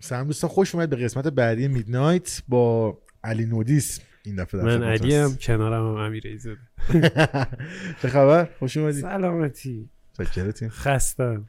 سلام 0.00 0.26
دوستان 0.26 0.50
خوش 0.50 0.74
اومدید 0.74 0.90
به 0.90 0.96
قسمت 0.96 1.28
بعدی 1.28 1.68
Midnight 1.68 2.42
با 2.48 2.98
علی 3.24 3.46
نودیسم 3.46 4.00
این 4.24 4.36
دفعه 4.36 4.62
من 4.62 4.82
علی 4.82 5.14
هم 5.14 5.36
کنارم 5.36 5.86
هم 5.88 5.94
امیر 5.94 6.26
ایزاده 6.26 6.58
چه 8.02 8.08
خبر؟ 8.08 8.48
خوش 8.58 8.76
اومدی 8.76 9.00
سلامتی. 9.00 9.88
چاکرتیم 10.18 10.68
خستم. 10.68 11.44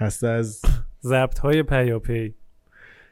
خسته 0.00 0.26
از 0.26 0.62
ضبط 1.02 1.38
های 1.38 1.62
پیاپی. 1.62 2.34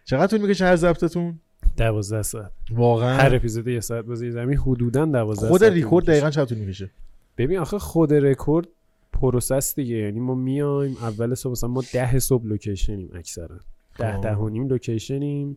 چقدر 0.04 0.26
طول 0.26 0.40
می‌کشه 0.40 0.64
هر 0.64 0.76
ضبطتون؟ 0.76 1.38
دوازده 1.76 2.22
ساعت. 2.22 2.52
واقعا. 2.70 3.16
هر 3.16 3.34
اپیزود 3.34 3.68
یه 3.68 3.80
ساعت 3.80 4.04
بازی 4.04 4.30
زمین 4.30 4.58
حدودا 4.58 5.04
دوازده 5.04 5.48
خود 5.48 5.64
ریکورد 5.64 6.06
دقیقا 6.06 6.30
چقدر 6.30 6.44
طول 6.44 6.58
می‌کشه. 6.58 6.90
ببین 7.38 7.58
آخه 7.58 7.78
خود 7.78 8.14
record 8.14 8.68
process 9.12 9.74
دیگه. 9.74 9.96
یعنی 9.96 10.20
ما 10.20 10.34
میایم 10.34 10.96
اول 11.02 11.34
صبح 11.34 11.52
مثلا 11.52 11.70
ما 11.70 11.82
ده 11.92 12.18
صبح 12.18 12.46
لوکیشنیم 12.46 13.10
اکثرا. 13.14 13.60
ده 13.98 14.14
آه. 14.14 14.20
ده 14.20 14.34
و 14.34 14.48
نیم 14.48 14.68
لوکیشنیم 14.68 15.56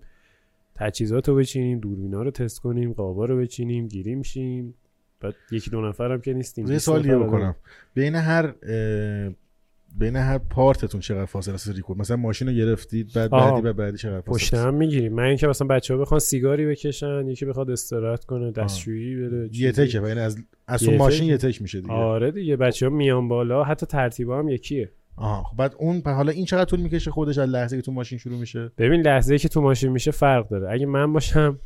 تجهیزات 0.75 1.29
رو 1.29 1.35
بچینیم 1.35 1.79
دوربینا 1.79 2.21
رو 2.21 2.31
تست 2.31 2.59
کنیم 2.59 2.93
قابا 2.93 3.25
رو 3.25 3.37
بچینیم 3.37 3.87
گیریم 3.87 4.21
شیم 4.21 4.73
بعد 5.19 5.35
یکی 5.51 5.69
دو 5.69 5.81
نفرم 5.81 6.21
که 6.21 6.33
نیستیم 6.33 6.65
یه 6.65 6.73
20 6.73 6.85
سوال 6.85 7.01
دیگه 7.01 7.15
نفر 7.15 7.27
بکنم 7.27 7.55
بین 7.93 8.15
هر 8.15 8.53
بین 9.99 10.15
هر 10.15 10.37
پارتتون 10.37 11.01
چقدر 11.01 11.25
فاصله 11.25 11.53
است 11.53 11.69
ریکورد 11.69 11.99
مثلا 11.99 12.17
ماشین 12.17 12.47
رو 12.47 12.53
گرفتید 12.53 13.13
بعد 13.15 13.33
آه. 13.33 13.51
بعدی 13.51 13.61
بعد 13.61 13.75
بعدی 13.75 13.97
چقدر 13.97 14.21
پشت 14.21 14.43
فاصله 14.43 14.59
است؟ 14.59 14.67
هم 14.67 14.73
می‌گیریم 14.73 15.13
من 15.13 15.23
اینکه 15.23 15.47
مثلا 15.47 15.67
بچه 15.67 15.93
ها 15.93 15.99
بخوان 15.99 16.19
سیگاری 16.19 16.65
بکشن 16.65 17.27
یکی 17.27 17.45
بخواد 17.45 17.69
استراحت 17.69 18.25
کنه 18.25 18.51
دستشویی 18.51 19.15
بره 19.15 19.49
یه. 19.53 19.71
تکه 19.71 20.01
یعنی 20.01 20.19
از 20.19 20.37
از 20.67 20.83
اون 20.83 20.97
ماشین. 20.97 21.27
یه 21.27 21.37
تک 21.37 21.61
میشه 21.61 21.81
دیگه 21.81 21.93
آره 21.93 22.31
دیگه 22.31 22.55
بچه 22.55 22.89
ها 22.89 22.95
میان 22.95 23.27
بالا 23.27 23.63
حتی 23.63 23.85
ترتیبا 23.85 24.39
هم 24.39 24.49
یکیه 24.49 24.91
آها 25.17 25.43
خب 25.43 25.57
بعد 25.57 25.75
اون 25.79 26.01
حالا 26.05 26.31
این 26.31 26.45
چقدر 26.45 26.65
طول 26.65 26.79
می‌کشه 26.79 27.11
خودش 27.11 27.37
از 27.37 27.49
لحظه 27.49 27.75
که 27.75 27.81
تو 27.81 27.91
ماشین 27.91 28.17
شروع 28.17 28.39
میشه؟ 28.39 28.71
ببین 28.77 29.01
لحظه 29.01 29.37
که 29.37 29.49
تو 29.49 29.61
ماشین 29.61 29.91
میشه 29.91 30.11
فرق 30.11 30.49
داره. 30.49 30.71
اگه 30.71 30.85
من 30.85 31.13
باشم 31.13 31.59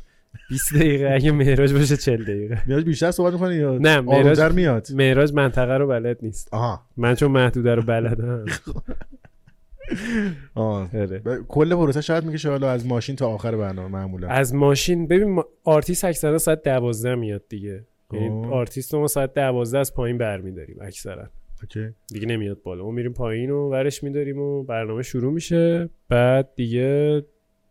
20 0.50 0.74
دقیقه 0.74 1.10
اگه 1.14 1.32
معراج 1.32 1.72
باشه 1.72 1.96
40 1.96 2.22
دقیقه. 2.24 2.62
میاد 2.66 2.82
بیشتر 2.84 3.10
صحبت 3.10 3.32
می‌کنه 3.32 3.54
یا 3.56 3.78
نه، 3.78 4.00
معراج- 4.00 4.52
میاد؟ 4.54 4.86
معراج 4.94 5.32
منطقه 5.32 5.76
رو 5.76 5.86
بلد 5.86 6.18
نیست. 6.22 6.48
آها. 6.54 6.80
من 6.96 7.14
چون 7.14 7.30
محدوده 7.30 7.74
رو 7.74 7.82
بلدم. 7.82 8.44
آره. 10.54 11.22
کل 11.48 11.74
پروسه 11.74 12.00
شاید 12.00 12.24
می‌کشه 12.24 12.50
حالا 12.50 12.70
از 12.70 12.86
ماشین 12.86 13.16
تا 13.16 13.28
آخر 13.28 13.56
برنامه 13.56 13.88
معمولا. 13.88 14.28
از 14.28 14.54
ماشین 14.54 15.06
ببین 15.06 15.42
آرتیست 15.64 16.04
اکثرا 16.04 16.38
ساعت 16.38 16.62
12 16.62 17.14
میاد 17.14 17.42
دیگه. 17.48 17.84
یعنی 18.12 18.28
آه. 18.28 18.52
آرتیست 18.52 18.94
ما 18.94 19.06
ساعت 19.06 19.34
12 19.34 19.78
از 19.78 19.94
پایین 19.94 20.18
برمیداریم 20.18 20.76
اکثرا. 20.80 21.30
اوکی. 21.62 21.88
دیگه 22.12 22.26
نمیاد 22.26 22.62
بالا. 22.62 22.84
ما 22.84 22.90
میریم 22.90 23.12
پایین 23.12 23.50
و 23.50 23.68
ورش 23.70 24.02
میداریم 24.02 24.38
و 24.38 24.62
برنامه 24.62 25.02
شروع 25.02 25.32
میشه. 25.32 25.88
بعد 26.08 26.48
دیگه 26.56 27.22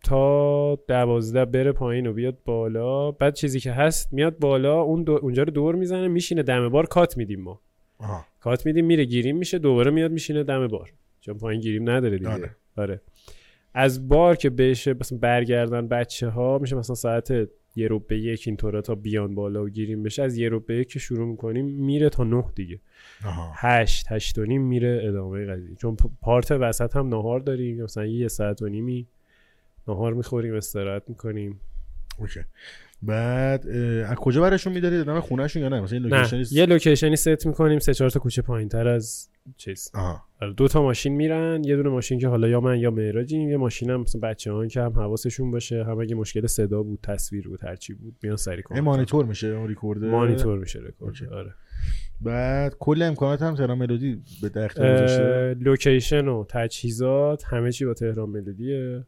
تا 0.04 0.76
دوازده 0.88 1.46
بره 1.46 1.72
پایین 1.72 2.08
و 2.08 2.14
بیاد 2.14 2.38
بالا. 2.46 3.12
بعد 3.12 3.34
چیزی 3.34 3.60
که 3.60 3.72
هست 3.72 4.14
میاد 4.14 4.40
بالا 4.40 4.82
اون 4.82 5.04
دو- 5.04 5.20
اونجا 5.22 5.44
رو 5.44 5.52
دور 5.52 5.76
می‌زنه 5.76 6.08
میشینه 6.08 6.44
دم 6.44 6.70
بار 6.70 6.86
کات 6.86 7.18
میدیم 7.18 7.42
ما. 7.42 7.62
آها. 8.00 8.26
کات 8.40 8.66
میدیم 8.66 8.86
میره 8.86 9.06
گیریم 9.06 9.38
میشه 9.38 9.60
دوباره 9.60 9.92
میاد 9.92 10.12
میشینه 10.12 10.44
دم 10.44 10.68
بار. 10.68 10.94
چون 11.22 11.38
پایین 11.38 11.62
گیریم 11.62 11.90
نداره 11.90 12.18
دیگه. 12.18 12.30
آره. 12.78 13.02
از 13.74 14.08
بار 14.08 14.36
که 14.36 14.50
بشه 14.50 14.94
مثلا 14.94 15.18
برگردن 15.18 15.88
بچه 15.88 16.30
ها 16.30 16.58
میشه 16.58 16.76
مثلا 16.76 16.96
ساعت 16.96 17.50
یه 17.76 17.88
رو 17.88 18.00
به 18.00 18.20
یک 18.20 18.44
اینطورا 18.46 18.82
تا 18.82 18.96
بیان 18.96 19.36
بالا 19.36 19.64
و 19.64 19.70
گیریم 19.70 20.04
بشه. 20.04 20.24
از 20.24 20.38
یه 20.38 20.50
رو 20.50 20.60
به 20.60 20.76
یک 20.76 20.90
که 20.90 21.00
شروع 21.00 21.28
می‌کنیم 21.28 21.66
میره 21.66 22.10
تا 22.10 22.24
نه 22.24 22.44
دیگه. 22.56 22.80
آها. 23.26 23.52
هشت 23.56 24.06
هشت 24.10 24.38
و 24.38 24.46
نیم 24.46 24.62
میره 24.62 25.02
ادامه 25.04 25.46
قضیه. 25.46 25.76
چون 25.76 25.98
part 26.22 26.52
وسط 26.52 26.96
هم 26.96 27.08
نهار 27.08 27.40
داریم. 27.40 27.84
مثلا 27.84 28.06
یه 28.06 28.28
ساعت 28.28 28.62
و 28.62 28.68
نیمی 28.68 29.08
نهار 29.88 30.14
می‌خوریم 30.14 30.56
استراحت 30.56 31.04
می‌کنیم. 31.08 31.60
okay. 32.18 32.40
بعد 33.02 33.68
از 34.08 34.16
کجا 34.16 34.42
برشون 34.42 34.74
میدارید 34.74 35.00
ادامه 35.00 35.22
خونهشون 35.22 35.62
یا 35.62 35.70
نه؟ 35.70 35.82
مثلا 35.82 36.44
یه 36.52 36.66
لوکیشنی 36.66 37.16
ست 37.16 37.46
می‌کنیم. 37.46 37.80
سه 37.80 37.94
چهار 37.94 38.10
تا 38.10 38.20
کوچه 38.20 38.42
پایین 38.42 38.70
تر 38.70 38.88
از 38.88 39.30
چیز. 39.58 39.92
آها. 39.94 40.24
آره، 40.42 40.54
دو 40.54 40.68
تا 40.68 40.82
ماشین 40.82 41.14
میرن 41.14 41.64
یه 41.64 41.76
دونه 41.76 41.90
ماشین 41.90 42.20
که 42.20 42.28
حالا 42.28 42.48
یا 42.48 42.60
من 42.60 42.80
یا 42.80 42.92
معراجیم 42.92 43.50
یه 43.50 43.58
ماشین 43.58 43.90
هم 43.90 44.02
مثلا 44.02 44.22
بچه 44.22 44.68
که 44.68 44.82
هم 44.82 44.92
حواسشون 44.92 45.52
باشه 45.52 45.84
هم 45.84 46.00
اگه 46.00 46.16
مشکل 46.16 46.48
صدا 46.48 46.84
بود 46.84 47.00
تصویر 47.04 47.48
بود 47.48 47.64
هرچی 47.64 47.94
بود 47.94 48.16
میان 48.24 48.36
سری 48.36 48.64
کن 48.64 48.80
مانیتور 48.80 49.26
میشه 49.26 49.48
اون 49.48 49.68
ریکورد 49.68 50.06
مانیتور 50.06 50.60
میشه 50.60 50.80
record 50.80 51.10
okay. 51.22 51.26
آره. 51.26 51.54
بعد 52.22 52.76
کل 52.80 53.02
امکانات 53.02 53.42
هم 53.42 53.56
تهران 53.56 53.78
ملودی 53.78 54.22
بوده 54.42 55.54
لوکیشن 55.54 56.28
و 56.28 56.46
تجهیزات 56.50 57.44
همه 57.44 57.72
چی 57.72 57.86
با 57.86 57.94
تهران 57.94 58.30
ملودیه. 58.30 59.06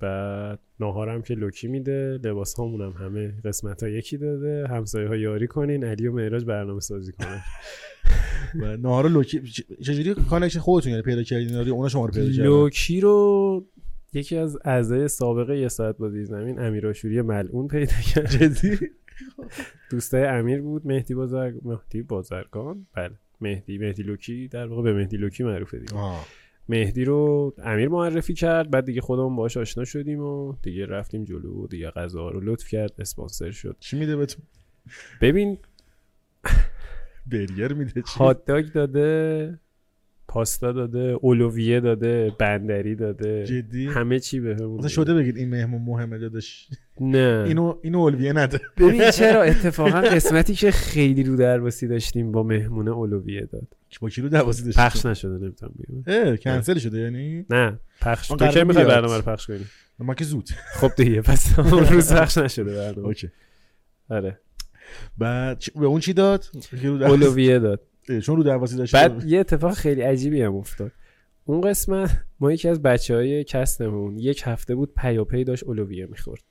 بعد 0.00 0.58
ناهارم 0.80 1.22
که 1.22 1.34
لوکی 1.34 1.68
میده 1.68 2.20
لباس 2.24 2.60
هم 2.60 2.94
همه 2.98 3.34
قسمت 3.44 3.82
ها 3.82 3.88
یکی 3.88 4.16
داده 4.16 4.66
همسایه 4.68 5.08
ها 5.08 5.16
یاری 5.16 5.46
کنین 5.46 5.84
علی 5.84 6.06
و 6.06 6.12
معراج 6.12 6.44
برنامه 6.44 6.80
سازی 6.80 7.12
کنن. 7.12 7.40
و 8.62 8.76
نهار 8.76 9.08
لوکی 9.08 9.42
چجوری 9.82 10.14
connection 10.14 10.60
خودتون 10.60 10.90
یعنی 10.90 11.02
پیدا 11.02 11.22
کردین؟ 11.22 11.48
یا 11.48 11.74
اونا 11.74 11.88
شما 11.88 12.06
رو 12.06 12.12
پیدا 12.12 12.30
کردن؟ 12.30 12.44
لوکی 12.44 13.00
رو 13.00 13.66
یکی 14.12 14.36
از 14.36 14.58
اعضای 14.64 15.08
سابقه 15.08 15.58
یه 15.58 15.68
ساعت 15.68 15.96
بازی 15.96 16.24
زمین 16.24 16.58
امیر 16.58 16.86
آشوری 16.86 17.22
ملعون 17.22 17.68
پیدا 17.68 17.96
کرد. 18.14 18.30
جدی؟ 18.30 18.78
دوستای 19.90 20.24
امیر 20.24 20.60
بود 20.60 20.86
مهدی 20.86 21.14
بازر 21.14 21.52
مهدی 21.62 22.02
بازرگان؟ 22.02 22.86
بله. 22.94 23.14
مهدی 23.40 23.78
مهدی 23.78 24.02
لوکی 24.02 24.48
در 24.48 24.66
واقع 24.66 24.82
به 24.82 24.92
مهدی 24.92 25.16
لوکی 25.16 25.44
معروفه 25.44 25.78
دیگه. 25.78 25.94
مهدی 26.68 27.04
رو 27.04 27.54
امیر 27.58 27.88
معرفی 27.88 28.34
کرد 28.34 28.70
بعد 28.70 28.84
دیگه 28.84 29.00
خودمون 29.00 29.36
باهاش 29.36 29.56
آشنا 29.56 29.84
شدیم 29.84 30.20
و 30.20 30.54
دیگه 30.62 30.86
رفتیم 30.86 31.24
جلو 31.24 31.64
و 31.64 31.66
دیگه 31.66 31.90
غذا 31.90 32.28
رو 32.28 32.40
لطف 32.40 32.68
کرد 32.68 32.94
اسپانسر 32.98 33.50
شد. 33.50 33.76
چی 33.80 33.98
میده 33.98 34.16
بهتون؟ 34.16 34.44
ببین 35.20 35.58
برگر 37.26 37.72
میده 37.72 38.02
چی؟ 38.02 38.18
هات 38.18 38.44
داگ 38.44 38.66
داده. 38.72 39.60
پاستا 40.28 40.72
داده 40.72 41.18
اولویه 41.20 41.80
داده 41.80 42.32
بندری 42.38 42.94
داده. 42.94 43.44
جدی؟ 43.44 43.86
همه 43.86 44.20
چی 44.20 44.40
بهمون 44.40 44.76
داده. 44.76 44.88
شده 44.88 45.14
بگید 45.14 45.36
این 45.36 45.50
مهمون 45.50 45.82
مهمه 45.82 46.18
داداش. 46.18 46.68
نه. 47.00 47.44
اینو 47.46 47.78
اینو 47.82 48.00
الویه 48.00 48.32
نده 48.32 48.60
ببین 48.76 49.10
چرا؟ 49.10 49.42
اتفاقا 49.52 50.00
قسمتی 50.00 50.54
که 50.54 50.70
خیلی 50.70 51.22
رو 51.22 51.36
درواسی 51.36 51.88
داشتیم 51.88 52.32
با 52.32 52.42
مهمونه 52.42 52.90
اولویه 52.90 53.48
داد. 53.52 53.66
با 54.00 54.08
کیلو 54.08 54.28
دوازی 54.28 54.64
داشت 54.64 54.78
پخش 54.78 55.06
نشده 55.06 55.38
نمی‌تونم 55.38 55.72
بگم. 55.78 56.16
اه 56.16 56.36
کنسل 56.36 56.78
شده 56.78 56.98
یعنی؟ 56.98 57.46
نه 57.50 57.78
پخش. 58.00 58.28
تو 58.28 58.48
که 58.48 58.64
می‌خوای. 58.64 58.84
برنامه 58.84 59.16
رو 59.16 59.22
پخش 59.22 59.46
کنی؟ 59.46 59.66
ما 59.98 60.14
که 60.14 60.24
زود. 60.24 60.48
خب 60.74 60.90
دیگه 60.96 61.20
پس 61.22 61.58
اون 61.72 61.86
روز 61.86 62.12
پخش 62.12 62.38
نشده 62.38 62.74
برنامه. 62.74 63.06
اوکی. 63.08 63.30
آره. 64.10 64.38
بعد 65.18 65.64
به 65.80 65.86
اون 65.86 66.00
چی 66.00 66.12
داد؟ 66.12 66.44
اولویه 66.84 67.58
داد. 67.58 67.80
چون 68.22 68.36
رو 68.36 68.42
دواسی 68.42 68.76
داشت 68.76 68.94
بعد 68.96 69.24
یه 69.24 69.40
اتفاق 69.40 69.72
خیلی 69.72 70.00
عجیبی 70.00 70.42
هم 70.42 70.56
افتاد. 70.56 70.92
اون 71.44 71.60
قسمت 71.60 72.10
ما 72.40 72.52
یکی 72.52 72.68
از 72.68 72.82
بچه 72.82 73.14
های 73.14 73.44
cast 73.44 73.86
مون 73.86 74.18
یک 74.18 74.42
هفته 74.46 74.74
بود 74.74 74.92
پیاپی 74.96 75.44
داشت 75.44 75.64
الویه 75.64 76.06
می‌خورد. 76.06 76.42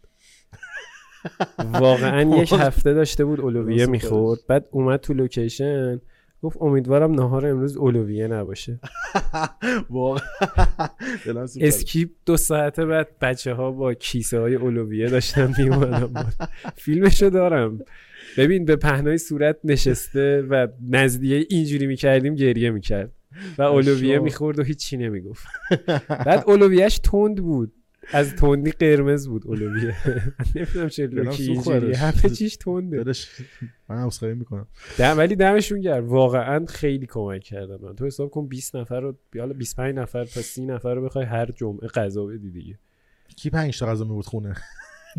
واقعا 1.74 2.22
یک 2.22 2.54
هفته 2.54 2.94
داشته 2.94 3.26
بود 3.26 3.40
الویه 3.40 3.86
می‌خورد. 3.86 4.40
بعد 4.48 4.68
اومد 4.72 5.00
تو 5.00 5.14
لوکیشن 5.14 6.02
گفت 6.44 6.58
امیدوارم 6.62 7.12
نهار 7.12 7.48
امروز 7.48 7.78
الویه 7.78 8.28
نباشه. 8.28 8.80
واقعا. 9.90 10.28
skip 11.62 12.10
دو 12.26 12.38
ساعته 12.38 12.86
بعد 12.86 13.20
بچه 13.22 13.54
ها 13.54 13.72
با 13.72 13.94
کیسه 13.94 14.40
های 14.40 14.56
الویه 14.56 15.10
داشتن 15.10 15.54
میومدن 15.58 16.34
فیلمشو 16.76 17.30
دارم. 17.30 17.80
ببین 18.38 18.66
به 18.66 18.76
پهنای 18.76 19.18
صورت 19.18 19.58
نشسته 19.64 20.42
و 20.50 20.68
نزدیه 20.90 21.46
اینجوری 21.50 21.88
می‌کردیم 21.88 22.36
گریه 22.36 22.70
می‌کرد. 22.72 23.12
و 23.58 23.62
اولویه. 23.62 24.20
می‌خورد 24.20 24.60
و 24.60 24.64
هیچی 24.64 24.98
نمی‌گفت. 24.98 25.48
بعد 26.10 26.44
اولویهش 26.48 27.00
تند 27.04 27.38
بود. 27.38 27.74
از 28.12 28.36
تندی 28.36 28.72
قرمز 28.72 29.28
بود 29.28 29.48
اولویه 29.48 29.96
نمی‌دونم 30.56 30.90
چه 30.90 31.08
لوکی 31.08 31.44
اینجوری. 31.44 31.94
همه 31.94 32.30
چیش 32.36 32.58
تنده. 32.58 33.04
من 33.90 33.98
عذرخواهی 34.06 34.34
می‌کنم. 34.34 34.68
دم 34.98 35.18
ولی 35.18 35.36
دمشون 35.36 35.82
گرم. 35.82 36.08
واقعا 36.10 36.66
خیلی 36.66 37.06
کمک 37.06 37.44
کردن 37.44 37.78
من 37.82 37.96
تو 37.96 38.06
حساب 38.06 38.30
کن 38.30 38.48
20 38.48 38.76
نفر 38.76 39.00
رو 39.00 39.18
حالا 39.40 39.54
25 39.54 39.96
نفر 39.96 40.26
تا 40.26 40.42
30 40.42 40.66
نفر 40.66 40.94
رو 40.96 41.06
بخوای 41.06 41.26
هر 41.26 41.52
جمعه 41.52 41.88
غذا 41.88 42.26
بدی 42.26 42.52
دیگه. 42.52 42.80
کی 43.38 43.50
پنج 43.50 43.80
تا 43.80 43.86
غذا 43.86 44.06
می‌برد 44.06 44.26
خونه؟ 44.26 44.54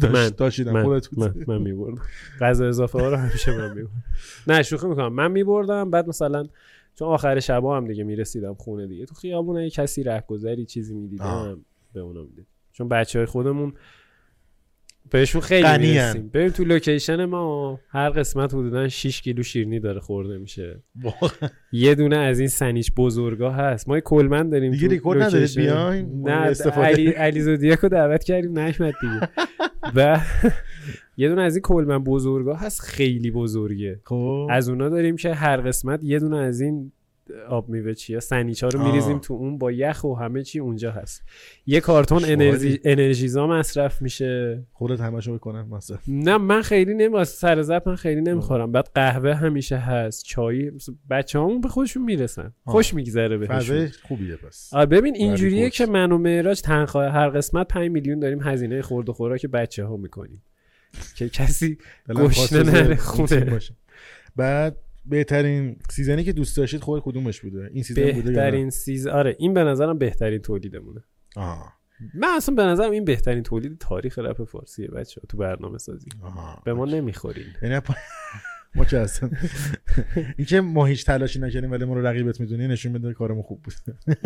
من. 0.02 0.12
داشت 0.12 0.36
داشتیدم 0.36 0.72
من. 0.72 0.84
خودت 0.84 1.08
بود. 1.08 1.18
من, 1.18 1.44
من 1.48 1.62
میبردم. 1.62 2.02
غذا 2.40 2.68
اضافه 2.68 3.00
ها 3.00 3.08
رو 3.08 3.16
همیشه 3.16 3.58
من 3.58 3.68
میبردم. 3.68 4.04
نه 4.46 4.62
شوخی 4.62 4.86
می‌کنم. 4.86 5.12
من 5.12 5.30
میبردم 5.30 5.90
بعد 5.90 6.08
مثلا 6.08 6.48
چون 6.94 7.08
آخر 7.08 7.40
شبا 7.40 7.76
هم 7.76 7.86
دیگه 7.86 8.04
می‌رسیدم 8.04 8.54
خونه 8.54 8.86
دیگه. 8.86 9.06
تو 9.06 9.14
خیابون 9.14 9.56
اگه 9.58 9.70
کسی 9.70 10.02
رهگذری 10.02 10.64
چیزی. 10.64 10.94
می‌دیدم 10.94 11.64
به 11.92 12.00
اونا 12.00 12.22
می‌دید 12.22 12.46
چون 12.72 12.88
بچه 12.88 13.18
های 13.18 13.26
خودمون 13.26 13.72
بهشون 15.10 15.40
خیلی. 15.40 15.78
می‌رسیم. 15.78 16.28
ببین 16.28 16.50
تو 16.50 16.64
لوکیشن 16.64 17.24
ما 17.24 17.80
هر 17.88 18.10
قسمت 18.10 18.54
حدودا 18.54 18.88
6 18.88 19.22
کیلو 19.22 19.42
شیرینی 19.42 19.80
داره 19.80 20.00
خورده 20.00 20.38
میشه. 20.38 20.82
یه 21.72 21.94
دونه 21.94 22.16
از 22.16 22.38
این 22.38 22.48
سنیچ 22.48 22.92
بزرگا 22.96 23.50
هست. 23.50 23.88
ما 23.88 23.94
یه 23.94 24.00
کلمن 24.00 24.48
داریم 24.50 24.72
دیگه 24.72 24.88
ریکورد 24.88 25.22
ندارید؟ 25.22 25.58
ما 25.58 26.28
نه 26.28 26.32
استفاده- 26.32 26.86
علی 26.86 27.08
علی 27.10 27.40
زودیاکو 27.40 27.88
دعوت 27.88 28.24
کردیم 28.24 28.58
نشمد 28.58 28.94
دیگه. 29.00 29.28
و 29.94 30.20
یه 31.16 31.28
دونه 31.28 31.42
از 31.42 31.56
این 31.56 31.62
کلمن 31.62 31.98
بزرگا 31.98 32.54
هست 32.54 32.80
خیلی 32.80 33.30
بزرگه. 33.30 34.00
خب. 34.04 34.46
از 34.50 34.68
اونا 34.68 34.88
داریم 34.88 35.16
که 35.16 35.34
هر 35.34 35.56
قسمت 35.56 36.00
یه 36.02 36.18
دونه 36.18 36.36
از 36.36 36.60
این 36.60 36.92
آب 37.48 37.68
میوه 37.68 37.94
چیه؟ 37.94 38.20
سنیچا 38.20 38.68
رو. 38.68 38.84
میریزیم 38.84 39.18
تو 39.18 39.34
اون 39.34 39.58
با 39.58 39.72
یخ 39.72 40.04
و 40.04 40.14
همه 40.14 40.42
چی 40.42 40.58
اونجا 40.58 40.90
هست. 40.90 41.22
یه 41.66 41.80
کارتون. 41.80 42.24
انرژی 42.24 42.80
انرژیزا 42.84 43.46
مصرف 43.46 44.02
میشه. 44.02 44.62
خودت 44.72 45.00
همشو 45.00 45.34
بکنم 45.34 45.68
مثلا 45.68 45.98
نه 46.08 46.38
من 46.38 46.62
خیلی 46.62 46.94
نمی 46.94 47.24
سر 47.24 47.62
زب 47.62 47.82
من 47.86 47.96
خیلی 47.96 48.20
نمی‌خورم. 48.20 48.72
بعد 48.72 48.90
قهوه 48.94 49.34
همیشه 49.34 49.76
هست 49.76 50.24
چای 50.24 50.72
بچه 51.10 51.38
همون 51.38 51.60
به 51.60 51.68
خودشون 51.68 52.04
می‌رسن. 52.04 52.52
آه. 52.64 52.72
خوش 52.72 52.94
میگذره 52.94 53.38
بهشون. 53.38 53.88
خوبیه 54.02 54.36
پس. 54.36 54.74
ببین 54.74 55.14
اینجوریه. 55.14 55.70
که 55.70 55.86
من 55.86 56.12
و 56.12 56.18
معراج 56.18 56.60
تنخواه 56.60 57.12
هر 57.12 57.28
قسمت 57.28 57.68
5 57.68 57.90
میلیون 57.90 58.18
داریم 58.18 58.42
هزینه 58.42 58.82
خورد 58.82 59.08
و 59.08 59.12
خوراک 59.12 59.46
بچه 59.46 59.84
ها 59.84 59.96
می‌کنیم. 59.96 60.42
که 61.16 61.28
کسی 61.28 61.78
گشنه 62.08 62.62
نره 62.62 62.96
خونه. 62.96 63.58
بعد 64.36 64.76
بهترین 65.06 65.76
season 65.90 66.20
ی 66.20 66.24
که 66.24 66.32
دوست 66.32 66.56
داشتید 66.56 66.80
خود 66.80 67.02
کدومش 67.02 67.40
بوده؟ 67.40 67.70
این 67.72 67.82
season 67.82 68.02
بوده 68.02 68.16
یا 68.16 68.22
نه؟ 68.22 68.22
بهترین 68.22 68.70
سیز 68.70 69.06
آره 69.06 69.36
این 69.38 69.54
به 69.54 69.64
نظرم 69.64 69.98
بهترین 69.98 70.38
تولیدمونه. 70.38 71.04
آها. 71.36 71.72
من 72.14 72.28
اصلا 72.36 72.54
به 72.54 72.62
نظرم 72.62 72.90
این 72.90 73.04
بهترین 73.04 73.42
تولید 73.42 73.78
تاریخ 73.78 74.18
رپ 74.18 74.44
فارسیه 74.44 74.88
بچه 74.88 75.20
تو 75.28 75.36
برنامه 75.36 75.78
سازی. 75.78 76.08
آها 76.22 76.62
به 76.64 76.74
ما 76.74 76.84
نمی‌خورین. 76.84 77.46
یعنی 77.62 77.80
ما 78.74 78.84
که 78.90 78.98
اصلا 78.98 79.30
اینکه 80.38 80.60
ما 80.60 80.86
هیچ 80.86 81.04
تلاشی 81.06 81.38
نکردیم 81.38 81.70
ولی 81.70 81.84
ما 81.84 81.94
رو 81.94 82.06
رقیب 82.06 82.40
می‌دونی 82.40 82.68
نشون 82.68 82.92
میده 82.92 83.12
کارمون 83.12 83.42
خوب 83.42 83.62
بود. 83.62 83.74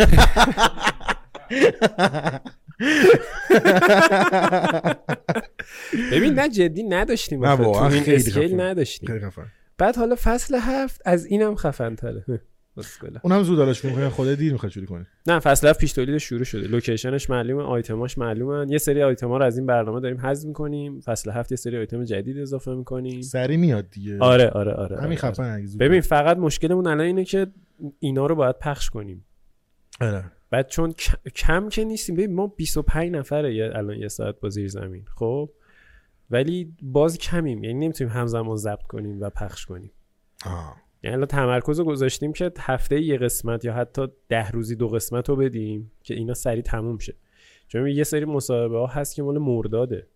ببین 6.13 6.35
نه 6.35 6.49
جدی 6.49 6.83
نداشتیم 6.83 7.45
نه 7.45 7.51
واقعا 7.51 7.89
این 7.89 8.03
خیلی. 8.03 8.55
نداشتیم. 8.55 9.09
خیلی 9.09 9.31
بعد 9.79 9.97
حالا 9.97 10.17
فصل 10.23 10.59
هفت 10.61 11.03
از 11.05 11.27
اینم 11.27 11.55
خفن 11.55 11.95
تره 11.95 12.25
اونم 13.23 13.43
زود 13.43 13.59
حالاش 13.59 13.85
می‌کنه 13.85 14.09
خدا 14.09 14.35
دیر 14.35 14.53
می‌خواد 14.53 14.73
شروع 14.73 14.87
کنه 14.87 15.07
نه 15.27 15.39
فصل 15.39 15.69
هفت 15.69 15.81
پیش 15.81 15.93
تولید 15.93 16.19
شروع 16.19 16.45
شده. 16.45 16.69
لوکیشنش 16.69 17.31
معلومه 17.31 17.63
آیتماش 17.63 18.19
معلومن 18.19 18.69
یه 18.69 18.79
سری 18.79 19.03
آیتما 19.03 19.37
رو 19.37 19.45
از 19.45 19.59
این 19.59 19.67
برنامه 19.67 20.01
داریم 20.01 20.21
حذف 20.21 20.47
می‌کنیم. 20.47 21.01
فصل 21.01 21.31
هفت 21.31 21.53
یه 21.53 21.57
سری 21.57 21.79
آیتم 21.79 22.05
جدید 22.05 22.39
اضافه 22.39 22.71
می‌کنیم. 22.75 23.23
سری 23.23 23.57
میاد 23.57 23.91
دیگه. 23.91 24.19
آره 24.19 24.49
آره 24.49 24.73
آره, 24.73 24.97
همین 24.97 25.07
آره. 25.07 25.17
خفن 25.17 25.55
اگه 25.55 25.67
زود. 25.67 25.81
ببین 25.81 26.01
فقط 26.01 26.37
مشکلمون 26.37 26.87
الان 26.87 27.07
اینه 27.07 27.25
که 27.25 27.47
اینا 27.99 28.27
رو 28.27 28.35
باید 28.35 28.59
پخش 28.59 28.91
کنیم. 28.91 29.25
آره. 30.01 30.25
بعد 30.51 30.69
چون 30.69 30.95
کم 31.35 31.69
که 31.69 31.85
نیستیم. 31.85 32.17
ببین 32.17 32.35
ما 32.35 32.47
25 32.47 33.13
نفره 33.13 33.71
الان 33.75 33.97
یه 33.97 34.09
ساعت 34.09 34.41
با 34.41 34.49
زیر 34.49 34.69
زمین. 34.69 35.05
خب؟ 35.17 35.51
ولی 36.31 36.75
باز 36.83 37.19
کمیم. 37.19 37.65
یعنی 37.65 37.79
نمی‌تونیم 37.79 38.13
همزمان 38.13 38.57
ضبط 38.57 38.83
کنیم 38.83 39.21
و 39.21 39.31
پخش 39.31 39.67
کنیم. 39.67 39.91
آه. 40.47 40.77
یعنی 41.03 41.15
الان 41.17 41.27
تمرکز 41.27 41.79
رو 41.79 41.85
گذاشتیم 41.85 42.33
که 42.33 42.53
هفته 42.59 43.01
یه 43.01 43.17
قسمت 43.17 43.65
یا 43.65 43.75
حتی 43.75 44.07
ده 44.29 44.51
روزی 44.51 44.77
دو 44.77 44.89
قسمت 44.89 45.29
رو 45.29 45.37
بدیم 45.37 45.93
که 46.03 46.15
اینا 46.15 46.35
سریع 46.35 46.63
تموم 46.63 46.99
شه. 46.99 47.15
چون 47.69 47.87
یه 47.87 48.05
سری 48.05 48.25
مصاحبه 48.25 48.79
ها 48.79 48.87
هست 48.87 49.15
که 49.15 49.23
مال 49.23 49.39
مرداده. 49.39 50.07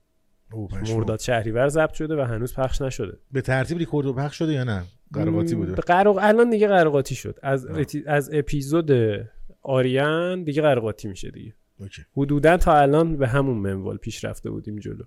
مرداد 0.94 1.20
شهریور 1.20 1.68
ضبط 1.68 1.92
شده 1.92 2.16
و 2.16 2.20
هنوز 2.20 2.54
پخش 2.54 2.80
نشده. 2.80 3.18
به 3.32 3.40
ترتیب 3.40 3.78
ریکورد 3.78 4.06
و 4.06 4.12
پخش 4.12 4.38
شده 4.38 4.52
یا 4.52 4.64
نه؟ 4.64 4.84
قراقاتی 5.12 5.54
بوده. 5.54 5.74
قرق... 5.74 6.18
الان 6.20 6.50
دیگه 6.50 6.68
قرقاتی 6.68 7.14
شد. 7.14 7.38
از. 7.42 7.66
اتی- 7.66 8.04
از 8.06 8.30
اپیزود 8.32 8.90
آریان 9.62 10.44
دیگه 10.44 10.62
قره‌قاطی 10.62 11.08
میشه 11.08 11.30
دیگه. 11.30 11.54
okay. 11.80 12.02
حدودا 12.16 12.56
تا 12.56 12.74
الان 12.76 13.16
به 13.16 13.28
همون 13.28 13.58
منوال 13.58 13.96
پیش 13.96 14.24
رفته 14.24 14.50
بودیم 14.50 14.76
جلو. 14.76 15.04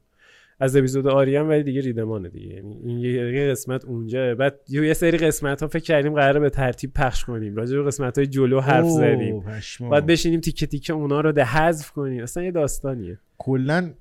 از 0.60 0.75
اپیزود 0.75 1.07
آریان 1.07 1.48
ولی 1.48 1.63
دیگه 1.63 1.81
ریدمانه 1.81 2.30
دیگه. 2.30 2.56
یعنی 2.56 2.75
این 2.84 3.00
یه 3.00 3.52
قسمت 3.52 3.86
اونجا. 3.86 4.36
بعد 4.36 4.60
یه 4.69 4.94
سری 4.94 5.18
قسمت 5.18 5.62
ها 5.62 5.68
فکر 5.68 5.84
کردیم 5.84 6.13
قراره 6.13 6.40
به 6.40 6.50
ترتیب 6.50 6.94
پخش 6.94 7.25
کنیم. 7.25 7.56
راجع 7.56 7.78
به 7.78 7.84
قسمت 7.84 8.18
های 8.18 8.28
جلو 8.28 8.60
حرف 8.60 8.86
زدیم. 8.86 9.44
بعد 9.92 10.06
بشینیم 10.06 10.40
تیکه 10.40 10.66
تیکه 10.66 10.94
اونا 10.94 11.22
رو 11.22 11.31
ده 11.31 11.46
حذف 11.46 11.92
کنیم. 11.92 12.24
اصلا 12.24 12.44
یه 12.44 12.52
داستانیه. 12.52 13.19
کلا 13.38 13.94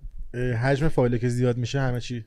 حجم 0.62 0.89
فایل 0.89 1.17
که 1.17 1.29
زیاد 1.29 1.56
میشه 1.56 1.81
همه 1.81 2.01
چی 2.01 2.25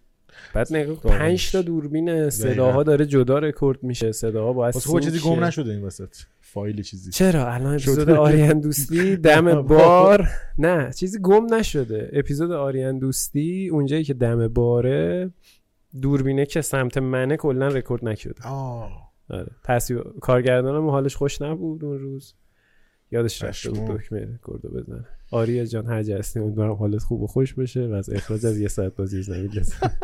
بعد 0.54 0.68
نگاه 0.76 0.96
داغونش. 0.96 1.18
پنج 1.20 1.52
تا 1.52 1.62
دوربین 1.62 2.30
صداها 2.30 2.84
داره 2.84 3.06
جدا 3.06 3.40
رکورد 3.40 3.84
میشه 3.84 4.12
صداها 4.12 4.54
باید 4.54 4.76
واسه 4.76 4.90
خود 4.90 5.04
چیزی 5.04 5.20
گم. 5.20 5.44
نشده 5.44 5.72
این 5.72 5.84
وسط 5.84 6.16
فایل 6.42 6.82
چیزی. 6.82 7.12
چرا؟ 7.12 7.54
الان 7.54 7.74
اپیزود. 7.74 8.10
آریان 8.10 8.60
دوستی 8.60 9.16
دم 9.28 9.62
بار. 9.62 10.28
نه 10.58 10.92
چیزی 10.94 11.20
گم 11.22 11.54
نشده. 11.54 12.10
اپیزود 12.14 12.52
آریان 12.52 13.00
دوستی 13.00 13.70
اونجایی 13.72 14.04
که 14.04 14.14
دم 14.14 14.48
باره 14.48 15.32
دوربینه 16.02 16.46
که 16.46 16.62
سمت 16.62 16.98
منه 16.98 17.38
کلا 17.38 17.68
رکورد 17.68 18.06
نشده 18.06 18.44
آه. 18.48 19.12
آره. 19.30 19.52
تصویر 19.64 20.04
کارگردانم 20.22 20.90
حالش 20.90 21.16
خوش 21.16 21.42
نبود 21.42 21.84
اون 21.86 22.00
روز. 22.00 22.34
یادش 23.12 23.44
رفته 23.44 23.70
بود. 23.70 23.98
دکمه 23.98 24.20
رکوردو 24.34 24.70
بزنه. 24.70 25.06
آریا 25.32 25.66
جان 25.66 25.86
هر 25.86 26.04
جا 26.04 26.18
هستی 26.18 26.40
امیدوارم 26.40 26.74
حالت 26.74 27.02
خوب 27.04 27.22
و 27.22 27.28
خوش 27.28 27.54
بشه 27.54 27.88
و 27.88 27.94
از 27.94 28.10
اخراج 28.10 28.46
از 28.46 28.60
یه 28.60 28.68
ساعت 28.68 28.96
بازی 28.96 29.22
زمین 29.24 29.52
لذت 29.52 29.92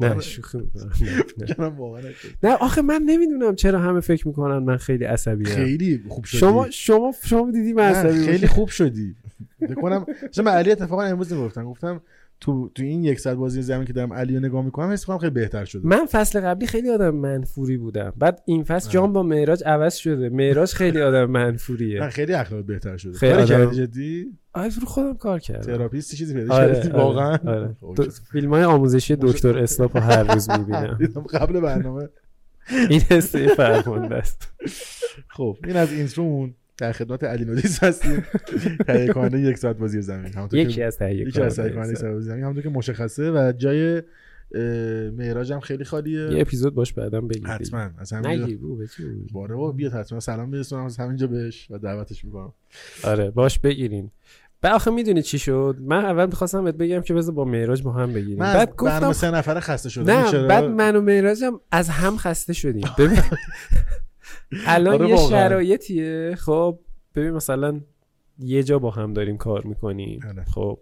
نه 0.00 0.20
شوخی. 0.20 0.58
نه، 2.42 2.54
آخه 2.60 2.82
من 2.82 3.02
نمی‌دونم 3.06 3.54
چرا 3.54 3.78
همه 3.78 4.00
فکر 4.00 4.28
می‌کنن 4.28 4.58
من 4.58 4.76
خیلی 4.76 5.04
عصبی 5.04 5.44
خیلی 5.44 6.04
خوب 6.08 6.24
شدی. 6.24 6.38
شما 6.38 6.70
شما 6.70 7.12
شما 7.24 7.50
دیدی 7.50 7.72
من 7.72 7.82
عصبی 7.82 8.26
خیلی؟ 8.26 8.46
خوب 8.46 8.68
شدی. 8.68 9.14
بکنم 9.60 10.06
من 10.44 10.52
علی 10.52 10.70
اتفاقا 10.70 11.02
امروز 11.02 11.34
گفتم 11.34 11.64
گفتم 11.64 12.00
تو 12.40 12.68
تو 12.74 12.82
این 12.82 13.04
یک 13.04 13.20
ساعت 13.20 13.36
بازی 13.36 13.62
زمین 13.62 13.84
که 13.84 13.92
دارم 13.92 14.12
علی 14.12 14.34
رو 14.34 14.40
نگاه 14.40 14.64
می‌کنم 14.64 14.92
حس 14.92 15.04
کنم 15.04 15.18
خیلی 15.18 15.30
بهتر 15.30 15.64
شده. 15.64 15.88
من 15.88 16.06
فصل 16.06 16.40
قبلی 16.40 16.66
خیلی 16.66 16.90
آدم 16.90 17.10
منفوری 17.10 17.76
بودم. 17.76 18.12
بعد 18.16 18.42
این 18.46 18.64
فصل 18.64 18.90
جام 18.90 19.12
با 19.12 19.22
معراج 19.22 19.62
عوض 19.66 19.94
شده. 19.96 20.28
معراج 20.28 20.72
خیلی 20.72 21.00
آدم 21.02 21.24
منفوریه. 21.30 22.08
خیلی 22.08 22.32
اخلاق 22.32 22.64
بهتر 22.64 22.96
شده. 22.96 23.18
خیلی 23.18 23.32
آدم- 23.32 23.70
جدی؟ 23.70 24.26
رو 24.54 24.86
خودم 24.86 25.14
کار 25.14 25.38
کردم. 25.38 25.62
تراپیست 25.76 26.14
چیزی 26.14 26.34
پیدا 26.34 26.54
آره 26.54 26.78
آره، 26.78 26.92
واقعا؟ 26.92 27.38
آره. 27.46 27.76
اوکی. 27.80 28.08
فیلم 28.32 28.50
های 28.54 28.64
آموزشی 28.64 29.16
دکتر 29.16 29.58
اسلاپ 29.58 29.96
رو 29.96 30.02
هر 30.02 30.34
روز 30.34 30.50
می‌بینم. 30.50 30.98
قبل 31.34 31.60
برنامه. 31.60 32.08
این 32.90 33.00
حسه 33.00 33.48
فرمانده 33.48 34.14
است. 34.14 34.48
خب 35.28 35.56
این 35.66 35.76
از 35.76 35.92
اینترومون 35.92 36.54
در 36.78 36.92
خدمت 36.92 37.24
علی 37.24 37.44
نودیس 37.44 37.84
هستیم. 37.84 38.24
تهیه 38.86 39.12
کننده 39.12 39.40
یک 39.40 39.58
ساعت 39.58 39.76
بازی 39.76 40.02
زمین. 40.02 40.32
یکی 40.52 40.82
از 40.82 40.98
تهیه 40.98 41.28
یکی 41.28 41.40
از 41.40 41.56
تهیه 41.56 41.70
کننده 41.70 41.90
یک 41.90 41.98
ساعت 41.98 42.12
بازی 42.12 42.26
زمین. 42.26 42.42
همونطور 42.42 42.62
که 42.62 42.68
مشخصه 42.68 43.30
و 43.30 43.52
جای 43.56 44.02
معراج 45.16 45.52
هم 45.52 45.60
خیلی 45.60 45.78
یه 45.78 45.84
خالیه 45.84 46.28
اپیزود 46.40 46.74
باش 46.74 46.92
بعدم 46.92 47.28
بگید 47.28 47.46
حتما. 47.46 47.90
از 47.98 48.12
بگو. 48.12 48.84
باره 49.32 49.54
با 49.54 49.72
بیاد 49.72 49.92
حتما. 49.92 50.20
سلام 50.20 50.50
برسونم. 50.50 50.84
از 50.84 50.96
همینجا 50.96 51.26
بهش 51.26 51.66
و 51.70 51.78
دعوتش 51.78 52.24
می‌کنم. 52.24 52.52
آره 53.04 53.30
باش 53.30 53.58
بگیرین. 53.58 54.10
بعد 54.60 54.74
آخه 54.74 54.90
می‌دونی 54.90 55.22
چی 55.22 55.38
شد؟ 55.38 55.76
من 55.80 56.04
اول 56.04 56.26
می‌خواستم 56.26 56.64
بهت 56.64 56.74
بگم 56.74 57.00
که 57.00 57.14
بذار 57.14 57.34
با 57.34 57.44
معراج 57.44 57.82
با 57.82 57.92
هم 57.92 58.12
بگیریم. 58.12 58.38
بعد 58.38 58.76
گفتم 58.76 59.12
سه 59.12 59.30
نفره 59.30 59.60
خسته 59.60 59.88
شدم. 59.88 60.12
نه؟ 60.12 60.46
بعد 60.46 60.64
من 60.64 60.96
و 60.96 61.00
معراجم 61.00 61.60
از 61.72 61.88
هم 61.88 62.16
خسته 62.16 62.52
شدیم. 62.52 62.88
ببین. 62.98 63.18
الان 64.66 64.94
آره 64.94 65.08
یه. 65.08 65.16
شرایطیه 65.16 66.34
خب 66.34 66.78
ببین 67.14 67.30
مثلا 67.30 67.80
یه 68.38 68.62
جا 68.62 68.78
با 68.78 68.90
هم 68.90 69.12
داریم 69.12 69.36
کار 69.36 69.64
می‌کنیم 69.64 70.20
آره. 70.28 70.44
خب 70.44 70.80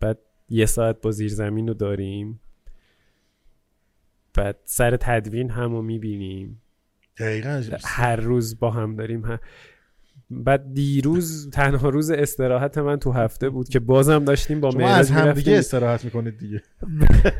بعد 0.00 0.18
یه 0.48 0.66
ساعت 0.66 1.00
با 1.00 1.10
زیر 1.10 1.30
زمین 1.30 1.68
رو 1.68 1.74
داریم 1.74 2.40
بعد 4.34 4.60
سر 4.64 4.96
تدوین 4.96 5.50
هم 5.50 5.72
رو 5.72 5.82
می‌بینیم 5.82 6.62
دقیقاً 7.18 7.62
هر 7.84 8.16
روز 8.16 8.58
با 8.58 8.70
هم 8.70 8.96
داریم 8.96 9.24
هم. 9.24 9.38
بعد 10.30 10.74
دیروز 10.74 11.50
تنها 11.50 11.88
روز 11.88 12.10
استراحت 12.10 12.78
من 12.78 12.96
تو 12.96 13.12
هفته 13.12 13.50
بود 13.50 13.68
که 13.68 13.80
بازم 13.80 14.24
داشتیم 14.24 14.60
با 14.60 14.70
معراج 14.70 14.98
از 14.98 15.10
هم 15.10 15.32
دیگه. 15.32 15.58
استراحت 15.58 16.04
می‌کنید 16.04 16.38
دیگه. 16.38 16.62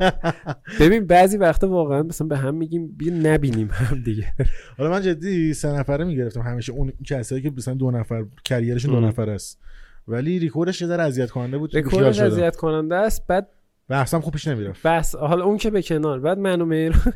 ببین 0.80 1.06
بعضی 1.06 1.36
وقتا 1.36 1.68
واقعا 1.68 2.02
مثلا 2.02 2.26
به 2.26 2.36
هم 2.36 2.54
میگیم 2.54 2.88
بیا 2.96 3.14
نبینیم 3.14 3.70
هم 3.72 4.02
دیگه. 4.02 4.32
حالا 4.78 4.90
من 4.90 5.02
جدی 5.02 5.54
سه 5.54 5.68
نفره 5.68 6.04
می‌گرفتم. 6.04 6.40
همیشه 6.40 6.72
اون 6.72 6.92
کسایی 7.06 7.42
که 7.42 7.52
مثلا 7.56 7.74
دو 7.74 7.90
نفر 7.90 8.24
کریرشون 8.44 9.00
دو. 9.00 9.00
نفر 9.00 9.30
است. 9.30 9.60
ولی 10.08 10.38
ریکوردش 10.38 10.80
یه 10.80 10.88
ذره 10.88 11.02
اذیت 11.02 11.30
کننده 11.30 11.58
بود 11.58 11.70
شدم. 11.70 12.26
اذیت 12.26 12.56
کننده 12.56 12.94
است. 12.94 13.26
بعد 13.26 13.48
بحثم 13.88 14.20
خوب 14.20 14.32
پیش 14.32 14.48
نمی‌رفت. 14.48 14.86
بس 14.86 15.14
حالا 15.14 15.44
اون 15.44 15.56
که 15.56 15.70
به 15.70 15.82
کنار. 15.82 16.20
بعد 16.20 16.38
من 16.38 16.60
و 16.60 16.64
مهران 16.64 17.12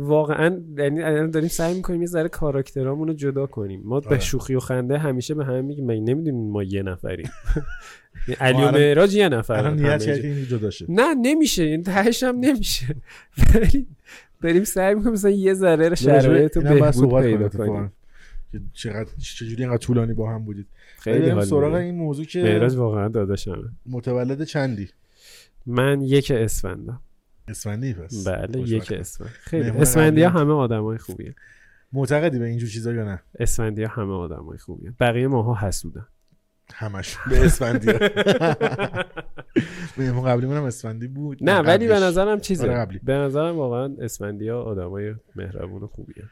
واقعا 0.00 0.60
یعنی 0.78 1.02
الان 1.02 1.30
داریم 1.30 1.48
سعی 1.48 1.74
می‌کنیم 1.74 2.00
یه 2.00 2.06
ذره 2.06 2.28
کاراکترامون 2.28 3.08
رو 3.08 3.14
جدا 3.14 3.46
کنیم. 3.46 3.82
ما 3.84 4.00
به 4.00 4.08
آره. 4.08 4.20
شوخی 4.20 4.54
و 4.54 4.60
خنده 4.60 4.98
همیشه 4.98 5.34
به 5.34 5.44
همه 5.44 5.60
میگیم 5.60 5.86
مگه 5.86 6.00
نمی‌دونیم 6.00 6.50
ما 6.50 6.62
یه 6.62 6.82
نفریم؟ 6.82 7.30
علی 8.40 8.62
و 8.62 8.70
معراج 8.70 9.14
یه 9.14 9.28
نفر 9.28 9.76
جدا 10.50 10.70
شه 10.70 10.86
نه 10.88 11.14
نمیشه. 11.14 11.62
این 11.62 11.82
تهش 11.82 12.22
هم 12.22 12.36
نمیشه. 12.36 12.96
ولی 13.54 13.86
داریم 14.42 14.64
سعی 14.64 14.94
می‌کنیم 14.94 15.12
مثلا 15.12 15.30
یه 15.30 15.54
ذره 15.54 15.94
شرایط 15.94 16.56
رو 16.56 16.62
بهبود 16.62 17.22
پیدا 17.22 17.48
کنیم 17.48 17.92
چقدر 18.72 19.10
چجوری 19.18 19.62
اینقدر 19.62 19.78
طولانی 19.78 20.14
با 20.14 20.30
هم 20.30 20.44
بودید. 20.44 20.66
خیلی 20.98 21.44
سراغ. 21.44 21.74
این 21.74 21.94
موضوع 21.94 22.24
که 22.24 22.42
معراج 22.42 22.76
واقعا 22.76 23.08
داداشمه. 23.08 23.68
متولد 23.86 24.44
چندی؟ 24.44 24.88
من 25.66 26.00
یک 26.00 26.30
اسفندم. 26.30 27.00
اسفندی 27.50 27.94
پس. 27.94 28.28
بله. 28.28 28.58
یک 28.58 28.92
اسفند. 28.92 29.28
خیلی. 29.28 29.70
اسفندی 29.70 30.22
همه 30.22 30.52
آدمای 30.52 30.98
خوبیه 30.98 31.34
معتقدی 31.92 32.38
به 32.38 32.44
اینجور 32.44 32.68
چیزا 32.68 32.92
یا 32.92 33.04
نه؟ 33.04 33.22
اسفندی 33.38 33.84
همه 33.84 34.12
آدمای 34.12 34.58
خوبیه 34.58 34.92
بقیه 35.00 35.28
ماها 35.28 35.54
حسودن. 35.68 36.06
همش. 36.74 37.16
به 37.30 37.44
اسفندی 37.44 37.92
مهمون 39.98 40.24
قبلی 40.24 40.46
منم 40.46 40.64
اسفندی 40.64 41.08
بود. 41.08 41.38
نه 41.44 41.58
ولی 41.58 41.88
به. 41.88 41.94
نظرم 41.94 42.28
آره 42.28 42.40
چیزه 42.40 42.66
قبلی. 42.68 43.00
به 43.02 43.12
نظرم 43.12 43.56
واقعا 43.56 43.94
اسفندی 44.00 44.48
ها 44.48 44.62
آدمای 44.62 45.14
مهربون 45.36 45.82
و 45.82 45.86
خوبیه 45.86 46.24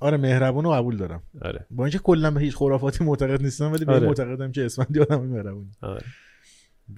آره 0.00 0.16
مهربون 0.16 0.64
رو 0.64 0.70
قبول 0.70 0.96
دارم. 0.96 1.22
آره. 1.42 1.66
با 1.70 1.84
اینکه 1.84 1.98
کلا 1.98 2.30
به 2.30 2.40
هیچ 2.40 2.56
خرافاتی 2.56 3.04
معتقد 3.04 3.42
نیستم 3.42 3.72
ولی 3.72 3.84
به 3.84 3.92
آره. 3.92 4.06
معتقدم 4.06 4.52
که 4.52 4.64
اسفندی 4.64 5.00
آدم 5.00 5.20
مهربونی. 5.20 5.70
آره. 5.82 6.04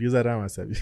یه 0.01 0.09
ذره 0.09 0.31
هم 0.33 0.39
عصبی 0.39 0.75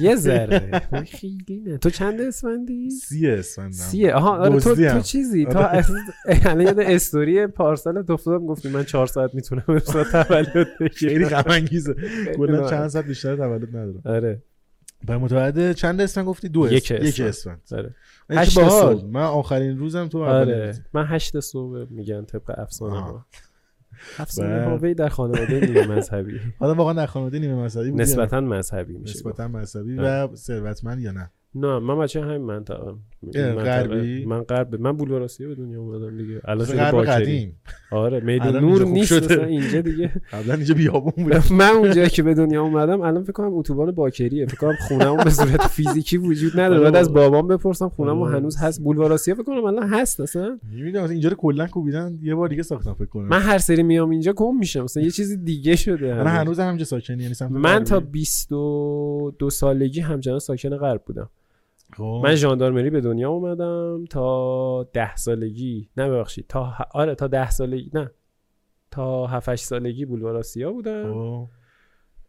یه 0.00 0.16
ذره 0.16 0.82
خیلی 1.20 1.62
نه 1.66 1.78
تو 1.78 1.90
چند 1.90 2.20
اسفندی 2.20 2.90
سی 2.90 3.28
اسفندم 3.28 3.70
سیه 3.70 4.14
آها 4.14 4.36
آره 4.36 4.60
تو. 4.60 4.74
تو 4.74 5.00
چیزی 5.00 5.44
تو 5.46 5.58
آره. 5.58 5.84
الان 6.46 6.60
یاد 6.60 6.80
استوری 6.80 7.46
پارسال 7.46 7.98
افتادم 8.08 8.46
گفتی 8.46 8.68
من 8.68 8.84
چهار 8.84 9.06
ساعت 9.06 9.34
می‌تونم 9.34 9.64
امسال 9.68 10.04
تولد 10.04 10.66
خیلی 10.92 11.14
بگیرم 11.14 11.28
غم 11.28 11.50
انگیزه 11.50 11.94
کلا. 12.36 12.70
چند 12.70 12.88
ساعت 12.88 13.04
بیشتر 13.06 13.36
تولد 13.36 13.68
ندارم 13.76 14.02
آره 14.04 14.42
برای 15.06 15.20
متولد 15.20 15.72
چند 15.72 16.00
اسفند 16.00 16.26
گفتی 16.26 16.48
دو 16.48 16.72
یک. 16.72 16.90
یک 16.90 17.20
اسفند. 17.20 17.60
آره 17.72 17.94
این 18.30 18.38
هشت. 18.38 18.58
من 19.04 19.22
آخرین 19.22 19.78
روزم 19.78 20.08
تو 20.08 20.24
آره. 20.24 20.74
من 20.92 21.06
هشت 21.08 21.40
صبح 21.40 21.86
میگن 21.90 22.24
طبق 22.24 22.54
افسانه. 22.58 23.24
افسانه؟ 24.18 24.64
هاوی 24.64 24.94
در 24.94 25.08
خانواده 25.08 25.60
نیمه 25.60 25.86
مذهبی 25.96 26.40
حالا 26.58 26.74
واقعا 26.74 26.92
در 26.92 27.06
خانواده 27.06 27.38
نیمه 27.38 27.54
مذهبی 27.54 27.90
نه؟ 27.90 28.02
نسبتا 28.02 28.40
مذهبی 28.40 28.98
میشه. 28.98 29.18
نسبتا 29.18 29.48
مذهبی. 29.48 29.96
و 29.98 30.36
ثروتمند 30.36 31.00
یا 31.00 31.12
نه 31.12 31.30
نه 31.54 31.78
من 31.78 31.98
بچه 31.98 32.20
همین 32.20 32.42
منطقه 32.42 32.94
غربی؟ 33.32 34.24
من 34.24 34.42
غرب 34.42 34.80
من 34.80 34.92
بولوار 34.92 35.22
آسیا 35.22 35.48
به 35.48 35.54
دنیا 35.54 35.80
اومدم 35.80 36.16
دیگه. 36.16 36.40
الان 36.44 36.66
شده 36.66 36.90
قدیم. 36.90 37.56
آره 37.90 38.20
میدون 38.20 38.56
نور 38.56 38.84
نیست 38.84 39.08
شده. 39.08 39.46
اینجا 39.46 39.80
دیگه. 39.80 40.12
قبلا 40.32 40.54
اینجا 40.54 40.74
بیابون 40.74 41.12
بود. 41.16 41.34
من 41.60 41.68
اونجایی 41.68 42.08
که 42.08 42.22
به 42.22 42.34
دنیا 42.34 42.62
اومدم 42.62 43.00
الان 43.00 43.22
فکر 43.22 43.32
کنم 43.32 43.54
اتوبان 43.54 43.90
باکریه. 43.90 44.46
فکر 44.46 44.56
کنم 44.56 44.76
خونمون 44.88 45.24
به 45.24 45.30
صورت 45.30 45.66
فیزیکی 45.76 46.16
وجود 46.16 46.60
نداره. 46.60 46.80
بعد 46.80 46.96
از 46.96 47.12
بابام 47.12 47.48
بپرسم 47.48 47.88
خونمون 47.88 48.28
آره. 48.28 48.36
هنوز 48.38 48.56
هست؟ 48.56 48.80
بولوار 48.82 49.12
آسیا 49.12 49.34
فکر 49.34 49.44
کنم 49.44 49.64
الان 49.64 49.88
هست 49.88 50.20
اصلا. 50.20 50.58
می‌دونم 50.72 51.10
اینجا 51.10 51.28
رو 51.28 51.36
کلا 51.36 51.66
کوبیدن 51.66 52.18
یه 52.22 52.34
بار 52.34 52.48
دیگه 52.48 52.62
ساختن 52.62 52.92
فکر 52.92 53.04
کنم. 53.04 53.28
من 53.28 53.40
هر 53.40 53.58
سری 53.58 53.82
میام 53.82 54.10
اینجا 54.10 54.32
گم 54.32 54.58
میشم. 54.58 54.82
مثلا 54.82 55.02
یه 55.02 55.10
چیز 55.10 55.44
دیگه 55.44 55.76
شده 55.76 56.14
من 56.14 56.26
هنوز. 56.26 56.40
هنوز 56.40 56.60
هم 56.60 56.66
همینجا 56.66 56.84
ساکنی 56.84 57.22
یعنی 57.22 57.34
من 57.50 57.84
تا 57.84 58.00
غربی. 58.00 58.10
22 58.10 59.50
سالگی 59.50 60.00
همچنان 60.00 60.38
ساکن 60.38 60.76
غرب 60.76 61.02
بودم. 61.06 61.30
من 62.00 62.34
ژاندارمری 62.34 62.90
به 62.90 63.00
دنیا 63.00 63.30
اومدم 63.30 64.04
تا 64.10 64.82
ده 64.92 65.16
سالگی. 65.16 65.90
نه 65.96 66.10
ببخشید 66.10 66.46
تا 66.48 66.72
ه- 66.78 66.88
آره 66.94 67.14
تا 67.14 67.26
ده 67.26 67.50
سالگی. 67.50 67.90
نه 67.94 68.10
تا 68.90 69.26
7 69.26 69.54
سالگی 69.54 70.04
بولوار 70.04 70.36
آسیا 70.36 70.72
بودم. 70.72 71.12
خب. 71.12 71.48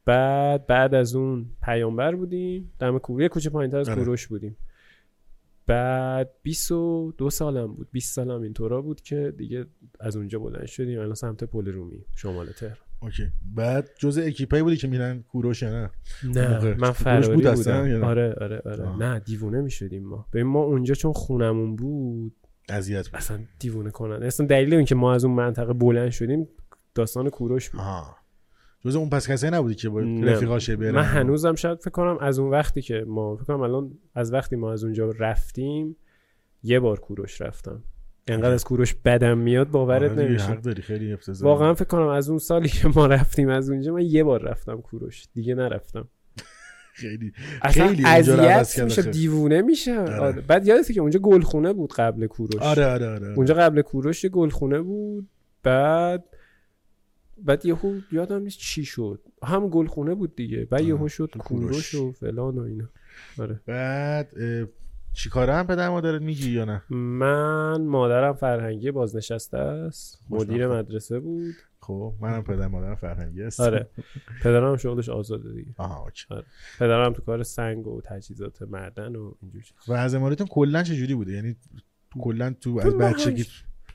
بعد 0.05 0.67
بعد 0.67 0.95
از 0.95 1.15
اون 1.15 1.45
پیامبر 1.63 2.15
بودیم. 2.15 2.71
دم 2.79 2.97
کوره 2.99 3.23
یه 3.23 3.29
کوچه 3.29 3.49
پایینتر 3.49 3.77
از 3.77 3.89
آره. 3.89 3.99
کوروش 3.99 4.27
بودیم. 4.27 4.57
بعد 5.67 6.31
22 6.43 7.29
سالم 7.29 7.73
بود. 7.73 7.87
20 7.91 8.13
سالم 8.15 8.41
اینطورا 8.41 8.81
بود 8.81 9.01
که 9.01 9.33
دیگه 9.37 9.65
از 9.99 10.17
اونجا 10.17 10.39
بلند 10.39 10.65
شدیم. 10.65 10.99
الان 10.99 11.13
سمت 11.13 11.43
پل 11.43 11.65
رومی 11.71 12.05
شمال 12.15 12.45
تهران. 12.45 12.77
اوکی. 13.01 13.31
بعد 13.55 13.89
جزء 13.99 14.21
اکیپایی 14.21 14.63
بودی 14.63 14.77
که 14.77 14.87
میرن 14.87 15.21
کوروش 15.21 15.61
یا 15.61 15.69
نه؟ 15.71 15.89
نه. 16.23 16.75
من 16.79 16.91
فراری 16.91 17.35
بود 17.35 17.47
اصلا 17.47 17.83
بودم؟ 17.83 18.03
آره 18.03 18.35
آره 18.41 18.61
آره. 18.65 18.83
آه. 18.83 18.97
نه 18.97 19.19
دیوونه 19.19 19.61
می‌شدیم 19.61 20.03
ما. 20.03 20.25
ببین 20.33 20.47
ما 20.47 20.59
اونجا 20.59 20.93
چون 20.93 21.13
خونمون 21.13 21.75
بود 21.75 22.35
اذیت 22.69 23.07
بود. 23.09 23.15
اصلا 23.15 23.39
دیوونه 23.59 23.91
کنن 23.91 24.23
اصلا 24.23 24.45
دلیل 24.45 24.73
اینکه 24.73 24.95
ما 24.95 25.13
از 25.13 25.25
اون 25.25 25.35
منطقه 25.35 25.73
بلند 25.73 26.09
شدیم 26.09 26.47
داستان 26.95 27.29
کوروش 27.29 27.69
بود. 27.69 27.81
جزء 28.85 28.99
اون 28.99 29.09
پس 29.09 29.29
کسایی 29.29 29.53
نبودی 29.53 29.75
که 29.75 29.89
با. 29.89 29.99
رفیقاشه 29.99 30.75
برن؟ 30.75 30.91
من 30.91 31.03
هنوزم 31.03 31.55
شاید 31.55 31.79
فکر 31.79 31.91
کنم 31.91 32.17
از 32.21 32.39
اون 32.39 32.51
وقتی 32.51 32.81
که 32.81 33.05
ما 33.07 33.35
فکر 33.35 33.45
کنم 33.45 33.61
الان 33.61 33.91
از 34.15 34.33
وقتی 34.33 34.55
ما 34.55 34.73
از 34.73 34.83
اونجا 34.83 35.11
رفتیم 35.19 35.95
یه 36.63 36.79
بار 36.79 36.99
کوروش 36.99 37.41
رفتم. 37.41 37.83
انقدر 38.27 38.51
از 38.51 38.63
کوروش 38.63 38.93
بدم 38.93 39.37
میاد 39.37 39.69
باورت 39.71 40.11
آره 40.11 40.23
نمیشه. 40.23 40.45
حق 40.45 40.61
داری 40.61 40.81
خیلی 40.81 41.13
افتضاح. 41.13 41.49
واقعا 41.51 41.73
فکر 41.73 41.85
کنم 41.85 42.07
از 42.07 42.29
اون 42.29 42.39
سالی 42.39 42.69
که 42.69 42.87
ما 42.95 43.05
رفتیم 43.05 43.49
از 43.49 43.69
اونجا 43.69 43.93
من 43.93 44.01
یه 44.01 44.23
بار 44.23 44.41
رفتم 44.41 44.81
کوروش 44.81 45.27
دیگه 45.33 45.55
نرفتم. 45.55 46.07
خیلی 46.93 47.33
اصلا 47.61 47.87
خیلی 47.87 48.05
اذیت 48.05 48.79
میشه. 48.83 49.01
دیوونه 49.01 49.61
میشه. 49.61 49.97
آره. 49.99 50.15
آره. 50.19 50.41
بعد 50.41 50.67
یادته 50.67 50.93
که 50.93 51.01
اونجا 51.01 51.19
گلخونه 51.19 51.73
بود 51.73 51.93
قبل 51.93 52.27
کوروش. 52.27 52.61
آره 52.61 52.85
آره 52.85 53.09
آره 53.09 53.33
اونجا 53.33 53.53
قبل 53.53 53.81
کوروش 53.81 54.23
یه 54.23 54.29
گلخونه 54.29 54.81
بود 54.81 55.29
بعد 55.63 56.23
بعد 57.37 57.65
یهو 57.65 57.95
یادم 58.11 58.41
نیست 58.41 58.57
چی 58.57 58.85
شد. 58.85 59.19
هم 59.43 59.69
گلخونه 59.69 60.15
بود 60.15 60.35
دیگه 60.35 60.65
بعد 60.65 60.81
یهو 60.81 61.07
شد 61.07 61.29
کوروش. 61.39 61.95
و 61.95 62.11
فلان 62.11 62.57
و 62.57 62.61
اینا. 62.61 62.89
آره. 63.39 63.59
بعد 63.65 64.33
چیکاره 65.15 65.53
هم 65.53 65.67
پدر 65.67 65.89
مادرت 65.89 66.21
میگی 66.21 66.51
یا 66.51 66.65
نه؟ 66.65 66.81
من 66.95 67.81
مادرم 67.81 68.33
فرهنگی 68.33 68.91
بازنشسته 68.91 69.57
است. 69.57 70.21
مدیر 70.29 70.67
مدرسه 70.67 71.19
بود. 71.19 71.55
خب 71.79 72.13
منم 72.21 72.43
پدر 72.43 72.67
مادرم 72.67 72.95
فرهنگی 72.95 73.41
هست 73.41 73.59
آره. 73.59 73.89
پدرم 74.43 74.77
شغلش 74.77 75.09
آزاده 75.09 75.53
دیگه. 75.53 75.71
آها 75.77 76.03
اوکی. 76.03 76.25
پدرم 76.79 77.13
تو 77.13 77.21
کار 77.21 77.43
سنگ 77.43 77.87
و 77.87 78.01
تجهیزات 78.01 78.61
معدن 78.61 79.15
و 79.15 79.33
اینجور 79.41 79.61
چیز. 79.61 79.75
و 79.87 79.93
از 79.93 80.15
اماراتون 80.15 80.47
کلا 80.47 80.83
چه 80.83 80.95
جوری 80.95 81.15
بوده؟ 81.15 81.31
یعنی 81.31 81.55
کلا 82.19 82.55
تو 82.61 82.79
از 82.79 82.97
بچگی 82.97 83.45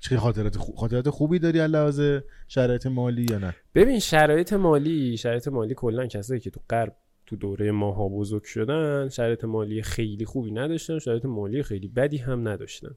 چه 0.00 0.16
خاطرات 0.16 0.56
خوب 0.56 0.76
خاطرات 0.76 1.10
خوبی 1.10 1.38
داری 1.38 1.60
از 1.60 1.70
لحاظ 1.70 2.00
شرایط 2.48 2.86
مالی 2.86 3.26
یا 3.30 3.38
نه؟ 3.38 3.54
ببین 3.74 3.98
شرایط 3.98 4.52
مالی 4.52 5.16
شرایط 5.16 5.48
مالی 5.48 5.74
کلا 5.74 6.06
کسایی 6.06 6.40
که 6.40 6.50
تو 6.50 6.60
غرب 6.70 6.96
تو 7.30 7.36
دوره 7.36 7.70
ماها 7.70 8.08
بزرگ 8.08 8.42
شدن 8.42 9.08
شرایط 9.08 9.44
مالی 9.44 9.82
خیلی 9.82 10.24
خوبی 10.24 10.50
نداشتن 10.50 10.98
شرایط 10.98 11.24
مالی 11.24 11.62
خیلی 11.62 11.88
بدی 11.88 12.16
هم 12.16 12.48
نداشتن. 12.48 12.90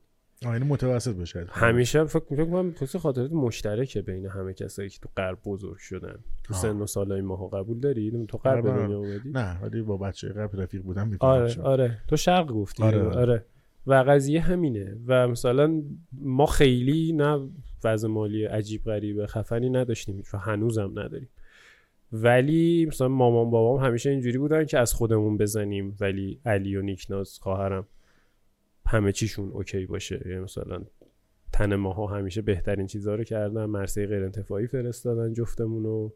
آه 0.46 0.52
اینو 0.52 0.66
متوسط 0.66 1.16
باشه 1.16 1.46
همیشه 1.50 2.06
فکر 2.06 2.20
فکر 2.20 2.46
کنم 2.46 2.72
خصوص 2.72 2.96
خاطرات 2.96 3.32
مشترکه 3.32 4.02
بین 4.02 4.25
همه 4.25 4.54
کسایی 4.54 4.90
که 4.90 5.00
تو 5.00 5.10
غرب 5.18 5.38
بزرگ 5.46 5.78
شدن. 5.78 6.16
تو. 6.44 6.54
سن 6.54 6.82
و 6.82 6.86
سالای 6.86 7.22
ماها 7.22 7.48
قبول 7.48 7.80
داری؟ 7.80 8.25
تو 8.28 8.38
غرب 8.38 8.63
به 8.63 8.72
آره. 8.72 8.84
دنیا 8.84 8.98
اومدی؟ 8.98 9.30
نه 9.30 9.60
ولی 9.62 9.82
با 9.82 9.98
بچه 9.98 10.30
قبل 10.30 10.60
رفیق 10.60 10.82
بودم 10.82 11.08
می‌تونم 11.08 11.32
آره 11.32 11.62
آره. 11.62 11.98
تو 12.08 12.16
شرق 12.16 12.48
گفتی. 12.52 12.84
آره، 12.84 13.02
آره, 13.02 13.16
آره. 13.16 13.46
و 13.88 13.94
قضیه 13.94 14.42
همینه. 14.42 14.98
و 15.08 15.28
مثلا 15.28 15.84
ما 16.12 16.46
خیلی 16.46 17.13
نه 17.13 17.50
وضع 17.84 18.08
مالی 18.08 18.46
عجیب 18.46 18.84
غریب 18.84 19.25
خفنی 19.25 19.70
نداشتیم 19.70 20.24
و 20.34 20.38
هنوزم 20.38 20.92
نداریم. 21.00 21.30
ولی 22.13 22.86
مثلا 22.86 23.08
مامان 23.08 23.50
بابام 23.50 23.86
همیشه 23.86 24.10
اینجوری 24.10 24.38
بودن 24.38 24.65
که 24.65 24.79
از 24.79 24.93
خودمون 24.93 25.38
بزنیم. 25.38 25.98
ولی 26.01 26.39
علی 26.46 26.75
و 26.75 26.82
نیکناز 26.82 27.39
خواهرم 27.39 27.88
همه 28.86 29.12
چیشون 29.12 29.50
اوکی 29.50 29.86
باشه. 29.86 30.22
یعنی 30.25 30.39
مثلا 30.39 30.84
تن 31.53 31.75
ماها 31.75 32.08
همیشه 32.08 32.41
بهترین 32.41 32.88
چیزها 32.88 33.15
رو 33.15 33.24
کردن 33.24 33.65
مرسه 33.65 34.08
غیر 34.08 34.24
انتفاعی 34.24 34.67
فرستادن 34.67 35.34
جفتمون 35.34 35.84
رو 35.84 36.13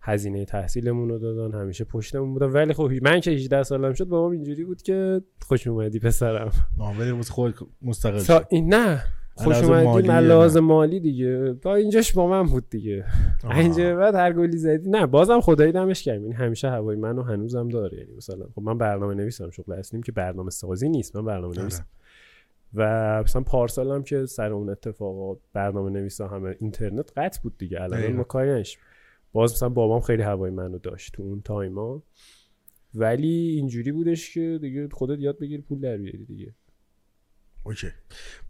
هزینه 0.00 0.44
تحصیلمون 0.44 1.08
رو 1.08 1.18
دادن 1.18 1.60
همیشه 1.60 1.84
پشتمون 1.84 2.32
بودن. 2.32 2.46
ولی 2.46 2.72
خب 2.72 2.90
من 3.02 3.20
که 3.20 3.30
18 3.30 3.62
سالم 3.62 3.92
شد 3.92 4.04
بابام 4.04 4.32
اینجوری 4.32 4.64
بود 4.64 4.82
که 4.82 5.22
خوش 5.40 5.66
اومدی 5.66 5.98
پسرم. 5.98 6.52
آه 6.78 6.98
ولی 6.98 7.22
خود 7.22 7.54
مستقل 7.82 8.18
تا 8.18 8.38
شد. 8.38 8.46
این 8.50 8.74
نه. 8.74 9.04
خوش 9.34 9.62
اومدی. 9.62 10.08
لحاظ 10.08 10.56
مالی 10.56 11.00
دیگه 11.00 11.54
تا 11.54 11.74
اینجاش 11.74 12.12
با 12.12 12.26
من 12.26 12.42
بود 12.42 12.70
دیگه. 12.70 13.04
اینجا 13.56 13.96
بعد 13.96 14.14
هر 14.14 14.32
گلی 14.32 14.56
زدی 14.56 14.90
نه 14.90 15.06
بازم 15.06 15.40
خدایی 15.40 15.72
دمش 15.72 16.02
گرم 16.02 16.22
یعنی 16.22 16.34
همیشه 16.34 16.70
هوای 16.70 16.96
منو 16.96 17.22
هنوزم 17.22 17.68
داره 17.68 17.98
یعنی 17.98 18.14
مثلا 18.16 18.46
خب 18.54 18.62
من 18.62 18.78
برنامه 18.78 19.14
نویسم 19.14 19.50
شغل 19.50 19.72
اصلیم 19.72 20.02
که 20.02 20.12
برنامه 20.12 20.50
سازی 20.50 20.88
نیست 20.88 21.16
من 21.16 21.24
برنامه 21.24 21.48
آره. 21.48 21.60
نویسم 21.60 21.86
و 22.74 23.22
مثلا 23.22 23.42
پارسال 23.42 23.90
هم 23.90 24.02
که 24.02 24.26
سر 24.26 24.52
اون 24.52 24.68
اتفاقات 24.68 25.38
برنامه 25.52 25.90
نویسا 25.90 26.28
همه 26.28 26.56
اینترنت 26.60 27.10
قطع 27.16 27.40
بود 27.42 27.58
دیگه 27.58 27.82
الان. 27.82 28.12
ما 28.12 28.24
کاری. 28.24 28.64
باز 29.32 29.52
مثلا 29.52 29.68
بابام 29.68 30.00
خیلی 30.00 30.22
هوای 30.22 30.50
منو 30.50 30.78
داشت 30.78 31.12
تو 31.12 31.22
اون 31.22 31.42
تایما 31.42 32.02
ولی 32.94 33.28
اینجوری 33.28 33.92
بودش 33.92 34.34
که 34.34 34.58
دیگه 34.62 34.88
خودت 34.88 35.20
یاد 35.20 35.38
بگیر 35.38 35.60
پول 35.60 35.80
در 35.80 35.96
بیاری 35.96 36.24
دیگه 36.24 36.54
اوکی. 37.64 37.88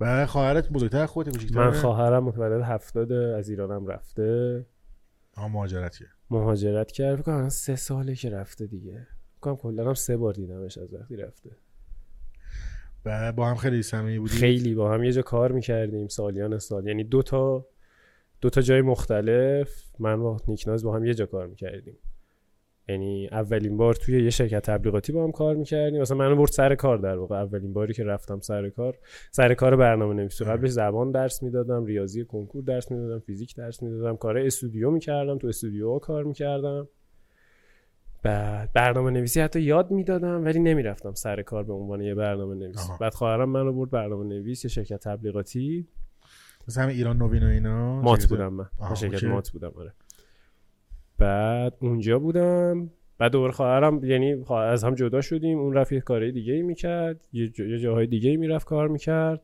و 0.00 0.26
خواهرت 0.26 0.68
بزرگتر 0.68 1.06
خودت 1.06 1.32
کوچیک‌تر 1.32 1.58
من 1.58 1.70
خواهرم 1.70 2.24
متولد 2.24 2.62
هفتاد 2.62 3.12
از 3.12 3.48
ایرانم 3.48 3.86
رفته. 3.86 4.66
آها 5.36 5.48
مهاجرت 5.48 5.96
کرد. 5.96 6.08
مهاجرت 6.30 6.92
کرد 6.92 7.20
فکر 7.20 7.48
سه 7.48 7.76
ساله 7.76 8.14
که 8.14 8.30
رفته 8.30 8.66
دیگه. 8.66 9.06
فکر 9.32 9.40
کنم 9.40 9.56
کلا 9.56 9.86
هم 9.86 9.94
سه 9.94 10.16
بار 10.16 10.34
دیدمش 10.34 10.78
از 10.78 10.94
وقتی 10.94 11.16
رفته. 11.16 11.50
و 13.04 13.32
با 13.32 13.46
هم 13.46 13.56
خیلی 13.56 13.82
صمیمی 13.82 14.18
بودی؟ 14.18 14.34
خیلی 14.34 14.74
با 14.74 14.92
هم 14.92 15.04
یه 15.04 15.12
جا 15.12 15.22
کار 15.22 15.52
می‌کردیم 15.52 16.08
سالیان 16.08 16.58
سال. 16.58 16.86
یعنی 16.86 17.04
دو 17.04 17.22
تا 17.22 17.66
دو 18.40 18.50
تا 18.50 18.60
جای 18.60 18.80
مختلف. 18.80 19.84
من 19.98 20.22
با 20.22 20.40
نیکناز 20.48 20.84
با 20.84 20.96
هم 20.96 21.04
یه 21.04 21.14
جا 21.14 21.26
کار 21.26 21.46
می‌کردیم. 21.46 21.98
یعنی 22.88 23.28
اولین 23.32 23.76
بار 23.76 23.94
توی 23.94 24.24
یه 24.24 24.30
شرکت 24.30 24.62
تبلیغاتی 24.62 25.12
با 25.12 25.24
هم 25.24 25.32
کار 25.32 25.56
می‌کردیم. 25.56 26.00
مثلا 26.00 26.16
منو 26.16 26.36
برد 26.36 26.50
سر 26.50 26.74
کار 26.74 26.98
در 26.98 27.16
واقع. 27.16 27.36
اولین 27.36 27.72
باری 27.72 27.94
که 27.94 28.04
رفتم 28.04 28.40
سر 28.40 28.68
کار 28.68 28.98
سر 29.30 29.54
کار 29.54 29.76
برنامه 29.76 30.14
نویسی 30.14 30.44
قبلش 30.44 30.70
زبان 30.70 31.10
درس 31.10 31.42
می‌دادم 31.42 31.84
ریاضی 31.84 32.24
کنکور 32.24 32.64
درس 32.64 32.90
می‌دادم 32.90 33.18
فیزیک 33.18 33.56
درس 33.56 33.82
می‌دادم 33.82 34.16
کار 34.16 34.38
استودیو 34.38 34.90
می‌کردم. 34.90 35.38
تو 35.38 35.46
استودیو 35.46 35.98
کار 35.98 36.24
می‌کردم. 36.24 36.88
بعد 38.22 38.72
برنامه 38.72 39.10
نویسی 39.10 39.40
حتی 39.40 39.60
یاد 39.60 39.90
می‌دادم 39.90 40.44
ولی 40.44 40.58
نمی‌رفتم 40.58 41.12
سر 41.12 41.42
کار 41.42 41.64
به 41.64 41.72
عنوان 41.72 42.00
یه 42.00 42.14
برنامه 42.14 42.54
نویس. 42.54 42.90
بعد 43.00 43.14
خواهرم 43.14 43.48
منو 43.48 43.72
برد 43.72 43.90
برنامه 43.90 44.24
نویس 44.24 44.64
یه 44.64 44.70
شرکت 44.70 45.00
تبلیغاتی. 45.00 45.88
مثل 46.68 46.80
همه 46.80 46.92
ایران 46.92 47.16
نوین 47.16 47.42
و 47.42 47.46
اینا 47.46 48.00
مات 48.00 48.26
بودم 48.26 48.52
من. 48.52 48.66
شرکت 48.94 49.14
اوکی. 49.14 49.26
مات 49.26 49.50
بودم 49.50 49.72
آره. 49.76 49.92
بعد 51.18 51.74
اونجا 51.80 52.18
بودم. 52.18 52.90
بعد 53.18 53.32
دوباره 53.32 53.52
خواهرم 53.52 54.04
یعنی 54.04 54.44
از 54.56 54.84
هم 54.84 54.94
جدا 54.94 55.20
شدیم. 55.20 55.58
اون 55.58 55.72
رفت 55.72 55.92
یه 55.92 56.00
کارهای 56.00 56.32
دیگه 56.32 56.52
ای 56.52 56.62
می‌کرد. 56.62 57.28
یه, 57.32 57.48
جا- 57.48 57.64
یه 57.64 57.78
جاهای 57.78 58.06
دیگه 58.06 58.30
ای 58.30 58.36
می‌رفت 58.36 58.66
کار 58.66 58.88
می‌کرد. 58.88 59.42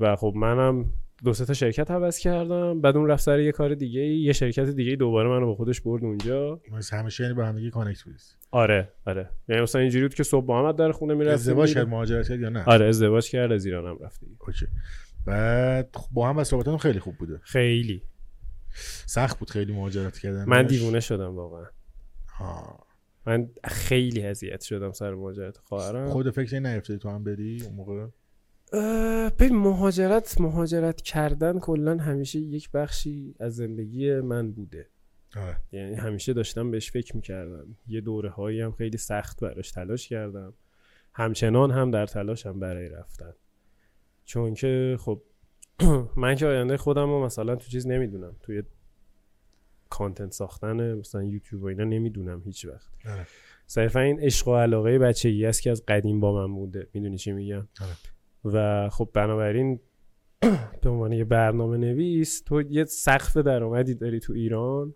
و 0.00 0.16
خب 0.16 0.32
منم 0.36 0.84
دو 1.24 1.32
سه 1.32 1.44
تا 1.44 1.52
شرکت 1.54 1.90
عوض 1.90 2.18
کردم. 2.18 2.80
بعد 2.80 2.96
اون 2.96 3.06
رفت 3.10 3.22
سر 3.22 3.40
یه 3.40 3.52
کار 3.52 3.74
دیگه 3.74 4.00
ای 4.00 4.16
یه 4.16 4.32
شرکت 4.32 4.68
دیگه 4.68 4.90
ای 4.90 4.96
دوباره 4.96 5.28
منو 5.28 5.46
با 5.46 5.54
خودش 5.54 5.80
برد 5.80 6.04
اونجا. 6.04 6.60
مثل 6.72 6.96
همیشه 6.96 7.22
یعنی 7.22 7.34
با 7.34 7.44
هم 7.44 7.56
دیگه 7.56 7.70
connect 7.70 8.02
بودید 8.02 8.20
آره 8.50 8.88
آره. 9.06 9.30
یعنی 9.48 9.62
مثلا 9.62 9.80
اینجوری 9.80 10.04
بود 10.04 10.14
که 10.14 10.22
صبح 10.22 10.46
با 10.46 10.58
هم 10.58 10.72
در 10.72 10.92
خونه 10.92 11.14
می‌رفتیم. 11.14 11.34
ازدواج 11.34 11.74
کرد 11.74 11.88
مهاجرت 11.88 12.28
کرد 12.28 12.40
یا 12.40 12.48
نه؟ 12.48 12.64
آره 12.64 12.86
ازدواج 12.86 13.30
کرد 13.30 13.52
از 13.52 13.66
ایرانم 13.66 13.98
رفت. 14.04 14.20
اوکی. 14.46 14.66
بعد 15.26 15.88
خب 15.94 16.14
با 16.14 16.28
هم 16.28 16.36
رابطتون 16.36 16.76
خیلی 16.76 16.98
خوب 16.98 17.14
بوده. 17.16 17.40
خیلی. 17.42 18.02
سخت 19.06 19.38
بود 19.38 19.50
خیلی 19.50 19.72
مهاجرت 19.72 20.18
کردن 20.18 20.44
من 20.44 20.66
دیوونه 20.66 21.00
شدم 21.00 21.36
واقعا. 21.36 21.66
آه. 22.40 22.86
من 23.26 23.50
خیلی 23.64 24.22
اذیت 24.22 24.60
شدم 24.62 24.92
سر 24.92 25.14
مهاجرت 25.14 25.58
خواهرم. 25.58 26.10
خود 26.10 26.30
فکر 26.30 26.54
این 26.54 26.66
نیفتادی 26.66 26.98
تو 26.98 27.08
هم 27.10 27.24
بری 27.24 27.62
اون 27.64 27.74
موقع؟ 27.74 28.06
ببین 29.28 29.56
مهاجرت 29.56 30.40
مهاجرت 30.40 31.00
کردن 31.00 31.58
کلا 31.58 31.96
همیشه 31.96 32.38
یک 32.38 32.70
بخشی 32.70 33.34
از 33.40 33.56
زندگی 33.56 34.20
من 34.20 34.52
بوده. 34.52 34.88
آره 35.36 35.56
یعنی 35.72 35.94
همیشه 35.94 36.32
داشتم 36.32 36.70
بهش 36.70 36.90
فکر 36.90 37.16
می‌کردم. 37.16 37.76
یه 37.86 38.00
دوره 38.00 38.30
هایی 38.30 38.60
هم 38.60 38.72
خیلی 38.72 38.98
سخت 38.98 39.40
براش 39.40 39.70
تلاش 39.70 40.08
کردم. 40.08 40.54
همچنان 41.14 41.70
هم 41.70 41.90
در 41.90 42.06
تلاشم 42.06 42.60
برای 42.60 42.88
رفتن. 42.88 43.32
چون 44.24 44.54
که 44.54 44.96
خب 45.00 45.22
من 46.16 46.34
که 46.34 46.46
آینده 46.46 46.76
خودم 46.76 47.06
رو 47.10 47.24
مثلا 47.24 47.56
تو 47.56 47.68
چیز 47.68 47.86
نمی‌دونم. 47.86 48.36
توی 48.42 48.62
کانتنت 49.90 50.32
ساختن 50.32 50.94
مثلا 50.94 51.24
یوتیوب 51.24 51.62
و 51.62 51.66
اینا 51.66 51.84
نمی‌دونم 51.84 52.42
هیچ 52.44 52.64
وقت. 52.64 52.90
آره. 53.08 53.26
صرفا 53.66 54.00
این 54.00 54.20
عشق 54.20 54.48
و 54.48 54.56
علاقه 54.56 54.98
بچگی 54.98 55.46
است 55.46 55.62
که 55.62 55.70
از 55.70 55.86
قدیم 55.86 56.20
با 56.20 56.46
من 56.46 56.54
بوده. 56.54 56.88
می‌دونی 56.92 57.18
چی 57.18 57.32
میگم؟ 57.32 57.68
آره. 57.80 57.96
و 58.44 58.88
خب 58.88 59.10
بنابراین 59.12 59.80
به 60.82 60.90
عنوان 60.90 61.12
یه 61.12 61.24
برنامه 61.24 61.76
نویس 61.76 62.42
تو 62.42 62.62
یه 62.62 62.84
سقف 62.84 63.36
درآمدی 63.36 63.94
داری 63.94 64.20
تو 64.20 64.32
ایران 64.32 64.94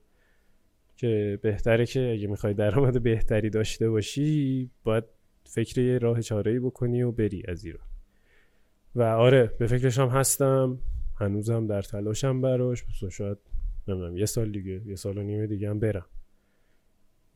که 0.96 1.38
بهتره 1.42 1.86
که 1.86 2.12
اگه 2.12 2.26
می‌خوای 2.26 2.54
درآمد 2.54 3.02
بهتری 3.02 3.50
داشته 3.50 3.90
باشی 3.90 4.70
باید 4.84 5.04
فکر 5.44 5.80
یه 5.80 5.98
راه 5.98 6.20
چاره 6.20 6.60
بکنی 6.60 7.02
و 7.02 7.12
بری 7.12 7.42
از 7.48 7.64
ایران. 7.64 7.89
و 8.94 9.02
آره 9.02 9.52
به 9.58 9.66
فکرش 9.66 9.98
هم 9.98 10.08
هستم. 10.08 10.78
هنوزم 11.20 11.66
در 11.66 11.82
تلاشم 11.82 12.40
براش. 12.40 12.84
بس 12.84 13.12
شاید 13.12 13.38
نمی‌دونم 13.88 14.16
یه 14.16 14.26
سال 14.26 14.52
دیگه 14.52 14.82
یه 14.86 14.96
سال 14.96 15.18
و 15.18 15.22
نیم 15.22 15.46
دیگه 15.46 15.70
هم 15.70 15.78
برم. 15.78 16.06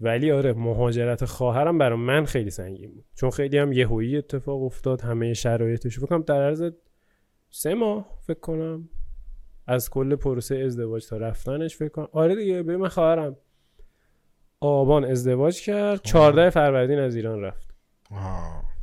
ولی 0.01 0.31
آره 0.33 0.53
مهاجرت 0.53 1.25
خواهرم 1.25 1.79
برای 1.79 1.99
من 1.99 2.25
خیلی 2.25 2.51
سنگین 2.51 2.95
بود. 2.95 3.05
چون 3.15 3.31
خیلی 3.31 3.59
هم 3.59 3.73
یهویی 3.73 4.17
اتفاق 4.17 4.63
افتاد 4.63 5.01
همه 5.01 5.35
شرایطش. 5.35 5.99
فکر 5.99 6.07
کنم 6.07 6.23
در 6.23 6.43
عرض 6.43 6.71
سه 7.51 7.75
ماه 7.75 8.19
فکر 8.27 8.41
کنم. 8.41 8.89
از 9.67 9.91
کل 9.91 10.17
پروسه 10.17 10.57
ازدواج 10.57 11.07
تا 11.07 11.17
رفتنش 11.17 11.77
فکر 11.77 11.89
کنم. 11.89 12.09
آره 12.13 12.37
دیگه 12.37 12.63
به 12.63 12.77
من 12.77 12.89
خواهرم 12.89 13.37
آبان 14.61 15.05
ازدواج 15.05 15.63
کرد. 15.63 16.01
14 16.03 16.51
فروردین 16.51 16.99
از 16.99 17.17
ایران 17.17 17.41
رفت. 17.41 17.75
آه. 18.11 18.74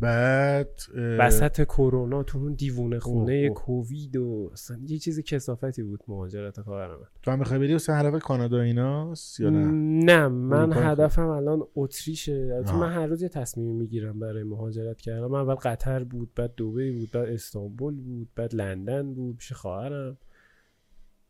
بعد 0.00 0.80
وسط 0.96 1.64
کرونا 1.64 2.22
تو 2.22 2.38
اون 2.38 2.54
دیوونه 2.54 2.98
خونه. 2.98 3.48
کووید 3.50 4.16
و 4.16 4.50
اصلا 4.52 4.78
یه 4.86 4.98
چیز 4.98 5.20
کسافتی 5.20 5.82
بود 5.82 6.00
مهاجرت 6.08 6.60
خواهرم 6.60 7.00
من. 7.00 7.06
تو 7.22 7.30
هم 7.30 7.38
می‌خوای 7.38 7.58
بری 7.58 7.72
واسه 7.72 7.94
هدف 7.94 8.22
کانادا 8.22 8.60
ایناست 8.60 9.40
یا 9.40 9.50
نه 9.50 9.66
نه 10.04 10.28
من 10.28 10.72
هدفم 10.72 11.28
الان 11.28 11.62
اتریشه 11.76 12.62
آه. 12.66 12.80
من 12.80 12.92
هر 12.92 13.06
روز 13.06 13.22
یه 13.22 13.28
تصمیمی 13.28 13.72
می‌گیرم 13.72 14.18
برای 14.18 14.42
مهاجرت 14.42 15.00
کردن 15.00 15.26
من 15.26 15.40
اول 15.40 15.54
قطر 15.54 16.04
بود 16.04 16.30
بعد 16.36 16.54
دبی 16.54 16.90
بود 16.98 17.10
بعد 17.12 17.28
استانبول 17.28 17.94
بود 18.00 18.28
بعد 18.36 18.54
لندن 18.54 19.14
بود 19.14 19.36
پیش 19.36 19.52
خواهرم 19.52 20.18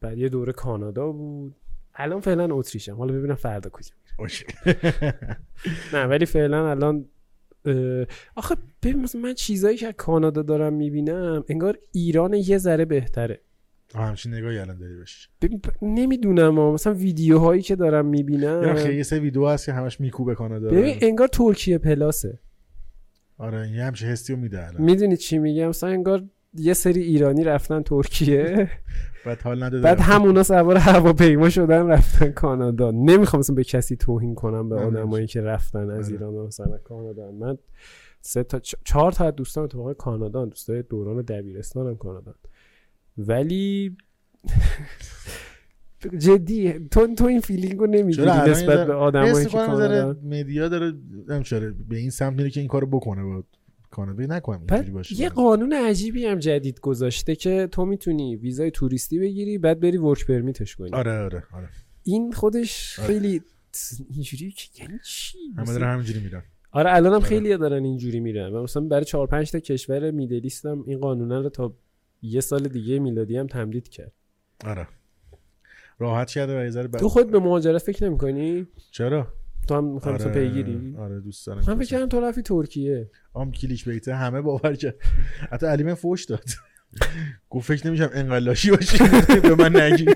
بعد 0.01 0.19
یه 0.19 0.29
دوره 0.29 0.53
کانادا 0.53 1.13
بود 1.13 1.55
الان 1.95 2.21
فعلا 2.21 2.55
اتریشم 2.55 2.97
حالا 2.97 3.13
ببینم 3.13 3.35
فردا 3.35 3.71
کجا 3.71 3.95
اوکی. 4.19 4.45
نه 5.95 6.05
ولی 6.07 6.27
فعلا 6.27 6.71
الان 6.71 7.05
آخه 8.37 8.57
ببین 8.83 9.03
مثلا 9.03 9.21
من 9.21 9.35
چیزایی 9.35 9.77
که 9.77 9.87
از 9.87 9.95
کانادا 9.97 10.43
دارم 10.43 10.73
می‌بینم 10.73 11.45
انگار 11.49 11.79
ایران 11.93 12.35
یه 12.35 12.59
ذره 12.59 12.85
بهتره. 12.85 13.41
همچین 13.95 14.35
نگاهی 14.35 14.59
الان 14.59 14.79
داری 14.79 14.95
ببین 15.43 15.59
ب- 15.59 15.85
نمی‌دونم 15.85 16.59
ها. 16.59 16.73
مثلا 16.73 16.95
ویدیوهایی 16.95 17.63
که 17.63 17.77
دارم 17.77 18.05
یا 18.05 18.11
می‌بینم 18.11 18.75
خیلی 18.75 18.97
یه 18.97 19.03
سه 19.03 19.19
ویدیو 19.19 19.47
هست 19.47 19.67
که 19.67 19.73
همش 19.73 20.01
میکوبه 20.01 20.35
کانادا. 20.35 20.69
ببین 20.69 20.97
انگار 21.01 21.29
ترکیه 21.29 21.79
پلاسه. 21.79 22.39
آره 23.39 23.71
یه 23.71 23.85
همچین 23.85 24.09
حسی 24.09 24.33
رو 24.33 24.39
میده 24.39 24.67
الان. 24.67 24.83
می‌دونی 24.83 25.17
چی 25.17 25.39
میگم؟ 25.39 25.69
مثلا 25.69 25.91
انگار 25.91 26.23
یه 26.55 26.75
سری 26.75 27.03
ایرانی 27.03 27.45
رفتن 27.45 27.83
ترکیه. 27.83 28.71
بعد 29.27 29.41
حال 29.43 29.63
نداده. 29.63 29.83
بعد 29.83 30.01
همونا 30.01 30.43
سوار 30.43 30.77
هواپیما 30.77 31.51
شدن 31.51 31.87
رفتن 31.87 32.33
کانادا. 32.33 32.91
نمی‌خوام 32.91 33.41
مثلا 33.41 33.57
به 33.57 33.65
کسی 33.65 33.97
توهین 33.97 34.35
کنم 34.35 34.69
به 34.69 34.77
آدمایی 34.77 35.27
که 35.27 35.41
رفتن 35.41 35.91
از 35.91 36.07
آره. 36.07 36.13
ایران 36.13 36.35
و 36.35 36.47
مثلا 36.47 36.79
کانادا. 36.79 37.31
من 37.33 37.59
سه 38.21 38.43
تا 38.43 38.59
چهار 38.85 39.13
تا 39.13 39.27
از 39.27 39.35
دوستان 39.35 39.65
اتفاقا 39.65 39.95
کانادا 39.95 40.45
دوستای 40.45 40.83
دوران 40.83 41.23
دبیرستانم 41.23 41.97
کانادا 41.97 42.35
ولی 43.19 43.97
جدی 46.19 46.73
تو 46.73 47.15
تو 47.15 47.25
این 47.25 47.41
feeling 47.41 47.81
و 47.81 47.87
نمی‌گیری 47.87 48.13
چرا 48.13 48.33
الان 48.33 48.47
یه 48.47 48.53
نسبت 48.53 48.87
به 48.87 48.95
آدمایی 48.95 49.47
که 49.47 49.51
کانادا؟ 49.51 50.17
media 50.23 50.69
داره 50.69 50.93
نمیشه 51.29 51.71
به 51.71 51.97
این 51.97 52.11
سمت 52.11 52.37
میره 52.37 52.51
که 52.51 52.61
این 52.61 52.69
کارو 52.69 52.87
بکنه 52.87 53.23
با 53.25 53.45
کانادا 53.91 54.25
نکنم 54.25 54.59
اینجوری 54.59 54.83
بعد 54.83 54.93
باشه 54.93 55.21
یه 55.21 55.29
قانون 55.29 55.73
عجیبی 55.73 56.27
هم 56.27 56.39
جدید 56.39 56.81
گذاشته 56.81 57.37
که 57.37 57.69
تو 57.73 57.85
می‌تونی 57.85 58.37
ویزای 58.37 58.71
توریستی 58.71 59.19
بگیری 59.19 59.59
بعد 59.59 59.81
بری 59.81 59.97
ورک 59.97 60.27
پرمیتش 60.27 60.77
کنی. 60.77 60.91
آره 60.93 61.19
آره 61.19 61.45
آره. 61.53 61.69
این 62.03 62.33
خودش 62.33 62.99
آره. 62.99 63.09
خیلی 63.09 63.43
اینجوری 64.11 64.51
که 64.51 64.83
یعنی 64.83 64.99
چی؟ 65.05 65.39
همه 65.57 65.67
دارن 65.67 65.93
همینجوری 65.93 66.21
میرن. 66.21 66.43
آره 66.73 66.95
الان 66.95 67.13
هم 67.13 67.19
آره. 67.19 67.25
خیلی 67.25 67.57
دارن 67.57 67.85
اینجوری 67.85 68.21
میرن 68.21 68.53
و 68.53 68.63
مثلا 68.63 68.83
برای 68.83 69.05
چهار 69.05 69.27
پنج 69.27 69.51
تا 69.51 69.59
کشور 69.61 70.11
میدلیست 70.11 70.67
هم 70.67 70.85
این 70.87 70.99
قانونه 70.99 71.41
رو 71.41 71.49
تا 71.49 71.75
یه 72.23 72.41
سال 72.41 72.69
دیگه 72.69 72.99
میلادی 72.99 73.37
هم 73.37 73.47
تمدید 73.47 73.89
کرد. 73.89 74.13
آره. 74.65 74.89
راحت 75.99 76.31
کرده 76.31 76.61
و 76.61 76.65
یه 76.65 76.71
ذره 76.71 76.89
تو 76.89 77.09
خود 77.09 77.31
به 77.31 77.39
مهاجرت 77.39 77.83
فکر 77.83 78.05
نمی‌کنی؟ 78.05 78.67
چرا؟ 78.91 79.27
تو 79.69 79.75
هم 79.75 79.85
می‌خوام 79.85 80.15
آره 80.15 80.33
پیگیری؟ 80.33 80.97
آره 80.99 81.21
دوست 81.21 81.47
دارم 81.47 81.63
من 81.69 81.79
فکر 81.79 82.07
تو 82.07 82.21
رفتی 82.21 82.43
ترکیه. 82.43 83.11
آم 83.33 83.53
clickbait 83.53 83.89
ه 83.89 84.15
همه 84.15 84.41
باور 84.41 84.75
کرد. 84.75 84.95
حتی 85.51 85.67
علی 85.67 85.83
من 85.83 85.95
فوش 85.95 86.25
داد. 86.25 86.45
گفت 87.51 87.69
فکر 87.69 87.87
نمیشم 87.87 88.11
انقدر 88.13 88.39
لاشی 88.39 88.71
باشی. 88.71 88.99
به 89.43 89.55
من 89.55 89.77
نگی. 89.77 90.07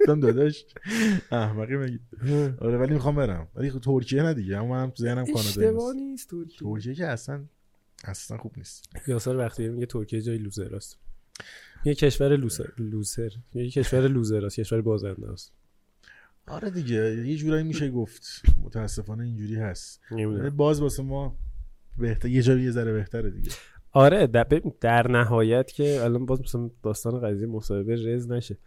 گفتم 0.00 0.20
داداش. 0.20 0.64
احمقی 1.32 1.76
مگه 1.76 2.00
آره 2.60 2.78
ولی 2.78 2.94
می‌خوام 2.94 3.16
برم. 3.16 3.48
ولی 3.54 3.70
خب 3.70 3.80
ترکیه 3.80 4.22
نه 4.22 4.34
دیگه. 4.34 4.56
اما 4.56 4.68
منم 4.68 4.90
تو 4.90 5.02
ذهنم 5.02 5.24
کانادا 5.24 5.38
اشتباه 5.40 5.94
نیست 5.94 6.10
نیست 6.10 6.30
ترکیه. 6.30 6.58
ترکیه 6.58 6.94
که 6.94 7.06
اصلا 7.06 7.44
اصلا 8.04 8.38
خوب 8.38 8.52
نیست. 8.56 8.88
یاسر 9.06 9.36
وقتی 9.36 9.68
میگه 9.68 9.86
ترکیه 9.86 10.22
جای 10.22 10.38
loser 10.38 10.71
هاست. 10.71 10.98
یه 11.84 11.94
کشور 11.94 12.36
loser 12.36 12.68
loser. 12.78 13.30
یه 13.54 13.70
کشور 13.70 14.08
loser 14.08 14.37
هاست. 14.37 14.60
کشور 14.60 14.80
بازنده 14.80 15.30
است. 15.30 15.52
آره 16.50 16.70
دیگه 16.70 17.26
یه 17.26 17.36
جورایی 17.36 17.64
میشه 17.64 17.90
گفت. 17.90 18.42
متاسفانه 18.62 19.24
اینجوری 19.24 19.54
هست. 19.54 20.00
نمی‌دونم 20.10 20.56
باز 20.56 20.80
واسه 20.80 21.02
ما 21.02 21.38
بهتر 21.98 22.28
یه 22.28 22.42
جایی 22.42 22.64
یه 22.64 22.70
ذره 22.70 22.92
بهتره 22.92 23.30
دیگه. 23.30 23.50
آره 23.92 24.26
در, 24.26 24.46
در 24.80 25.10
نهایت 25.10 25.72
که 25.72 26.04
الان 26.04 26.26
باز 26.26 26.40
مثلا 26.40 26.70
داستان 26.82 27.20
قضیه 27.20 27.46
مصاحبه 27.46 27.94
رز 27.94 28.30
نشه. 28.30 28.58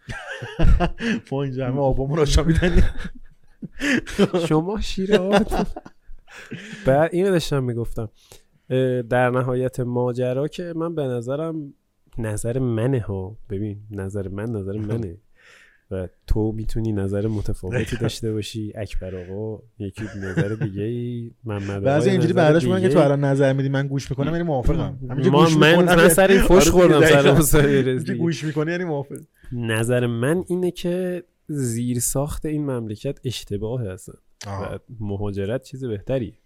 ما 1.32 1.42
اینجا 1.42 1.66
همه 1.66 1.80
آبامون 1.80 2.18
رو 2.18 2.26
شما 4.48 4.80
شیر 4.80 5.18
بعد 6.86 7.10
اینو 7.12 7.30
داشتم 7.30 7.64
می‌گفتم. 7.64 8.08
در 9.10 9.30
نهایت 9.30 9.80
ماجرا 9.80 10.48
که 10.48 10.72
من 10.76 10.94
به 10.94 11.02
نظرم 11.02 11.74
نظر 12.18 12.58
منه 12.58 13.00
ها. 13.00 13.36
ببین 13.50 13.80
نظر 13.90 14.28
من 14.28 14.50
نظر 14.50 14.78
منه. 14.78 15.16
و 15.90 16.08
تو 16.26 16.52
می‌تونی 16.52 16.92
نظر 16.92 17.26
متفاوتی 17.26 17.96
داشته 17.96 18.32
باشی 18.32 18.72
اکبر 18.76 19.16
آقا 19.16 19.62
یکی 19.78 20.04
نظر 20.16 20.48
دیگه 20.48 20.82
ای 20.82 21.30
محمد 21.44 21.82
بعضی 21.82 22.10
اینجوری 22.10 22.32
برداشت 22.32 22.66
می‌کنن 22.66 22.80
که. 22.80 22.88
تو 22.88 22.98
الان 22.98 23.24
نظر 23.24 23.52
میدی 23.52 23.68
من 23.68 23.86
گوش 23.86 24.10
می‌کنم 24.10 24.30
یعنی 24.30 24.42
موافقم 24.42 24.98
ما 25.30 25.48
من 25.48 25.74
من 25.74 26.08
سر 26.08 26.30
این 26.30 26.42
فش 26.42 26.50
آره 26.50 26.60
خوردم 26.60 27.40
سر 27.40 27.98
دیگه. 27.98 28.14
گوش 28.14 28.44
می‌کنی 28.44 28.70
یعنی 28.70 28.84
موافق 28.84 29.16
نظر 29.52 30.06
من 30.06 30.44
اینه 30.48 30.70
که 30.70 31.24
زیر 31.46 32.00
ساخت 32.00 32.46
این 32.46 32.70
مملکت 32.70 33.18
اشتباه 33.24 33.82
هستن 33.82 34.18
آه. 34.46 34.74
و 34.74 34.78
مهاجرت 35.00 35.62
چیز 35.62 35.84
بهتری. 35.84 36.38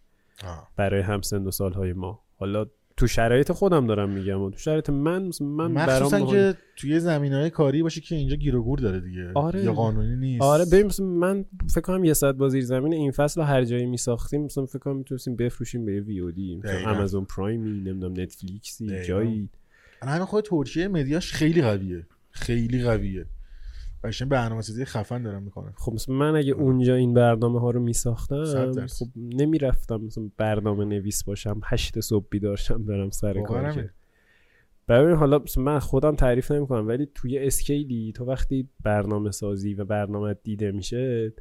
برای 0.76 1.00
همسن 1.00 1.46
و 1.46 1.50
سالهای 1.50 1.92
ما 1.92 2.20
حالا 2.36 2.66
تو 2.98 3.06
شرایط 3.06 3.52
خودم 3.52 3.86
دارم 3.86 4.10
میگم. 4.10 4.42
و 4.42 4.50
تو 4.50 4.58
شرایط 4.58 4.90
من 4.90 5.30
من 5.40 5.74
برام 5.74 6.26
که 6.30 6.54
توی 6.76 7.00
زمین 7.00 7.32
های 7.32 7.50
کاری 7.50 7.82
باشه 7.82 8.00
که 8.00 8.14
اینجا 8.14 8.36
گیر 8.36 8.56
و 8.56 8.62
گور 8.62 8.78
داره 8.78 9.00
دیگه. 9.00 9.32
آره. 9.34 9.64
یا 9.64 9.72
قانونی 9.72 10.16
نیست. 10.16 10.42
آره 10.42 10.64
ببین 10.64 10.86
مثلا 10.86 11.06
من 11.06 11.44
فکر 11.70 11.80
کنم 11.80 12.04
یه 12.04 12.12
ساعت 12.12 12.34
با 12.34 12.48
زیر 12.48 12.64
زمین 12.64 12.92
این 12.92 13.10
فصل 13.10 13.40
رو 13.40 13.46
هر 13.46 13.64
جایی 13.64 13.86
میساختیم 13.86 14.42
مثلا 14.42 14.66
فکر 14.66 14.78
کنم 14.78 14.96
می‌تونستیم 14.96 15.36
بفروشیم 15.36 15.84
به 15.84 16.00
وی 16.00 16.20
او 16.20 16.30
دی. 16.30 16.60
آمازون 16.86 17.24
پرایمی 17.24 17.70
نمی‌دونم 17.70 18.20
نتفلیکسی 18.20 18.86
دقیقاً. 18.86 19.04
جایی. 19.04 19.48
الان 20.02 20.24
خود 20.24 20.44
ترکیه 20.44 20.88
مدیاش 20.88 21.32
خیلی 21.32 21.62
قویه. 21.62 22.06
خیلی 22.30 22.82
قویه. 22.82 23.26
قشنگ 24.04 24.28
برنامه 24.28 24.62
سازی 24.62 24.84
خفن 24.84 25.22
دارن 25.22 25.42
می‌کنن 25.42 25.72
خب 25.76 25.92
مثلا 25.92 26.14
من 26.14 26.36
اگه 26.36 26.52
اونجا 26.52 26.94
این 26.94 27.14
برنامه 27.14 27.60
ها 27.60 27.70
رو 27.70 27.80
میساختم. 27.80 28.86
خب 28.86 29.06
نمی‌رفتم 29.16 29.96
مثلا 29.96 30.30
برنامه 30.36 30.84
نویس 30.84 31.24
باشم 31.24 31.60
هشت 31.64 32.00
صبح 32.00 32.26
بیدار 32.30 32.56
شم 32.56 32.84
برم 32.84 33.10
سر 33.10 33.42
کار. 33.42 33.90
ببین 34.88 35.16
حالا 35.16 35.40
من 35.56 35.78
خودم 35.78 36.14
تعریف 36.14 36.50
نمی‌کنم 36.50 36.88
ولی 36.88 37.08
توی 37.14 37.38
اسکیلی 37.38 38.12
تو 38.16 38.24
وقتی 38.24 38.68
برنامه 38.84 39.30
سازی 39.30 39.74
و 39.74 39.84
برنامه 39.84 40.34
دیده 40.34 40.72
میشه 40.72 41.32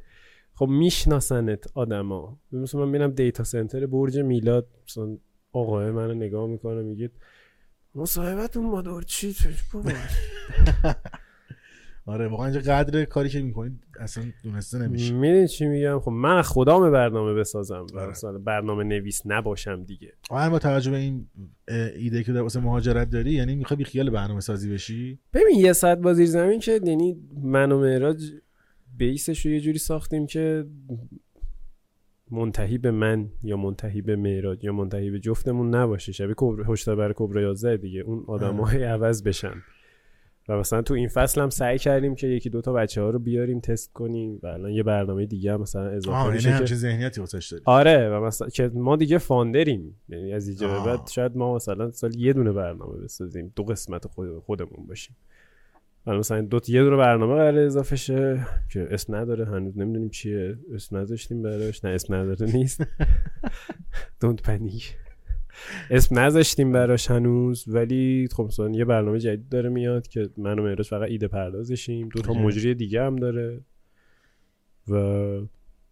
خب 0.54 0.66
میشناسنت 0.66 1.66
آدما. 1.74 2.40
مثلا 2.52 2.84
من 2.84 2.88
میرم 2.88 3.10
دیتا 3.10 3.44
سنتر 3.44 3.86
برج 3.86 4.18
میلاد 4.18 4.68
مثلا 4.88 5.18
آقای 5.52 5.90
منو 5.90 6.14
نگاه 6.14 6.46
می‌کنه 6.46 6.82
میگه 6.82 7.10
مصاحبتون 7.94 8.64
مادر 8.66 9.00
چی؟ 9.00 9.34
بابا. 9.72 9.90
آره 12.08 12.28
واقعا 12.28 12.46
اینجا 12.46 12.60
قدر 12.74 13.04
کاری 13.04 13.28
که 13.28 13.42
می‌کنید 13.42 13.72
اصلا 14.00 14.24
دونسته 14.44 14.78
نمیشه. 14.78 15.14
می‌دونی 15.14 15.48
چی 15.48 15.66
میگم؟ 15.66 16.00
خب 16.00 16.10
من 16.10 16.36
از 16.36 16.48
خدام 16.48 16.92
برنامه 16.92 17.34
بسازم 17.34 17.86
و 17.94 17.98
آره. 17.98 18.38
برنامه 18.38 18.84
نویس 18.84 19.22
نباشم 19.24 19.84
دیگه. 19.84 20.12
آره 20.30 20.50
با 20.50 20.58
توجه 20.58 20.90
به 20.90 20.96
این 20.96 21.26
ایده 21.96 22.22
که 22.22 22.32
در 22.32 22.40
واسه 22.40 22.60
مهاجرت 22.60 23.10
داری 23.10 23.32
یعنی 23.32 23.56
می‌خوای 23.56 23.76
بی 23.76 23.84
خیال 23.84 24.10
برنامه 24.10 24.40
سازی 24.40 24.72
بشی؟ 24.72 25.18
ببین 25.34 25.58
یه 25.58 25.72
ساعت 25.72 25.98
با 25.98 26.14
زیر 26.14 26.26
زمین 26.26 26.60
که 26.60 26.80
یعنی 26.84 27.16
من 27.42 27.72
و 27.72 27.80
معراج 27.80 28.32
بیسش 28.96 29.46
رو 29.46 29.52
یه 29.52 29.60
جوری 29.60 29.78
ساختیم 29.78 30.26
که 30.26 30.66
منتهی 32.30 32.78
به 32.78 32.90
من 32.90 33.28
یا 33.42 33.56
منتهی 33.56 34.02
به 34.02 34.16
معراج 34.16 34.64
یا 34.64 34.72
منتهی 34.72 35.10
به 35.10 35.18
جفتمون 35.18 35.74
نباشه. 35.74 36.12
شبیه 36.12 36.34
هشدار 36.68 36.96
برای 36.96 37.14
کبرا 37.16 37.42
11 37.42 37.76
دیگه. 37.76 38.00
اون 38.00 38.24
آدمای 38.26 38.84
عوض 38.84 39.22
بشن. 39.22 39.54
و 40.48 40.56
مثلا 40.58 40.82
تو 40.82 40.94
این 40.94 41.08
فصل 41.08 41.40
هم 41.40 41.50
سعی 41.50 41.78
کردیم 41.78 42.14
که 42.14 42.26
یکی 42.26 42.50
دوتا 42.50 42.72
بچه 42.72 43.02
ها 43.02 43.10
رو 43.10 43.18
بیاریم 43.18 43.60
تست 43.60 43.92
کنیم 43.92 44.40
و 44.42 44.46
الان 44.46 44.70
یه 44.70 44.82
برنامه 44.82 45.26
دیگه 45.26 45.52
هم 45.52 45.60
مثلا 45.60 45.86
اضافه 45.88 46.16
آه 46.16 46.24
یعنی 46.26 46.36
میشه 46.36 46.64
که 46.64 46.74
ذهنیتی 46.74 47.20
واسش 47.20 47.48
داری 47.52 47.62
آره 47.66 48.08
و 48.10 48.24
مثلا 48.24 48.48
که 48.48 48.70
ما 48.74 48.96
دیگه 48.96 49.18
فاندریم. 49.18 49.96
یعنی 50.08 50.32
از 50.32 50.48
اینجا 50.48 50.68
به. 50.68 50.86
بعد 50.86 51.06
شاید 51.08 51.36
ما 51.36 51.54
مثلا 51.54 51.90
سال 51.90 52.16
یه 52.16 52.32
دونه 52.32 52.52
برنامه 52.52 52.98
بسازیم 53.04 53.52
دو 53.56 53.62
قسمت 53.64 54.06
خود 54.06 54.38
خودمون 54.38 54.86
باشیم. 54.86 55.16
حالا 56.06 56.18
مثلا 56.18 56.40
دو 56.40 56.60
تا- 56.60 56.72
یه 56.72 56.82
دونه 56.84 56.96
برنامه 56.96 57.34
قرار 57.34 57.58
اضافه 57.58 57.96
شه 57.96 58.46
که 58.72 58.88
اسم 58.90 59.14
نداره 59.14 59.44
هنوز 59.46 59.78
نمی‌دونیم 59.78 60.08
چیه. 60.10 60.58
اسم 60.74 60.96
نذاشتیم 60.96 61.42
براش. 61.42 61.84
نه 61.84 61.90
اسم 61.90 62.14
نداره 62.14 62.52
نیست. 62.52 62.80
دونت 64.20 64.42
پنیک 64.42 64.96
اسم 65.90 66.18
نذاشتیم 66.18 66.72
براش 66.72 67.10
هنوز 67.10 67.64
ولی 67.68 68.28
خب 68.32 68.42
مثلا 68.42 68.70
یه 68.70 68.84
برنامه 68.84 69.18
جدید 69.18 69.48
داره 69.48 69.68
میاد 69.68 70.08
که 70.08 70.28
من 70.36 70.58
و 70.58 70.62
مهراج 70.62 70.88
فقط 70.88 71.08
ایده 71.08 71.28
پردازشیم. 71.28 72.08
دو 72.08 72.22
تا. 72.22 72.32
مجری 72.32 72.74
دیگه 72.74 73.02
هم 73.02 73.16
داره. 73.16 73.60
و 74.88 74.94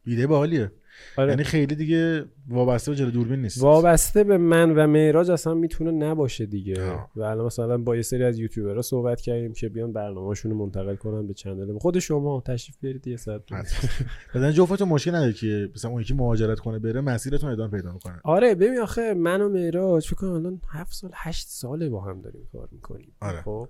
ایده 0.06 0.26
باحالیه. 0.26 0.72
آره. 1.16 1.30
یعنی 1.30 1.44
خیلی 1.44 1.74
دیگه 1.74 2.24
وابسته 2.48 2.90
به 2.90 2.96
جلو 2.96 3.10
دوربین 3.10 3.42
نیست. 3.42 3.62
وابسته 3.62 4.24
به 4.24 4.38
من 4.38 4.70
و 4.70 4.86
معراج 4.86 5.30
اصلا 5.30 5.54
می‌تونه 5.54 5.90
نباشه 5.90 6.46
دیگه. 6.46 6.90
آه. 6.90 7.10
و 7.16 7.22
الان 7.22 7.46
مثلا 7.46 7.78
با 7.78 7.96
یه 7.96 8.02
سری 8.02 8.24
از 8.24 8.38
یوتیوبرها 8.38 8.82
صحبت 8.82 9.20
کردیم 9.20 9.52
که 9.52 9.68
بیان 9.68 9.92
برنامه‌شون 9.92 10.50
رو 10.50 10.58
منتقل 10.58 10.94
کنن 10.96 11.26
به 11.26 11.34
چنل 11.34 11.78
خود 11.78 11.98
شما 11.98 12.42
تشریف 12.46 12.76
بیارید 12.80 13.06
یه 13.06 13.16
ساعت 13.16 13.42
بدن 14.34 14.52
جفتتون 14.52 14.88
مشکل 14.88 15.14
نداره 15.14 15.32
که 15.32 15.68
مثلا 15.74 15.90
اون 15.90 16.00
یکی 16.00 16.14
مهاجرت 16.14 16.58
کنه 16.58 16.78
بره 16.78 17.00
مسیرتون 17.00 17.50
ادامه 17.50 17.70
پیدا 17.70 17.92
می‌کنه. 17.92 18.20
آره 18.24 18.54
ببین 18.54 18.78
آخه 18.78 19.14
من 19.14 19.40
و 19.40 19.48
معراج 19.48 20.06
فکر 20.06 20.16
کنم 20.16 20.32
الان 20.32 20.60
هفت 20.68 20.92
سال 20.92 21.10
هشت 21.14 21.48
ساله 21.48 21.88
با 21.88 22.00
هم 22.00 22.20
داریم 22.20 22.48
کار 22.52 22.68
می‌کنیم. 22.72 23.12
آره. 23.20 23.42
خب؟ 23.42 23.68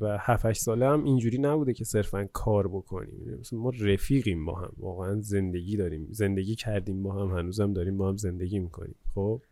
و 0.00 0.18
هفت 0.20 0.46
هشت 0.46 0.62
ساله 0.62 0.88
هم 0.88 1.04
اینجوری 1.04 1.38
نبوده 1.38 1.72
که 1.72 1.84
صرفا 1.84 2.28
کار 2.32 2.68
بکنیم. 2.68 3.38
مثلا 3.40 3.58
ما 3.58 3.72
رفیقیم 3.80 4.44
با 4.44 4.54
هم 4.54 4.72
واقعا 4.78 5.20
زندگی 5.20 5.76
داریم 5.76 6.06
زندگی 6.10 6.54
کردیم 6.54 7.02
با 7.02 7.12
هم 7.12 7.38
هنوزم 7.38 7.72
داریم 7.72 7.96
با 7.96 8.08
هم 8.08 8.16
زندگی 8.16 8.58
می‌کنیم 8.58 8.94
خب؟ 9.14 9.42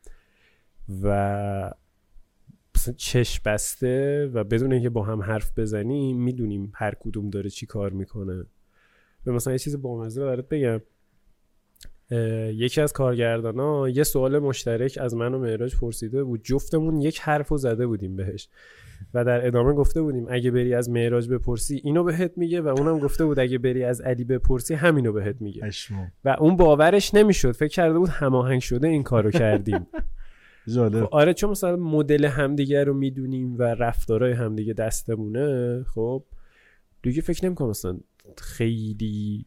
و 1.03 1.75
مثلا 2.77 2.95
چشم 2.97 3.43
بسته 3.45 4.27
و 4.35 4.45
بدون 4.45 4.73
اینکه 4.73 4.91
با 4.91 5.03
هم 5.03 5.23
حرف 5.23 5.59
بزنیم 5.59 6.23
می‌دونیم 6.23 6.73
هر 6.75 6.95
کدوم 7.01 7.31
داره 7.31 7.51
چی 7.51 7.67
کار 7.67 7.91
می‌کنه. 7.93 8.47
به 9.25 9.33
مثلا 9.33 9.53
یه 9.53 9.59
چیز 9.59 9.83
بامزه 9.83 10.25
برات 10.25 10.49
بگم. 10.49 10.81
یکی 12.51 12.81
از 12.81 12.93
کارگردان 12.93 13.61
ها 13.61 13.89
یه 13.89 14.03
سوال 14.03 14.39
مشترک 14.39 14.99
از 15.01 15.15
من 15.15 15.35
و 15.35 15.39
معراج 15.39 15.77
پرسیده 15.77 16.25
بود. 16.25 16.45
جفتمون 16.45 17.01
یک 17.01 17.21
حرف 17.21 17.49
رو 17.49 17.59
زده 17.59 17.87
بودیم 17.87 18.17
بهش. 18.17 18.49
و 19.15 19.25
در 19.25 19.47
ادامه 19.47 19.73
گفته 19.73 20.03
بودیم 20.03 20.27
اگه 20.31 20.51
بری 20.51 20.75
از 20.75 20.91
معراج 20.91 21.29
بپرسی 21.29 21.81
اینو 21.85 22.05
بهت 22.05 22.33
میگه 22.37 22.61
و 22.61 22.69
اونم 22.69 22.99
گفته 22.99 23.25
بود 23.25 23.39
اگه 23.39 23.59
بری 23.59 23.85
از 23.85 24.01
علی 24.01 24.25
بپرسی 24.25 24.75
همینو 24.75 25.13
بهت 25.13 25.37
میگه. 25.41 25.65
و 26.25 26.37
اون 26.41 26.57
باورش 26.57 27.15
نمی‌شد 27.15 27.53
فکر 27.53 27.75
کرده 27.75 27.99
بود 27.99 28.09
هماهنگ 28.09 28.61
شده 28.61 28.89
این 28.89 29.03
کارو 29.03 29.31
کردیم. 29.31 29.87
جالب. 30.75 31.09
آره 31.11 31.35
چون 31.35 31.51
مثلا 31.51 31.77
مدل 31.77 32.25
همدیگه 32.25 32.85
رو 32.85 32.95
می‌دونیم 32.95 33.59
و 33.59 33.63
رفتارهای 33.63 34.33
همدیگه 34.33 34.73
دستمونه 34.73 35.83
خب 35.83 36.25
دیگه 37.03 37.23
فکر 37.23 37.45
نمی‌کنم 37.45 37.69
مثلا 37.69 37.99
خیلی 38.39 39.47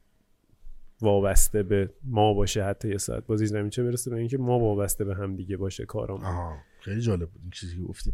وابسته 1.02 1.64
به 1.64 1.90
ما 2.04 2.34
باشه 2.34 2.64
حتی 2.64 2.90
یه 2.90 2.98
ساعت. 2.98 3.26
بازی 3.28 3.46
زمین 3.46 3.70
چه 3.70 3.84
برسه 3.84 4.12
به 4.12 4.18
اینکه 4.18 4.38
ما 4.38 4.60
وابسته 4.60 5.06
به 5.06 5.16
همدیگه 5.16 5.58
باشه 5.58 5.86
کارام 5.86 6.22
آها. 6.22 6.54
خیلی 6.90 7.02
جالب 7.02 7.30
بود 7.30 7.42
این 7.42 7.52
چیزی 7.52 7.76
که 7.76 7.82
گفتی. 7.82 8.14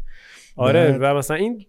آره 0.55 0.91
بعد- 0.91 1.01
و 1.01 1.17
مثلا 1.17 1.37
این 1.37 1.65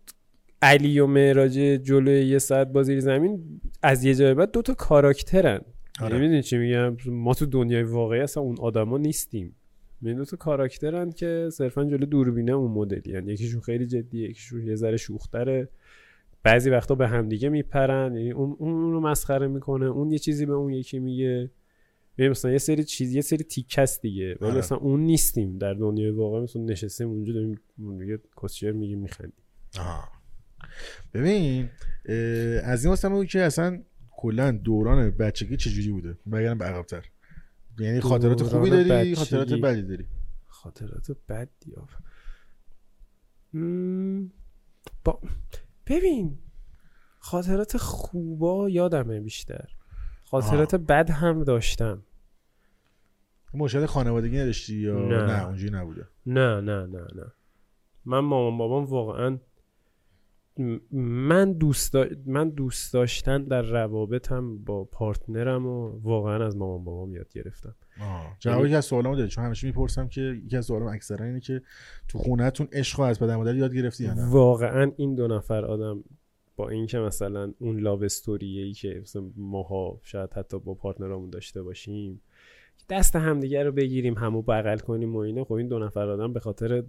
علی 0.62 1.00
و 1.00 1.06
معراج 1.06 1.52
جلوی 1.58 2.26
یه 2.26 2.38
ساعت 2.38 2.68
بازی 2.72 3.00
زمین 3.00 3.60
از 3.82 4.04
یه 4.04 4.14
جای 4.14 4.34
بعد 4.34 4.50
دوتا 4.50 4.74
کاراکترن. 4.74 5.54
آره. 5.54 5.64
آره. 6.00 6.18
می‌دونی 6.18 6.42
چی 6.42 6.58
میگم؟ 6.58 6.96
ما 7.06 7.34
تو 7.34 7.46
دنیای 7.46 7.82
واقعی 7.82 8.20
اصلا 8.20 8.42
اون 8.42 8.56
آدما 8.60 8.98
نیستیم. 8.98 9.56
این 10.02 10.16
دوتا 10.16 10.36
کاراکترن 10.36 11.10
که 11.10 11.48
صرفا 11.52 11.84
جلو 11.84 12.06
دوربینه 12.06 12.52
اون 12.52 12.70
مدلی 12.70 13.12
یعنی 13.12 13.32
یکیشون 13.32 13.60
خیلی 13.60 13.86
جدیه 13.86 14.30
یکیشون 14.30 14.66
یه 14.66 14.74
ذره 14.74 14.96
شوختره. 14.96 15.68
بعضی 16.42 16.70
وقتا 16.70 16.94
به 16.94 17.08
همدیگه 17.08 17.48
میپرن. 17.48 18.14
یعنی 18.16 18.30
اون 18.30 18.56
اون 18.58 18.92
رو 18.92 19.00
مسخره 19.00 19.46
می‌کنه. 19.46 19.86
اون 19.86 20.10
یه 20.10 20.18
چیزی 20.18 20.46
به 20.46 20.52
اون 20.52 20.72
یکی 20.72 20.98
میگه. 20.98 21.50
ببین 22.18 22.30
مثلا 22.30 22.50
یه 22.50 22.58
سری 22.58 22.84
چیز 22.84 23.14
یه 23.14 23.20
سری 23.20 23.44
تیکست 23.44 24.02
دیگه. 24.02 24.36
ولی 24.40 24.50
آره. 24.50 24.58
مثلا 24.58 24.78
اون 24.78 25.00
نیستیم. 25.00 25.58
در 25.58 25.74
دنیای 25.74 26.10
واقعی 26.10 26.42
مثلا 26.42 26.62
نشستیم 26.62 27.08
اونجا 27.08 27.32
داریم 27.32 27.60
یه 28.08 28.18
کسچر 28.42 28.72
میگیم 28.72 28.98
میخندیم. 28.98 29.42
ببین 31.14 31.70
از 32.64 32.84
این 32.84 32.90
واسه 32.90 33.26
که 33.26 33.42
اصلا 33.42 33.82
کلا 34.10 34.50
دوران 34.50 35.10
بچگی 35.10 35.56
چجوری 35.56 35.90
بوده؟ 35.90 36.18
بگم 36.32 36.58
به 36.58 36.64
عقب‌تر. 36.64 37.04
یعنی 37.78 38.00
خاطرات 38.00 38.42
خوبی 38.42 38.70
داری 38.70 38.90
بچگی. 38.90 39.14
خاطرات 39.14 39.52
بدی 39.52 39.82
داری. 39.82 40.06
خاطرات 40.46 41.10
بد 41.28 41.48
یا 41.66 41.88
مم، 43.52 44.32
با 45.04 45.20
ببین 45.86 46.38
خاطرات 47.18 47.76
خوبا 47.76 48.70
یادمه 48.70 49.20
بیشتر. 49.20 49.75
خاطرات 50.30 50.74
بد 50.74 51.10
هم 51.10 51.44
داشتم. 51.44 52.02
مشکل 53.54 53.86
خانوادگی 53.86 54.38
نداشتی 54.38 54.74
یا 54.76 54.98
نه. 54.98 55.26
نه, 55.26 55.46
اونجوری 55.46 55.72
نبوده؟ 55.74 56.06
نه 56.26 56.60
نه 56.60 56.86
نه 56.86 57.06
نه. 57.14 57.32
من 58.04 58.18
مامان 58.18 58.58
بابام 58.58 58.84
واقعا 58.84 59.38
من 60.92 61.52
دوست 61.52 61.92
دا- 61.96 62.16
من 62.26 62.48
دوست 62.50 62.92
داشتن 62.92 63.44
در 63.44 63.62
روابطم 63.62 64.58
با 64.58 64.84
پارتنرم 64.84 65.66
و 65.66 65.88
واقعا 66.02 66.46
از 66.46 66.56
مامان 66.56 66.84
بابام 66.84 67.14
یاد 67.14 67.32
گرفتم. 67.32 67.74
آه. 68.00 68.36
جوابی 68.40 68.68
که 68.70 68.76
از 68.76 68.84
سوالامو 68.84 69.16
دادی 69.16 69.28
چون 69.28 69.44
همیشه 69.44 69.66
می‌پرسم 69.66 70.08
که 70.08 70.20
یکی 70.20 70.56
از 70.56 70.66
سوالام 70.66 70.88
اکثرا 70.88 71.26
اینه 71.26 71.40
که 71.40 71.62
تو 72.08 72.18
خونهتون 72.18 72.68
عشق 72.72 73.00
از 73.00 73.20
پدر 73.20 73.36
مادر 73.36 73.54
یاد 73.54 73.74
گرفتی 73.74 74.04
یا 74.04 74.14
نه؟ 74.14 74.28
واقعا 74.30 74.92
این 74.96 75.14
دو 75.14 75.28
نفر 75.28 75.64
آدم 75.64 76.04
با 76.56 76.68
اینکه 76.68 76.98
مثلا 76.98 77.52
اون 77.58 77.80
لاو 77.80 78.04
استوریه 78.04 78.64
ای 78.64 78.72
که 78.72 79.00
مثلا 79.02 79.22
ماها 79.36 80.00
شاید 80.02 80.32
حتی 80.32 80.58
با 80.58 80.74
پارتنرامون 80.74 81.30
داشته 81.30 81.62
باشیم 81.62 82.20
دست 82.88 83.16
همدیگه 83.16 83.62
رو 83.62 83.72
بگیریم 83.72 84.14
همو 84.14 84.42
بغل 84.42 84.78
کنیم 84.78 85.16
و 85.16 85.18
اینه 85.18 85.44
خب 85.44 85.52
این 85.52 85.68
دو 85.68 85.78
نفر 85.78 86.08
آدم 86.08 86.32
به 86.32 86.40
خاطر 86.40 86.84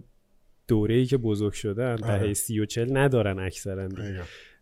دوره 0.68 0.94
ای 0.94 1.06
که 1.06 1.16
بزرگ 1.16 1.52
شدن 1.52 2.04
آره. 2.04 2.18
دهه 2.18 2.32
سی 2.32 2.60
و 2.60 2.64
چل 2.66 2.96
ندارن 2.96 3.38
اکثرا. 3.38 3.88
خیلی. 3.88 4.18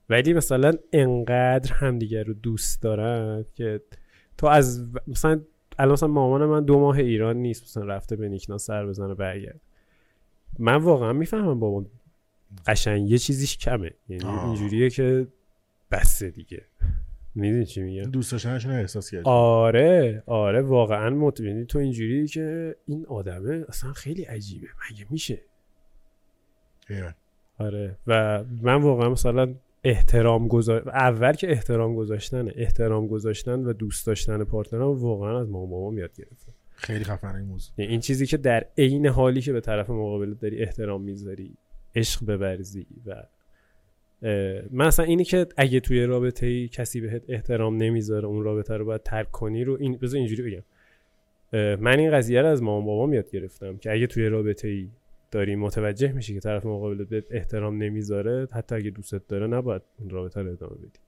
ولی 0.08 0.32
مثلا 0.32 0.72
انقدر 0.92 1.72
همدیگه 1.72 2.22
رو 2.22 2.34
دوست 2.34 2.82
دارن 2.82 3.44
که 3.54 3.80
تو 4.38 4.46
از 4.46 4.86
مثلا 5.06 5.40
الان 5.78 5.92
مثلا 5.92 6.08
مامان 6.08 6.46
من 6.46 6.64
دو 6.64 6.80
ماه 6.80 6.98
ایران 6.98 7.36
نیست 7.36 7.62
مثلا 7.62 7.84
رفته 7.84 8.16
به 8.16 8.28
نیکنا 8.28 8.58
سر 8.58 8.86
بزنه 8.86 9.14
برگرد 9.14 9.60
من 10.58 10.76
واقعا 10.76 11.12
می‌فهمم 11.12 11.60
بابا 11.60 11.86
قشنگ. 12.66 13.10
یه 13.10 13.18
چیزیش 13.18 13.58
کمه. 13.58 13.90
یعنی. 14.08 14.26
اینجوریه 14.26 14.90
که 14.90 15.26
بسه 15.90 16.30
دیگه. 16.30 16.62
می‌دونی 17.34 17.64
چی 17.64 17.82
میگم؟ 17.82 18.10
دوست 18.10 18.32
داشتنشون 18.32 18.72
رو 18.72 18.78
احساس 18.78 19.10
کردی. 19.10 19.22
آره 19.24 20.22
آره 20.26 20.62
واقعا 20.62 21.10
مطمئنی 21.10 21.64
تو 21.64 21.78
اینجوری 21.78 22.26
که 22.26 22.76
این 22.86 23.06
آدمه 23.06 23.64
اصلا 23.68 23.92
خیلی 23.92 24.22
عجیبه. 24.22 24.66
مگه 24.66 25.06
میشه؟ 25.10 25.38
ایول. 26.90 27.12
آره. 27.58 27.96
و 28.06 28.44
من 28.62 28.82
واقعا 28.82 29.08
مثلا 29.08 29.54
احترام 29.84 30.48
گذار 30.48 30.88
اول 30.88 31.32
که 31.32 31.50
احترام 31.50 31.94
گذاشتنه 31.96 32.52
احترام 32.56 33.06
گذاشتن 33.06 33.60
و 33.60 33.72
دوست 33.72 34.06
داشتن 34.06 34.44
پارتنرم 34.44 34.82
واقعا 34.82 35.40
از 35.40 35.48
مامان 35.50 35.70
بابام 35.70 35.98
یاد 35.98 36.16
گرفتم 36.16 36.52
خیلی 36.76 37.04
خفنه 37.04 37.34
این 37.34 37.44
موضوع. 37.46 37.74
یعنی 37.78 37.90
این 37.90 38.00
چیزی 38.00 38.26
که 38.26 38.36
در 38.36 38.66
عین 38.78 39.06
حالی 39.06 39.40
که 39.40 39.52
به 39.52 39.60
طرف 39.60 39.90
مقابل 39.90 40.34
داری 40.34 40.62
احترام 40.62 41.02
می‌ذاری. 41.02 41.56
عشق 41.96 42.26
ببرزی 42.26 42.86
و 43.06 43.22
من 44.70 44.86
اصلا 44.86 45.04
اینی 45.04 45.24
که 45.24 45.46
اگه 45.56 45.80
توی 45.80 46.04
رابطه 46.04 46.46
ای 46.46 46.68
کسی 46.68 47.00
بهت 47.00 47.22
احترام 47.28 47.76
نمی‌ذاره 47.76 48.26
اون 48.26 48.44
رابطه 48.44 48.76
رو 48.76 48.84
باید 48.84 49.02
ترک 49.02 49.30
کنی 49.30 49.64
رو 49.64 49.76
این 49.80 49.96
بذار 49.96 50.18
اینجوری 50.18 50.42
بگم. 50.42 50.62
من 51.76 51.98
این 51.98 52.10
قضیه 52.10 52.42
رو 52.42 52.48
از 52.48 52.62
مامان 52.62 52.84
بابام 52.84 53.12
یاد 53.12 53.30
گرفتم 53.30 53.76
که 53.76 53.92
اگه 53.92 54.06
توی 54.06 54.26
رابطه 54.26 54.68
ای 54.68 54.88
داری 55.30 55.56
متوجه 55.56 56.12
میشی 56.12 56.34
که 56.34 56.40
طرف 56.40 56.66
مقابل 56.66 57.04
بهت 57.04 57.24
احترام 57.30 57.82
نمی‌ذاره 57.82 58.48
حتی 58.52 58.74
اگه 58.74 58.90
دوستت 58.90 59.26
داره 59.28 59.46
نباید 59.46 59.82
اون 59.98 60.10
رابطه 60.10 60.42
رو 60.42 60.52
ادامه 60.52 60.74
بدی. 60.74 60.98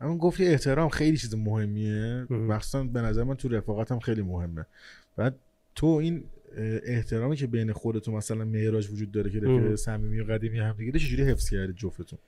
اما 0.00 0.16
گفتی 0.16 0.46
احترام 0.46 0.88
خیلی 0.88 1.16
چیز 1.16 1.34
مهمیه. 1.34 2.26
مهم. 2.30 2.46
مخصوصا 2.46 2.84
به 2.84 3.00
نظر 3.00 3.22
من 3.22 3.34
تو 3.34 3.48
رفاقت 3.48 3.92
هم 3.92 3.98
خیلی 3.98 4.22
مهمه. 4.22 4.66
بعد 5.16 5.34
تو 5.74 5.86
این 5.86 6.24
احترامی 6.84 7.36
که 7.36 7.46
بین 7.46 7.72
خودتون 7.72 8.14
مثلا 8.14 8.44
معراج 8.44 8.90
وجود 8.90 9.12
داره 9.12 9.30
که 9.30 9.38
رفیق. 9.38 9.74
صمیمی 9.74 10.20
و 10.20 10.32
قدیمی 10.32 10.58
هم 10.58 10.72
دیگه 10.72 10.98
چجوری 10.98 11.22
حفظ 11.22 11.50
کردید 11.50 11.76
جفتتون؟ 11.76 12.18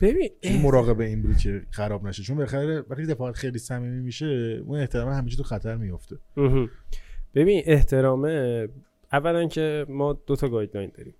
ببین 0.00 0.30
چجوری 0.40 0.62
مراقب 0.62 1.00
این 1.00 1.22
بودی 1.22 1.34
که 1.34 1.62
خراب 1.70 2.06
نشه؟ 2.06 2.22
چون 2.22 2.36
بالاخره 2.36 2.84
وقتی 2.88 3.02
رفاقت 3.04 3.36
خیلی 3.36 3.58
صمیمی 3.58 4.00
میشه 4.00 4.62
اون 4.66 4.80
احترام 4.80 5.12
همیشه 5.12 5.36
تو 5.36 5.42
خطر 5.42 5.76
میفته. 5.76 6.16
ببین 7.34 7.62
احترامه 7.66 8.68
اولا 9.12 9.48
که 9.48 9.86
ما 9.88 10.12
دو 10.26 10.36
تا 10.36 10.48
guideline 10.48 10.92
داریم. 10.94 11.14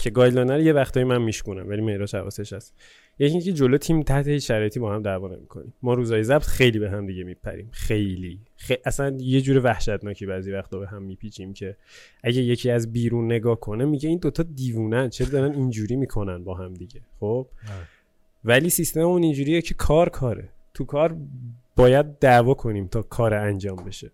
که 0.00 0.10
guideline 0.10 0.50
رو 0.50 0.60
یه 0.60 0.72
وقتایی 0.72 1.06
من 1.06 1.22
میشکنم 1.22 1.68
ولی 1.68 1.80
معراج 1.80 2.16
حواسش 2.16 2.52
هست. 2.52 2.74
یکی 3.22 3.32
اینکه 3.32 3.52
جلو 3.52 3.78
تیم 3.78 4.02
تحت 4.02 4.28
هیچ 4.28 4.48
شرایطی 4.48 4.80
با 4.80 4.94
هم 4.94 5.02
دعوا 5.02 5.28
نمی‌کنیم 5.28 5.72
ما 5.82 5.94
روزای 5.94 6.22
ضبط 6.22 6.42
خیلی 6.42 6.78
به 6.78 6.90
هم 6.90 7.06
دیگه 7.06 7.24
میپریم. 7.24 7.68
خیلی. 7.70 8.40
خ... 8.56 8.72
اصلا 8.84 9.16
یه 9.20 9.40
جور 9.40 9.64
وحشتناکی 9.64 10.26
بعضی 10.26 10.52
وقتا 10.52 10.78
به 10.78 10.88
هم 10.88 11.02
میپیچیم 11.02 11.52
که 11.52 11.76
اگه 12.22 12.42
یکی 12.42 12.70
از 12.70 12.92
بیرون 12.92 13.26
نگاه 13.26 13.60
کنه 13.60 13.84
میگه 13.84 14.08
این 14.08 14.18
دوتا 14.18 14.42
دیوونن 14.42 15.08
چرا 15.08 15.28
دارن 15.28 15.52
اینجوری 15.52 15.96
می‌کنن 15.96 16.44
با 16.44 16.54
هم 16.54 16.74
دیگه؟ 16.74 17.00
خب. 17.20 17.46
ولی 18.44 18.70
سیستم 18.70 19.00
اون 19.00 19.22
اینجوریه 19.22 19.62
که 19.62 19.74
کار 19.74 20.08
کاره. 20.08 20.48
تو 20.74 20.84
کار 20.84 21.16
باید 21.76 22.18
دعوا 22.18 22.54
کنیم 22.54 22.86
تا 22.86 23.02
کار 23.02 23.34
انجام 23.34 23.76
بشه. 23.76 24.10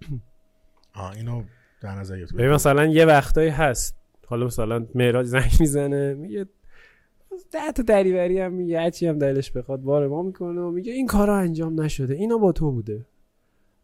آه 0.94 1.16
اینو 1.16 1.42
در 1.80 1.94
نظر 1.94 2.26
مثلا 2.38 2.86
یه 2.86 3.04
وقتایی 3.04 3.50
هست. 3.50 3.96
حالا 4.26 4.46
مثلا 4.46 4.86
معراج 4.94 5.26
زنگ 5.26 5.50
می‌زنه 5.60 6.14
میگه 6.14 6.46
ده 7.52 7.72
تا 7.72 7.82
دریوری 7.82 8.38
هم 8.38 8.52
میگه 8.52 8.80
هرچی 8.80 9.06
هم 9.06 9.18
دلش 9.18 9.50
بخواد 9.50 9.80
بار 9.80 10.08
ما 10.08 10.22
می‌کنه 10.22 10.60
و 10.60 10.70
میگه 10.70 10.92
این 10.92 11.06
کارا 11.06 11.36
انجام 11.36 11.80
نشده 11.80 12.14
اینا 12.14 12.38
با 12.38 12.52
تو 12.52 12.70
بوده. 12.70 13.06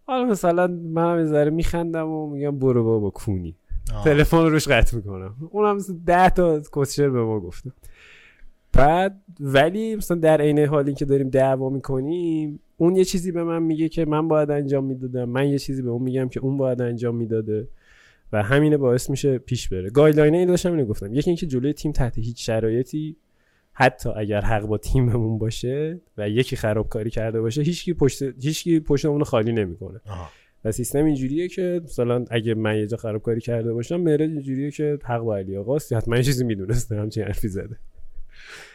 حالا 0.06 0.24
مثلا 0.24 0.66
من 0.66 1.18
هم 1.18 1.24
ذره 1.24 1.50
میخندم 1.50 2.08
و 2.08 2.30
میگم 2.30 2.58
برو 2.58 2.84
بابا 2.84 3.10
کونی. 3.10 3.54
تلفن 4.04 4.36
رو 4.36 4.48
روش 4.48 4.68
قطع 4.68 4.96
می‌کنم. 4.96 5.34
اونم 5.50 5.76
مثلا 5.76 5.96
ده 6.06 6.30
تا 6.30 6.60
کسچر 6.76 7.10
به 7.10 7.22
ما 7.22 7.40
گفته. 7.40 7.72
بعد 8.72 9.20
ولی 9.40 9.96
مثلا 9.96 10.16
در 10.16 10.40
عین 10.40 10.58
حالی 10.58 10.94
که 10.94 11.04
داریم 11.04 11.28
دعوا 11.28 11.70
می‌کنیم 11.70 12.60
اون 12.76 12.96
یه 12.96 13.04
چیزی 13.04 13.32
به 13.32 13.44
من 13.44 13.62
میگه 13.62 13.88
که 13.88 14.04
من 14.04 14.28
باید 14.28 14.50
انجام 14.50 14.84
می‌دادم. 14.84 15.24
من 15.24 15.48
یه 15.48 15.58
چیزی 15.58 15.82
به 15.82 15.90
اون 15.90 16.02
میگم 16.02 16.28
که 16.28 16.40
اون 16.40 16.56
باید 16.56 16.82
انجام 16.82 17.16
می‌داده. 17.16 17.68
و 18.32 18.42
همینه 18.42 18.76
باعث 18.76 19.10
میشه 19.10 19.38
پیش 19.38 19.68
بره. 19.68 19.90
گایدلاین 19.90 20.34
این 20.34 20.48
داشتم 20.48 20.72
اینو 20.72 20.84
گفتم. 20.84 21.14
یکی 21.14 21.30
اینکه 21.30 21.46
جلوی 21.46 21.72
تیم 21.72 21.92
تحت 21.92 22.18
هیچ 22.18 22.46
شرایطی 22.46 23.16
حتی 23.80 24.10
اگر 24.16 24.40
حق 24.40 24.66
با 24.66 24.78
تیممون 24.78 25.38
باشه 25.38 26.00
و 26.18 26.28
یکی 26.28 26.56
خرابکاری 26.56 27.10
کرده 27.10 27.40
باشه 27.40 27.62
هیچکی 27.62 27.94
پشت 27.94 28.22
هیچکی 28.22 28.80
پشت 28.80 29.04
اون 29.04 29.18
رو 29.18 29.24
خالی 29.24 29.52
نمی‌کنه. 29.52 30.00
و 30.64 30.72
سیستم 30.72 31.04
اینجوریه 31.04 31.48
که 31.48 31.80
مثلا 31.84 32.24
اگه 32.30 32.54
من 32.54 32.76
یه 32.76 32.86
جا 32.86 32.96
خرابکاری 32.96 33.40
کرده 33.40 33.72
باشم 33.72 33.96
مهراد 33.96 34.30
اینجوریه 34.30 34.70
که 34.70 34.98
حق 35.04 35.20
با 35.20 35.36
علی 35.36 35.56
آقاست. 35.56 35.92
حتما 35.92 36.16
یه 36.16 36.22
چیزی 36.22 36.44
می‌دونسته 36.44 36.96
همچین 36.96 37.24
حرفی 37.24 37.48
زده. 37.48 37.76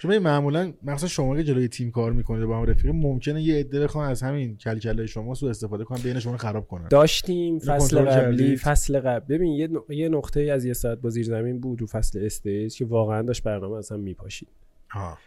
چون 0.01 0.17
معمولا 0.17 0.73
مثلا 0.83 1.09
شما 1.09 1.35
که 1.35 1.43
جلوی 1.43 1.67
تیم 1.67 1.91
کار 1.91 2.11
می‌کنید 2.11 2.45
با 2.45 2.57
هم 2.57 2.65
رفیق 2.65 2.91
ممکنه 2.91 3.41
یه 3.41 3.55
عده 3.55 3.79
بخوان 3.79 4.09
از 4.09 4.23
همین 4.23 4.57
کلکله 4.57 5.05
شما 5.05 5.33
سو 5.33 5.45
استفاده 5.45 5.83
کنن 5.83 6.01
بین 6.03 6.19
شما 6.19 6.37
خراب 6.37 6.67
کنن. 6.67 6.87
داشتیم 6.87 7.59
فصل 7.59 8.01
قبلی؟ 8.01 8.57
فصل 8.57 8.99
قبل. 8.99 9.35
ببین 9.35 9.53
یه, 9.53 9.69
یه 9.89 10.09
نقطه 10.09 10.41
از 10.41 10.65
یه 10.65 10.73
ساعت 10.73 10.97
با 10.97 11.09
زیر 11.09 11.25
زمین 11.25 11.59
بود 11.59 11.81
رو 11.81 11.87
فصل 11.87 12.25
استیج 12.25 12.77
که 12.77 12.85
واقعا 12.85 13.21
داشت 13.21 13.43
برنامه 13.43 13.77
از 13.77 13.91
هم 13.91 13.99
میپاشید. 13.99 14.47
آه. 14.93 15.19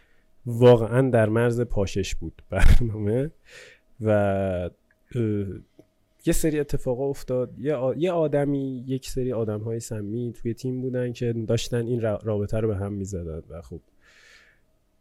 واقعا 0.45 1.09
در 1.09 1.29
مرز 1.29 1.61
پاشش 1.61 2.15
بود 2.15 2.41
برنامه 2.49 3.31
و 4.01 4.69
یه 6.25 6.33
سری 6.33 6.59
اتفاقا 6.59 7.05
افتاد. 7.05 7.59
یه, 7.59 7.77
یه 7.97 8.11
آدمی 8.11 8.83
یک 8.87 9.09
سری 9.09 9.33
آدم 9.33 9.59
های 9.59 9.79
سمی 9.79 10.33
توی 10.33 10.53
تیم 10.53 10.81
بودن 10.81 11.13
که 11.13 11.33
داشتن 11.33 11.85
این 11.85 12.01
را- 12.01 12.19
رابطه 12.23 12.59
رو 12.59 12.67
به 12.67 12.75
هم 12.75 12.93
می‌زدن 12.93 13.41
و 13.49 13.61
خب 13.61 13.81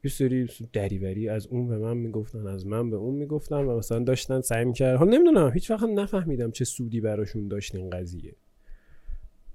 یه 0.04 0.10
سری 0.10 0.48
دریوری 0.72 1.28
از 1.28 1.46
اون 1.46 1.68
به 1.68 1.78
من 1.78 1.96
می‌گفتن 1.96 2.46
از 2.46 2.66
من 2.66 2.90
به 2.90 2.96
اون 2.96 3.14
می‌گفتن 3.14 3.56
و 3.56 3.78
مثلا 3.78 3.98
داشتن 3.98 4.40
سعی 4.40 4.64
می‌کرد 4.64 4.96
حالا 4.96 5.10
نمی‌دونم 5.10 5.50
هیچ 5.54 5.70
وقت 5.70 5.82
هم 5.82 6.00
نفهمیدم 6.00 6.50
چه 6.50 6.64
سودی 6.64 7.00
براشون 7.00 7.48
داشت 7.48 7.74
این 7.74 7.90
قضیه. 7.90 8.34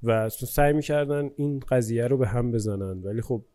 و 0.04 0.30
سعی 0.30 0.74
می‌کردن 0.74 1.30
این 1.36 1.60
قضیه 1.60 2.08
رو 2.08 2.18
به 2.18 2.28
هم 2.28 2.52
بزنن. 2.52 3.04
ولی 3.04 3.22
خب 3.22 3.46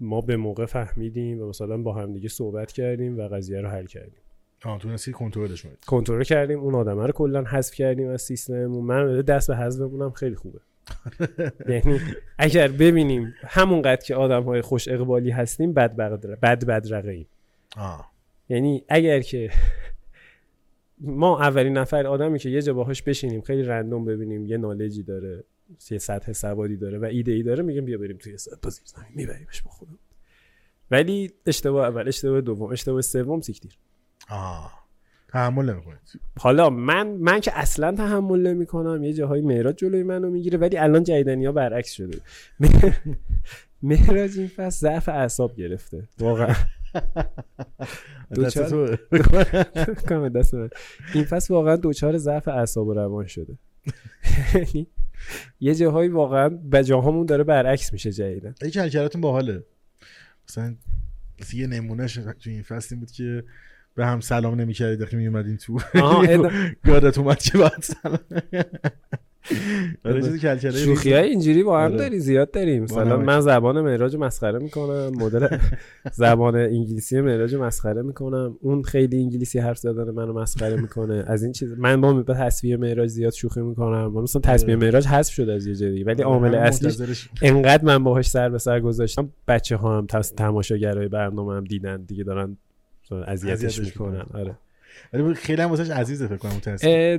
ما 0.00 0.20
به 0.20 0.36
موقع 0.36 0.66
فهمیدیم 0.66 1.42
و 1.42 1.48
مثلا 1.48 1.76
با 1.76 1.92
همدیگه 1.92 2.28
صحبت 2.28 2.72
کردیم 2.72 3.18
و 3.18 3.28
قضیه 3.28 3.60
رو 3.60 3.68
حل 3.68 3.86
کردیم. 3.86 4.20
آه 4.64 4.78
تونستی 4.78 5.12
کنترلش 5.12 5.62
کنید 5.62 5.84
کنترل 5.86 6.22
کردیم 6.22 6.58
اون 6.58 6.74
آدمه 6.74 7.06
رو 7.06 7.12
کلا 7.12 7.44
حذف 7.44 7.74
کردیم 7.74 8.08
از 8.08 8.22
سیستممون. 8.22 8.84
من 8.84 9.20
دست 9.20 9.48
به 9.48 9.56
حذفمونم 9.56 10.10
خیلی 10.10 10.34
خوبه. 10.34 10.60
یعنی 11.68 12.00
اگر 12.38 12.68
ببینیم 12.68 13.34
همونقدر 13.44 14.04
که 14.04 14.14
آدم 14.14 14.42
های 14.42 14.60
خوش 14.60 14.88
اقبالی 14.88 15.30
هستیم 15.30 15.72
بد 15.72 15.96
بد 15.96 16.26
بد 16.26 16.64
بدرقه 16.64 17.10
ایم. 17.10 17.26
یعنی 18.48 18.84
اگر 18.88 19.20
که 19.20 19.50
ما 21.00 21.40
اولین 21.40 21.78
نفر 21.78 22.06
آدمی 22.06 22.38
که 22.38 22.50
یه 22.50 22.62
جا 22.62 22.74
باهاش 22.74 23.02
بشینیم 23.02 23.40
خیلی 23.40 23.62
رندوم 23.62 24.04
ببینیم 24.04 24.46
یه 24.46 24.56
نالجی 24.56 25.02
داره. 25.02 25.44
یه 25.90 25.98
سطح 25.98 26.32
سوادی 26.32 26.76
داره 26.76 26.98
و 26.98 27.04
ایده 27.04 27.32
ای 27.32 27.42
داره 27.42 27.62
میگم 27.62 27.84
بیا 27.84 27.98
بریم 27.98 28.16
توی 28.16 28.38
سطح 28.38 28.56
بازی. 28.62 28.80
زمین 28.84 29.08
میبریمش 29.14 29.62
با 29.62 29.70
خودم. 29.70 29.98
ولی 30.90 31.32
اشتباه 31.46 31.88
اول 31.88 32.08
اشتباه 32.08 32.40
دوم 32.40 32.72
اشتباه 32.72 33.00
سوم 33.00 33.40
سیکتیر. 33.40 33.78
آه. 34.30 34.84
تحمل 35.28 35.70
نمی‌کنید. 35.70 35.98
حالا 36.38 36.70
من 36.70 37.06
من 37.06 37.40
که 37.40 37.58
اصلا 37.58 37.92
تحمل 37.92 38.46
نمی 38.46 38.66
کنم 38.66 39.04
یه 39.04 39.12
جاهای 39.12 39.40
مهراج 39.40 39.76
جلوی 39.76 40.02
منو 40.02 40.30
می‌گیره 40.30 40.58
ولی 40.58 40.76
الان 40.76 41.02
جیدنی 41.02 41.46
ها 41.46 41.52
برعکس 41.52 41.92
شده. 41.92 42.18
مهراج 43.82 44.38
این 44.38 44.48
فصل 44.48 44.78
ضعف 44.78 45.08
اعصاب 45.08 45.56
گرفته. 45.56 46.08
واقعا. 46.18 46.54
دست 48.44 48.74
این 51.14 51.24
فصل 51.24 51.54
واقعا 51.54 51.76
دوچار 51.76 52.16
ضعف 52.16 52.48
اعصاب 52.48 52.86
و 52.86 52.94
روان 52.94 53.26
شده. 53.26 53.58
یعنی 54.54 54.86
یه 55.60 55.74
جاهایی 55.74 56.08
واقعا 56.08 56.48
به 56.48 56.84
جاهامون 56.84 57.26
داره 57.26 57.44
برعکس 57.44 57.92
میشه 57.92 58.12
جدیدن 58.12 58.54
این 58.62 58.70
کلکلاتون 58.70 59.20
باحاله. 59.20 59.64
مثلا 60.48 60.76
یه 61.54 61.66
نمونهش 61.66 62.14
تو 62.14 62.50
این 62.50 62.62
فصل 62.62 62.94
این 62.94 63.00
بود 63.00 63.10
که 63.10 63.44
به 63.94 64.06
هم 64.06 64.20
سلام 64.20 64.60
نمی‌کردید 64.60 65.00
وقتی 65.00 65.16
میومدین 65.16 65.56
تو 65.56 65.80
یادت 66.84 67.18
اومد 67.18 67.38
که 67.38 67.58
بعد 67.58 67.82
سلام. 67.82 68.18
شوخی 70.84 71.12
های 71.12 71.28
اینجوری 71.28 71.62
با 71.62 71.78
هم 71.78 71.84
آره. 71.84 71.96
داری 71.96 72.18
زیاد 72.18 72.50
داریم 72.50 72.82
مثلا. 72.82 73.16
من 73.16 73.40
زبان 73.40 73.80
معراج 73.80 74.16
مسخره 74.16 74.58
می‌کنم 74.58 75.12
مدل 75.20 75.56
زبان 76.12 76.56
انگلیسی 76.56 77.20
معراج 77.20 77.54
مسخره 77.54 78.02
می‌کنم 78.02 78.56
اون 78.60 78.82
خیلی 78.82 79.22
انگلیسی 79.22 79.58
حرف 79.58 79.78
زدن 79.78 80.10
منو 80.10 80.32
مسخره 80.32 80.76
می‌کنه 80.76 81.24
از 81.26 81.42
این 81.42 81.52
چیز 81.52 81.72
من 81.78 82.00
با 82.00 82.12
با 82.12 82.34
تصویر 82.34 82.76
معراج 82.76 83.08
زیاد 83.08 83.32
شوخی 83.32 83.60
می‌کنم 83.60 84.12
مثلا 84.12 84.40
تصویر 84.40 84.76
آره. 84.76 84.86
معراج 84.86 85.06
حذف 85.06 85.32
شد 85.32 85.48
از 85.48 85.66
یه 85.66 85.74
جایی 85.74 86.04
ولی 86.04 86.22
عامل 86.22 86.54
اصلیش 86.54 87.00
منتظرش. 87.00 87.28
انقدر 87.42 87.84
من 87.84 88.04
باهاش 88.04 88.30
سر 88.30 88.48
به 88.48 88.58
سر 88.58 88.80
گذاشتم 88.80 89.28
بچه 89.48 89.76
ها 89.76 89.98
هم 89.98 90.06
تماشاگرای 90.36 91.08
برنامه 91.08 91.54
هم 91.54 91.64
دیدن 91.64 92.02
دیگه 92.02 92.24
دارن 92.24 92.56
اذیتش 93.26 93.80
می‌کنن. 93.80 94.26
آره 94.34 94.58
ولی 95.12 95.34
خیلی 95.34 95.62
هم 95.62 95.70
واسش 95.70 95.90
عزیزه 95.90 96.26
فکر 96.26 96.36
کنم 96.36 96.60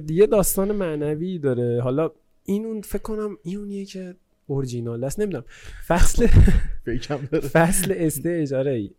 یه 0.09 0.27
داستان 0.27 0.71
معنوی 0.71 1.39
داره. 1.39 1.81
حالا 1.81 2.11
این 2.43 2.65
اون 2.65 2.81
فکر 2.81 3.01
کنم 3.01 3.37
این 3.43 3.57
اونیه 3.57 3.85
که 3.85 4.15
اورجینال 4.47 5.03
است 5.03 5.19
نمی‌دونم. 5.19 5.43
فصل 5.87 6.27
فصل 7.55 7.93
استیج 7.97 8.53
آره. 8.53 8.89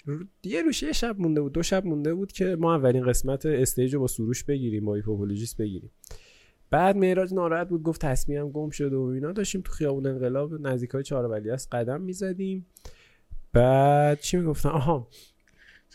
یه 0.44 0.62
روش 0.62 0.82
یه 0.82 0.92
شب 0.92 1.16
مونده 1.18 1.40
بود 1.40 1.52
دو 1.52 1.62
شب 1.62 1.86
مونده 1.86 2.14
بود 2.14 2.32
که 2.32 2.56
ما 2.60 2.74
اولین 2.74 3.04
قسمت 3.04 3.46
استیج 3.46 3.94
رو 3.94 4.00
با 4.00 4.06
سروش 4.06 4.44
بگیریم 4.44 4.84
با 4.84 4.94
هیپهاپولوژیست 4.94 5.56
بگیریم. 5.56 5.90
بعد 6.70 6.96
معراج 6.96 7.34
ناراحت 7.34 7.68
بود 7.68 7.82
گفت 7.82 8.00
تصویرم 8.00 8.50
گم 8.50 8.70
شد 8.70 8.92
و 8.92 9.00
اینا. 9.00 9.32
داشتیم 9.32 9.60
تو 9.60 9.72
خیابون 9.72 10.06
انقلاب 10.06 10.60
نزدیک 10.66 10.90
های 10.90 11.02
چهارراه 11.02 11.74
قدم 11.74 12.00
می‌زدیم. 12.00 12.66
بعد 13.52 14.20
چی 14.20 14.36
می‌گفتن؟ 14.36 14.68
آها 14.68 15.08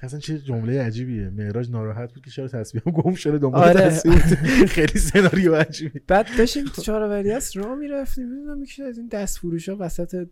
اصلا 0.01 0.19
چه 0.19 0.39
جمله 0.39 0.81
عجیبیه. 0.81 1.29
معراج 1.29 1.71
ناراحت 1.71 2.13
بود 2.13 2.25
که 2.25 2.31
چرا 2.31 2.47
تصویرم 2.47 2.91
گم 2.91 3.13
شده 3.13 3.37
دنبال 3.37 3.63
آره. 3.63 3.89
خیلی 4.75 4.99
سناریو 4.99 5.55
عجیبی. 5.55 6.01
بعد 6.07 6.27
داشتیم 6.37 6.65
تو 6.65 6.81
چهار 6.81 7.03
است 7.03 7.57
راه 7.57 7.75
می‌رفتیم. 7.75 8.29
می‌دونم 8.29 8.63
یکی 8.63 8.83
از 8.83 8.97
این 8.97 9.07
دست 9.07 9.37
فروش 9.37 9.69
ها 9.69 9.75
وسط 9.79 10.27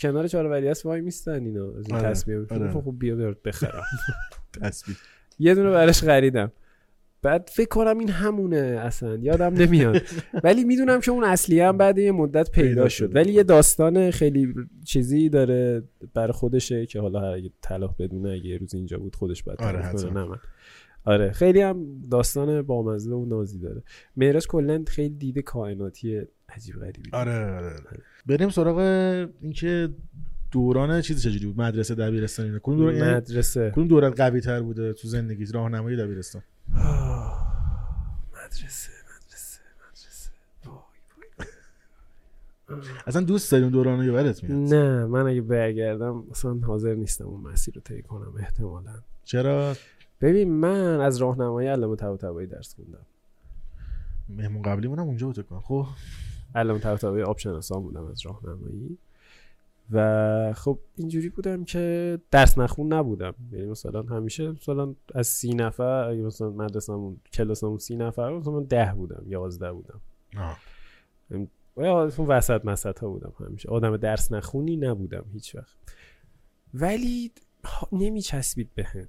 کنار 0.00 0.28
چهار 0.28 0.52
است 0.52 0.86
وای 0.86 1.00
میستن 1.00 1.44
اینا. 1.44 1.78
از 1.78 1.86
این 1.86 1.96
آره، 1.96 2.10
تصمیم 2.10 2.46
آره. 2.50 2.72
خب 2.72 2.94
بیا 2.98 3.36
بخرم. 3.44 3.82
تصویر. 4.62 4.96
یه 5.38 5.54
دونه 5.54 5.70
براش 5.70 6.02
خریدم. 6.02 6.52
بعد 7.22 7.50
فکر 7.52 7.68
کنم 7.68 7.98
این 7.98 8.08
همونه 8.08 8.56
اصلا 8.56 9.16
یادم 9.16 9.54
نمیاد 9.62 10.02
ولی 10.44 10.64
می‌دونم 10.64 11.00
که 11.00 11.10
اون 11.10 11.24
اصلی 11.24 11.60
هم 11.60 11.76
بعد 11.76 11.98
یه 11.98 12.12
مدت 12.12 12.50
پیدا 12.50 12.88
شد. 12.88 13.16
ولی 13.16 13.32
یه 13.32 13.42
داستان 13.42 14.10
خیلی 14.10 14.54
چیزی 14.84 15.28
داره 15.28 15.82
برای 16.14 16.32
خودشه 16.32 16.86
که 16.86 17.00
حالا 17.00 17.32
اگه 17.32 17.50
طلاق 17.60 17.94
بدونه 17.98 18.30
اگه 18.30 18.46
یه 18.46 18.56
روز 18.56 18.74
اینجا 18.74 18.98
بود 18.98 19.16
خودش 19.16 19.42
باید 19.42 19.62
آره، 19.62 19.92
کنه. 19.92 20.10
نه 20.10 20.24
من 20.24 20.38
آره 21.04 21.32
خیلی 21.32 21.60
هم 21.60 21.86
داستان 22.10 22.62
بامزه 22.62 23.10
و 23.10 23.24
نازی 23.24 23.58
داره 23.58 23.82
معراج 24.16 24.46
کلا 24.46 24.84
خیلی 24.88 25.14
دیده 25.14 25.42
کائناتی 25.42 26.22
عجیب 26.48 26.76
غریبی 26.76 27.10
داره. 27.10 27.30
آره 27.30 27.56
آره 27.56 27.66
آره. 27.66 28.02
بریم 28.26 28.48
سراغ 28.48 28.78
اینکه 29.40 29.88
دوران 30.50 31.00
چیز 31.00 31.22
چجوری 31.22 31.46
بود؟ 31.46 31.60
مدرسه 31.60 31.94
دبیرستان 31.94 32.46
اینا 32.46 32.58
کدوم 32.62 32.76
دوران 32.76 32.96
یعنی 32.96 33.14
مدرسه. 33.14 33.70
کدوم 33.70 33.88
دورت 33.88 34.20
قوی 34.20 34.40
تر 34.40 34.62
بوده 34.62 34.92
تو 34.92 35.08
زندگی 35.08 35.44
راهنمایی 35.44 35.96
دبیرستان. 35.96 36.42
مدرسه 38.34 38.92
مدرسه 39.16 39.60
مدرسه. 39.88 40.30
وای، 40.66 40.76
وای. 41.18 42.88
اصلا 43.06 43.22
دوست 43.22 43.52
داری 43.52 43.62
اون 43.62 43.72
دوران 43.72 43.98
رو 43.98 44.04
یادت 44.04 44.44
میاد؟ 44.44 44.74
نه 44.74 45.06
من 45.06 45.26
اگه 45.26 45.40
برگردم 45.40 46.24
اصلا 46.30 46.54
حاضر 46.54 46.94
نیستم 46.94 47.24
اون 47.24 47.40
مسیر 47.40 47.74
رو 47.74 47.80
طی 47.80 48.02
کنم 48.02 48.34
احتمالا. 48.38 48.92
چرا؟ 49.24 49.74
ببین 50.20 50.52
من 50.52 51.00
از 51.00 51.16
راهنمایی 51.16 51.68
علامه 51.68 51.96
طباطبایی 51.96 52.46
درس 52.46 52.74
خوندم. 52.74 53.06
مهمون 54.28 54.62
قبلی 54.62 54.88
مونم 54.88 55.02
اونجا 55.02 55.26
بود 55.26 55.46
خب. 55.62 55.86
علامه 56.54 56.80
طباطبایی 56.80 57.22
آب 57.22 57.38
شناسان 57.38 57.82
بودم 57.82 58.06
از 58.06 58.26
راهنمایی. 58.26 58.98
و 59.90 60.52
خب 60.52 60.78
اینجوری 60.96 61.28
بودم 61.28 61.64
که 61.64 62.18
درس 62.30 62.58
نخون 62.58 62.92
نبودم. 62.92 63.34
یعنی 63.52 63.66
مثلا 63.66 64.02
همیشه 64.02 64.50
مثلا 64.50 64.94
از 65.14 65.26
سی 65.26 65.54
نفر 65.54 66.08
اگه 66.08 66.22
مثلا 66.22 66.50
مدرسمون 66.50 67.20
کلاسمون 67.32 67.78
سی 67.78 67.96
نفر 67.96 68.38
مثلا 68.38 68.52
من 68.52 68.64
ده 68.64 68.92
بودم 68.96 69.22
یازده 69.26 69.72
بودم. 69.72 70.00
آه. 70.36 70.58
اون 71.74 72.26
وسط 72.28 72.64
مسط 72.64 72.98
ها 72.98 73.08
بودم 73.08 73.32
همیشه. 73.40 73.68
آدم 73.68 73.96
درس 73.96 74.32
نخونی 74.32 74.76
نبودم 74.76 75.24
هیچ 75.32 75.54
وقت. 75.54 75.76
ولی 76.74 77.32
نمی 77.92 78.22
چسبید 78.22 78.70
به 78.74 78.84
هم 78.84 79.08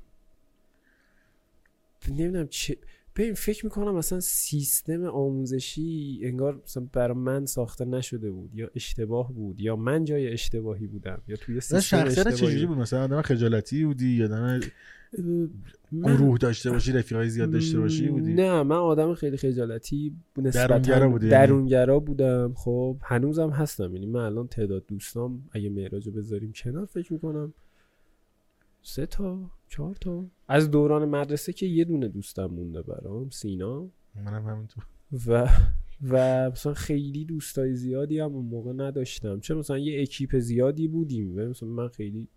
نمی‌دونم 2.09 2.47
چه 2.47 2.77
ببین 3.17 3.33
فکر 3.33 3.65
می‌کنم 3.65 3.95
مثلا 3.95 4.19
سیستم 4.19 5.03
آموزشی 5.03 6.19
انگار 6.23 6.61
مثلا 6.63 6.87
برای 6.93 7.17
من 7.17 7.45
ساخته 7.45 7.85
نشده 7.85 8.31
بود 8.31 8.55
یا 8.55 8.69
اشتباه 8.75 9.33
بود 9.33 9.61
یا 9.61 9.75
من 9.75 10.05
جای 10.05 10.33
اشتباهی 10.33 10.87
بودم 10.87 11.21
یا 11.27 11.35
توی 11.35 11.61
سیستم 11.61 11.79
شخصیت 11.79 12.33
چجوری 12.33 12.65
بود. 12.65 12.77
مثلا 12.77 13.03
آدم 13.03 13.21
خجالتی 13.21 13.85
بودی 13.85 14.09
یا 14.09 14.25
آدم 14.25 14.59
گروه 15.91 16.37
داشته 16.37 16.71
باشی 16.71 16.91
رفیقای 16.91 17.29
زیاد 17.29 17.51
داشته 17.51 17.79
باشی 17.79 18.07
بودی؟ 18.07 18.33
نه 18.33 18.63
من 18.63 18.75
آدم 18.75 19.13
خیلی 19.13 19.37
خجالتی 19.37 20.15
نسبتاً 20.37 20.77
درونگرا 20.77 21.09
بودی 21.09 21.27
یعنی؟ 21.27 21.47
درونگرا 21.47 21.99
بودم. 21.99 22.53
خب 22.53 22.97
هنوزم 23.03 23.49
هستم. 23.49 23.93
یعنی 23.93 24.05
من 24.05 24.19
الان 24.19 24.47
تعداد 24.47 24.83
دوستام 24.87 25.43
اگه 25.51 25.69
معراج 25.69 26.09
بذاریم 26.09 26.51
کنار 26.55 26.85
فکر 26.85 27.13
می‌کنم 27.13 27.53
سه 28.81 29.05
تا 29.05 29.51
چهار 29.69 29.95
تا. 29.95 30.25
از 30.47 30.71
دوران 30.71 31.09
مدرسه 31.09 31.53
که 31.53 31.65
یه 31.65 31.85
دونه 31.85 32.07
دوستم 32.07 32.45
مونده 32.45 32.81
برام 32.81 33.29
سینا. 33.29 33.87
منم 34.15 34.45
همینطور. 34.45 34.85
و 35.27 35.49
و 36.09 36.49
مثلا 36.49 36.73
خیلی 36.73 37.25
دوستای 37.25 37.75
زیادی 37.75 38.19
هم 38.19 38.33
اون 38.33 38.45
موقع 38.45 38.73
نداشتم. 38.73 39.39
چه 39.39 39.53
مثلا 39.55 39.77
یه 39.77 40.01
اکیپ 40.01 40.39
زیادی 40.39 40.87
بودیم 40.87 41.37
و 41.37 41.39
مثلا 41.39 41.69
من 41.69 41.87
خیلی 41.87 42.27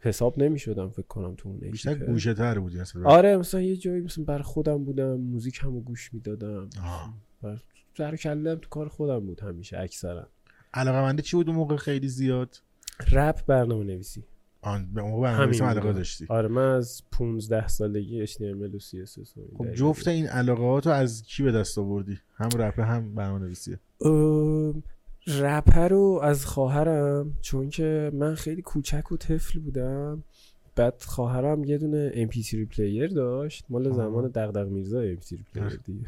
حساب 0.00 0.42
نمی 0.42 0.58
شدم 0.58 0.88
فکر 0.90 1.06
کنم 1.06 1.34
تو 1.34 1.48
اون 1.48 1.58
بیشتر. 1.58 1.94
گوشه 1.94 2.34
تر 2.34 2.58
بودی 2.58 2.80
مثلا 2.80 3.02
آره 3.04 3.36
مثلا 3.36 3.60
یه 3.60 3.76
جایی 3.76 4.00
مثلا 4.00 4.24
برای 4.24 4.42
خودم 4.42 4.84
بودم 4.84 5.14
موزیک 5.14 5.60
همو 5.62 5.80
گوش 5.80 6.14
می‌دادم. 6.14 6.70
سر 7.96 8.16
کلم 8.16 8.58
تو 8.58 8.68
کار 8.68 8.88
خودم 8.88 9.20
بود 9.20 9.40
همیشه 9.40 9.78
اکثرا. 9.78 10.28
علاقه 10.74 11.00
مندی 11.00 11.22
چی 11.22 11.36
بود 11.36 11.48
اون 11.48 11.56
موقع 11.56 11.76
خیلی 11.76 12.08
زیاد؟ 12.08 12.56
رپ 13.12 13.46
برنامه 13.46 13.84
نویسی 13.84 14.24
آن 14.62 14.88
به 14.94 15.02
موقع 15.02 15.22
برنامه‌نویسی 15.22 15.64
علاقه. 15.64 15.92
داشتی. 15.92 16.26
آره 16.28 16.48
من 16.48 16.74
از 16.74 17.02
15 17.12 17.68
سالگی 17.68 18.26
HTML 18.26 18.74
و 18.74 18.78
CSS 18.78 19.36
و 19.36 19.56
خب 19.58 19.72
جفت 19.72 20.08
این 20.08 20.26
علاقه 20.26 20.80
رو 20.88 20.90
از 20.90 21.22
کی 21.22 21.42
به 21.42 21.52
دست 21.52 21.78
آوردی؟ 21.78 22.18
هم 22.34 22.48
رپ 22.58 22.80
هم 22.80 23.14
برنامه‌نویسی 23.14 23.76
رپ 25.26 25.78
رو 25.78 26.20
از 26.22 26.46
خواهرم 26.46 27.34
چون 27.40 27.70
که 27.70 28.10
من 28.14 28.34
خیلی 28.34 28.62
کوچک 28.62 29.12
و 29.12 29.16
طفل 29.16 29.58
بودم. 29.58 30.24
بعد 30.76 31.02
خواهرم 31.02 31.64
یه 31.64 31.78
دونه 31.78 32.26
MP3 32.26 32.54
player 32.76 33.06
داشت. 33.06 33.64
مال. 33.68 33.92
زمان 33.92 34.28
دغدغ 34.28 34.68
میرزا 34.68 35.14
MP3 35.14 35.34
player. 35.54 35.80
دیگه. 35.84 36.06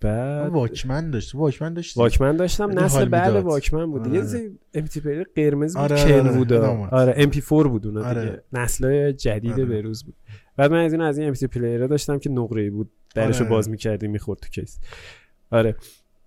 بعد- 0.00 0.52
واکمن 0.52 1.10
داشت 1.10 1.34
واکمن 1.34 1.74
داشتی 1.74 2.00
واکمن 2.00 2.36
داشتم 2.36 2.68
خیلی 2.68 2.82
نسل 2.82 3.04
بعد. 3.04 3.34
واکمن 3.34 3.86
بود 3.90 4.00
آره. 4.00 4.14
یه 4.14 4.22
زی 4.22 4.58
امتی 4.74 5.00
پلیر 5.00 5.26
قرمز 5.36 5.76
بود 5.76 5.82
آره، 5.92 6.04
کن 6.04 6.28
آره، 6.28 6.36
بود. 6.36 6.52
آره 6.52 7.14
ام 7.16 7.30
پی 7.30 7.40
4 7.40 7.68
بود 7.68 7.86
اونا 7.86 8.04
آره. 8.04 8.20
دیگه 8.20 8.42
نسل 8.52 9.12
جدید 9.12 9.52
آره. 9.52 9.64
بروز 9.64 10.04
بود 10.04 10.14
بعد 10.56 10.70
من 10.72 10.84
از 10.84 10.92
این 10.92 11.02
از 11.02 11.18
این 11.18 11.28
امتی 11.28 11.46
پلیر 11.46 11.86
داشتم 11.86 12.18
که 12.18 12.30
نقره 12.30 12.70
بود 12.70 12.90
درشو 13.14 13.40
آره. 13.44 13.50
باز 13.50 13.68
می‌کردی 13.70 14.08
می‌خورد 14.08 14.40
تو 14.40 14.48
کیس 14.48 14.78
آره 15.50 15.76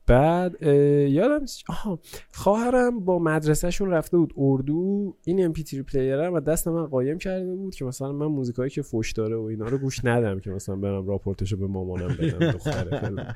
بعد 0.07 0.63
یادم 1.09 1.45
آها 1.69 1.99
خواهرم 2.31 2.99
با 2.99 3.19
مدرسهشون 3.19 3.89
رفته 3.89 4.17
بود 4.17 4.33
اردو 4.37 5.15
این 5.23 5.45
ام 5.45 5.53
پی 5.53 5.63
3 5.63 5.83
پلیر 5.83 6.29
و 6.29 6.39
دست 6.39 6.67
من 6.67 6.85
قایم 6.85 7.17
کرده 7.17 7.55
بود 7.55 7.75
که 7.75 7.85
مثلا 7.85 8.11
من 8.11 8.25
موزیکایی 8.25 8.69
که 8.69 8.81
فوش 8.81 9.11
داره 9.11 9.35
و 9.35 9.43
اینا 9.43 9.65
رو 9.65 9.77
گوش 9.77 10.05
ندم 10.05 10.39
که 10.39 10.51
مثلا 10.51 10.75
برم 10.75 11.07
راپورتشو 11.07 11.57
به 11.57 11.67
مامانم 11.67 12.07
بدم 12.07 12.51
دختره. 12.57 13.35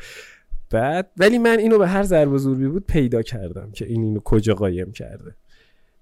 بعد 0.70 1.12
ولی 1.18 1.38
من 1.38 1.60
اینو 1.60 1.78
به 1.78 1.88
هر 1.88 2.04
ضرب 2.04 2.38
زوربی 2.38 2.68
بود 2.68 2.86
پیدا 2.86 3.22
کردم 3.22 3.72
که 3.72 3.86
این 3.86 4.04
اینو 4.04 4.20
کجا 4.20 4.54
قایم 4.54 4.92
کرده 4.92 5.36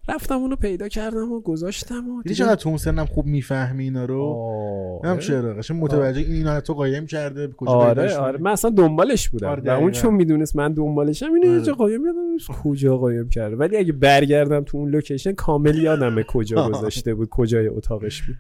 رفتم 0.10 0.36
اونو 0.36 0.56
پیدا 0.56 0.88
کردم 0.88 1.32
و 1.32 1.42
گذاشتم 1.42 2.10
و 2.10 2.22
دیدی 2.22 2.36
چقدر 2.36 2.56
تو 2.56 2.70
اون 2.70 2.78
سنم 2.78 3.06
خوب 3.06 3.26
می‌فهمی 3.26 3.84
اینا 3.84 4.06
رو. 4.06 5.02
نم 5.04 5.20
چرا 5.20 5.54
قشنگ 5.54 5.84
متوجه 5.84 6.20
این 6.20 6.32
اینا 6.32 6.62
تو 6.62 6.74
قایم 6.74 7.06
کرده 7.06 7.48
کجا 7.58 7.72
آره 7.72 8.16
آره؟ 8.16 8.40
من 8.40 8.52
اصلا 8.52 8.72
دنبالش 8.72 9.30
بودم 9.30 9.48
آره، 9.48 9.64
و 9.64 9.70
اون. 9.70 9.92
چون 9.92 10.14
می‌دونست 10.14 10.56
من 10.56 10.74
دنبالشم 10.74 11.34
اینو 11.34 11.46
یه 11.46 11.52
آره. 11.52 11.62
جا 11.62 11.74
قایم 11.74 12.06
یادم 12.06 12.62
کجا 12.64 12.98
قایم 12.98 13.30
کرده 13.30 13.56
ولی 13.56 13.78
اگه 13.78 13.94
برگردم 13.94 14.64
تو 14.64 14.78
اون 14.78 14.90
لوکیشن 14.90 15.32
کامل 15.32 15.76
یادمه 15.76 16.24
کجا 16.24 16.68
گذاشته 16.70 17.16
بود 17.16 17.30
کجای 17.30 17.68
اتاقش 17.68 18.22
بود 18.22 18.36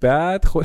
بعد 0.00 0.44
خل... 0.44 0.62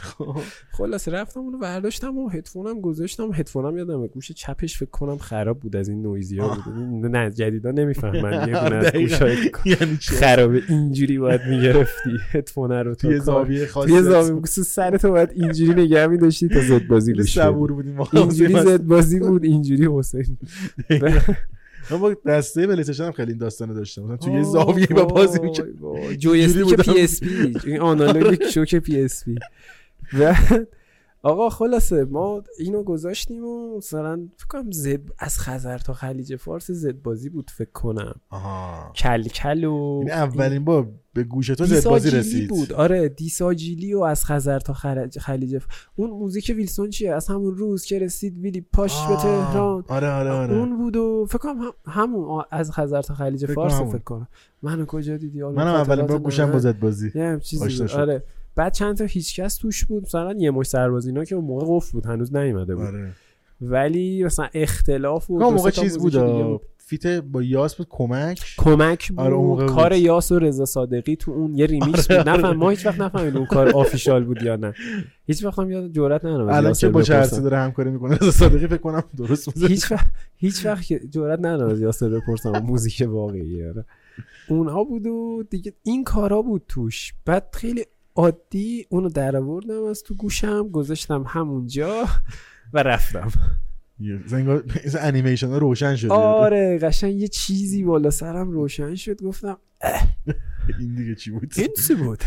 خلاص 0.78 1.08
رفتم 1.08 1.40
اونو 1.40 1.58
برداشتم 1.58 2.18
و 2.18 2.28
هدفونم 2.28 2.80
گذاشتم. 2.80 3.30
هدفونم 3.32 3.78
یادم 3.78 4.06
گوش 4.06 4.32
چپش 4.32 4.78
فکر 4.78 4.90
کنم 4.90 5.18
خراب 5.18 5.60
بود 5.60 5.76
از 5.76 5.88
این 5.88 6.02
نویزی 6.02 6.38
ها 6.38 6.48
بود 6.48 6.74
نه 7.06 7.30
جدیدا 7.30 7.70
نمی‌فهمن. 7.70 8.48
یه 8.48 8.56
از 8.56 8.92
گوشای 8.92 9.36
یعنی 9.64 9.96
خرابه 10.00 10.62
اینجوری 10.68 11.18
باید 11.18 11.40
می‌گرفتی. 11.48 12.10
هدفون 12.30 12.72
رو 12.72 12.94
توی 12.94 13.20
زاویه 13.20 13.66
خاصی 13.66 13.88
توی 13.90 14.02
زاویه 14.02 14.46
سر 14.46 14.96
تو 14.96 15.10
باید 15.10 15.30
اینجوری 15.34 15.82
نگه 15.82 16.06
می‌داشتی 16.06 16.48
تا 16.48 16.60
زد 16.60 16.86
بازی 16.86 17.12
گوش 17.12 17.34
صبور 17.34 17.72
بودیم. 17.72 18.00
اینجوری 18.12 18.60
زد 18.60 18.82
بازی 18.82 19.20
بود 19.20 19.44
اینجوری 19.44 19.88
حسین. 19.92 20.38
با 21.96 22.14
دسته 22.26 22.66
پلی 22.66 22.92
هم 22.98 23.12
خیلی 23.12 23.30
این 23.30 23.38
داستانو 23.38 23.74
داشتم. 23.74 24.02
مثلا 24.02 24.16
توی 24.16 24.44
زاویه 24.44 24.86
با 24.86 25.04
بازی 25.04 25.38
می‌کردم 25.38 26.14
جویستیک 26.18 26.74
پی 26.74 27.00
اس 27.00 27.20
پی 27.20 27.58
این 27.66 27.80
آنالوگ 27.80 28.48
شوک 28.48 28.74
پی 28.74 29.00
اس 29.00 29.24
پی 29.24 29.38
آقا 31.22 31.50
خلاصه 31.50 32.04
ما 32.04 32.42
اینو 32.58 32.82
گذاشتیم 32.82 33.44
و 33.44 33.76
مثلا 33.76 34.28
فکر 34.36 34.46
کنم 34.46 34.70
زد 34.70 35.00
از 35.18 35.38
خزر 35.38 35.78
تا 35.78 35.92
خلیج 35.92 36.36
فارس 36.36 36.70
زد 36.70 37.02
بازی 37.02 37.28
بود 37.28 37.50
فکر 37.50 37.70
کنم. 37.70 38.14
آها. 38.30 38.92
کل 38.96 39.22
کل 39.22 39.64
و 39.64 39.98
این 40.02 40.10
اولین 40.10 40.64
با 40.64 40.86
به 41.12 41.24
گوش 41.24 41.46
تو 41.46 41.64
زد 41.64 41.88
بازی 41.88 42.10
رسید. 42.10 42.48
بود. 42.48 42.72
آره 42.72 43.08
دیساجیلی 43.08 43.94
و 43.94 44.00
از 44.00 44.24
خزر 44.24 44.58
تا 44.58 44.72
خلیج 44.72 45.18
خلیج 45.18 45.62
اون 45.96 46.10
موزیک 46.10 46.52
ویلسون 46.56 46.90
چیه؟ 46.90 47.14
از 47.14 47.26
همون 47.28 47.54
روز 47.56 47.84
که 47.84 47.98
رسید 47.98 48.38
ویلی 48.38 48.60
پاش 48.60 49.06
به 49.08 49.16
تهران. 49.16 49.84
آره 49.88 50.10
آره 50.10 50.30
آره. 50.30 50.54
اون 50.56 50.76
بود 50.76 50.96
و 50.96 51.26
فکر 51.28 51.38
کنم 51.38 51.60
هم 51.60 51.72
همون 51.86 52.44
از 52.50 52.72
خزر 52.72 53.02
تا 53.02 53.14
خلیج 53.14 53.46
فارس 53.46 53.80
فکر 53.80 53.98
کنم. 53.98 54.28
منو 54.62 54.84
کجا 54.84 55.16
دیدی؟ 55.16 55.42
منم 55.42 55.74
اولین 55.74 56.06
بار 56.06 56.18
گوشم 56.18 56.52
با 56.52 56.58
زد 56.58 56.78
بازی. 56.78 57.12
یه 57.14 57.38
چیزی 57.42 57.82
بود. 57.82 57.90
آره. 57.90 58.22
بعد 58.58 58.72
چند 58.72 58.96
تا 58.96 59.04
هیچکس 59.04 59.56
توش 59.56 59.84
بود. 59.84 60.02
مثلا 60.02 60.34
یه 60.38 60.50
مش 60.50 60.66
سربازینا 60.66 61.24
که 61.24 61.34
اون 61.34 61.44
موقع 61.44 61.66
قفل 61.68 61.92
بود 61.92 62.06
هنوز 62.06 62.36
نیومده 62.36 62.74
بود. 62.74 62.84
آره. 62.84 63.12
ولی 63.60 64.24
مثلا 64.24 64.48
اختلاف 64.54 65.30
و 65.30 65.38
موقع 65.38 65.70
چیز 65.70 65.98
بود, 65.98 66.12
بود. 66.12 66.60
فیت 66.78 67.06
با 67.06 67.42
یاس 67.42 67.74
بود 67.74 67.86
کمک. 67.90 68.40
کمک 68.58 69.08
بود. 69.08 69.20
آره 69.20 69.66
کار 69.66 69.88
بود. 69.88 69.98
یاس 69.98 70.32
و 70.32 70.38
رضا 70.38 70.64
صادقی 70.64 71.16
تو 71.16 71.30
اون 71.30 71.54
یه 71.54 71.66
ریمیکس 71.66 72.10
آره 72.10 72.22
بود. 72.22 72.28
نفهم 72.28 72.56
ما 72.56 72.70
هیچ 72.70 72.86
وقت 72.86 73.00
نفهمیدیم 73.00 73.36
اون 73.36 73.46
کار 73.46 73.68
آفیشال 73.68 74.24
بود 74.24 74.42
یا 74.42 74.56
نه. 74.56 74.74
هیچ 75.26 75.44
وقت 75.44 75.58
هم 75.58 75.70
یاد 75.70 75.92
جرئت 75.92 76.24
ندارم 76.24 76.48
الان 76.48 76.72
که 76.72 76.88
با 76.88 77.02
چرسی 77.02 77.40
داره 77.40 77.58
همکاری 77.58 77.90
می‌کنه 77.90 78.16
رضا 78.16 78.30
صادقی 78.30 78.66
فکر 78.66 78.76
کنم 78.76 79.02
درست 79.16 79.50
بود 79.50 79.70
هیچ 79.70 79.92
وقت 79.92 80.06
هیچ 80.36 80.66
وقت 80.66 80.92
جرئت 81.10 81.38
ندارم 81.38 81.70
از 81.70 81.80
یاسر 81.80 82.08
بپرسم 82.08 82.58
موزیک 82.58 83.02
واقعی 83.08 83.66
آره. 83.68 83.84
اونها 84.48 84.84
بود 84.84 85.06
و 85.06 85.42
دیگه 85.50 85.72
این 85.82 86.04
کارا 86.04 86.42
بود 86.42 86.62
توش. 86.68 87.14
بعد 87.24 87.48
خیلی 87.52 87.84
عادی 88.18 88.86
اونو 88.88 89.08
در 89.08 89.36
آوردم 89.36 89.84
از 89.84 90.02
تو 90.02 90.14
گوشم 90.14 90.68
گذاشتم 90.68 91.24
همونجا 91.28 92.04
و 92.72 92.82
رفتم. 92.82 93.30
زنگار 94.26 94.64
انیمیشن 95.00 95.52
روشن 95.52 95.96
شد 95.96 96.10
آره 96.10 96.78
قشنگ 96.78 97.14
یه 97.14 97.28
چیزی 97.28 97.84
بالا 97.84 98.10
سرم 98.10 98.50
روشن 98.50 98.94
شد. 98.94 99.22
گفتم 99.22 99.58
این 100.78 100.94
دیگه 100.94 101.14
چی 101.14 101.30
بود؟ 101.30 101.52
این 101.56 101.68
چی 101.86 101.94
بود؟ 101.94 102.22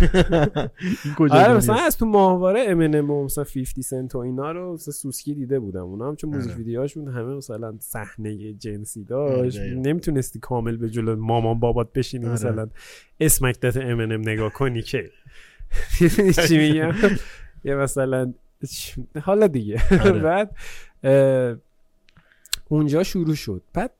آره 1.31 1.53
مثلا 1.53 1.75
از 1.75 1.97
تو 1.97 2.05
ماهواره 2.05 2.65
امنم 2.67 3.11
و 3.11 3.25
مثلا 3.25 3.43
50 3.43 3.65
سنت 3.65 4.15
و 4.15 4.17
اینا 4.17 4.51
رو 4.51 4.73
مثلا 4.73 4.91
سوسکی 4.91 5.33
دیده 5.33 5.59
بودم. 5.59 5.85
اونا 5.85 6.07
هم 6.07 6.15
چون 6.15 6.29
موزیک 6.29 6.57
ویدیوهاشون 6.57 7.07
همه 7.07 7.35
مثلا 7.35 7.75
صحنه 7.79 8.53
جنسی 8.53 9.03
داشت. 9.03 9.59
نمی‌تونستی 9.59 10.39
کامل 10.39 10.77
به 10.77 10.89
جلو 10.89 11.15
مامان 11.15 11.59
بابات 11.59 11.93
بشینی 11.93 12.25
مثلا 12.25 12.67
اسمک 13.19 13.59
دت 13.59 13.77
امنم 13.77 14.21
نگاه 14.21 14.53
کنی 14.53 14.81
که. 14.81 15.09
چی 16.47 16.57
میگم؟ 16.57 16.93
یه 17.63 17.75
مثلا 17.75 18.33
حالا 19.21 19.47
دیگه. 19.47 19.81
بعد 20.23 20.55
اونجا 22.69 23.03
شروع 23.03 23.35
شد. 23.35 23.61
بعد 23.73 23.91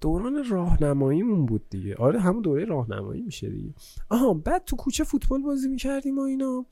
دوران 0.00 0.44
راهنماییمون 0.50 1.46
بود 1.46 1.62
دیگه. 1.70 1.94
آره 1.94 2.20
همون 2.20 2.42
دوره 2.42 2.64
راهنمایی 2.64 3.22
میشه 3.22 3.48
دیگه. 3.50 3.70
آها 4.08 4.34
بعد 4.34 4.64
تو 4.64 4.76
کوچه 4.76 5.04
فوتبال 5.04 5.42
بازی 5.42 5.68
می‌کردیم 5.68 6.18
و 6.18 6.22
اینا. 6.22 6.66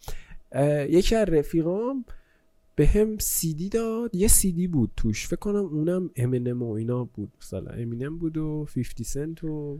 یکی 0.88 1.14
از 1.14 1.28
رفیقام 1.28 2.04
به 2.76 2.86
هم 2.86 3.18
سیدی 3.18 3.68
داد. 3.68 4.14
یه 4.14 4.28
سیدی 4.28 4.66
بود 4.66 4.90
توش. 4.96 5.26
فکر 5.26 5.36
کنم 5.36 5.64
اونم 5.64 6.10
امینم 6.16 6.62
و 6.62 6.72
اینا 6.72 7.04
بود. 7.04 7.32
مثلا 7.40 7.70
امینم 7.70 8.18
بود 8.18 8.36
و 8.36 8.66
50 8.74 8.84
سنت 9.04 9.44
و 9.44 9.78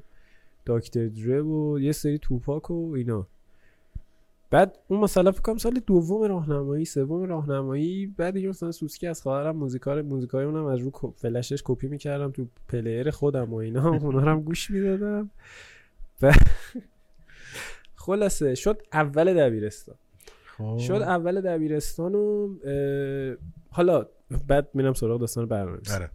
Dr. 0.65 1.09
Dre 1.09 1.43
و 1.43 1.79
یه 1.81 1.93
سری 1.93 2.19
توپاک 2.19 2.71
و 2.71 2.93
اینا. 2.93 3.27
بعد 4.51 4.79
اون 4.89 5.01
مثلا 5.01 5.33
فکر 5.33 5.43
کنم 5.43 5.57
سال 5.57 5.81
دوم 5.87 6.23
راهنمایی 6.23 6.85
سوم 6.85 7.23
راهنمایی 7.23 8.07
بعد 8.07 8.35
دیگه 8.35 8.49
مثلا 8.49 8.73
سوسکی 8.73 9.07
از 9.07 9.23
خواهرم 9.23 9.57
موزیکار 9.57 10.03
موزیکای 10.03 10.45
اونم 10.45 10.67
از 10.67 10.81
رو 10.81 11.13
فلشش 11.17 11.63
کپی 11.65 11.89
می‌کردم 11.89 12.31
تو 12.31 12.47
player 12.69 13.11
خودم 13.11 13.55
و 13.55 13.57
اینا 13.57 13.97
اونا 14.03 14.21
هم 14.21 14.43
گوش 14.43 14.71
می‌دادم 14.71 15.31
و 16.23 16.33
خلاصه 18.07 18.55
شد 18.55 18.83
اول 18.93 19.35
دبیرستان 19.35 19.97
خب. 20.45 20.79
شد 20.79 20.93
اول 20.93 21.41
دبیرستان 21.41 22.15
و 22.15 22.55
حالا 23.71 24.07
بعد 24.49 24.69
میرم 24.75 24.93
سراغ 24.93 25.21
داستان 25.21 25.47
برنامه 25.47 25.79
آره. 25.95 26.11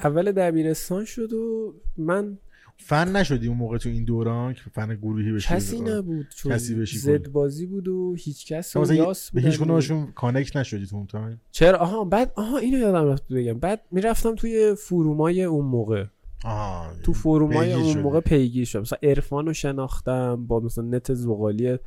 اول 0.00 0.32
دبیرستان 0.32 1.04
شد 1.04 1.32
و 1.32 1.74
من 1.96 2.38
فن 2.86 3.16
نشدی 3.16 3.48
اون 3.48 3.56
موقع 3.56 3.78
تو 3.78 3.88
این 3.88 4.04
دوران 4.04 4.54
که 4.54 4.60
فن 4.72 4.94
گروهی 4.94 5.32
بشی؟ 5.32 5.48
کسی 5.48 5.80
نبود 5.80 6.26
چون 6.36 6.52
کسی 6.52 6.74
بشی 6.74 6.98
زد 6.98 7.28
بازی 7.28 7.66
بود 7.66 7.88
و 7.88 8.14
هیچ 8.18 8.46
کس 8.52 8.76
مثلا 8.76 8.96
یاس 8.96 9.30
به 9.30 9.40
هیچ 9.40 9.58
کدومشون 9.58 10.12
connect 10.12 10.56
نشدی 10.56 10.86
تو 10.86 10.96
اون 10.96 11.06
time 11.06 11.40
چرا؟ 11.50 11.78
آها 11.78 12.04
بعد 12.04 12.32
آها 12.36 12.58
اینو 12.58 12.78
یادم 12.78 13.08
رفت 13.08 13.32
بگم. 13.32 13.58
بعد 13.58 13.80
می‌رفتم 13.90 14.34
توی 14.34 14.74
forum 14.74 15.32
ای 15.32 15.44
اون 15.44 15.66
موقع. 15.66 16.04
آها 16.44 16.86
تو 17.02 17.12
forum 17.12 17.62
ای 17.62 17.72
اون. 17.72 17.98
موقع 17.98 18.20
پیگیر 18.20 18.64
شدم. 18.64 18.82
مثلا 18.82 18.98
عرفان 19.02 19.46
رو 19.46 19.52
شناختم 19.52 20.46
با 20.46 20.60
مثلا 20.60 20.84
نت 20.84 21.14
زغالی 21.14 21.78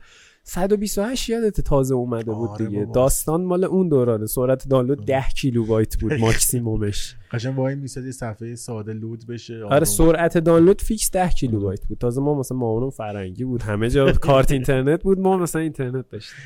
128 0.47 1.29
یادت 1.29 1.61
تازه 1.61 1.95
اومده 1.95 2.31
بود 2.33 2.49
آره 2.49 2.65
دیگه. 2.65 2.79
بابا. 2.79 2.91
داستان 2.93 3.43
مال 3.43 3.63
اون 3.63 3.89
دورانه. 3.89 4.25
سرعت 4.25 4.67
دانلود 4.67 5.05
10 5.05 5.21
کیلوبایت 5.37 5.97
بود 5.97 6.13
ماکسیمومش. 6.25 7.15
قشنگ 7.31 7.57
وای 7.59 7.75
میساد 7.75 8.05
یه 8.05 8.11
صفحه 8.11 8.55
ساده 8.55 8.93
load 8.93 9.28
بشه. 9.27 9.63
آره 9.63 9.85
سرعت 9.85 10.37
دانلود 10.37 10.81
fix 10.82 11.11
10 11.11 11.29
کیلوبایت 11.29 11.85
بود. 11.87 11.97
تازه 11.97 12.21
ما 12.21 12.39
مثلا 12.39 12.57
مامانم 12.57 12.89
فرهنگی 12.89 13.43
بود. 13.43 13.61
همه 13.61 13.89
جا 13.89 14.11
کارت 14.11 14.51
اینترنت 14.57 15.03
بود. 15.03 15.19
ما 15.19 15.37
مثلا 15.37 15.61
اینترنت 15.61 16.05
داشتیم. 16.09 16.37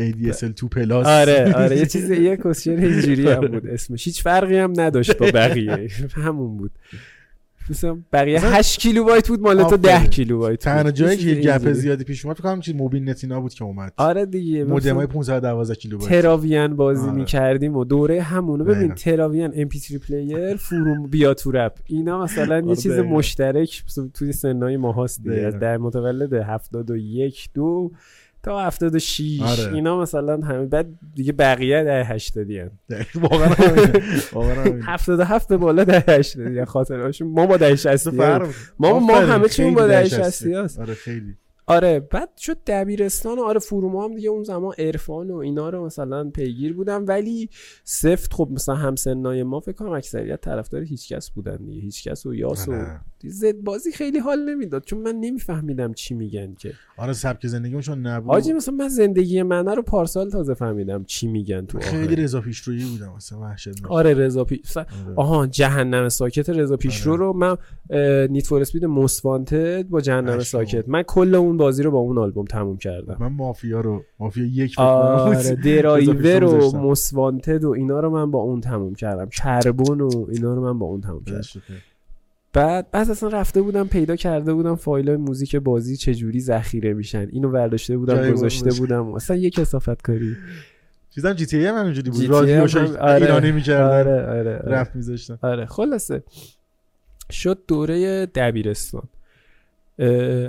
ADSL 0.00 0.44
2 0.60 0.68
plus. 0.68 1.06
آره 1.06 1.52
آره. 1.56 1.76
یه 1.76 1.86
چیز 1.92 2.10
یه 2.10 2.36
کوشن 2.36 2.70
اینجوری 2.78 3.28
هم 3.28 3.40
بود 3.46 3.66
اسمش. 3.66 4.04
هیچ 4.04 4.22
فرقی 4.22 4.56
هم 4.56 4.72
نداشت 4.76 5.16
با 5.18 5.26
بقیه. 5.34 5.88
همون 6.14 6.56
بود. 6.56 6.70
مثلا 7.70 7.98
بقیه 8.12 8.36
مثلا 8.36 8.50
8 8.50 8.80
کیلوبایت 8.80 9.28
بود 9.28 9.40
مال 9.40 9.62
تو 9.62 9.76
10 9.76 9.94
آفرین. 9.94 10.10
کیلوبایت 10.10 10.58
تنها. 10.58 10.90
جایی 10.90 11.18
یه 11.18 11.24
که 11.24 11.40
یه 11.40 11.58
gap. 11.58 11.72
زیادی 11.72 12.04
پیش 12.04 12.24
اومد 12.24 12.36
فکر 12.36 12.60
چیز 12.60 12.74
موبین‌نت 12.74 13.08
اینا 13.10 13.40
بود 13.40 13.54
که 13.54 13.64
اومد 13.64 13.92
آره 13.96 14.26
دیگه 14.26 14.64
مودم 14.64 14.76
مثلا 14.76 14.94
های 14.94 15.06
512 15.06 15.74
کیلوبایت 15.74 16.10
تراوین 16.22 16.76
بازی 16.76 17.02
آره. 17.02 17.12
می‌کردیم 17.12 17.76
و 17.76 17.84
دوره 17.84 18.22
همونو 18.22 18.64
ببین 18.64 18.78
دقیقا. 18.78 18.94
تراوین 18.94 19.68
MP3 19.68 19.94
player 20.08 20.56
forum 20.56 21.06
بیا 21.06 21.34
تو 21.34 21.50
رپ 21.50 21.78
اینا 21.86 22.22
مثلا 22.22 22.58
یه 22.58 22.64
آره 22.64 22.76
چیز 22.76 22.92
دقیقا. 22.92 23.08
مشترک 23.08 23.84
توی 24.14 24.32
سنای 24.32 24.76
ماهاست 24.76 25.22
دیگه 25.22 25.36
از. 25.36 25.58
در 25.58 25.76
متولد 25.76 26.32
71 26.32 27.48
دو 27.54 27.90
تا 28.42 28.66
76 28.66 29.40
آره. 29.42 29.74
اینا 29.74 30.00
مثلا 30.00 30.40
همه 30.46 30.66
بعد 30.66 30.86
دیگه 31.14 31.32
بقیه 31.32 31.84
دهه 31.84 32.02
80 32.02 32.50
ان 32.50 32.70
واقعا. 33.14 33.48
واقعا 34.32 34.54
همینه. 34.64 34.84
77 34.84 35.48
به 35.48 35.56
بالا 35.56 35.84
دهه 35.84 36.18
80 36.18 36.64
خاطرهاشون. 36.64 37.28
ما 37.28 37.46
با 37.46 37.56
دهه 37.56 37.74
60 37.74 38.10
فرق. 38.10 38.48
ما 38.78 38.98
ما 38.98 39.20
همه 39.20 39.48
چیمون 39.48 39.74
با 39.74 39.86
دهه 39.86 39.96
شصتی. 39.96 40.16
60 40.16 40.46
هست. 40.46 40.78
آره 40.80 40.94
خیلی. 40.94 41.36
آره 41.70 42.00
بعد 42.00 42.36
شد 42.36 42.56
دبیرستان 42.66 43.38
و 43.38 43.42
آره 43.42 43.58
فروما 43.60 44.04
هم 44.04 44.14
دیگه 44.14 44.28
اون 44.28 44.42
زمان 44.42 44.74
عرفان 44.78 45.30
و 45.30 45.36
اینا 45.36 45.70
رو 45.70 45.86
مثلا 45.86 46.30
پیگیر 46.30 46.72
بودم 46.74 47.04
ولی 47.08 47.48
سفت 47.84 48.32
خب 48.32 48.48
مثلا 48.52 48.74
همسنای 48.74 49.42
ما 49.42 49.60
فکر 49.60 49.72
کنم 49.76 49.92
اکثریت 49.92 50.40
طرفدار 50.40 50.82
هیچکس 50.82 51.30
بودن 51.30 51.56
دیگه 51.56 51.80
هیچکس 51.80 52.26
و 52.26 52.34
یاس 52.34 52.68
و. 52.68 52.72
زد 53.24 53.52
بازی 53.56 53.92
خیلی 53.92 54.18
حال 54.18 54.50
نمی‌داد 54.54 54.84
چون 54.84 54.98
من 54.98 55.14
نمیفهمیدم 55.14 55.92
چی 55.92 56.14
میگن 56.14 56.54
که 56.54 56.72
آره 56.96 57.12
سبک 57.12 57.46
زندگیمون 57.46 58.06
نبود 58.06 58.30
حاجی 58.30 58.52
مثلا 58.52 58.74
من 58.74 58.88
زندگی 58.88 59.42
منه 59.42 59.74
رو 59.74 59.82
پارسال 59.82 60.30
تازه 60.30 60.54
فهمیدم 60.54 61.04
چی 61.04 61.26
میگن 61.28 61.66
تو 61.66 61.78
خیلی 61.78 62.04
آهنگ. 62.04 62.20
رضا 62.20 62.40
پیشرویی 62.40 62.84
بودم 62.84 63.12
مثلا 63.16 63.40
وحشت 63.40 63.68
آره 63.88 64.14
رضا 64.14 64.44
پی... 64.44 64.60
مثلا- 64.64 64.82
آره. 65.06 65.14
آها 65.16 65.46
جهنم 65.46 66.08
ساکت 66.08 66.50
رضا 66.50 66.76
پیشرو 66.76 67.12
آره. 67.12 67.20
رو 67.20 67.32
من 67.32 67.56
Need 68.32 68.46
for 68.46 68.60
Speed 68.60 68.86
با 69.88 70.00
جهنم. 70.00 70.38
ساکت 70.40 70.88
من 70.88 71.02
کل 71.02 71.34
اون 71.34 71.59
بازی 71.60 71.82
رو 71.82 71.90
با 71.90 71.98
اون 71.98 72.18
آلبوم 72.18 72.44
تموم 72.44 72.76
کردم. 72.76 73.16
من 73.20 73.32
Mafia 73.32 73.80
رو 73.80 74.04
Mafia 74.18 74.46
یک 74.46 74.74
آره 74.78 75.54
درایور 75.54 76.44
و 76.44 76.46
گذاشتم. 76.46 76.78
Most 76.78 77.12
Wanted 77.12 77.64
و 77.64 77.70
اینا 77.70 78.00
رو 78.00 78.10
من 78.10 78.30
با 78.30 78.38
اون 78.38 78.60
تموم 78.60 78.94
کردم. 78.94 79.28
Carbon 79.28 80.00
و 80.00 80.26
اینا 80.32 80.54
رو 80.54 80.62
من 80.64 80.78
با 80.78 80.86
اون 80.86 81.00
تموم 81.00 81.24
کردم. 81.24 81.40
بعد 82.52 82.90
بعد 82.90 83.10
اصلا 83.10 83.28
رفته 83.28 83.62
بودم 83.62 83.86
پیدا 83.86 84.16
کرده 84.16 84.54
بودم 84.54 84.74
فایل 84.74 85.08
های 85.08 85.16
موزیک 85.16 85.56
بازی 85.56 85.96
چجوری 85.96 86.40
ذخیره 86.40 86.94
میشن. 86.94 87.28
اینو 87.32 87.50
برداشته 87.50 87.96
بودم 87.96 88.30
گذاشته. 88.30 88.70
بودم. 88.70 89.14
اصلا 89.14 89.36
یه 89.36 89.50
کثافت 89.50 90.02
کاری. 90.02 90.36
چیزم 91.14 91.32
GTA 91.32 91.66
هم 91.66 91.74
همینجوری 91.74 92.10
بود. 92.10 92.26
رادیوش 92.28 92.76
آره. 92.76 93.14
ایرانی 93.14 93.52
می‌کردن. 93.52 93.98
آره 94.00 94.26
آره, 94.26 94.56
آره. 94.58 94.58
رفت 94.58 94.96
میذاشتن. 94.96 95.38
آره 95.42 95.66
خلاصه. 95.66 96.22
شد 97.30 97.58
دوره 97.68 98.26
دبیرستان. 98.26 99.02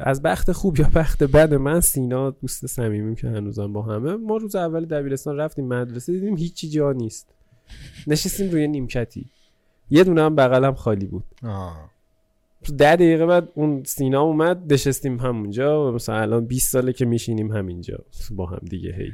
از 0.02 0.22
بخت 0.22 0.52
خوب 0.52 0.80
یا 0.80 0.90
بخت 0.96 1.24
بد 1.24 1.54
من 1.54 1.80
سینا 1.80 2.30
دوست 2.30 2.66
صمیمیم 2.66 3.16
که 3.16 3.28
هنوزم 3.28 3.74
با 3.74 3.82
همه. 3.82 4.16
ما 4.16 4.38
روز 4.38 4.56
اول 4.56 4.86
دبیرستان 4.86 5.38
رفتیم 5.38 5.68
مدرسه 5.68 6.14
دیدیم 6.14 6.38
هیچی 6.38 6.70
جا 6.70 6.92
نیست. 6.92 7.28
نشستیم 8.08 8.52
روی 8.52 8.68
نیمکتی. 8.68 9.26
یه 9.90 10.04
دونه 10.04 10.22
هم 10.22 10.36
بغلم 10.36 10.74
خالی 10.74 11.06
بود. 11.06 11.24
آه. 11.44 11.92
ده 12.78 12.96
دقیقه 12.96 13.26
بعد 13.26 13.50
اون 13.56 13.84
سینا 13.84 14.22
اومد 14.22 14.74
نشستیم 14.74 15.20
همونجا. 15.20 15.90
و 15.90 15.92
مثلا 15.92 16.16
الان 16.16 16.46
20 16.46 16.72
ساله 16.72 16.94
که 16.94 17.06
میشینیم 17.06 17.52
همینجا. 17.52 18.00
با 18.32 18.46
هم 18.46 18.62
دیگه 18.70 18.94
هی. 18.94 19.12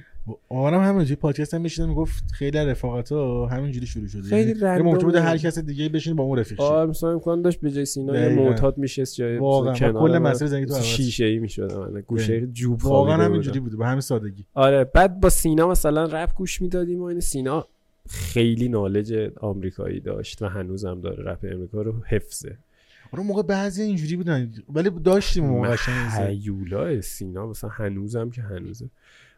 آرام 0.49 0.83
همینجوری 0.83 1.15
پادکست 1.15 1.53
هم 1.53 1.61
میشینه 1.61 1.87
می‌گفت 1.87 2.31
خیلی 2.31 2.57
از 2.57 2.67
رفاقتا 2.67 3.45
همینجوری 3.45 3.85
شروع 3.85 4.07
شده. 4.07 4.21
خیلی 4.21 4.49
یعنی 4.49 4.59
رندومه. 4.59 4.91
ممکن 4.91 5.05
بوده 5.05 5.21
هر 5.21 5.37
کس 5.37 5.59
دیگه 5.59 5.89
بشین 5.89 6.15
با 6.15 6.23
اون 6.23 6.39
رفیق 6.39 6.57
شه 6.57 6.63
آره 6.63 6.89
مثلا 6.89 7.11
امکان 7.11 7.41
داشت 7.41 7.59
به 7.59 7.71
جای 7.71 7.85
سینا 7.85 8.19
یه. 8.19 8.29
معتاد 8.29 8.77
میشست 8.77 9.15
جای 9.15 9.37
واقعا. 9.37 9.73
کل 9.73 10.17
مسیر 10.17 10.47
زندگی 10.47 10.65
تو 10.65 10.81
شیشه 10.81 11.25
ای 11.25 11.39
می‌شد 11.39 11.89
من 11.93 12.01
گوشه 12.01 12.47
جوب 12.47 12.85
واقعا 12.85 13.23
همینجوری. 13.23 13.59
بوده 13.59 13.77
به 13.77 13.85
همین 13.85 14.01
سادگی. 14.01 14.45
آره 14.53 14.83
بعد 14.83 15.19
با 15.19 15.29
سینا 15.29 15.67
مثلا 15.67 16.03
رپ 16.03 16.35
گوش 16.35 16.61
می‌دادیم 16.61 16.99
و 17.01 17.03
این 17.03 17.19
سینا 17.19 17.67
خیلی 18.09 18.69
نالج 18.69 19.31
آمریکایی 19.41 19.99
داشت 19.99 20.41
و 20.41 20.47
هنوزم 20.47 21.01
داره 21.01 21.23
رپ 21.23 21.45
امریکا 21.51 21.81
رو 21.81 21.93
حفظه. 22.07 22.57
آره 23.11 23.23
موقع 23.23 23.41
بعضی 23.41 23.81
اینجوری 23.83 24.15
بودن 24.15 24.51
ولی 24.73 24.89
داشتیم 24.89 25.43
اون 25.43 25.53
موقع 25.53 25.73
قشنگ. 25.73 26.27
هیولا 26.27 27.01
سینا 27.01 27.47
مثلا 27.47 27.69
هنوزم 27.69 28.29
که 28.29 28.41
هنوزه. 28.41 28.89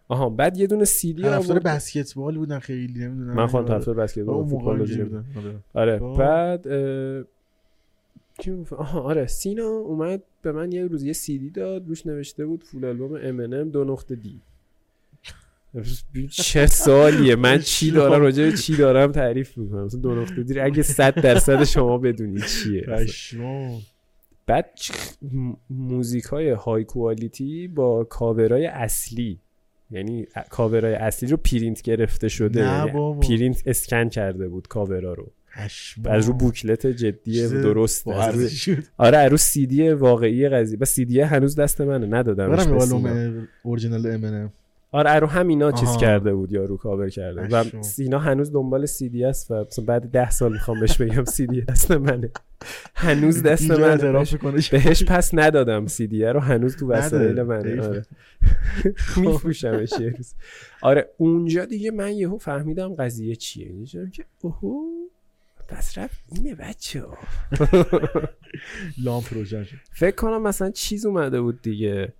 آها 0.09 0.29
بعد 0.29 0.57
یه 0.57 0.67
دونه 0.67 0.85
سی 0.85 1.13
دی 1.13 1.21
طرفدار 1.21 1.59
بسکتبال 1.59 2.37
بودن 2.37 2.59
خیلی 2.59 2.99
نمی‌دونم. 3.05 3.33
من 3.33 3.47
خودم 3.47 3.67
طرفدار 3.67 3.95
بسکتبال 3.95 4.35
و 4.35 4.45
فوتبال 4.45 4.77
بودم. 4.77 5.03
بودن 5.03 5.25
آره. 5.73 5.99
آره. 5.99 6.17
بعد؟ 6.17 6.67
آها 8.77 9.01
آره 9.01 9.27
سینا 9.27 9.67
اومد 9.67 10.23
به 10.41 10.51
من 10.51 10.71
یه 10.71 10.87
روز 10.87 11.03
یه 11.03 11.13
سی 11.13 11.37
دی 11.37 11.49
داد 11.49 11.87
روش 11.87 12.05
نوشته 12.05 12.45
بود 12.45 12.63
فول 12.63 12.85
آلبوم 12.85 13.19
ام 13.23 13.69
دو 13.69 13.83
نقطه 13.83 14.15
دی. 14.15 14.41
چه 16.29 16.65
سالیه 16.65 17.35
من 17.35 17.59
چی 17.71 17.91
دارم؟ 17.91 18.21
راجع 18.21 18.43
به 18.43 18.57
چی 18.57 18.75
دارم 18.75 19.11
تعریف 19.11 19.57
می‌کنم؟ 19.57 19.83
مثلا 19.83 19.99
دو 19.99 20.15
نقطه 20.15 20.43
دی. 20.43 20.59
اگه 20.59 20.81
صد 20.81 21.21
درصد 21.21 21.63
شما 21.63 21.97
بدونید 21.97 22.45
چیه. 22.45 22.85
بعد 24.47 24.79
موزیک 25.69 26.23
های 26.23 26.49
های 26.49 26.83
کوالیتی 26.83 27.67
با 27.67 28.03
کاورای 28.03 28.65
اصلی. 28.65 29.39
یعنی 29.91 30.27
کاورای 30.49 30.93
اصلی 30.93 31.29
رو 31.29 31.37
پرینت 31.37 31.81
گرفته 31.81 32.29
شده 32.29 32.61
نه 32.61 32.77
یعنی 32.77 32.91
بابا. 32.91 33.19
پرینت 33.19 33.63
اسکن 33.65 34.09
کرده 34.09 34.47
بود 34.47 34.67
کاورا 34.67 35.13
رو. 35.13 35.31
از 36.05 36.25
رو 36.27 36.33
booklet 36.33 36.87
جدی 36.87 37.47
درست 37.47 38.05
شد. 38.49 38.83
آره 38.97 39.27
رو 39.27 39.37
سی 39.37 39.67
دی 39.67 39.89
واقعی 39.89 40.49
قضیه 40.49 40.77
و 40.81 40.85
سی 40.85 41.05
دی 41.05 41.21
هنوز 41.21 41.55
دست 41.55 41.81
منه 41.81 42.07
سینا. 42.07 42.77
آلبوم 42.81 43.47
original 43.63 44.07
Eminem 44.07 44.53
آره 44.91 45.19
رو 45.19 45.27
همینا 45.27 45.71
چیز. 45.71 45.97
کرده 45.97 46.33
بود 46.33 46.51
یارو 46.51 46.77
کاور 46.77 47.09
کرده 47.09 47.47
و. 47.47 47.81
سینا 47.81 48.19
هنوز 48.19 48.51
دنبال 48.51 48.85
سی 48.85 49.09
دی 49.09 49.25
است 49.25 49.51
و 49.51 49.65
بعد 49.87 50.11
ده 50.11 50.29
سال 50.29 50.51
می‌خوام 50.51 50.79
بهش 50.79 50.97
بگم 51.01 51.23
سی 51.25 51.47
دی 51.47 51.61
دست 51.61 51.91
منه 51.91 52.29
هنوز 52.95 53.43
دست 53.43 53.71
می‌کنه. 53.71 54.61
بهش 54.71 55.03
پس 55.03 55.29
ندادم 55.33 55.87
سی 55.87 56.07
دی 56.07 56.25
رو. 56.25 56.39
هنوز 56.39 56.75
تو 56.75 56.87
وسایل 56.87 57.39
حیف. 57.39 57.49
آره. 57.83 58.05
میفروشمش 59.17 59.91
یه 59.99 60.09
روز. 60.17 60.33
آره 60.81 61.09
اونجا 61.17 61.65
دیگه 61.65 61.91
من 61.91 62.11
یهو 62.11 62.37
فهمیدم 62.37 62.95
قضیه 62.95 63.35
چیه. 63.35 63.71
که 64.13 64.25
اوهو 64.41 64.83
پس 65.67 65.97
رفت 65.97 66.19
اینه 66.35 66.55
بچه 66.55 67.01
ها 67.01 67.17
لامپ 69.03 69.33
روشن 69.33 69.63
شد. 69.63 69.75
فکر 69.91 70.15
کنم 70.15 70.41
مثلا 70.43 70.71
چیز 70.71 71.05
اومده 71.05 71.41
بود 71.41 71.61
دیگه. 71.61 72.13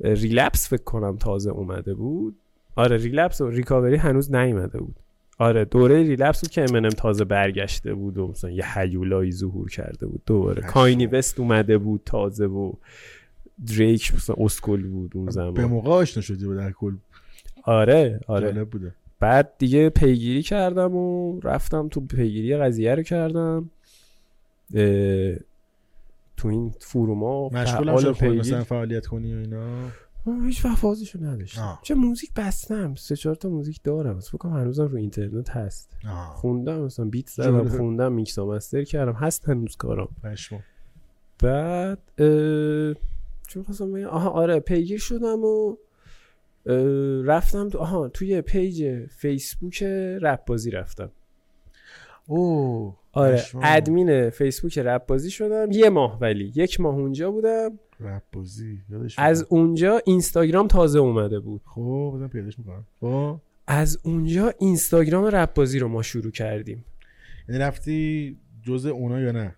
ریلپس 0.00 0.68
فکر 0.68 0.82
کنم 0.82 1.16
تازه 1.16 1.50
اومده 1.50 1.94
بود. 1.94 2.36
آره 2.76 2.96
ریلپس 2.96 3.40
و 3.40 3.48
ریکاوری 3.50 3.96
هنوز 3.96 4.34
نیومده 4.34 4.78
بود. 4.78 4.94
آره 5.40 5.64
دوره 5.64 6.02
ریلپس 6.02 6.40
بود 6.40 6.50
که 6.50 6.62
امنم 6.70 6.88
تازه 6.88 7.24
برگشته 7.24 7.94
بود 7.94 8.18
و 8.18 8.26
مثلا 8.26 8.50
یه 8.50 8.78
حیولایی 8.78 9.32
ظهور 9.32 9.68
کرده 9.70 10.06
بود. 10.06 10.22
دوباره. 10.26 10.62
کاینی 10.62 11.06
وست 11.06 11.40
اومده 11.40 11.78
بود 11.78 12.00
تازه 12.04 12.46
و 12.46 12.72
دریک 13.66 14.14
مثلا 14.14 14.36
اسکل 14.38 14.82
بود 14.86 15.12
اون 15.14 15.24
به 15.24 15.30
زمان 15.32 15.64
موقع 15.64 15.90
آشنا 15.90 16.22
شدی 16.22 16.44
بود 16.46 16.56
در 16.56 16.70
کل 16.72 16.94
آره. 17.64 18.20
آره 18.26 18.64
بوده. 18.64 18.94
بعد 19.20 19.52
دیگه 19.58 19.88
پیگیری 19.88 20.42
کردم 20.42 20.94
و 20.96 21.40
رفتم 21.40 21.88
تو 21.88 22.00
پیگیری 22.00 22.56
قضیه 22.56 22.94
رو 22.94 23.02
کردم. 23.02 23.70
اه، 24.74 25.34
تو 26.36 26.48
این 26.48 26.74
forum 26.80 27.37
ا 27.37 27.48
مشغول 27.48 27.88
هم 27.88 27.96
فعال 27.96 28.14
شد 28.14 28.18
پیگیر- 28.18 28.38
مثلا 28.40 28.64
فعالیت 28.64 29.06
کنی 29.06 29.34
و 29.34 29.38
اینا. 29.38 29.66
من 30.26 30.46
هیچ 30.46 30.64
وقت 30.64 30.76
فازشو 30.78 31.24
نداشتم. 31.24 31.62
آه. 31.62 31.80
چه 31.82 31.94
موزیک 31.94 32.30
بستم 32.36 32.94
سه 32.94 33.16
چهار 33.16 33.34
تا 33.34 33.48
موزیک 33.48 33.80
دارم. 33.84 34.20
فکر 34.20 34.38
کنم 34.38 34.52
هنوزم 34.56 34.86
رو 34.86 34.96
اینترنت 34.96 35.50
هست. 35.50 35.96
آه. 36.08 36.34
خوندم 36.34 36.80
مثلا 36.80 37.04
بیت 37.04 37.28
زدم. 37.28 37.68
خوندم 37.78 38.12
میکس 38.12 38.38
و 38.38 38.46
master 38.52 38.84
کردم. 38.84 39.12
هست 39.12 39.48
هنوز 39.48 39.76
کارم 39.76 40.08
بعد 41.42 41.98
اه، 42.18 42.94
چون 43.48 43.62
خواستم 43.62 43.92
بگم؟ 43.92 44.06
آها 44.06 44.30
آره 44.30 44.60
پیگیر 44.60 44.98
شدم 44.98 45.44
و 45.44 45.76
اه، 46.66 47.22
رفتم 47.22 47.68
تو 47.68 47.78
آها 47.78 48.08
توی 48.08 48.40
page 48.42 49.06
فیسبوک 49.06 49.82
رپ 50.22 50.44
بازی 50.44 50.70
رفتم. 50.70 51.10
اوه 52.26 52.96
آره. 53.12 53.42
ادمین 53.62 54.30
فیسبوک 54.30 54.78
رپ 54.78 55.06
بازی 55.06 55.30
شدم. 55.30 55.68
یه 55.72 55.90
ماه 55.90 56.18
ولی. 56.20 56.52
یک 56.54 56.80
ماه 56.80 56.94
اونجا 56.94 57.30
بودم. 57.30 57.78
رپ 58.00 58.22
بازی 58.32 58.80
یادش 58.90 59.18
از. 59.18 59.46
اونجا 59.48 60.00
اینستاگرام 60.04 60.66
تازه 60.66 60.98
اومده 60.98 61.40
بود. 61.40 61.60
خب 61.64 62.12
بزن 62.14 62.28
پیداش 62.28 62.58
می‌کنم. 62.58 62.86
خب. 63.00 63.36
از 63.66 63.98
اونجا 64.02 64.54
اینستاگرام 64.58 65.24
رپ 65.24 65.54
بازی 65.54 65.78
رو 65.78 65.88
ما 65.88 66.02
شروع 66.02 66.30
کردیم. 66.30 66.84
یعنی 67.48 67.60
رفتی 67.60 68.36
جز 68.62 68.86
اونا 68.86 69.20
یا 69.20 69.32
نه؟ 69.32 69.54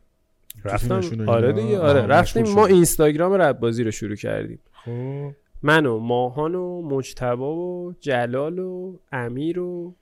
رفتم. 0.65 1.01
آره؟ 1.27 1.53
دیگه 1.53 1.79
آره. 1.79 2.07
رفتیم. 2.07 2.49
ما 2.49 2.67
اینستاگرام 2.67 3.33
رپ 3.33 3.59
بازی 3.59 3.85
رو 3.85 3.91
شروع 3.91 4.17
کردیم. 4.17 4.59
خب. 4.73 5.31
من 5.63 5.87
و 5.87 5.99
ماهان 5.99 6.55
و 6.55 6.83
مجتبا 6.83 7.57
و 7.57 7.95
جلال 8.01 8.59
و 8.59 8.97
امیر 9.13 9.61
و 9.61 9.95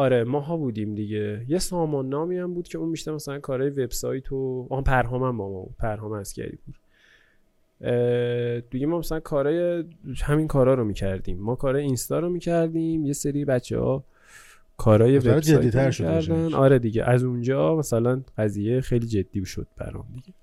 آره 0.00 0.24
ماها 0.24 0.56
بودیم 0.56 0.94
دیگه. 0.94 1.44
یه 1.48 1.58
سامان 1.58 2.08
نامی 2.08 2.38
هم 2.38 2.54
بود 2.54 2.68
که 2.68 2.78
اون 2.78 2.90
بیشتر 2.90 3.12
مثلا 3.12 3.38
کارهای 3.38 3.70
وبسایت 3.70 4.32
و 4.32 4.66
آن 4.70 4.84
پرهام 4.84 5.22
هم 5.22 5.36
با 5.36 5.48
ما 5.48 5.60
بود. 5.62 5.76
پرهام 5.78 6.12
اسکری 6.12 6.58
بود. 6.66 6.76
دیگه 8.70 8.86
ما 8.86 8.98
مثلا 8.98 9.20
کارهای 9.20 9.84
همین 10.22 10.48
کارا 10.48 10.74
رو 10.74 10.84
می‌کردیم. 10.84 11.38
ما 11.38 11.54
کارهای 11.54 11.84
اینستا 11.84 12.18
رو 12.18 12.28
می‌کردیم. 12.28 13.06
یه 13.06 13.12
سری 13.12 13.44
بچه 13.44 13.78
ها 13.78 14.04
کارهای 14.76 15.18
وبسایت. 15.18 15.76
روشنش. 15.76 16.30
آره 16.54 16.78
دیگه. 16.78 17.04
از 17.04 17.24
اونجا 17.24 17.76
مثلا 17.76 18.22
قضیه 18.38 18.80
خیلی 18.80 19.06
جدی 19.06 19.44
شد 19.44 19.66
برام 19.76 20.06
دیگه. 20.14 20.34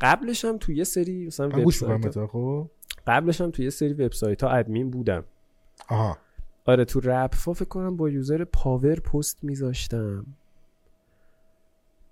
قبلش 0.00 0.44
هم 0.44 0.58
تو 0.58 0.72
یه 0.72 0.84
سری 0.84 1.26
مثلا 1.26 1.48
وبسایت 1.48 2.26
خب؟ 2.26 2.70
قبلش 3.06 3.40
هم 3.40 3.50
تو 3.50 3.62
یه 3.62 3.70
سری 3.70 3.92
وبسایت 3.92 4.44
ها 4.44 4.50
ادمین 4.50 4.90
بودم. 4.90 5.24
آها. 5.88 6.18
آره 6.64 6.84
تو 6.84 7.00
رپ. 7.00 7.34
فا 7.34 7.52
فکر 7.52 7.68
کنم 7.68 7.96
با 7.96 8.08
user 8.08 8.44
power 8.44 9.00
پست 9.00 9.44
میذاشتم. 9.44 10.26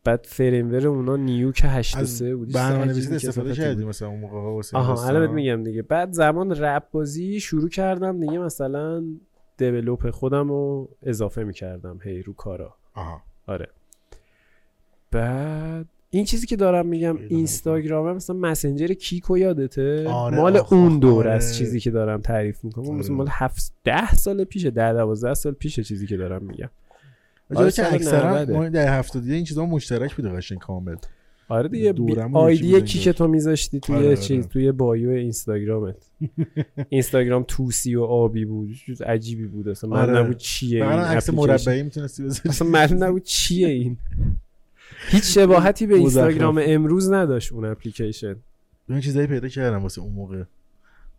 بعد 0.05 0.27
framework 0.29 0.87
اونا 0.87 1.17
نیو 1.17 1.53
که 1.53 1.69
83 1.69 1.99
از 1.99 2.37
بود 2.37 2.53
برنامه 2.53 2.85
نویسی 2.85 3.01
عجیبی 3.01 3.17
استفاده 3.17 3.55
کردی. 3.55 3.85
مثلا 3.85 4.09
اون 4.09 4.21
موقع 4.21 4.37
آها 4.39 4.57
داستان؟ 4.57 5.09
الان 5.09 5.21
بهت 5.21 5.31
میگم 5.31 5.63
دیگه. 5.63 5.83
بعد 5.83 6.13
زمان 6.13 6.57
رپ 6.57 6.91
بازی 6.91 7.41
شروع 7.41 7.69
کردم 7.69 8.21
دیگه 8.21 8.39
مثلا 8.39 9.05
دیولوپ 9.57 10.11
خودم 10.11 10.49
رو 10.49 10.89
اضافه 11.03 11.45
می‌کردم. 11.45 11.99
هی 12.03 12.23
رو 12.23 12.33
کارا. 12.33 12.75
آها. 12.95 13.23
آره. 13.47 13.69
بعد 15.11 15.87
این 16.15 16.25
چیزی 16.25 16.47
که 16.47 16.57
دارم 16.57 16.87
میگم 16.87 17.19
اینستاگرام 17.29 18.17
مثلا 18.17 18.37
مسنجر 18.37 18.87
کیکو 18.87 19.39
یادته 19.39 20.09
آره، 20.09 20.37
مال 20.37 20.57
آخ، 20.57 20.73
اون 20.73 20.93
آخ، 20.93 21.01
دور 21.01 21.29
آره. 21.29 21.37
از 21.37 21.57
چیزی 21.57 21.81
که 21.81 21.91
دارم 21.91 22.21
تعریف 22.21 22.65
می‌کنم 22.65 22.89
آره. 22.89 22.99
مثلا 22.99 23.15
مال 23.15 23.29
7 23.31 23.73
ده 23.85 24.15
سال 24.15 24.45
پیشه 24.45 24.71
ده 24.71 24.93
12 24.93 25.35
سال 25.35 25.53
پیشه 25.53 25.85
چیزی 25.85 26.07
که 26.07 26.17
دارم 26.17 26.45
میگم 26.45 26.71
جالب 27.55 27.71
که 27.71 27.83
سال 27.83 27.95
اکثرا 27.95 28.43
90. 28.43 28.51
ما 28.51 28.69
در 28.69 28.99
هفتادی 28.99 29.35
این 29.35 29.45
چیزا 29.45 29.67
مشترک 29.67 30.15
بوده 30.15 30.29
قشنگ 30.29 30.59
کامل 30.59 30.97
آره 31.49 31.69
دیگه 31.69 31.95
آیدی 32.33 32.81
کی. 32.81 32.99
که 32.99 33.13
تو 33.13 33.29
میذاشتی 33.29 33.81
توی 33.81 33.97
آره، 33.97 34.07
آره. 34.07 34.17
چیز 34.17 34.49
توی 34.49 34.73
بایو 34.73 35.11
اینستاگرامت 35.11 35.97
اینستاگرام 36.89 37.45
توسی 37.49 37.95
و 37.95 38.03
آبی 38.03 38.45
بود 38.45 38.69
چیز 38.87 39.03
عجیبی 39.03 39.47
بود 39.47 39.69
اصلا 39.69 39.91
من 39.91 40.01
آره. 40.01 40.19
نبود 40.19 40.37
چیه 40.37 40.85
این 40.85 40.93
فقط 40.93 41.17
عکس. 41.17 41.31
مربعی 41.31 41.83
می‌تونستی 41.83 42.23
بذاری 42.23 42.49
اصلا 42.49 42.69
معلوم 42.69 43.05
نبود 43.05 43.23
چیه 43.23 43.69
این 43.69 43.97
هیچ 45.09 45.25
شباهتی 45.35 45.87
به. 45.87 45.95
اینستاگرام 45.95 46.61
امروز 46.63 47.13
نداشت 47.13 47.53
اون 47.53 47.65
اپلیکیشن. 47.65 48.37
من 48.89 49.01
چیزایی 49.01 49.27
پیدا 49.27 49.49
کردم 49.49 49.83
واسه 49.83 50.01
اون 50.01 50.13
موقع. 50.13 50.43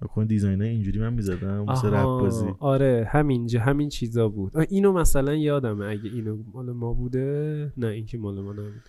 بکن 0.01 0.25
دیزاین 0.25 0.61
اینجوری 0.61 0.99
من 0.99 1.13
می‌زدم 1.13 1.65
واسه 1.65 1.87
رپ 1.87 2.03
بازی. 2.03 2.45
آره 2.59 3.07
همینجا 3.11 3.59
همین 3.61 3.89
چیزا 3.89 4.29
بود. 4.29 4.57
اینو 4.57 4.93
مثلا 4.93 5.35
یادمه 5.35 5.85
اگه 5.85 6.09
اینو 6.09 6.37
مال 6.53 6.71
ما 6.71 6.93
بوده. 6.93 7.71
نه 7.77 7.87
این 7.87 8.05
که 8.05 8.17
مال 8.17 8.41
ما 8.41 8.51
نبود. 8.51 8.81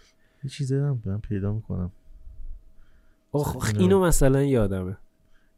یه 0.45 0.51
چیزایی 0.51 0.83
هم 0.83 1.03
من 1.05 1.19
پیدا 1.19 1.53
می‌کنم. 1.53 1.91
آخ 3.33 3.73
اینو- 3.79 4.05
مثلا 4.05 4.43
یادمه. 4.43 4.97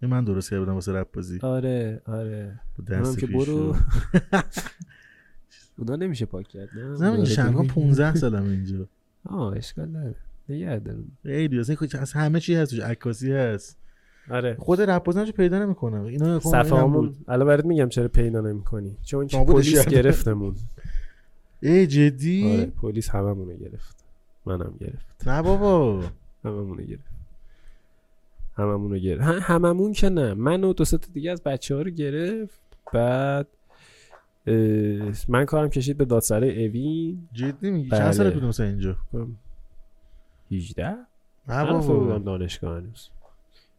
این 0.02 0.10
من 0.10 0.24
درست 0.24 0.50
کرده 0.50 0.60
بودم 0.60 0.74
واسه 0.74 0.92
رپ 0.92 1.12
بازی. 1.14 1.38
آره 1.42 2.00
آره. 2.06 2.60
دست 2.88 3.18
که 3.18 3.26
برو. 3.26 3.76
اونا 5.78 5.96
نمیشه 5.96 6.26
پاک 6.26 6.48
کرد 6.48 6.68
نه؟ 7.00 7.10
ببین. 7.10 7.66
15 7.68 8.14
سالم 8.14 8.42
اینجا. 8.44 8.86
آه 9.26 9.56
اشکال 9.56 9.88
نداره. 9.88 10.14
دارم 10.78 11.04
خیلی 11.22 11.58
از 11.98 12.12
همه 12.12 12.40
چی 12.40 12.54
هست 12.54 12.80
عکاسی 12.80 13.32
هست. 13.32 13.78
آره. 14.30 14.56
خود 14.58 14.80
رپ 14.80 15.04
بازی 15.04 15.20
رو 15.20 15.32
پیدا 15.32 15.58
نمی‌کنم 15.58 16.00
نکن، 16.00 16.06
اینم 16.06 16.38
صفامون 16.40 16.92
بود. 16.92 17.16
الان 17.28 17.46
برات 17.46 17.64
میگم 17.64 17.88
چرا 17.88 18.08
پیدا 18.08 18.40
نمی‌کنی. 18.40 18.96
چون 19.02 19.26
که 19.26 19.44
پلیس. 19.44 19.88
گرفتمون. 19.88 20.56
ای 21.62 21.86
جدی؟ 21.86 22.54
آره 22.54 22.66
پلیس 22.66 23.08
هممونو 23.10 23.56
گرفت. 23.56 24.04
منم 24.46 24.74
گرفت. 24.80 25.28
نه 25.28 25.42
بابا. 25.42 26.04
هممونو 26.44 26.82
گرفت. 26.82 27.16
هممونو 28.56 28.98
گرفت. 28.98 29.22
هممون 29.22 29.92
که 29.92 30.08
نه. 30.08 30.34
من 30.34 30.64
و 30.64 30.72
دو 30.72 30.84
سه 30.84 30.98
تا 30.98 31.08
دیگه 31.12 31.30
از 31.30 31.42
بچه 31.42 31.74
ها 31.74 31.82
رو 31.82 31.90
گرفت. 31.90 32.60
بعد 32.92 33.46
من 35.28 35.44
کارم 35.44 35.68
کشید 35.68 35.96
به 35.96 36.04
دادسرای 36.04 36.66
اوین. 36.66 37.28
جدی 37.32 37.70
میگی؟ 37.70 37.88
بله. 37.88 38.00
چند 38.00 38.12
سال 38.12 38.30
بودم 38.30 38.46
مثلا 38.46 38.66
اینجا؟ 38.66 38.96
کنم 39.12 39.38
18 40.52 40.88
نه 40.88 41.06
نرفته 41.48 41.92
بودم 41.92 42.08
بابا 42.08 42.18
دانشگاه 42.18 42.76
هنوز. 42.78 43.10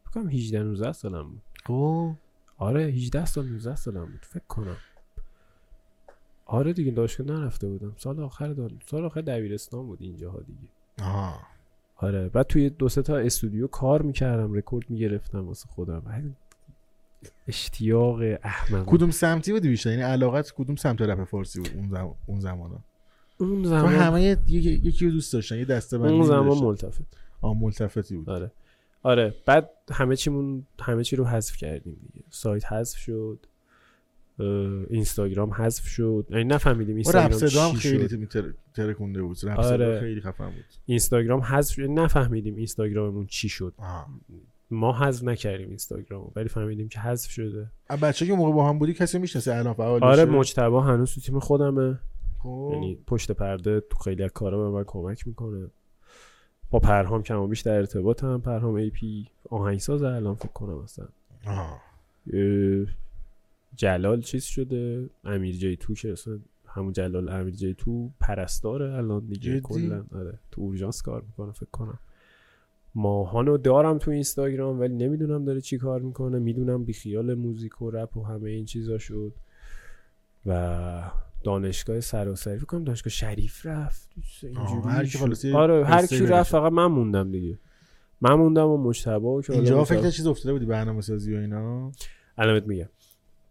فکرم 0.09 0.27
18 0.29 0.63
19 0.63 0.91
سالم 0.91 1.23
بود. 1.29 1.41
خب. 1.65 2.11
آره 2.57 2.83
18 2.83 3.25
سال 3.25 3.45
19 3.45 3.75
سالم 3.75 4.05
بود. 4.05 4.25
فکر 4.25 4.43
کنم. 4.47 4.77
آره 6.45 6.73
دیگه 6.73 6.91
دانشگاه 6.91 7.27
نرفته 7.27 7.67
بودم. 7.67 7.93
سال 7.97 8.19
آخر 8.19 8.47
دان... 8.47 8.71
سال 8.85 9.05
آخر 9.05 9.21
دبیرستان 9.21 9.85
بود 9.87 10.01
اینجاها 10.01 10.39
دیگه. 10.39 10.69
آها. 11.01 11.39
آره 11.97 12.29
بعد 12.29 12.47
توی 12.47 12.69
دو 12.69 12.89
سه 12.89 13.01
تا 13.01 13.17
استودیو 13.17 13.67
کار 13.67 14.01
می‌کردم 14.01 14.53
رکورد 14.53 14.89
می‌گرفتم 14.89 15.47
واسه 15.47 15.69
خودم. 15.69 16.35
اشتیاق 17.47 18.19
احمق. 18.43 18.85
کدوم 18.85 19.11
سمتی 19.11 19.51
بودی 19.51 19.69
بیشتر؟ 19.69 19.89
یعنی 19.89 20.01
علاقت 20.01 20.51
کدوم 20.51 20.75
سمت 20.75 21.01
رپ 21.01 21.23
فارسی 21.23 21.59
بود 21.59 21.71
اون 21.75 21.89
زمان 21.89 22.15
اون 22.25 22.39
زمانا؟ 22.39 22.79
اون 23.37 23.63
زمان 23.63 23.93
همه 23.93 24.21
یه- 24.21 24.37
یکی 24.49 25.05
رو 25.05 25.11
دوست 25.11 25.33
داشتن 25.33 25.57
یه 25.57 25.65
دسته 25.65 25.97
بندی 25.97 26.13
اون 26.13 26.23
زمان. 26.25 26.57
ملتفت. 26.57 27.01
آه 27.41 27.57
ملتفتی 27.59 28.17
بود. 28.17 28.29
آره. 28.29 28.51
آره. 29.03 29.35
بعد 29.45 29.69
همه 29.91 30.15
چیمون 30.15 30.65
همه 30.81 31.03
چی 31.03 31.15
رو 31.15 31.25
حذف 31.25 31.57
کردیم 31.57 31.97
دیگه. 32.13 32.25
سایت 32.29 32.71
حذف 32.71 32.97
شد. 32.97 33.45
اینستاگرام 34.89 35.53
حذف 35.53 35.87
شد. 35.87 36.27
یعنی 36.29 36.43
نفهمیدیم 36.43 36.95
اینستاگرام 36.95 37.25
رپ 37.31 37.33
صدا 37.47 37.69
هم 37.69 37.75
چی 37.75 38.07
خیلی 38.07 38.27
ترکونده 38.73 39.21
بود. 39.21 39.37
رپ 39.43 39.59
آره. 39.59 39.99
خیلی 39.99 40.21
خفن 40.21 40.45
بود. 40.49 40.65
اینستاگرام 40.85 41.39
حذف 41.39 41.73
شد. 41.73 41.81
نفهمیدیم 41.89 42.55
اینستاگراممون 42.55 43.25
چی 43.27 43.49
شد. 43.49 43.73
ما 44.71 44.93
حذف 44.93 45.23
نکردیم 45.23 45.67
اینستاگرام 45.67 46.31
ولی 46.35 46.49
فهمیدیم 46.49 46.89
که 46.89 46.99
حذف 46.99 47.29
شده. 47.31 47.71
بچه 48.01 48.25
که 48.25 48.33
موقع 48.33 48.51
با 48.51 48.69
هم 48.69 48.79
بودی 48.79 48.93
کسی 48.93 49.19
می‌شناسه 49.19 49.55
الان 49.55 49.73
فعال 49.73 50.03
آره؟ 50.03 50.25
مجتبا 50.25 50.81
هنوز 50.81 51.13
تو 51.13 51.21
تیم 51.21 51.39
خودمه. 51.39 51.99
خب. 52.39 52.69
یعنی 52.73 52.99
پشت 53.07 53.31
پرده 53.31 53.79
تو 53.79 53.97
خیلی 53.97 54.23
از 54.23 54.31
کارا 54.31 54.57
به 54.57 54.69
من 54.69 54.83
کمک 54.87 55.27
می‌کنه. 55.27 55.67
با 56.71 56.79
پرهام 56.79 57.23
کم 57.23 57.39
و 57.39 57.47
بیش 57.47 57.61
در 57.61 57.77
ارتباطم. 57.77 58.41
پرهام 58.41 58.75
ای 58.75 58.89
پی 58.89 59.27
آهنگساز 59.49 60.03
الان 60.03 60.35
فکر 60.35 60.47
کنم 60.47 60.77
اصلا 60.77 61.07
جلال 63.75 64.21
چیز 64.21 64.43
شده. 64.43 65.09
امیر 65.23 65.55
جی 65.55 65.77
تو 65.77 65.93
که 65.93 66.11
اصلا 66.11 66.39
همون 66.67 66.93
جلال 66.93 67.29
امیر 67.29 67.53
جی 67.53 67.73
تو 67.73 68.09
پرستاره 68.19 68.93
الان 68.93 69.25
دیگه؟ 69.25 69.59
کلا. 69.59 70.05
آره 70.15 70.39
تو 70.51 70.61
اورژانس 70.61 71.01
کار 71.01 71.21
می‌کنه 71.21 71.51
فکر 71.51 71.69
کنم. 71.71 71.99
ماهانو 72.97 73.57
دارم 73.57 73.97
تو 73.97 74.11
اینستاگرام 74.11 74.79
ولی 74.79 74.95
نمی‌دونم 74.95 75.45
داره 75.45 75.61
چی 75.61 75.77
کار 75.77 76.01
می‌کنه. 76.01 76.39
می‌دونم 76.39 76.83
بیخیال 76.83 77.33
موزیک 77.33 77.81
و 77.81 77.91
رپ 77.91 78.17
و 78.17 78.23
همه 78.23 78.49
این 78.49 78.65
چیزا 78.65 78.97
شد. 78.97 79.33
و 80.45 81.11
دانشگاه 81.43 81.99
سراسری 81.99 82.59
کنم 82.59 82.83
دانشگاه 82.83 83.11
شریف 83.11 83.65
رفت. 83.65 84.09
اینجوری 84.43 84.81
هر 84.89 85.05
کی 85.05 85.51
آره 85.53 85.85
هر 85.85 86.05
کی. 86.05 86.25
رفت 86.25 86.51
فقط 86.51 86.71
من 86.71 86.85
موندم 86.85 87.31
دیگه. 87.31 87.59
من 88.21 88.33
موندم 88.33 88.67
و 88.67 88.77
مجتبی 88.77 89.25
و 89.25 89.41
که 89.41 89.53
اینجا 89.53 89.83
فکر 89.83 90.09
چیز 90.09 90.27
افتاده 90.27 90.53
بودی 90.53 90.65
برنامه 90.65 91.01
سازی 91.01 91.35
و 91.35 91.37
اینا؟ 91.37 91.91
بهت 92.37 92.67
میگم. 92.67 92.89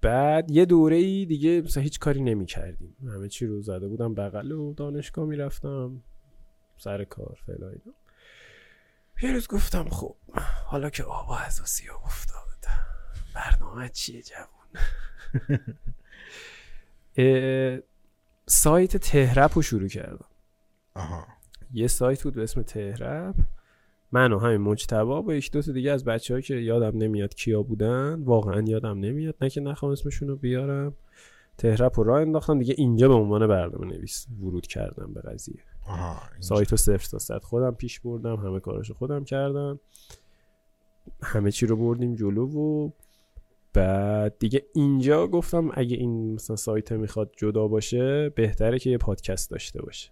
بعد 0.01 0.51
یه 0.51 0.65
دوره 0.65 0.97
ای 0.97 1.27
دیگه 1.27 1.63
مثلا 1.65 1.83
هیچ 1.83 1.99
کاری 1.99 2.23
نمی 2.23 2.47
کردیم 2.47 2.97
همه 3.07 3.29
چی 3.29 3.47
رو 3.47 3.61
زده 3.63 3.89
بودم 3.89 4.15
بغل 4.15 4.53
و 4.53 4.75
دانشگاه 4.75 5.27
می‌رفتم. 5.27 6.03
سر 6.77 7.05
کار 7.05 7.39
فعلا 7.47 7.69
اینا. 7.69 7.95
یه 9.23 9.33
روز 9.33 9.49
گفتم 9.49 9.89
خب 9.89 10.17
حالا 10.67 10.91
که 10.91 11.03
آب 11.03 11.31
از 11.47 11.61
آسیاب 11.61 12.01
افتاد 12.05 12.47
برنامه 13.35 13.89
چیه 13.89 14.23
جوون؟ 14.23 15.59
سایت 18.47 18.97
تهرپ 18.97 19.51
رو 19.55 19.63
شروع 19.63 19.89
کردم. 19.89 20.27
آها. 20.95 21.27
یه 21.73 21.87
سایت 21.87 22.23
بود 22.23 22.35
به 22.35 22.43
اسم 22.43 22.63
تهرپ. 22.63 23.35
من 24.13 24.33
و 24.33 24.39
همین 24.39 24.57
مجتبا 24.57 25.23
با 25.23 25.35
یک 25.35 25.53
دو 25.53 25.63
تا 25.63 25.73
دیگه 25.73 25.93
از 25.93 26.05
بچه 26.05 26.43
که 26.43 26.55
یادم 26.55 26.99
نمیاد 26.99 27.35
کیا 27.35 27.63
بودن 27.63 28.23
واقعا 28.23 28.63
یادم 28.63 28.99
نمیاد 28.99 29.35
نه 29.41 29.51
که 29.51 29.61
نخوام 29.61 29.93
اسمشون 29.93 30.29
رو 30.29 30.37
بیارم. 30.37 30.95
تهرپ 31.59 31.99
رو 31.99 32.05
راه 32.05 32.21
انداختم 32.21 32.59
دیگه 32.59 32.75
اینجا 32.79 33.09
به 33.09 33.15
عنوان 33.15 33.47
برنامه 33.47 33.87
نویس 33.87 34.27
ورود 34.41 34.67
کردم 34.67 35.15
به 35.15 35.21
قضیه. 35.21 35.65
آها. 35.89 36.21
سایت 36.41 36.71
رو 36.71 36.77
صفر 36.77 37.09
تا 37.11 37.19
صد 37.19 37.43
خودم 37.43 37.71
پیش 37.71 38.01
بردم 38.01 38.37
همه 38.37 38.61
کاراشو 38.61 38.95
خودم 38.95 39.25
کردم. 39.25 39.81
همه 41.23 41.51
چی 41.51 41.67
رو 41.67 41.77
بردیم 41.77 42.15
جلو 42.15 42.47
و 42.47 42.91
بعد 43.73 44.39
دیگه 44.39 44.67
اینجا 44.75 45.27
گفتم 45.27 45.71
اگه 45.75 45.97
این 45.97 46.35
مثلا 46.35 46.57
سایت 46.57 46.93
می‌خواد 46.93 47.33
جدا 47.37 47.69
باشه 47.69 48.29
بهتره 48.29 48.79
که 48.79 48.91
یه 48.91 48.99
پادکست 48.99 49.51
داشته 49.51 49.83
باشه. 49.83 50.11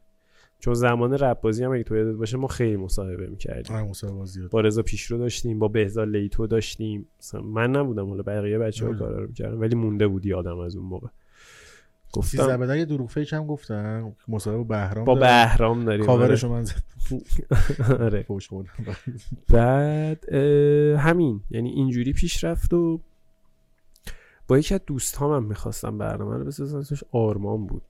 چون 0.58 0.74
زمان 0.74 1.12
رپ 1.12 1.40
بازی 1.40 1.64
هم 1.64 1.72
اگه 1.72 1.82
تو 1.82 1.96
یادت 1.96 2.16
باشه 2.16 2.36
ما 2.36 2.46
خیلی 2.46 2.76
مصاحبه 2.76 3.26
می‌کردیم. 3.26 3.76
آره 3.76 3.84
مصاحبه 3.84 4.24
زیاد 4.24 4.50
با 4.50 4.60
رضا 4.60 4.82
پیشرو 4.82 5.18
داشتیم 5.18 5.58
با 5.58 5.68
بهزاد 5.68 6.08
لیتو 6.08 6.46
داشتیم. 6.46 7.08
مثلا 7.18 7.42
من 7.42 7.70
نبودم 7.70 8.08
حالا 8.08 8.22
بقیه 8.22 8.58
بچه 8.58 8.84
ها 8.84 8.90
آره. 8.90 8.98
کارا 8.98 9.18
رو 9.18 9.26
می‌کردم 9.26 9.60
ولی 9.60 9.74
مونده 9.74 10.06
بود 10.06 10.26
یادم 10.26 10.58
از 10.58 10.76
اون 10.76 10.86
موقع. 10.86 11.08
گفتم 12.14 12.46
زبدن 12.46 12.78
یه 12.78 12.84
دروغ 12.84 13.10
فیک 13.10 13.32
هم 13.32 13.46
گفتن 13.46 14.12
مصاحبه 14.28 14.58
با 14.58 14.64
بهرام 14.64 15.04
با. 15.04 15.14
بهرام 15.14 15.84
داریم 15.84 16.06
کاورشو 16.06 16.48
من 16.48 16.64
زد 16.64 16.82
آره. 18.00 18.26
آره. 18.28 18.66
بعد 19.48 20.34
همین 20.98 21.40
یعنی 21.50 21.70
اینجوری 21.70 22.12
پیش 22.12 22.44
رفت 22.44 22.74
و 22.74 23.00
با 24.48 24.58
یکی 24.58 24.74
از 24.74 24.80
دوست 24.86 25.16
هم 25.16 25.44
می‌خواستم 25.44 25.98
برنامه 25.98 26.36
رو 26.36 26.44
بسازم 26.44 26.78
اسمش 26.78 27.04
آرمان 27.12 27.66
بود 27.66 27.82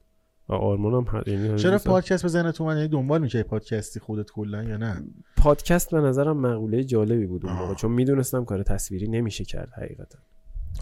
و 0.49 0.53
آرمان 0.53 0.95
هم 1.07 1.23
یعنی 1.27 1.59
چرا. 1.59 1.79
پادکست 1.79 2.25
بزنه 2.25 2.53
تو 2.53 2.65
من 2.65 2.77
یعنی 2.77 2.89
دنبال 2.89 3.21
می‌کنی 3.21 3.43
پادکستی 3.43 4.01
خودت 4.01 4.31
کلا 4.31 4.63
یا 4.63 4.77
نه 4.77 5.03
پادکست 5.37 5.91
به 5.91 6.01
نظرم 6.01 6.37
مقوله 6.37 6.85
جالبی 6.85 7.27
بود 7.27 7.47
اون 7.47 7.55
آه. 7.55 7.61
موقع 7.63 7.75
چون 7.75 7.91
می‌دونستم 7.91 8.45
کار 8.45 8.63
تصویری 8.63 9.09
نمیشه 9.09 9.45
کرد 9.45 9.73
حقیقتا 9.73 10.19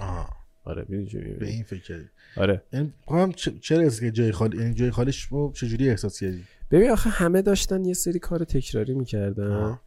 آها 0.01 0.42
آره 0.65 0.85
می‌دونی؟ 0.89 1.33
به 1.33 1.47
این 1.49 1.63
فکر 1.63 1.83
کردی. 1.83 2.05
آره. 2.37 2.63
یعنی 2.73 2.93
هم 3.09 3.33
چرا 3.33 3.89
که 3.89 4.11
جای 4.11 4.33
خالی 4.33 4.59
یعنی 4.59 4.75
جای 4.75 4.91
خالیش 4.91 5.23
رو 5.23 5.53
چجوری 5.55 5.91
احساس 5.91 6.21
کردی؟ 6.21 6.45
ببین 6.71 6.91
آخه 6.91 7.11
همه 7.11 7.43
داشتن 7.43 7.85
یه 7.85 7.95
سری 7.95 8.19
کار 8.19 8.45
تکراری 8.45 8.95
می‌کردن. 8.95 9.53
آه. 9.53 9.81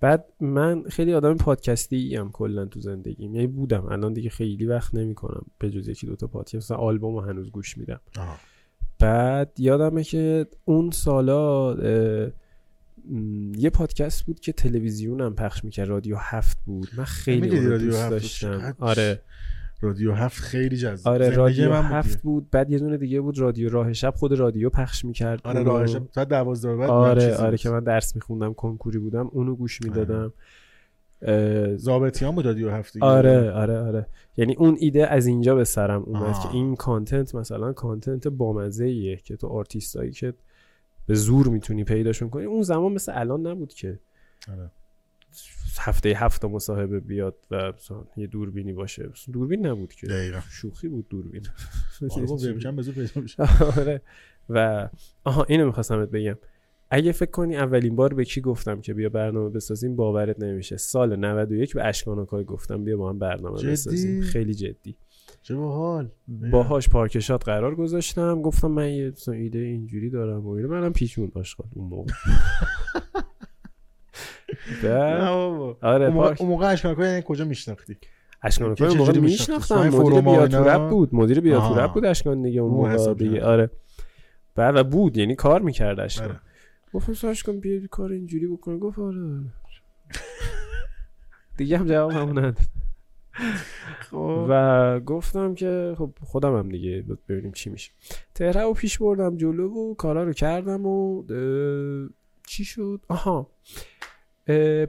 بعد 0.00 0.24
من 0.40 0.82
خیلی 0.82 1.14
آدم 1.14 1.36
پادکستی 1.36 2.16
ام 2.16 2.32
کلا 2.32 2.64
تو 2.64 2.80
زندگیم. 2.80 3.34
یعنی 3.34 3.46
بودم. 3.46 3.84
الان 3.86 4.12
دیگه 4.12 4.30
خیلی 4.30 4.66
وقت 4.66 4.94
نمی‌کنم 4.94 5.46
به 5.58 5.70
جز 5.70 5.88
یکی 5.88 6.06
دوتا 6.06 6.26
پادکست. 6.26 6.54
مثلا 6.54 6.76
آلبوم 6.76 7.14
رو 7.14 7.20
هنوز 7.20 7.50
گوش 7.50 7.78
میدم. 7.78 8.00
بعد 8.98 9.52
یادمه 9.58 10.04
که 10.04 10.46
اون 10.64 10.90
سالا 10.90 11.76
یه 13.58 13.70
پادکست 13.70 14.26
بود 14.26 14.40
که 14.40 14.52
تلویزیونم 14.52 15.34
پخش 15.34 15.64
می‌کرد. 15.64 15.88
رادیو 15.88 16.16
هفت 16.16 16.58
بود. 16.64 16.88
من 16.96 17.04
خیلی 17.04 17.58
اون 17.58 17.78
دوست 17.78 18.10
داشتم. 18.10 18.76
آره. 18.78 19.20
رادیو 19.80 20.12
هفت 20.12 20.42
خیلی 20.42 20.76
جذاب 20.76 21.14
آره 21.14 21.30
رادیو 21.30 21.72
هفت. 21.72 22.22
بود 22.22 22.50
بعد 22.50 22.70
یه 22.70 22.78
دونه 22.78 22.96
دیگه 22.96 23.20
بود 23.20 23.38
رادیو 23.38 23.68
راه 23.68 23.92
شب 23.92 24.14
خود 24.16 24.32
رادیو 24.32 24.70
پخش 24.70 25.04
می‌کرد 25.04 25.40
آره 25.44 25.62
راه 25.62 25.86
شب 25.86 26.06
تا 26.12 26.24
12 26.24 26.68
به 26.68 26.76
بعد 26.76 26.90
آره 26.90 27.36
آره. 27.36 27.56
که 27.56 27.70
من 27.70 27.80
درس 27.80 28.14
میخوندم 28.14 28.54
کنکوری 28.54 28.98
بودم 28.98 29.28
اونو 29.32 29.54
گوش 29.54 29.82
آره. 29.82 29.90
می‌دادم 29.90 30.32
ضابطیان 31.76 32.34
بود 32.34 32.46
رادیو 32.46 32.70
هفت 32.70 32.92
دیگه 32.92 33.06
آره 33.06 33.50
آره 33.50 33.78
آره 33.78 34.06
یعنی 34.36 34.54
اون 34.54 34.76
ایده 34.80 35.06
از 35.06 35.26
اینجا 35.26 35.54
به 35.54 35.64
سرم 35.64 36.02
اومد. 36.02 36.34
که 36.42 36.50
این 36.52 36.76
content 36.76 37.34
مثلا 37.34 37.72
content 37.72 38.28
بامزه 38.28 38.84
ایه 38.84 39.16
که 39.16 39.36
تو 39.36 39.46
آرتیستایی 39.46 40.10
که 40.10 40.34
به 41.06 41.14
زور 41.14 41.48
می‌تونی 41.48 41.84
پیداشون 41.84 42.30
کنی 42.30 42.44
اون 42.44 42.62
زمان 42.62 42.92
مثل 42.92 43.12
الان 43.14 43.46
نبود 43.46 43.74
که 43.74 43.98
آره. 44.52 44.70
هفته 45.80 46.08
هفت 46.08 46.44
مصاحبه 46.44 47.00
بیاد 47.00 47.36
و 47.50 47.72
یه 48.16 48.26
دوربینی 48.26 48.72
باشه. 48.72 49.10
دوربین 49.32 49.66
نبود 49.66 49.92
که. 49.92 50.06
دقیقا. 50.06 50.40
شوخی 50.50 50.88
بود 50.88 51.08
دوربین. 51.08 51.42
آره 52.10 52.26
آره. 53.80 54.00
و 54.48 54.88
آها 55.24 55.44
اینو 55.48 55.66
می‌خواستم 55.66 56.06
بگم. 56.06 56.36
اگه 56.90 57.12
فکر 57.12 57.30
کنی 57.30 57.56
اولین 57.56 57.96
بار 57.96 58.14
به 58.14 58.24
کی 58.24 58.40
گفتم 58.40 58.80
که 58.80 58.94
بیا 58.94 59.08
برنامه 59.08 59.50
بسازیم 59.50 59.96
باورت 59.96 60.40
نمیشه. 60.40 60.76
سال 60.76 61.16
91 61.16 61.74
به 61.74 61.84
اشکان 61.86 62.18
آکای 62.18 62.44
گفتم 62.44 62.84
بیا 62.84 62.96
با 62.96 63.10
هم 63.10 63.18
برنامه 63.18 63.58
جدی؟ 63.58 63.70
بسازیم. 63.70 64.22
خیلی 64.22 64.54
جدی. 64.54 64.96
چه 65.42 65.54
باحال. 65.54 66.10
باهاش 66.28 66.88
پارکشات 66.88 67.44
قرار 67.44 67.74
گذاشتم. 67.74 68.42
گفتم 68.42 68.70
من 68.70 68.90
یه 68.90 69.12
ایده 69.32 69.58
اینجوری 69.58 70.10
دارم 70.10 70.46
و 70.46 70.48
اینا 70.48 70.68
منم 70.68 70.92
پیچون 70.92 71.32
آشغال 71.34 71.68
اون 71.74 71.88
موقع. 71.88 72.12
نه 74.82 75.30
بعد 75.30 75.30
بابا. 75.30 75.76
آره 75.82 76.06
اون 76.06 76.14
موقع- 76.14 76.34
اشکان 76.72 77.00
یعنی 77.00 77.22
کجا 77.26 77.44
میشناختی؟ 77.44 77.96
اشکان 78.42 78.76
اون 78.80 78.96
موقع؟ 78.96 79.18
میشناختم. 79.18 79.88
مدیر 79.88 80.58
اینا؟ 80.58 80.88
بود. 80.88 81.14
مدیر 81.14 81.40
بیاتورپ 81.40 81.78
آها. 81.78 81.88
بود 81.88 82.04
اشکان 82.04 82.42
دیگه 82.42 82.60
اون 82.60 82.70
موقع 82.72 83.14
دیگه. 83.14 83.44
آره. 83.44 83.70
بعد 84.54 84.76
و 84.76 84.84
بود 84.84 85.16
یعنی 85.16 85.34
کار 85.34 85.60
می‌کرد 85.62 86.00
اشکان 86.00 86.28
آره. 86.28 86.40
گفتم 86.94 87.32
کن 87.42 87.60
بیا 87.60 87.80
کار 87.90 88.12
اینجوری 88.12 88.46
بکنه. 88.46 88.78
گفت 88.78 88.98
آره 88.98 89.20
آره. 89.20 89.42
دیگه 91.56 91.78
هم 91.78 91.86
جواب 91.86 92.10
همون 92.10 92.38
نداد. 92.38 92.58
خب. 94.00 94.46
و 94.48 95.00
گفتم 95.00 95.54
که 95.54 95.94
خب 95.98 96.10
خودم 96.22 96.58
هم 96.58 96.68
دیگه 96.68 97.04
ببینیم 97.28 97.52
چی 97.52 97.70
میشه. 97.70 97.92
طرحه 98.34 98.62
رو 98.62 98.72
پیش 98.72 98.98
بردم 98.98 99.36
جلو 99.36 99.68
و 99.68 99.94
کارا 99.94 100.24
رو 100.24 100.32
کردم 100.32 100.86
و 100.86 101.22
چی 102.46 102.64
شد؟ 102.64 103.00
آها. 103.08 103.50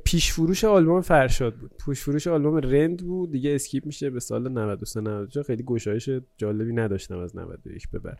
پیش 0.03 0.31
فروش 0.33 0.63
آلبوم 0.63 1.01
فرشاد 1.01 1.55
بود 1.55 1.71
پیش 1.85 2.01
فروش 2.01 2.27
آلبوم 2.27 2.57
رند 2.57 3.05
بود 3.05 3.31
دیگه 3.31 3.55
skip 3.55 3.85
میشه 3.85 4.09
به 4.09 4.19
سال 4.19 4.49
93 4.49 5.01
94 5.01 5.45
خیلی 5.45 5.63
گشایش 5.63 6.09
جالبی 6.37 6.73
نداشتم 6.73 7.19
از 7.19 7.35
91 7.35 7.89
به 7.89 7.99
بعد. 7.99 8.19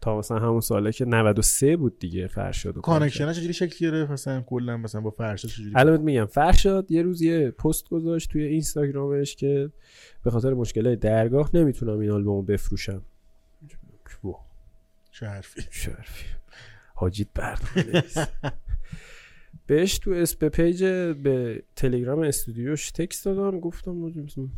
تا 0.00 0.18
مثلا 0.18 0.38
همون 0.38 0.60
ساله 0.60 0.92
که 0.92 1.04
93 1.04 1.76
بود 1.76 1.98
دیگه 1.98 2.26
فرشاد. 2.26 2.74
connection 2.80 3.32
چجوری 3.32 3.52
شکل 3.52 3.90
گرفت 3.90 4.10
مثلا 4.10 4.40
کلا 4.40 4.76
مثلا 4.76 5.00
با 5.00 5.10
فرشاد 5.10 5.50
چجوری 5.50 5.72
الان 5.74 6.00
میگم 6.00 6.26
فرشاد 6.26 6.90
یه 6.90 7.02
روز 7.02 7.22
یه 7.22 7.50
پست 7.50 7.88
گذاشت 7.88 8.30
توی 8.30 8.42
اینستاگرامش 8.44 9.36
که 9.36 9.70
به 10.24 10.30
خاطر 10.30 10.54
مشکل 10.54 10.94
درگاه 10.94 11.50
نمی‌تونم 11.54 11.98
این 11.98 12.10
آلبومو 12.10 12.42
بفروشم 12.42 13.02
چه 15.12 15.26
حرفی 15.26 15.62
چه 15.70 15.90
حرفی. 15.92 16.24
حاجیت 16.94 17.28
نویس. 17.76 18.16
بهش 19.72 19.98
تو 19.98 20.10
از 20.10 20.48
page 20.48 20.84
به 21.22 21.62
تلگرام 21.76 22.18
استودیوش 22.18 22.90
text 22.90 23.24
دادم 23.24 23.60
گفتم 23.60 23.90
ما 23.90 24.06
مثلا 24.08 24.48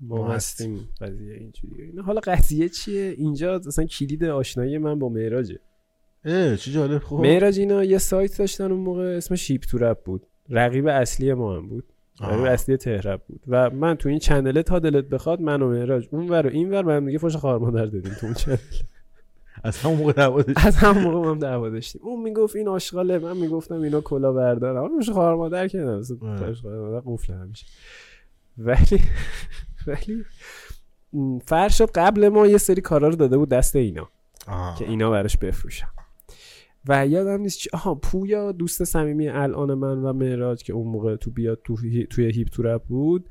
ما 0.00 0.16
ما 0.16 0.32
هستیم 0.32 0.88
قضیه 1.00 1.34
اینجوریه. 1.34 1.84
اینا. 1.84 2.02
حالا 2.02 2.20
قضیه 2.20 2.68
چیه؟ 2.68 3.14
اینجا 3.18 3.54
اصلا 3.54 3.84
کلید 3.84 4.24
آشنایی 4.24 4.78
من 4.78 4.98
با 4.98 5.08
معراجه. 5.08 5.58
اه 6.24 6.56
چه 6.56 6.72
جالب. 6.72 6.98
خب. 6.98 7.16
معراج 7.16 7.58
اینا 7.58 7.84
یه 7.84 7.98
سایت 7.98 8.38
داشتن 8.38 8.72
اون 8.72 8.80
موقع 8.80 9.02
اسمش 9.16 9.40
شیپ 9.40 9.62
تو 9.62 9.78
رپ 9.78 10.04
بود. 10.04 10.26
رقیب 10.48 10.86
اصلی 10.86 11.34
ما 11.34 11.56
هم 11.56 11.68
بود. 11.68 11.84
رقیب 12.20 12.44
آه. 12.44 12.50
اصلی 12.50 12.76
تهرب 12.76 13.22
بود. 13.28 13.40
و 13.48 13.70
من 13.70 13.94
تو 13.94 14.08
این 14.08 14.18
چنله 14.18 14.62
تا 14.62 14.78
دلت 14.78 15.04
بخواد 15.04 15.40
من 15.40 15.62
و 15.62 15.68
معراج 15.68 16.08
اون 16.10 16.28
ور 16.28 16.46
و 16.46 16.50
این 16.50 16.70
ور 16.70 16.82
به 16.82 16.92
هم 16.92 17.06
دیگه 17.06 17.18
فوش 17.18 17.36
خواهر 17.36 17.58
مادر 17.58 17.86
دادیم 17.86 18.12
تو 18.20 18.26
اون 18.26 18.34
چنل. 18.34 18.56
از 19.64 19.78
همون 19.78 19.98
موقع 19.98 20.12
دعوا. 20.12 20.42
از 20.56 20.76
همون 20.76 21.04
موقع 21.04 21.28
هم 21.28 21.38
دعوا 21.38 21.68
داشتیم 21.68 22.00
اون 22.04 22.22
می‌گفت 22.22 22.56
این 22.56 22.68
آشغاله 22.68 23.18
من 23.18 23.36
می‌گفتم 23.36 23.80
اینا 23.80 24.00
کلا 24.00 24.32
بردارن. 24.32 24.76
اما 24.76 24.96
میشه 24.96 25.12
خواهر 25.12 25.34
مادر 25.34 25.68
خواهر 25.68 26.78
مادر 26.78 27.02
قفل 27.06 27.32
همیشه. 27.32 27.66
ولی 28.58 29.00
ولی 29.86 30.24
فرشاد 31.46 31.90
قبل 31.94 32.28
ما 32.28 32.46
یه 32.46 32.58
سری 32.58 32.80
کارا 32.80 33.08
رو 33.08 33.16
داده 33.16 33.38
بود 33.38 33.48
دست 33.48 33.76
اینا. 33.76 34.08
آه. 34.48 34.78
که 34.78 34.84
اینا 34.84 35.10
براش 35.10 35.36
بفروشم 35.36 35.88
و 36.88 37.06
یادم 37.06 37.40
نیست 37.40 37.58
چی 37.58 37.70
آها 37.72 37.94
پویا 37.94 38.52
دوست 38.52 38.84
صمیمی 38.84 39.28
الان 39.28 39.74
من 39.74 39.98
و 39.98 40.12
معراج 40.12 40.62
که 40.62 40.72
اون 40.72 40.86
موقع 40.86 41.16
تو 41.16 41.30
بیاد 41.30 41.60
تو 41.64 41.76
توی 42.10 42.32
هیپ 42.32 42.48
تو 42.48 42.62
رپ 42.62 42.82
بود 42.82 43.28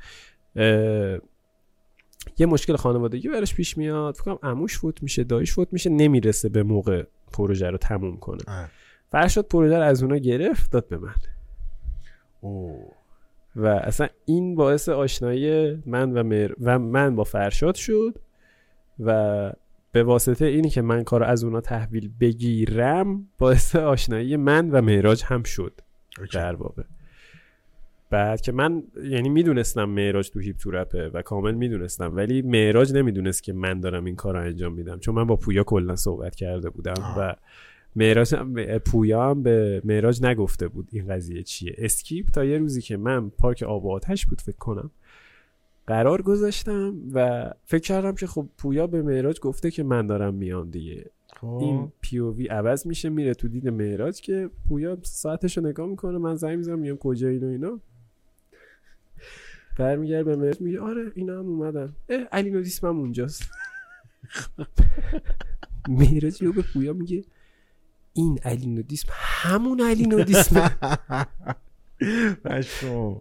یه 2.38 2.45
مشکل 2.45 2.75
خانوادگی 2.75 3.27
براش 3.27 3.55
پیش 3.55 3.77
میاد 3.77 4.15
فکر 4.15 4.23
کنم 4.23 4.49
عموش 4.49 4.77
فوت 4.77 5.03
میشه 5.03 5.23
دایش 5.23 5.53
فوت 5.53 5.67
میشه 5.71 5.89
نمی‌رسه 5.89 6.49
به 6.49 6.63
موقع 6.63 7.03
پروژه 7.34 7.69
رو 7.69 7.77
تموم 7.77 8.17
کنه. 8.17 8.43
فرشاد 9.11 9.45
پروژه 9.45 9.77
رو 9.77 9.84
از 9.84 10.03
اونا 10.03 10.17
گرفت 10.17 10.71
داد 10.71 10.88
به 10.88 10.97
من 10.97 11.15
اوه. 12.41 12.93
و 13.55 13.67
اصلا 13.67 14.07
این 14.25 14.55
باعث 14.55 14.89
آشنایی 14.89 15.75
من 15.86 16.11
و 16.11 16.23
مر... 16.23 16.51
و 16.61 16.80
من 16.80 17.15
با 17.15 17.23
فرشاد 17.23 17.75
شد 17.75 18.17
و 18.99 19.51
به 19.91 20.03
واسطه 20.03 20.45
اینی 20.45 20.69
که 20.69 20.82
من 20.82 21.03
کار 21.03 21.23
از 21.23 21.43
اونا 21.43 21.61
تحویل 21.61 22.11
بگیرم 22.19 23.27
باعث 23.38 23.75
آشنایی 23.75 24.38
من 24.38 24.69
و 24.69 24.82
معراج 24.82 25.23
هم 25.25 25.43
شد 25.43 25.82
OK. 26.20 26.38
در 26.38 26.55
واقع 26.55 26.84
بعد 28.10 28.41
که 28.41 28.51
من 28.51 28.84
یعنی 29.03 29.30
می‌دونستم 29.30 29.84
معراج 29.89 30.30
تو 30.30 30.39
Hip 30.39 30.57
To 30.57 30.72
Rap 30.72 31.00
ه 31.00 31.10
و 31.10 31.22
کامل 31.22 31.53
می‌دونستم 31.53 32.16
ولی 32.16 32.41
معراج 32.41 32.93
نمی‌دونست 32.93 33.43
که 33.43 33.53
من 33.53 33.80
دارم 33.80 34.05
این 34.05 34.16
کار 34.16 34.34
رو 34.34 34.41
انجام 34.41 34.74
میدم 34.74 34.99
چون 34.99 35.16
من 35.16 35.24
با 35.28 35.36
پویا 35.36 35.64
کلا 35.64 35.95
صحبت 35.95 36.36
کرده 36.36 36.70
بودم 36.70 36.93
آه. 37.01 37.20
و 37.20 37.34
معراج 37.95 38.36
هم- 38.36 38.78
پویا 38.78 39.30
هم 39.30 39.43
به 39.43 39.82
معراج 39.86 40.24
نگفته 40.24 40.68
بود 40.68 40.89
این 40.91 41.07
قضیه 41.07 41.43
چیه. 41.43 41.76
skip 41.78 42.30
تا 42.30 42.45
یه 42.45 42.57
روزی 42.57 42.82
که 42.82 42.97
من 42.97 43.30
پارک 43.30 43.64
آب 43.64 43.86
و 43.86 43.91
آتش 43.91 44.26
بود 44.26 44.41
فکر 44.41 44.57
کنم 44.57 44.91
قرار 45.88 46.22
گذاشتم 46.22 46.95
و 47.14 47.49
فکر 47.66 47.82
کردم 47.82 48.16
که 48.16 48.28
خب 48.28 48.47
پویا 48.57 48.88
به 48.88 49.01
معراج 49.01 49.39
گفته 49.39 49.72
که 49.72 49.84
من 49.84 50.07
دارم 50.07 50.34
میام 50.34 50.70
دیگه. 50.70 51.05
خب. 51.36 51.47
این 51.62 51.91
پی 52.01 52.18
او 52.20 52.36
وی 52.36 52.47
عوض 52.47 52.88
میشه 52.88 53.10
میره 53.10 53.34
تو 53.34 53.47
دید 53.47 53.68
معراج 53.68 54.22
که 54.22 54.49
پویا 54.70 54.97
ساعتش 55.01 55.57
رو 55.57 55.66
نگاه 55.68 55.88
می‌کنه 55.88 56.18
من 56.18 56.36
زنگ 56.36 56.57
می‌زنم 56.57 56.80
میگم 56.80 56.97
کجا 56.97 57.28
اینو 57.28 57.47
اینا. 57.47 57.80
برمیگرد 59.80 60.25
به 60.25 60.36
معراج 60.36 60.61
میگه 60.61 60.82
آره 60.82 61.11
اینا 61.15 61.39
هم 61.39 61.47
اومدن. 61.47 61.95
اه 62.09 62.21
علی 62.32 62.49
نودیسم 62.49 62.88
هم 62.88 62.97
اونجاست. 62.97 63.43
معراج 65.89 66.41
یهو 66.41 66.53
به 66.53 66.61
پویا 66.61 66.93
میگه 66.93 67.23
این 68.13 68.39
علی 68.43 68.67
نودیسم 68.67 69.09
همون 69.13 69.82
علی 69.82 70.07
نودیسم. 70.07 70.71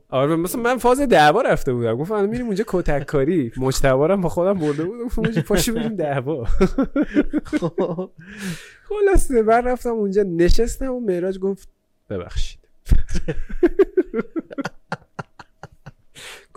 آره 0.09 0.37
مثلا 0.37 0.63
من 0.63 0.79
فاز 0.79 1.01
دعوا 1.01 1.43
رفته 1.43 1.73
بودم. 1.73 1.97
گفتم 1.97 2.29
میریم 2.29 2.47
اونجا 2.47 2.65
کتک 2.67 3.07
کاری 3.07 3.53
مجتبارم 3.57 4.21
با 4.21 4.29
خودم 4.29 4.55
برده 4.55 4.85
بودم. 4.85 5.05
گفتم 5.05 5.23
اونجا 5.23 5.43
پاشو 5.43 5.75
بریم 5.75 5.97
دعوا. 5.97 6.45
خلاصه 8.89 9.43
من 9.43 9.65
رفتم 9.65 9.91
اونجا 9.91 10.23
نشستم 10.23 10.93
و 10.93 11.01
معراج 11.01 11.39
گفت 11.39 11.69
ببخشید. 12.11 12.61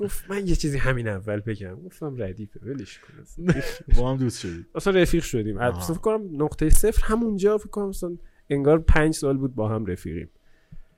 گفت 0.02 0.30
من 0.30 0.48
یه 0.48 0.56
چیزی 0.56 0.78
همین 0.78 1.08
اول 1.08 1.40
بگم. 1.40 1.76
گفتم 1.76 2.16
ردیفه 2.18 2.60
ولش 2.64 3.00
کن. 3.00 3.44
با 3.98 4.12
هم 4.12 4.18
دوست 4.18 4.40
شدید 4.40 4.66
اصلا 4.76 4.94
رفیق 4.94 5.24
شدیم. 5.24 5.58
اصلا 5.58 5.96
فکر 5.96 6.02
کنم 6.02 6.44
نقطه 6.44 6.70
صفر 6.70 7.02
همونجا 7.06 7.58
فکر 7.58 7.70
کنم 7.70 7.88
اصلا 7.88 8.18
انگار 8.50 8.80
پنج 8.80 9.14
سال 9.14 9.38
بود 9.38 9.56
با 9.56 9.70
هم 9.70 9.86
رفیقیم. 9.86 10.30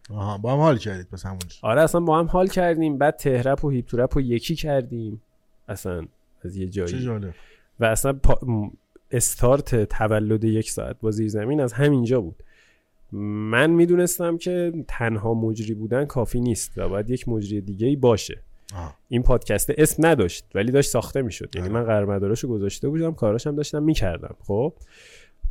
آها 0.09 0.37
با 0.37 0.53
هم 0.53 0.59
حال 0.59 0.77
کردید 0.77 1.07
پس 1.09 1.25
همونجا. 1.25 1.47
آره 1.61 1.81
اصلا 1.81 2.01
با 2.01 2.19
هم 2.19 2.25
حال 2.25 2.47
کردیم. 2.47 2.97
بعد 2.97 3.15
تهرپ 3.15 3.65
و 3.65 3.69
هیپ 3.69 3.85
تو 3.85 3.97
رپ 3.97 4.17
و 4.17 4.21
یکی 4.21 4.55
کردیم. 4.55 5.21
اصلا 5.67 6.05
از 6.41 6.57
یه 6.57 6.65
چه 6.65 6.71
جایی 6.71 7.03
جالب. 7.03 7.33
و 7.79 7.85
اصلا 7.85 8.13
پا... 8.13 8.39
استارت 9.11 9.83
تولد 9.83 10.43
یک 10.43 10.71
ساعت 10.71 10.99
با 11.01 11.11
زمین 11.11 11.59
از 11.61 11.73
همینجا 11.73 12.21
بود. 12.21 12.43
من 13.11 13.69
می‌دونستم 13.69 14.37
که 14.37 14.85
تنها 14.87 15.33
مجری 15.33 15.73
بودن 15.73 16.05
کافی 16.05 16.41
نیست 16.41 16.77
و 16.77 16.89
باید 16.89 17.09
یک 17.09 17.29
مجری 17.29 17.61
دیگه 17.61 17.87
ای 17.87 17.95
باشه. 17.95 18.41
آه. 18.75 18.95
این 19.07 19.23
پادکست 19.23 19.69
اسم 19.77 20.05
نداشت 20.05 20.45
ولی 20.55 20.71
داشت 20.71 20.89
ساخته 20.89 21.21
می‌شد. 21.21 21.55
یعنی. 21.55 21.69
من 21.69 21.83
قرمداراشو 21.83 22.47
گذاشته 22.47 22.89
بودم 22.89 23.13
کاراش 23.13 23.47
هم 23.47 23.55
داشتم 23.55 23.83
می‌کردم. 23.83 24.35
خب 24.47 24.73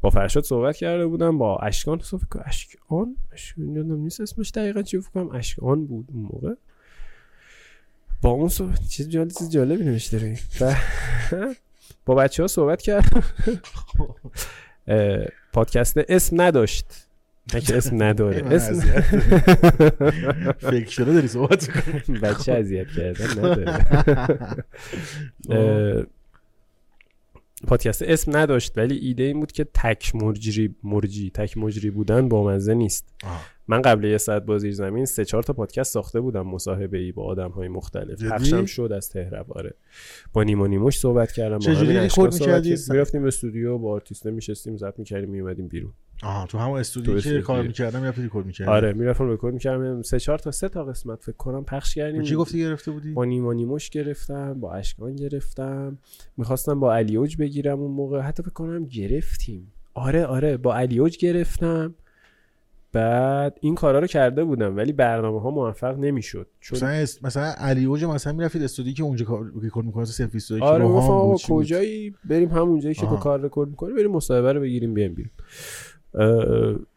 با 0.01 0.11
فرشاد 0.11 0.45
صحبت 0.45 0.77
کرده 0.77 1.07
بودم 1.07 1.39
با 1.39 1.59
اشکان. 1.59 2.01
صحبت 2.03 2.29
کنم 2.29 2.43
اشکان؟ 2.47 3.17
اشکان 3.33 3.77
یادم 3.77 3.97
نیست 3.97 4.21
اسمش 4.21 4.51
دقیقا 4.51 4.83
چی 4.83 5.01
فکر 5.01 5.11
کنم. 5.11 5.31
اشکان 5.31 5.87
بود 5.87 6.09
اون 6.13 6.23
موقع. 6.23 6.55
با 8.23 8.31
اون 8.31 8.49
صحبت 8.49 8.89
چیز 8.89 9.09
جالب 9.09 9.31
چیز 9.31 9.51
جالبی 9.51 9.85
نوشته 9.85 10.39
با 12.07 12.15
بچه 12.15 12.43
ها 12.43 12.47
صحبت 12.47 12.83
کرد. 12.83 13.25
اه، 14.89 15.27
پادکست 15.53 15.99
اسم 16.09 16.41
نداشت. 16.41 17.02
که 17.49 17.77
اسم 17.77 18.03
نداره 18.03 18.43
اسم. 18.47 18.75
فکر 20.71 20.91
شده 20.91 21.13
داری 21.13 21.29
صحبت. 21.29 21.71
بچه 22.23 22.53
اذیت 22.53 22.87
کردن 22.89 23.39
نداره 23.39 23.87
اه، 25.51 26.07
پادکست 27.67 28.03
اسم 28.03 28.37
نداشت 28.37 28.79
ولی 28.79 28.97
ایده 28.97 29.23
این 29.23 29.41
بود 29.41 29.53
که 29.53 29.67
تک 29.75 30.15
مرجی 30.15 30.75
مرجی 30.83 31.31
تک 31.31 31.59
مجری 31.59 31.91
بودن 31.91 32.29
با 32.29 32.45
مزه 32.45 32.75
نیست 32.75 33.15
آه. 33.25 33.47
من 33.69 33.83
قبل 33.83 34.05
یه 34.05 34.19
ساعت 34.19 34.43
با 34.43 34.59
زیر 34.59 34.73
زمین 34.73 35.05
سه 35.05 35.25
چهار 35.25 35.43
تا 35.43 35.53
پادکست 35.53 35.93
ساخته 35.93 36.21
بودم 36.21 36.47
مصاحبه 36.47 36.99
ای 36.99 37.13
با 37.13 37.25
آدم 37.25 37.51
های 37.51 37.69
مختلف؟ 37.69 38.25
پخشم 38.25 38.65
شد 38.65 38.93
از 38.97 39.11
تهرب 39.11 39.53
آره 39.53 39.75
با 40.33 40.43
نیما 40.43 40.67
نیموش 40.67 40.99
صحبت 40.99 41.33
کردم 41.33 41.59
چجوری 41.59 42.09
صحبت 42.09 42.41
می‌کردی؟ 42.41 42.77
می‌رفتیم 42.91 43.25
استودیو 43.25 43.79
با 43.79 43.93
آرتیست 43.93 44.27
میشستیم 44.27 44.77
ضبط 44.77 44.99
می‌کردیم 44.99 45.31
میومدیم 45.31 45.69
بیرون 45.69 45.93
آها 46.23 46.47
تو 46.47 46.59
همون 46.59 46.81
استودیو 46.81 47.21
تو 47.21 47.31
که. 47.31 47.41
کار 47.41 47.63
می‌کردم 47.63 48.05
رفتی 48.05 48.23
ریکورد 48.23 48.47
می‌کردی؟ 48.47 48.71
آره 48.71 48.93
می‌رفتم 48.93 49.31
رکورد 49.31 49.55
می‌کردم. 49.55 50.03
سه 50.03 50.21
چهار 50.21 50.39
تا 50.39 50.51
سه 50.51 50.69
تا 50.69 50.85
قسمت 50.85 51.23
فکر 51.23 51.37
کنم 51.37 51.65
پخش 51.65 51.95
کردیم. 51.95 52.23
چی 52.23 52.35
گفتی 52.35 52.59
گرفته 52.59 52.91
بودی؟ 52.91 53.13
با 53.13 53.25
نیما 53.25 53.53
نیموش 53.53 53.91
گرفتم 53.91 54.61
با 54.61 54.73
اشکان 54.73 55.17
گرفتم. 55.17 55.99
می‌خواستم 56.37 56.81
با 56.81 56.95
علی 56.95 57.20
اوج 57.20 57.37
بگیرم 57.37 57.81
اون 57.81 57.91
موقع. 57.91 58.21
حتی 58.21 58.43
فکر 58.43 58.53
کنم 58.53 58.85
گرفتیم. 58.87 59.73
آره 59.95 60.27
آره 60.27 60.57
با 60.57 60.77
علی 60.77 61.02
اوج 61.02 61.19
گرفتم. 61.19 61.95
بعد 62.95 63.59
این 63.61 63.75
کارا 63.75 63.99
رو 63.99 64.07
کرده 64.07 64.45
بودم 64.45 64.77
ولی 64.77 64.93
برنامه 64.93 65.41
ها 65.41 65.51
موفق 65.51 65.99
نمی‌شد. 65.99 66.47
چون 66.61 66.77
مثلا 66.77 66.89
اس- 66.89 67.25
مثلا 67.25 67.53
علی 67.59 67.85
اوج 67.85 68.05
مثلا 68.05 68.33
می‌رفتید 68.33 68.63
استودیو 68.63 68.95
که 68.95 69.03
اونجا 69.03 69.25
کار 69.25 69.53
رکورد 69.63 69.87
می‌کنه 69.87 70.05
سلفی 70.05 70.37
استودیو 70.37 70.65
آره؟ 70.65 70.85
کجایی؟ 71.49 72.15
بریم 72.25 72.49
همونجایی 72.49 72.95
که 72.95 73.07
تو. 73.07 73.17
کار 73.17 73.41
رکورد 73.41 73.69
می‌کنی 73.69 73.93
بریم 73.93 74.11
مصاحبه 74.11 74.53
رو 74.53 74.61
بگیریم 74.61 74.95
بیایم 74.95 75.15
بیرون. 75.15 75.31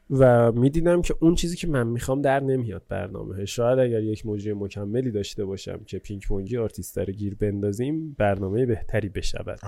و 0.10 0.52
می‌دیدم 0.52 1.02
که 1.02 1.16
اون 1.20 1.36
چیزی 1.36 1.56
که 1.56 1.68
من 1.68 1.88
می‌خوام 1.88 2.22
در 2.22 2.40
نمیاد 2.40 2.82
برنامه. 2.90 3.46
شاید 3.46 3.80
اگر 3.80 4.04
یک 4.04 4.26
مجری 4.26 4.54
مکملی 4.54 5.12
داشته 5.12 5.46
باشم 5.46 5.80
که 5.86 6.00
پینگ 6.00 6.24
پونگی 6.28 6.58
آرتیست 6.58 6.98
رو 6.98 7.14
گیر 7.14 7.36
بندازیم 7.36 8.16
برنامه 8.18 8.66
بهتری 8.66 9.10
بشود. 9.10 9.60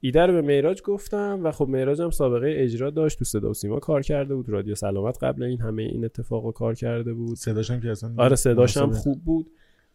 ایده 0.00 0.26
رو 0.26 0.32
به 0.32 0.42
میراج 0.42 0.82
گفتم 0.82 1.40
و 1.44 1.52
خب 1.52 1.68
میراج 1.68 2.00
هم 2.00 2.10
سابقه 2.10 2.54
اجرا 2.56 2.90
داشت 2.90 3.18
تو 3.18 3.24
صدا 3.24 3.50
و 3.50 3.54
سیما 3.54 3.78
کار 3.78 4.02
کرده 4.02 4.34
بود. 4.34 4.48
رادیو 4.48 4.74
سلامت 4.74 5.24
قبل 5.24 5.42
این 5.42 5.60
همه 5.60 5.82
این 5.82 6.04
اتفاق 6.04 6.44
رو 6.44 6.52
کار 6.52 6.74
کرده 6.74 7.14
بود. 7.14 7.36
صداش 7.36 7.70
هم 7.70 7.80
که 7.80 7.90
اصلا 7.90 8.14
آره 8.16 8.36
صداش 8.36 8.76
هم. 8.76 8.92
خوب 8.92 9.24
بود 9.24 9.50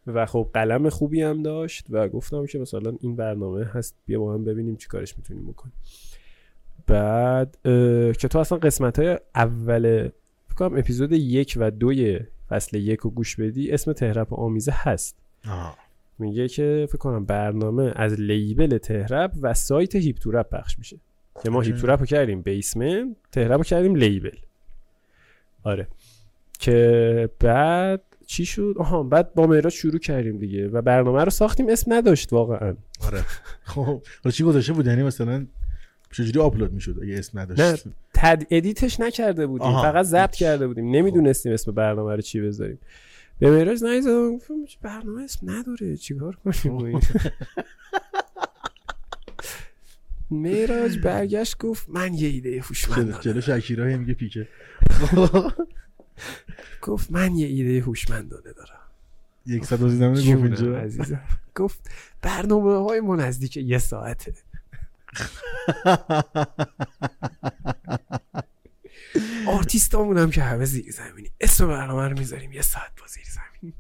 و 0.08 0.26
خب 0.26 0.50
قلم 0.54 0.90
خوبی 0.90 1.22
هم 1.22 1.44
داشت 1.44 1.86
و 1.90 2.10
گفتم 2.10 2.46
که 2.46 2.60
مثلا 2.60 2.94
این 3.00 3.16
برنامه 3.16 3.66
هست 3.66 3.96
بیا 4.06 4.20
با 4.20 4.34
هم 4.34 4.44
ببینیم 4.44 4.76
چی 4.76 4.88
کارش 4.88 5.18
می‌تونیم 5.18 5.46
بکنیم. 5.46 5.74
بعد 6.88 7.58
که 8.18 8.28
تو 8.30 8.40
اصلا 8.40 8.58
قسمت 8.58 9.00
های 9.00 9.20
اول 9.36 10.10
فکر 10.48 10.56
کنم 10.56 10.78
اپیزود 10.78 11.12
یک 11.12 11.58
و 11.58 11.72
دوی 11.72 12.20
فصل 12.50 12.78
یک 12.78 13.00
رو 13.00 13.10
گوش 13.10 13.36
بدی 13.36 13.72
اسم 13.72 13.94
تهرب 13.94 14.34
و 14.34 14.36
آمیزه 14.36 14.74
هست. 14.76 15.18
میگه 16.20 16.48
که 16.48 16.86
فکر 16.90 16.98
کنم 16.98 17.26
برنامه 17.26 17.94
از 17.96 18.20
label 18.20 18.78
تهرب 18.78 19.32
و 19.42 19.54
سایت 19.54 19.96
Hip 19.96 20.18
To 20.18 20.32
Rap 20.32 20.50
پخش 20.50 20.80
میشه. 20.80 20.98
که 21.44 21.50
ما. 21.50 21.62
Hip 21.62 21.78
To 21.78 21.88
Rap 21.88 22.00
رو 22.00 22.06
کردیم 22.06 22.42
basement 22.42 23.16
تهرب 23.32 23.58
رو 23.58 23.64
کردیم 23.64 23.96
label. 23.96 24.38
آره. 25.64 25.88
که 26.60 27.30
بعد 27.40 28.02
چی 28.26 28.46
شد؟ 28.46 28.76
آها 28.80 29.04
بعد 29.04 29.34
با 29.34 29.48
معراج 29.48 29.74
شروع 29.74 30.00
کردیم 30.00 30.38
دیگه 30.38 30.68
و 30.68 30.82
برنامه 30.82 31.24
رو 31.24 31.30
ساختیم 31.30 31.70
اسم 31.70 31.94
نداشت 31.94 32.34
واقعا. 32.34 32.76
آره. 33.06 33.24
خب 33.64 34.02
چی 34.34 34.44
گذاشته 34.44 34.74
بود؟ 34.74 34.86
یعنی 34.88 35.04
مثلا 35.04 35.46
چجوری 36.16 36.40
آپلود 36.40 36.74
می‌شد 36.74 37.00
اگه 37.04 37.20
اسم 37.20 37.40
نداشت؟ 37.40 37.88
نه. 37.88 37.94
تد 38.14 38.44
edit 38.52 38.84
ش 38.84 39.00
نکرده 39.00 39.48
بودیم 39.48 39.68
آها. 39.68 39.82
فقط 39.82 40.06
ضبط 40.06 40.36
کرده 40.36 40.68
بودیم. 40.68 40.92
نمی‌دونستیم 40.92 41.54
اسم 41.54 41.72
برنامه 41.72 42.16
رو 42.16 42.22
چی 42.22 42.42
بذاریم. 42.42 42.80
به 43.40 43.52
مهراج 43.52 43.84
نایزم 43.84 44.36
گفتم 44.36 44.54
برنامه 44.82 45.24
اسم 45.24 45.52
نداره 45.52 45.98
چیکار 45.98 46.38
کنیم؟ 46.64 47.00
مهراج 50.32 51.00
برگشت 51.00 51.58
گفت 51.58 51.90
من 51.90 52.14
یه 52.14 52.28
ایده 52.28 52.62
هوشمندانه 52.62 53.22
جلو 53.22 53.42
شکیرا 53.42 53.98
میگه 53.98 54.14
پیکه. 54.14 54.48
گفت 56.82 57.12
من 57.12 57.36
یه 57.36 57.48
ایده 57.48 57.80
هوشمندانه 57.86 58.54
دارم. 58.54 58.80
یک 59.46 59.66
صد 59.66 59.82
گفت 59.82 60.02
اینجا. 60.02 60.78
عزیزم. 60.78 61.22
گفت 61.56 61.80
برنامه 62.22 62.84
های 62.84 63.00
ما 63.00 63.16
نزدیک 63.16 63.58
یه 63.58 63.78
ساعته. 63.78 64.34
آرتیستامون 69.48 70.18
هم 70.18 70.32
که 70.32 70.42
همه 70.42 70.66
زیر 70.66 70.92
زمینی. 70.92 71.32
اسم 71.42 71.68
برنامه 71.68 72.08
رو 72.08 72.18
می‌ذاریم. 72.18 72.52
یه 72.52 72.62
ساعت 72.62 72.92
با 73.02 73.08
زیر 73.08 73.26
زمین. 73.26 73.74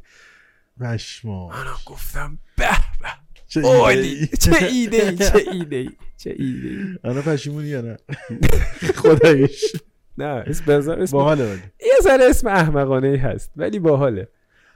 پشما 0.81 1.47
منم 1.47 1.75
گفتم 1.85 2.39
به 2.55 2.69
به. 3.01 3.09
چه 3.47 3.65
ایده‌ای. 3.65 4.27
چه 4.27 4.65
ایده 4.65 4.97
ای 4.97 5.17
چه 5.17 5.45
ایده 5.51 5.75
ای 5.75 5.89
چه 6.17 6.35
ایده 6.39 6.67
ای 6.67 6.97
الان 7.03 7.21
پشیمونی 7.21 7.67
یا 7.67 7.81
نه؟ 7.81 7.97
خدایش 9.01 9.75
نه 10.17 10.25
اسم 10.25 10.65
بذار 10.65 11.01
اسم 11.01 11.17
باحاله 11.17 11.45
ولی. 11.51 11.61
یه 11.81 11.93
ذره 12.03 12.25
اسم 12.29 12.47
احمقانه 12.47 13.07
ای 13.07 13.15
هست 13.17 13.51
ولی 13.55 13.79
باحاله. 13.79 14.27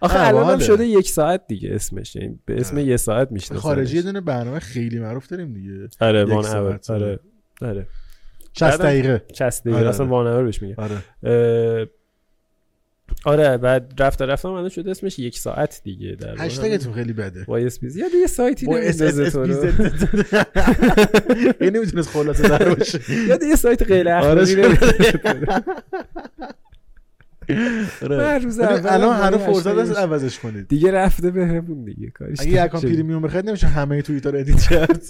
آخه 0.02 0.28
الان 0.28 0.52
هم. 0.54 0.60
شده 0.60 0.86
یک 0.86 1.10
ساعت 1.10 1.48
دیگه 1.48 1.70
اسمش 1.76 2.16
یعنی 2.16 2.40
به 2.46 2.60
اسم 2.60 2.76
آره. 2.76 2.86
یه 2.86 2.98
ساعت 2.98 3.32
می‌شناسن 3.32 3.62
خارجی 3.62 3.96
یه 3.96 4.02
دونه 4.02 4.22
برنامه 4.22 4.60
خیلی 4.60 5.00
معروف 5.00 5.28
داریم 5.28 5.54
دیگه. 5.54 5.90
آره 6.02 6.26
وان 6.26 6.46
اور 6.46 6.80
آره. 6.90 7.20
آره. 7.62 7.88
60 8.54 8.70
بعدم- 8.72 8.84
دقیقه. 8.84 9.22
چست 9.34 9.64
دیگه 9.64 9.76
آره، 9.78 9.90
اصلا 9.90 10.06
آره. 10.06 10.12
وان 10.16 10.28
اور 10.28 10.44
بهش 10.44 10.62
میگن. 10.62 10.76
آره. 10.78 10.98
آره 13.26 13.58
بعد 13.58 13.94
رفته 14.00 14.26
رفتم 14.26 14.50
الان 14.50 14.70
شده 14.70 14.92
اسمش 14.92 15.20
یک 15.20 15.40
ساعت 15.40 15.82
دیگه 15.84 16.16
در. 16.20 16.36
هشتگتون 16.38 16.94
خیلی 16.94 17.14
بده. 17.14 17.44
وای 17.48 17.66
اس 17.66 17.80
پی 17.80 17.88
یه 18.22 18.28
سایتی 18.28 18.76
اس 18.76 18.98
تو 18.98 19.44
رو. 19.44 19.54
این 21.62 21.76
نمی‌تونست 21.76 22.10
خلاصه 22.10 22.48
در 22.48 22.76
باشه. 22.76 23.00
یه 23.50 23.56
سایت 23.56 23.84
غیر 23.84 24.10
آره، 24.10 24.46
آره. 28.02 28.38
روز 28.38 28.60
الان 28.60 29.16
هم 29.16 29.24
هر 29.24 29.38
فرصت 29.38 29.68
هست. 29.68 29.98
عوضش 29.98 30.40
کنید 30.40 30.68
دیگه 30.68 30.92
رفته 30.92 31.32
به 31.32 31.48
همون 31.48 31.84
دیگه 31.84 32.10
کارش 32.10 32.40
اگه 32.40 32.62
اکانت. 32.62 32.86
پریمیوم 32.86 33.22
بخرید 33.22 33.48
نمیشه 33.48 33.68
همه 33.68 34.02
توییتر 34.02 34.36
ادیت 34.36 34.62
کرد 34.62 35.04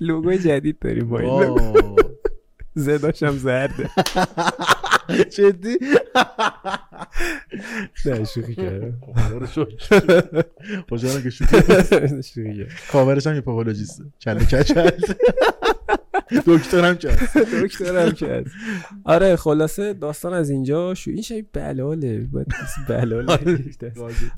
لوگوی 0.00 0.38
جدید 0.38 0.78
داریم 0.78 1.08
با 1.08 1.20
این. 1.20 1.58
زداشم 2.74 3.30
زرده 3.30 3.90
جدی 5.30 5.76
نه 8.06 8.24
شوخی 8.24 8.54
کردم. 8.54 8.98
خوشحالم 10.88 11.22
که 11.22 11.30
شوخی. 11.30 12.66
کاورش 12.92 13.26
هم 13.26 13.34
یه 13.34 13.40
پاپولوژیسته 13.40 14.04
کله 14.20 14.44
کچل 14.44 14.90
دکترم 16.46 16.94
کرد 16.96 17.18
دکترم 17.62 18.12
که 18.12 18.26
هست. 18.26 18.50
آره 19.04 19.36
خلاصه 19.36 19.92
داستان 19.92 20.32
از 20.32 20.50
اینجا 20.50 20.94
شو 20.94 21.10
این 21.10 21.22
شای 21.22 21.44
بلاله. 21.52 22.28
بلاله 22.88 23.38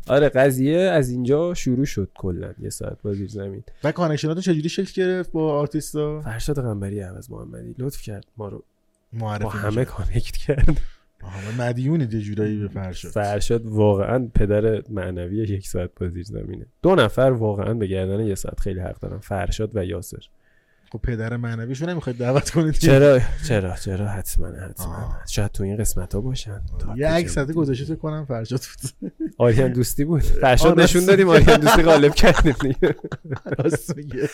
آره 0.09 0.29
قضیه 0.29 0.79
از 0.79 1.11
اینجا 1.11 1.55
شروع 1.55 1.85
شد 1.85 2.11
کلا. 2.15 2.55
یه 2.63 2.71
ساعت 2.71 3.03
با 3.03 3.13
زیر 3.13 3.29
زمین. 3.29 3.63
و 3.85 3.93
connection 3.93 4.31
اتون 4.31 4.43
چجوری 4.43 4.69
شکل 4.69 5.03
گرفت 5.03 5.33
با 5.33 5.53
آرتیستا؟ 5.59 6.21
فرشاد 6.21 6.59
قنبری 6.63 7.01
عوض 7.01 7.31
محمدی 7.31 7.75
لطف 7.79 8.03
کرد 8.03 8.25
ما 8.37 8.49
رو 8.49 8.65
با 9.13 9.19
معرفی 9.27 9.59
همه 9.59 9.69
میشه 9.71 9.85
connect 9.85 10.37
کرد 10.37 10.81
آها 11.23 11.65
مدیونید 11.69 12.15
یه 12.15 12.21
جورایی 12.21 12.59
به 12.59 12.69
فرشاد. 12.69 13.13
فرشاد 13.13 13.67
واقعا 13.67 14.29
پدر 14.35 14.83
معنوی 14.91 15.37
یک 15.37 15.69
ساعت 15.69 15.91
با 16.01 16.09
زیر 16.09 16.25
زمینه. 16.25 16.67
دو 16.83 16.95
نفر 16.95 17.21
واقعا 17.39 17.75
به 17.75 17.87
گردن 17.87 18.21
یه 18.21 18.35
ساعت 18.35 18.61
خیلی 18.61 18.81
حق 18.81 19.01
دارن. 19.01 19.19
فرشاد 19.19 19.71
و 19.75 19.85
یاسر. 19.85 20.23
خب 20.93 20.99
پدر 20.99 21.37
معنویشو 21.37 21.87
نمی‌خواید 21.87 22.19
دعوت 22.19 22.51
کنید 22.51 22.75
چرا؟ 22.75 23.21
چرا؟ 23.49 23.77
چرا؟ 23.77 24.09
حتما 24.09 24.47
حتما. 24.47 25.19
شاید 25.29 25.51
تو 25.51 25.65
این 25.65 25.77
قسمت 25.77 26.15
ها 26.15 26.21
باشن 26.21 26.63
یه 26.97 27.09
عکس 27.09 27.39
بود؟ 27.39 27.53
گذاشته 27.53 27.97
کنم 27.97 28.25
فرشاد 28.25 28.61
بود. 29.01 29.13
آریان 29.39 29.73
دوستی 29.73 30.05
بود؟ 30.05 30.23
فرشاد. 30.23 30.81
نشون 30.81 31.05
دادیم 31.05 31.29
آریان 31.29 31.61
دوستی 31.61 31.83
غالب 31.83 32.15
کردیم 32.15 32.55
دیگه. 32.63 32.95
راست 33.59 33.97
میگه. 33.97 34.29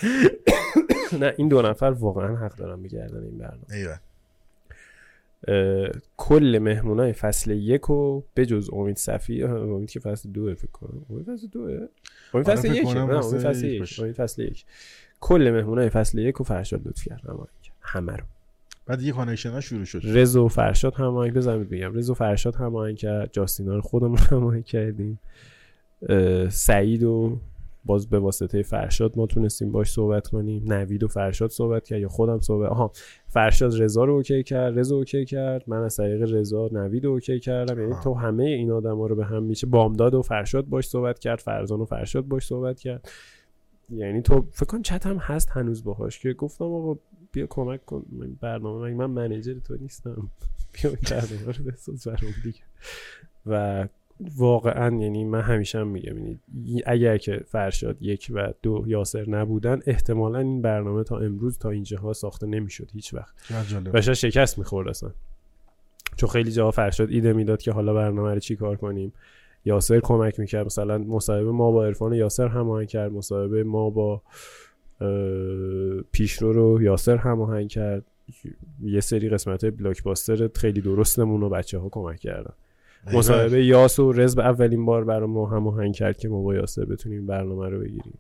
نه 1.20 1.34
این 1.36 1.48
دو 1.48 1.62
نفر 1.62 1.86
واقعا 1.86 2.36
حق 2.36 2.57
دارن 2.57 2.82
به 2.82 2.88
گردن 2.88 3.22
این 3.22 3.38
برنامه. 3.38 4.00
کل 6.16 6.59
مهمونای 6.62 7.12
فصل 7.12 7.50
یک 7.50 7.90
و 7.90 8.22
به 8.34 8.46
جز 8.46 8.70
امید 8.72 8.96
صفی 8.96 9.42
امید 9.42 9.90
که 9.90 10.00
فصل 10.00 10.30
دوه 10.30 10.55
فکر 10.55 10.70
کنم. 10.70 11.07
امید 11.11 11.26
فصل 11.26 11.46
دوه؟ 11.46 11.88
امید 12.34 12.50
آره، 12.50 12.57
فصل 12.57 12.74
یک 12.74 12.86
امید 12.96 13.40
فصل 13.40 13.64
یک. 13.64 14.00
امید 14.00 14.14
فصل 14.14 14.42
یک. 14.42 14.64
کل 15.22 15.50
مهمونای 15.50 15.88
فصل 15.88 16.18
یک 16.18 16.40
و 16.40 16.44
فرشاد 16.44 16.88
لطف 16.88 17.04
کرد. 17.04 17.20
همه 17.80 18.16
رو. 18.16 18.24
بعد 18.86 19.02
یه 19.02 19.12
connection 19.12 19.61
شروع 19.60 19.84
شد. 19.84 20.00
رز 20.04 20.36
و 20.36 20.48
فرشاد 20.48 20.94
هماهنگ 20.94 21.34
بزنید 21.34 21.68
بگم. 21.68 21.94
رز 21.94 22.10
و 22.10 22.14
فرشاد 22.14 22.54
هماهنگ 22.54 22.96
کرد. 22.96 23.32
جاستینا 23.32 23.74
رو 23.74 23.80
خودمون 23.80 24.18
هماهنگ 24.30 24.64
کردیم. 24.64 25.18
سعید 26.48 27.02
و 27.02 27.38
باز 27.84 28.08
به 28.08 28.18
واسطه 28.18 28.62
فرشاد 28.62 29.12
ما 29.16 29.26
تونستیم 29.26 29.72
باش 29.72 29.92
صحبت 29.92 30.28
کنیم. 30.28 30.72
نوید 30.72 31.02
و 31.02 31.08
فرشاد 31.08 31.50
صحبت 31.50 31.84
کرد 31.84 32.00
یا 32.00 32.08
خودم 32.08 32.40
صحبت 32.40 32.70
آها 32.70 32.92
فرشاد 33.28 33.82
رضا 33.82 34.04
رو 34.04 34.12
OK 34.12 34.42
کرد. 34.42 34.78
رضا 34.78 34.96
OK 34.96 35.24
کرد. 35.24 35.64
من 35.66 35.82
از 35.82 35.96
طریق 35.96 36.34
رضا 36.34 36.68
نوید 36.72 37.04
رو 37.04 37.10
OK 37.11 37.40
کردم. 37.40 37.80
یعنی. 37.80 37.94
تو 38.04 38.14
همه 38.14 38.44
این 38.44 38.70
آدما 38.70 39.06
رو 39.06 39.16
به 39.16 39.24
هم 39.24 39.42
میشه 39.42 39.66
بامداد 39.66 40.14
و 40.14 40.22
فرشاد 40.22 40.66
باش 40.66 40.88
صحبت 40.88 41.18
کرد. 41.18 41.38
فرزان 41.38 41.80
و 41.80 41.84
فرشاد 41.84 42.24
باش 42.24 42.46
صحبت 42.46 42.80
کرد. 42.80 43.08
یعنی 43.97 44.22
تو 44.22 44.47
فکر 44.53 44.66
کن 44.66 44.82
چت 44.82 45.07
هم 45.07 45.16
هست 45.16 45.51
هنوز 45.51 45.84
باهاش 45.84 46.18
که 46.18 46.32
گفتم 46.32 46.64
آقا 46.64 47.01
بیا 47.32 47.47
کمک 47.47 47.84
کن. 47.84 48.07
من 48.12 48.36
برنامه 48.40 48.90
من, 48.90 49.07
من 49.07 49.11
منیجر 49.11 49.59
تو 49.59 49.76
نیستم. 49.76 50.11
بیا 50.72 50.90
این 50.90 50.99
برنامه 51.11 51.53
رو 51.53 51.64
بساز 51.64 52.07
برام 52.07 52.34
دیگه. 52.45 52.59
و 53.47 53.88
واقعا 54.36 54.97
یعنی 54.97 55.24
من 55.24 55.40
همیشه 55.40 55.78
هم 55.78 55.88
میگم 55.88 56.18
یعنی 56.18 56.38
اگر 56.86 57.18
که 57.18 57.40
فرشاد 57.47 58.03
یک 58.03 58.30
و 58.34 58.53
دو 58.62 58.84
یاسر 58.86 59.30
نبودن 59.30 59.80
احتمالا 59.86 60.38
این 60.38 60.62
برنامه 60.62 61.05
تا 61.05 61.18
امروز 61.18 61.59
تا 61.59 61.70
اینجاها 61.70 62.12
ساخته 62.12 62.47
نمی‌شد 62.47 62.90
هیچ 62.93 63.14
وقت. 63.14 63.34
و 63.95 64.01
شکست 64.14 64.59
می‌خورد 64.59 64.88
اصلا. 64.88 65.11
چون 66.16 66.28
خیلی 66.28 66.53
جاها 66.53 66.70
فرشاد 66.70 67.11
ایده 67.11 67.32
می‌داد 67.32 67.62
که 67.62 67.72
حالا 67.72 67.95
برنامه 67.95 68.34
رو 68.34 68.40
چی 68.40 68.57
کار 68.57 68.76
کنیم. 68.76 69.12
یاسر 69.64 70.00
کمک 70.00 70.40
می‌کرد. 70.40 70.66
مثلا 70.66 70.98
مصاحبه 70.98 71.50
ما 71.50 71.70
با 71.70 71.86
عرفان 71.86 72.12
یاسر 72.12 72.48
هماهنگ 72.48 72.88
کرد. 72.88 73.12
مصاحبه 73.12 73.64
ما 73.64 73.90
با 73.90 74.22
پیشرو 76.12 76.52
رو 76.52 76.82
یاسر 76.82 77.16
هماهنگ 77.16 77.68
کرد. 77.68 78.04
یه 78.82 79.00
سری 79.00 79.28
قسمت 79.28 79.64
های 79.64 79.70
بلاک 79.70 80.02
باستر 80.02 80.50
خیلی 80.54 80.80
درستمون 80.80 81.40
رو 81.40 81.48
بچه 81.48 81.78
ها 81.78 81.88
کمک 81.88 82.18
کردن. 82.18 82.54
مصاحبه 83.12 83.64
یاس 83.64 83.98
و 83.98 84.12
رزب 84.12 84.40
اولین 84.40 84.84
بار 84.84 85.04
برای 85.04 85.28
ما 85.28 85.46
هماهنگ 85.46 85.94
کرد 85.94 86.16
که 86.16 86.28
ما 86.28 86.42
با 86.42 86.54
یاسر 86.54 86.84
بتونیم 86.84 87.26
برنامه 87.26 87.68
رو 87.68 87.78
بگیریم. 87.78 88.18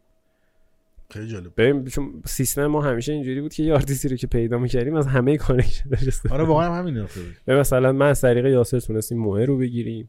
خیلی 1.10 1.26
جالب. 1.26 1.52
ببین 1.56 1.84
چون 1.84 2.22
سیستم 2.24 2.66
ما 2.66 2.82
همیشه 2.82 3.12
اینجوری 3.12 3.40
بود 3.40 3.54
که 3.54 3.62
یه 3.62 3.74
آرتیستی 3.74 4.08
رو 4.08 4.16
که 4.16 4.26
پیدا 4.26 4.58
می‌کردیم 4.58 4.94
از 4.94 5.06
همه 5.06 5.32
استفاده 5.32 6.34
آره 6.34 6.44
واقعا 6.44 6.74
هم 6.74 6.88
همین. 6.88 7.06
به 7.44 7.56
مثلا 7.56 7.92
من 7.92 8.08
از 8.08 8.20
طریق 8.20 8.46
یاسر 8.46 8.80
تونستیم 8.80 9.18
موه 9.18 9.44
رو 9.44 9.58
بگیریم. 9.58 10.08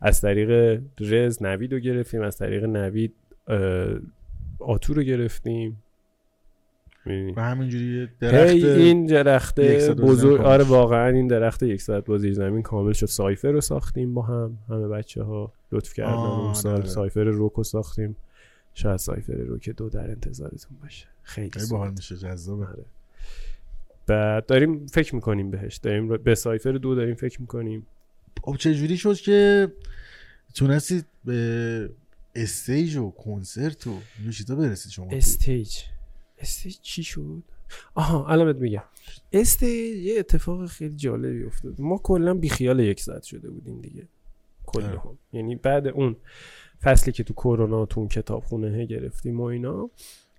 از 0.00 0.20
طریق 0.20 0.80
رز 1.00 1.42
نوید 1.42 1.72
رو 1.72 1.78
گرفتیم 1.78 2.22
از 2.22 2.36
طریق 2.38 2.64
نوید 2.64 3.14
اه، 3.48 3.98
آتو 4.58 4.94
رو 4.94 5.02
گرفتیم؟ 5.02 5.82
و 7.36 7.42
همینجوری 7.42 8.08
درخت 8.20 8.54
این 8.64 9.06
درخت 9.06 9.60
بازی 9.60 9.92
بزرگ 9.94 10.40
آره. 10.40 10.64
واقعا 10.64 11.08
این 11.08 11.26
درخت 11.26 11.62
یک 11.62 11.82
ساعت 11.82 12.04
با 12.04 12.18
زیر 12.18 12.32
زمین 12.34 12.62
کامل 12.62 12.92
شد 12.92 13.06
سایفر 13.06 13.50
رو 13.50 13.60
ساختیم 13.60 14.14
با 14.14 14.22
هم 14.22 14.58
همه 14.68 14.88
بچه 14.88 15.22
ها 15.22 15.52
لطف 15.72 15.94
کردن 15.94 16.12
اون 16.12 16.54
سال 16.54 16.74
آره. 16.76 16.86
سایفر 16.86 17.24
روک 17.24 17.52
رو 17.52 17.64
ساختیم 17.64 18.16
شاید 18.74 18.96
سایفر 18.96 19.32
روک 19.32 19.70
دو 19.70 19.88
در 19.88 20.10
انتظارتون 20.10 20.76
باشه 20.82 21.06
خیلی. 21.22 21.50
باحال 21.70 21.90
میشه 21.90 22.16
جذابه 22.16 22.66
آره. 22.66 22.84
بعد 24.06 24.46
داریم 24.46 24.86
فکر 24.86 25.14
می‌کنیم 25.14 25.50
بهش 25.50 25.76
داریم 25.76 26.08
رو- 26.08 26.18
به 26.18 26.34
cypher 26.34 26.72
دو 26.72 26.94
داریم 26.94 27.14
فکر 27.14 27.40
می‌کنیم 27.40 27.86
خب 28.42 28.56
چجوری 28.56 28.96
شد 28.96 29.14
که 29.16 29.68
تونستید 30.54 31.06
به 31.24 31.90
stage 32.34 32.96
و 32.96 33.10
کنسرت 33.10 33.86
و 33.86 33.98
این 34.22 34.30
چیزا 34.30 34.56
برسید 34.56 34.92
شما؟ 34.92 35.08
stage. 35.10 35.78
stage 36.38 36.76
چی 36.82 37.02
شد؟ 37.02 37.42
آها 37.94 38.26
الان 38.26 38.46
بهت 38.46 38.56
میگم. 38.56 38.82
stage 39.32 39.96
یه 39.96 40.18
اتفاق 40.18 40.66
خیلی 40.66 40.96
جالبی 40.96 41.44
افتاد. 41.44 41.80
ما 41.80 41.98
کلا 41.98 42.34
بیخیال 42.34 42.80
یک 42.80 43.00
ساعت 43.00 43.22
شده 43.22 43.50
بودیم 43.50 43.80
دیگه. 43.80 44.08
کل. 44.66 44.82
هم 44.82 45.18
یعنی 45.32 45.56
بعد 45.56 45.86
اون 45.86 46.16
فصلی 46.82 47.12
که 47.12 47.24
تو 47.24 47.34
کرونا 47.34 47.86
تو 47.86 48.00
اون 48.00 48.08
کتابخونه 48.08 48.86
گرفتیم 48.86 49.40
و 49.40 49.44
اینا 49.44 49.90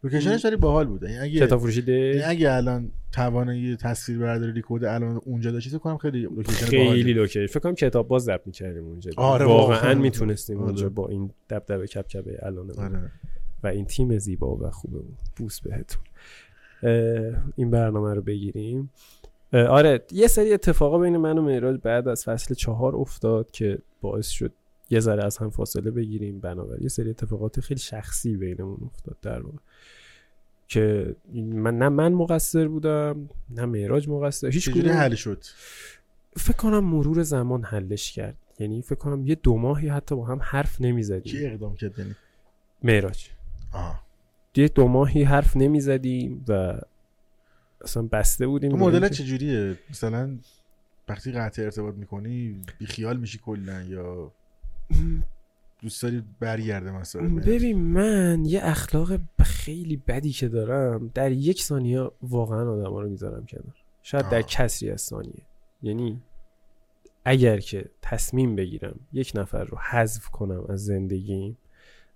location 0.03 0.37
ش 0.37 0.45
ولی 0.45 0.55
باحال 0.55 0.87
بود. 0.87 1.03
یعنی 1.03 1.17
اگه 1.17 1.45
کتاب 1.45 1.59
فروشی 1.59 1.83
یعنی 1.87 2.23
اگه 2.23 2.51
الان 2.51 2.91
توانایی 3.11 3.75
تصویر 3.75 4.19
برداری 4.19 4.51
ریکورد 4.51 4.83
الان 4.83 5.21
اونجا 5.25 5.51
داشتید 5.51 5.71
فکر 5.71 5.81
کنم 5.81 5.97
خیلی 5.97 6.21
location 6.21 6.65
خیلی 6.65 7.13
location. 7.13 7.45
فکر 7.45 7.59
کنم 7.59 7.75
کتاب 7.75 8.07
باز 8.07 8.23
ضبط 8.23 8.41
می‌کردیم 8.45 8.83
اونجا. 8.83 9.11
آره، 9.17 9.45
واقعا 9.45 9.75
واقعا. 9.75 9.93
می‌تونستیم 9.93 10.57
آره. 10.57 10.65
اونجا 10.65 10.89
با 10.89 11.07
این 11.07 11.31
دبدبه 11.49 11.87
کبکبه 11.87 12.39
الان 12.41 12.71
آره. 12.71 13.11
و 13.63 13.67
این 13.67 13.85
تیم 13.85 14.17
زیبا 14.17 14.55
و 14.55 14.69
خوبمون 14.69 15.17
بوس 15.35 15.61
بهتون. 15.61 16.03
این 17.55 17.71
برنامه 17.71 18.13
رو 18.13 18.21
بگیریم. 18.21 18.89
آره 19.53 20.01
یه 20.11 20.27
سری 20.27 20.53
اتفاقا 20.53 20.97
بین 20.97 21.17
من 21.17 21.37
و 21.37 21.41
معراج 21.41 21.79
بعد 21.83 22.07
از 22.07 22.23
فصل 22.23 22.53
چهار 22.53 22.95
افتاد 22.95 23.51
که 23.51 23.79
باعث 24.01 24.27
شد 24.27 24.51
یه 24.89 24.99
ذره 24.99 25.25
از 25.25 25.37
هم 25.37 25.49
فاصله 25.49 25.91
بگیریم. 25.91 26.39
بنابراین 26.39 26.83
یه 26.83 26.89
سری 26.89 27.09
اتفاقات 27.09 27.59
خیلی 27.59 27.79
شخصی 27.79 28.37
بینمون 28.37 28.77
افتاد 28.85 29.17
در 29.21 29.41
واقع. 29.41 29.57
که 30.67 31.15
من 31.35 31.77
نه 31.77 31.89
من 31.89 32.13
مقصر 32.13 32.67
بودم 32.67 33.29
نه 33.49 33.65
مهراج 33.65 34.09
مقصر. 34.09 34.49
هیچ 34.49 34.69
کدوم- 34.69 34.91
حل 34.91 35.15
شد؟ 35.15 35.43
فکر 36.35 36.57
کنم 36.57 36.83
مرور 36.83 37.23
زمان 37.23 37.63
حلش 37.63 38.11
کرد. 38.11 38.37
یعنی 38.59 38.81
فکر 38.81 38.95
کنم 38.95 39.27
یه 39.27 39.35
دو 39.35 39.57
ماهی 39.57 39.87
حتی 39.87 40.15
با 40.15 40.25
هم 40.25 40.39
حرف 40.41 40.77
کی 40.77 40.83
نمی‌زدیم 40.83 41.51
اقدام 41.51 41.75
کرد؟ 41.75 41.99
یعنی؟ 41.99 42.15
مهراج 42.83 43.29
آه. 43.73 44.03
یه 44.55 44.67
دو 44.67 44.87
ماهی 44.87 45.23
حرف 45.23 45.57
نمی‌زدیم 45.57 46.45
و 46.47 46.79
اصلا 47.81 48.03
بسته 48.03 48.47
بودیم. 48.47 48.71
تو 48.71 48.77
مدل 48.77 49.09
چجوریه؟ 49.09 49.77
مثلا 49.89 50.37
وقتی 51.09 51.31
قطع 51.31 51.61
ارتباط 51.61 51.95
می‌کنی 51.95 52.61
بیخیال 52.79 53.17
میشی 53.17 53.39
کلا 53.45 53.81
یا 53.81 54.31
دوست 55.81 56.03
داری 56.03 56.23
برگرده 56.39 56.91
مثلا 56.91 57.35
ببین 57.35 57.77
من 57.77 58.45
یه 58.45 58.59
اخلاق 58.63 59.19
خیلی 59.43 59.97
بدی 59.97 60.31
که 60.31 60.47
دارم 60.47 61.11
در 61.13 61.31
یک 61.31 61.63
ثانیه 61.63 62.11
واقعا 62.21 62.71
آدم 62.71 62.95
رو 62.95 63.09
می‌ذارم 63.09 63.45
کنار. 63.45 63.75
شاید 64.01 64.29
در 64.29 64.37
آه. 64.37 64.43
کسری 64.43 64.91
از 64.91 65.01
ثانیه. 65.01 65.45
یعنی 65.81 66.21
اگر 67.25 67.59
که 67.59 67.89
تصمیم 68.01 68.55
بگیرم 68.55 68.99
یک 69.13 69.31
نفر 69.35 69.63
رو 69.63 69.77
حذف 69.77 70.29
کنم 70.29 70.65
از 70.69 70.85
زندگیم 70.85 71.57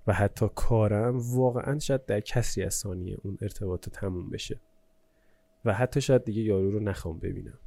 و 0.07 0.13
حتی 0.13 0.49
کارم 0.55 1.19
واقعا 1.19 1.79
شاید 1.79 2.05
در 2.05 2.19
کسری 2.19 2.63
از 2.63 2.73
ثانیه 2.73 3.17
اون 3.23 3.37
ارتباط 3.41 3.89
تموم 3.89 4.29
بشه. 4.29 4.59
و 5.65 5.73
حتی 5.73 6.01
شاید 6.01 6.23
دیگه 6.23 6.41
یارو 6.41 6.71
رو 6.71 6.79
نخوام 6.79 7.19
ببینم. 7.19 7.59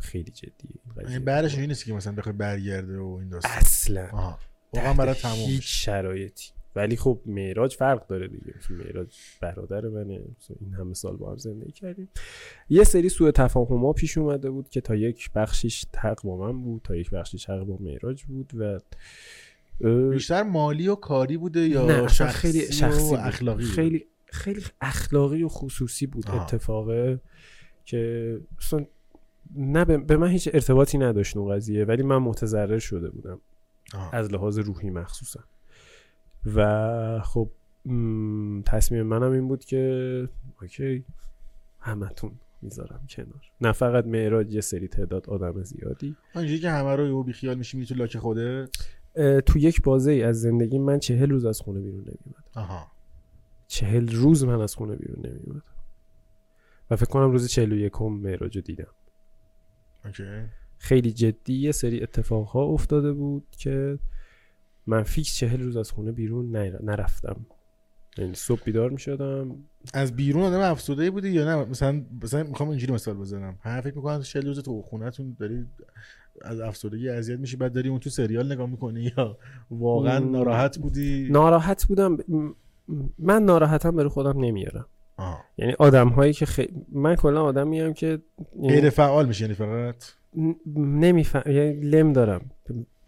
خیلی 0.00 0.30
جدیه 0.30 0.52
این. 0.96 1.08
یعنی 1.08 1.24
بعدش 1.24 1.58
این 1.58 1.66
نیست 1.66 1.84
که 1.84 1.92
مثلا 1.92 2.12
بخوای 2.12 2.32
برگرده 2.32 2.98
و 2.98 3.18
این 3.20 3.28
داستان 3.28 3.52
اصلا 3.52 4.36
واقعا 4.72 4.94
برای 4.94 5.14
تموم 5.14 5.48
هیچ. 5.48 5.84
شرایطی 5.84 6.50
ولی 6.76 6.96
خب 6.96 7.20
معراج 7.26 7.76
فرق 7.76 8.06
داره 8.06 8.28
دیگه 8.28 8.54
معراج 8.70 9.16
برادر 9.40 9.88
منه 9.88 10.20
این 10.60 10.74
همه 10.74 10.94
سال 10.94 11.16
با 11.16 11.30
هم 11.30 11.36
زندگی 11.36 11.72
کردیم 11.72 12.08
یه 12.68 12.84
سری 12.84 13.08
سوء 13.08 13.30
تفاهم 13.30 13.84
ها 13.84 13.92
پیش 13.92 14.18
اومده 14.18 14.50
بود 14.50 14.68
که 14.68 14.80
تا 14.80 14.94
یک 14.94 15.30
بخشیش 15.32 15.84
حق 15.98 16.22
با 16.22 16.36
من 16.36 16.62
بود 16.62 16.82
تا 16.84 16.96
یک 16.96 17.10
بخشیش 17.10 17.50
حق 17.50 17.64
با 17.64 17.76
معراج 17.80 18.24
بود 18.24 18.52
و 18.54 18.80
بیشتر 20.10 20.42
مالی 20.42 20.88
و 20.88 20.94
کاری 20.94 21.36
بوده 21.36 21.68
یا 21.68 21.86
نه 21.86 22.08
شخصی 22.08 22.38
خیلی 22.38 22.72
شخصی 22.72 23.14
و. 23.14 23.18
اخلاقی 23.18 23.64
بود؟ 23.64 23.72
خیلی 23.72 24.06
خیلی 24.26 24.62
اخلاقی 24.80 25.42
و 25.42 25.48
خصوصی 25.48 26.06
بود. 26.06 26.30
اتفاقه 26.30 27.20
که 27.84 28.40
اصلا 28.58 28.86
نه 29.56 29.84
به- 29.84 30.16
من 30.16 30.28
هیچ 30.28 30.48
ارتباطی 30.54 30.98
نداشت 30.98 31.36
اون 31.36 31.54
قضیه 31.54 31.84
ولی 31.84 32.02
من 32.02 32.16
متضرر 32.18 32.78
شده 32.78 33.10
بودم. 33.10 33.40
آه. 33.94 34.14
از 34.14 34.32
لحاظ 34.32 34.58
روحی 34.58 34.90
مخصوصا. 34.90 35.40
و 36.56 37.20
خب 37.24 37.50
تصمیم 38.66 39.02
منم 39.02 39.32
این 39.32 39.48
بود 39.48 39.64
که 39.64 40.28
اوکی 40.62 41.04
همتون 41.80 42.32
می‌ذارم 42.62 43.06
کنار. 43.10 43.42
نه 43.60 43.72
فقط 43.72 44.06
معراج 44.06 44.54
یه 44.54 44.60
سری 44.60 44.88
تعداد 44.88 45.30
آدم 45.30 45.62
زیادی. 45.62 46.16
اینجوری 46.34 46.58
که 46.60 46.70
همه 46.70 46.96
رو 46.96 47.06
یهو 47.06 47.22
بیخیال 47.22 47.58
میشی 47.58 47.76
میری 47.76 47.88
تو 47.88 47.94
لاک 47.94 48.18
خوده 48.18 48.68
تو 49.46 49.58
یک 49.58 49.82
بازه 49.82 50.10
ای 50.10 50.22
از 50.22 50.40
زندگی 50.40 50.78
من 50.78 50.98
چهل 50.98 51.30
روز 51.30 51.44
از 51.44 51.60
خونه 51.60 51.80
بیرون 51.80 52.00
نمیومد 52.00 52.44
آها. 52.56 52.86
چهل 53.66 54.08
روز 54.12 54.44
من 54.44 54.60
از 54.60 54.74
خونه 54.74 54.96
بیرون 54.96 55.26
نمیومد 55.26 55.62
و 56.90 56.96
فکر 56.96 57.06
کنم 57.10 57.30
روز 57.30 57.48
چهل 57.48 57.72
و 57.72 57.76
یکم 57.76 58.04
معراج 58.04 58.56
رو 58.56 58.62
دیدم. 58.62 58.86
خیلی 60.78 61.12
جدی 61.12 61.54
یه 61.54 61.72
سری 61.72 62.02
اتفاقها 62.02 62.62
افتاده 62.64 63.12
بود 63.12 63.46
که 63.50 63.98
من 64.86 65.02
فیکس 65.02 65.34
چهل 65.34 65.60
روز 65.62 65.76
از 65.76 65.90
خونه 65.90 66.12
بیرون 66.12 66.56
نر- 66.56 66.82
نرفتم. 66.82 67.46
یعنی 68.18 68.34
صبح 68.34 68.60
بیدار 68.64 68.90
می 68.90 68.98
شدم 68.98 69.56
از 69.94 70.16
بیرون 70.16 70.42
آدم 70.42 70.60
افسرده 70.60 71.10
بودی 71.10 71.28
یا 71.30 71.44
نه؟ 71.44 71.64
مثلا 71.64 72.04
مثلا 72.22 72.42
می‌خوام 72.42 72.68
اینجوری 72.68 72.92
مثال 72.92 73.14
بزنم. 73.14 73.58
هر 73.60 73.80
فکر 73.80 73.96
می‌کنم 73.96 74.22
40 74.22 74.46
روز 74.46 74.62
تو 74.62 74.82
خونهتون 74.82 75.36
داری 75.38 75.66
از 76.42 76.60
افسردگی 76.60 77.08
اذیت 77.08 77.38
میشی 77.38 77.56
بعد 77.56 77.72
داری 77.72 77.88
اون 77.88 77.98
تو 77.98 78.10
سریال 78.10 78.52
نگاه 78.52 78.66
می‌کنی 78.70 79.12
یا 79.16 79.38
واقعا. 79.70 80.18
ناراحت 80.18 80.78
بودی؟ 80.78 81.28
ناراحت 81.30 81.86
بودم. 81.86 82.16
من 83.18 83.42
ناراحتم 83.42 83.90
برای 83.96 84.08
خودم 84.08 84.40
نمیارم 84.44 84.86
آه. 85.20 85.44
یعنی 85.58 85.72
آدم 85.78 86.08
هایی 86.08 86.32
که 86.32 86.46
خی... 86.46 86.68
من 86.92 87.14
کلا 87.14 87.44
آدم 87.44 87.68
میام 87.68 87.92
که 87.92 88.18
غیر 88.62 88.90
فعال 88.90 89.26
میشی 89.26 89.44
یعنی 89.44 89.54
فقط؟ 89.54 90.12
نمیفهم 90.76 91.52
یعنی 91.52 91.72
لم 91.72 92.12
دارم. 92.12 92.50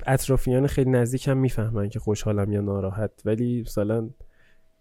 اطرافیان 0.07 0.67
خیلی 0.67 0.91
نزدیکم 0.91 1.37
می‌فهمن 1.37 1.89
که 1.89 1.99
خوشحالم 1.99 2.53
یا 2.53 2.61
ناراحت. 2.61 3.11
ولی 3.25 3.61
مثلا 3.61 4.11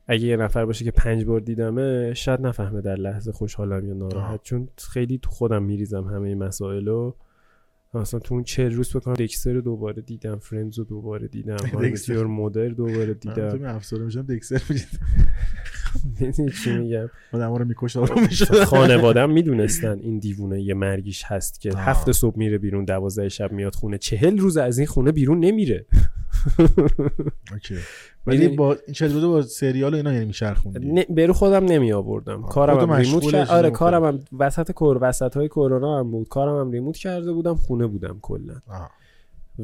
اگه 0.07 0.25
یه 0.25 0.37
نفر 0.37 0.65
باشه 0.65 0.85
که 0.85 0.91
پنج 0.91 1.25
بار 1.25 1.39
دیدمه 1.39 2.13
شاید 2.13 2.41
نفهمه 2.41 2.81
در 2.81 2.95
لحظه 2.95 3.31
خوشحالم 3.31 3.87
یا 3.87 3.93
ناراحت. 3.93 4.31
آه. 4.31 4.39
چون 4.43 4.69
خیلی 4.77 5.17
تو 5.17 5.29
خودم 5.29 5.63
میریزم 5.63 6.03
همه 6.03 6.35
مسائل 6.35 6.87
رو 6.87 7.15
مثلا 7.93 8.19
تو 8.19 8.33
اون 8.35 8.43
چه 8.43 8.69
روز 8.69 8.95
بکنم 8.95 9.13
دکستر 9.13 9.53
رو 9.53 9.61
دوباره 9.61 10.01
دیدم 10.01 10.39
فرندز 10.39 10.79
رو 10.79 10.85
دوباره 10.85 11.27
دیدم 11.27 11.55
دکستر. 11.83 12.23
مدر 12.23 12.67
دوباره 12.67 13.13
تو 13.13 13.29
دیدم. 13.33 13.57
می 13.57 13.65
افسرده 13.65 14.03
میشم 14.03 14.21
دکسر 14.21 14.61
می‌دید 14.69 14.87
می‌دونی 16.19 16.51
چی 16.63 16.77
میگم؟ 16.77 17.09
آدم 17.31 17.53
رو 17.53 17.65
میکش 17.65 17.97
آروم 17.97 18.21
می‌شد 18.21 18.63
خانوادم 18.73 19.29
می‌دونستن 19.31 19.99
این 19.99 20.19
دیوونه 20.19 20.61
یه 20.61 20.73
مرگیش 20.73 21.23
هست 21.25 21.61
که. 21.61 21.77
هفت 21.77 22.11
صبح 22.11 22.37
میره 22.37 22.57
بیرون 22.57 22.85
دوازده 22.85 23.29
شب 23.29 23.51
میاد 23.51 23.75
خونه 23.75 23.97
چهل 23.97 24.37
روز 24.37 24.57
از 24.57 24.77
این 24.77 24.87
خونه 24.87 25.11
بیرون 25.11 25.39
نمیره. 25.39 25.85
ولی 28.27 28.37
می‌دونی؟ 28.37 28.55
با 28.55 28.77
بوده 29.13 29.27
با 29.27 29.41
سریال 29.41 29.93
و 29.93 29.97
اینا 29.97 30.13
یعنی 30.13 30.25
میچرخوندی 30.25 31.05
برو 31.09 31.33
خودم 31.33 31.65
نمی 31.65 31.93
آوردم 31.93 32.41
کارم 32.41 32.79
هم 32.79 32.93
ریموت 32.93 33.23
کرد 33.23 33.49
آره. 33.49 33.69
کارم 33.69 34.03
هم 34.03 34.19
وسط 34.39 34.71
کور 34.71 34.97
وسط 35.01 35.37
های 35.37 35.47
کرونا 35.47 35.99
هم 35.99 36.11
بود 36.11 36.27
کارم 36.27 36.59
هم 36.59 36.71
ریموت 36.71 36.97
کرده 36.97 37.33
بودم 37.33 37.55
خونه 37.55 37.87
بودم 37.87 38.19
کلا. 38.21 38.53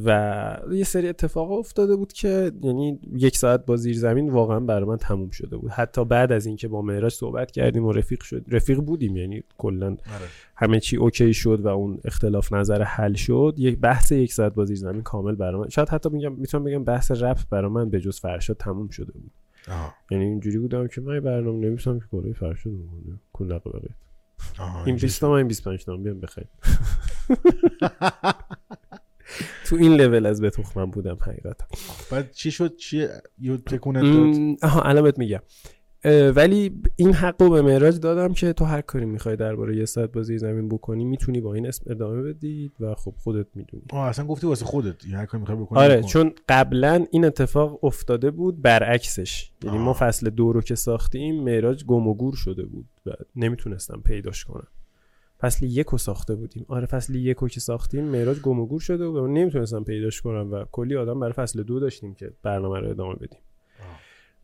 و 0.05 0.57
یه 0.71 0.83
سری 0.83 1.09
اتفاق 1.09 1.51
افتاده 1.51 1.95
بود 1.95 2.13
که 2.13 2.51
یعنی 2.61 2.99
یک 3.15 3.37
ساعت 3.37 3.65
با 3.65 3.75
زیر 3.75 3.97
زمین 3.97 4.29
واقعا 4.29 4.59
برای 4.59 4.85
من 4.85 4.97
تموم 4.97 5.29
شده 5.29 5.57
بود 5.57 5.71
حتی 5.71 6.05
بعد 6.05 6.31
از 6.31 6.45
اینکه 6.45 6.67
با 6.67 6.81
معراج 6.81 7.11
صحبت 7.11 7.51
کردیم 7.51 7.85
و 7.85 7.91
رفیق 7.91 8.23
شد 8.23 8.45
رفیق 8.47 8.79
بودیم 8.79 9.17
یعنی 9.17 9.43
کلا 9.57 9.87
آره. 9.87 9.99
همه 10.55 10.79
چی 10.79 10.97
اوکی 10.97 11.33
شد 11.33 11.59
و 11.59 11.67
اون 11.67 11.99
اختلاف 12.05 12.53
نظر 12.53 12.83
حل 12.83 13.13
شد 13.13 13.53
یک 13.57 13.77
بحث 13.79 14.11
یک 14.11 14.33
ساعت 14.33 14.53
با 14.53 14.65
زیر 14.65 14.77
زمین 14.77 15.01
کامل 15.01 15.35
برای 15.35 15.61
من 15.61 15.69
شاید 15.69 15.89
حتی 15.89 16.09
میگم 16.09 16.33
می‌تونم 16.33 16.63
بگم 16.63 16.83
بحث 16.83 17.11
رپ 17.11 17.39
برای 17.49 17.71
من 17.71 17.89
به 17.89 17.99
جز 17.99 18.19
فرشاد 18.19 18.57
تموم 18.57 18.89
شده 18.89 19.11
بود 19.11 19.31
آه. 19.67 19.95
یعنی 20.11 20.25
اینجوری 20.25 20.57
بودم 20.59 20.87
که 20.87 21.01
من 21.01 21.19
برنامه 21.19 21.67
نمیسم 21.67 21.99
که 21.99 22.05
کره 22.11 22.33
فرشاد 22.33 22.73
مونه 22.73 23.19
کل 23.33 23.59
بقیه 23.59 23.95
آه. 24.59 24.87
این 24.87 24.95
20 24.95 25.21
تا 25.21 25.29
من 25.29 25.37
این 25.37 25.47
25 25.47 25.85
تا 25.85 25.97
بیام 25.97 26.19
بخیر 26.19 26.45
تو 29.65 29.75
این 29.75 29.95
لول 29.95 30.25
از 30.25 30.41
به 30.41 30.49
تخمم 30.49 30.91
بودم 30.91 31.17
حقیقتا. 31.21 31.65
بعد 32.11 32.31
چی 32.31 32.51
شد؟ 32.51 32.75
چی؟ 32.75 33.07
یه 33.39 33.57
تکونت 33.57 34.03
داد؟ 34.03 34.57
آها 34.63 34.81
الان 34.81 35.13
میگم. 35.17 35.39
ولی 36.35 36.81
این 36.95 37.13
حق 37.13 37.41
رو 37.41 37.49
به 37.49 37.61
معراج 37.61 37.99
دادم 37.99 38.33
که 38.33 38.53
تو 38.53 38.65
هر 38.65 38.81
کاری 38.81 39.05
می‌خوای 39.05 39.35
درباره 39.35 39.77
یه 39.77 39.85
ساعت 39.85 40.11
بازی 40.11 40.37
زمین 40.37 40.69
بکنی 40.69 41.03
می‌تونی 41.03 41.41
با 41.41 41.53
این 41.53 41.67
اسم 41.67 41.91
ادامه 41.91 42.21
بدی 42.21 42.71
و 42.79 42.95
خب 42.95 43.13
خودت 43.17 43.47
می‌دونی. 43.55 43.83
آه 43.89 44.07
اصلا 44.07 44.25
گفتی 44.25 44.47
واسه 44.47 44.65
خودت 44.65 45.05
یه 45.05 45.17
هر 45.17 45.25
کاری 45.25 45.41
می‌خوای 45.41 45.57
بکنی 45.57 45.79
آره 45.79 45.97
بکن. 45.97 46.07
چون 46.07 46.33
قبلا 46.49 47.05
این 47.11 47.25
اتفاق 47.25 47.83
افتاده 47.83 48.31
بود 48.31 48.61
برعکسش. 48.61 49.51
یعنی 49.63 49.77
ما 49.77 49.89
آه. 49.89 49.97
فصل 49.97 50.29
دو 50.29 50.53
رو 50.53 50.61
که 50.61 50.75
ساختیم 50.75 51.43
معراج 51.43 51.85
گم 51.85 52.07
و 52.07 52.13
گور 52.13 52.35
شده 52.35 52.65
بود 52.65 52.85
و 53.05 53.11
نمی‌تونستم 53.35 54.01
پیداش 54.05 54.45
کنم. 54.45 54.67
فصل 55.39 55.65
یک 55.65 55.87
رو 55.87 55.97
ساخته 55.97 56.35
بودیم. 56.35 56.65
آره 56.67 56.85
فصل 56.85 57.15
یک 57.15 57.37
رو 57.37 57.47
که 57.47 57.59
ساختیم 57.59 58.03
معراج 58.03 58.39
گم 58.41 58.59
و 58.59 58.65
گور 58.65 58.81
شده 58.81 59.05
و 59.05 59.27
من 59.27 59.33
نمی‌تونستم 59.33 59.83
پیداش 59.83 60.21
کنم 60.21 60.51
و 60.51 60.65
کلی 60.71 60.95
آدم 60.95 61.19
برای 61.19 61.33
فصل 61.33 61.63
دو 61.63 61.79
داشتیم 61.79 62.13
که 62.13 62.31
برنامه 62.43 62.79
رو 62.79 62.89
ادامه 62.89 63.15
بدیم. 63.15 63.39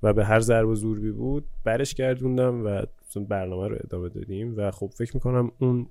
و 0.03 0.13
به 0.13 0.25
هر 0.25 0.39
ضرب 0.39 0.67
و 0.67 0.75
زوربی 0.75 1.11
بود 1.11 1.45
برش 1.63 1.93
گردوندم 1.93 2.65
و 2.65 2.81
برنامه 3.29 3.67
رو 3.67 3.77
ادامه 3.83 4.09
دادیم 4.09 4.57
و 4.57 4.71
خب 4.71 4.91
فکر 4.95 5.11
می‌کنم 5.13 5.51
اون 5.59 5.87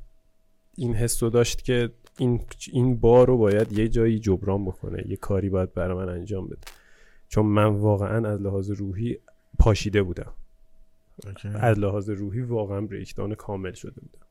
این 0.75 0.95
حس 0.95 1.23
رو 1.23 1.31
داشت 1.31 1.65
که 1.65 1.91
این 2.19 2.41
این 2.73 2.97
بار 2.97 3.27
رو 3.27 3.39
باید 3.39 3.73
یه 3.73 3.89
جایی 3.89 4.19
جبران 4.19 4.65
بکنه 4.65 5.05
یه 5.09 5.17
کاری 5.17 5.49
باید 5.49 5.75
برای 5.75 5.97
من 5.97 6.09
انجام 6.09 6.47
بده. 6.47 6.61
چون 7.29 7.47
من 7.47 7.67
واقعا 7.67 8.29
از 8.29 8.41
لحاظ 8.41 8.71
روحی 8.71 9.19
پاشیده 9.59 10.03
بودم. 10.03 10.33
اوکی. 11.27 11.49
از 11.49 11.79
لحاظ 11.79 12.11
روحی 12.11 12.41
واقعا 12.41 12.81
بریکدان 12.81 13.35
کامل 13.35 13.73
شده 13.73 14.01
بودم. 14.01 14.27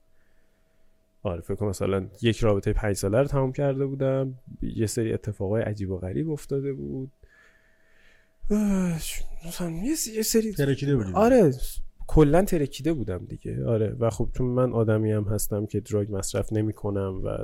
آره 1.23 1.41
فکر 1.41 1.55
کنم 1.55 1.69
مثلا 1.69 2.07
یک 2.21 2.39
رابطه 2.39 2.73
پنج 2.73 2.95
ساله 2.95 3.17
رو 3.17 3.27
تمام 3.27 3.51
کرده 3.51 3.85
بودم. 3.85 4.33
یه 4.61 4.85
سری 4.85 5.13
اتفاقای 5.13 5.61
عجیب 5.61 5.91
و 5.91 5.97
غریب 5.97 6.29
افتاده 6.29 6.73
بود. 6.73 7.11
مثلا 9.47 9.69
یه 10.15 10.23
سری 10.23 10.53
ترکیده 10.53 10.95
بودی. 10.95 11.11
آره 11.13 11.53
کلا 12.07 12.43
ترکیده 12.43 12.93
بودم 12.93 13.25
دیگه. 13.25 13.65
آره 13.65 13.95
و 13.99 14.09
خب 14.09 14.29
چون 14.37 14.47
من 14.47 14.73
آدمی 14.73 15.11
هم 15.11 15.23
هستم 15.23 15.65
که 15.65 15.79
دراگ 15.79 16.15
مصرف 16.15 16.53
نمی 16.53 16.73
کنم 16.73 17.21
و 17.23 17.37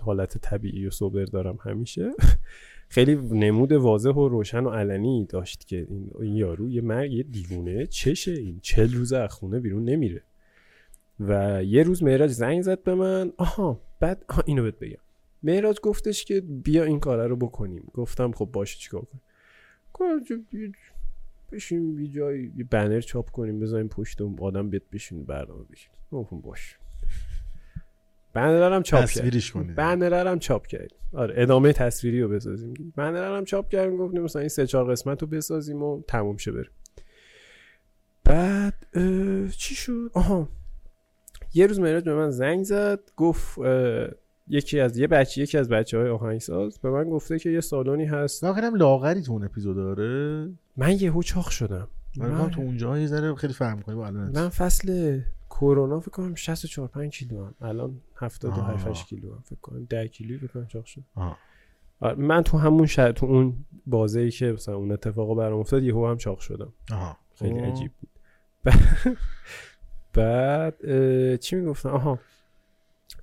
حالت 0.00 0.38
طبیعی 0.38 0.86
و 0.86 0.90
سوبر 0.90 1.24
دارم 1.24 1.58
همیشه 1.64 2.10
خیلی 2.88 3.14
نمود 3.14 3.72
واضح 3.72 4.10
و 4.10 4.28
روشن 4.28 4.64
و 4.64 4.70
علنی 4.70 5.26
داشت 5.26 5.68
که 5.68 5.86
این, 5.88 6.10
این 6.20 6.36
یارو 6.36 6.70
یه 6.70 6.80
مرگ 6.80 7.12
یه 7.12 7.22
دیوونه 7.22 7.86
چشه 7.86 8.32
این. 8.32 8.60
چل 8.62 8.92
روز 8.92 9.12
از 9.12 9.30
خونه 9.30 9.60
بیرون 9.60 9.84
نمیره. 9.84 10.22
و 11.20 11.62
یه 11.64 11.82
روز 11.82 12.02
معراج 12.02 12.30
زنگ 12.30 12.62
زد 12.62 12.82
به 12.82 12.94
من. 12.94 13.32
آها 13.36 13.80
بعد 14.00 14.24
آها 14.28 14.42
اینو 14.46 14.62
بهت 14.62 14.78
بگم. 14.78 14.98
معراج 15.42 15.80
گفتش 15.80 16.24
که 16.24 16.40
بیا 16.40 16.84
این 16.84 17.00
کاره 17.00 17.26
رو 17.26 17.36
بکنیم. 17.36 17.90
گفتم 17.94 18.32
خب 18.32 18.48
باشه 18.52 18.78
چیکار 18.78 19.02
کنیم؟ 19.02 19.22
بشیم 21.52 22.00
یه 22.00 22.08
جایی 22.08 22.52
یه 22.56 22.64
بنر 22.64 23.00
چاپ 23.00 23.30
کنیم 23.30 23.60
بذاریم 23.60 23.88
پشت 23.88 24.20
اون 24.20 24.36
آدم 24.40 24.70
بیاد 24.70 24.82
بشین 24.92 25.24
برنامه 25.24 25.64
بشین 25.72 25.92
گفتم 26.12 26.40
باش. 26.40 26.78
بنرم 28.32 28.82
چاپ 28.82 29.00
کرد 29.00 29.08
تصویرش 29.08 29.52
کنید. 29.52 30.38
چاپ 30.38 30.66
کردیم. 30.66 30.98
آره 31.12 31.34
ادامه 31.36 31.72
تصویری 31.72 32.22
رو 32.22 32.28
بسازیم. 32.28 32.92
بنرم 32.96 33.44
چاپ 33.44 33.68
کردیم 33.68 33.96
گفتیم 33.96 34.22
مثلا 34.22 34.40
این 34.40 34.48
سه 34.48 34.66
چهار 34.66 34.90
قسمت 34.90 35.22
رو 35.22 35.28
بسازیم 35.28 35.82
و 35.82 36.02
تموم 36.08 36.36
شه 36.36 36.52
بریم. 36.52 36.70
بعد 38.24 38.86
اه، 38.94 39.48
چی 39.48 39.74
شد؟ 39.74 40.10
آها 40.14 40.48
یه 41.54 41.66
روز 41.66 41.80
مهراد 41.80 42.04
به 42.04 42.14
من 42.14 42.30
زنگ 42.30 42.64
زد 42.64 43.00
گفت 43.16 43.58
یکی 44.48 44.80
از 44.80 44.98
یه 44.98 45.06
بچه 45.06 45.42
یکی 45.42 45.58
از 45.58 45.68
بچه 45.68 45.98
های 45.98 46.08
آهنگساز 46.08 46.78
به 46.78 46.90
من 46.90 47.10
گفته 47.10 47.38
که 47.38 47.50
یه 47.50 47.60
سالونی 47.60 48.04
هست. 48.04 48.44
واقعا 48.44 48.68
لاغری 48.68 49.22
تو 49.22 49.32
اون 49.32 49.44
اپیزود 49.44 49.76
داره. 49.76 50.48
من 50.76 50.92
یهو 51.00 51.22
چاق 51.22 51.48
شدم. 51.48 51.88
من 52.16 52.30
من- 52.30 52.50
تو 52.50 52.60
اونجا 52.60 52.98
یه 52.98 53.06
ذره 53.06 53.34
خیلی 53.34 53.52
فهم 53.52 53.82
کنی 53.82 53.94
با 53.94 54.06
الان 54.06 54.30
من 54.34 54.48
فصل 54.48 55.20
کرونا 55.50 56.00
فکر 56.00 56.10
کنم 56.10 56.34
64 56.34 56.88
5 56.88 57.18
کیلو 57.18 57.44
هم. 57.44 57.54
الان 57.60 58.00
78 58.16 58.86
آه. 58.86 58.90
8 58.90 59.06
کیلو 59.06 59.32
هم. 59.34 59.40
فکر 59.44 59.58
کنم 59.62 59.84
10 59.84 60.08
کیلو 60.08 60.38
فکر 60.38 60.46
کنم 60.46 60.66
چاق 60.66 60.84
شد. 60.84 61.02
آه. 61.14 61.38
آره، 62.00 62.14
من 62.14 62.42
تو 62.42 62.58
همون 62.58 62.86
شهر 62.86 63.12
تو 63.12 63.26
اون 63.26 63.64
بازه 63.86 64.20
ای 64.20 64.30
که 64.30 64.52
مثلا 64.52 64.76
اون 64.76 64.92
اتفاقا 64.92 65.34
برام 65.34 65.60
افتاد 65.60 65.82
یهو 65.82 66.06
هم 66.08 66.16
چاق 66.16 66.38
شدم. 66.38 66.72
آها. 66.92 67.16
خیلی 67.34 67.60
خب. 67.60 67.66
عجیب 67.66 67.90
بود. 68.00 68.10
بعد 70.14 71.36
چی 71.36 71.56
می‌گفتن؟ 71.56 71.88
آها. 71.88 72.18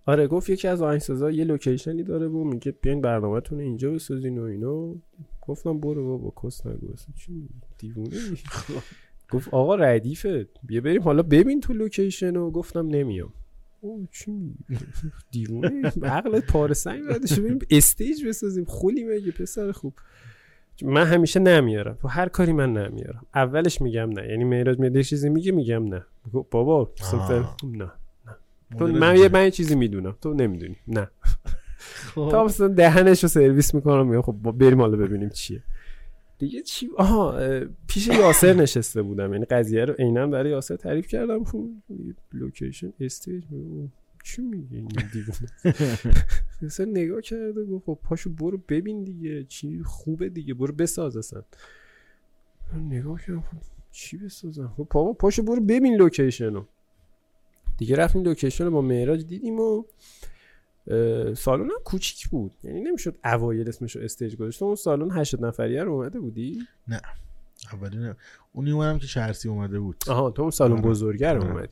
آره 0.05 0.27
گفت 0.27 0.49
یکی 0.49 0.67
از 0.67 0.81
آهنگسازا 0.81 1.31
یه 1.31 1.43
location 1.43 1.96
ی 1.96 2.03
داره 2.03 2.27
و 2.27 2.43
میگه 2.43 2.71
بیاین 2.71 3.01
برنامه‌تون 3.01 3.59
اینجا 3.59 3.91
بسازین 3.91 4.37
و 4.37 4.43
اینو 4.43 4.95
گفتم 5.41 5.79
برو 5.79 6.17
بابا 6.17 6.33
کس 6.43 6.65
نگو 6.65 6.93
چی؟ 7.15 7.49
دیوونه؟ 7.77 8.09
گفت 9.31 9.53
آقا 9.53 9.75
ردیفه. 9.75 10.47
بیا 10.63 10.81
بریم. 10.81 11.01
حالا 11.01 11.23
ببین 11.23 11.61
تو 11.61 11.73
location 11.73 12.35
و 12.35 12.51
گفتم 12.51 12.87
نمیام. 12.87 13.33
او 13.81 14.07
چی؟ 14.11 14.55
دیوونه 15.31 15.91
عقلت 16.03 16.45
پاره 16.47 16.73
سنگ 16.73 17.05
بردش 17.05 17.39
بریم 17.39 17.59
stage 17.69 18.25
بسازیم. 18.25 18.65
خولی 18.65 19.03
مگه 19.03 19.31
پسر 19.31 19.71
خوب. 19.71 19.93
من 20.83 21.05
همیشه 21.05 21.39
نمیارم. 21.39 21.97
تو 22.01 22.07
هر 22.07 22.29
کاری 22.29 22.53
من 22.53 22.73
نمیارم. 22.73 23.25
اولش 23.35 23.81
میگم 23.81 24.09
نه. 24.09 24.27
یعنی 24.27 24.43
معراج 24.43 24.79
میاد 24.79 24.95
یه 24.95 25.03
چیزی 25.03 25.29
میگه 25.29 25.51
میگم 25.51 25.85
نه. 25.85 26.05
بابا 26.51 26.91
آه. 27.13 27.55
نه 27.63 27.91
تو 28.79 28.87
من. 28.87 29.15
یه 29.15 29.29
من 29.29 29.49
چیزی 29.49 29.75
می‌دونم. 29.75 30.15
تو 30.21 30.33
نمی‌دونی. 30.33 30.75
نه. 30.87 31.09
خب. 32.15 32.27
تا 32.31 32.45
مثلا 32.45 32.67
دهنش 32.67 33.23
رو 33.23 33.29
سرویس 33.29 33.75
می‌کنم 33.75 34.07
میگم 34.07 34.21
خب 34.21 34.33
بریم 34.33 34.81
حالا 34.81 34.97
ببینیم 34.97 35.29
چیه. 35.29 35.63
دیگه 36.37 36.61
چی؟ 36.61 36.89
آها 36.97 37.39
پیش 37.87 38.07
یاسر 38.07 38.53
نشسته 38.53 39.01
بودم. 39.01 39.33
یعنی 39.33 39.45
قضیه 39.45 39.85
رو 39.85 39.93
عینا 39.93 40.27
برای 40.27 40.51
یاسر 40.51 40.75
تعریف 40.75 41.07
کردم. 41.07 41.43
خب 41.43 41.69
location 42.33 42.93
stage 42.99 43.43
چی 44.35 44.41
میگه 44.41 44.77
این 44.77 44.87
دیوونه؟ 45.13 45.95
یاسر 46.61 46.85
نگاه 46.85 47.21
کرده 47.21 47.65
گفت 47.65 47.85
خب 47.85 47.99
پاشو 48.03 48.29
برو 48.29 48.57
ببین 48.69 49.03
دیگه 49.03 49.43
چی 49.43 49.83
خوبه 49.83 50.29
دیگه 50.29 50.53
برو 50.53 50.73
بساز 50.73 51.17
اصلا. 51.17 51.43
نگاه 52.89 53.21
کردم 53.21 53.41
خب 53.41 53.57
چی 53.91 54.17
بسازم؟ 54.17 54.73
خب 54.77 54.87
بابا 54.91 55.13
پاشو 55.13 55.43
برو 55.43 55.61
ببین 55.61 55.95
لوکیشن 55.95 56.53
رو. 56.53 56.65
دیگه 57.77 57.95
رفتیم 57.95 58.23
لوکیشن 58.23 58.63
رو 58.65 58.71
با 58.71 58.81
معراج 58.81 59.25
دیدیم 59.25 59.59
و 59.59 59.83
سالن 61.35 61.63
هم 61.63 61.79
کوچیک 61.83 62.27
بود. 62.29 62.51
یعنی 62.63 62.81
نمی‌شد 62.81 63.15
اوایل 63.25 63.69
اسمش 63.69 63.95
رو 63.95 64.01
استیج 64.01 64.35
گذاشت 64.35 64.59
تو 64.59 64.65
اون 64.65 64.75
سالن 64.75 65.11
80 65.11 65.45
نفریه 65.45 65.83
رو 65.83 65.91
اومده 65.93 66.19
بودی؟ 66.19 66.67
اولی 67.73 67.97
نه. 67.97 68.15
اونی 68.53 68.71
اومدم 68.71 68.99
که 68.99 69.07
سروش 69.07 69.49
اومده 69.49 69.79
بود. 69.79 69.95
آها 70.07 70.31
تو 70.31 70.41
اون 70.41 70.51
سالن 70.51 70.71
آره. 70.73 70.81
بزرگه 70.81 71.33
رو 71.33 71.41
آره. 71.41 71.51
اومدی. 71.51 71.69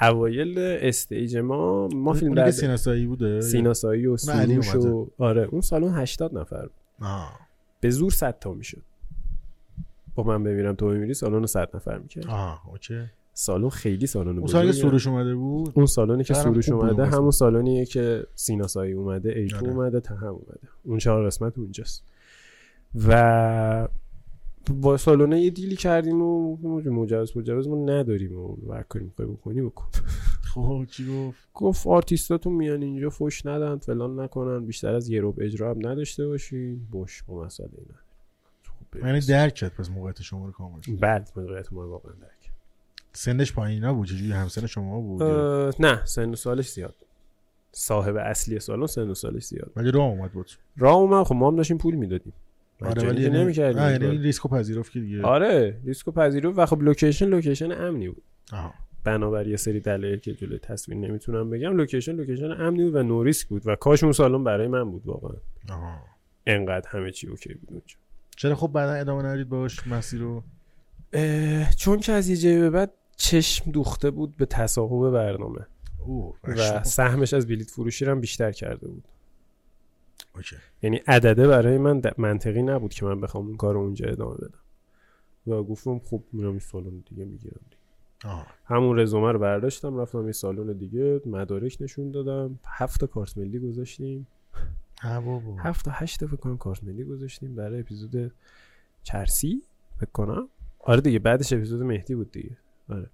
اوایل 0.00 0.58
استیج 0.58 1.36
ما 1.36 1.88
ما 1.88 2.12
فیلم 2.12 2.34
بعد 2.34 2.50
سیناسایی 2.50 3.06
بوده؟ 3.06 3.40
سیناسایی 3.40 4.06
و 4.06 4.16
سروش 4.16 4.74
و 4.74 5.10
آره 5.18 5.42
اون 5.42 5.60
سالن 5.60 5.94
80 5.94 6.38
نفر 6.38 6.62
بود. 6.62 6.72
آه. 7.00 7.40
به 7.80 7.90
زور 7.90 8.10
100 8.10 8.38
تا 8.38 8.52
می‌شد. 8.52 8.82
با 10.14 10.22
من 10.22 10.44
بمیرم 10.44 10.74
تو 10.74 10.86
بمیری 10.88 11.14
سالن 11.14 11.46
100 11.46 11.70
نفر 11.74 11.98
می‌کرد. 11.98 12.26
آه 12.26 12.68
اوکی. 12.70 13.00
سالن 13.34 13.68
خیلی 13.68 14.06
سالن 14.06 14.38
اون 14.38 14.46
سالی 14.46 14.66
که. 14.66 14.72
سروش 14.72 15.06
اومده 15.06 15.34
بود؟ 15.34 15.72
اون 15.74 15.86
سالونی 15.86 16.24
که 16.24 16.34
سروش 16.34 16.68
اومده 16.68 17.06
همون 17.06 17.30
سالونیه 17.30 17.84
که 17.84 18.26
سیناسایی 18.34 18.92
اومده 18.92 19.32
ایتو 19.32 19.56
آره. 19.56 19.68
اومده 19.68 20.00
تهم 20.00 20.26
اومده. 20.26 20.68
اون 20.84 20.98
چهار 20.98 21.26
قسمت 21.26 21.58
اونجاست. 21.58 22.04
و 23.08 23.88
با 24.70 24.96
سالونه 24.96 25.40
یه 25.40 25.50
deal 25.50 25.71
ی 25.71 25.76
کردیم 25.76 26.22
و 26.22 26.56
مجوز 26.90 27.36
مجوز 27.36 27.68
ما 27.68 27.76
نداریم 27.76 28.38
و 28.38 28.72
هر 28.72 28.82
کاری 28.82 29.04
می‌خوای 29.04 29.28
بکنی 29.28 29.62
بکن. 29.62 29.86
خب 30.54 30.84
چی 30.90 31.06
گفت؟ 31.06 31.38
گفت 31.54 31.86
آرتیستاتون 31.86 32.52
میان 32.52 32.82
اینجا 32.82 33.10
فش 33.10 33.46
ندن 33.46 33.78
فلان 33.78 34.20
نکنن. 34.20 34.66
بیشتر 34.66 34.94
از 34.94 35.08
یه 35.08 35.20
ربع 35.20 35.38
اجرا 35.40 35.70
هم 35.70 35.88
نداشته 35.88 36.26
باشین. 36.26 36.86
باش 36.90 37.22
با 37.22 37.44
مسئله 37.44 37.68
اینا 37.78 37.98
یعنی 39.06 39.20
درک 39.20 39.54
کرد 39.54 39.74
پس 39.74 39.90
موقعیت 39.90 40.22
شما 40.22 40.46
رو 40.46 40.52
کامل 40.52 40.80
بعد 41.00 41.30
موقعیت 41.36 41.72
ما 41.72 41.82
رو 41.82 41.90
واقعا 41.90 42.12
درک 42.12 42.50
سنش 43.12 43.52
پایین 43.52 43.84
نبود 43.84 44.08
چجوری 44.08 44.32
همسن 44.32 44.66
شما 44.66 45.00
بود 45.00 45.22
نه 45.80 46.04
سن 46.04 46.30
و 46.30 46.36
سالش 46.36 46.70
زیاد. 46.70 46.94
صاحب 47.72 48.16
اصلی 48.16 48.60
سالن 48.60 48.86
سن 48.86 49.10
و 49.10 49.14
سالش 49.14 49.44
زیاد. 49.44 49.72
ولی 49.76 49.90
راه 49.90 50.04
اومد 50.04 50.32
بود؟ 50.32 50.50
راه 50.76 50.94
اومد 50.94 51.24
خب 51.26 51.34
ما 51.34 51.48
هم 51.48 51.56
داشتیم 51.56 51.78
پول 51.78 51.94
می‌دادیم. 51.94 52.32
آره 52.86 53.08
ولی 53.08 53.22
یعنی 53.22 53.52
یعنی 53.52 53.78
آه، 53.78 53.86
این 53.86 54.02
یعنی 54.02 54.18
ریسکو 54.18 54.48
پذیرفت 54.48 54.92
که 54.92 55.00
دیگه. 55.00 55.22
آره 55.22 55.80
ریسکو 55.84 56.12
پذیرفت 56.12 56.52
و 56.54 56.66
خب 56.66 56.82
لوکیشن 56.82 57.26
لوکیشن 57.26 57.72
امنی 57.72 58.08
بود. 58.08 58.22
آها. 58.52 58.74
بنابر 59.04 59.46
یه 59.46 59.56
سری 59.56 59.80
دلایل 59.80 60.18
که 60.18 60.34
جلوی 60.34 60.58
تصویر 60.58 60.98
نمی‌تونم 60.98 61.50
بگم 61.50 61.76
لوکیشن 61.76 62.12
لوکیشن 62.12 62.50
امنی 62.50 62.84
بود 62.84 62.94
و 62.94 63.02
no 63.02 63.22
risk 63.22 63.48
بود 63.48 63.62
و 63.66 63.76
کاش 63.76 64.02
اون 64.02 64.12
سالن 64.12 64.44
برای 64.44 64.68
من 64.68 64.90
بود 64.90 65.06
واقعا. 65.06 65.36
انقدر 66.46 66.88
همه 66.88 67.10
چی 67.10 67.26
اوکی 67.26 67.54
بود 67.54 67.68
اونجا. 67.70 67.96
چرا 68.36 68.54
خب 68.54 68.68
بعدا 68.68 68.92
ادامه 68.92 69.22
ندید 69.22 69.48
باش 69.48 69.86
مسیر 69.86 70.20
رو؟ 70.20 70.42
چون 71.76 71.98
که 71.98 72.12
از 72.12 72.28
یه 72.28 72.48
جا 72.48 72.58
به 72.60 72.70
بعد 72.70 72.92
چشم 73.16 73.70
دوخته 73.70 74.10
بود 74.10 74.36
به 74.36 74.46
تصاحب 74.46 75.10
برنامه. 75.10 75.66
و 76.08 76.82
سهمش 76.82 77.34
از 77.34 77.46
بلیت 77.46 77.70
فروشی 77.70 78.04
رو 78.04 78.12
هم 78.12 78.20
بیشتر 78.20 78.52
کرده 78.52 78.88
بود. 78.88 79.04
اوکی. 80.36 80.56
یعنی 80.82 80.96
عدده 80.96 81.48
برای 81.48 81.78
من 81.78 82.02
منطقی 82.18 82.62
نبود 82.62 82.94
که 82.94 83.04
من 83.04 83.20
بخوام 83.20 83.46
اون 83.46 83.56
کار 83.56 83.76
اونجا 83.76 84.08
ادامه 84.08 84.34
بدم. 84.34 84.58
و 85.46 85.62
گفتم 85.62 85.98
خب 85.98 86.22
میرم 86.32 86.50
این 86.50 86.58
سالن 86.58 87.04
دیگه 87.10 87.24
می‌گیرم 87.24 87.60
آها. 88.24 88.46
همون 88.64 88.98
رزومه 88.98 89.32
رو 89.32 89.38
برداشتم 89.38 89.98
رفتم 89.98 90.26
یه 90.26 90.32
سالن 90.32 90.72
دیگه 90.72 91.20
مدارک 91.26 91.76
نشون 91.80 92.10
دادم. 92.10 92.58
هفت 92.66 93.04
کارت 93.04 93.38
ملی 93.38 93.58
گذاشتیم. 93.58 94.26
بابا. 95.04 95.56
هفت 95.58 95.84
تا 95.84 95.90
هشت 95.90 96.26
فکر 96.26 96.36
کنم 96.36 96.56
کارت 96.56 96.84
ملی 96.84 97.04
گذاشتیم 97.04 97.54
برای 97.54 97.80
اپیزود 97.80 98.32
چرسی 99.02 99.62
فکر 99.96 100.10
کنم. 100.10 100.48
آره 100.78 101.00
دیگه 101.00 101.18
بعدش 101.18 101.52
اپیزود 101.52 101.82
مهدی 101.82 102.14
بود 102.14 102.32
دیگه. 102.32 102.56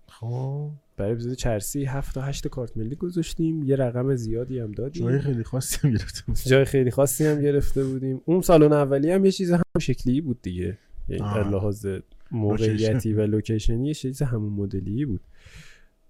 خب. 0.07 0.71
برای 0.97 1.13
اپیزود 1.13 1.35
چرسی 1.35 1.85
هفت 1.85 2.15
تا 2.15 2.23
هشت 2.23 2.43
تا 2.43 2.49
کارت 2.49 2.77
ملی 2.77 2.95
گذاشتیم. 2.95 3.63
یه 3.63 3.77
رقم 3.77 4.15
زیادی 4.15 4.59
هم 4.59 4.73
دادیم. 4.73 5.03
جای 5.03 5.21
خیلی 5.21 5.45
خاصی 5.45 5.79
هم 5.89 5.95
گرفته 5.95 6.23
بود 6.27 6.37
جای 6.37 6.65
خیلی 6.65 6.91
خاصی 6.91 7.27
هم 7.27 7.41
گرفته 7.41 7.85
بودیم. 7.85 8.21
اون 8.25 8.41
سالن 8.41 8.73
اولی 8.73 9.11
هم 9.11 9.25
یه 9.25 9.33
چیز 9.33 9.53
هم 9.53 9.63
شکلی 9.81 10.21
بود 10.21 10.43
دیگه. 10.43 10.79
یعنی. 11.09 11.35
در 11.35 11.49
لحاظ 11.49 11.87
موقعیتی 12.31 13.13
و 13.13 13.21
لوکیشنی 13.27 13.89
یه 13.89 13.95
چیز 13.95 14.23
همون 14.23 14.53
مدلی 14.53 15.05
بود. 15.05 15.21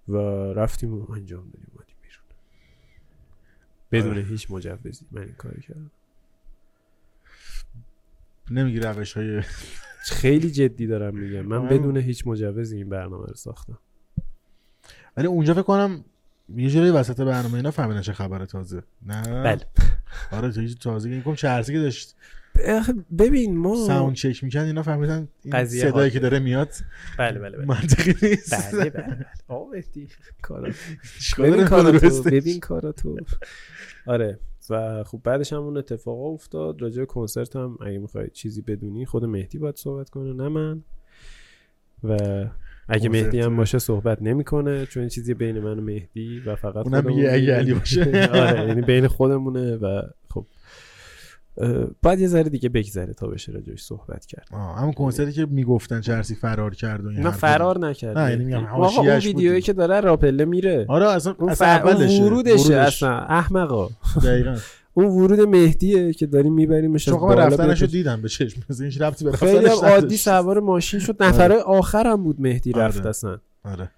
و 0.09 0.16
رفتیم 0.53 0.95
و 0.95 1.12
انجام 1.12 1.45
دادیم. 1.45 1.70
اومدیم 1.74 1.97
بیرون. 2.03 2.24
بدون 3.93 4.11
آره. 4.11 4.23
هیچ 4.23 4.51
مجوزی. 4.51 5.07
من 5.11 5.23
این 5.23 5.32
کار 5.32 5.61
کردم. 5.61 5.90
نمیگی 8.51 8.81
روش 8.81 9.12
های 9.12 9.43
خیلی 10.11 10.51
جدی 10.51 10.87
دارم 10.87 11.19
میگم. 11.19 11.41
من 11.41 11.57
آه. 11.57 11.69
بدون 11.69 11.97
هیچ 11.97 12.27
مجوزی 12.27 12.77
این 12.77 12.89
برنامه 12.89 13.27
رو 13.27 13.35
ساختم. 13.35 13.79
ولی 15.17 15.27
اونجا 15.27 15.55
فکر 15.55 15.63
کنم 15.63 16.05
یه 16.57 16.71
جوری 16.71 16.91
وسط 16.91 17.21
برنامه 17.21 17.55
اینا 17.55 17.71
فهمیدن 17.71 18.01
چه 18.01 18.13
خبره 18.13 18.47
تازه. 18.47 18.83
نه؟ 19.07 19.23
بله. 19.23 19.61
آره 20.33 20.53
چه 20.53 20.75
تازه 20.81 21.11
این 21.11 21.35
چرسی 21.35 21.73
که 21.73 21.79
داشت. 21.79 22.15
ببین 23.19 23.57
ما 23.57 23.87
ساوند 23.87 24.15
چک 24.15 24.45
می‌کرد 24.45 24.67
اینا 24.67 24.83
فهمیدن 24.83 25.29
این 25.43 25.57
قضیه 25.57 25.91
صدایی. 25.91 26.11
که 26.11 26.19
داره 26.19 26.39
میاد 26.39 26.73
بله 27.19 27.39
بله 27.39 27.57
بله. 27.57 27.67
منطقی 27.67 28.29
نیست. 28.29 28.75
بله 28.75 28.91
بله 28.91 29.27
بله. 29.49 30.09
کارا 30.43 30.73
ببین 31.39 31.65
کارا 31.65 31.99
تو؟ 31.99 32.23
ببین 32.23 32.61
کارا 32.61 32.93
تو. 32.93 33.17
آره. 34.07 34.39
و 34.70 35.05
خب 35.05 35.20
بعدش 35.24 35.53
هم 35.53 35.62
اون 35.62 35.77
اتفاقا 35.77 36.28
افتاد 36.28 36.82
راجع 36.82 37.01
به 37.01 37.07
کنسرت 37.07 37.57
هم 37.57 37.78
اگه 37.86 37.99
می‌خوای 37.99 38.31
چیزی 38.31 38.62
بدونی 38.62 39.07
خود 39.07 39.24
مهدی 39.24 39.59
باید 39.59 39.77
صحبت 39.77 40.11
کنه 40.11 40.32
نه 40.32 40.49
من 40.49 40.82
و 42.05 42.16
اگه. 42.89 43.09
مهدی 43.09 43.40
هم 43.40 43.57
باشه 43.57 43.78
صحبت 43.78 44.23
نمی‌کنه 44.23 44.86
چون 44.86 45.01
این 45.01 45.09
چیزی 45.09 45.35
بین 45.35 45.59
من 45.59 45.78
و 45.78 45.82
مهدی 45.82 46.40
و 46.47 46.57
فقط 46.57 46.86
اونم 46.86 47.07
میگه 47.07 47.32
اگه. 47.32 47.55
علی 47.55 47.74
باشه. 47.74 48.03
آره 48.32 48.69
یعنی 48.69 48.82
بین 48.82 49.09
خودمونه 49.09 49.77
و 49.77 50.03
باید 52.03 52.21
یه 52.21 52.27
ذره 52.29 52.43
دیگه 52.49 52.69
بگذره 52.69 53.13
تا 53.13 53.27
بشه 53.27 53.53
راجعش 53.53 53.83
صحبت 53.83 54.27
کرد. 54.27 54.49
آه 54.53 54.79
همون 54.79 54.93
کنسرتی 54.93 55.33
که 55.33 55.47
می‌گفتن 55.47 56.01
چرسی 56.01 56.35
فرار 56.35 56.75
کرد 56.75 57.05
و 57.05 57.09
این 57.09 57.21
نه. 57.21 57.31
فرار 57.31 57.79
نکرد. 57.79 58.19
نه، 58.19 58.31
یعنی 58.31 58.45
میگم 58.45 58.65
آقا 58.65 58.75
اون 58.77 58.85
حاشیه‌اش 58.97 59.27
بود 59.27 59.35
ویدیویی. 59.37 59.63
که 59.63 59.73
داره 59.73 60.01
راپله 60.01 60.45
میره. 60.45 60.87
آره 60.89 61.07
اصلا 61.11 61.35
اون, 61.39 61.51
اصلا 61.51 61.69
اولشه 61.69 62.23
ورودشه 62.23 62.55
ورودش. 62.55 62.71
اصلا. 62.71 63.19
احمقا. 63.19 63.89
دقیقاً. 64.25 64.57
اون 64.95 65.07
ورود 65.07 65.41
مهدیه 65.41 66.13
که 66.13 66.27
داریم 66.27 66.53
میبریمش 66.55 67.09
از 67.09 67.15
خب 67.15 67.21
بالا 67.21 67.47
رفتنشو 67.47 67.87
دیدم 67.87 68.23
به 68.23 68.29
چشم. 68.29 68.63
مثلا 68.71 68.87
این 68.91 68.99
ربطی 69.01 69.25
به 69.25 69.33
خیلی 69.33 69.67
عادی. 69.67 70.17
سوار 70.17 70.61
ماشین 70.61 71.01
شد. 71.01 71.23
نفره 71.23 71.57
آخرم 71.57 72.23
بود 72.25 72.41
مهدی 72.41 72.73
آره. 72.73 72.85
رفت 72.85 73.07
اصلا. 73.07 73.39
آره. 73.65 73.91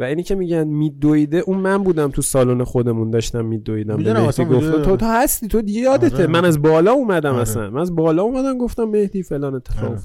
و 0.00 0.04
اینی 0.04 0.22
که 0.22 0.34
میگن 0.34 0.64
میدویده 0.64 1.38
اون 1.38 1.58
من 1.58 1.82
بودم 1.82 2.10
تو 2.10 2.22
سالن 2.22 2.64
خودمون 2.64 3.10
داشتم 3.10 3.44
میدویدم 3.44 3.96
به 3.96 4.12
مهدی 4.12 4.44
گفتم 4.44 4.82
تو 4.82 4.96
تو 4.96 5.06
هستی؟ 5.06 5.48
تو 5.48 5.62
دیگه 5.62 5.80
یادته. 5.80 6.16
آره. 6.16 6.26
من 6.26 6.44
از 6.44 6.62
بالا 6.62 6.92
اومدم 6.92 7.32
آره. 7.32 7.42
اصلا. 7.42 7.70
من 7.70 7.80
از 7.80 7.94
بالا 7.96 8.22
اومدم 8.22 8.58
گفتم 8.58 8.84
مهدی 8.84 9.22
فلان 9.22 9.54
اتفاق 9.54 9.90
آره. 9.90 10.00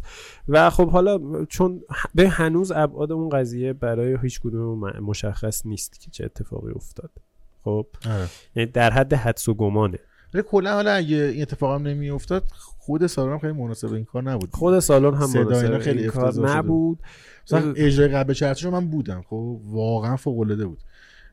و 0.47 0.69
خب 0.69 0.89
حالا 0.89 1.45
چون 1.45 1.81
به 2.15 2.29
هنوز 2.29 2.71
ابعاد 2.71 3.11
اون 3.11 3.29
قضیه 3.29 3.73
برای 3.73 4.17
هیچ 4.21 4.39
کدوم 4.39 4.99
مشخص 4.99 5.65
نیست 5.65 6.01
که 6.01 6.11
چه 6.11 6.25
اتفاقی 6.25 6.71
افتاد. 6.71 7.11
خب؟ 7.63 7.87
آره. 8.05 8.27
یعنی 8.55 8.71
در 8.71 8.91
حد 8.91 9.13
حدس 9.13 9.49
و 9.49 9.53
گمانه. 9.53 9.99
ولی 10.33 10.43
کلا 10.43 10.73
حالا 10.73 10.91
اگه 10.91 11.17
این 11.17 11.41
اتفاق 11.41 11.75
هم 11.75 11.87
نمیافتاد 11.87 12.43
خود 12.85 13.07
سالن 13.07 13.37
خیلی 13.37 13.53
مناسب 13.53 13.93
این 13.93 14.05
کار 14.05 14.23
نبود. 14.23 14.49
خود 14.53 14.79
سالن 14.79 15.13
هم 15.13 15.27
صدا 15.27 15.43
مناسب 15.43 15.65
اینا 15.65 15.79
خیلی 15.79 16.01
این 16.01 16.09
کار. 16.09 16.49
نبود. 16.49 16.99
مثلا 17.43 17.73
اجرای 17.73 18.07
قبل 18.07 18.33
چرچشو 18.33 18.71
من 18.71 18.87
بودم 18.87 19.21
خب 19.21 19.59
واقعا 19.65 20.15
فوق 20.15 20.39
العاده 20.39 20.65
بود. 20.65 20.79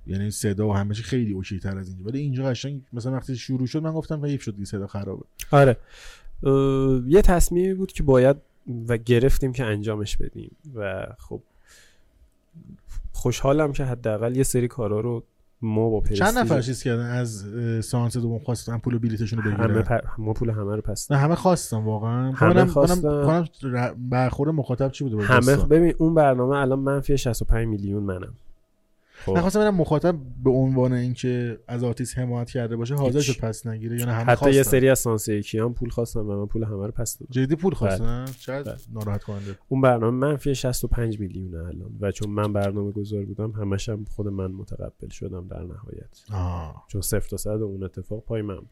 یعنی 0.06 0.30
صدا 0.30 0.68
و 0.68 0.72
همه 0.72 0.94
چی 0.94 1.02
خیلی 1.02 1.32
اوکی 1.32 1.58
تر 1.58 1.78
از 1.78 1.88
اینجا. 1.88 2.04
ولی 2.04 2.18
اینجا 2.18 2.44
قشنگ 2.44 2.80
مثلا 2.92 3.12
وقتی 3.12 3.36
شروع 3.36 3.66
شد 3.66 3.82
من 3.82 3.92
گفتم 3.92 4.24
حیف 4.24 4.42
شد 4.42 4.64
صدا 4.64 4.86
خرابه. 4.86 5.24
آره. 5.50 5.76
یه 7.06 7.22
تصمیمی 7.22 7.74
بود 7.74 7.92
که 7.92 8.02
باید 8.02 8.36
و 8.88 8.96
گرفتیم 8.96 9.52
که 9.52 9.64
انجامش 9.64 10.16
بدیم. 10.16 10.56
و 10.74 11.06
خب 11.18 11.40
خوشحالم 13.12 13.72
که 13.72 13.84
حداقل 13.84 14.36
یه 14.36 14.42
سری 14.42 14.68
کارا 14.68 15.00
رو 15.00 15.22
ما 15.62 15.90
با 15.90 16.00
پرستیژ 16.00 16.18
چند 16.18 16.38
نفر 16.38 16.60
چیز 16.60 16.82
کردن 16.82 17.06
از 17.10 17.44
سانس 17.84 18.16
دوم 18.16 18.38
خواستن 18.38 18.78
پول 18.78 18.94
و 18.94 18.98
بلیتشون 18.98 19.42
رو 19.42 19.50
همه 19.50 19.66
بگیرن 19.68 19.82
پر... 19.82 20.00
ما 20.18 20.32
پول 20.32 20.50
همه 20.50 20.76
رو 20.76 20.82
پس 20.82 21.10
نه 21.10 21.16
همه 21.18 21.34
خواستن 21.34 21.76
واقعا. 21.76 22.32
همه 22.32 22.54
منم- 22.54 22.66
خواستن. 22.66 23.08
منم- 23.08 23.26
منم 23.26 23.46
ر- 23.62 23.92
برخورد 23.98 24.50
مخاطب 24.50 24.90
چی 24.90 25.04
بوده 25.04 25.24
همه؟ 25.24 25.56
ببین 25.56 25.94
اون 25.98 26.14
برنامه 26.14 26.56
الان 26.56 26.78
منفی 26.78 27.16
65 27.18 27.68
میلیون 27.68 28.02
منم. 28.02 28.34
خب. 29.26 29.32
من 29.32 29.40
خواستم 29.40 29.60
ببینم 29.60 29.74
مخاطب 29.74 30.16
به 30.44 30.50
عنوان 30.50 30.92
اینکه 30.92 31.58
از 31.68 31.84
آرتیست 31.84 32.18
حمایت 32.18 32.50
کرده 32.50 32.76
باشه 32.76 32.94
حاضر 32.94 33.32
پس 33.40 33.66
نگیره 33.66 33.98
یا 33.98 34.04
نه؟ 34.04 34.12
حتی 34.12 34.36
خواستن. 34.36 34.56
یه 34.56 34.62
سری 34.62 34.88
از 34.88 34.98
سانسیکی 34.98 35.58
هم 35.58 35.74
پول 35.74 35.90
خواستن 35.90 36.20
و 36.20 36.40
من 36.40 36.46
پول 36.46 36.64
همه 36.64 36.86
رو 36.86 36.92
پس 36.92 37.18
دادم. 37.18 37.30
جدی 37.30 37.56
پول 37.56 37.74
خواستن؟ 37.74 38.24
بله. 38.24 38.34
چقدر 38.40 38.76
ناراحت 38.92 39.24
کننده. 39.24 39.58
اون 39.68 39.80
برنامه 39.80 40.16
منفی 40.16 40.54
65 40.54 41.20
میلیونه 41.20 41.58
الان 41.58 41.96
و 42.00 42.12
چون 42.12 42.30
من 42.30 42.52
برنامه 42.52 42.92
گذار 42.92 43.24
بودم 43.24 43.50
همش 43.50 43.88
هم 43.88 44.04
خود 44.04 44.28
من 44.28 44.50
متقبل 44.50 45.08
شدم 45.08 45.48
در 45.48 45.62
نهایت. 45.62 46.20
آه. 46.32 46.84
چون 46.88 47.00
صفر 47.00 47.28
تا 47.28 47.36
صد 47.36 47.48
اون 47.48 47.82
اتفاق 47.82 48.24
پای 48.24 48.42
من 48.42 48.56
بود. 48.56 48.68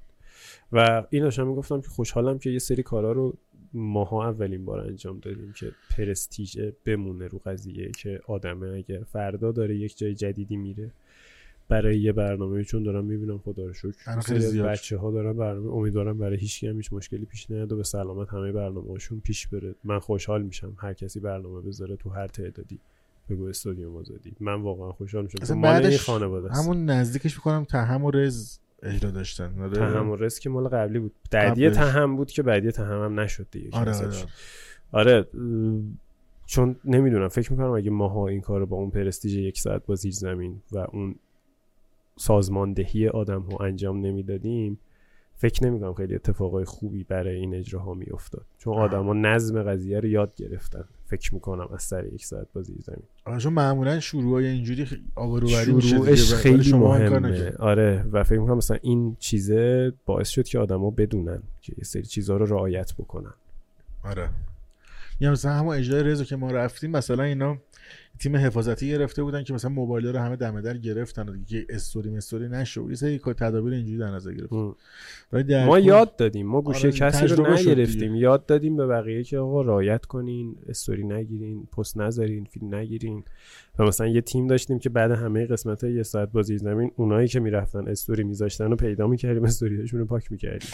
و 0.72 1.06
این 1.10 1.24
هم 1.24 1.46
می‌گفتم 1.46 1.80
که 1.80 1.88
خوشحالم 1.88 2.38
که 2.38 2.50
یه 2.50 2.58
سری 2.58 2.82
کارا 2.82 3.12
رو 3.12 3.38
ماها 3.74 4.28
اولین 4.28 4.64
بار 4.64 4.80
انجام 4.80 5.18
دادیم 5.18 5.52
که 5.52 5.72
پرستیژ 5.96 6.58
بمونه 6.84 7.26
رو 7.28 7.40
قضیه 7.46 7.90
که 7.90 8.20
آدمه. 8.26 8.68
اگه 8.68 9.04
فردا 9.12 9.52
داره 9.52 9.76
یک 9.76 9.98
جای 9.98 10.14
جدیدی 10.14 10.56
میره 10.56 10.90
برای 11.68 11.98
یه 11.98 12.12
برنامه 12.12 12.64
چون 12.64 12.82
دارم 12.82 13.04
می‌بینم 13.04 13.38
خدا 13.38 13.66
رو 13.66 13.72
شکر. 13.72 14.62
بچه 14.62 14.96
ها 14.96 15.10
دارن 15.10 15.36
برنامه 15.36 15.72
امیدوارم 15.72 16.18
برای 16.18 16.36
هیچ 16.36 16.64
هم 16.64 16.76
هیچ 16.76 16.92
مشکلی 16.92 17.24
پیش 17.24 17.50
نیاد 17.50 17.72
و 17.72 17.76
به 17.76 17.82
سلامت 17.82 18.28
همه 18.28 18.52
برنامه 18.52 18.88
هاشون 18.92 19.20
پیش 19.20 19.46
بره. 19.46 19.74
من 19.84 19.98
خوشحال 19.98 20.42
میشم 20.42 20.72
هر 20.78 20.92
کسی 20.92 21.20
برنامه 21.20 21.60
بذاره 21.60 21.96
تو 21.96 22.10
هر 22.10 22.26
تعدادی. 22.26 22.78
بگو 23.30 23.44
استادیوم 23.44 23.96
آزادی. 23.96 24.32
من 24.40 24.62
واقعا 24.62 24.92
خوشحال 24.92 25.22
میشم. 25.24 25.38
اصلا 25.42 25.56
مال 25.56 25.72
این 25.72 25.82
بعدش 25.82 26.04
خانواده 26.04 26.50
است. 26.50 26.62
همون 26.62 26.84
نزدیکش 26.84 27.36
می‌کنم 27.36 27.64
تهم 27.64 28.04
و 28.04 28.10
رز. 28.10 28.58
اجرا 28.82 29.10
داشتن 29.10 29.62
آره. 29.62 29.72
تهم 29.72 30.10
و 30.10 30.16
رزق 30.16 30.42
که 30.42 30.50
مال 30.50 30.68
قبلی 30.68 30.98
بود 30.98 31.12
بعدی. 31.30 31.70
تهم 31.70 32.16
بود 32.16 32.30
که 32.30 32.42
بعدی 32.42 32.70
تهم 32.70 33.04
هم 33.04 33.20
نشد 33.20 33.46
دیگه 33.50 33.68
آره 33.72 33.96
آره. 33.96 34.10
آره 34.92 35.12
اه، 35.12 35.26
چون 36.46 36.76
نمی‌دونم 36.84 37.28
فکر 37.28 37.52
می‌کنم 37.52 37.70
اگه 37.70 37.90
ماها 37.90 38.28
این 38.28 38.40
کار 38.40 38.60
رو 38.60 38.66
با 38.66 38.76
اون 38.76 38.90
پرستیژ 38.90 39.34
یک 39.34 39.58
ساعت 39.58 39.86
با 39.86 39.94
زیر 39.94 40.12
زمین 40.12 40.62
و 40.72 40.78
اون 40.78 41.14
سازماندهی 42.16 43.08
آدم 43.08 43.40
ها 43.40 43.64
انجام 43.64 44.00
نمی‌دادیم 44.06 44.78
فکر 45.36 45.64
نمی‌کنم 45.64 45.94
خیلی 45.94 46.14
اتفاقای 46.14 46.64
خوبی 46.64 47.04
برای 47.04 47.36
این 47.36 47.54
اجراها 47.54 47.94
میافتاد 47.94 48.44
چون. 48.58 48.74
آدما 48.74 49.14
نظم 49.14 49.62
قضیه 49.62 50.00
رو 50.00 50.08
یاد 50.08 50.34
گرفتن 50.34 50.84
فکر 51.10 51.34
می‌کنم 51.34 51.68
از 51.74 51.82
سر 51.82 52.04
یک 52.06 52.26
ساعت 52.26 52.46
با 52.52 52.62
زیر 52.62 52.76
زمین 52.80 53.02
آره 53.24 53.38
چون 53.38 53.52
معمولا 53.52 54.00
شروع 54.00 54.38
اینجوری 54.38 54.86
خ- 54.86 54.98
آبروبری 55.14 55.72
میشه 55.72 56.36
خیلی 56.36 56.72
مهمه. 56.72 57.52
آره 57.58 58.04
و 58.12 58.24
فکر 58.24 58.38
می‌کنم 58.38 58.56
مثلا 58.56 58.78
این 58.82 59.16
چیزه 59.18 59.92
باعث 60.06 60.28
شد 60.28 60.44
که 60.44 60.58
آدما 60.58 60.90
بدونن 60.90 61.42
که 61.62 61.72
یه 61.78 61.84
سری 61.84 62.02
چیزها 62.02 62.36
رو 62.36 62.46
رعایت 62.46 62.94
بکنن. 62.98 63.34
آره. 64.04 64.28
یا 65.20 65.32
مثلا 65.32 65.52
همون 65.52 65.76
اجرای 65.76 66.02
رزو 66.02 66.24
که 66.24 66.36
ما 66.36 66.50
رفتیم 66.50 66.90
مثلا 66.90 67.22
اینا 67.24 67.58
تیم 68.20 68.36
حفاظتی 68.36 68.88
گرفته 68.88 69.22
بودن 69.22 69.42
که 69.42 69.54
مثلا 69.54 69.70
موبایل 69.70 70.06
رو 70.06 70.18
همه 70.18 70.36
دم 70.36 70.60
در 70.60 70.76
گرفتن 70.76 71.28
و 71.28 71.36
دیگه 71.36 71.66
استوری 71.68 72.10
مستوری 72.10 72.48
نشو 72.48 72.86
یه 72.88 72.94
سری 72.94 73.18
تدابیر 73.18 73.74
اینجوری 73.74 73.98
در 73.98 74.10
نظر 74.10 74.32
گرفت 74.32 74.52
در 75.48 75.66
ما 75.66 75.78
یاد 75.78 76.16
دادیم. 76.16 76.46
ما 76.46 76.62
گوشه 76.62 76.88
آره، 76.88 76.96
کسی 76.96 77.26
رو 77.26 77.46
نگرفتیم. 77.54 78.14
یاد 78.14 78.46
دادیم 78.46 78.76
به 78.76 78.86
بقیه 78.86 79.24
که 79.24 79.38
آقا 79.38 79.62
رایت 79.62 80.04
کنین 80.04 80.56
استوری 80.68 81.04
نگیرین 81.04 81.66
پست 81.76 81.98
نذارین 81.98 82.44
فیلم 82.44 82.74
نگیرین. 82.74 83.24
و 83.78 83.84
مثلا 83.84 84.06
یه 84.06 84.20
تیم 84.20 84.46
داشتیم 84.46 84.78
که 84.78 84.88
بعد 84.88 85.10
همه 85.10 85.46
قسمت 85.46 85.84
یه 85.84 86.02
ساعت 86.02 86.32
بازی 86.32 86.58
زمین 86.58 86.90
اونایی 86.96 87.28
که 87.28 87.40
می‌رفتن 87.40 87.88
استوری 87.88 88.24
میذاشتن 88.24 88.72
و 88.72 88.76
پیدا 88.76 89.06
می‌کردیم 89.06 89.44
استوریاشون 89.44 90.00
رو 90.00 90.06
پاک 90.06 90.32
می‌کردیم. 90.32 90.70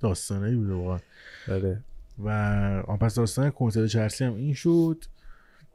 داستانه 0.00 0.56
بود 0.56 0.70
واقعا. 0.70 0.98
آره. 1.48 1.80
و 2.18 2.28
آن 2.86 2.96
پس 2.96 3.14
داستان 3.14 3.50
کنسرت 3.50 3.88
چرسی 3.88 4.24
هم 4.24 4.34
این 4.34 4.54
شد. 4.54 5.04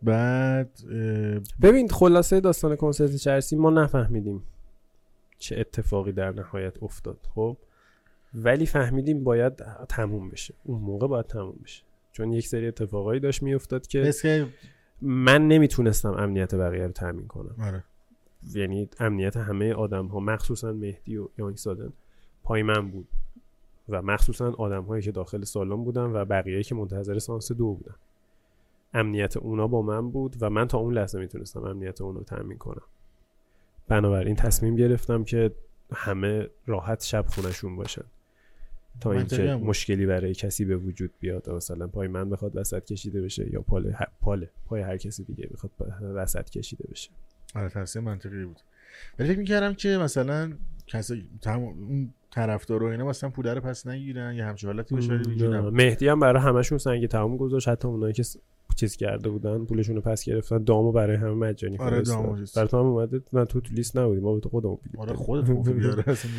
بعد 0.06 0.70
ببین 1.62 1.88
خلاصه 1.88 2.40
داستان 2.40 2.76
کنسرت 2.76 3.16
چرسی 3.16 3.56
ما 3.56 3.70
نفهمیدیم 3.70 4.44
چه 5.38 5.60
اتفاقی 5.60 6.12
در 6.12 6.32
نهایت 6.32 6.84
افتاد 6.84 7.18
خب؟ 7.36 7.58
ولی 8.34 8.66
فهمیدیم 8.66 9.24
باید 9.24 9.54
تموم 9.90 10.30
بشه. 10.30 10.54
اون 10.64 10.82
موقع 10.82 11.08
باید 11.08 11.26
تموم 11.26 11.56
بشه. 11.64 11.84
چون 12.12 12.34
یک 12.34 12.48
سری 12.48 12.68
اتفاقایی 12.68 13.20
داشت 13.20 13.44
میافتاد 13.44 13.88
که 13.88 14.00
حس 14.00 14.22
که 14.22 14.48
من 15.02 15.48
نمی‌تونستم 15.48 16.12
امنیت 16.12 16.56
بقیه 16.56 16.86
رو 16.86 16.92
تامین 16.92 17.28
کنم. 17.28 17.56
آره. 17.60 17.84
یعنی 18.54 18.90
امنیت 19.00 19.38
همه 19.38 19.74
آدم 19.74 20.06
ها 20.06 20.20
مخصوصا 20.20 20.72
مهدی 20.72 21.18
و 21.18 21.28
یانگ 21.38 21.58
سادن 21.58 21.94
پای 22.44 22.64
من 22.64 22.92
بود. 22.92 23.08
و 23.90 24.02
مخصوصا 24.02 24.52
آدم 24.52 24.84
هایی 24.84 25.02
که 25.04 25.12
داخل 25.12 25.44
سالن 25.44 25.84
بودن 25.84 26.04
و 26.04 26.26
بقیه 26.26 26.64
که 26.64 26.76
منتظر 26.76 27.20
سانس 27.20 27.52
دو 27.52 27.74
بودن. 27.74 27.96
امنیت 28.96 29.38
اونا 29.38 29.68
با 29.68 29.82
من 29.82 30.10
بود 30.12 30.36
و 30.42 30.50
من 30.50 30.68
تا 30.68 30.78
اون 30.78 30.94
لحظه 30.94 31.20
می‌تونستم 31.20 31.64
امنیت 31.64 32.02
اونا 32.02 32.18
رو 32.18 32.24
تامین 32.24 32.58
کنم 32.58 32.82
بنابراین 33.88 34.36
تصمیم 34.36 34.76
گرفتم 34.76 35.24
که 35.24 35.52
همه 35.94 36.50
راحت 36.66 37.04
شب 37.04 37.26
خونشون 37.28 37.76
باشن 37.76 38.06
تا 39.02 39.12
اینکه. 39.12 39.56
مشکلی 39.56 40.06
برای 40.06 40.34
کسی 40.34 40.66
به 40.66 40.78
وجود 40.78 41.12
بیاد 41.20 41.50
مثلا 41.50 41.88
پای 41.88 42.08
من 42.08 42.30
بخواد 42.30 42.56
وسط 42.56 42.86
کشیده 42.86 43.22
بشه 43.22 43.54
یا 43.54 43.62
پال 43.62 43.92
ه- 43.94 44.08
پاله 44.22 44.50
پای 44.66 44.82
هر 44.82 44.98
کسی 44.98 45.24
دیگه 45.24 45.50
بخواد 45.54 45.72
وسط 46.02 46.50
کشیده 46.50 46.86
بشه 46.92 47.10
آره 47.56 47.70
تصمیم 47.70 48.06
منطقی 48.06 48.46
بود 48.46 48.60
ولی 49.20 49.30
فکر 49.30 49.40
می‌کردم 49.40 49.74
که 49.74 49.98
مثلا 49.98 50.54
کسی 50.88 51.30
تم... 51.42 51.60
اون 51.60 52.14
طرفدار 52.32 52.84
و 52.84 52.86
اینا 52.86 53.06
مثلا 53.06 53.30
پول 53.30 53.48
رو 53.48 53.62
پس 53.62 53.88
نگیرن 53.88 54.34
یا 54.36 54.46
همچین 54.48 54.70
حالتی. 54.70 54.96
نبود. 54.96 55.74
مهدی 55.74 56.08
هم 56.08 56.20
برای 56.20 56.42
همشون 56.42 56.78
سنگ 56.78 57.08
تمام 57.08 57.38
گذاشت 57.38 57.68
حتی 57.68 57.88
اونایی 57.88 58.14
که 58.14 58.24
چیز 58.76 58.96
کرده 58.96 59.30
بودن 59.30 59.66
پولشون 59.66 59.96
رو 59.96 60.02
پس 60.02 60.24
گرفتن 60.24 60.64
دامو 60.64 60.92
برای 60.92 61.16
همه 61.16 61.34
مجانی 61.34 61.78
آره،. 61.78 62.02
دامو. 62.02 62.46
برای 62.56 62.68
تو 62.68 62.78
هم 62.78 62.86
اومده 62.86 63.22
نه 63.34 63.46
تو 63.46 63.62
تو 63.62 63.74
لیست 63.74 63.98
نبودی 63.98 64.22
ما 64.22 64.34
به 64.34 64.40
تو 64.40 64.50
خودمون 64.50 64.78
بلیط 64.84 65.00
آره. 65.00 65.14
خودت 65.14 65.50
بیاره 65.80 66.04
اصلا. 66.08 66.32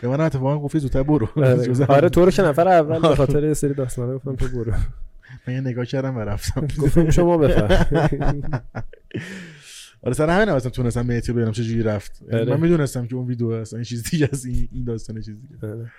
به 0.00 0.08
من 0.08 0.20
اتفاقا 0.20 0.58
گفتی 0.58 0.78
زودتر 0.78 1.02
برو 1.02 1.28
آره. 1.36 1.86
آره 1.96 2.08
تو 2.08 2.24
رو 2.24 2.30
که 2.30 2.42
نفر 2.42 2.68
اول 2.68 3.00
به 3.00 3.16
خاطر 3.16 3.44
یه 3.44 3.54
سری 3.54 3.74
داستانا 3.74 4.14
گفتم 4.14 4.36
تو 4.36 4.48
برو 4.48 4.72
من 5.46 5.54
یه 5.54 5.60
نگاه 5.60 5.84
کردم 5.84 6.16
و 6.16 6.20
رفتم 6.20 6.66
گفتم 6.78 7.10
شما 7.10 7.38
بفهم 7.38 8.42
آره 10.02 10.14
سر 10.14 10.30
همین 10.30 10.48
هم 10.48 10.54
اصلا 10.54 10.70
تونستم 10.70 11.06
مهدی 11.06 11.28
رو 11.28 11.34
ببینم 11.34 11.52
چجوری 11.52 11.82
رفت 11.82 12.22
آره. 12.32 12.44
من 12.44 12.60
می‌دونستم 12.60 13.06
که 13.06 13.16
اون 13.16 13.26
ویدیو 13.26 13.52
هست 13.52 13.74
این 13.74 13.82
چیز 13.82 14.10
دیگه 14.10 14.28
است 14.32 14.46
این 14.46 14.84
داستان 14.86 15.20
چیز 15.20 15.36
دیگه 15.40 15.90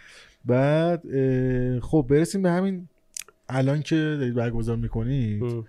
بعد 0.46 1.04
خب 1.80 2.06
برسیم 2.10 2.42
به 2.42 2.52
همین 2.52 2.88
الان 3.54 3.82
که 3.82 3.96
دارید 3.96 4.34
برگزار 4.34 4.76
می‌کنید 4.76 5.66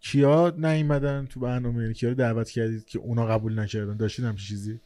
کیا 0.00 0.50
نیومدن 0.50 1.26
تو 1.26 1.40
برنامه؟ 1.40 1.82
یعنی 1.82 1.94
کیا 1.94 2.08
رو 2.08 2.14
دعوت 2.14 2.50
کردید 2.50 2.84
که 2.84 2.98
اونا 2.98 3.26
قبول 3.26 3.58
نکردن؟ 3.58 3.96
داشتید 3.96 4.24
همچین 4.24 4.46
چیزی؟ 4.48 4.80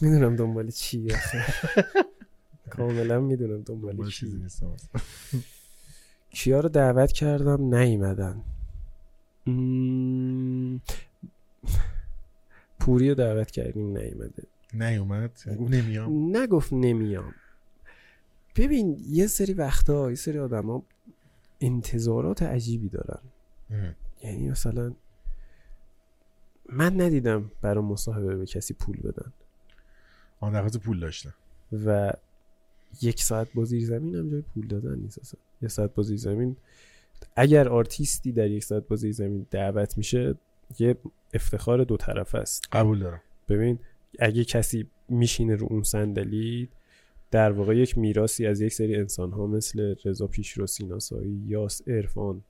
می‌دونم 0.00 0.36
دنبال 0.36 0.70
چی 0.70 1.08
کاملا 2.70 3.20
می‌دونم 3.20 3.62
دنبال 3.62 3.90
دنبال 3.90 4.08
چی. 4.08 4.12
چیزی 4.12 4.38
نیستم. 4.38 4.76
کیا 6.30 6.60
رو 6.60 6.68
دعوت 6.68 7.12
کردم؟ 7.12 7.74
نیومدن. 7.74 8.44
پوری 12.80 13.08
رو 13.08 13.14
دعوت 13.14 13.50
کردیم 13.50 13.96
نیومده. 13.98 14.42
نیومد؟ 14.74 15.30
نمیام. 15.46 16.36
نگفت 16.36 16.72
نمیام. 16.72 17.34
ببین 18.58 19.04
یه 19.08 19.26
سری 19.26 19.52
وقتا 19.52 20.10
یه 20.10 20.16
سری 20.16 20.38
آدما 20.38 20.82
انتظارات 21.60 22.42
عجیبی 22.42 22.88
دارن. 22.88 23.20
یعنی 24.22 24.50
مثلا 24.50 24.92
من 26.68 27.00
ندیدم 27.00 27.50
برای 27.62 27.84
مصاحبه 27.84 28.36
به 28.36 28.46
کسی 28.46 28.74
پول 28.74 28.96
بدن. 28.96 29.32
آن 30.40 30.52
درخواست 30.52 30.78
پول 30.78 31.00
داشتن. 31.00 31.34
و 31.72 32.12
یک 33.02 33.22
ساعت 33.22 33.52
با 33.54 33.64
زیر 33.64 33.84
زمین 33.86 34.14
هم 34.14 34.30
جای 34.30 34.42
پول 34.42 34.66
دادن 34.66 34.94
نیست 34.98 35.18
اصلا. 35.18 35.40
یه 35.62 35.68
ساعت 35.68 35.94
با 35.94 36.02
زیر 36.02 36.16
زمین 36.16 36.56
اگر 37.36 37.68
آرتیستی 37.68 38.32
در 38.32 38.50
یک 38.50 38.64
ساعت 38.64 38.88
با 38.88 38.96
زیر 38.96 39.12
زمین 39.12 39.46
دعوت 39.50 39.98
میشه 39.98 40.34
یه 40.78 40.96
افتخار 41.34 41.84
دو 41.84 41.96
طرف 41.96 42.34
است. 42.34 42.64
قبول 42.72 42.98
دارم. 42.98 43.20
ببین 43.48 43.78
اگه 44.18 44.44
کسی 44.44 44.86
میشینه 45.08 45.54
رو 45.54 45.66
اون 45.70 45.82
صندلی 45.82 46.68
در 47.30 47.52
واقع 47.52 47.76
یک 47.76 47.98
میراثی 47.98 48.46
از 48.46 48.60
یک 48.60 48.72
سری 48.72 48.96
انسان 48.96 49.32
ها 49.32 49.46
مثل 49.46 49.94
رضا 50.04 50.26
پیشرو 50.26 50.66
سیناسایی 50.66 51.42
یاس 51.46 51.88
عرفان 51.88 52.44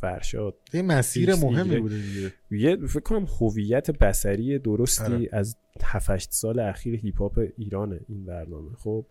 فرشاد 0.00 0.54
یه 0.72 0.82
مسیر 0.82 1.34
مهمی. 1.34 1.80
بوده 1.80 1.96
دیگه 1.96 2.32
یه 2.50 2.76
فکر 2.76 3.00
کنم 3.00 3.26
هویت 3.40 3.90
بصری 3.90 4.58
درستی 4.58 5.12
آره. 5.12 5.28
از 5.32 5.56
7 5.82 6.32
سال 6.32 6.58
اخیر 6.58 6.94
هیپ 6.94 7.22
هاپ 7.22 7.40
ایرانه 7.56 8.00
این 8.08 8.24
برنامه 8.24 8.74
خب 8.74 9.06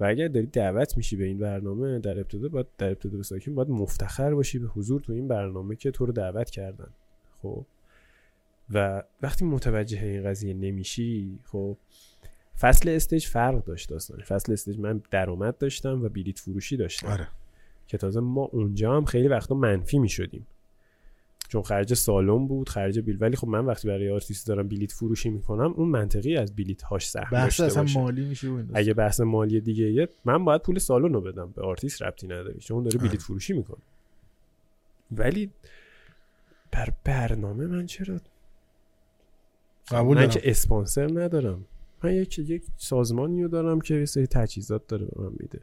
و 0.00 0.04
اگر 0.04 0.28
داری 0.28 0.46
دعوت 0.46 0.96
میشی 0.96 1.16
به 1.16 1.24
این 1.24 1.38
برنامه 1.38 1.98
در 1.98 2.18
ابتدا 2.18 2.48
باید 2.48 2.66
در 2.78 2.90
ابتدا 2.90 3.16
به 3.16 3.22
ساکن 3.22 3.54
باید 3.54 3.68
مفتخر 3.70 4.34
باشی 4.34 4.58
به 4.58 4.66
حضور 4.66 5.00
تو 5.00 5.12
این 5.12 5.28
برنامه 5.28 5.76
که 5.76 5.90
تو 5.90 6.06
رو 6.06 6.12
دعوت 6.12 6.50
کردن 6.50 6.88
خب 7.42 7.66
و 8.70 9.02
وقتی 9.22 9.44
متوجه 9.44 10.04
این 10.04 10.24
قضیه 10.24 10.54
نمیشی 10.54 11.38
خب 11.44 11.76
فصل 12.60 12.88
استیج 12.88 13.26
فرق 13.26 13.64
داشت 13.64 13.88
داستان. 13.88 14.22
فصل 14.22 14.52
استیج 14.52 14.78
من 14.78 15.02
درآمد 15.10 15.58
داشتم 15.58 16.02
و 16.04 16.08
بلیت 16.08 16.38
فروشی 16.38 16.76
داشتم. 16.76 17.06
آره. 17.08 17.28
که 17.86 17.98
تازه 17.98 18.20
ما 18.20 18.42
اونجا 18.42 18.96
هم 18.96 19.04
خیلی 19.04 19.28
وقتا 19.28 19.54
منفی 19.54 19.98
می 19.98 20.08
شدیم 20.08 20.46
چون 21.48 21.62
خرج 21.62 21.94
سالن 21.94 22.46
بود 22.46 22.68
خرج 22.68 22.98
بیل 22.98 23.16
ولی 23.20 23.36
خب 23.36 23.48
من 23.48 23.66
وقتی 23.66 23.88
برای 23.88 24.10
آرتیست 24.10 24.46
دارم 24.46 24.68
بلیت 24.68 24.92
فروشی 24.92 25.30
می‌کنم 25.30 25.72
اون 25.76 25.88
منطقی 25.88 26.36
از 26.36 26.56
بلیت 26.56 26.82
هاش 26.82 27.08
سهم 27.08 27.30
بحث 27.32 27.60
اصلا 27.60 27.82
باشه. 27.82 28.00
مالی 28.00 28.24
میشه. 28.24 28.64
اگه 28.74 28.94
بحث 28.94 29.20
مالی 29.20 29.60
دیگه 29.60 29.92
یه 29.92 30.08
من 30.24 30.44
باید 30.44 30.62
پول 30.62 30.78
سالن 30.78 31.14
رو 31.14 31.20
بدم. 31.20 31.50
به 31.50 31.62
آرتیست 31.62 32.02
ربطی 32.02 32.26
نداره 32.26 32.58
چون 32.58 32.74
اون 32.74 32.84
داره 32.84 32.98
آره. 33.00 33.08
بلیت 33.08 33.22
فروشی 33.22 33.52
می‌کنه. 33.52 33.82
ولی 35.12 35.50
بر 36.72 36.88
برنامه 37.04 37.66
من 37.66 37.86
چرا 37.86 38.20
قبول 39.90 40.14
من 40.16 40.20
دارم. 40.26 40.30
که 40.30 40.50
اسپانسر 40.50 41.08
ندارم. 41.20 41.64
من 42.04 42.14
یک 42.14 42.38
یک 42.38 42.62
سازمانی 42.76 43.42
رو 43.42 43.48
دارم 43.48 43.80
که 43.80 43.94
یه 43.94 44.04
سری 44.04 44.26
تجهیزات 44.26 44.86
داره 44.86 45.04
به 45.06 45.22
من 45.22 45.30
میده. 45.40 45.60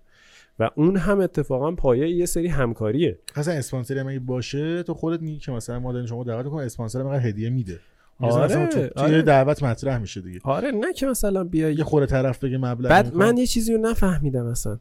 و 0.60 0.70
اون 0.76 0.98
هم 0.98 1.20
اتفاقا 1.20 1.72
پایه 1.72 2.10
یه 2.10 2.26
سری 2.26 2.48
همکاریه. 2.48 3.20
اصلا 3.36 3.54
اسپانسری 3.54 4.00
هم 4.00 4.26
باشه 4.26 4.84
تو 4.84 4.94
خودت 4.94 5.22
میگی 5.22 5.40
که 5.40 5.52
مثلا 5.52 5.80
ما 5.80 5.92
داریم 5.94 6.08
شما 6.08 6.24
دعوت 6.24 6.46
کنیم 6.46 6.66
اسپانسر 6.66 7.00
هم 7.02 7.08
هدیه 7.08 7.50
میده. 7.50 7.80
آره، 8.20 8.68
تو- 8.68 8.88
آره. 8.96 9.22
دعوت 9.22 9.64
مطرح 9.64 9.98
میشه 9.98 10.22
دیگه. 10.22 10.40
آره 10.44 10.72
نه 10.72 10.94
که 10.94 11.06
مثلا 11.06 11.44
بیای 11.44 11.76
یه 11.76 11.84
خود 11.84 12.06
طرف 12.06 12.44
بگه 12.44 12.58
مبلغ 12.58 12.90
بعد. 12.90 13.16
من 13.16 13.38
یه 13.38 13.46
چیزی 13.48 13.74
رو 13.74 13.82
نفهمیدم 13.82 14.46
اصلا. 14.46 14.80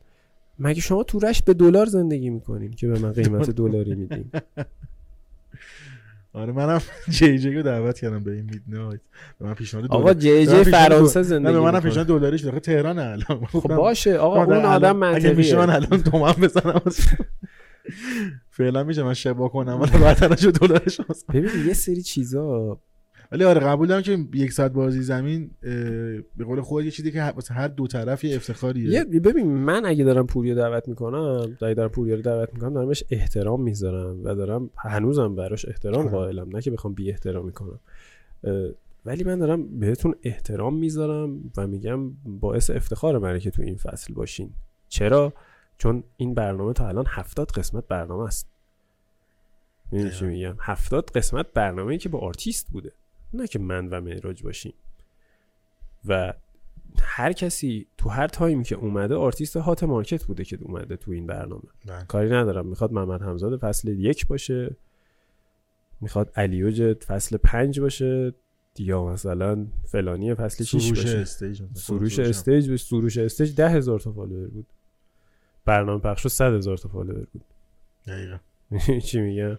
مگه 0.59 0.81
شما 0.81 1.03
تو 1.03 1.19
رشت 1.19 1.45
به 1.45 1.55
دلار 1.55 1.87
زندگی 1.87 2.31
می‌کنین 2.31 2.71
که 2.71 2.89
به 2.89 2.99
من 2.99 3.13
قیمت 3.13 3.51
دلاری 3.61 3.95
میدین؟ 3.95 4.31
آره 6.33 6.53
منم 6.53 6.81
جی 7.09 7.39
جی 7.39 7.55
رو 7.55 7.63
دعوت 7.63 7.99
کردم 7.99 8.25
به 8.25 8.33
این 8.33 8.45
میدنایت 8.45 9.01
به 9.39 9.47
من 9.47 9.55
پیشنهاد 9.55 9.91
آقا 9.91 10.13
دلار- 10.13 10.15
جی 10.15 10.31
من 10.39 10.45
جی 10.45 10.65
پیشنهاد 10.65 10.89
فرانسه 10.89 11.23
زندگی 11.23 11.53
نه 11.53 11.59
به 11.61 11.65
منم. 11.65 11.81
پیشنهاد 11.81 12.07
دلاریش 12.07 12.41
داخل 12.41 12.59
تهران 12.59 12.99
الان. 12.99 13.47
خب 13.47 13.69
باشه. 13.77 14.17
آقا 14.19 14.45
اون 14.45 14.65
آدم 14.65 15.03
اگه 15.03 15.33
میشه 15.33 15.57
من 15.57 15.67
منطقیه 15.67 15.87
الان 15.91 16.03
تومن 16.03 16.33
بزنم. 16.33 16.81
فعلا 18.51 18.85
میشه 18.85 19.03
من 19.03 19.15
شبا 19.15 19.49
کنم. 19.49 19.81
ولی 19.81 19.91
بعدا 19.99 20.35
جو 20.35 20.51
دلارش. 20.51 21.01
ببین 21.35 21.67
یه 21.67 21.73
سری 21.75 22.03
چیزا 22.03 22.81
ولی 23.33 23.45
آره 23.45 23.61
قبول 23.61 23.89
دارم 23.89 24.03
که 24.03 24.19
یک 24.35 24.53
ساعت 24.53 24.73
بازی 24.73 25.03
زمین 25.03 25.51
به 26.37 26.45
قول 26.45 26.61
خود 26.61 26.85
یه 26.85 26.91
چیزی 26.91 27.13
که 27.13 27.23
واسه 27.23 27.55
هر 27.55 27.69
دو 27.69 27.87
طرف 27.87 28.25
یه 28.25 28.37
افتخاریه. 28.37 28.91
یه 28.91 29.05
ببین 29.05 29.47
من 29.47 29.87
اگه 29.87 30.05
دارم 30.05 30.27
پوریا 30.27 30.55
دعوت 30.55 30.89
می‌کنم 30.89 31.57
اگه 31.63 31.75
دارم 31.75 31.89
پوریا 31.89 32.15
رو 32.15 32.23
دعوت 32.23 32.55
می‌کنم 32.55 32.75
دارم 32.75 32.89
بهش 32.89 33.05
احترام 33.11 33.63
می‌ذارم 33.63 34.25
و 34.25 34.35
دارم 34.35 34.71
هنوزم 34.77 35.35
براش 35.35 35.69
احترام 35.69 36.01
آره. 36.01 36.11
قائلم 36.11 36.57
نه 36.57 36.63
که 36.63 36.71
بخوام 36.71 36.95
بی 36.95 37.11
احترامی 37.11 37.53
کنم 37.53 37.81
ولی 39.05 39.25
من 39.25 39.39
دارم 39.39 39.79
بهتون 39.79 40.15
احترام 40.23 40.77
می‌ذارم 40.77 41.53
و 41.57 41.67
میگم 41.67 42.11
باعث 42.25 42.71
افتخار 42.71 43.19
منه 43.19 43.41
که 43.41 43.51
تو 43.51 43.63
این 43.63 43.77
فصل 43.77 44.15
باشین. 44.15 44.51
چرا؟ 44.89 45.33
چون 45.79 46.05
این 46.17 46.35
برنامه 46.35 46.73
تا 46.73 46.89
الان 46.89 47.05
هفتاد 47.09 47.51
قسمت 47.51 47.85
برنامه 47.89 48.25
است. 48.25 48.47
می‌دونی 49.93 50.11
چی. 50.11 50.25
میگم؟ 50.25 50.57
هفتاد 50.61 51.11
قسمت 51.11 51.47
برنامه 51.55 51.99
که 51.99 52.09
با 52.09 52.19
آرتیست 52.19 52.67
بوده. 52.71 52.93
نه 53.35 53.47
که 53.47 53.59
من 53.59 53.89
و 53.89 54.01
معراج 54.01 54.43
باشیم. 54.43 54.75
و 56.07 56.35
هر 57.03 57.33
کسی 57.33 57.87
تو 57.99 58.09
هر 58.09 58.29
تایمی 58.29 58.65
که 58.65 58.75
اومده 58.75 59.15
آرتیست 59.15 59.57
hot 59.57 59.85
market 59.85 60.25
بوده 60.25 60.45
که 60.45 60.59
اومده 60.63 60.97
تو 60.97 61.11
این 61.11 61.27
برنامه. 61.27 61.63
بله. 61.87 62.05
کاری 62.05 62.31
ندارم. 62.31 62.67
می‌خواد 62.67 62.93
محمد 62.93 63.23
همزاد 63.23 63.61
فصل 63.61 63.89
یک 63.89 64.27
باشه. 64.27 64.77
می‌خواد 66.01 66.33
علی 66.37 66.77
اوج 66.77 67.05
فصل 67.05 67.37
پنج 67.37 67.81
باشه. 67.81 68.35
یا 68.79 69.07
مثلا 69.07 69.67
فلانی 69.85 70.35
فصل 70.35 70.65
شیش 70.65 70.87
سروش 70.87 70.99
باشه. 70.99 71.19
استیج. 71.19 71.63
سروش 71.75 72.19
استیج 72.19 72.71
به 72.71 72.77
سروش 72.77 73.19
استیج 73.19 73.55
ده 73.55 73.69
هزار 73.69 74.01
تا 74.01 74.13
فالوور 74.13 74.49
بود. 74.49 74.67
برنامه 75.65 76.01
پخش 76.01 76.27
صد 76.27 76.55
هزار 76.55 76.77
تا 76.77 76.89
فالوور 76.89 77.27
بود. 77.33 77.45
دقیقا. 78.07 78.39
چی 79.07 79.21
میگم؟ 79.21 79.59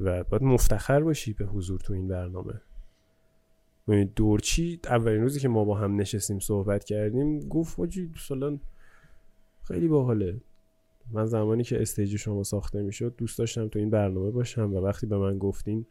و 0.00 0.24
باید 0.24 0.42
مفتخر 0.42 1.00
باشی 1.00 1.32
به 1.32 1.44
حضور 1.44 1.80
تو 1.80 1.92
این 1.92 2.08
برنامه. 2.08 2.60
دورچی 4.16 4.80
اولین 4.84 5.22
روزی 5.22 5.40
که 5.40 5.48
ما 5.48 5.64
با 5.64 5.74
هم 5.74 6.00
نشستیم 6.00 6.38
صحبت 6.38 6.84
کردیم 6.84 7.48
گفت 7.48 7.78
واجی 7.78 8.10
مثلا 8.16 8.58
خیلی 9.62 9.88
باحاله. 9.88 10.40
من 11.12 11.26
زمانی 11.26 11.64
که 11.64 11.82
استیج 11.82 12.16
شما 12.16 12.42
ساخته 12.42 12.82
می‌شد 12.82 13.14
دوست 13.16 13.38
داشتم 13.38 13.68
تو 13.68 13.78
این 13.78 13.90
برنامه 13.90 14.30
باشم 14.30 14.74
و 14.74 14.80
وقتی 14.80 15.06
به 15.06 15.18
من 15.18 15.38
گفتین 15.38 15.86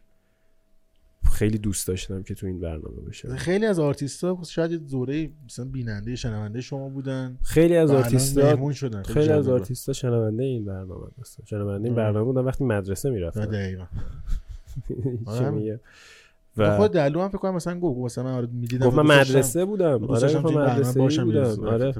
خیلی 1.31 1.57
دوست 1.57 1.87
داشتم 1.87 2.23
که 2.23 2.35
تو 2.35 2.47
این 2.47 2.59
برنامه 2.59 3.01
باشم. 3.05 3.35
خیلی 3.35 3.65
از 3.65 3.79
آرتیستا 3.79 4.39
شاید 4.47 4.87
دوره 4.89 5.29
مثلا 5.45 5.65
بیننده 5.65 6.15
شنونده 6.15 6.61
شما 6.61 6.89
بودن. 6.89 7.37
خیلی 7.43 7.75
از 7.75 7.91
آرتیستا 7.91 8.71
شدن. 8.73 9.03
خیلی 9.03 9.19
از 9.19 9.27
جالبه. 9.27 9.51
آرتیستا 9.51 9.93
شنونده 9.93 10.43
این 10.43 10.65
برنامه 10.65 11.07
هستن. 11.21 11.43
شنونده 11.45 11.87
این. 11.87 11.95
برنامه 11.95 12.25
بودن 12.25 12.41
وقتی 12.41 12.63
مدرسه 12.63 13.09
می‌رفتن. 13.09 13.45
دقیقا. 13.45 13.85
و 16.57 16.77
خود 16.77 16.91
دلو 16.91 17.21
هم 17.21 17.29
فکر 17.29 17.37
کنم 17.37 17.55
مثلا 17.55 17.79
گفت 17.79 17.99
مثلا 17.99 18.23
من 18.23 18.33
آره 18.33 18.47
می‌دیدم 18.51 18.87
گفت 18.87 18.97
من 18.97 19.19
مدرسه 19.19 19.65
بودم. 19.65 20.03
آره 20.03 20.33
برنامه 20.33 20.73
مدرسه 20.73 20.99
باشم 20.99 21.23
بودم. 21.23 21.65
آره. 21.65 21.93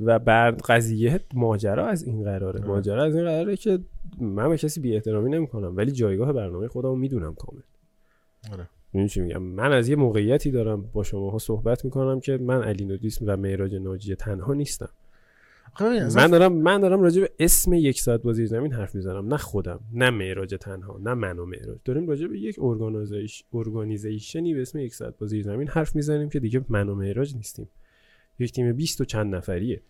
و 0.00 0.18
بعد 0.18 0.62
قضیه 0.62 1.20
ماجرا 1.34 1.86
از 1.86 2.02
این 2.02 2.24
قراره. 2.24 2.60
آره. 2.60 2.68
ماجرا 2.68 3.04
از 3.04 3.14
این 3.16 3.24
قراره 3.24 3.56
که 3.56 3.78
من 4.20 4.48
به 4.48 4.56
کسی 4.56 4.80
بی 4.80 4.94
احترامی 4.94 5.30
نمی‌کنم 5.30 5.76
ولی 5.76 5.92
جایگاه 5.92 6.32
برنامه 6.32 6.68
خودمو 6.68 6.96
می‌دونم 6.96 7.34
کامل. 7.34 7.62
آره. 8.52 8.68
می‌دونی 8.92 9.08
چی 9.08 9.20
میگم؟ 9.20 9.42
من 9.42 9.72
از 9.72 9.88
یه 9.88 9.96
موقعیتی 9.96 10.50
دارم 10.50 10.84
با 10.92 11.02
شماها 11.02 11.38
صحبت 11.38 11.84
می‌کنم 11.84 12.20
که 12.20 12.36
من 12.36 12.62
علی 12.62 12.84
نودیس 12.84 13.18
و 13.22 13.36
معراج 13.36 13.74
ناجی 13.74 14.14
تنها 14.14 14.54
نیستم. 14.54 14.88
من 15.80 16.26
دارم 16.26 16.52
من 16.52 16.80
دارم 16.80 17.00
راجع 17.02 17.20
به 17.20 17.30
اسم 17.38 17.72
یک 17.72 18.00
ساعت 18.00 18.22
بازی 18.22 18.46
زمین 18.46 18.72
حرف 18.72 18.94
می‌زنم. 18.94 19.28
نه 19.28 19.36
خودم 19.36 19.80
نه 19.92 20.10
معراج 20.10 20.54
تنها 20.60 20.98
نه 21.02 21.14
من 21.14 21.38
و 21.38 21.46
معراج. 21.46 21.78
داریم 21.84 22.08
راجع 22.08 22.26
به 22.26 22.38
یک 22.38 22.56
organiza- 22.60 23.44
organization 23.52 24.46
ی 24.46 24.54
به 24.54 24.62
اسم 24.62 24.78
یک 24.78 24.94
ساعت 24.94 25.18
بازی 25.18 25.42
زمین 25.42 25.68
حرف 25.68 25.96
می‌زنیم 25.96 26.28
که 26.28 26.40
دیگه 26.40 26.64
من 26.68 26.88
و 26.88 26.94
معراج 26.94 27.34
نیستیم. 27.36 27.68
یک 28.38 28.52
تیم 28.52 28.72
20 28.72 29.00
و 29.00 29.04
چند 29.04 29.34
نفریه. 29.34 29.82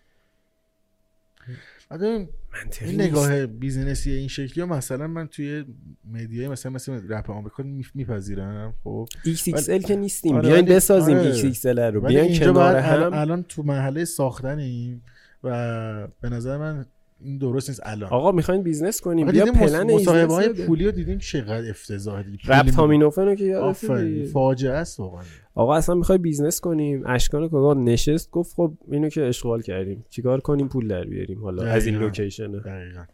این. 2.81 3.01
نگاه 3.01 3.47
business 3.47 4.03
ی 4.03 4.11
این 4.13 4.29
شکلی 4.29 4.61
ها 4.65 4.67
مثلا 4.77 5.07
من 5.07 5.27
توی 5.27 5.65
media 6.13 6.43
ی 6.43 6.49
مثلا 6.49 6.73
مثل 6.73 7.09
رپ 7.09 7.31
آمریکا 7.31 7.63
می- 7.63 7.85
میپذیرم 7.95 8.75
خب؟ 8.85 9.09
XXL 9.25 9.87
که 9.87 9.97
نیستیم. 9.97 10.35
آره، 10.37 10.49
بیاین 10.49 10.65
بسازیم 10.65 11.17
آره. 11.17 11.53
XXL 11.53 11.67
رو. 11.67 12.01
ولی 12.01 12.15
بیاین 12.15 12.39
کنار 12.39 12.77
هم. 12.77 13.13
الان 13.13 13.43
تو 13.43 13.63
مرحله 13.63 14.05
ساختنیم. 14.05 15.03
و 15.47 16.09
به 16.21 16.29
نظر 16.29 16.57
من 16.57 16.87
این 17.21 17.39
درست 17.39 17.69
نیست 17.69 17.81
الان. 17.85 18.11
آقا 18.11 18.33
می‌خواین 18.33 18.63
business 18.63 19.01
کنیم. 19.01 19.31
بیا 19.31 19.45
پلن 19.45 19.95
مصاحبه 19.95 20.35
های 20.35 20.49
پولی 20.49 20.85
رو 20.85 20.91
دیدیم 20.91 21.19
چقدر 21.19 21.71
افتضاح 21.71 22.23
پول 22.23 22.37
رپ. 22.47 22.67
تامینوفن 22.67 23.25
رو 23.25 23.35
که 23.35 23.57
آفرین 23.57 24.27
فاجعه 24.27 24.73
است 24.73 25.01
واقعا. 25.01 25.23
آقا 25.55 25.75
اصلا 25.75 25.95
می‌خوای 25.95 26.19
business 26.19 26.61
کنیم. 26.61 27.03
اشکان 27.07 27.49
کاکا 27.49 27.81
نشست 27.81 28.31
گفت 28.31 28.55
خب 28.57 28.73
اینو 28.91 29.09
که 29.09 29.25
اشغال 29.25 29.63
کردیم. 29.63 30.05
چیکار 30.11 30.41
کنیم؟ 30.41 30.69
پول 30.69 30.89
در 30.89 31.05
بیاریم 31.05 31.43
حالا 31.43 31.63
از 31.63 31.87
این 31.87 31.95
دقیقاً. 31.95 32.07
لوکیشن. 32.07 32.53
دقیقا. 32.53 33.05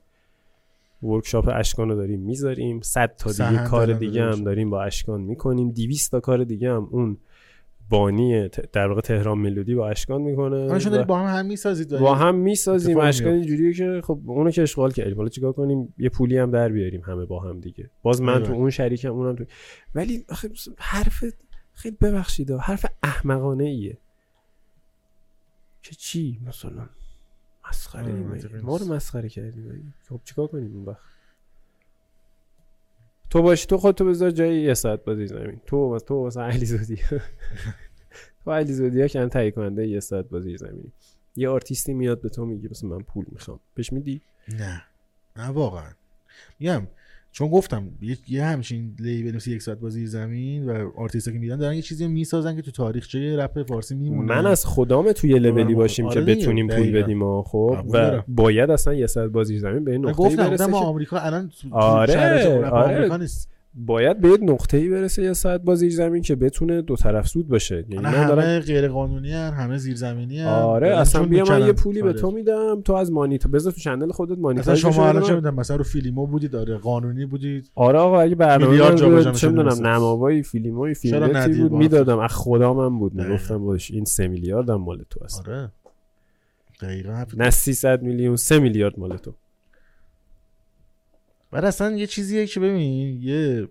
ورکشاپ 1.03 1.51
اشکان 1.55 1.89
رو 1.89 1.95
داریم 1.95 2.21
می‌ذاریم. 2.21 2.81
100 2.81 3.15
تا 3.19 3.31
دیگه 3.31 3.65
کار 3.65 3.93
دیگه 3.93 4.23
هم 4.23 4.45
داریم 4.45 4.71
با 4.71 4.83
اشکان 4.83 5.21
می‌کنیم. 5.21 5.71
200 5.71 6.11
تا 6.11 6.21
کار 6.21 6.45
دیگه 6.45 6.73
هم. 6.73 6.89
اون 6.91 7.17
بانی 7.93 8.49
در 8.49 8.89
واقع 8.89 9.01
تهران 9.01 9.39
ملودی 9.39 9.75
با 9.75 9.89
اشکان 9.89 10.23
می‌کنه 10.23 10.67
و 10.67 10.79
دارید 10.79 11.07
با 11.07 11.19
هم 11.19 11.39
هم 11.39 11.47
می‌سازید 11.47 11.99
با 11.99 12.15
هم 12.15 12.35
می‌سازیم. 12.35 12.99
اشکان. 12.99 13.33
اینجوریه 13.33 13.73
که 13.73 14.01
خب 14.05 14.21
اونو 14.27 14.51
که 14.51 14.63
اشغال 14.63 14.91
کردیم. 14.91 15.17
حالا 15.17 15.29
چیکار 15.29 15.53
کنیم؟ 15.53 15.95
یه 15.99 16.09
پولی 16.09 16.39
هم 16.39 16.51
در 16.51 16.69
بیاریم 16.69 17.01
همه 17.01 17.25
با 17.25 17.41
هم 17.41 17.61
دیگه. 17.61 17.91
باز 18.03 18.23
من 18.23 18.35
بله. 18.35 18.47
تو 18.47 18.53
اون 18.53 18.71
شریکم 18.71 19.13
اونم 19.13 19.37
تو 19.37 19.45
ولی 19.95 20.25
آخه 20.29 20.51
حرف 20.79 21.25
خیلی 21.73 21.97
ببخشید 22.01 22.51
حرف 22.51 22.87
احمقانه 23.03 23.65
ایه 23.65 23.99
که 25.83 25.95
چی؟ 25.95 26.41
مثلا 26.47 26.89
مسخره 27.69 28.03
آره، 28.03 28.63
ما 28.63 28.77
رو. 28.77 28.87
مسخره 28.87 29.29
کردیم؟ 29.29 29.95
خب 30.09 30.21
چیکار 30.25 30.47
کنیم 30.47 30.77
اون 30.77 30.85
وقت؟ 30.85 31.01
تو 33.33 33.43
باشی 33.43 33.67
تو 33.67 33.79
خودتو 33.79 34.05
بذار 34.05 34.31
جای 34.31 34.61
یه 34.61 34.75
ساعت 34.75 35.05
بازی 35.05 35.27
زمین 35.27 35.61
تو 35.67 35.99
تو 35.99 36.27
مثلا 36.27 36.45
علی 36.45 36.67
زودی. 36.67 36.97
تو 38.45 38.51
علی 38.51 38.73
زودی 38.73 39.01
ها 39.01 39.07
که 39.07 39.27
تهیه 39.27 39.51
کننده 39.51 39.89
یه 39.89 40.01
ساعت 40.01 40.29
بازی 40.29 40.57
زمینی 40.57 40.93
یه 41.37 41.49
آرتیستی 41.49 41.95
میاد 41.95 42.21
به 42.21 42.29
تو 42.29 42.45
میگه 42.45 42.69
مثلا 42.71 42.91
من 42.91 43.03
پول 43.03 43.25
می‌خوام. 43.33 43.61
بهش 43.75 43.93
میدی؟ 43.93 44.23
نه. 44.49 44.83
نه 45.37 45.49
واقعا. 45.49 45.91
میگم 46.59 46.87
چون 47.33 47.49
گفتم 47.49 47.89
یه, 48.29 48.45
همچین 48.45 48.97
label 48.99 49.37
مثل 49.37 49.51
یک 49.51 49.63
ساعت 49.63 49.79
بازی 49.79 50.07
زمین 50.07 50.71
و 50.71 50.91
آرتیستا 50.97 51.33
که 51.33 51.39
میدن 51.39 51.57
دارن 51.57 51.75
یه 51.75 51.83
چیزی 51.83 52.07
می‌سازن 52.07 52.57
که 52.57 52.63
تو 52.63 52.71
تاریخچه 52.71 53.37
رپ 53.37 53.63
فارسی 53.63 53.95
میمونه 53.95 54.29
من 54.29 54.47
از 54.47 54.67
خدام 54.67 55.13
توی 55.13 55.39
لولی 55.39 55.75
باشیم 55.75 56.07
آره 56.07 56.15
که 56.15 56.35
بتونیم 56.35 56.69
پول. 56.69 57.03
بدیم 57.03 57.43
خب 57.43 57.85
و 57.89 57.93
دارم. 57.93 58.25
باید 58.29 58.71
اصلا 58.71 58.95
یه 58.95 59.07
ساعت 59.07 59.31
بازی 59.31 59.59
زمین 59.59 59.85
به 59.85 59.93
این 59.93 60.01
نقطه 60.07 60.17
گفتم 60.17 60.49
برسه 60.49 60.65
گفتم 60.65 60.75
آمریکا 60.75 61.19
الان 61.19 61.51
آره، 61.71 62.69
آره. 62.69 62.69
آمریکا 62.69 63.17
نیست 63.17 63.52
باید 63.75 64.21
به 64.21 64.29
یه 64.29 64.39
نقطه 64.43 64.77
ای 64.77 64.89
برسه 64.89 65.23
یه 65.23 65.33
ساعت 65.33 65.63
بازی 65.63 65.91
زمین 65.91 66.23
که 66.23 66.37
بتونه 66.37 66.83
دو 66.83 66.97
طرف 66.97 67.29
سود 67.29 67.49
باشه. 67.49 67.85
یعنی 67.89 68.05
من 68.05 68.27
دارم 68.27 68.43
همه 68.43 68.61
غیر 68.61 68.89
قانونی 68.89 69.33
هن 69.33 69.53
همه 69.53 69.79
زیرزمینی 69.79 70.39
هن. 70.39 70.47
آره 70.47 70.89
دارن 70.89 71.01
اصلا 71.01 71.25
بیا 71.25 71.45
من. 71.45 71.67
یه 71.67 71.73
پولی 71.73 72.03
به. 72.03 72.13
تو 72.13 72.31
میدم 72.31 72.83
تو 72.85 72.93
از 72.93 73.13
مانیتا 73.13 73.49
بذار 73.49 73.73
تو 73.73 73.81
چنل 73.81 74.11
خودت 74.11 74.31
مثلا 74.31 74.43
مانیتایز 74.43 74.79
شما 74.79 75.09
الان 75.09 75.23
چه 75.23 75.35
می‌دونم 75.35 75.55
مثلا 75.55 75.77
رو 75.77 75.85
فیلیمو 75.85 76.27
بودید 76.27 76.57
آره 76.57 76.77
قانونی 76.77 77.27
بودید 77.27 77.71
آره 77.75 77.99
آقا 77.99 78.21
اگه 78.21 78.35
برنامه 78.35 79.33
چه 79.33 79.49
می‌دونم 79.49 80.43
فیلمایی 80.43 80.95
چرا 80.95 81.27
فیلمتی 81.27 81.61
بود 81.61 81.71
با 81.71 81.79
می‌دادم. 81.79 82.19
از 82.19 82.31
خدا 82.33 82.75
من 82.75 82.99
بود. 82.99 83.15
می‌گفتم 83.15 83.59
باش 83.59 83.91
این 83.91 84.05
سه 84.05 84.29
میلیارد 84.29 84.71
هم 84.71 84.81
مال 84.81 85.03
تو 85.11 85.25
است. 85.25 85.49
آره. 85.49 85.71
دقیقا 86.83 87.25
نه 87.37 87.51
300 87.51 88.03
میلیون 88.03 88.37
سه 88.37 88.59
میلیارد 88.59 88.99
مال 88.99 89.17
تو. 89.17 89.35
بعد 91.53 91.65
اصلا 91.65 91.97
یه 91.97 92.07
چیزیه 92.07 92.47
که 92.47 92.61
ببین 92.61 93.21
یه 93.23 93.69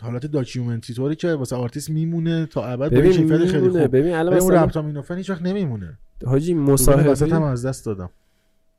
حالت 0.00 0.26
documentary 0.26 0.94
طوری 0.96 1.16
که 1.16 1.34
واسه 1.34 1.56
آرتیست 1.56 1.90
میمونه 1.90 2.46
تا 2.46 2.66
ابد 2.66 2.90
ببین 2.90 3.12
کیفیت 3.12 3.44
خیلی 3.46 3.68
خوب. 3.68 3.96
ببین 3.96 4.14
الان 4.14 4.34
اون 4.34 4.44
مثلا 4.52 4.62
رپتامینوفن 4.64 5.16
هیچ 5.16 5.30
وقت 5.30 5.42
نمیمونه. 5.42 5.98
حاجی 6.26 6.54
وسط 6.54 6.58
هم 6.58 6.72
مصاحبه 6.72 7.44
از 7.46 7.66
دست 7.66 7.86
دادم. 7.86 8.10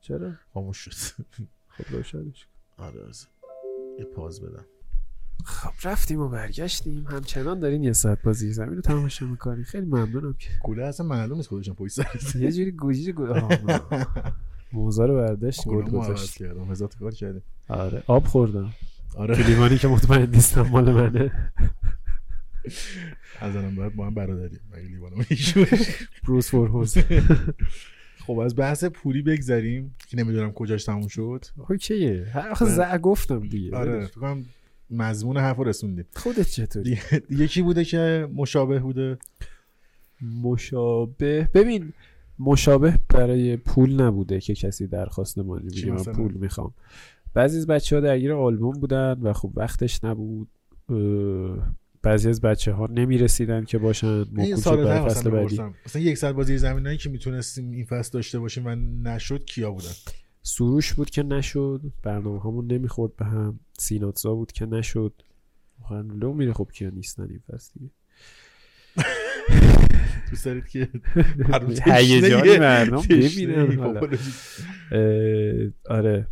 چرا؟ 0.00 0.32
خاموش 0.54 0.78
شد. 0.78 0.92
خب 1.76 1.84
روشنش. 1.94 2.46
آره 2.78 3.08
از- 3.08 3.26
یه 3.98 4.04
pause 4.04 4.40
بدم. 4.42 4.64
خب 5.44 5.88
رفتیم 5.88 6.20
و 6.20 6.28
برگشتیم. 6.28 7.06
همچنان 7.10 7.60
دارین 7.60 7.84
یه 7.84 7.92
ساعت 7.92 8.22
بازی 8.22 8.52
زمین 8.52 8.74
رو 8.74 8.80
تماشا 8.80 9.26
می‌کنین. 9.26 9.64
خیلی 9.64 9.86
ممنونم 9.86 10.34
که 10.38 10.48
کوله 10.62 10.84
اصلا 10.84 11.06
معلوم 11.06 11.36
نیست 11.36 11.48
خودشون 11.48 11.74
پشت 11.74 11.92
سر 11.92 12.38
یه 12.40 12.52
جوری 12.52 12.70
گوجی 12.70 13.12
گو 13.12 13.26
آها، 13.26 13.48
موزه 14.72 15.06
رو 15.06 15.14
برداشت 15.14 15.64
گل 15.68 15.82
گذاشت. 15.90 16.36
کردم. 16.38 16.70
هزار 16.70 16.88
کار 17.00 17.12
کردیم 17.14 17.42
آره. 17.68 18.02
آب 18.06 18.24
خوردم. 18.24 18.72
آره. 19.16 19.34
تو 19.36 19.42
لیوانی 19.42 19.78
که 19.78 19.88
مطمئن 19.88 20.30
نیستم 20.30 20.62
مال 20.62 20.92
منه. 20.92 21.52
از 23.40 23.56
الان 23.56 23.74
باید 23.74 23.94
با 23.96 24.06
هم 24.06 24.14
برادریم. 24.14 24.60
مگه 24.72 24.88
لیوان 24.88 25.12
ایشون؟ 25.30 25.66
بروس 26.24 26.50
فورهوز 26.50 26.98
خب 28.26 28.38
از 28.38 28.56
بحث 28.56 28.84
پولی 28.84 29.22
بگذریم 29.22 29.94
که 30.08 30.16
نمی‌دونم 30.16 30.52
کجاش 30.52 30.84
تموم 30.84 31.08
شد. 31.08 31.44
اوکیه 31.68 32.26
آخه 32.50 32.64
زع 32.64 32.98
گفتم 32.98 33.48
دیگه. 33.48 33.76
آره 33.76 34.06
فکر 34.06 34.20
کنم 34.20 34.44
مضمون 34.90 35.36
حرف 35.36 35.56
رو 35.56 35.64
رسوندیم. 35.64 36.04
خودت 36.16 36.48
چطوری؟ 36.48 36.90
دیگه- 36.90 37.18
دیگه 37.28 37.46
کی 37.48 37.62
بوده 37.62 37.84
که 37.84 38.28
مشابه 38.34 38.78
بوده. 38.78 39.18
مشابه 40.42 41.48
ببین 41.54 41.92
مشابه 42.38 42.98
برای 43.08 43.56
پول 43.56 44.00
نبوده 44.00 44.40
که 44.40 44.54
کسی 44.54 44.86
درخواست 44.86 45.38
مالی 45.38 45.68
بگه 45.68 45.92
من؟ 45.92 46.02
پول 46.02 46.32
می‌خوام. 46.32 46.74
بعضی 47.34 47.58
از 47.58 47.66
بچه 47.66 47.96
ها 47.96 48.02
درگیر 48.02 48.32
آلبوم 48.32 48.80
بودن 48.80 49.18
و 49.22 49.32
خب 49.32 49.52
وقتش 49.54 50.04
نبود. 50.04 50.48
بعضی 52.02 52.28
از 52.28 52.40
بچه 52.40 52.72
ها 52.72 52.86
نمی‌رسیدن 52.86 53.64
که 53.64 53.78
باشن 53.78 54.24
این 54.36 54.56
سال 54.56 54.84
برای 54.84 55.10
فصل 55.10 55.30
بعدی. 55.30 55.60
مثلا 55.86 56.02
یک 56.02 56.18
ساعت 56.18 56.34
بازی 56.34 56.58
زمینایی 56.58 56.98
که 56.98 57.10
می‌تونستیم 57.10 57.70
این 57.70 57.84
فصل 57.84 58.10
داشته 58.12 58.38
باشیم 58.38 58.66
و 58.66 58.74
نشد 59.08 59.44
کیا 59.44 59.70
بودن؟ 59.70 59.92
سروش 60.42 60.92
بود 60.92 61.10
که 61.10 61.22
نشد 61.22 61.80
برنامه 62.02 62.40
همون 62.40 62.72
نمی‌خورد 62.72 63.16
به 63.16 63.24
هم 63.24 63.60
سیناتزا 63.78 64.34
بود 64.34 64.52
که 64.52 64.66
نشد. 64.66 65.12
لو 65.90 66.32
میره 66.32 66.52
خب 66.52 66.68
کیا 66.72 66.90
نیستن 66.90 67.22
این 67.30 67.40
فصل 67.52 67.72
دیگه؟ 67.80 67.90
دوست 70.30 70.44
دارید 70.44 70.68
که 70.68 70.88
هیجانی 71.94 72.58
مردم 72.58 73.02
ببینن. 73.10 73.88
اه، 74.92 75.94
آره 75.96 76.26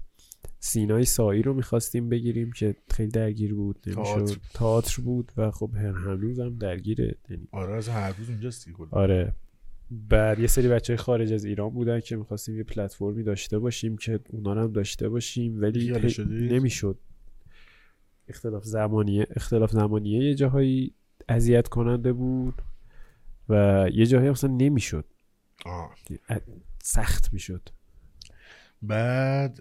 سینای 0.60 1.04
سایی 1.04 1.42
رو 1.42 1.54
می‌خواستیم 1.54 2.08
بگیریم 2.08 2.52
که 2.52 2.76
خیلی 2.90 3.10
درگیر 3.10 3.54
بود 3.54 3.78
نمی‌شد 3.86 4.02
تئاتر. 4.02 4.36
تئاتر 4.54 5.02
بود 5.02 5.32
و 5.36 5.50
خب 5.50 5.70
هر 5.76 5.92
هنوز 5.92 6.40
هم 6.40 6.58
درگیره 6.58 7.14
یعنی 7.30 7.48
آره 7.52 7.74
از 7.74 7.88
هر 7.88 8.12
روز 8.18 8.30
اونجاست 8.30 8.64
دیگه 8.64 8.76
کلا. 8.76 8.88
آره 8.90 9.34
بعد 9.90 10.38
یه 10.38 10.46
سری 10.46 10.68
بچه 10.68 10.96
خارج 10.96 11.32
از 11.32 11.44
ایران 11.44 11.70
بودن 11.70 12.00
که 12.00 12.16
می‌خواستیم 12.16 12.56
یه 12.56 12.62
پلتفرمی 12.62 13.22
داشته 13.22 13.58
باشیم 13.58 13.96
که 13.96 14.20
اونا 14.30 14.54
هم 14.54 14.72
داشته 14.72 15.08
باشیم 15.08 15.60
ولی؟ 15.60 15.92
نمی‌شد 16.28 16.98
اختلاف 18.28 18.64
زمانیه 18.64 19.26
اختلاف 19.36 19.70
زمانیه 19.70 20.24
یه 20.24 20.34
جاهایی 20.34 20.94
اذیت 21.28 21.68
کننده 21.68 22.12
بود 22.12 22.62
و 23.48 23.86
یه 23.92 24.06
جاهایی 24.06 24.30
اصلا 24.30 24.50
نمی‌شد. 24.50 25.04
سخت 26.82 27.32
می‌شد. 27.32 27.68
بعد 28.82 29.54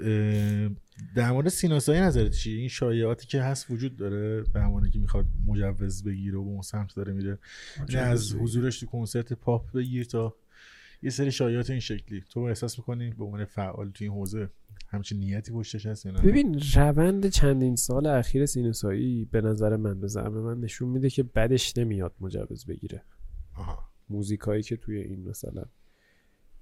در 1.15 1.31
مورد 1.31 1.47
سیناسایی 1.47 2.01
نظرت 2.01 2.31
چیه 2.31 2.59
این 2.59 2.67
شایعاتی 2.67 3.27
که 3.27 3.41
هست 3.41 3.71
وجود 3.71 3.95
داره 3.95 4.43
به 4.53 4.89
که 4.93 4.99
می‌خواد 4.99 5.25
مجوز 5.47 6.03
بگیره 6.03 6.37
و 6.37 6.43
به 6.43 6.49
اون 6.49 6.61
سمت 6.61 6.95
داره 6.95 7.13
میره. 7.13 7.39
نه 7.89 7.99
از 7.99 8.33
حضورش 8.33 8.79
تو 8.79 8.85
کنسرت 8.85 9.33
پاپ 9.33 9.71
بگیر 9.71 10.05
تا 10.05 10.35
یه 11.01 11.09
سری 11.09 11.31
شایعات 11.31 11.69
این 11.69 11.79
شکلی. 11.79 12.23
تو 12.29 12.39
احساس 12.39 12.79
می‌کنی 12.79 13.09
به 13.09 13.23
عنوان 13.23 13.45
فعال 13.45 13.91
تو 13.91 14.03
این 14.03 14.13
حوزه 14.13 14.49
همچین 14.89 15.19
نیتی 15.19 15.51
پشتش 15.51 15.85
هست 15.85 16.07
نه؟ 16.07 16.21
ببین 16.21 16.61
روند 16.75 17.29
چندین 17.29 17.75
سال 17.75 18.05
اخیر 18.05 18.45
سینوسایی 18.45 19.25
به 19.25 19.41
نظر 19.41 19.75
من 19.75 19.99
به 19.99 20.07
زعم 20.07 20.33
من 20.33 20.59
نشون 20.59 20.89
میده 20.89 21.09
که 21.09 21.23
بدش 21.23 21.77
نمیاد 21.77 22.15
مجوز 22.19 22.65
بگیره. 22.65 23.03
آها. 23.55 23.89
موزیکایی 24.09 24.63
که 24.63 24.77
توی 24.77 24.97
این 24.97 25.29
مثلا 25.29 25.65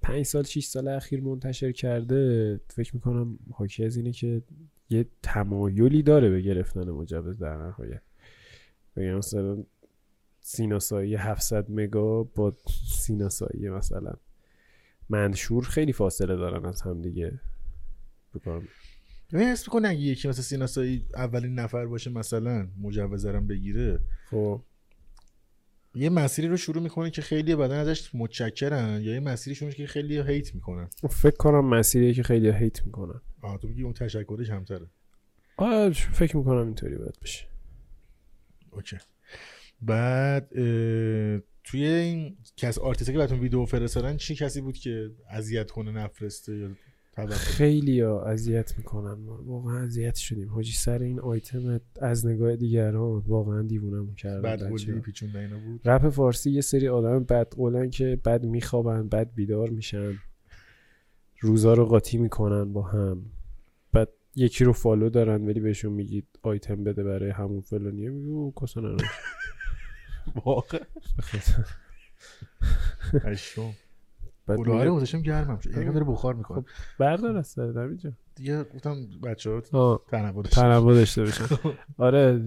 پنج 0.02 0.22
سال 0.22 0.42
شیش 0.42 0.66
سال 0.66 0.88
اخیر 0.88 1.20
منتشر 1.20 1.72
کرده 1.72 2.60
فکر 2.68 2.94
می‌کنم 2.94 3.38
حاکی 3.52 3.84
از 3.84 3.96
اینه 3.96 4.12
که 4.12 4.42
یه 4.90 5.06
تمایلی 5.22 6.02
داره 6.02 6.30
به 6.30 6.40
گرفتن 6.40 6.90
مجوز 6.90 7.38
در 7.38 7.56
نهایت. 7.56 8.02
بگم 8.96 9.14
مثلا 9.14 9.64
سیناسایی 10.40 11.14
700 11.14 11.66
مگا 11.68 12.22
با 12.22 12.56
سیناسایی 12.90 13.68
مثلا 13.68 14.14
منشور 15.08 15.64
خیلی 15.64 15.92
فاصله 15.92 16.36
دارن 16.36 16.66
از 16.66 16.82
هم 16.82 17.02
دیگه. 17.02 17.40
بکنم 18.34 18.68
ببین 19.32 19.48
حس 19.48 19.68
می‌کنه 19.68 19.88
اگه 19.88 20.00
یکی 20.00 20.28
مثل 20.28 20.42
سیناسایی 20.42 21.06
اولین 21.14 21.54
نفر 21.54 21.86
باشه 21.86 22.10
مثلا 22.10 22.68
مجوزرم 22.82 23.46
بگیره 23.46 24.00
خب. 24.30 24.62
یه 25.94 26.10
مسیری 26.10 26.48
رو 26.48 26.56
شروع 26.56 26.82
می‌کنه 26.82 27.10
که 27.10 27.22
خیلی 27.22 27.56
بدن 27.56 27.78
ازش 27.78 28.14
متشکرن 28.14 29.00
یا 29.02 29.14
یه 29.14 29.20
مسیری 29.20 29.56
شروع 29.56 29.70
که 29.70 29.86
خیلی 29.86 30.22
هیت 30.22 30.54
می‌کنن؟ 30.54 30.88
فکر 31.10 31.36
کنم 31.36 31.64
مسیریه 31.64 32.14
که 32.14 32.22
خیلی 32.22 32.52
هیت 32.52 32.86
می‌کنن. 32.86 33.20
آه 33.42 33.58
تو 33.58 33.68
میگی 33.68 33.82
اون 33.82 33.92
تشکرش 33.92 34.48
کمتره 34.48 34.86
آه 35.56 35.90
فکر 35.90 36.36
می‌کنم 36.36 36.66
اینطوری 36.66 36.96
باید 36.96 37.18
بشه. 37.22 37.46
اوکی. 38.70 38.96
بعد 39.82 40.48
توی 41.64 41.84
این 41.84 42.36
کس 42.56 42.78
آرتیستی 42.78 43.12
که 43.12 43.18
براتون 43.18 43.40
ویدیو 43.40 43.64
فرستادن 43.64 44.16
چی 44.16 44.34
کسی 44.34 44.60
بود 44.60 44.76
که 44.76 45.10
اذیت 45.30 45.70
کنه 45.70 45.92
نفرسته 45.92 46.56
یا 46.56 46.70
خیلی 47.36 48.02
اذیت 48.02 48.78
می‌کنن 48.78 49.14
ما. 49.24 49.42
واقعا 49.42 49.82
اذیت 49.82 50.14
شدیم. 50.14 50.48
حاجی 50.48 50.72
سر 50.72 50.98
این 50.98 51.20
آیتم 51.20 51.80
از 52.00 52.26
نگاه 52.26 52.56
دیگران 52.56 53.22
واقعا 53.26 53.62
دیوونم 53.62 54.14
کردن 54.14 54.70
پیچونده 55.00 55.38
اینا 55.38 55.58
بود. 55.58 55.88
رپ 55.88 56.08
فارسی 56.08 56.50
یه 56.50 56.60
سری 56.60 56.88
آدم 56.88 57.24
بد 57.24 57.54
قولن 57.54 57.90
که 57.90 58.20
بد 58.24 58.44
میخوابن 58.44 59.08
بد 59.08 59.34
بیدار 59.34 59.70
میشن. 59.70 60.12
روزا 61.40 61.74
رو 61.74 61.84
قاطی 61.84 62.18
می‌کنن 62.18 62.72
با 62.72 62.82
هم. 62.82 63.22
بعد 63.92 64.08
یکی 64.36 64.64
رو 64.64 64.72
follow 64.72 65.10
دارن 65.10 65.46
ولی 65.46 65.60
بهشون 65.60 65.92
میگید 65.92 66.26
آیتم 66.42 66.84
بده 66.84 67.02
برای 67.04 67.30
همون 67.30 67.60
فلانیه 67.60 68.10
میگه 68.10 68.28
او 68.28 68.54
کسا 68.62 68.80
واقعا. 70.44 70.80
بعد 74.46 74.58
میگه، 74.58 74.90
گذاشتم 74.90 75.20
گرمم 75.20 75.58
شد. 75.58 75.70
یعنی 75.70 75.92
داره 75.92 76.04
بخار 76.04 76.34
می‌کنه. 76.34 76.60
خب، 76.60 76.66
بردار 76.98 77.36
از 77.36 77.46
سر 77.46 77.78
اینجا 77.78 78.12
دیگه 78.34 78.64
گفتم 78.64 78.96
بچه 79.22 79.50
ها 79.50 79.62
آه 79.72 80.04
تنوع 80.08 80.42
داشته 80.42 80.60
تنوع 80.60 80.94
داشته 80.94 81.22
باشن 81.24 81.44
آره 81.98 82.42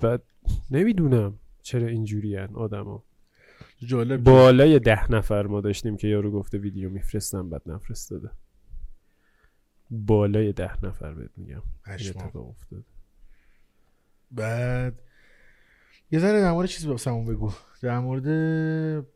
بعد 0.00 0.22
نمی‌دونم 0.70 1.38
چرا 1.62 1.86
اینجوری 1.86 2.36
هن 2.36 2.48
آدما 2.54 3.02
جالب 3.86 4.24
بالای 4.24 4.78
ده 4.78 5.12
نفر 5.12 5.46
ما 5.46 5.60
داشتیم 5.60 5.96
که 5.96 6.08
یارو 6.08 6.30
گفته 6.30 6.58
ویدیو 6.58 6.90
میفرستم 6.90 7.50
بعد 7.50 7.62
نفرستاده. 7.66 8.30
بالای 9.90 10.52
ده 10.52 10.84
نفر 10.84 11.14
بهت 11.14 11.30
میگم. 11.36 11.62
اتفاق 11.86 12.48
افتاد 12.48 12.84
بعد 14.30 15.02
یه 16.12 16.18
ذره 16.18 16.40
در 16.40 16.52
مورد 16.52 16.68
چیزی 16.68 16.88
واسمون 16.88 17.24
بگو. 17.24 17.52
در 17.82 17.98
مورد 17.98 18.26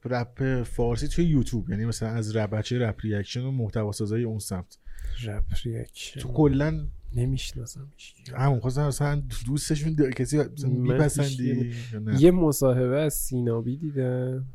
رپ 0.05 0.63
فارسی 0.63 1.09
توی 1.09 1.25
یوتیوب 1.25 1.71
یعنی 1.71 1.85
مثلا 1.85 2.09
از 2.09 2.37
رپ 2.37 2.51
بچه 2.51 2.79
رپ 2.79 3.01
reaction 3.03 3.41
و 3.41 3.51
محتوا 3.51 3.93
سازای 3.93 4.23
اون 4.23 4.39
سمت. 4.39 4.79
رپ 5.25 5.45
reaction. 5.65 6.21
تو 6.21 6.33
کلا 6.33 6.87
نمی‌شناسم 7.15 7.89
همون 8.37 8.61
خواستم 8.61 8.87
مثلا 8.87 9.23
دوستشون 9.47 10.11
کسی 10.11 10.41
میپسندی 10.65 11.75
یه 12.19 12.31
مصاحبه 12.31 13.01
از 13.01 13.15
سینابی 13.15 13.77
دیدم. 13.77 14.47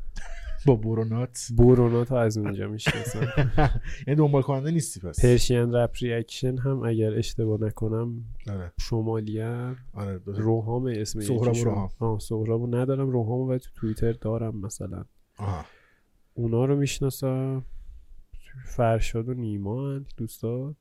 با 0.66 0.76
برونات. 0.76 1.48
برونا 1.58 2.04
تا 2.04 2.20
از 2.20 2.38
اونجا 2.38 2.68
می‌شناسم. 2.68 3.26
یعنی 4.06 4.18
دنبال 4.18 4.42
کننده 4.42 4.70
نیستی 4.70 5.00
پس. 5.00 5.24
Persian 5.24 5.74
Rap 5.74 5.90
Reaction 6.00 6.58
هم 6.58 6.82
اگر 6.82 7.14
اشتباه 7.14 7.60
نکنم 7.60 8.24
آره. 8.50 8.72
شمالیه 8.80 9.76
آره 9.94 10.18
دو- 10.18 10.32
روحام 10.32 10.86
اسم 10.86 11.20
سهراب. 11.20 11.56
روحام. 11.56 11.88
آه 11.98 12.18
سهرابو 12.18 12.66
ندارم. 12.66 13.10
روحام 13.10 13.40
و 13.48 13.58
تو 13.58 13.70
توییتر 13.74 14.12
دارم 14.12 14.56
مثلا. 14.56 15.04
اونا 16.34 16.64
رو 16.64 16.76
می‌شناسم. 16.76 17.64
فرشاد 18.66 19.28
و 19.28 19.34
نیما 19.34 19.98
دوستات. 20.16 20.76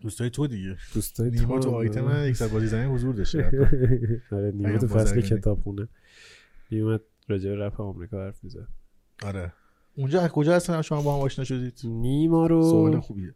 دوستای 0.00 0.30
تو 0.30 0.46
دیگه. 0.46 0.76
دوستای 0.94 1.30
نیما 1.30 1.58
تو. 1.58 1.70
آیتم 1.70 2.24
یک 2.30 2.42
بازی 2.42 2.66
زنی 2.66 2.94
حضور 2.94 3.14
داشته. 3.14 3.38
آره 4.32 4.50
نیما 4.54 4.78
تو 4.78 4.86
فصل 4.86 4.94
بازرگانی. 4.94 5.22
کتاب 5.40 5.60
خونه 5.62 5.88
نیومد 6.72 7.00
راجع 7.28 7.50
به 7.50 7.56
رپ 7.56 7.80
آمریکا 7.80 8.16
حرف 8.24 8.44
می‌زد. 8.44 8.68
آره. 9.22 9.52
اونجا 9.94 10.20
از 10.20 10.30
کجا 10.30 10.56
هستن؟ 10.56 10.82
شما 10.82 11.02
با 11.02 11.14
هم 11.16 11.20
آشنا 11.20 11.44
شدید؟ 11.44 11.80
نیما 11.84 12.48
سوال 12.48 12.92
رو 12.92 13.00
خوبیه. 13.00 13.34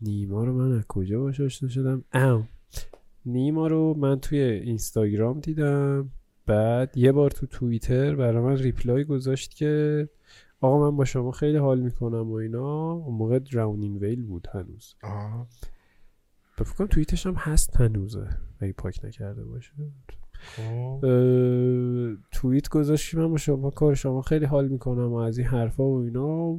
نیما 0.00 0.44
رو 0.44 0.52
من 0.52 0.78
از 0.78 0.84
کجا 0.88 1.20
باش 1.20 1.40
آشنا 1.40 1.68
شدم؟ 1.68 2.04
او 2.14 2.44
نیما 3.26 3.66
رو 3.66 3.94
من 3.94 4.20
توی 4.20 4.38
اینستاگرام 4.38 5.40
دیدم. 5.40 6.10
بعد 6.46 6.96
یه 6.96 7.12
بار 7.12 7.30
تو 7.30 7.46
توییتر 7.46 8.14
برای 8.14 8.42
من 8.42 8.56
ریپلای 8.56 9.04
گذاشت 9.04 9.54
که 9.54 10.08
آقا 10.60 10.90
من 10.90 10.96
با 10.96 11.04
شما 11.04 11.30
خیلی 11.30 11.58
حال 11.58 11.80
می‌کنم 11.80 12.30
و 12.30 12.34
اینا. 12.34 12.92
اون 12.92 13.14
موقع 13.14 13.38
دراونین 13.38 13.96
ویل 13.96 14.22
بود 14.22 14.48
هنوز. 14.52 14.94
آها. 15.02 15.46
فکر 16.56 16.74
کنم 16.74 16.86
توییتش 16.86 17.26
هم 17.26 17.34
هست 17.34 17.76
هنوزه. 17.76 18.28
اگه 18.60 18.72
پاک 18.72 19.04
نکرده 19.04 19.44
باشه. 19.44 19.72
توییت 22.30 22.68
گذاشتی 22.68 23.16
من 23.16 23.28
با 23.28 23.36
شما 23.36 23.70
کار 23.70 23.94
شما 23.94 24.22
خیلی 24.22 24.44
حال 24.44 24.68
می‌کنم 24.68 25.12
و 25.12 25.16
از 25.16 25.38
این 25.38 25.46
حرفا 25.46 25.84
و 25.84 26.02
اینا. 26.02 26.52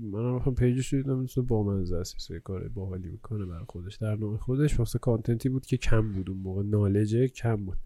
من 0.00 0.38
هم 0.38 0.54
page 0.54 0.79
ش 0.79 0.92
رو 0.92 1.02
دیدم 1.02 1.26
با 1.42 1.62
منزه 1.62 1.96
است 1.96 2.32
کار 2.32 2.68
باحالی 2.68 3.08
می‌کنه 3.08 3.44
برای 3.46 3.64
خودش 3.68 3.96
در 3.96 4.16
نوع 4.16 4.36
خودش. 4.36 4.78
واسه 4.78 4.98
content 4.98 5.42
ی 5.42 5.48
بود 5.48 5.66
که 5.66 5.76
کم 5.76 6.12
بود 6.12 6.30
اون 6.30 6.38
موقع 6.38 6.62
knowledge 6.62 7.21
ه 7.21 7.28
کم 7.28 7.56
بود. 7.56 7.78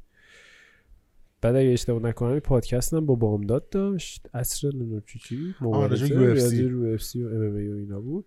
بعد 1.43 1.57
اگه 1.57 1.69
اشتباه 1.69 2.03
نکنم 2.03 2.31
این 2.31 2.41
پادکست 2.41 2.95
هم 2.95 3.07
با 3.07 3.15
بامداد 3.15 3.69
داشت. 3.69 4.29
اصر 4.35 4.75
نمی‌دونم 4.75 5.03
چی 5.07 5.19
چی؟ 5.19 5.55
مبارزه 5.61 6.15
راجع 6.15 6.17
به 6.17 6.35
UFC. 6.35 6.37
ریاضی 6.37 6.69
رو 6.69 6.99
UFC 6.99 7.17
و 7.17 7.29
MMA 7.29 7.71
و 7.71 7.75
اینا 7.75 8.01
بود. 8.01 8.27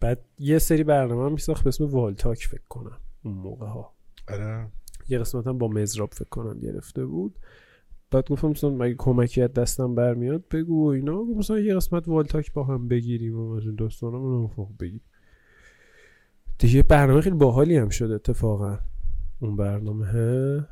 بعد 0.00 0.24
یه 0.38 0.58
سری 0.58 0.84
برنامه 0.84 1.26
هم 1.26 1.32
میساخت 1.32 1.64
به 1.64 1.68
اسم 1.68 1.84
والتاک 1.84 2.46
فکر 2.46 2.66
کنم 2.68 2.96
اون 3.24 3.34
موقع 3.34 3.66
ها 3.66 3.92
آره. 4.28 4.68
یه 5.08 5.18
قسمت 5.18 5.46
هم 5.46 5.58
با 5.58 5.68
مزراب 5.68 6.14
فکر 6.14 6.28
کنم 6.28 6.60
گرفته 6.60 7.06
بود. 7.06 7.38
بعد 8.10 8.28
گفتم 8.28 8.48
مثلا 8.48 8.70
مگه 8.70 8.94
کمکی 8.94 9.42
از 9.42 9.52
دستم 9.52 9.94
برمیاد 9.94 10.48
بگو 10.48 10.84
و 10.84 10.86
اینا. 10.86 11.24
گفت 11.24 11.38
مثلا 11.38 11.58
یه 11.58 11.74
قسمت 11.74 12.08
والتاک 12.08 12.52
با 12.52 12.64
هم 12.64 12.88
بگیریم 12.88 13.38
و 13.38 13.52
از 13.52 13.62
این 13.62 13.74
دوستانم 13.74 14.48
خب 14.48 14.68
بگیم. 14.80 15.00
دیگه 16.58 16.82
برنامه 16.82 17.20
خیلی 17.20 17.36
باحالی 17.36 17.76
هم 17.76 17.88
شد 17.88 18.10
اتفاقا. 18.10 18.78
اون 19.40 19.56
برنامه 19.56 20.68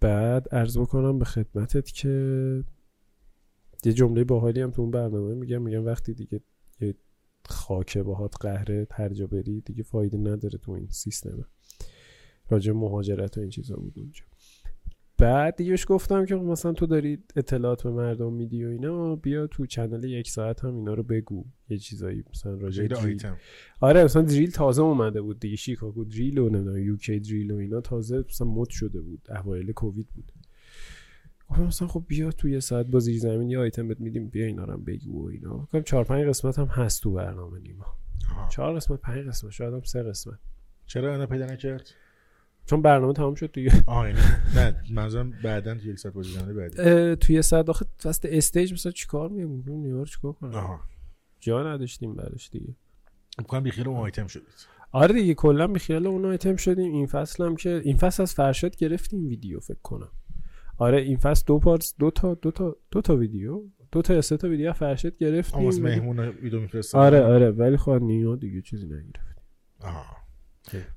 بعد 0.00 0.48
عرض 0.48 0.78
بکنم 0.78 1.18
به 1.18 1.24
خدمتت 1.24 1.90
که 1.90 2.08
یه 3.84 3.92
جمله 3.92 4.24
باحالی 4.24 4.60
هم 4.60 4.70
تو 4.70 4.82
اون 4.82 4.90
برنامه 4.90 5.34
میگم. 5.34 5.62
میگم 5.62 5.86
وقتی 5.86 6.14
دیگه 6.14 6.40
یه 6.80 6.94
خاک 7.44 7.98
باهات 7.98 8.34
قهره 8.40 8.86
هر 8.90 9.26
بری 9.26 9.60
دیگه 9.60 9.82
فایده 9.82 10.18
نداره 10.18 10.58
تو 10.58 10.72
این 10.72 10.88
سیستم 10.90 11.44
راجع 12.50 12.72
مهاجرت 12.72 13.38
و 13.38 13.40
این 13.40 13.50
چیزا 13.50 13.76
بود 13.76 13.92
اونجا. 13.96 14.22
بعد 15.18 15.56
دیگه 15.56 15.70
بهش 15.70 15.84
گفتم 15.88 16.24
که 16.24 16.36
خب 16.36 16.42
مثلا 16.42 16.72
تو 16.72 16.86
داری 16.86 17.18
اطلاعات 17.36 17.82
به 17.82 17.90
مردم 17.90 18.32
میدی 18.32 18.64
و 18.64 18.68
اینا 18.68 19.16
بیا 19.16 19.46
تو 19.46 19.66
چنل 19.66 20.04
یک 20.04 20.30
ساعت 20.30 20.64
هم 20.64 20.74
اینا 20.74 20.94
رو 20.94 21.02
بگو. 21.02 21.44
یه 21.68 21.78
چیزایی 21.78 22.24
مثلا 22.30 22.54
راجع 22.54 22.86
دریل. 22.86 23.22
آره 23.80 24.04
مثلا 24.04 24.22
دریل 24.22 24.50
تازه 24.50 24.82
اومده 24.82 25.22
بود 25.22 25.40
دیگه 25.40 25.56
شیکاگو 25.56 26.04
دریل 26.04 26.38
و 26.38 26.48
نمی‌دونم 26.48 26.78
یوکی 26.78 27.20
دریل 27.20 27.50
و 27.50 27.56
اینا 27.56 27.80
تازه 27.80 28.24
مثلا 28.28 28.46
مد 28.46 28.68
شده 28.68 29.00
بود 29.00 29.28
اوایل 29.30 29.72
کووید 29.72 30.08
بود. 30.14 30.32
گفتم 31.48 31.62
مثلا 31.62 31.88
خب 31.88 32.04
بیا 32.08 32.30
تو 32.30 32.48
یه 32.48 32.60
ساعت 32.60 32.86
با 32.86 32.98
زیر 33.00 33.18
زمین 33.18 33.50
یه 33.50 33.58
آیتم 33.58 33.88
بهت 33.88 34.00
میدیم 34.00 34.28
بیا 34.28 34.46
اینا 34.46 34.64
رو 34.64 34.72
هم 34.72 34.84
بگو 34.84 35.24
و 35.24 35.26
اینا. 35.28 35.56
گفتم 35.56 35.82
چهار 35.82 36.04
پنج 36.04 36.26
قسمت 36.28 36.58
هم 36.58 36.66
هست 36.66 37.02
تو 37.02 37.12
برنامه 37.12 37.60
نیما. 37.60 37.86
آها. 38.30 38.48
چهار 38.48 38.76
قسمت 38.76 39.00
پنج 39.00 39.26
قسمت 39.26 39.50
شاید 39.50 39.74
هم 39.74 39.82
سه 39.82 40.02
قسمت. 40.02 40.38
چرا 40.86 41.12
اینا 41.12 41.26
پیدا 41.26 41.46
نکرد؟ 41.46 41.90
چون 42.66 42.82
برنامه 42.82 43.12
تمام 43.12 43.34
شد 43.34 43.52
دیگه. 43.52 43.72
آها 43.86 44.08
یعنی 44.08 44.20
نه 44.54 44.76
منظورم 44.90 45.30
بعدا 45.44 45.74
تو 45.74 45.88
یک 45.88 45.98
ساعت 45.98 46.14
بازی 46.14 46.38
بعدی. 46.38 47.16
توی 47.16 47.34
یه 47.34 47.42
ساعت 47.42 47.68
آخه 47.68 47.86
وسط 48.04 48.26
stage 48.30 48.72
مثلا 48.72 48.92
چیکار 48.92 49.28
میگم 49.28 49.92
رو 49.92 50.04
چیکار 50.04 50.32
کنم؟ 50.32 50.54
آها. 50.54 50.80
جا 51.40 51.72
نداشتیم 51.72 52.14
براش 52.14 52.50
دیگه. 52.50 52.74
میگم 53.38 53.60
بیخیال 53.60 53.88
اون 53.88 53.96
آیتم 53.96 54.26
شدید 54.26 54.72
آره 54.92 55.14
دیگه 55.14 55.34
کلا 55.34 55.66
بیخیال 55.66 56.06
اون 56.06 56.24
آیتم 56.24 56.56
شدیم. 56.56 56.92
این 56.92 57.06
فصل 57.06 57.44
هم 57.44 57.56
که 57.56 57.80
این 57.84 57.96
فصل 57.96 58.22
از 58.22 58.34
فرشاد 58.34 58.76
گرفتیم 58.76 59.28
ویدیو 59.28 59.60
فکر 59.60 59.80
کنم. 59.82 60.10
آره 60.78 61.00
این 61.00 61.16
فصل 61.16 61.44
دو 61.46 61.58
part 61.58 61.94
دو 61.98 62.10
تا 62.10 62.34
دو 62.34 62.50
تا 62.50 62.76
دو 62.90 63.00
تا 63.00 63.16
ویدیو. 63.16 63.62
دو 63.92 64.02
تا 64.02 64.20
سه 64.20 64.36
تا 64.36 64.48
ویدیو 64.48 64.72
فرشاد 64.72 65.16
گرفتیم. 65.16 65.60
آماس 65.60 65.78
مهمون 65.78 66.18
ویدیو 66.18 66.60
میفرستم. 66.60 66.98
آره 66.98 67.22
آره. 67.22 67.50
ولی 67.50 67.76
خب 67.76 67.90
نیما 67.90 68.36
دیگه 68.36 68.62
چیزی 68.62 68.86
نگرفت 68.86 69.42
آها. 69.80 70.21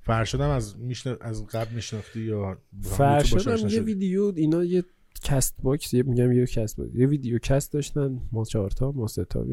فرشادم 0.01 0.49
از 0.49 0.79
میشن... 0.79 1.15
از 1.21 1.47
قبل 1.47 1.75
میشناختی 1.75 2.19
یا 2.19 2.57
فرشاد 2.81 3.47
هم 3.47 3.53
آشنا 3.53 3.69
یه؟ 3.69 3.81
ویدیو 3.81 4.33
اینا 4.35 4.63
یه 4.63 4.83
کست 5.23 5.55
باکس 5.63 5.93
یه 5.93 6.03
میگم 6.03 6.31
یه 6.31 6.45
کست 6.45 6.77
باکس 6.77 6.95
یه 6.95 7.07
ویدیو 7.07 7.39
کست 7.39 7.73
داشتن 7.73 8.21
ما 8.31 8.45
چهار 8.45 8.69
تا 8.69 8.91
ما 8.91 9.07
سه 9.07 9.25
تا 9.25 9.45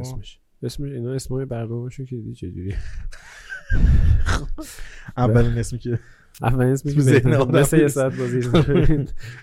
اسمش. 0.00 0.38
اسمش 0.62 0.92
اینا 0.92 1.12
اسمای 1.12 1.44
برنامه‌شو 1.44 2.04
که 2.04 2.16
دی 2.16 2.34
چجوری 2.34 2.74
اولین 5.16 5.58
اسمی 5.58 5.78
که 5.78 5.98
اول 6.42 6.64
اسمش 6.64 6.94
تو 6.94 7.00
ذهن 7.00 7.14
بهتره. 7.14 7.36
آدم 7.36 7.60
مثل 7.60 7.80
یه. 7.80 7.88
ساعت 7.88 8.16
بازی 8.16 8.38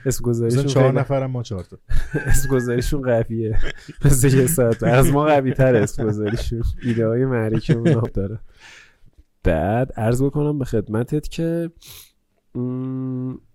اسم 0.05 0.23
گذاریشون 0.23 0.65
چهار 0.65 0.93
نفرم 0.93 1.31
ما 1.31 1.43
چهار 1.43 1.63
تا. 1.63 1.77
اسم 2.25 2.49
گذاریشون 2.49 3.01
قویه. 3.01 3.59
مثل 4.05 4.37
یه 4.37 4.47
ساعت. 4.47 4.83
از 4.83 5.11
ما 5.11 5.25
قوی 5.25 5.53
تر 5.53 5.75
اسم 5.75 6.07
گذاریشون 6.07 6.63
ایده 6.83 7.07
های 7.07 7.25
معرکه 7.25 7.73
اون 7.73 8.01
داره. 8.13 8.39
بعد 9.45 9.91
عرض 9.91 10.23
بکنم 10.23 10.59
به 10.59 10.65
خدمتت 10.65 11.29
که 11.29 11.71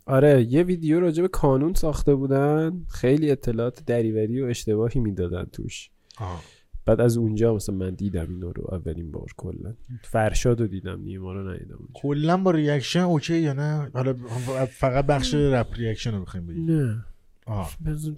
آره 0.07 0.43
یه 0.43 0.63
ویدیو 0.63 1.01
راجع 1.01 1.23
به 1.23 1.29
کانون 1.29 1.75
ساخته 1.75 2.15
بودن 2.15 2.85
خیلی 2.89 3.31
اطلاعات 3.31 3.85
دریوری 3.87 4.43
و 4.43 4.45
اشتباهی 4.45 5.01
می‌دادن 5.01 5.45
توش. 5.45 5.91
آها. 6.19 6.41
بعد 6.87 7.01
از 7.01 7.17
اونجا 7.17 7.55
مثلا 7.55 7.75
من 7.75 7.95
دیدم 7.95 8.27
اینا 8.31 8.51
رو 8.51 8.75
اولین 8.75 9.11
بار 9.11 9.27
کلا. 9.37 9.75
فرشاد 10.03 10.61
رو 10.61 10.67
دیدم 10.67 11.01
نیما 11.01 11.33
رو 11.33 11.51
ندیدم. 11.51 11.79
کلا 11.95 12.37
با 12.37 12.51
reaction 12.51 13.01
okay 13.01 13.39
یا 13.39 13.53
نه؟ 13.53 13.91
حالا 13.95 14.15
فقط 14.67 15.07
بخش 15.07 15.35
رپ 15.35 15.75
reaction 15.77 16.15
رو 16.15 16.23
بخوایم 16.23 16.47
بگیم. 16.47 16.71
نه. 16.71 17.05
آها 17.47 17.71
بزن 17.87 18.17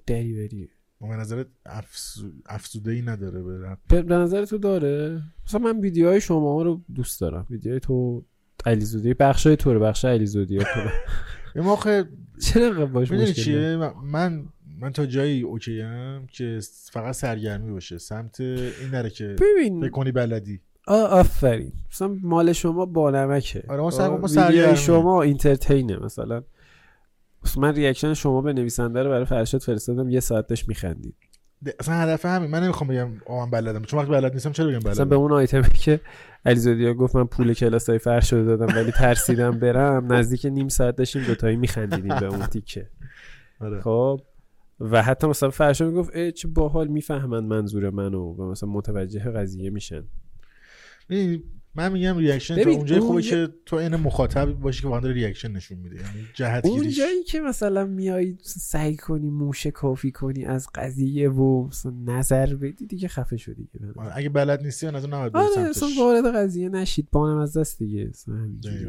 دریوریه 1.03 1.17
به 1.17 1.23
نظرت 1.23 1.47
افزو... 1.67 2.23
افزوده 2.47 2.91
ای 2.93 3.03
نداره 3.03 3.43
به 3.43 3.59
رپ 3.61 4.07
به 4.07 4.15
نظر 4.15 4.45
تو 4.45 4.59
داره؟ 4.59 5.23
مثلا 5.47 5.61
من 5.61 5.81
ویدیوهای 5.81 6.21
شما 6.21 6.63
رو 6.63 6.81
دوست 6.95 7.21
دارم. 7.21 7.47
ویدیوهای 7.51 7.81
تو 7.81 8.25
علیزودی 8.67 9.15
بخش 9.15 9.47
های 9.47 9.57
تو. 9.57 9.75
رو 9.75 9.81
بخش 9.81 10.05
علیزودی 10.05 10.59
کنم 10.59 10.93
یه 11.57 11.63
موقع 11.63 12.05
چرا 12.41 12.87
باش؟ 12.87 13.13
چیه؟ 13.33 13.77
من 14.05 14.45
من 14.81 14.93
تا 14.93 15.07
جایی 15.07 15.43
okay 15.43 15.83
ام 15.83 16.27
که 16.27 16.59
فقط 16.93 17.15
سرگرمی 17.15 17.73
باشه. 17.73 17.99
سمت 17.99 18.41
این 18.41 18.91
نره 18.93 19.11
که 19.11 19.37
ببین. 19.41 19.81
فکر 19.81 19.91
کنی 19.91 20.13
بلدی. 20.13 20.61
آفرین. 20.87 21.73
مثلا 21.93 22.17
مال 22.23 22.53
شما 22.53 22.87
با 22.87 23.11
نمکه. 23.11 23.65
آره، 23.69 23.81
ما 23.81 23.91
سر- 23.91 24.09
ما. 24.09 24.27
ویدیوهای 24.27 24.77
شما 24.77 25.23
entertain 25.23 25.89
ه 25.89 25.97
مثلا. 25.97 26.43
من 27.57 27.75
reaction 27.75 28.15
شما 28.15 28.41
به 28.41 28.53
نویسنده 28.53 29.03
رو 29.03 29.11
برای 29.11 29.25
فرشاد 29.25 29.61
فرستادم 29.61 30.09
یه 30.09 30.21
ساعت 30.21 30.47
داشت 30.47 30.69
میخندید. 30.69 31.15
اصلا 31.81 31.95
هدف 31.95 32.27
همین. 32.27 32.51
من 32.51 32.63
نمی‌خوام 32.63 32.91
بگم 32.91 33.09
آه 33.27 33.45
من 33.45 33.51
بلدم. 33.51 33.83
چون 33.83 34.01
وقتی 34.01 34.13
بلد 34.13 34.33
نیستم 34.33 34.53
چرا 34.53 34.67
بگم 34.67 34.77
مثلا 34.77 35.05
به 35.05 35.11
بلدم 35.11 35.23
اون 35.23 35.33
آیتمی 35.33 35.79
که 35.85 36.01
علیزادی 36.47 36.87
ها 36.87 36.95
گفت 36.95 37.17
من 37.17 37.25
پول 37.25 37.55
کلاس 37.55 37.89
های 37.89 37.99
فرشاد 37.99 38.33
رو 38.33 38.45
دادم 38.45 38.77
ولی 38.77 38.93
ترسیدم 38.93 39.59
برم 39.59 40.13
نزدیک 40.13 40.47
نیم 40.47 40.69
ساعت 40.69 40.97
داشتیم 40.97 41.23
دوتایی 41.23 41.57
میخندیدیم 41.57 42.21
به 42.21 42.27
اون 42.27 42.47
تیکه. 42.47 42.91
آره. 43.61 43.81
خب 43.81 44.21
و 44.81 45.03
حتی 45.03 45.27
مثلا 45.27 45.51
فرشاد 45.51 45.87
می‌گفت 45.87 46.11
اه 46.15 46.31
چه 46.31 46.49
باحال 46.49 46.87
می‌فهمن 46.89 47.45
منظور 47.45 47.91
منو 47.91 48.35
و 48.35 48.51
مثلا 48.51 48.69
متوجه 48.69 49.21
قضیه 49.21 49.71
میشن. 49.71 50.05
من 51.75 51.93
میگم 51.93 52.17
reaction 52.19 52.55
تا 52.55 52.61
ببین، 52.61 52.77
اونجای 52.77 52.99
اون 52.99 53.09
خوبه 53.09 53.25
یه- 53.25 53.31
که 53.31 53.49
تو 53.67 53.77
این 53.77 53.97
مخاطب 53.97 54.53
باشی 54.53 54.83
که 54.83 54.89
داره 54.89 55.13
reaction 55.13 55.53
نشون 55.53 55.79
میده. 55.79 55.97
یعنی 55.97 56.27
جهت 56.35 56.67
اون 56.67 56.79
گیریش. 56.79 56.99
جایی 56.99 57.23
که 57.25 57.41
مثلا 57.41 57.85
میای 57.85 58.37
سعی 58.43 58.97
کنی 58.97 59.31
موشکافی 59.31 60.11
کنی 60.13 60.45
از 60.45 60.69
قضیه 60.75 61.31
و 61.31 61.69
نظر 62.05 62.55
بدی 62.55 62.87
دیگه 62.87 63.09
خفه 63.09 63.37
شدی 63.37 63.69
دیگه. 63.73 63.87
آره، 63.97 64.17
اگه 64.17 64.29
بلد 64.29 64.63
نیستی 64.63 64.87
از 64.87 65.05
اون 65.05 65.15
نباید 65.15 65.37
آره. 65.37 65.69
اصلا 65.69 65.89
وارد 65.99 66.37
قضیه 66.37 66.69
نشید. 66.69 67.09
بانم 67.13 67.39
از 67.39 67.57
دست 67.57 67.79
دیگه 67.79 68.07
اصلا 68.11 68.35
همینجوری 68.35 68.87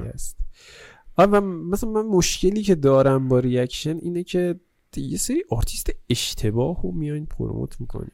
آره 1.16 1.32
و 1.32 1.42
مثلا 1.42 1.90
من 1.90 2.06
مشکلی 2.06 2.64
که 2.64 2.76
دارم 2.76 3.28
با 3.28 3.40
reaction 3.40 3.98
اینه 3.98 4.24
که 4.24 4.60
یه 4.98 5.18
سری 5.18 5.44
آرتیست 5.50 5.90
اشتباه 6.10 6.82
رو 6.84 6.92
میاین 6.92 7.26
promote 7.26 7.82
می‌کنی 7.82 8.12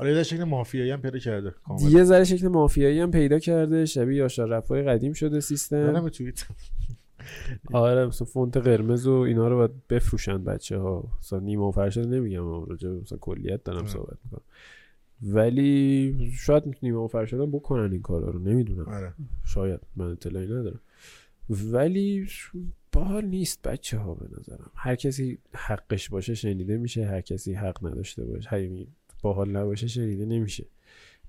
آره 0.00 0.16
یه 0.16 0.22
شکل 0.22 0.44
مافیایی 0.44 0.90
هم 0.90 1.00
پیدا 1.00 1.18
کرده 1.18 1.50
کاملا. 1.50 1.90
یه 1.90 2.04
ذره 2.04 2.24
شکل 2.24 2.48
مافیایی 2.48 3.00
هم 3.00 3.10
پیدا 3.10 3.38
کرده 3.38 3.86
شبیه 3.86 4.16
یاشار 4.16 4.48
رفای 4.48 4.82
قدیم 4.82 5.12
شده 5.12 5.40
سیستم. 5.40 5.92
منم 5.92 6.08
توییت 6.08 6.46
آره 7.72 8.06
مثلا 8.06 8.26
فونت 8.26 8.56
قرمز 8.56 9.06
و 9.06 9.12
اینا 9.12 9.48
رو 9.48 9.56
باید 9.56 9.70
بفروشن 9.88 10.44
بچه 10.44 10.78
ها 10.78 11.04
مثلا 11.18 11.38
نیما 11.40 11.68
و 11.68 11.72
فرشاد 11.72 12.06
نمیگم 12.06 12.64
راجع 12.64 12.88
مثلا 12.88 13.18
کلیت 13.18 13.64
دارم. 13.64 13.86
صحبت 13.86 14.18
می‌کنم. 14.24 14.42
ولی 15.22 16.30
شاید 16.38 16.76
نیما 16.82 17.04
و 17.04 17.08
فرشاد 17.08 17.40
هم 17.40 17.50
بکنن 17.50 17.92
این 17.92 18.02
کارا 18.02 18.30
رو 18.30 18.38
نمی‌دونم. 18.38 18.88
آره. 18.88 19.12
شاید 19.44 19.80
من 19.96 20.10
اطلاعی 20.10 20.46
ندارم. 20.46 20.80
ولی 21.50 22.28
باحال 22.92 23.24
نیست 23.24 23.62
بچه 23.62 23.98
ها 23.98 24.14
به 24.14 24.26
نظرم. 24.38 24.70
هر 24.74 24.94
کسی 24.94 25.38
حقش 25.54 26.08
باشه 26.08 26.34
شنیده 26.34 26.76
میشه 26.76 27.06
هر 27.06 27.20
کسی 27.20 27.54
حق 27.54 27.86
نداشته 27.86 28.24
باشه. 28.24 28.50
هر 28.50 28.58
باحال 29.22 29.50
نباشه 29.56 29.86
شنیده 29.86 30.26
نمیشه. 30.26 30.66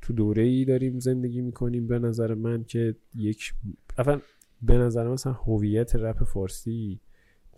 تو 0.01 0.13
دوره 0.13 0.43
ای 0.43 0.65
داریم 0.65 0.99
زندگی 0.99 1.41
می‌کنیم 1.41 1.87
به 1.87 1.99
نظر 1.99 2.33
من 2.33 2.63
که 2.63 2.95
یک 3.15 3.53
اول 3.97 4.19
به 4.61 4.77
نظر 4.77 5.07
من 5.07 5.13
مثلا 5.13 5.33
هویت 5.33 5.95
رپ 5.95 6.23
فارسی 6.23 6.99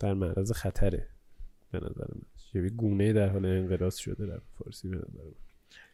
در 0.00 0.14
معرض 0.14 0.52
خطره 0.52 1.06
به 1.72 1.78
نظر 1.78 2.04
من. 2.14 2.22
یه 2.54 2.68
گونه 2.68 3.12
در 3.12 3.28
حال 3.28 3.46
انقراض 3.46 3.96
شده 3.96 4.26
رپ 4.26 4.42
فارسی 4.58 4.88
به 4.88 4.96
نظر 4.96 5.24
من. 5.24 5.32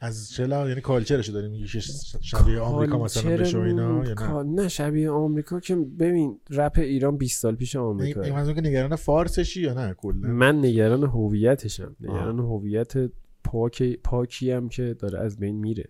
از 0.00 0.30
چه 0.30 0.46
لحاظ 0.46 0.68
یعنی 0.68 0.80
کالچرش 0.80 1.28
داری 1.28 1.48
میگی 1.48 1.66
که 1.66 1.80
شبیه 2.20 2.60
آمریکا 2.60 2.98
مثلا 2.98 3.36
بشه 3.36 3.58
و 3.58 3.60
اینا 3.60 4.04
یا 4.04 4.42
نه؟ 4.42 4.62
نه 4.62 4.68
شبیه 4.68 5.10
آمریکا 5.10 5.60
که 5.60 5.76
ببین 5.76 6.40
رپ 6.50 6.78
ایران 6.78 7.16
20 7.16 7.42
سال 7.42 7.54
پیش 7.54 7.76
آمریکا. 7.76 8.22
این 8.22 8.34
منظور 8.34 8.54
که 8.54 8.60
نگران 8.60 8.96
فارسشی 8.96 9.60
یا 9.60 9.74
نه 9.74 9.94
کلا؟ 9.94 10.28
من 10.28 10.58
نگران 10.58 11.04
هویتشم. 11.04 11.96
نگران 12.00 12.38
هویت 12.38 13.10
پاک 13.50 13.82
پاکی 13.82 14.50
هم 14.50 14.68
که 14.68 14.94
داره 14.94 15.18
از 15.18 15.38
بین 15.38 15.56
میره. 15.56 15.88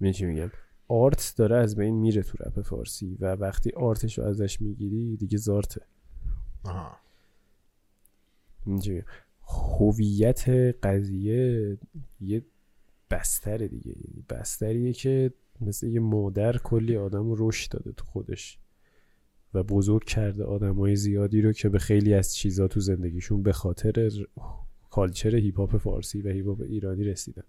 می‌دونی 0.00 0.14
چی 0.14 0.26
میگم؟ 0.26 0.50
آرت 0.88 1.34
داره 1.36 1.56
از 1.56 1.76
بین 1.76 1.94
میره 1.94 2.22
تو 2.22 2.38
رپ 2.40 2.62
فارسی 2.62 3.16
و 3.20 3.26
وقتی 3.32 3.70
آرتش 3.70 4.18
رو 4.18 4.24
ازش 4.24 4.60
می‌گیری 4.60 5.16
دیگه 5.16 5.38
زارته؟ 5.38 5.80
هویت 9.78 10.48
قضیه 10.82 11.78
یه 12.20 12.44
بستر 13.10 13.56
دیگه. 13.56 13.90
یعنی 13.90 14.24
بستریه 14.30 14.92
که 14.92 15.32
مثل 15.60 15.86
یه 15.86 16.00
مادر 16.00 16.56
کلی 16.56 16.96
آدم 16.96 17.30
رو 17.30 17.48
رشد 17.48 17.72
داده 17.72 17.92
تو 17.92 18.04
خودش 18.04 18.58
و 19.54 19.62
بزرگ 19.62 20.04
کرده 20.04 20.44
آدمای 20.44 20.96
زیادی 20.96 21.42
رو 21.42 21.52
که 21.52 21.68
به 21.68 21.78
خیلی 21.78 22.14
از 22.14 22.34
چیزا 22.34 22.68
تو 22.68 22.80
زندگیشون 22.80 23.42
به 23.42 23.52
خاطر 23.52 24.10
culture 24.96 25.34
هیپ 25.36 25.56
هاپ 25.60 25.76
فارسی 25.76 26.22
و 26.22 26.28
هیپ 26.28 26.46
هاپ 26.46 26.60
ایرانی 26.60 27.04
رسیدن. 27.04 27.42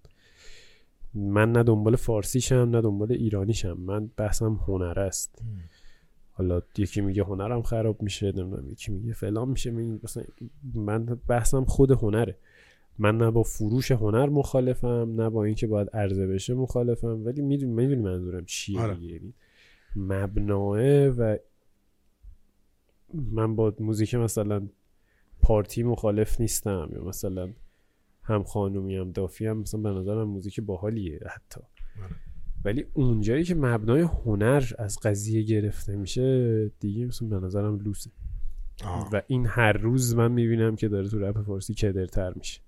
من 1.14 1.52
نه 1.52 1.64
دنبال 1.64 1.96
فارسیشم 1.96 2.56
نه 2.56 2.82
دنبال 2.82 3.12
ایرانیشم. 3.12 3.78
من 3.80 4.10
بحثم 4.18 4.54
هنر 4.68 5.00
است. 5.00 5.42
حالا 6.32 6.62
یکی 6.78 7.02
میگه 7.02 7.24
هنرم 7.24 7.62
خراب 7.62 8.02
میشه 8.02 8.26
نمی‌دونم 8.32 8.70
یکی 8.70 8.92
میگه 8.92 9.14
فلان 9.14 9.50
میشه. 9.50 9.72
می- 9.72 10.00
مثلا 10.04 10.24
من 10.74 11.06
بحثم 11.06 11.66
خود 11.66 11.92
هنره. 11.92 12.38
من 13.00 13.18
نه 13.18 13.32
با 13.32 13.44
فروش 13.44 13.92
هنر 13.92 14.30
مخالفم 14.30 15.14
نه 15.18 15.30
با 15.30 15.44
اینکه 15.44 15.68
باید 15.68 15.90
عرضه 15.90 16.28
بشه 16.28 16.54
مخالفم. 16.54 17.26
ولی 17.26 17.42
می‌دونی 17.42 17.74
می‌دونی 17.74 18.02
منظورم 18.02 18.46
چیه 18.46 18.82
آره. 18.82 19.04
یعنی 19.04 19.34
مبناه 19.96 21.08
و 21.08 21.38
من 23.14 23.56
با 23.56 23.74
موزیک 23.80 24.16
مثلا 24.16 24.68
پارتی 25.42 25.84
مخالف 25.84 26.42
نیستم 26.42 26.90
یا 26.94 27.04
مثلا 27.04 27.50
هم 28.24 28.44
خانومی 28.44 28.96
هم 28.96 29.12
دافی 29.12 29.48
هم 29.48 29.58
مثلا 29.58 29.82
به 29.82 29.90
نظرم 29.90 30.24
موزیک 30.24 30.62
باحالیه 30.62 31.20
حتی 31.36 31.62
آره. 32.04 32.16
ولی 32.66 32.86
اونجایی 32.94 33.44
که 33.44 33.56
مبنای 33.56 34.02
هنر 34.02 34.64
از 34.80 35.00
قضیه 35.00 35.42
گرفته 35.42 35.96
میشه 35.96 36.72
دیگه 36.80 37.06
مثلا 37.06 37.28
به 37.28 37.46
نظرم 37.46 37.80
لوسه. 37.80 38.12
و 39.14 39.22
این 39.28 39.46
هر 39.46 39.74
روز 39.74 40.16
من 40.16 40.32
می‌بینم 40.32 40.76
که 40.76 40.88
داره 40.88 41.10
تو 41.10 41.20
رپ 41.20 41.42
فارسی 41.42 41.74
کدرتر 41.74 42.34
میشه 42.34 42.62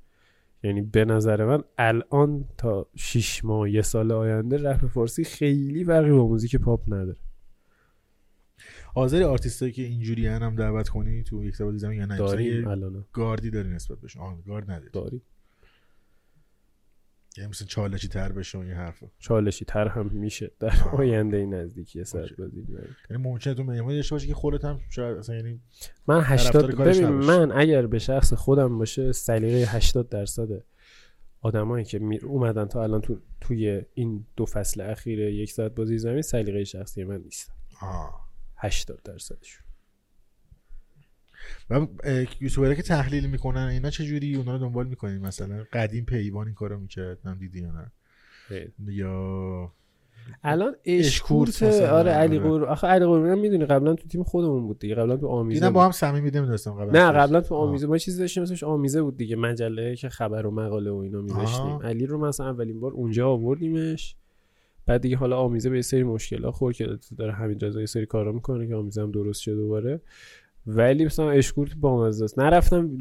یعنی 0.63 0.81
به 0.81 1.05
نظر 1.05 1.45
من 1.45 1.63
الان 1.77 2.45
تا 2.57 2.87
6 2.95 3.45
ماه 3.45 3.69
یه 3.69 3.81
سال 3.81 4.11
آینده 4.11 4.57
رپ 4.57 4.87
فارسی 4.87 5.23
خیلی 5.23 5.83
فرقی 5.83 6.11
با 6.11 6.27
موزیک 6.27 6.55
پاپ 6.55 6.93
نداره 6.93 7.15
حاضری 8.93 9.23
آرتیستایی 9.23 9.71
که 9.71 9.81
اینجوری 9.81 10.27
هم 10.27 10.55
دعوت 10.55 10.89
کنی 10.89 11.23
تو 11.23 11.43
یک 11.43 11.55
سوال 11.55 11.77
زمین 11.77 11.99
یا 11.99 12.05
نه؟ 12.05 12.17
داریم 12.17 12.47
مثلا 12.47 12.61
یه 12.61 12.67
الان. 12.67 13.05
گاردی 13.13 13.49
داری 13.49 13.69
نسبت 13.69 13.99
بهشون 13.99 14.21
آه 14.21 14.41
گارد 14.41 14.71
نداری. 14.71 14.89
داریم. 14.93 15.21
یعنی 17.37 17.49
مثلا 17.49 17.67
چالشی 17.67 18.07
تر 18.07 18.31
بشه 18.31 18.57
و 18.57 18.61
این 18.61 18.73
حرفا. 18.73 19.07
چالشی 19.19 19.65
تر 19.65 19.87
هم 19.87 20.09
میشه 20.13 20.51
در. 20.59 20.73
آینده 20.93 21.45
نزدیکی 21.45 22.03
سر 22.03 22.29
می‌بریم. 22.37 22.95
یعنی 23.09 23.23
ممکنه 23.23 23.53
تو 23.53 23.63
مهمونی 23.63 23.95
داشته 23.95 24.15
باشی 24.15 24.27
که 24.27 24.33
خودت 24.33 24.65
هم 24.65 24.79
شاید 24.89 25.17
اصلا 25.17 25.35
یعنی 25.35 25.59
من 26.07 26.21
80 26.23 26.71
کارش 26.71 26.97
ببین. 26.97 27.09
من 27.09 27.51
اگر 27.51 27.87
به 27.87 27.99
شخص 27.99 28.33
خودم 28.33 28.77
باشه 28.77 29.11
سلیقه 29.11 29.71
80 29.71 30.09
درصد 30.09 30.47
آدمایی 31.41 31.85
که 31.85 31.99
می 31.99 32.17
اومدن 32.17 32.65
تا 32.65 32.83
الان 32.83 33.01
تو 33.01 33.19
توی 33.41 33.81
این 33.93 34.25
دو 34.35 34.45
فصل 34.45 34.81
اخیر 34.81 35.19
یک 35.19 35.51
ساعت 35.51 35.75
بازی 35.75 35.97
زمین 35.97 36.21
سلیقه 36.21 36.63
شخصی 36.63 37.03
من 37.03 37.21
نیستن. 37.21 37.53
آه. 37.81 38.28
80 38.59 39.01
درصدشون 39.03 39.65
و 41.69 41.87
یوتیوبرها 42.41 42.73
که 42.73 42.81
تحلیل 42.81 43.29
می‌کنن 43.29 43.67
اینا 43.67 43.89
چه 43.89 44.05
جوری 44.05 44.35
اونا 44.35 44.51
رو 44.51 44.57
دنبال 44.57 44.87
می‌کنین 44.87 45.17
مثلا 45.17 45.65
قدیم 45.73 46.05
پیوان 46.05 46.45
این 46.45 46.55
کارو 46.55 46.79
می‌کرد 46.79 47.17
من 47.23 47.37
دیدی 47.37 47.59
یا 47.59 47.71
نه 47.71 47.91
یا 48.87 49.71
الان 50.43 50.75
اشکورت 50.85 51.63
مثلا، 51.63 51.97
آره 51.97 52.11
علی 52.11 52.37
آره. 52.37 52.49
قور 52.49 52.65
آخه 52.65 52.87
علی 52.87 53.05
قور 53.05 53.35
می‌دونی 53.35 53.65
قبلا 53.65 53.95
تو 53.95 54.07
تیم 54.07 54.23
خودمون 54.23 54.67
بود 54.67 54.79
دیگه 54.79 54.95
قبلا 54.95 55.17
تو 55.17 55.27
آمیزه 55.27 55.59
دیدم 55.59 55.67
بود. 55.67 55.75
با 55.75 55.85
هم 55.85 55.91
صمیمی 55.91 56.31
نمی‌دونستم 56.31 56.71
قبل 56.71 56.97
نه 56.97 57.11
قبلا 57.11 57.41
تو. 57.41 57.55
آمیزه 57.55 57.87
ما 57.87 57.97
چیزی 57.97 58.19
داشتیم 58.19 58.43
اسمش 58.43 58.63
آمیزه 58.63 59.01
بود 59.01 59.17
دیگه 59.17 59.35
مجله 59.35 59.95
که 59.95 60.09
خبر 60.09 60.45
و 60.45 60.51
مقاله 60.51 60.91
و 60.91 60.95
اینا 60.95 61.21
میذاشتیم. 61.21 61.79
علی 61.83 62.05
رو 62.05 62.27
مثلا 62.27 62.49
اولین 62.49 62.79
بار 62.79 62.91
اونجا 62.91 63.29
آوردیمش 63.29 64.15
بعد 64.89 65.01
دیگه 65.01 65.17
حالا 65.17 65.37
آمیزه 65.37 65.69
به 65.69 65.75
یه 65.75 65.81
سری 65.81 66.03
مشکلات 66.03 66.53
خورد 66.53 66.75
که 66.75 66.97
داره 67.17 67.33
همین 67.33 67.59
یه 67.61 67.85
سری 67.85 68.05
کارا 68.05 68.31
می‌کنه 68.31 68.67
که 68.67 68.75
آمیزه 68.75 69.01
هم 69.01 69.11
درست 69.11 69.41
شده 69.41 69.55
دوباره. 69.55 70.01
ولی 70.67 71.05
مثلا 71.05 71.29
اشکورت 71.31 71.75
با 71.75 72.07
است 72.07 72.39
نرفتم 72.39 72.97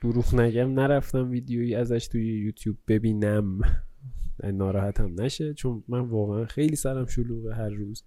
دروغ 0.00 0.34
نگم 0.34 0.80
نرفتم 0.80 1.30
ویدیویی 1.30 1.74
ازش 1.74 2.08
توی 2.08 2.40
یوتیوب 2.40 2.76
ببینم. 2.88 3.60
ناراحتم 4.44 5.20
نشه 5.20 5.54
چون 5.54 5.84
من 5.88 6.00
واقعا 6.00 6.44
خیلی 6.44 6.76
سرم 6.76 7.06
شلوغه 7.06 7.54
هر 7.54 7.68
روز. 7.68 8.04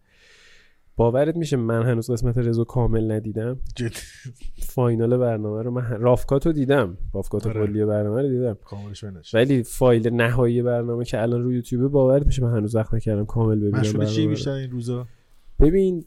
باورت 0.96 1.36
میشه 1.36 1.58
من 1.58 1.84
هنوز 1.84 2.12
قسمت 2.12 2.38
رزو 2.38 2.64
کامل 2.64 3.12
ندیدم. 3.12 3.60
جدی. 3.76 3.90
فاینال 4.60 5.18
برنامه 5.18 5.62
رو 5.62 5.72
من 5.72 6.02
رافکات 6.02 6.46
رو 6.46 6.52
دیدم. 6.52 6.98
رافکات 7.14 7.48
آره. 7.48 7.68
کلی 7.68 7.86
برنامه 7.86 8.22
رو 8.22 8.30
دیدم. 8.30 8.58
کاملش 8.66 9.34
ولی 9.34 9.64
فایل 9.64 10.14
نهایی 10.14 10.62
برنامه 10.62 11.06
که 11.06 11.22
الان 11.22 11.44
روی 11.44 11.56
یوتیوبه 11.56 11.88
باورت 11.88 12.26
میشه 12.26 12.44
من 12.44 12.58
هنوز 12.58 12.76
وقت 12.76 12.94
نکردم 12.94 13.26
کامل 13.26 13.60
ببینم 13.60 13.80
مشغول 13.80 14.06
چی. 14.06 14.28
بیشتر 14.28 14.52
این 14.52 14.72
روزا؟ 14.72 15.08
ببین 15.60 16.06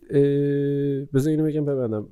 بذار 1.15 1.31
اینو 1.31 1.45
بگم 1.45 1.65
ببندم. 1.65 2.09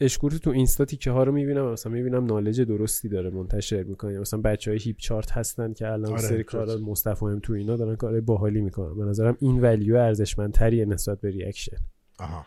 اه، 0.00 0.04
اشکورت 0.04 0.36
تو 0.36 0.50
اینستا 0.50 0.84
تیکه 0.84 1.10
ها 1.10 1.22
رو 1.22 1.32
می‌بینم 1.32 1.72
مثلا 1.72 1.92
می‌بینم 1.92 2.24
نالج 2.24 2.60
درستی 2.60 3.08
داره 3.08 3.30
منتشر 3.30 3.82
می‌کنه. 3.82 4.18
مثلا 4.18 4.40
بچه 4.40 4.70
های 4.70 4.80
هیپ 4.80 4.96
چارت 4.96 5.30
هستن 5.30 5.72
که 5.72 5.88
الان 5.88 6.12
آره، 6.12 6.20
سری 6.20 6.44
کارا 6.44 6.94
هم 7.22 7.38
تو 7.38 7.52
اینا 7.52 7.76
دارن 7.76 7.96
کارهای 7.96 8.20
باحالی 8.20 8.60
می‌کنن. 8.60 8.94
به 8.94 9.04
نظرم 9.04 9.36
این 9.40 9.60
ولیو 9.60 9.96
ارزشمندتریه 9.96 10.84
نسبت 10.84 11.20
به 11.20 11.30
ریاکشن 11.30 11.76
آها. 12.18 12.46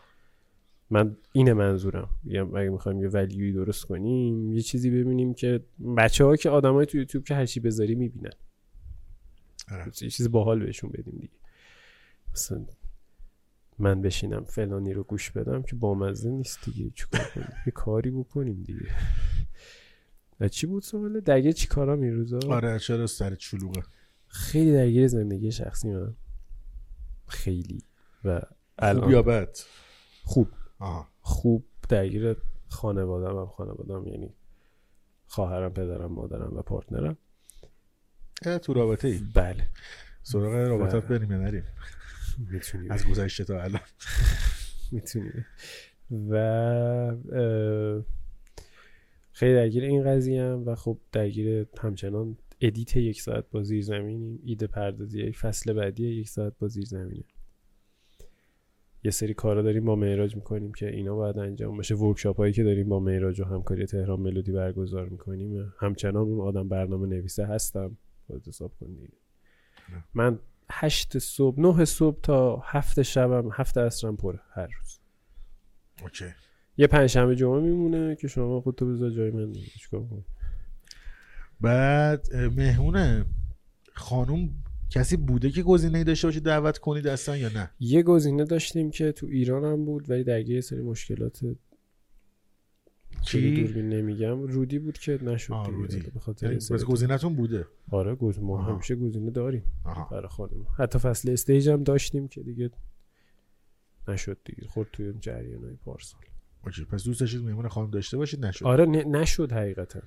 من 0.90 1.16
اینه 1.32 1.52
منظورم. 1.52 2.08
میگم 2.22 2.54
اگه 2.54 2.68
می‌خوایم 2.68 3.02
یه 3.02 3.08
ولیوی 3.08 3.52
درست 3.52 3.84
کنیم 3.84 4.52
یه 4.52 4.60
چیزی 4.60 4.90
ببینیم 4.90 5.34
که 5.34 5.60
بچه 5.96 6.24
ها 6.24 6.36
که 6.36 6.50
آدمای 6.50 6.86
تو 6.86 6.98
یوتیوب 6.98 7.24
که 7.24 7.34
هرچی 7.34 7.60
بذاری 7.60 7.94
می‌بینن. 7.94 8.32
آره. 9.72 9.86
یه 9.86 10.10
چیز 10.10 10.30
باحال 10.30 10.64
بهشون 10.64 10.90
بدیم 10.90 11.14
دیگه. 11.20 11.34
مثلا 12.32 12.66
من 13.82 14.02
بشینم 14.02 14.44
فلانی 14.44 14.92
رو 14.92 15.02
گوش 15.02 15.30
بدم 15.30 15.62
که 15.62 15.76
بامزه 15.76 16.30
نیست 16.30 16.64
دیگه. 16.64 16.90
چیکار 16.94 17.24
کنیم؟ 17.34 17.48
یه 17.66 17.72
کاری 17.72 18.10
بکنیم 18.10 18.62
دیگه. 18.62 18.86
و 20.40 20.48
چی 20.48 20.66
بود 20.66 20.82
سواله 20.82 21.20
دگه 21.20 21.52
چی 21.52 21.66
کارا 21.66 21.94
این 21.94 22.14
روزا؟ 22.14 22.38
آره 22.48 22.78
چرا 22.78 23.06
سر 23.06 23.34
چلوغه؟ 23.34 23.82
خیلی 24.26 24.72
درگیر 24.72 25.08
زندگی 25.08 25.52
شخصی 25.52 25.88
من. 25.88 26.14
خیلی. 27.26 27.82
و 28.24 28.40
خوب 28.40 28.48
الان 28.78 29.10
یا 29.10 29.22
بد؟ 29.22 29.58
خوب. 30.24 30.48
آها. 30.78 31.08
خوب 31.20 31.64
درگیر 31.88 32.36
خانوادم 32.68 33.38
هم. 33.38 33.46
خانوادم 33.46 34.06
یعنی 34.06 34.34
خواهرم 35.26 35.72
پدرم 35.72 36.12
مادرم 36.12 36.56
و 36.56 36.62
پارتنرم. 36.62 37.16
تو 38.62 38.72
رابطه 38.72 39.08
ای 39.08 39.18
بله. 39.34 39.68
سراغ 40.22 40.54
رابطات 40.54 41.06
بله. 41.06 41.18
بریم 41.18 41.30
یا 41.30 41.38
نریم؟ 41.38 41.64
می‌تونی. 42.38 42.88
از 42.90 43.06
گذشته 43.06 43.44
تا 43.44 43.62
الان. 43.62 43.80
می‌تونی. 44.92 45.30
و 46.30 47.16
خیلی 49.32 49.54
درگیر 49.54 49.84
این 49.84 50.04
قضیه‌ام 50.04 50.66
و 50.66 50.74
خب 50.74 50.98
درگیر 51.12 51.66
همچنان 51.78 52.36
edit 52.60 52.96
یک 52.96 53.22
ساعت 53.22 53.44
با 53.50 53.62
زیر 53.62 53.82
زمینیم. 53.82 54.40
ایده 54.44 54.66
پردازی 54.66 55.32
فصل 55.32 55.72
بعدی 55.72 56.08
یک 56.08 56.28
ساعت 56.28 56.52
با 56.58 56.68
زیر 56.68 56.84
زمینه. 56.84 57.24
یه 59.04 59.10
سری 59.10 59.34
کارا 59.34 59.62
داریم 59.62 59.84
با 59.84 59.96
معراج 59.96 60.36
می‌کنیم 60.36 60.72
که 60.72 60.88
اینا 60.88 61.16
باید 61.16 61.38
انجام 61.38 61.76
بشه. 61.76 61.94
workshop 61.94 62.36
هایی 62.36 62.52
که 62.52 62.64
داریم 62.64 62.88
با 62.88 63.00
معراج 63.00 63.40
و 63.40 63.44
همکاری 63.44 63.86
تهران 63.86 64.20
ملودی 64.20 64.52
برگزار 64.52 65.08
می‌کنیم. 65.08 65.72
همچنان 65.78 66.22
اون 66.22 66.40
آدم 66.40 66.68
برنامه 66.68 67.06
نویسه 67.06 67.46
هستم. 67.46 67.96
باید 68.28 68.48
حساب 68.48 68.72
کنید. 68.80 69.12
من 70.14 70.38
هشت 70.74 71.18
صبح 71.18 71.60
نه 71.60 71.84
صبح 71.84 72.20
تا 72.22 72.62
هفت 72.64 73.02
شبم 73.02 73.50
هفت 73.52 73.78
عصرم 73.78 74.16
پره 74.16 74.40
هر 74.50 74.66
روز. 74.66 74.98
OK. 76.02 76.24
یه 76.76 76.86
پنجشنبه 76.86 77.36
جمعه 77.36 77.60
میمونه 77.60 78.16
که 78.16 78.28
شما 78.28 78.60
خودتو 78.60 78.86
بذار 78.86 79.10
جای 79.10 79.30
من 79.30 79.52
چیکار؟ 79.52 80.06
بعد 81.60 82.34
مهمونه. 82.36 83.24
خانوم 83.94 84.50
کسی 84.90 85.16
بوده 85.16 85.50
که 85.50 85.62
گزینه 85.62 86.04
داشته 86.04 86.28
باشه 86.28 86.40
دعوت 86.40 86.78
کنید 86.78 87.06
اصلا 87.06 87.36
یا 87.36 87.48
نه؟ 87.48 87.70
یه 87.80 88.02
گزینه 88.02 88.44
داشتیم 88.44 88.90
که 88.90 89.12
تو 89.12 89.26
ایران 89.26 89.64
هم 89.64 89.84
بود 89.84 90.10
ولی 90.10 90.24
درگیر 90.24 90.54
یه 90.54 90.60
سری 90.60 90.82
مشکلات 90.82 91.40
که 93.22 93.43
جلو 93.43 93.64
دوربین 93.64 93.88
نمیگم. 93.88 94.42
رودی 94.42 94.78
بود 94.78 94.98
که 94.98 95.18
نشد 95.22 95.54
دیگه 95.64 95.76
رودی. 95.76 96.00
به 96.00 96.20
خاطر 96.20 96.46
یعنی 96.52 96.84
گزینتون 96.84 97.36
بوده؟ 97.36 97.66
آره 97.90 98.14
گز 98.14 98.38
ما 98.38 98.58
آها. 98.58 98.72
همیشه 98.72 98.96
گزینه 98.96 99.30
داریم 99.30 99.62
برای 100.10 100.28
خانم. 100.28 100.66
حتی 100.78 100.98
فصل 100.98 101.30
stage 101.30 101.68
هم 101.68 101.82
داشتیم 101.82 102.28
که 102.28 102.42
دیگه 102.42 102.70
نشد 104.08 104.38
دیگه. 104.44 104.68
خورد 104.68 104.88
توی 104.92 105.08
اون 105.08 105.20
جریان 105.20 105.64
های 105.64 105.76
پارسال. 105.84 106.20
OK 106.64 106.84
پس 106.84 107.04
دوست 107.04 107.20
داشتید 107.20 107.42
مهمون 107.42 107.68
خانم 107.68 107.90
داشته 107.90 108.16
باشید؟ 108.16 108.46
نشد. 108.46 108.64
آره 108.64 108.86
نشد 108.86 109.52
حقیقتا. 109.52 110.00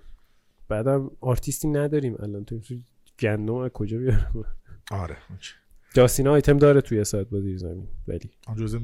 بعدم 0.67 1.11
آرتیستی 1.21 1.67
نداریم 1.67 2.15
الان. 2.19 2.45
سو 2.45 2.59
سوگندم 2.59 3.55
از 3.55 3.71
کجا 3.71 3.97
بیارم؟ 3.97 4.45
آره 4.91 5.17
OK. 5.29 5.53
جاستینا 5.95 6.31
آیتم 6.31 6.57
داره 6.57 6.81
توی 6.81 7.03
ساعت 7.03 7.29
با 7.29 7.41
زیر 7.41 7.57
زمین 7.57 7.87
ولی. 8.07 8.29
جزء. 8.57 8.79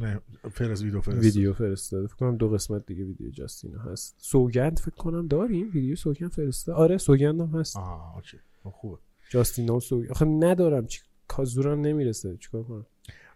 فرست 0.51 0.83
ویدیو 0.83 1.01
فرست 1.01 1.23
ویدیو 1.23 1.53
فرستاده 1.53 2.07
فکر 2.07 2.15
کنم 2.15 2.37
دو 2.37 2.49
قسمت 2.49 2.85
دیگه 2.85 3.03
ویدیو 3.03 3.29
جاستینا 3.29 3.79
هست. 3.79 4.15
سوگند 4.17 4.79
فکر 4.79 4.95
کنم 4.95 5.27
داریم 5.27 5.71
ویدیو 5.73 5.95
سوگند 5.95 6.31
فرسته 6.31 6.73
آره 6.73 6.97
سوگند 6.97 7.41
هم 7.41 7.59
هست. 7.59 7.77
آها 7.77 8.13
OK. 8.15 8.37
خب 8.63 8.69
خوبه. 8.69 8.97
جاستینا 9.29 9.75
و 9.75 9.79
سوگند. 9.79 10.11
آخه 10.11 10.25
ندارم 10.25 10.85
چی 10.85 11.01
کا 11.27 11.45
زورم 11.45 11.81
نمی‌رسه. 11.81 12.37
چیکار 12.37 12.63
کنم؟ 12.63 12.85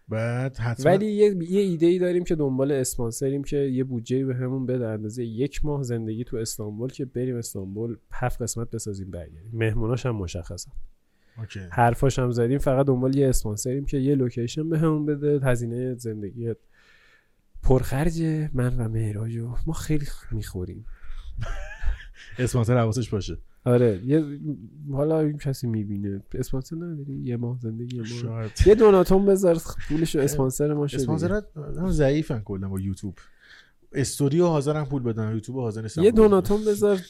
بعد 0.08 0.56
حتما 0.56 0.86
ولی 0.92 1.06
یه, 1.06 1.36
یه 1.50 1.60
ایده 1.60 1.86
ای 1.86 1.98
داریم 1.98 2.24
که 2.24 2.34
دنبال 2.34 2.72
اسپانسریم 2.72 3.44
که 3.44 3.56
یه 3.56 3.84
بودجه 3.84 4.24
بهمون 4.24 4.66
بده. 4.66 4.86
اندازه 4.86 5.24
یک 5.24 5.64
ماه 5.64 5.82
زندگی 5.82 6.24
تو 6.24 6.36
استانبول 6.36 6.90
که 6.90 7.04
بریم 7.04 7.36
استانبول 7.36 7.96
هفت 8.12 8.42
قسمت 8.42 8.70
بسازیم 8.70 9.10
برگردیم. 9.10 9.50
مهموناش 9.52 10.06
هم 10.06 10.16
مشخصن. 10.16 10.72
OK. 11.38 11.60
حرفاش 11.70 12.18
هم 12.18 12.30
زدیم 12.30 12.58
فقط 12.58 12.86
دنبال 12.86 13.16
یه 13.16 13.28
اسپانسریم 13.28 13.84
که 13.84 13.98
یه 13.98 14.14
location 14.14 14.70
بهمون 14.70 15.06
بده. 15.06 15.40
هزینه 15.42 15.94
زندگی 15.94 16.54
پرخرج 17.62 18.22
من 18.52 18.76
و 18.76 18.88
معراج 18.88 19.36
و 19.36 19.56
ما 19.66 19.72
خیلی 19.72 20.06
می‌خوریم. 20.30 20.86
اسپانسر 22.38 22.78
حواسش 22.78 23.10
باشه. 23.10 23.38
آره 23.64 24.00
یه 24.04 24.24
حالا 24.92 25.20
این 25.20 25.38
کسی 25.38 25.66
می‌بینه. 25.66 26.22
اسپانسر 26.34 26.76
نداری؟ 26.76 27.14
یه 27.14 27.36
ماه 27.36 27.58
زندگی 27.58 28.04
شاید. 28.04 28.50
یه 28.66 28.74
دوناتون 28.74 29.26
بذار 29.26 29.58
پولشو 29.88 30.18
اسپانسر 30.18 30.74
ما 30.74 30.86
شد 30.86 30.96
اسپانسرات 30.96 31.46
هم 31.56 31.90
ضعیفن 31.90 32.40
کلا 32.40 32.68
با 32.68 32.80
یوتیوب. 32.80 33.18
استوری 33.92 34.40
و 34.40 34.46
حاضرن 34.46 34.84
پول 34.84 35.02
بدن 35.02 35.32
یوتیوب 35.32 35.60
حاضر 35.60 35.82
نیستن 35.82 36.02
یه. 36.02 36.10
دوناتون 36.10 36.64
بذار 36.64 37.00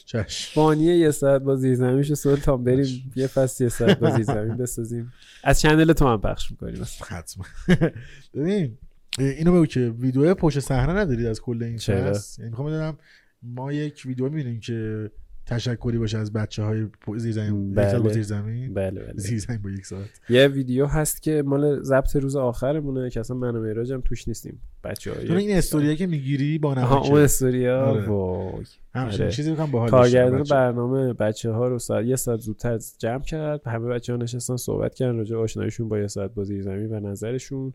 بانیه 0.55 0.97
یه 0.97 1.11
ساعت 1.11 1.41
با 1.41 1.55
زیرزمینش 1.55 2.13
سلطان 2.13 2.63
بریم 2.63 3.11
یه 3.15 3.27
فصل 3.27 3.63
یه 3.63 3.69
ساعت 3.69 3.99
با 3.99 4.09
زیرزمین 4.09 4.57
بسازیم. 4.57 5.13
از 5.43 5.61
چنل 5.61 5.93
تو 5.93 6.07
هم 6.07 6.21
پخش 6.21 6.51
می‌کنیم. 6.51 6.83
حتما. 7.07 7.45
ببین 8.35 8.77
اینو 9.19 9.53
بگو 9.53 9.65
که 9.65 9.93
ویدیو 9.99 10.33
پشت 10.33 10.59
صحنه 10.59 10.93
ندارید 10.93 11.25
از 11.25 11.41
کل 11.41 11.63
این 11.63 11.77
چرا؟ 11.77 12.13
فصل؟ 12.13 12.41
یعنی 12.41 12.49
می‌خوام 12.49 12.67
بدونم 12.67 12.97
ما 13.43 13.73
یک 13.73 14.03
ویدیو 14.05 14.29
می‌بینیم 14.29 14.59
که 14.59 15.11
تشکری 15.47 15.97
باشه 15.97 16.17
از 16.17 16.33
بچه 16.33 16.63
های 16.63 16.87
زیر 17.17 17.31
زمین 17.31 17.73
بله. 17.73 17.99
با 17.99 18.09
زیر 18.09 18.23
زمین 18.23 18.73
بله 18.73 19.01
بله. 19.03 19.13
زیر 19.15 19.39
زمین 19.39 19.61
با 19.61 19.69
یک 19.69 19.85
ساعت. 19.85 20.09
یه 20.29 20.47
ویدیو 20.47 20.85
هست 20.85 21.23
که 21.23 21.43
مال 21.45 21.81
ضبط 21.81 22.15
روز 22.15 22.35
آخرمونه 22.35 23.09
که 23.09 23.19
اصلا 23.19 23.37
من 23.37 23.55
و 23.55 23.61
مهراج 23.61 23.93
هم 23.93 24.01
توش 24.01 24.27
نیستیم. 24.27 24.61
بچه 24.83 25.11
تو 25.11 25.33
های 25.33 25.47
این 25.47 25.57
استوریه 25.57 25.95
که 25.95 26.07
می‌گیری 26.07 26.57
با 26.57 26.71
آها 26.71 27.01
اون 27.01 27.21
استوریا؟ 27.21 27.85
آره. 27.85 28.05
وای. 28.05 28.65
آره. 28.95 29.31
چیزی 29.31 29.51
می‌کنم 29.51 29.71
باحال 29.71 29.89
کارگردان. 29.89 30.43
برنامه 30.43 31.13
بچه 31.13 31.51
ها 31.51 31.67
رو 31.67 31.79
ساعت 31.79 32.05
یه 32.05 32.15
ساعت 32.15 32.39
زودتر 32.39 32.79
جمع 32.97 33.23
کرد. 33.23 33.67
همه 33.67 33.87
بچه 33.87 34.13
ها 34.13 34.19
نشستن 34.19 34.55
صحبت 34.55 34.95
کردن 34.95 35.17
راجع 35.17 35.35
به 35.35 35.41
آشناییشون 35.41 35.89
با 35.89 35.99
یه 35.99 36.07
ساعت 36.07 36.33
با 36.33 36.43
زیر 36.43 36.61
زمین 36.61 36.93
و 36.93 36.99
نظرشون. 36.99 37.73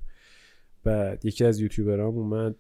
بعد 0.85 1.25
یکی 1.25 1.45
از 1.45 1.61
یوتیوبرام 1.61 2.19
اومد. 2.19 2.55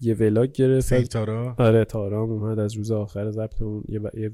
یه 0.00 0.14
vlog 0.14 0.52
گرفت. 0.52 0.94
تارا؟ 0.94 1.54
آره 1.58 1.84
تارام 1.84 2.30
اومد 2.30 2.58
از 2.58 2.74
روز 2.74 2.90
آخر 2.90 3.30
ضبطمون 3.30 3.84
یه, 3.88 3.98
ب... 3.98 4.18
یه 4.18 4.30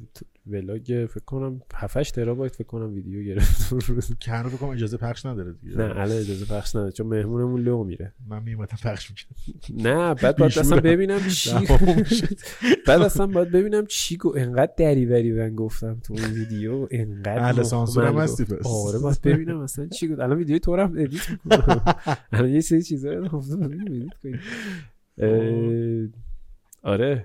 vlog 0.46 0.82
فکر 0.84 1.24
کنم 1.26 1.60
7 1.74 2.14
ترابایت 2.14 2.54
فکر 2.54 2.66
کنم 2.66 2.94
ویدیو 2.94 3.22
گرفت. 3.22 3.72
اون 3.72 3.80
روز 3.88 4.10
که 4.20 4.30
هنوز 4.30 4.52
بکنم 4.52 4.70
اجازه 4.70 4.96
پخش 4.96 5.26
نداره 5.26 5.52
دیگه. 5.52 5.76
نه 5.76 5.84
الان 5.84 6.12
اجازه 6.18 6.44
پخش 6.44 6.76
نداره. 6.76 6.92
چون 6.92 7.06
مهمونمون 7.06 7.60
لو 7.60 7.84
میره. 7.84 8.12
من 8.28 8.42
میومدم 8.42 8.76
پخش 8.84 9.10
می‌کنم. 9.10 9.86
نه 9.90 10.14
بعد 10.14 10.36
باید. 10.36 10.58
اصلا 10.58 10.80
ببینم 10.80 11.20
چی 11.28 11.50
بعد 12.86 13.02
اصلا 13.02 13.26
باید 13.26 13.50
ببینم 13.50 13.86
چی 13.86 14.16
گو 14.16 14.32
انقدر 14.36 14.72
دریوری 14.76 15.32
من 15.32 15.54
گفتم 15.54 16.00
تو 16.04 16.14
اون 16.14 16.24
ویدیو. 16.32 16.88
انقدر 16.90 17.38
اهل 17.38 17.62
سانسور 17.62 18.04
هم 18.06 18.18
هستی. 18.18 18.44
پس. 18.44 18.66
آره 18.66 18.98
باید 18.98 19.22
ببینم 19.22 19.60
اصلا 19.60 19.86
چی 19.86 20.08
گفت 20.08 20.20
الان 20.20 20.38
ویدیو 20.38 20.58
تو 20.58 20.76
رو 20.76 20.82
هم 20.82 20.92
edit 20.98 21.30
می‌کنم. 21.44 21.82
الان 22.32 22.50
یه 22.50 22.60
سری 22.60 22.82
چیزا 22.82 23.12
رو 23.12 23.28
گفتم. 23.28 23.62
ادیت 23.62 24.14
کنی 24.22 24.32
اه، 24.32 24.40
آره. 26.82 27.24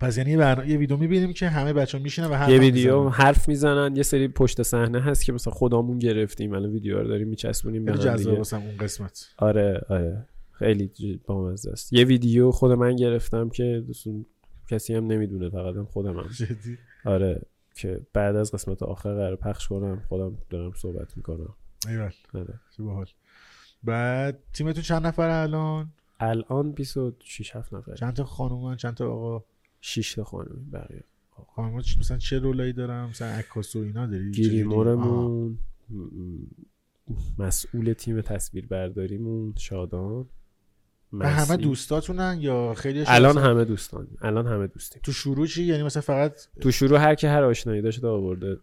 پس 0.00 0.18
یعنی 0.18 0.30
یه, 0.30 0.36
برنا- 0.36 0.64
یه 0.64 0.78
ویدیو 0.78 0.96
می‌بینیم 0.96 1.32
که 1.32 1.48
همه 1.48 1.72
بچه 1.72 1.98
ها 1.98 2.04
میشینن 2.04 2.28
و 2.28 2.34
حرف 2.34 2.48
یه 2.48 2.58
ویدیو 2.58 3.04
می‌زنن. 3.04 3.12
حرف 3.12 3.48
می‌زنن 3.48 3.96
یه 3.96 4.02
سری 4.02 4.28
پشت 4.28 4.62
صحنه 4.62 5.00
هست 5.00 5.24
که 5.24 5.32
مثلا 5.32 5.52
خودمون 5.52 5.98
گرفتیم 5.98 6.52
الان 6.52 6.70
ویدیو 6.70 6.98
رو 6.98 7.08
داریم 7.08 7.28
میچسبونیم 7.28 7.86
خیلی 7.86 7.98
جذاب 7.98 8.38
واسم 8.38 8.62
اون 8.62 8.76
قسمت. 8.76 9.28
آره 9.38 9.80
آره. 9.88 10.26
خیلی 10.52 11.20
بامزه 11.26 11.70
است. 11.70 11.92
یه 11.92 12.04
ویدیو 12.04 12.50
خود 12.50 12.72
من 12.72 12.96
گرفتم 12.96 13.48
که 13.48 13.84
دوستون 13.86 14.26
کسی 14.70 14.94
هم 14.94 15.06
نمی‌دونه 15.06 15.50
فقط 15.50 15.76
هم 15.76 15.84
خودم 15.84 16.18
هم. 16.18 16.28
جدی؟ 16.28 16.78
آره 17.04 17.40
که 17.76 18.00
بعد 18.12 18.36
از 18.36 18.52
قسمت 18.52 18.82
آخر 18.82 19.14
قرار 19.14 19.36
پخش 19.36 19.68
کنم 19.68 20.02
خودم 20.08 20.38
دارم 20.50 20.72
صحبت 20.76 21.16
می‌کنم. 21.16 21.54
ایول. 21.88 22.10
آره. 22.34 22.60
بعد 23.82 24.38
تیمتون 24.52 24.82
چند 24.82 25.06
نفر 25.06 25.28
الان؟ 25.28 25.92
الان 26.28 26.72
26 26.72 27.56
7 27.56 27.74
نفر 27.74 27.94
چند 27.94 28.12
تا 28.16 28.24
خانومن 28.24 28.76
چند 28.76 28.94
تا 28.94 29.12
آقا؟ 29.12 29.44
6 29.80 30.14
تا 30.14 30.24
خانم 30.24 30.70
بقیه. 30.72 31.04
خانوما 31.56 31.82
چ- 31.82 31.98
مثلا 31.98 32.18
چه 32.18 32.38
رولایی 32.38 32.72
دارن؟ 32.72 33.04
مثلا 33.04 33.28
عکاس 33.28 33.76
و 33.76 33.78
اینا 33.78 34.06
داری؟ 34.06 34.30
م- 35.90 36.46
مسئول 37.38 37.92
تیم 37.92 38.20
تصویر 38.20 38.66
برداریمون 38.66 39.54
شادان 39.58 40.26
و 41.12 41.28
همه. 41.28 41.56
دوستاتونن 41.56 42.36
یا 42.40 42.74
خیلی 42.74 43.04
الان 43.06 43.38
همه 43.38 43.64
دوستان 43.64 44.08
الان 44.22 44.46
همه 44.46 44.66
دوستیم. 44.66 45.00
تو 45.04 45.12
شروع 45.12 45.46
چی؟ 45.46 45.64
یعنی 45.64 45.82
مثلا 45.82 46.02
فقط 46.02 46.32
تو 46.60 46.70
شروع 46.70 46.98
هر 46.98 47.14
کی 47.14 47.26
هر 47.26 47.42
آشنایی 47.42 47.82
داشته 47.82 48.06
آورده. 48.06 48.56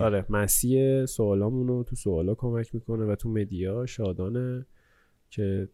آره 0.00 0.26
مسیح 0.30 1.06
سوالامونو 1.06 1.82
تو 1.82 1.96
سوالا 1.96 2.34
کمک 2.34 2.74
می‌کنه 2.74 3.04
و 3.04 3.14
تو 3.14 3.28
مدیا 3.28 3.86
شادانه 3.86 4.66
که 5.30 5.68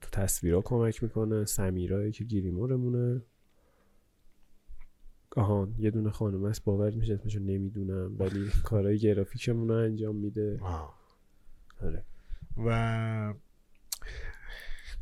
تو 0.00 0.08
تصویرها 0.12 0.60
کمک 0.60 1.02
می‌کنه 1.02 1.44
سمیرایی 1.44 2.12
که 2.12 2.24
گیریمورمونه 2.24 3.22
آهان 5.36 5.74
یه 5.78 5.90
دونه 5.90 6.10
خانم 6.10 6.44
است 6.44 6.64
باور 6.64 6.90
میشه 6.90 7.14
اسمشو 7.14 7.40
نمی‌دونم 7.40 8.16
ولی 8.18 8.50
کارهای 8.64 8.98
گرافیکمون 8.98 9.68
رو 9.68 9.74
انجام 9.74 10.16
میده. 10.16 10.60
آره. 11.82 12.04
و 12.66 13.34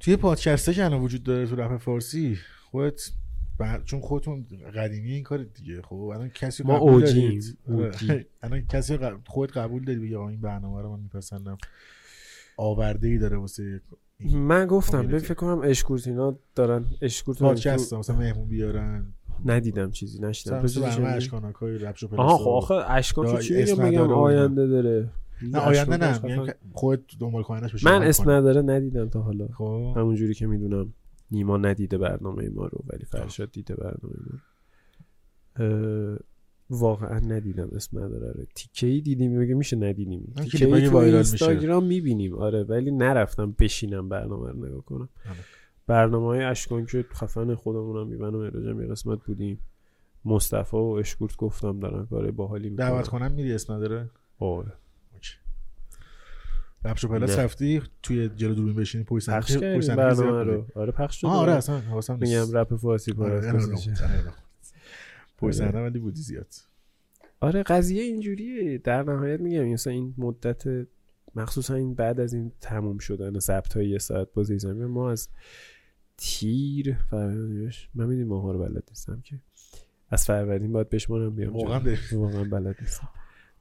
توی 0.01 0.17
پادکسته 0.17 0.75
که 0.75 0.85
الان 0.85 1.01
وجود 1.01 1.23
داره 1.23 1.47
تو 1.47 1.57
رپ 1.57 1.77
فارسی. 1.77 2.39
خودت 2.71 3.11
بعد 3.59 3.85
چون 3.85 4.01
خودتون 4.01 4.47
قدیمی 4.75 5.13
این 5.13 5.23
کار 5.23 5.45
دیگه. 5.45 5.83
خب 5.83 5.95
الان 5.95 6.29
کسی 6.29 6.63
ما 6.63 6.77
قبول 6.77 6.93
اوجیم. 6.93 7.41
آره. 7.69 8.27
الان 8.43 8.67
کسی 8.67 8.99
خودت 9.27 9.57
قبول 9.57 9.85
داری 9.85 10.15
آقا 10.15 10.29
این 10.29 10.41
برنامه 10.41 10.83
رو 10.83 10.97
من 10.97 11.03
میپسندم؟ 11.03 11.59
آورده 12.57 13.09
ای 13.09 13.19
داره 13.19 13.37
واسه 13.37 13.81
من 14.21 14.67
گفتم 14.67 14.91
کامیونیتی. 14.93 15.17
ببین 15.17 15.29
فکر 15.29 15.35
کنم 15.35 15.61
اشکورت 15.65 16.07
اینا 16.09 16.39
دارن 16.55 16.85
اشکورت 17.03 17.41
رو 17.43 17.47
پادکست 17.49 17.95
مثلا 17.95 18.17
مهمون 18.17 18.49
بیارن. 18.49 19.07
ندیدم 19.45 19.91
چیزی 19.91 20.19
چه- 20.33 21.07
اشکاناکای 21.07 21.79
رپشو 21.79 22.09
آها 22.17 22.37
خب 22.39 22.49
آخه 22.49 22.75
اشکان 22.75 23.41
چی 23.41 23.55
اینا. 23.55 24.17
آینده 24.17 24.67
داره. 24.67 25.09
نه 25.43 25.59
آینده 25.59 25.97
نه 25.97 26.23
میگم 26.23 26.47
خودت 26.73 27.03
دنبال 27.21 27.43
کننش 27.43 27.75
بشی 27.75 27.87
من 27.87 28.03
اسم. 28.03 28.31
نداره 28.31 28.63
ندیدم 28.63 29.09
تا 29.09 29.21
حالا. 29.23 29.49
خب. 29.49 29.95
همون 29.97 30.15
جوری 30.15 30.35
که 30.35 30.47
می‌دونم 30.47 30.95
نیما 31.31 31.57
ندیده 31.57 31.99
برنامه 31.99 32.49
ما 32.49 32.67
رو 32.67 32.85
ولی 32.93 33.05
فرشاد 33.05 33.51
دیده 33.51 33.75
برنامه 33.75 34.15
ما 35.59 36.19
واقعا 36.71 37.19
ندیدم 37.19 37.69
اسم 37.73 37.99
نداره. 37.99 38.29
آره. 38.29 38.47
تیکه 38.55 38.87
ای 38.87 39.01
دیدیم 39.01 39.39
میگه 39.39 39.55
میشه 39.55 39.77
ندیدیم 39.77 40.33
تیکه 40.37 40.67
ای 40.67 40.89
تو. 40.89 40.97
اینستاگرام 40.97 41.85
می‌بینیم. 41.85 42.35
آره 42.35 42.63
ولی 42.63 42.91
نرفتم 42.91 43.55
بشینم 43.59 44.09
برنامه 44.09 44.51
رو 44.51 44.67
نگاه 44.67 44.85
کنم. 44.85 45.09
آره. 45.27 45.39
برنامه 45.87 46.27
های 46.27 46.43
اشکان 46.43 46.87
که 46.87 47.05
خفن 47.13 47.55
خودمونم 47.55 48.07
میبنم 48.07 48.35
اراجم 48.35 48.81
یه 48.81 48.87
قسمت 48.87 49.19
بودیم. 49.27 49.59
مصطفی 50.25 50.77
و 50.77 50.81
اشکورت 50.81 51.37
گفتم 51.37 51.81
دارن 51.81 52.07
کار 52.07 52.31
باحالی 52.31 52.71
می‌کنن. 52.71 52.89
دعوت 52.89 53.09
کنم 53.09 53.33
میری 53.33 53.53
اسم 53.53 53.73
نداره؟ 53.73 54.11
آره. 54.39 54.73
رپشو 56.87 57.09
پلاس 57.09 57.39
نه. 57.39 57.45
رفتی؟ 57.45 57.83
توی 58.03 58.29
جلو 58.29 58.55
دوربین 58.55 58.75
بشینی 58.75 59.05
پشت 59.05 59.31
پخش 59.31 59.57
برنامه 59.57 60.43
رو. 60.43 60.67
آره 60.75 60.93
پخش 60.93 61.21
شد. 61.21 61.27
آره 61.27 61.53
اصلا 61.53 61.79
حواسم 61.79 62.17
نیست. 62.17 62.49
میگم 62.49 62.59
رپ 62.59 62.77
فارسی 62.77 63.15
آره، 63.19 63.35
از 63.35 63.45
اینو 63.45 63.59
گزارش. 63.59 63.89
نگفتم، 63.89 64.05
اینو 64.05 64.23
نگفتم. 64.23 64.43
پشت 65.49 65.61
آره. 65.61 65.83
ولی 65.83 65.99
بودی 65.99 66.21
زیاد. 66.23 66.55
آره 67.41 67.63
قضیه 67.63 68.03
اینجوریه. 68.03 68.79
در 68.79 69.03
نهایت 69.03 69.41
میگم 69.41 69.65
مثلا 69.65 69.93
این 69.93 70.15
مدت 70.19 70.87
مخصوصا 71.35 71.75
این 71.75 71.95
بعد 71.95 72.21
از 72.21 72.35
این 72.35 72.53
تموم 72.61 72.99
شدن 72.99 73.39
ضبط 73.39 73.77
های 73.77 73.89
یه 73.89 73.99
ساعت 73.99 74.29
با 74.35 74.43
زیرزمین 74.43 74.85
ما 74.85 75.11
از 75.11 75.29
تیر 76.17 76.95
فرهنگش 77.11 77.89
من 77.95 78.07
می‌دونی 78.07 78.25
ماها 78.29 78.53
رو 78.53 78.59
بلد 78.59 78.85
نیستم 78.91 79.21
که. 79.21 79.41
از 80.11 80.25
فروردین 80.25 80.73
باید 80.73 80.89
بشمارم 80.89 81.35
بیام 81.37 81.53
واقعا. 81.53 81.81
واقعا 82.13 82.45
بلد 82.45 82.77
نیستم. 82.81 83.09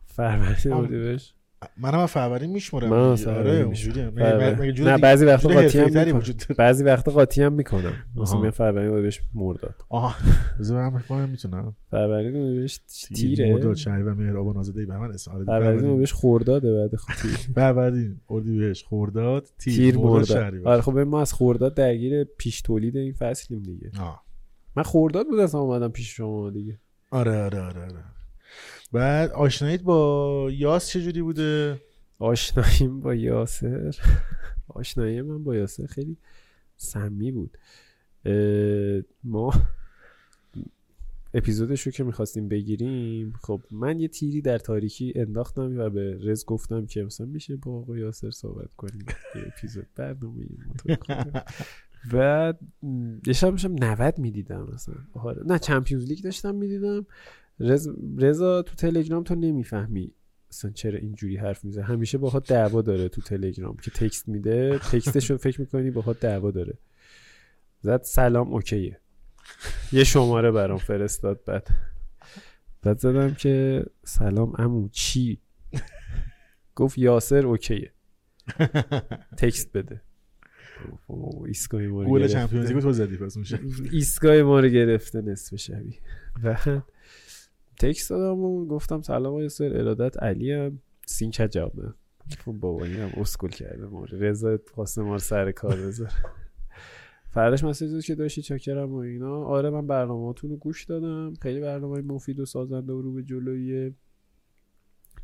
فروردین 0.05 0.71
هم- 0.73 0.79
اردیبهشت 0.79 1.35
منم 1.77 1.99
از 1.99 2.11
فروردین 2.11 2.49
میشمرم 2.49 2.89
من 2.89 2.95
آره 3.27 4.71
جور 4.71 4.91
نه 4.91 4.97
بعضی 4.97 5.25
وقتا 5.25 5.49
قاطی 5.49 5.79
هم. 5.79 6.21
بعضی 6.57 6.83
وقتا 6.83 7.11
قاطی 7.11 7.43
هم 7.43 7.53
می‌کنم. 7.53 7.93
مثلا. 8.15 8.37
میگم 8.39 8.49
فروردین 8.49 8.91
اردیبهشت 8.91 9.21
مرداد. 9.33 9.75
آها. 9.89 10.15
بذار 10.59 10.89
من 10.89 10.99
بکنم 10.99 11.29
می‌تونم. 11.29 11.75
فروردین 11.91 12.35
اردیبهشت 12.35 12.81
تیر 13.15 13.35
تیره. 13.35 13.53
مرداد 13.53 13.75
شهریور 13.75 14.13
مهرآبان 14.13 14.57
آزاده 14.57 14.85
بهمن 14.85 15.11
اسم. 15.11 15.31
آره 15.31 15.45
فروردین 15.45 15.85
اردیبهشت 15.89 16.13
خورداده 16.13 16.73
بعد 16.73 16.95
خود 16.95 17.15
تیر. 17.15 17.31
فروردین 17.55 18.19
اردیبهشت 18.29 18.85
خرداد 18.89 19.47
تیر, 19.59 19.97
مرداد 19.97 20.55
آره 20.65 20.81
خب 20.81 20.97
ما 20.97 21.21
از 21.21 21.33
خورداد 21.33 21.73
درگیر 21.75 22.23
پیش 22.23 22.61
تولید 22.61 22.97
این 22.97 23.13
فصلیم 23.13 23.63
دیگه. 23.63 23.91
آه. 23.99 24.23
من 24.75 24.83
خورداد 24.83 25.25
بود 25.27 25.39
اصلا 25.39 25.61
اومدم 25.61 25.89
پیش 25.89 26.17
شما 26.17 26.49
دیگه. 26.49 26.79
آره 27.11 27.43
آره 27.43 27.59
آره 27.61 27.81
آره. 27.81 28.03
بعد 28.93 29.31
آشناییت 29.31 29.81
با 29.81 30.49
یاس 30.51 30.89
چجوری 30.89 31.21
بوده 31.21 31.81
آشناییم 32.19 32.99
با 32.99 33.15
یاسر 33.15 33.95
آشنایی 34.67 35.21
من 35.21 35.43
با 35.43 35.55
یاسر 35.55 35.85
خیلی 35.85 36.17
سمی 36.77 37.31
بود 37.31 37.57
ما 39.23 39.53
اپیزودش 41.33 41.81
رو 41.81 41.91
که 41.91 42.03
می‌خواستیم 42.03 42.47
بگیریم 42.47 43.33
خب 43.41 43.61
من 43.71 43.99
یه 43.99 44.07
تیری 44.07 44.41
در 44.41 44.57
تاریکی 44.57 45.13
انداختم 45.15 45.77
و 45.79 45.89
به 45.89 46.17
رز 46.21 46.45
گفتم 46.45 46.85
که 46.85 47.03
مثلا 47.03 47.27
میشه 47.27 47.55
با 47.55 47.77
آقا 47.77 47.97
یاسر 47.97 48.31
صحبت 48.31 48.73
کنیم 48.73 49.05
یه 49.35 49.41
اپیزود 49.47 49.87
برنامه 49.95 50.47
بعد 52.13 52.59
یه 53.27 53.33
شب 53.33 53.51
میشم 53.51 53.75
90 53.79 54.19
می‌دیدم 54.19 54.69
مثلا 54.73 54.95
آره. 55.13 55.43
نه 55.45 55.59
چمپیونز 55.59 56.05
لیگ 56.05 56.23
داشتم 56.23 56.55
می‌دیدم. 56.55 57.05
رضا 58.17 58.61
تو 58.61 58.75
تلگرام 58.75 59.23
تو 59.23 59.35
نمی‌فهمی 59.35 60.13
اصلا 60.51 60.71
چرا 60.71 60.97
اینجوری 60.97 61.37
حرف 61.37 61.65
می‌زنه. 61.65 61.85
همیشه 61.85 62.17
باهات 62.17 62.49
دعوا 62.49 62.81
داره 62.81 63.09
تو 63.09 63.21
تلگرام 63.21 63.77
که 63.77 63.91
تکست 63.91 64.29
میده. 64.29 64.79
تکستش 64.79 65.31
رو 65.31 65.37
فکر 65.37 65.61
می‌کنی 65.61 65.91
باهات 65.91 66.19
دعوا 66.19 66.51
داره. 66.51 66.77
زد 67.81 68.01
سلام 68.03 68.53
اوکیه. 68.53 68.99
یه 69.91 70.03
شماره 70.03 70.51
برام 70.51 70.77
فرستاد 70.77 71.43
بعد. 71.45 71.67
بعد 72.81 72.99
زدم 72.99 73.33
که 73.33 73.85
سلام 74.03 74.53
امو 74.57 74.89
چی؟ 74.91 75.39
گفت 76.75 76.97
یاسر 76.97 77.45
اوکیه. 77.45 77.91
تکست 79.37 79.77
بده. 79.77 80.01
ایستگاه 81.45 81.81
ما 81.81 82.03
رو 82.03 82.19
گرفته. 82.19 82.33
چمپیونز 82.33 82.71
لیگ 82.71 82.79
تو 82.79 82.91
زدی 82.91 83.17
پس 83.17 83.37
میشه. 83.37 83.59
ایستگاه 83.91 84.41
ما 84.41 84.59
رو 84.59 84.67
گرفته 84.67 85.21
نصف 85.21 85.55
شبی. 85.55 85.99
و 86.43 86.81
تکست 87.79 88.09
دادم 88.09 88.39
و 88.39 88.65
گفتم 88.65 89.01
سلام 89.01 89.25
آقای 89.25 89.49
سر 89.49 89.77
ارادت 89.77 90.23
علی 90.23 90.51
هم 90.51 90.79
سین 91.05 91.31
جواب 91.31 91.73
دادم 91.75 91.95
گفتم 92.29 92.59
بابا 92.59 92.85
این 92.85 92.95
هم 92.95 93.11
اسکل 93.17 93.47
کرده 93.47 93.85
ما. 93.85 94.05
رضا 94.05 94.59
خواسته 94.73 95.01
ما 95.01 95.17
سر 95.17 95.51
کار 95.51 95.75
بذار 95.75 96.11
فرداش 97.29 97.63
مسیج 97.63 97.91
داد 97.91 98.03
که 98.03 98.15
داشتی 98.15 98.41
چاکرم 98.41 98.93
و 98.93 98.95
اینا. 98.95 99.43
آره 99.43 99.69
من 99.69 99.87
برنامه‌هاتون 99.87 100.49
رو 100.49 100.57
گوش 100.57 100.85
دادم. 100.85 101.33
خیلی 101.41 101.59
برنامه 101.61 102.01
مفید 102.01 102.39
و 102.39 102.45
سازنده 102.45 102.93
و 102.93 103.01
رو 103.01 103.13
به 103.13 103.23
جلویه 103.23 103.93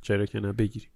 چرا 0.01 0.25
که 0.25 0.39
نه 0.39 0.53
بگیریم. 0.53 0.89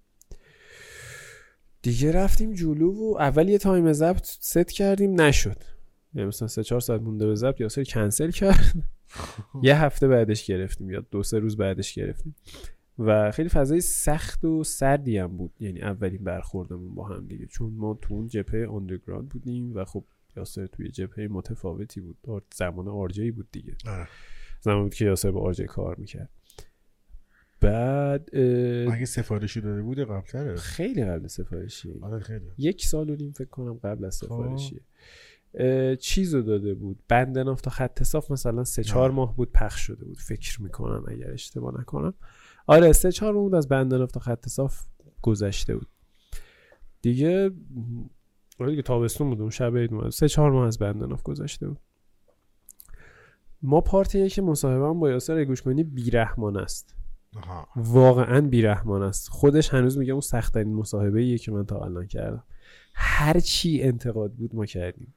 دیگه 1.82 2.12
رفتیم 2.12 2.52
جلو 2.52 2.92
و 2.92 3.16
اول 3.18 3.48
یه 3.48 3.58
تایم 3.58 3.92
ضبط 3.92 4.24
ست 4.24 4.72
کردیم 4.72 5.20
نشد. 5.20 5.73
یعنی 6.14 6.28
مثلا 6.28 6.48
سه 6.48 6.62
چهار 6.62 6.80
ساعت 6.80 7.00
مونده 7.00 7.26
به 7.26 7.34
ضبط 7.34 7.60
یاسر 7.60 7.84
کنسل 7.84 8.30
کرد. 8.30 8.74
یه 9.62 9.82
هفته 9.82 10.08
بعدش 10.08 10.46
گرفتیم 10.46 10.90
یا 10.90 11.00
دو 11.10 11.22
سه 11.22 11.38
روز 11.38 11.56
بعدش 11.56 11.94
گرفتیم. 11.94 12.34
و 12.98 13.30
خیلی 13.30 13.48
فضای 13.48 13.80
سخت 13.80 14.44
و 14.44 14.64
سردی 14.64 15.18
هم 15.18 15.36
بود. 15.36 15.52
یعنی 15.60 15.82
اولین 15.82 16.24
برخوردمون 16.24 16.94
با 16.94 17.08
هم 17.08 17.26
دیگه. 17.26 17.46
چون 17.46 17.72
ما 17.72 17.98
تو 18.02 18.14
اون 18.14 18.28
جبهه 18.28 18.66
underground 18.66 19.28
بودیم 19.28 19.76
و 19.76 19.84
خب 19.84 20.04
یاسر 20.36 20.66
توی 20.66 20.88
جبهه 20.88 21.28
متفاوتی 21.30 22.00
بود. 22.00 22.16
زمان 22.54 22.88
RJ 22.88 23.30
بود 23.30 23.48
دیگه. 23.52 23.76
زمان 24.60 24.82
بود 24.82 24.94
که 24.94 25.04
یاسر 25.04 25.30
با 25.30 25.40
آرجی 25.40 25.64
کار 25.64 25.96
می‌کرد. 25.96 26.28
بعد 27.60 28.36
اگه 28.92 29.04
سفارشی 29.04 29.60
داده 29.60 29.82
بود 29.82 29.98
قبلتره. 29.98 30.56
خیلی 30.56 31.04
قبل 31.04 31.26
سفارشیه 31.26 31.94
آره 32.02 32.20
خیلی. 32.20 32.44
یک 32.58 32.86
سال 32.86 33.10
و 33.10 33.16
نیم 33.16 33.32
فکر 33.32 33.48
کنم 33.48 33.74
قبل 33.74 34.04
از 34.04 34.20
خب. 34.20 34.26
سفارشیه 34.26 34.80
اه، 34.80 34.86
چیز 36.00 36.34
رو 36.34 36.42
داده 36.42 36.74
بود. 36.74 36.98
بند 37.08 37.38
نافت 37.38 37.64
تا 37.64 37.70
خط 37.70 38.02
صاف 38.02 38.30
مثلا 38.30 38.64
سه 38.64 38.84
چهار. 38.84 39.10
ماه 39.10 39.36
بود 39.36 39.52
پخش 39.52 39.80
شده 39.80 40.04
بود. 40.04 40.18
فکر 40.20 40.62
می‌کنم 40.62 41.04
اگر 41.08 41.30
اشتباه 41.30 41.80
نکنم. 41.80 42.14
آره 42.66 42.92
سه 42.92 43.12
چهار 43.12 43.32
ماه 43.32 43.42
بود 43.42 43.54
از 43.54 43.68
بند 43.68 43.94
نافت 43.94 44.14
تا 44.14 44.20
خط 44.20 44.48
صاف 44.48 44.84
گذشته 45.22 45.76
بود. 45.76 45.88
دیگه 47.02 47.50
آره 48.58 48.70
دیگه 48.70 48.82
تابستون 48.82 49.30
بود 49.30 49.40
اون 49.40 49.50
شب 49.50 49.76
عید. 49.76 50.10
سه 50.10 50.28
چهار 50.28 50.50
ماه 50.50 50.66
از 50.66 50.78
بند 50.78 51.04
نافت 51.04 51.22
گذشته 51.24 51.68
بود. 51.68 51.78
ما 53.62 53.80
پارت 53.80 54.14
یک 54.14 54.38
مصاحبه 54.38 55.00
با 55.00 55.10
یاسر 55.10 55.44
گوش 55.44 55.62
کنی 55.62 55.84
بیرحمان 55.84 56.56
است. 56.56 56.96
آها. 57.36 57.68
واقعا 57.76 58.40
بیرحمان 58.40 59.02
است. 59.02 59.28
خودش 59.28 59.74
هنوز 59.74 59.98
میگه 59.98 60.12
اون 60.12 60.20
سختترین 60.20 60.74
مصاحبه 60.74 61.20
ایه 61.20 61.38
که 61.38 61.52
من 61.52 61.66
تا 61.66 61.78
الان 61.84 62.06
کردم. 62.06 62.44
هر 62.94 63.40
چی 63.40 63.82
انتقاد 63.82 64.32
بود 64.32 64.54
ما 64.54 64.66
کردیم. 64.66 65.14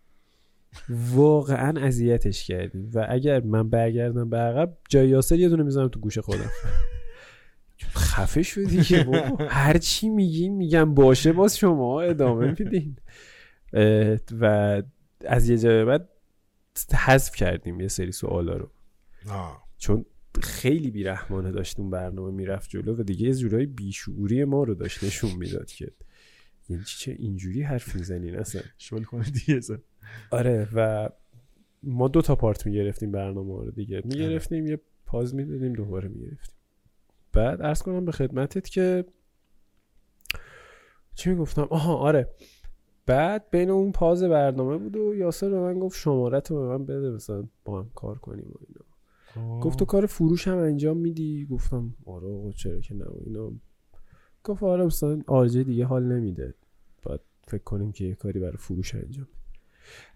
واقعا 0.89 1.81
اذیتش 1.81 2.47
کردیم. 2.47 2.91
و 2.93 3.05
اگر 3.09 3.41
من 3.41 3.69
برگردم 3.69 4.29
به 4.29 4.37
عقب 4.37 4.77
جای 4.89 5.09
یاسر 5.09 5.35
یه 5.35 5.49
دونه 5.49 5.63
می‌زنم 5.63 5.87
تو 5.87 5.99
گوش 5.99 6.17
خودم. 6.17 6.51
خفه 7.95 8.43
شدی 8.43 8.81
که 8.81 9.03
بابا. 9.03 9.45
هر 9.45 9.77
چی 9.77 10.09
میگیم 10.09 10.55
میگم 10.55 10.93
باشه 10.93 11.33
باز 11.33 11.57
شما 11.57 12.01
ادامه 12.01 12.55
میدین. 12.59 12.95
و 14.41 14.83
از 15.25 15.49
یه 15.49 15.57
جای 15.57 15.85
بعد 15.85 16.09
حذف 16.93 17.35
کردیم 17.35 17.79
یه 17.79 17.87
سری 17.87 18.11
سوالا 18.11 18.57
رو. 18.57 18.71
آه. 19.29 19.63
چون 19.77 20.05
خیلی 20.41 20.91
بیرحمانه 20.91 21.51
داشت 21.51 21.79
اون 21.79 21.89
برنامه 21.89 22.31
می‌رفت 22.31 22.69
جلو 22.69 22.99
و 22.99 23.03
دیگه 23.03 23.29
از 23.29 23.39
جورای 23.39 23.65
بیشعوری 23.65 24.43
ما 24.43 24.63
رو 24.63 24.75
داشت 24.75 25.03
نشون 25.03 25.31
می‌داد 25.31 25.71
که 25.71 25.91
یعنی 26.69 26.83
چه 26.85 27.11
اینجوری 27.11 27.61
حرف 27.61 27.95
می‌زنین 27.95 28.35
اصلا 28.35 28.61
شل 28.77 29.03
کنه 29.03 29.23
دیگه. 29.29 29.57
اصلا. 29.57 29.77
آره 30.31 30.67
و 30.73 31.09
ما 31.83 32.07
دو 32.07 32.21
تا 32.21 32.35
پارت 32.35 32.65
می‌گرفتیم 32.65 33.11
برنامه 33.11 33.65
رو 33.65 33.71
دیگه. 33.71 34.01
می‌گرفتیم 34.05 34.67
یه 34.67 34.79
پاز 35.05 35.35
می‌دادیم 35.35 35.73
دوباره 35.73 36.07
می‌گرفتیم. 36.07 36.55
بعد 37.33 37.61
ارز 37.61 37.81
کنم 37.81 38.05
به 38.05 38.11
خدمتت 38.11 38.69
که 38.69 39.05
چی 41.15 41.29
می‌گفتم؟ 41.29 41.67
آها 41.69 41.95
آره. 41.95 42.29
بعد 43.05 43.49
بین 43.49 43.69
اون 43.69 43.91
پاز 43.91 44.23
برنامه 44.23 44.77
بود 44.77 44.95
و 44.97 45.15
یاسر 45.15 45.49
به 45.49 45.59
من 45.59 45.79
گفت 45.79 45.97
شمارت 45.99 46.51
رو 46.51 46.61
به 46.61 46.67
من 46.67 46.85
بده 46.85 47.09
مثلا 47.09 47.47
با 47.65 47.79
هم 47.79 47.89
کار 47.95 48.17
کنیم 48.17 48.45
و 48.45 48.57
اینا. 48.67 49.59
گفت 49.59 49.79
تو 49.79 49.85
کار 49.85 50.05
فروش 50.05 50.47
هم 50.47 50.57
انجام 50.57 50.97
میدی؟ 50.97 51.45
گفتم 51.45 51.93
آره 52.05 52.27
آقا 52.27 52.51
چرا 52.51 52.79
که 52.79 52.95
نه 52.95 53.05
اینا. 53.25 53.51
گفت 54.43 54.63
آره 54.63 54.85
مثلا 54.85 55.21
آرژه 55.27 55.63
دیگه 55.63 55.85
حال 55.85 56.03
نمیده. 56.03 56.53
باید 57.03 57.21
فکر 57.47 57.63
کنیم 57.63 57.91
که 57.91 58.05
یه 58.05 58.15
کاری 58.15 58.39
برای 58.39 58.57
فروش 58.57 58.95
انجام. 58.95 59.27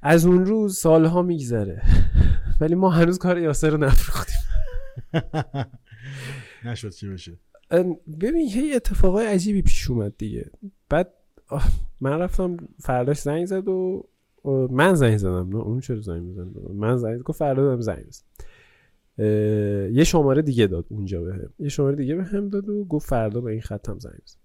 از 0.01 0.25
اون 0.25 0.45
روز 0.45 0.77
سالها 0.77 1.21
میگذره. 1.21 1.81
ولی 2.61 2.75
ما 2.75 2.89
هنوز 2.89 3.17
کار 3.17 3.37
یاسر 3.37 3.69
رو 3.69 3.77
نفروختیم 3.77 4.37
نشد 6.65 6.89
چی 6.89 7.09
بشه. 7.09 7.37
ببین 8.21 8.49
هی 8.49 8.73
اتفاقای 8.73 9.25
عجیبی 9.25 9.61
پیش 9.61 9.89
اومد 9.89 10.17
دیگه. 10.17 10.51
بعد 10.89 11.13
من 12.01 12.19
رفتم 12.19 12.57
فرداش 12.79 13.19
زنگ 13.19 13.45
زد 13.45 13.67
و 13.67 14.07
من 14.71 14.95
زنگ 14.95 15.17
زدم 15.17 15.49
نه 15.49 15.55
اون 15.55 15.79
چرا 15.79 16.01
زنگ 16.01 16.21
میزن 16.23 16.51
من 16.73 16.97
زنگ 16.97 17.17
زد. 17.17 17.31
فردا 17.31 17.63
بهم 17.67 17.81
زنگ 17.81 18.05
بزن. 18.07 18.23
اه، 19.17 19.25
یه 19.91 20.03
شماره 20.03 20.41
دیگه 20.41 20.67
داد 20.67 20.85
اونجا 20.89 21.21
بهم. 21.21 21.49
یه 21.59 21.69
شماره 21.69 21.95
دیگه 21.95 22.15
بهم 22.15 22.49
داد 22.49 22.69
و 22.69 22.85
گفت 22.85 23.09
فردا 23.09 23.41
به 23.41 23.51
این 23.51 23.61
خطم 23.61 23.99
زنگ 23.99 24.13
بزن. 24.13 24.39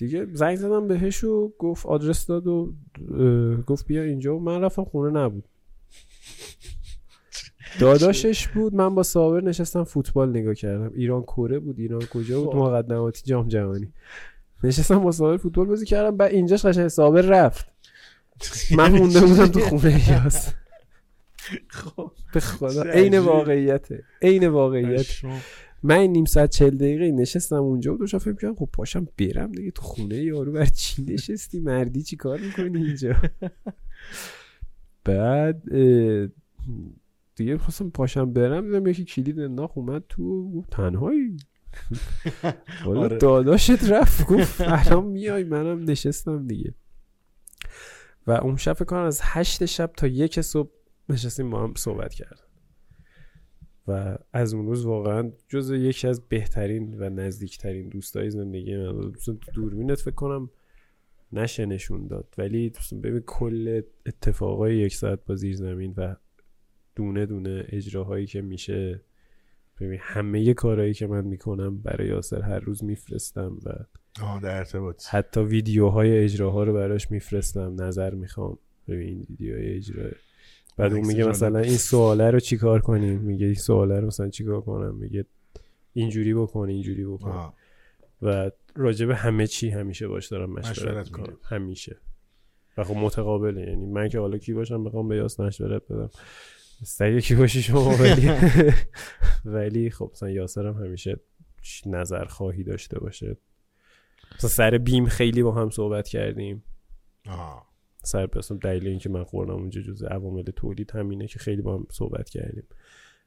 دیگه 0.00 0.26
زنگ 0.32 0.56
زدم 0.56 0.88
بهش 0.88 1.24
و 1.24 1.52
گفت 1.58 1.86
آدرس 1.86 2.26
داد 2.26 2.46
و 2.46 2.72
گفت 3.66 3.86
بیا 3.86 4.02
اینجا. 4.02 4.36
و 4.36 4.40
من 4.40 4.60
رفتم 4.60 4.84
خونه 4.84 5.20
نبود. 5.20 5.44
داداشش 7.80 8.48
بود. 8.48 8.74
من 8.74 8.94
با 8.94 9.02
صابر 9.02 9.40
نشستم 9.40 9.84
فوتبال 9.84 10.30
نگاه 10.30 10.54
کردم. 10.54 10.92
ایران 10.94 11.22
کره 11.22 11.58
بود. 11.58 11.78
ایران 11.78 12.02
کجا 12.12 12.40
بود؟ 12.40 12.50
خب. 12.50 12.56
مقدماتی 12.56 13.22
جام 13.24 13.48
جهانی. 13.48 13.92
نشستم 14.64 14.98
با 14.98 15.12
صابر 15.12 15.36
فوتبال 15.36 15.66
بازی 15.66 15.86
کردم. 15.86 16.16
بعد 16.16 16.32
اینجاش 16.32 16.66
قشنگ 16.66 16.88
صابر 16.88 17.22
رفت. 17.22 17.66
من 18.76 18.92
مونده 18.92 19.20
بودم 19.20 19.46
تو 19.46 19.60
خونه 19.60 20.10
یاس. 20.10 20.52
خب. 21.68 22.10
به 22.34 22.40
خدا. 22.40 22.84
چه 22.84 22.90
عین. 22.90 23.18
واقعیته. 23.18 24.04
عین 24.22 24.48
واقعیت. 24.48 25.06
من 25.82 25.98
این 25.98 26.12
نیم 26.12 26.24
ساعت 26.24 26.50
چل 26.50 26.70
دقیقه 26.70 27.12
نشستم 27.12 27.56
اونجا 27.56 27.94
و 27.94 27.98
داشتم 27.98 28.18
فکر 28.18 28.34
کردم 28.34 28.54
خب 28.54 28.68
پاشم 28.72 29.08
برم 29.18 29.52
دیگه 29.52 29.70
تو 29.70 29.82
خونه 29.82 30.16
یارو 30.16 30.52
بر 30.52 30.66
چی 30.66 31.02
نشستی؟ 31.02 31.60
مردی 31.60 32.02
چی 32.02 32.16
کار 32.16 32.40
می‌کنی 32.40 32.84
اینجا؟ 32.84 33.14
بعد 35.04 35.62
دیگه 37.36 37.58
خواستم 37.58 37.90
پاشم 37.90 38.32
برم 38.32 38.66
دیدم 38.66 38.86
یکی 38.86 39.04
کلید 39.04 39.40
انداخت 39.40 39.78
اومد 39.78 40.04
تو 40.08 40.50
گفت 40.50 40.70
تنهایی. 40.70 41.36
آره. 42.86 43.16
داداشت 43.16 43.90
رفت 43.90 44.26
گفت 44.32 44.60
الان 44.60 45.04
میای 45.04 45.44
منم 45.44 45.84
نشستم 45.90 46.46
دیگه. 46.46 46.74
و 48.26 48.32
اون 48.32 48.56
شب 48.56 48.86
کنم 48.86 49.00
از 49.00 49.20
هشت 49.22 49.64
شب 49.64 49.92
تا 49.96 50.06
یک 50.06 50.40
صبح 50.40 50.70
نشستیم 51.08 51.50
با 51.50 51.62
هم 51.62 51.74
صحبت 51.76 52.14
کردن 52.14 52.49
و 53.88 54.18
از 54.32 54.54
اون 54.54 54.66
روز 54.66 54.84
واقعا 54.84 55.32
جز 55.48 55.70
یکی 55.70 56.08
از 56.08 56.28
بهترین 56.28 56.96
و 56.98 57.10
نزدیکترین 57.10 57.88
دوستای 57.88 58.30
زندگی 58.30 58.76
من 58.76 58.92
بود. 58.92 59.16
مثلا 59.16 59.34
تو 59.34 59.52
دوربینت 59.52 60.00
فکر 60.00 60.14
کنم 60.14 60.50
نشه 61.32 61.66
نشون 61.66 62.06
داد. 62.06 62.34
ولی 62.38 62.72
مثلا 62.78 62.98
ببین 62.98 63.20
کل 63.20 63.82
اتفاقای 64.06 64.76
یک 64.76 64.94
ساعت 64.94 65.24
با 65.24 65.34
زیر 65.34 65.56
زمین 65.56 65.94
و 65.96 66.16
دونه 66.94 67.26
دونه 67.26 67.64
اجراهایی 67.68 68.26
که 68.26 68.42
میشه 68.42 69.00
ببین 69.80 69.98
همه 70.02 70.54
کارهایی 70.54 70.94
که 70.94 71.06
من 71.06 71.24
می‌کنم 71.24 71.78
برای 71.78 72.08
یاسر 72.08 72.42
هر 72.42 72.58
روز 72.58 72.84
میفرستم 72.84 73.58
و 73.64 73.70
در 74.42 74.56
ارتباط. 74.56 75.06
حتی 75.10 75.40
ویدیوهای 75.40 76.24
اجراها 76.24 76.64
رو 76.64 76.72
براش 76.72 77.10
میفرستم 77.10 77.82
نظر 77.82 78.14
می‌خوام. 78.14 78.58
ببین 78.88 79.08
این 79.08 79.26
ویدیوهای 79.28 79.74
اجرا 79.74 80.10
بعد 80.80 80.92
اون 80.92 81.06
میگه. 81.06 81.24
مثلا 81.24 81.58
این 81.58 81.76
سواله 81.76 82.30
رو 82.30 82.40
چیکار 82.40 82.80
کنیم؟ 82.80 83.18
میگه 83.20 83.46
این 83.46 83.54
سواله 83.54 84.00
رو 84.00 84.06
مثلا 84.06 84.28
چیکار 84.28 84.60
کنم؟ 84.60 84.94
میگه 84.94 85.24
اینجوری 85.92 86.34
بکن 86.34 86.68
اینجوری 86.68 87.04
بکن. 87.04 87.30
آه. 87.30 87.54
و 88.22 88.50
راجب 88.76 89.10
همه 89.10 89.46
چی 89.46 89.70
همیشه 89.70 90.08
باش 90.08 90.28
دارم 90.28 90.50
مشورت 90.50 91.06
می‌کنم. 91.06 91.36
همیشه. 91.42 91.96
و 92.76 92.84
خب 92.84 92.96
متقابله. 92.96 93.60
یعنی 93.60 93.86
من 93.86 94.08
که 94.08 94.18
حالا 94.18 94.38
کی 94.38 94.52
باشم 94.52 94.84
بخوام 94.84 95.08
به 95.08 95.16
یاس 95.16 95.40
مشورت 95.40 95.82
بدم. 95.88 96.10
سگ 96.84 97.18
کی 97.18 97.34
باشی 97.34 97.62
شما 97.62 97.96
ولی 97.96 98.30
ولی 99.54 99.90
خب 99.90 100.10
مثلا 100.12 100.30
یاسر 100.30 100.66
هم 100.66 100.84
همیشه 100.84 101.20
نظر 101.86 102.24
خواهی 102.24 102.62
داشته 102.64 103.00
باشه. 103.00 103.36
مثلا 104.36 104.50
سر 104.50 104.78
بیم 104.78 105.06
خیلی 105.06 105.42
با 105.42 105.52
هم 105.52 105.70
صحبت 105.70 106.08
کردیم. 106.08 106.64
آه. 107.26 107.69
سر 108.04 108.28
مثلا 108.36 108.56
دلیل 108.56 108.88
اینکه 108.88 109.08
من 109.08 109.24
خوردم 109.24 109.54
اونجا 109.54 109.80
جزء 109.80 110.08
عوامل 110.08 110.42
تولید 110.42 110.90
همینه 110.90 111.26
که 111.26 111.38
خیلی 111.38 111.62
با 111.62 111.76
هم 111.76 111.86
صحبت 111.90 112.28
کردیم. 112.28 112.64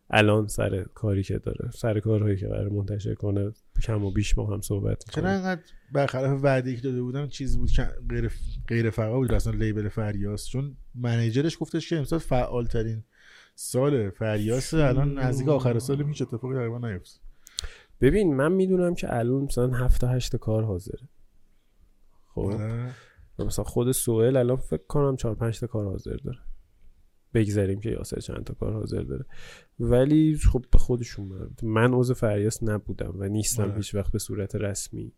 الان 0.09 0.47
سر 0.47 0.83
کاری 0.93 1.23
که 1.23 1.37
داره 1.37 1.71
سر 1.71 1.99
کارهایی 1.99 2.37
که 2.37 2.47
قرار 2.47 2.69
منتشر 2.69 3.13
کنه 3.13 3.51
کم 3.83 4.03
و 4.03 4.11
بیش 4.11 4.33
با 4.33 4.45
هم 4.45 4.61
صحبت 4.61 5.03
چرا 5.11 5.23
می‌کنیم. 5.23 5.37
انقدر 5.37 5.61
برخلاف 5.91 6.43
وعده 6.43 6.75
که 6.75 6.81
داده 6.81 7.01
بودم 7.01 7.27
چیز 7.27 7.57
بود 7.57 7.71
که 7.71 7.87
غیر 8.09 8.31
غیر 8.67 8.89
فعال 8.89 9.19
بود؟ 9.19 9.33
اصلا 9.33 9.53
لیبل 9.53 9.89
فریاس. 9.89 10.47
چون 10.47 10.77
منیجرش 10.95 11.57
گفتش 11.59 11.89
که 11.89 11.97
امسال 11.97 12.19
فعال 12.19 12.65
ترین 12.65 13.03
سال 13.55 14.09
فریاس 14.09 14.73
الان 14.73 15.19
نزدیک 15.19 15.47
آخر 15.47 15.79
سال 15.79 16.03
هیچ 16.03 16.21
اتفاقی 16.21 16.55
تقریبا 16.55 16.77
نیفت 16.77 17.21
ببین 18.01 18.35
من 18.35 18.51
می‌دونم 18.51 18.95
که 18.95 19.15
الان 19.17 19.43
مثلا 19.43 19.71
هفت 19.71 20.01
تا 20.01 20.07
هشت 20.07 20.35
کار 20.35 20.63
حاضره. 20.63 21.09
خب؟ 22.27 22.41
آره. 22.41 22.91
مثلا 23.39 23.65
خود 23.65 23.91
سوئل 23.91 24.37
الان 24.37 24.57
فکر 24.57 24.83
کنم 24.87 25.15
چهار 25.15 25.35
پنج 25.35 25.59
تا 25.59 25.67
کار 25.67 25.85
حاضر 25.85 26.15
داره 26.15 26.39
بگذاریم 27.33 27.79
که 27.79 27.89
یاسر 27.89 28.19
چند 28.19 28.43
تا 28.43 28.53
کار 28.53 28.73
حاضر 28.73 29.01
داره 29.01 29.25
ولی 29.79 30.37
خب 30.51 30.65
به 30.71 30.77
خودشون 30.77 31.27
مربوطه. 31.27 31.67
من 31.67 31.93
عضو 31.93 32.13
فریاس 32.13 32.63
نبودم 32.63 33.13
و 33.15 33.23
نیستم 33.23 33.63
آره. 33.63 33.75
هیچ 33.75 33.95
وقت 33.95 34.11
به 34.11 34.19
صورت 34.19 34.55
رسمی 34.55 35.13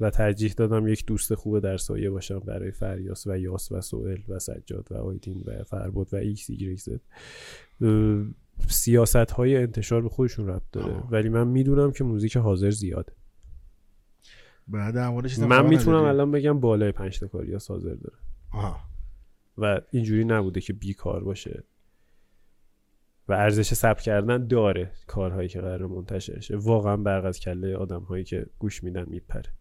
و 0.00 0.10
ترجیح 0.10 0.52
دادم 0.52 0.88
یک 0.88 1.06
دوست 1.06 1.34
خوب 1.34 1.58
در 1.58 1.76
سایه 1.76 2.10
باشم 2.10 2.38
برای 2.38 2.70
فریاس 2.70 3.26
و 3.26 3.38
یاس 3.38 3.72
و 3.72 3.80
سوئل 3.80 4.20
و 4.28 4.38
سجاد 4.38 4.88
و 4.90 4.94
آیدین 4.94 5.42
و 5.46 5.64
فربود 5.64 6.14
و 6.14 6.16
ایکس 6.16 6.50
ایگرگ 6.50 6.78
زد 6.78 7.00
سیاست 8.68 9.16
های 9.16 9.56
انتشار 9.56 10.02
به 10.02 10.08
خودشون 10.08 10.48
ربط 10.48 10.62
داره 10.72 10.92
آه. 10.92 11.10
ولی 11.10 11.28
من 11.28 11.48
می‌دونم 11.48 11.92
که 11.92 12.04
موزیک 12.04 12.36
حاضر 12.36 12.70
زیاده 12.70 13.12
بعد 14.68 14.94
در 14.94 15.10
من 15.46 15.66
می‌تونم؟ 15.66 16.04
الان 16.04 16.30
بگم 16.30 16.60
بالای 16.60 16.92
پنج 16.92 17.20
تا 17.20 17.26
کاریاس 17.26 17.70
حاضر 17.70 17.94
داره. 17.94 18.18
آها. 18.52 18.80
و 19.58 19.80
اینجوری 19.90 20.24
نبوده 20.24 20.60
که 20.60 20.72
بیکار 20.72 21.24
باشه. 21.24 21.64
و 23.28 23.32
ارزش 23.32 23.74
ثبت 23.74 24.00
کردن 24.00 24.46
داره 24.46 24.92
کارهایی 25.06 25.48
که 25.48 25.60
قراره 25.60 25.86
منتشر 25.86 26.40
شه. 26.40 26.56
واقعا 26.56 26.96
برق 26.96 27.24
از 27.24 27.40
کله 27.40 27.76
آدم 27.76 28.02
هایی 28.02 28.24
که 28.24 28.46
گوش 28.58 28.84
میدن 28.84 29.04
میپره. 29.08 29.54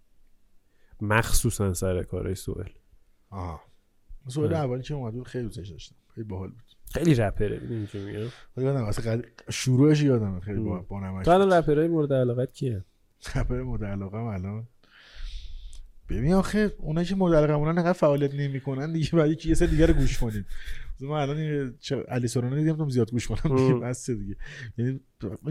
مخصوصا 1.01 1.73
سر 1.73 2.03
کارهای 2.03 2.35
سوئل. 2.35 2.69
آها. 3.29 3.61
سوال 4.27 4.47
آره. 4.47 4.57
اولی 4.57 4.83
که 4.83 4.93
اومد 4.93 5.13
بود 5.13 5.27
خیلی 5.27 5.43
دوستش 5.43 5.69
داشتم. 5.69 5.95
خیلی 6.15 6.27
باحال 6.27 6.49
بود. 6.49 6.63
خیلی 6.93 7.15
رپره 7.15 7.59
می‌دونی 7.59 7.87
چی 7.87 8.05
میگم؟ 8.05 8.27
ولی 8.57 8.65
یادم 8.65 8.83
اصلا 8.83 9.11
قد... 9.11 9.25
شروعش 9.49 10.03
یادم 10.03 10.39
خیلی 10.39 10.59
با. 10.59 10.79
با 10.79 10.99
نمک 10.99 11.25
تو 11.25 11.31
الان 11.31 11.53
رپرهای 11.53 11.87
مورد 11.87 12.13
علاقت 12.13 12.51
کیه؟ 12.51 12.85
رپر 13.35 13.61
مورد 13.61 13.83
علاقم 13.83 14.23
الان 14.23 14.67
ببین 16.09 16.33
آخه 16.33 16.73
اونا 16.77 17.03
که 17.03 17.15
علاقه 17.15 17.53
اونن 17.53 17.77
انقدر 17.77 17.93
فعالیت 17.93 18.33
نمی‌کنن 18.35 18.91
دیگه 18.93 19.09
بعد 19.11 19.45
یه 19.45 19.53
سری 19.53 19.67
دیگه 19.67 19.85
رو 19.85 19.93
گوش 19.93 20.17
کنیم. 20.17 20.45
من 21.01 21.09
الان 21.09 21.73
علی 22.07 22.27
سورنا 22.27 22.55
دیدم 22.55 22.75
تو 22.75 22.89
زیاد 22.89 23.11
گوش 23.11 23.27
کنم. 23.27 23.55
دیگه. 23.55 23.73
بس 23.73 24.09
دیگه. 24.09 24.35
یعنی 24.77 24.99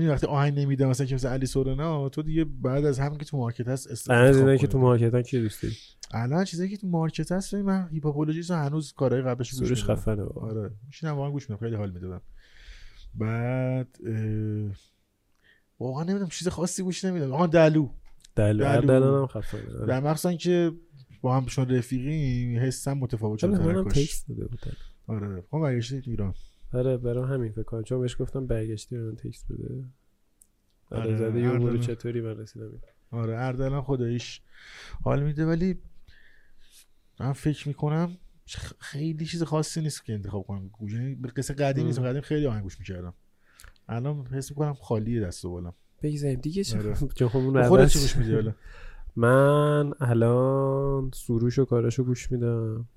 وقتی 0.08 0.26
آهنگ 0.26 0.58
نمیده 0.58 0.86
مثلا 0.86 1.06
که 1.06 1.14
مثلا 1.14 1.30
علی 1.30 1.46
سورنا 1.46 2.08
تو 2.08 2.22
دیگه 2.22 2.44
بعد 2.44 2.84
از 2.84 2.98
هم 2.98 3.18
که 3.18 3.24
تو 3.24 3.36
مارکت 3.36 3.68
هست 3.68 4.10
الان 4.10 4.34
اینایی 4.34 4.58
که. 4.58 4.66
تو 4.66 4.78
market 4.78 5.11
الان 5.11 5.22
کی 5.22 5.40
دوست 5.40 5.62
داری 5.62 5.74
الان 6.14 6.44
چیزایی 6.44 6.70
که 6.70 6.76
تو 6.76 6.86
market 6.86 7.32
هست 7.32 7.54
من 7.54 7.88
Hiphopologist 7.92 8.50
هنوز 8.50 8.92
کارهای 8.92 9.22
قبلش 9.22 9.54
گوش 9.54 9.70
میدم 9.70 9.94
خفنه. 9.94 10.22
آره. 10.22 10.70
میشینم 10.86 11.12
واقعا 11.12 11.30
گوش 11.30 11.50
میدم 11.50 11.60
خیلی 11.60 11.76
حال 11.76 11.90
می‌دادم. 11.90 12.20
بعد 13.14 13.98
واقعا 15.80 16.04
نمی‌دونم 16.04 16.28
چیز 16.28 16.48
خاصی 16.48 16.82
گوش 16.82 17.04
نمیدم 17.04 17.32
آها 17.32 17.46
دلو. 17.46 17.88
دلو 18.36 18.64
دلو. 18.64 18.80
دلو 18.80 19.20
هم 19.20 19.26
خفنه 19.26 19.76
آره. 19.78 19.86
در 19.86 20.00
مخصوصا 20.00 20.34
که 20.34 20.72
با 21.20 21.36
هم 21.36 21.46
چون 21.46 21.70
رفیقیم 21.70 22.58
حسم 22.58 22.92
متفاوت 22.92 23.38
شد 23.38 23.56
چرا 23.56 23.64
منم. 23.64 23.88
text 23.88 24.28
داده 24.28 24.46
بود 24.46 24.60
آره 25.06 25.42
خب 25.50 25.58
برگشتی 25.58 26.02
ایران 26.06 26.34
آره 26.72 26.96
برام 26.96 27.32
همین 27.32 27.52
فکر 27.52 27.62
کنم 27.62 27.82
چون 27.82 28.00
بهش 28.00 28.16
گفتم 28.18 28.46
برگشتی 28.46 28.96
من 28.96 29.16
text 29.16 29.52
بده 29.52 29.84
آره 30.90 31.02
آره، 31.02 31.16
زده 31.16 31.40
یه 31.40 31.48
آره. 31.48 31.56
امور 31.60 31.78
چطوری 31.78 32.20
من 32.20 32.38
رسیدم. 32.38 32.70
آره 33.10 33.38
اردلان 33.38 33.82
خداییش 33.82 34.40
حال 35.04 35.22
میده 35.22 35.46
ولی 35.46 35.78
من 37.20 37.32
فکر 37.32 37.68
می‌کنم 37.68 38.16
خیلی 38.78 39.26
چیز 39.26 39.42
خاصی 39.42 39.80
نیست 39.80 40.04
که 40.04 40.12
انتخاب 40.12 40.46
کنم 40.46 40.68
گوش 40.68 40.92
یعنی 40.92 41.14
قصه 41.36 41.54
قدیم 41.54 41.86
نیست. 41.86 41.98
قدیم 41.98 42.20
خیلی 42.20 42.46
آهنگ 42.46 42.62
گوش 42.62 42.78
می‌کردم 42.80 43.14
الان 43.88 44.26
حس 44.26 44.50
می‌کنم 44.50 44.74
خالیه 44.74 45.20
دست 45.20 45.44
و 45.44 45.50
بالم 45.50 45.74
بگذاریم 46.02 46.40
دیگه. 46.40 46.64
چه 46.64 46.78
آره. 46.78 46.94
چون 47.14 47.28
خب 47.28 47.36
اون 47.36 47.68
خودت 47.68 47.88
چی 47.88 47.98
گوش 47.98 48.16
میدی 48.16 48.34
حالا؟ 48.34 48.54
من 49.16 49.92
الان 50.00 51.10
سروش 51.14 51.58
و 51.58 51.64
کاراشو 51.64 52.04
گوش 52.04 52.32
میدم. 52.32 52.88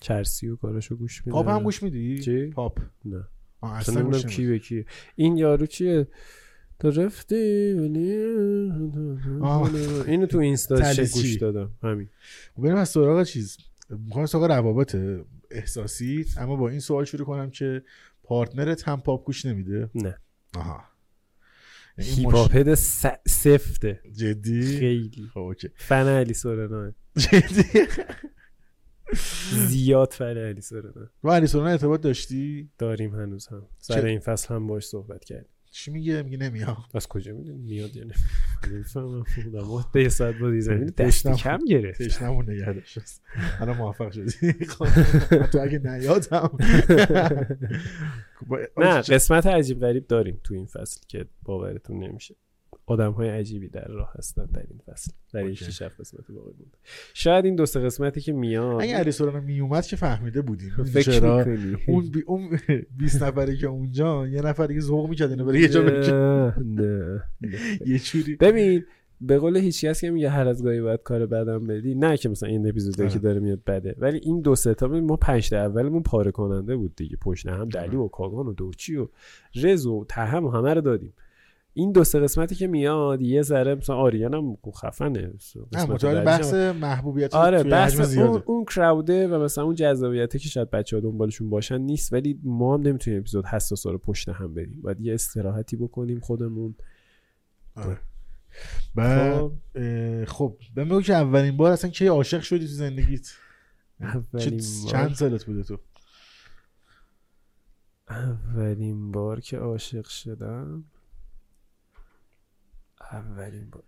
چرسی 0.00 0.48
و 0.48 0.56
کاراشو 0.56 0.96
گوش 0.96 1.26
میدم. 1.26 1.32
پاپ 1.38 1.48
هم 1.48 1.62
گوش 1.62 1.82
میدی؟ 1.82 2.18
چی؟ 2.20 2.46
پاپ. 2.46 2.78
نه. 3.04 3.24
اصلا 3.62 4.00
نمی‌دونم 4.00 4.22
کی 4.22 4.46
به 4.46 4.58
کیه. 4.58 4.86
این 5.16 5.36
یارو 5.36 5.66
چیه؟ 5.66 6.08
تو 6.78 6.90
رفتی. 6.90 7.36
اینو 10.06 10.26
تو 10.26 10.38
اینستا. 10.38 10.76
گوش 10.96 11.36
دادم. 11.36 11.70
همین. 11.82 12.08
بریم 12.58 12.76
از 12.76 12.88
سراغ 12.88 13.22
چیز. 13.24 13.56
می‌خوام 13.90 14.26
سراغ 14.26 14.44
روابط 14.44 14.96
احساسی 15.50 16.26
اما 16.36 16.56
با 16.56 16.68
این 16.68 16.80
سوال 16.80 17.04
شروع 17.04 17.26
کنم 17.26 17.50
که 17.50 17.82
partner 18.22 18.80
ت 18.80 18.88
هم 18.88 19.00
پاپ 19.00 19.24
گوش 19.26 19.46
نمیده. 19.46 19.90
نه. 19.94 20.18
آها. 20.56 20.80
hip-hop 21.98 22.46
head 22.46 22.74
س- 22.74 23.06
سفته. 23.28 24.00
جدی؟ 24.12 24.78
خیلی. 24.78 25.26
خب 25.34 25.38
OK. 25.40 25.68
fan 25.76 26.06
علی 26.06 26.34
سورنا 26.34 26.92
جدی؟ 27.16 27.86
زیاد 29.68 30.12
فن 30.12 30.36
علی 30.36 30.60
سورنا 30.60 31.10
با 31.22 31.34
علی 31.36 31.46
سونا 31.46 31.66
ارتباط 31.66 32.00
داشتی؟ 32.00 32.70
داریم 32.78 33.14
هنوز 33.14 33.46
هم. 33.46 33.66
سر؟ 33.78 34.04
این 34.04 34.20
فصل 34.20 34.54
هم 34.54 34.66
باش 34.66 34.84
صحبت 34.86 35.24
کردیم. 35.24 35.50
چی 35.70 35.90
میگه؟ 35.90 36.22
میگه 36.22 36.36
نمیام. 36.36 36.84
از 36.94 37.06
کجا 37.06 37.32
می‌دونی؟ 37.32 37.58
میاد 37.58 37.96
یا 37.96 38.04
نه 38.04 38.14
نمی‌فهمم. 38.72 39.24
خودم 39.44 39.84
به 39.92 40.02
یه 40.02 40.08
ساعت 40.08 40.34
با 40.38 40.60
زمین 40.60 40.84
دست. 40.98 41.28
کم 41.28 41.58
گرفت. 41.68 42.02
تشنمون 42.02 42.50
نگه 42.50 42.72
داشت 42.72 42.98
الان 43.60 43.76
موفق 43.76 44.10
شدی. 44.10 44.52
خب، 44.64 44.86
تو 45.46 45.60
اگه 45.60 45.78
نیادم. 45.78 46.50
با- 48.46 48.58
نه 48.76 49.00
قسمت 49.00 49.46
عجیب 49.46 49.80
غریب 49.80 50.06
داریم 50.06 50.40
تو 50.44 50.54
این 50.54 50.66
فصل 50.66 51.00
که 51.08 51.26
باورتون 51.42 51.98
نمیشه. 52.04 52.34
آدم 52.86 53.12
های 53.12 53.28
عجیبی 53.28 53.68
در 53.68 53.88
راه 53.88 54.12
هستن 54.18 54.46
در 54.46 54.64
این 54.70 54.80
فصل 54.86 55.12
در 55.32 55.40
این. 55.40 55.54
شش 55.54 55.82
هفت 55.82 56.00
قسمت 56.00 56.30
باقی 56.30 56.52
مونده 56.58 56.76
شاید 57.14 57.44
این 57.44 57.56
دو 57.56 57.66
سه 57.66 57.80
قسمتی 57.80 58.20
که 58.20 58.32
میاد 58.32 58.82
اگه 58.82 58.96
علی 58.96 59.12
سونا 59.12 59.40
میومد 59.40 59.86
که 59.86 59.96
فهمیده 59.96 60.42
بودیم. 60.42 60.70
فکر 60.92 61.12
چرا؟ 61.12 61.46
اون 61.88 62.10
بی 62.10 62.22
اون 62.26 62.58
20 62.96 63.22
نفری 63.22 63.56
که 63.56 63.66
اونجا 63.66 64.26
یه 64.26 64.42
نفر 64.42 64.66
دیگه 64.66 64.80
ذوق 64.80 65.08
می‌کرد 65.08 65.30
اینو 65.30 65.44
بره 65.44 65.60
یه 65.60 65.68
جا 65.68 65.82
نه. 66.64 67.22
یه 67.86 67.98
جوری 67.98 68.36
ببین 68.36 68.84
به 69.20 69.38
قول 69.38 69.56
هیچ 69.56 69.84
کس 69.84 70.00
که 70.00 70.10
میگه 70.10 70.30
هر 70.30 70.48
از 70.48 70.64
گاهی 70.64 70.80
باید 70.80 71.02
کار 71.02 71.26
بدم 71.26 71.66
بدی. 71.66 71.94
نه 71.94 72.16
که 72.16 72.28
مثلا 72.28 72.48
این 72.48 72.68
اپیزودی. 72.68 73.08
که 73.08 73.18
داره 73.18 73.40
میاد 73.40 73.64
بده. 73.64 73.94
ولی 73.98 74.18
این 74.18 74.40
دو 74.40 74.54
سه 74.54 74.74
تا 74.74 74.88
ما 74.88 75.16
پنج 75.16 75.50
تا 75.50 75.56
اولمون 75.56 76.02
پاره 76.02 76.30
کننده 76.30 76.76
بود 76.76 76.96
دیگه. 76.96 77.16
پشت 77.16 77.46
هم 77.46 77.68
دلی 77.68 77.96
و 77.96 78.08
کاگان 78.08 78.46
و 78.46 78.52
دوچی 78.52 78.96
و 78.96 79.08
رز 79.54 79.86
و 79.86 80.04
تهم 80.08 80.46
همه 80.46 80.74
رو 80.74 80.80
دادیم. 80.80 81.12
این 81.78 81.92
دو 81.92 82.04
سه 82.04 82.20
قسمتی 82.20 82.54
که 82.54 82.66
میاد 82.66 83.22
یه 83.22 83.42
ذره 83.42 83.74
مثلا 83.74 83.96
آریان 83.96 84.34
هم 84.34 84.56
خفنه. 84.76 85.20
نه 85.20 85.28
قسمت 85.72 85.90
متوجه 85.90 86.24
بعدیش 86.24 86.46
بحث 86.46 86.54
محبوبیت 86.54 87.34
آره 87.34 87.62
بحث 87.62 88.16
اون, 88.18 88.42
اون 88.46 88.64
کراوده 88.64 89.28
و 89.28 89.42
مثلا 89.42 89.64
اون 89.64 89.74
جذابیته 89.74 90.38
که 90.38 90.48
شاید 90.48 90.70
بچه 90.70 90.96
ها 90.96 91.00
دنبالشون 91.02 91.50
باشن 91.50 91.78
نیست 91.78 92.12
ولی 92.12 92.40
ما 92.44 92.74
هم 92.74 92.80
نمی‌تونیم 92.80 93.20
اپیزود 93.20 93.46
حساسا 93.46 93.90
رو 93.90 93.98
پشت 93.98 94.28
هم 94.28 94.54
بدیم 94.54 94.80
باید 94.82 95.00
یه 95.00 95.14
استراحتی 95.14 95.76
بکنیم 95.76 96.20
خودمون. 96.20 96.74
آره. 97.76 97.98
خب. 98.96 99.52
خب 100.26 100.56
بهم 100.74 100.88
بگو 100.88 101.02
که 101.02 101.14
اولین 101.14 101.56
بار 101.56 101.72
اصلا 101.72 101.90
کی 101.90 102.06
عاشق 102.06 102.40
شدی 102.40 102.66
تو 102.66 102.72
زندگیت؟ 102.72 103.32
اولین 104.00 104.58
چه- 104.60 104.82
بار. 104.82 104.92
چند 104.92 105.14
سالت 105.14 105.44
بوده 105.44 105.62
تو؟ 105.62 105.78
اولین 108.10 109.12
بار 109.12 109.40
که 109.40 109.58
عاشق 109.58 110.06
شدم؟ 110.06 110.84
اولین 113.12 113.70
بار. 113.70 113.82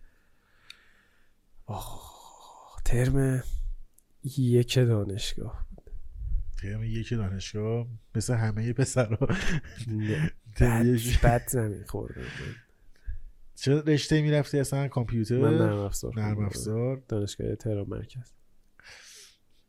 آه 1.66 2.80
ترم 2.84 3.42
یک 4.24 4.78
دانشگاه 4.78 5.66
ترم 6.62 6.82
یک 6.84 7.10
دانشگاه؟ 7.10 7.86
مثل 8.14 8.34
همه 8.34 8.72
ترم 10.56 10.96
بد, 11.22 11.48
زمین 11.48 11.84
خورده 11.84 12.20
بود. 12.20 12.56
چه 13.54 13.80
رشته 13.80 14.22
می‌رفتی 14.22 14.58
اصلا؟ 14.58 14.88
کامپیوتر؟ 14.88 15.38
من 15.38 15.58
نرم 15.58 15.78
افزار 15.78 16.12
نرم. 16.16 16.44
افزار؟ 16.44 17.02
دانشگاه 17.08 17.54
تهران 17.54 17.86
مرکز. 17.88 18.32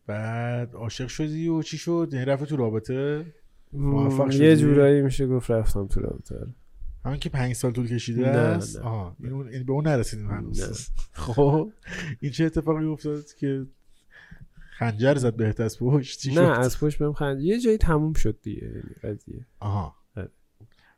بعد 0.07 0.73
عاشق 0.73 1.07
شدی 1.07 1.47
و 1.47 1.61
چی 1.61 1.77
شد؟ 1.77 2.09
یعنی 2.11 2.25
رفت 2.25 2.43
تو 2.43 2.55
رابطه؟ 2.57 3.25
موفق 3.73 4.29
شدی؟ 4.29 4.45
یه 4.45 4.55
جورایی 4.55 5.01
میشه 5.01 5.27
گفت 5.27 5.51
رفتم 5.51 5.87
تو 5.87 5.99
رابطه. 5.99 6.47
همون 7.05 7.17
که 7.17 7.29
پنج 7.29 7.53
سال 7.53 7.71
طول 7.71 7.87
کشیده 7.87 8.27
است. 8.27 8.77
آها 8.77 9.15
این 9.23 9.47
این 9.47 9.63
به 9.63 9.73
اون 9.73 9.87
نرسیدیم. 9.87 10.29
هنوز. 10.29 10.89
خب 11.13 11.71
این 12.19 12.31
چه 12.31 12.45
اتفاقی 12.45 12.85
افتاد 12.85 13.33
که 13.39 13.65
خنجر 14.77 15.15
زد 15.15 15.35
بهت 15.35 15.59
از 15.59 15.79
پشت؟ 15.79 16.27
نه 16.27 16.59
از 16.59 16.79
پشت 16.79 16.99
بهم 16.99 17.13
خند 17.13 17.41
یه 17.41 17.59
جایی 17.59 17.77
تموم 17.77 18.13
شد 18.13 18.39
دیگه 18.41 18.67
یعنی 18.67 18.81
قضیه. 19.03 19.45
آها. 19.59 19.95
آره. 20.17 20.29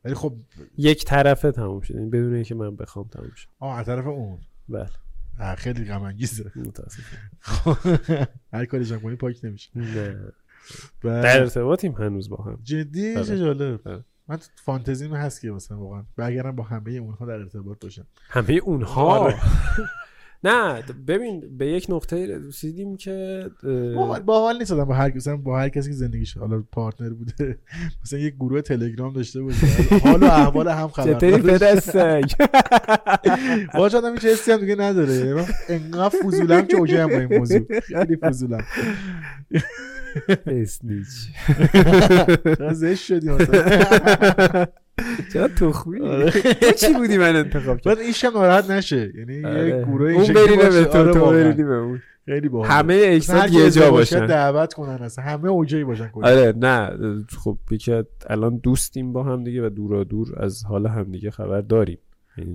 ولی 0.06 0.14
خب 0.14 0.36
یک 0.78 1.06
طرفه 1.06 1.52
تموم 1.52 1.82
شد 1.82 1.96
یعنی 1.96 2.10
بدون 2.10 2.34
اینکه 2.34 2.56
من 2.56 2.76
بخوام 2.76 3.08
تموم 3.08 3.32
شد. 3.36 3.48
آه 3.60 3.78
از 3.80 3.86
طرف 3.86 4.08
اون. 4.08 4.40
بله. 4.70 5.56
خیلی 5.56 5.86
غم 5.86 6.02
انگیزه. 6.04 6.52
متاسفم. 6.56 8.28
هر 8.54 8.66
کاری 8.66 8.86
جمع 8.86 9.00
کنی 9.00 9.16
پاک 9.16 9.40
نمیشه. 9.44 9.70
نه. 9.76 10.20
در 11.04 11.40
ارتباطیم 11.40 11.92
هنوز 11.92 12.30
با 12.30 12.44
هم. 12.44 12.60
جدی؟ 12.64 13.16
آره. 13.16 13.26
چه 13.26 13.40
جالب. 13.40 13.88
آره. 13.88 14.04
من 14.28 14.38
تو 14.38 14.46
فانتزیم 14.56 15.14
هست 15.14 15.42
که 15.42 15.52
مثلا 15.52 15.78
واقعا 15.78 16.04
برگردم 16.18 16.52
با 16.52 16.64
همه 16.64 16.92
اونها 16.92 17.26
در 17.26 17.34
ارتباط 17.34 17.78
باشم. 17.82 18.08
همه 18.30 18.54
اونها؟ 18.54 19.20
آره. 19.20 19.36
نه 20.46 20.82
ببین 21.08 21.58
به 21.58 21.68
یک 21.68 21.86
نقطه 21.90 22.38
رسیدیم 22.48 22.98
که 22.98 23.46
باحال 23.96 24.20
باحال 24.20 24.58
نیست 24.58 24.74
با 24.74 24.94
هر 24.94 25.12
مثلا 25.16 25.38
با 25.38 25.60
هر 25.60 25.70
کسی 25.70 25.90
که 25.90 25.96
زندگیش 25.96 26.38
حالا 26.38 26.64
پارتنر 26.72 27.10
بوده. 27.10 27.58
مثلا 28.04 28.20
یک 28.20 28.36
گروه 28.36 28.62
تلگرام 28.62 29.14
داشته 29.14 29.42
باشه. 29.42 29.68
حال 30.04 30.24
و 30.24 30.26
احوال 30.26 30.68
هم 30.68 30.88
خبر 30.88 31.14
چطوری 31.14 31.38
پدستک 31.38 32.36
باشه 33.78 33.98
آدم 33.98 34.14
هیچ 34.14 34.26
حسی 34.26 34.52
هم 34.52 34.60
دیگه 34.60 34.76
نداره. 34.76 35.34
من 35.34 35.46
انقدر 35.70 36.18
فضولم 36.24 36.66
که 36.68 36.78
اوکی 36.78 36.98
هم 36.98 37.08
با 37.08 37.18
این 37.18 37.38
موضوع. 37.38 37.80
خیلی 37.80 38.16
فضولم. 38.16 38.66
اسنیچ. 40.48 41.08
چقدر 42.44 42.74
زشت 42.74 43.04
شدی 43.06 43.30
مثلا؟ 43.30 44.66
چرا 45.34 45.48
تخمی؟ 45.48 46.00
آره. 46.00 46.32
تو 46.32 46.72
چی 46.72 46.94
بودی 46.94 47.18
من 47.18 47.36
انتخاب 47.36 47.78
کردم؟ 47.82 47.96
بعد 47.96 48.06
ایش 48.08 48.26
هم 48.26 48.34
ناراحت 48.34 48.72
نشه. 48.72 49.12
یعنی 49.18 49.34
یه 49.36 49.48
آره. 49.48 49.86
گروه 49.86 50.08
این 50.10 50.16
اون 50.16 50.26
شکلی 50.26 50.46
برینه 50.46 50.70
به 50.70 50.86
تو 50.86 50.98
آره 50.98 51.14
تو. 51.14 51.26
برینی 51.26 51.64
به 51.64 51.76
اون 51.76 52.02
خیلی 52.26 52.50
باحال. 52.50 52.72
همه 52.72 53.02
اکسات 53.06 53.54
یه 53.54 53.72
جا 53.72 53.92
باشن. 53.92 54.26
دعوت 54.26 54.74
کنن 54.74 55.04
اصلا. 55.04 55.26
همه 55.26 55.50
اوکی 55.50 55.84
باشن 55.84 56.08
کلا. 56.08 56.28
آره 56.28 56.54
نه. 56.58 56.90
خب 57.44 57.58
یکی 57.72 58.04
الان 58.28 58.58
دوستیم 58.58 59.14
با 59.14 59.24
هم 59.24 59.44
دیگه 59.44 59.66
و 59.66 59.70
دورا 59.70 60.04
دور 60.04 60.44
از 60.44 60.66
حال 60.66 60.88
هم 60.88 61.04
دیگه 61.04 61.32
خبر 61.32 61.62
داریم. 61.62 61.98
یعنی 62.38 62.54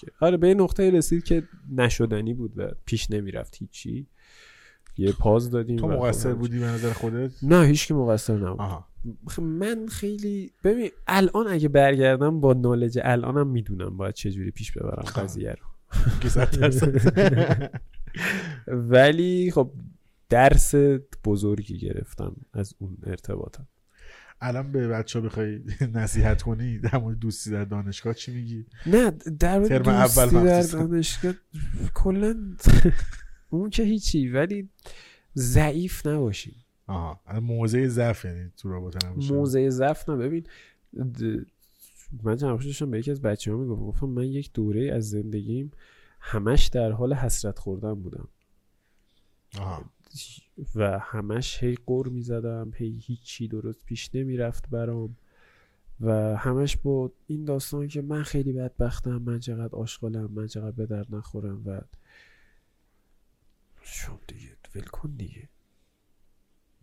که. 0.00 0.06
آره 0.20 0.36
به 0.36 0.48
یه 0.48 0.54
نقطه 0.54 0.90
رسید 0.90 1.24
که 1.24 1.42
نشدنی 1.76 2.34
بود 2.34 2.52
و 2.56 2.68
پیش 2.84 3.10
نمی‌رفت 3.10 3.56
هیچی. 3.60 4.06
یه 4.98 5.12
پاز 5.12 5.50
دادیم 5.50 5.76
تو 5.76 5.88
مقصر 5.88 6.34
بودی 6.34 6.58
به 6.58 6.66
نظر 6.66 6.92
خودت 6.92 7.32
نه 7.42 7.66
هیچ 7.66 7.86
که 7.86 7.94
مقصر 7.94 8.36
نبود 8.36 8.60
آها 8.60 8.88
خب 9.28 9.42
من 9.42 9.86
خیلی 9.86 10.52
ببین 10.64 10.90
الان 11.06 11.48
اگه 11.48 11.68
برگردم 11.68 12.40
با 12.40 12.52
نالج 12.52 12.98
الانم 13.02 13.46
می‌دونم 13.46 13.96
باید 13.96 14.14
چه 14.14 14.30
جوری 14.30 14.50
پیش 14.50 14.72
ببرم 14.72 15.04
خب. 15.04 15.22
قضیه 15.22 15.50
رو. 15.50 15.68
ولی 18.90 19.50
خب 19.50 19.72
درس 20.28 20.74
بزرگی 21.24 21.78
گرفتم 21.78 22.36
از 22.52 22.74
اون 22.78 22.96
ارتباطم 23.06 23.68
الان 24.40 24.72
به 24.72 24.88
بچه 24.88 25.18
ها 25.18 25.24
بخوای 25.24 25.60
نصیحت 25.94 26.42
کنی 26.42 26.78
در 26.78 26.98
مورد 26.98 27.18
دوستی 27.18 27.50
در 27.50 27.64
دانشگاه 27.64 28.14
چی 28.14 28.34
میگی 28.34 28.66
نه 28.86 29.10
در 29.40 29.58
مورد 29.58 29.82
دوستی 29.82 30.30
در. 30.44 30.62
دانشگاه 30.62 31.34
کلا 31.94 32.36
اون 33.50 33.70
که 33.70 33.82
هیچی 33.82 34.28
ولی 34.28 34.68
ضعیف 35.36 36.06
نباشی. 36.06 36.56
آها 36.86 37.20
موضع 37.40 37.86
ضعف 37.86 38.24
یعنی 38.24 38.50
تو 38.56 38.68
رابطه 38.68 39.08
نباشه 39.08 39.32
موضع 39.32 39.68
ضعف 39.68 40.08
نه. 40.08 40.16
ببین 40.16 40.44
د- 40.96 41.46
من 42.22 42.36
چند 42.36 42.60
داشتم 42.64 42.90
به 42.90 42.98
یکی 42.98 43.10
از 43.10 43.22
بچه 43.22 43.52
ها 43.52 43.58
می‌گفتم 43.58 43.84
گفتم 43.86 44.06
من 44.06 44.24
یک 44.26 44.52
دوره 44.52 44.92
از 44.92 45.10
زندگیم 45.10 45.72
همش 46.20 46.66
در 46.66 46.92
حال 46.92 47.12
حسرت 47.14 47.58
خوردن 47.58 47.94
بودم. 47.94 48.28
آها. 49.58 49.84
و 50.74 50.98
همش 51.02 51.62
هی 51.62 51.74
قور 51.86 52.08
می‌زدم 52.08 52.72
هی 52.74 52.98
هیچی 53.02 53.48
درست 53.48 53.84
پیش 53.84 54.10
نمی‌رفت 54.14 54.70
برام. 54.70 55.16
و 56.00 56.36
همش 56.36 56.76
با 56.76 57.12
این 57.26 57.44
داستان 57.44 57.88
که 57.88 58.02
من 58.02 58.22
خیلی 58.22 58.52
بدبختم 58.52 59.16
من 59.16 59.38
چقدر 59.40 59.76
آشغالم 59.76 60.30
من 60.32 60.46
چقدر 60.46 60.70
به 60.70 60.86
درد 60.86 61.14
نخورم 61.14 61.62
و 61.66 61.80
شم 63.90 64.20
دیگه. 64.26 64.56
ول 64.74 64.82
کن 64.82 65.10
دیگه. 65.16 65.48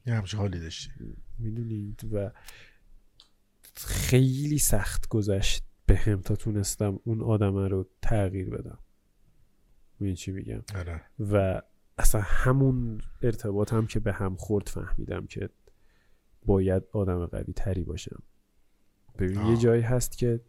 یه 0.05 0.13
همچه 0.13 0.37
حالی 0.37 0.59
داشتی. 0.59 0.91
می‌دونید 1.39 2.09
و 2.13 2.31
خیلی 3.75 4.57
سخت 4.57 5.07
گذشت 5.07 5.63
به 5.85 5.95
هم 5.95 6.21
تا 6.21 6.35
تونستم 6.35 6.99
اون 7.03 7.21
آدمه 7.21 7.67
رو 7.67 7.89
تغییر 8.01 8.49
بدم. 8.49 8.79
می‌دونی 9.99 10.15
چی 10.15 10.31
میگم؟ 10.31 10.63
آره. 10.75 11.01
و 11.19 11.61
اصلا 11.97 12.21
همون 12.21 13.01
ارتباط 13.21 13.73
هم 13.73 13.87
که 13.87 13.99
به 13.99 14.13
هم 14.13 14.35
خورد 14.35 14.67
فهمیدم 14.67 15.25
که 15.25 15.49
باید 16.45 16.83
آدم 16.91 17.25
قوی 17.25 17.53
تری 17.53 17.83
باشم. 17.83 18.23
ببین 19.19 19.37
آه. 19.37 19.51
یه 19.51 19.57
جایی 19.57 19.81
هست 19.81 20.17
که 20.17 20.41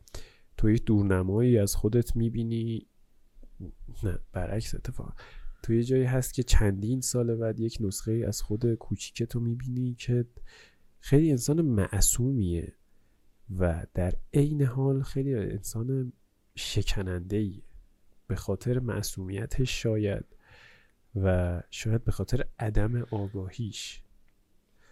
تو 0.56 0.70
یک 0.70 0.84
دورنمایی 0.84 1.58
از 1.58 1.76
خودت 1.76 2.16
می‌بینی. 2.16 2.86
نه 4.02 4.18
برعکس 4.32 4.74
اتفاق 4.74 5.20
تو 5.66 5.74
یه 5.74 5.82
جایی 5.82 6.04
هست 6.04 6.34
که 6.34 6.42
چندین 6.42 7.00
سال 7.00 7.34
بعد 7.34 7.60
یک 7.60 7.78
نسخه 7.80 8.24
از 8.28 8.42
خود 8.42 8.74
کوچیک 8.74 9.22
تو 9.22 9.40
می‌بینی 9.40 9.94
که 9.94 10.26
خیلی 11.00 11.30
انسان 11.30 11.62
معصومیه 11.62 12.72
و 13.58 13.86
در 13.94 14.12
عین 14.34 14.62
حال 14.62 15.02
خیلی 15.02 15.34
انسان 15.34 16.12
شکننده 16.54 17.36
ایه 17.36 17.62
به 18.26 18.36
خاطر 18.36 18.78
معصومیتش 18.78 19.82
شاید 19.82 20.24
و 21.16 21.62
شاید 21.70 22.04
به 22.04 22.12
خاطر 22.12 22.44
عدم 22.58 23.02
آگاهیش 23.10 24.02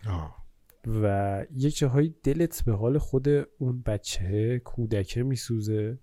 آه. 0.06 0.44
و 0.86 1.46
یک 1.50 1.76
جاهایی 1.76 2.14
دلت 2.22 2.64
به 2.64 2.72
حال 2.72 2.98
خود 2.98 3.28
اون 3.58 3.82
بچه 3.82 4.58
کودکه 4.58 5.22
میسوزه 5.22 5.98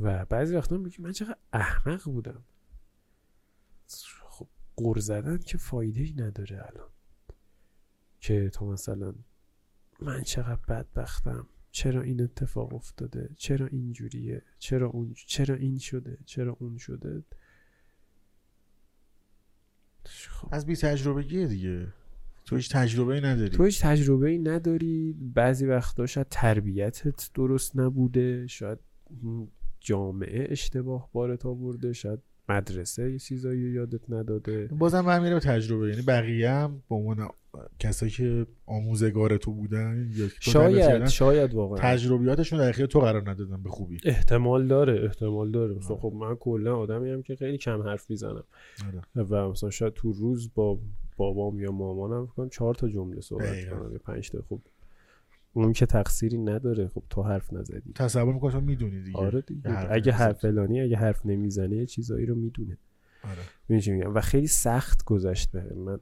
و 0.00 0.24
بعضی 0.24 0.56
وقتا 0.56 0.76
میگی 0.76 1.02
من 1.02 1.12
چقدر 1.12 1.36
احمق 1.52 2.04
بودم 2.04 2.44
قر 4.76 4.98
زدن 4.98 5.38
که 5.38 5.58
فایده 5.58 6.00
ای 6.00 6.12
نداره 6.12 6.56
الان. 6.56 6.90
که 8.20 8.50
تو 8.50 8.66
مثلا 8.66 9.14
من 10.00 10.22
چقدر 10.22 10.60
بدبختم 10.68 11.46
چرا 11.70 12.02
این 12.02 12.20
اتفاق 12.20 12.74
افتاده 12.74 13.30
چرا 13.36 13.66
اینجوریه 13.66 14.42
چرا 14.58 14.88
اون 14.88 15.14
چرا 15.26 15.54
این 15.54 15.78
شده 15.78 16.18
چرا 16.26 16.56
اون 16.60 16.76
شده؟ 16.76 17.24
خب. 20.04 20.48
از 20.52 20.66
بی 20.66 20.76
تجربگیه 20.76 21.46
دیگه. 21.46 21.88
تو 22.44 22.56
هیچ 22.56 22.72
تجربه 22.72 23.14
ای 23.14 23.20
نداری. 23.20 23.50
تو 23.50 23.64
هیچ 23.64 23.82
تجربه 23.82 24.28
ای 24.28 24.38
نداری. 24.38 25.12
بعضی 25.12 25.66
وقتا 25.66 26.06
شاید 26.06 26.26
تربیتت 26.30 27.30
درست 27.34 27.76
نبوده 27.76 28.46
شاید 28.46 28.78
جامعه 29.80 30.46
اشتباه 30.50 31.10
بارت 31.12 31.46
آورده 31.46 31.92
شاید 31.92 32.22
مدرسه 32.48 33.12
یه 33.12 33.18
چیزایی 33.18 33.60
یادت 33.60 34.10
نداده؟ 34.10 34.68
بازم 34.78 35.06
برمیره 35.06 35.34
به 35.34 35.40
تجربه 35.40 35.88
یعنی 35.88 36.02
بقیه 36.02 36.50
هم 36.50 36.82
به 36.88 36.94
عنوان 36.94 37.28
کسایی 37.78 38.12
که 38.12 38.46
آموزگار 38.66 39.36
تو 39.36 39.52
بودن 39.52 40.10
یا 40.16 40.28
شاید 40.40 41.06
شاید 41.06 41.54
واقعا. 41.54 41.78
تجربیاتشون 41.78 42.58
در 42.58 42.72
تو 42.72 43.00
قرار 43.00 43.30
ندادن 43.30 43.62
به 43.62 43.70
خوبی. 43.70 43.98
احتمال 44.04 44.66
داره 44.66 45.04
احتمال 45.04 45.50
داره. 45.50 45.74
مثلا 45.74 45.96
خب 45.96 46.12
من 46.12 46.34
کلا 46.34 46.76
آدمی 46.76 47.10
هم 47.10 47.22
که 47.22 47.36
خیلی 47.36 47.58
کم 47.58 47.82
حرف 47.82 48.10
می‌زنم. 48.10 48.44
آره. 48.86 49.24
و 49.24 49.48
مثلا 49.48 49.70
شاید 49.70 49.92
تو 49.92 50.12
روز 50.12 50.50
با 50.54 50.78
بابام 51.16 51.60
یا 51.60 51.72
مامانم 51.72 52.26
کنم 52.26 52.48
چهار 52.48 52.74
تا 52.74 52.88
جمله 52.88 53.20
صحبت. 53.20 53.70
کنم 53.70 53.92
یا 53.92 53.98
پنج 53.98 54.30
تا. 54.30 54.42
خب 54.48 54.60
اون 55.52 55.72
که 55.72 55.86
تقصیری 55.86 56.38
نداره. 56.38 56.88
خب 56.88 57.02
تو 57.10 57.22
حرف 57.22 57.52
نزدی. 57.52 57.92
تصور 57.92 58.34
می‌کنم 58.34 58.52
تو 58.52 58.60
می‌دونی 58.60 59.02
دیگه. 59.02 59.18
آره 59.18 59.40
دیگه. 59.40 59.70
حرف 59.70 59.88
اگه. 59.90 60.12
حرف 60.12 60.38
فلانی 60.38 60.80
اگه 60.80 60.96
حرف 60.96 61.26
نمی‌زنه 61.26 61.76
یه 61.76 61.86
چیزایی 61.86 62.26
رو 62.26 62.34
می‌دونه. 62.34 62.78
آره. 63.24 63.80
چی 63.80 63.92
میگم؟ 63.92 64.14
و 64.14 64.20
خیلی 64.20 64.46
سخت 64.46 65.04
گذشت 65.04 65.50
به 65.50 65.74
من. 65.74 65.98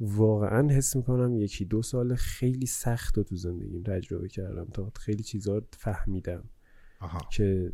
واقعا 0.00 0.68
حس 0.68 0.96
می‌کنم 0.96 1.36
یکی 1.36 1.64
دو 1.64 1.82
سال 1.82 2.14
خیلی 2.14 2.66
سخت 2.66 3.18
رو 3.18 3.24
تو 3.24 3.36
زندگیم 3.36 3.82
تجربه 3.82 4.28
کردم 4.28 4.64
تا 4.64 4.92
خیلی 4.96 5.22
چیزا 5.22 5.62
فهمیدم 5.72 6.44
آها. 7.00 7.28
که 7.32 7.72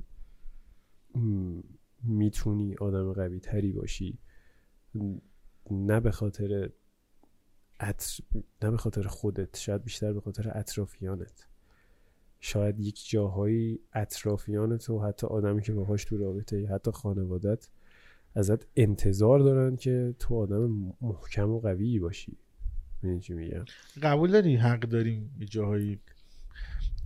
می‌تونی 2.02 2.74
آدم 2.74 3.12
قوی 3.12 3.40
تری 3.40 3.72
باشی. 3.72 4.18
نه 5.70 6.00
به 6.00 6.10
خاطر 6.10 6.70
اتر... 7.80 8.22
نه 8.62 8.70
به 8.70 8.76
خاطر 8.76 9.02
خودت 9.02 9.56
شاید 9.56 9.84
بیشتر 9.84 10.12
به 10.12 10.20
خاطر 10.20 10.58
اطرافیانت. 10.58 11.46
شاید 12.40 12.80
یک 12.80 13.08
جاهایی 13.10 13.80
اطرافیانت 13.92 14.90
و 14.90 15.00
حتی 15.00 15.26
آدمی 15.26 15.62
که 15.62 15.72
باهاش 15.72 16.04
تو 16.04 16.16
رابطه 16.16 16.66
حتی 16.66 16.90
خانوادت 16.90 17.68
ازت 18.34 18.66
انتظار 18.76 19.38
دارن 19.38 19.76
که 19.76 20.14
تو 20.18 20.36
آدم 20.36 20.94
محکم 21.00 21.50
و 21.50 21.60
قوی 21.60 21.98
باشی. 21.98 22.36
می‌دونی 23.02 23.20
چی 23.20 23.34
میگم؟ 23.34 23.64
قبول 24.02 24.32
داری 24.32 24.56
حق 24.56 24.80
داریم 24.80 25.36
یه 25.38 25.46
جاهایی 25.46 26.00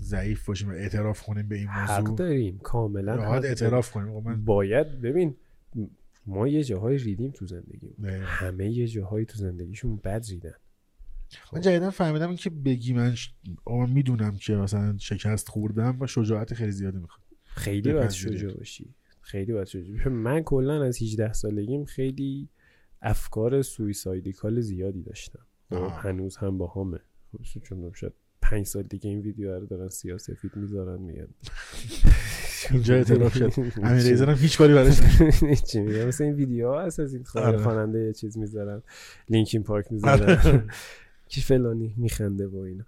ضعیف 0.02 0.46
باشیم 0.46 0.68
و 0.68 0.72
اعتراف 0.72 1.22
کنیم 1.22 1.48
به 1.48 1.56
این 1.56 1.66
حق 1.68 2.00
موضوع 2.00 2.16
داریم. 2.16 2.58
کاملا 2.58 3.22
حق. 3.22 3.44
اعتراف 3.44 3.92
کنیم. 3.92 4.08
آقا 4.08 4.20
من 4.20 4.44
باید 4.44 5.00
ببین 5.00 5.36
ما 6.26 6.48
یه 6.48 6.64
جاهای 6.64 6.98
ریدیم 6.98 7.30
تو 7.30 7.46
زندگی. 7.46 7.94
همه 8.22 8.70
یه 8.70 8.88
جاهایی 8.88 9.26
تو 9.26 9.38
زندگیشون 9.38 9.96
بد 9.96 10.24
ریدن 10.30 10.54
من 11.52 11.60
جدیدا 11.60 11.90
فهمیدم 11.90 12.28
این 12.28 12.36
که 12.36 12.50
بگی 12.50 12.92
من 12.92 13.14
ش... 13.14 13.34
می‌دونم 13.88 14.36
که 14.36 14.56
مثلا 14.56 14.98
شکست 14.98 15.48
خوردم 15.48 15.96
و 16.00 16.06
شجاعت 16.06 16.54
خیلی 16.54 16.72
زیادی 16.72 16.98
می‌خواد 16.98 17.26
خیلی 17.44 17.92
باید. 17.92 18.10
شجاع 18.10 18.54
باشی 18.54 18.94
خیلی 19.20 19.52
باید 19.52 19.66
شجاع 19.66 19.96
باشی. 19.96 20.08
من 20.26 20.42
کلا 20.42 20.82
از 20.82 21.02
18 21.02 21.32
سالگیم 21.32 21.84
خیلی 21.84 22.48
افکار 23.02 23.62
سویسایدیکال 23.62 24.60
زیادی 24.60 25.02
داشتم 25.02 25.46
خب، 25.68 25.76
آه. 25.76 26.00
هنوز 26.00 26.36
هم 26.36 26.58
با 26.58 26.66
همه 26.66 27.00
خب 27.32 27.60
چون 27.60 27.92
شاید 27.94 28.12
پنج 28.42 28.66
سال 28.66 28.82
دیگه 28.82 29.10
این 29.10 29.20
ویدیو 29.20 29.60
رو 29.60 29.66
دارن 29.66 29.88
سیاسفید 29.88 30.56
می‌ذارن 30.56 31.02
میگن 31.02 31.28
اینجا 32.70 32.94
اعتراف 32.94 33.34
شد. 33.34 33.52
امیر 33.82 34.02
ریزن 34.02 34.28
هم 34.28 34.36
هیچ 34.36 34.58
کاری 34.58 34.74
براش. 34.74 35.00
چی 35.68 35.80
میگم 35.80 36.06
مثل 36.06 36.24
این 36.24 36.34
ویدیو 36.34 36.74
هست 36.74 37.00
از 37.00 37.14
این 37.14 37.24
آره. 37.34 37.58
خواننده 37.58 37.98
یه 37.98 38.12
چیز 38.12 38.38
می‌ذارن. 38.38 38.82
لینکین 39.28 39.62
پارک 39.62 39.92
می‌ذارن. 39.92 40.68
که 41.28 41.40
فلانی 41.40 41.94
میخنده 41.96 42.48
با 42.48 42.64
اینا. 42.64 42.84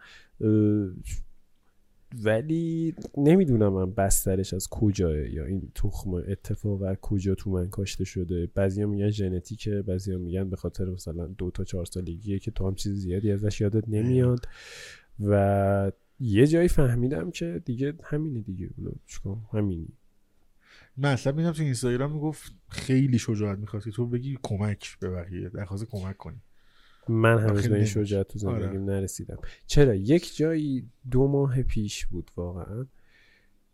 ولی 2.25 2.95
نمی‌دونم 3.17 3.73
من 3.73 3.91
بسترش 3.91 4.55
از 4.55 4.69
کجاه 4.69 5.17
یا 5.17 5.45
این 5.45 5.73
تخم 5.75 6.15
اتفاق 6.15 6.83
از 6.83 6.97
کجا 7.03 7.35
تو 7.35 7.51
من 7.51 7.69
کاشته 7.69 8.05
شده. 8.05 8.49
بعضیا 8.55 8.87
میگن 8.87 9.11
ژنتیکه 9.11 9.83
بعضیا 9.83 10.19
میگن 10.19 10.51
به 10.51 10.57
خاطر 10.57 10.85
مثلا 10.85 11.27
دو 11.27 11.51
تا 11.51 11.65
چهار 11.65 11.85
سالگیه 11.85 12.39
که 12.39 12.51
تو 12.51 12.67
هم 12.67 12.75
چیز 12.75 12.93
زیادی 12.93 13.33
ازش 13.33 13.61
یادت 13.61 13.89
نمیاد. 13.89 14.47
و 15.21 15.93
یه 16.23 16.47
جایی 16.47 16.69
فهمیدم 16.69 17.31
که 17.31 17.63
دیگه 17.65 17.95
همینه 18.05 18.41
دیگه. 18.41 18.71
چیکار؟ 19.07 19.37
همینی. 19.53 19.89
من 20.97 21.13
اصلا 21.13 21.33
میدم 21.33 21.53
تو 21.53 21.63
اینستاگرام 21.63 22.13
می‌گفت 22.13 22.53
خیلی 22.69 23.19
شجاعت 23.19 23.59
می‌خواد 23.59 23.85
که 23.85 23.91
تو 23.91 24.07
بگی 24.07 24.39
کمک 24.43 24.99
به 25.01 25.11
بقیه 25.11 25.49
درخواست 25.49 25.85
کمک 25.85 26.17
کنی. 26.17 26.41
من 27.09 27.39
هنوز 27.39 27.69
به 27.69 27.77
این. 27.77 27.85
شجاعت 27.85 28.29
تو 28.29 28.49
آره. 28.49 28.61
زندگیم 28.61 28.85
نرسیدم. 28.85 29.39
چرا؟ 29.67 29.95
یک 29.95 30.37
جایی 30.37 30.89
دو 31.11 31.29
ماه 31.29 31.63
پیش 31.63 32.07
بود 32.07 32.31
واقعا 32.37 32.87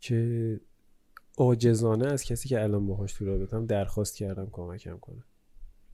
که 0.01 0.61
عاجزانه 1.39 2.07
از 2.07 2.25
کسی 2.25 2.49
که 2.49 2.62
الان 2.62 2.87
باهاش 2.87 3.12
تو 3.12 3.25
رابطم 3.25 3.66
درخواست 3.66 4.16
کردم 4.16 4.49
کمکم 4.53 4.99
کنه. 4.99 5.23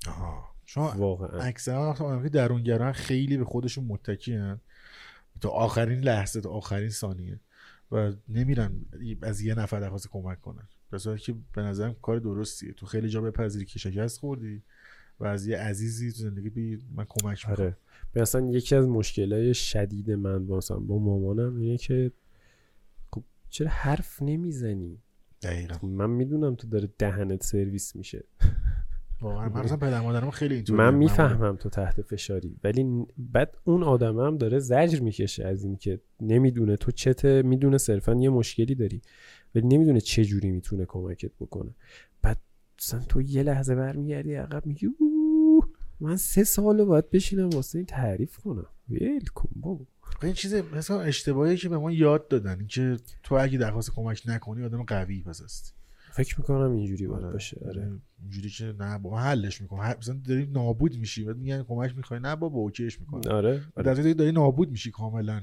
آها. 0.09 0.55
شما 0.67 0.95
واقعا. 0.97 1.41
اکثرا 1.41 1.91
وقتا 1.91 2.05
آدم 2.05 2.23
که 2.23 2.29
درونگران 2.29 2.93
خیلی 2.93 3.37
به 3.37 3.45
خودشون 3.45 3.85
متکی 3.85 4.37
تا 5.41 5.49
آخرین 5.49 6.01
لحظه 6.01 6.41
تا 6.41 6.51
آخرین 6.51 6.91
ثانیه. 6.91 7.41
و 7.93 8.13
نمیرن 8.29 8.73
از 9.23 9.41
یه 9.41 9.55
نفر 9.55 9.81
درخواست 9.81 10.09
کمک 10.09 10.41
کنن. 10.41 10.69
صورتی 10.99 11.23
که 11.23 11.35
به 11.55 11.63
نظرم 11.63 11.97
کار 12.03 12.19
درستیه. 12.19 12.73
تو 12.73 12.87
خیلی 12.87 13.09
جا 13.09 13.21
بپذیری 13.21 13.65
که 13.65 13.79
شکست 13.79 14.19
خوردی 14.19 14.63
و 15.21 15.25
از 15.25 15.47
یه 15.47 15.59
عزیزی 15.59 16.13
تو 16.13 16.19
زندگی 16.19 16.51
بگی 16.51 16.79
من 16.95 17.05
کمک 17.09 17.49
می‌کنم. 17.49 17.65
آره. 17.65 17.77
به 18.13 18.23
اصلا 18.23 18.51
یکی 18.51 18.75
از 18.75 18.87
مشکلای 18.87 19.55
شدید 19.55 20.11
من 20.11 20.47
با 20.47 20.57
مثلا 20.57 20.79
با 20.79 20.99
مامانم 20.99 21.57
اینه 21.57 21.79
که 21.79 22.13
خب 23.13 23.25
چرا 23.51 23.69
حرف 23.69 24.23
نمی‌زنی؟ 24.23 24.99
دقیقا. 25.43 25.87
من 25.87 26.11
می‌دونم 26.11 26.55
تو 26.55 26.67
داره 26.69 26.89
دهنت 26.99 27.43
سرویس 27.43 27.97
میشه. 27.97 28.25
واقعا. 29.21 29.49
من 29.49 29.77
پدر 29.77 30.01
مادرم 30.01 30.31
خیلی 30.31 30.55
اینطوری 30.55 30.79
من 30.79 30.95
می‌فهمم 30.95 31.57
تو 31.57 31.69
تحت 31.69 32.03
فشاری 32.03 32.57
ولی 32.65 33.07
بعد 33.19 33.57
اون 33.65 33.83
آدم 33.83 34.19
هم 34.19 34.39
داره 34.39 34.59
زجر 34.59 35.01
می‌کشه 35.01 35.47
از 35.47 35.65
این 35.65 35.77
که 35.77 36.01
نمی‌دونه 36.21 36.77
تو 36.77 36.91
چته 36.91 37.43
می‌دونه 37.43 37.79
صرفا 37.79 38.15
یه 38.15 38.31
مشکلی 38.31 38.75
داری 38.75 39.03
ولی 39.55 39.67
نمی‌دونه 39.67 40.01
چه 40.01 40.25
جوری 40.25 40.51
می‌تونه 40.51 40.85
کمکت 40.85 41.31
بکنه. 41.41 41.71
بعد 42.23 42.41
مثلا 42.79 43.01
تو 43.01 43.23
یه 43.23 43.43
لحظه 43.43 43.75
برمیگردی 43.75 44.35
عقب 44.35 44.67
میگی 44.67 44.89
من 46.01 46.17
سه 46.17 46.45
سال 46.45 46.85
باید 46.85 47.11
بشینم 47.11 47.51
واسه 47.51 47.79
این 47.79 47.87
تعریف 47.87 48.37
کنم. 48.37 48.67
ویل 48.89 49.27
کن 49.27 49.49
بابا. 49.57 49.87
این 50.23 50.33
چیز 50.33 50.55
مثلا 50.55 51.01
اشتباهی 51.01 51.57
که 51.57 51.69
به 51.69 51.79
ما 51.79 51.93
یاد 51.93 52.29
دادن. 52.29 52.59
این 52.59 52.67
که 52.67 52.97
تو 53.23 53.35
اگه 53.35 53.59
درخواست 53.59 53.91
کمک 53.95 54.23
نکنی 54.27 54.65
آدم 54.65 54.83
قوی 54.83 55.23
پس 55.23 55.43
هستی 55.43 55.73
فکر 56.15 56.41
می‌کنم 56.41 56.73
اینجوری 56.73 57.07
باید 57.07 57.25
آره. 57.25 57.33
باشه 57.33 57.61
آره. 57.67 57.93
اینجوری 58.23 58.51
که 58.51 58.65
نه 58.65 58.99
بابا 58.99 59.21
حلش 59.21 59.61
می‌کنم 59.61 59.95
مثلا 59.99 60.21
داری 60.29 60.47
نابود 60.47 60.97
میشی 60.97 61.25
بعد 61.25 61.37
میگن 61.37 61.63
کمک 61.63 61.97
می‌خوای. 61.97 62.21
نه 62.21 62.37
بابا 62.37 62.59
اوکیش 62.59 63.01
می‌کنم. 63.01 63.33
آره, 63.33 63.63
آره. 63.77 63.95
در 63.95 64.03
که 64.03 64.15
داری 64.15 64.33
نابود 64.33 64.71
میشی 64.71 64.91
کاملا. 64.91 65.43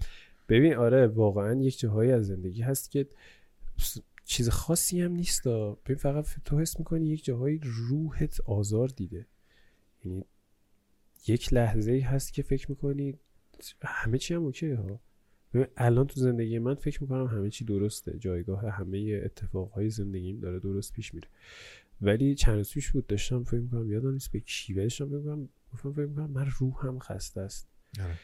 ببین 0.50 0.74
آره 0.76 1.08
واقعا 1.08 1.62
یک 1.62 1.80
جاهایی 1.80 2.12
از 2.12 2.28
زندگی 2.28 2.62
هست 2.62 2.92
که 2.92 3.08
چیز 4.26 4.50
خاصی 4.50 5.02
هم 5.02 5.12
نیست. 5.12 5.48
ببین 5.48 5.98
فقط 5.98 6.28
تو 6.46 6.60
حس 6.60 6.80
می‌کنی 6.80 7.08
یک 7.08 7.26
جاهایی 7.26 7.60
روحت 7.64 8.42
آزار 8.42 8.88
دیده. 8.88 9.28
یعنی 10.06 10.26
یک 11.28 11.54
لحظه 11.54 11.92
ای 11.92 12.00
هست 12.00 12.34
که 12.34 12.42
فکر 12.42 12.70
می‌کنی 12.70 13.20
همه 13.82 14.18
چی 14.18 14.34
هم 14.34 14.44
اوکی 14.44 14.72
ها. 14.72 15.00
الان 15.78 16.08
تو 16.08 16.20
زندگی 16.20 16.60
من 16.60 16.76
فکر 16.76 17.04
می‌کنم 17.04 17.26
همه 17.26 17.50
چی 17.50 17.66
درسته. 17.66 18.20
جایگاه 18.20 18.70
همه 18.70 19.22
اتفاقهای 19.26 19.90
زندگیم 19.90 20.40
داره 20.40 20.60
درست 20.60 20.94
پیش 20.94 21.14
میره. 21.14 21.28
ولی 22.02 22.36
چند 22.36 22.58
روز 22.58 22.74
پیش 22.74 22.92
بود 22.92 23.08
داشتم 23.08 23.44
فکر 23.44 23.60
می‌کنم 23.60 23.92
یادم 23.92 24.12
نیست 24.12 24.32
به 24.32 24.40
کی 24.40 24.74
داشتم 24.74 25.06
فکر 25.06 25.16
می‌کنم 25.16 25.50
گفتم 25.74 25.92
فکر 25.92 26.06
می‌کنم 26.06 26.32
من 26.32 26.48
روحم 26.60 27.00
خسته 27.00 27.42
است. 27.42 27.68
آره. 28.00 28.16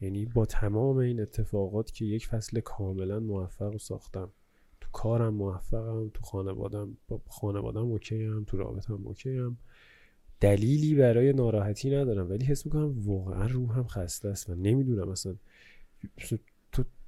یعنی 0.00 0.24
با 0.24 0.46
تمام 0.46 0.96
این 0.96 1.20
اتفاقات 1.20 1.90
که 1.90 2.04
یک 2.04 2.26
فصل 2.26 2.60
کاملا 2.60 3.20
موفق 3.20 3.76
ساختم. 3.76 4.32
تو 4.80 4.88
کارم 4.92 5.34
موفقم 5.34 6.08
تو 6.08 6.22
خانوادم 6.22 6.96
با 7.08 7.20
خانوادم 7.26 7.86
اوکی 7.86 8.24
هم 8.24 8.44
تو 8.44 8.56
رابطم 8.56 9.06
اوکی 9.06 9.36
هم 9.36 9.56
دلیلی 10.40 10.94
برای 10.94 11.32
ناراحتی 11.32 11.90
ندارم 11.90 12.30
ولی 12.30 12.44
حس 12.44 12.66
می‌کنم 12.66 12.94
واقعا 13.06 13.46
روحم 13.46 13.86
خسته 13.86 14.28
است 14.28 14.50
و 14.50 14.54
نمی‌دونم 14.54 15.08
اصلا. 15.08 15.36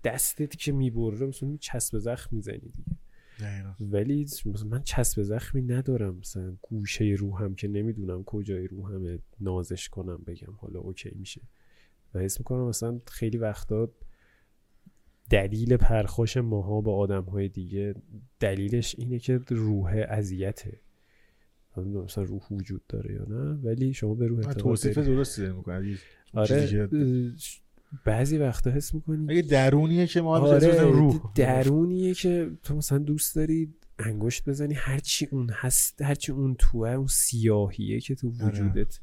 دستت 0.06 0.56
که 0.56 0.72
می‌بره 0.72 1.26
مثلا 1.26 1.56
چسب 1.60 1.98
زخم 1.98 2.36
می‌زنی 2.36 2.58
دیگه. 2.58 2.96
ولی 3.80 4.22
مثلا 4.46 4.68
من 4.68 4.82
چسب 4.82 5.22
زخمی 5.22 5.62
ندارم 5.62 6.16
مثلا 6.16 6.56
گوشه 6.62 7.04
روحم 7.04 7.54
که 7.54 7.68
نمی‌دونم 7.68 8.24
کجای 8.24 8.66
روحم 8.66 9.18
نازش 9.40 9.88
کنم 9.88 10.16
بگم 10.26 10.52
حالا 10.56 10.80
اوکی 10.80 11.10
میشه 11.14 11.40
و 12.14 12.18
حس 12.18 12.40
می‌کنم 12.40 12.68
مثلا 12.68 13.00
خیلی 13.06 13.38
وقتا 13.38 13.90
دلیل 15.30 15.76
پرخوش 15.76 16.36
ماها 16.36 16.80
با 16.80 16.96
آدم 16.96 17.22
های 17.22 17.48
دیگه 17.48 17.94
دلیلش 18.40 18.94
اینه 18.98 19.18
که 19.18 19.40
روح 19.48 20.04
اذیته 20.08 20.80
مثلا 21.76 22.24
روح 22.24 22.42
وجود 22.50 22.82
داره 22.88 23.14
یا 23.14 23.24
نه 23.28 23.52
ولی 23.54 23.94
شما 23.94 24.14
به 24.14 24.26
روح 24.26 24.42
توصیف. 24.52 24.98
درستی 24.98 25.42
داری 25.42 25.98
آره 26.32 26.88
بعضی 28.04 28.38
وقتا 28.38 28.70
حس 28.70 28.94
می‌کنی 28.94 29.26
اگه 29.32 29.42
درونیه 29.42 30.06
که 30.06 30.20
ما 30.20 30.38
آره 30.38 30.82
روح 30.82 31.20
درونیه 31.34 32.14
که 32.14 32.50
تو 32.62 32.76
مثلا 32.76 32.98
دوست 32.98 33.36
داری 33.36 33.74
انگشت 33.98 34.48
بزنی 34.48 34.74
هرچی 34.74 35.28
اون 35.30 35.50
هست 35.50 36.02
هرچی 36.02 36.32
اون 36.32 36.54
توه 36.54 36.88
اون 36.88 37.06
سیاهیه 37.06 38.00
که 38.00 38.14
تو 38.14 38.32
آره. 38.40 38.48
وجودت 38.48 39.00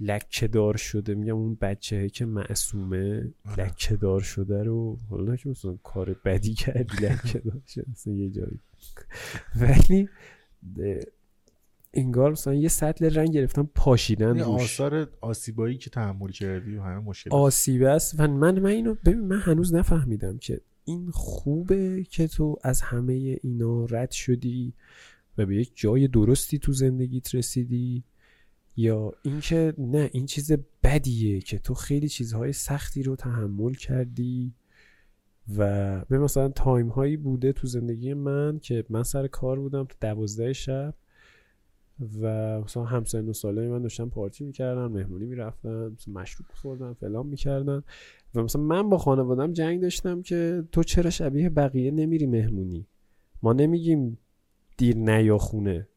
لکه 0.00 0.48
دار 0.48 0.76
شده 0.76 1.14
میگم 1.14 1.36
اون 1.36 1.54
بچه 1.60 2.08
که 2.08 2.24
معصومه 2.24 3.32
آره. 3.44 3.66
لکه 3.66 3.96
دار 3.96 4.20
شده 4.20 4.62
رو 4.62 4.98
حالا 5.10 5.36
که 5.36 5.48
مثلا 5.48 5.78
کار 5.82 6.16
بدی 6.24 6.54
کردی 6.54 6.96
لکه 6.96 7.38
دار 7.38 7.62
شده 7.66 7.84
مثلا 7.90 8.12
یه 8.12 8.30
جایی 8.30 8.60
ولی 9.56 10.08
انگار 11.94 12.32
مثلا 12.32 12.54
یه 12.54 12.68
سطل 12.68 13.14
رنگ 13.14 13.32
گرفتم 13.32 13.70
پاشیدن 13.74 14.38
روش. 14.38 14.62
آثار 14.62 15.08
آسیبایی 15.20 15.78
که 15.78 15.90
تحمل 15.90 16.30
کردی 16.30 16.76
و 16.76 16.82
همه 16.82 16.98
مشکل 16.98 17.30
آسیبه 17.30 17.88
است. 17.88 18.20
و 18.20 18.26
من 18.28 18.58
من 18.58 18.70
اینو 18.70 18.94
ببین 18.94 19.20
من 19.20 19.38
هنوز 19.38 19.74
نفهمیدم 19.74 20.38
که 20.38 20.60
این 20.84 21.10
خوبه 21.10 22.04
که 22.10 22.28
تو 22.28 22.56
از 22.62 22.80
همه 22.80 23.38
اینا 23.42 23.84
رد 23.84 24.10
شدی 24.10 24.74
و 25.38 25.46
به 25.46 25.56
یک 25.56 25.72
جای 25.74 26.08
درستی 26.08 26.58
تو 26.58 26.72
زندگیت 26.72 27.34
رسیدی 27.34 28.04
یا 28.76 29.12
اینکه 29.22 29.74
نه 29.78 30.10
این 30.12 30.26
چیز 30.26 30.52
بدیه 30.82 31.40
که 31.40 31.58
تو 31.58 31.74
خیلی 31.74 32.08
چیزهای 32.08 32.52
سختی 32.52 33.02
رو 33.02 33.16
تحمل 33.16 33.72
کردی 33.72 34.54
و 35.56 36.04
به 36.04 36.18
مثلا 36.18 36.48
تایم 36.48 36.88
هایی 36.88 37.16
بوده 37.16 37.52
تو 37.52 37.66
زندگی 37.66 38.14
من 38.14 38.58
که 38.58 38.84
من 38.88 39.02
سر 39.02 39.26
کار 39.26 39.60
بودم 39.60 39.84
تو 39.84 39.96
دوازده 40.00 40.52
شب. 40.52 40.94
و 42.22 42.60
مثلا 42.60 42.84
همسن 42.84 43.28
و 43.28 43.32
ساله 43.32 43.68
من 43.68 43.82
داشتن 43.82 44.08
پارتی 44.08 44.44
می‌کردن 44.44 44.86
مهمونی 44.86 45.26
می‌رفتن 45.26 45.88
مثلا 45.88 46.14
مشروب 46.14 46.48
خوردن 46.54 46.92
فلان 46.92 47.26
می‌کردن. 47.26 47.82
و 48.34 48.42
مثلا 48.42 48.62
من 48.62 48.88
با 48.88 48.98
خانوادم 48.98 49.52
جنگ 49.52 49.80
داشتم 49.80 50.22
که 50.22 50.64
تو 50.72 50.82
چرا 50.82 51.10
شبیه 51.10 51.48
بقیه 51.48 51.90
نمیری 51.90 52.26
مهمونی؟ 52.26 52.86
ما 53.42 53.52
نمیگیم 53.52 54.18
دیر 54.76 54.96
نیا 54.96 55.38
خونه. 55.38 55.88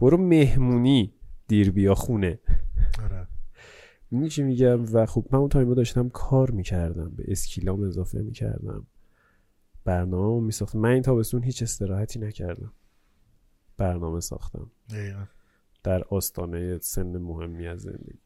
برو 0.00 0.16
مهمونی 0.16 1.12
دیر 1.48 1.70
بیا 1.70 1.94
خونه. 1.94 2.38
آره. 3.04 3.26
می‌دونی 4.10 4.30
چی 4.30 4.42
میگم؟ 4.42 4.84
و 4.92 5.06
خب 5.06 5.26
من 5.30 5.38
اون 5.38 5.48
تایما 5.48 5.74
داشتم 5.74 6.08
کار 6.08 6.50
می‌کردم 6.50 7.08
به 7.16 7.24
اسکیلام 7.28 7.82
اضافه 7.82 8.18
می‌کردم. 8.22 8.86
برنامه 9.84 10.40
میساختم. 10.40 10.78
من 10.78 10.90
این 10.90 11.02
تابستون 11.02 11.42
هیچ 11.42 11.62
استراحتی 11.62 12.18
نکردم. 12.18 12.72
برنامه 13.76 14.20
ساختم. 14.20 14.70
دقیقاً. 14.90 15.24
در 15.86 16.04
آستانه 16.10 16.78
سن 16.78 17.16
مهمی 17.16 17.66
از 17.66 17.80
زندگی. 17.80 18.18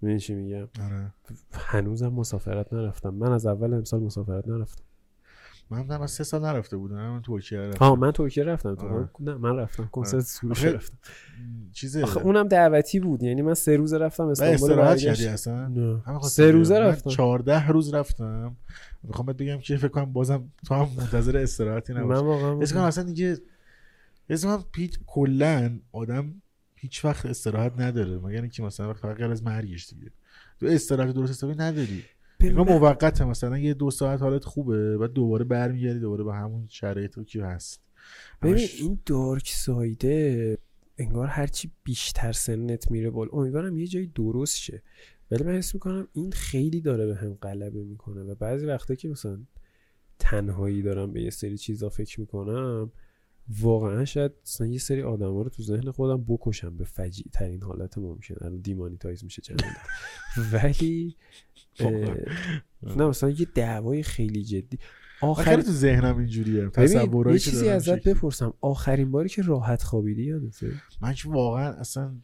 می‌دونی 0.00 0.20
چی 0.20 0.34
میگم؟ 0.34 0.68
آره. 0.84 1.12
هنوزم 1.52 2.08
مسافرت 2.08 2.72
نرفتم. 2.72 3.14
من 3.14 3.32
از 3.32 3.46
اول 3.46 3.74
امسال 3.74 4.00
مسافرت 4.02 4.48
نرفتم. 4.48 4.82
من 5.70 5.90
هم 5.90 6.00
از 6.02 6.10
سه 6.10 6.24
سال 6.24 6.42
نرفته 6.42 6.76
بودم. 6.76 6.94
من 7.10 7.22
ترکیه 7.22 7.58
رفتم. 7.58 7.84
آه 7.84 7.98
من 7.98 8.10
ترکیه 8.12 8.44
رفتم. 8.44 8.74
تو 8.74 8.86
آره. 8.88 9.08
نه 9.20 9.34
من 9.34 9.56
رفتم. 9.56 9.88
کنسرت 9.92 10.14
آره. 10.14 10.22
سروش 10.24 10.64
رفتم. 10.64 10.96
چیز 11.72 11.96
آخه 11.96 12.20
اونم 12.20 12.48
دعوتی 12.48 13.00
بود. 13.00 13.22
یعنی 13.22 13.42
من 13.42 13.54
سه 13.54 13.76
روز 13.76 13.94
رفتم 13.94 14.26
استانبول 14.26 14.54
استراحت 14.70 14.90
برگشت- 14.96 15.04
کردی 15.06 15.26
اصلا؟ 15.26 15.68
نه. 15.68 16.02
سه 16.22 16.50
روزه. 16.50 16.74
من 16.74 16.80
رفتم. 16.86 17.10
14 17.10 17.68
روز 17.68 17.94
رفتم. 17.94 18.56
می‌خوام 19.02 19.26
بهت 19.26 19.36
بگم 19.36 19.58
که 19.58 19.76
فکر 19.76 19.88
کنم 19.88 20.12
بازم 20.12 20.48
تو 20.66 20.74
هم 20.74 20.88
منتظر 20.98 21.36
استراحتی 21.36 21.92
من 21.92 22.00
نباشی 22.00 22.24
واقعا 22.24 22.60
حس 22.60 22.72
کنم 22.72 22.82
اصلا 22.82 23.04
دیگه 23.04 23.36
حس 24.30 24.44
کنم 24.44 24.64
پیچ 24.72 24.98
کلا 25.06 25.78
آدم 25.92 26.34
هیچ 26.84 27.04
وقت 27.04 27.26
استراحت 27.26 27.72
نداره. 27.80 28.18
مگر 28.18 28.40
اینکه 28.40 28.62
مثلا 28.62 28.90
وقت 28.90 29.00
فقط 29.00 29.20
از 29.20 29.42
مرگش 29.42 29.88
دیگه. 29.88 30.10
تو 30.60 30.66
استراحت 30.66 31.14
درست 31.14 31.30
حسابی 31.32 31.54
نداری. 31.54 32.02
ببین، 32.40 32.56
موقته 32.56 33.24
مثلا 33.24 33.58
یه 33.58 33.74
دو 33.74 33.90
ساعت 33.90 34.22
حالت 34.22 34.44
خوبه 34.44 34.98
بعد 34.98 35.12
دوباره 35.12 35.44
برمیگردی 35.44 35.98
دوباره 35.98 36.24
به 36.24 36.34
همون 36.34 36.66
شرایط 36.68 37.24
که 37.26 37.44
هست. 37.44 37.80
ببین 38.42 38.54
همش- 38.54 38.80
این 38.80 39.00
دارک 39.06 39.48
سایده 39.48 40.58
انگار 40.98 41.26
هرچی 41.26 41.70
بیشتر 41.84 42.32
سنت 42.32 42.90
میره 42.90 43.10
بالا. 43.10 43.30
امیدوارم 43.32 43.76
یه 43.76 43.86
جایی 43.86 44.06
درست 44.14 44.56
شه. 44.56 44.82
ولی 45.30 45.44
من 45.44 45.54
حس 45.56 45.74
می‌کنم 45.74 46.08
این 46.12 46.32
خیلی 46.32 46.80
داره 46.80 47.06
به 47.06 47.16
هم 47.16 47.34
غلبه 47.34 47.84
می‌کنه. 47.84 48.22
و 48.22 48.34
بعضی 48.34 48.66
وقتا 48.66 48.94
که 48.94 49.08
مثلا 49.08 49.38
تنهایی 50.18 50.82
دارم 50.82 51.12
به 51.12 51.22
یه 51.22 51.30
سری 51.30 51.58
چیزا 51.58 51.88
فکر 51.88 52.20
می‌کنم 52.20 52.92
واقعا 53.60 54.04
شاید 54.04 54.32
مثلا 54.44 54.66
یه 54.66 54.78
سری 54.78 55.02
آدم 55.02 55.32
ها 55.32 55.42
رو 55.42 55.48
تو 55.48 55.62
ذهن 55.62 55.90
خودم 55.90 56.24
بکشم 56.28 56.76
به 56.76 56.84
فجیع 56.84 57.26
ترین 57.32 57.62
حالت 57.62 57.98
ممکن. 57.98 58.34
الان 58.40 58.60
دیمانیتایز 58.60 59.24
میشه 59.24 59.42
چند 59.42 59.62
ولی 60.52 61.16
نه 62.96 63.06
مثلا 63.06 63.30
یه 63.30 63.46
دعوای 63.54 64.02
خیلی 64.02 64.44
جدی. 64.44 64.78
آخر 65.20 65.60
تو 65.62 65.70
ذهنم 65.70 66.18
اینجوریه. 66.18 66.68
تصورایی 66.68 67.34
یه 67.34 67.40
چیزی 67.40 67.68
ازت. 67.68 68.02
بپرسم. 68.08 68.54
آخرین 68.60 69.10
باری 69.10 69.28
که 69.28 69.42
راحت 69.42 69.82
خوابیدی 69.82 70.22
یادته 70.24 70.72
من 71.00 71.14
که 71.14 71.28
واقعا 71.28 71.72
اصلا 71.72 72.16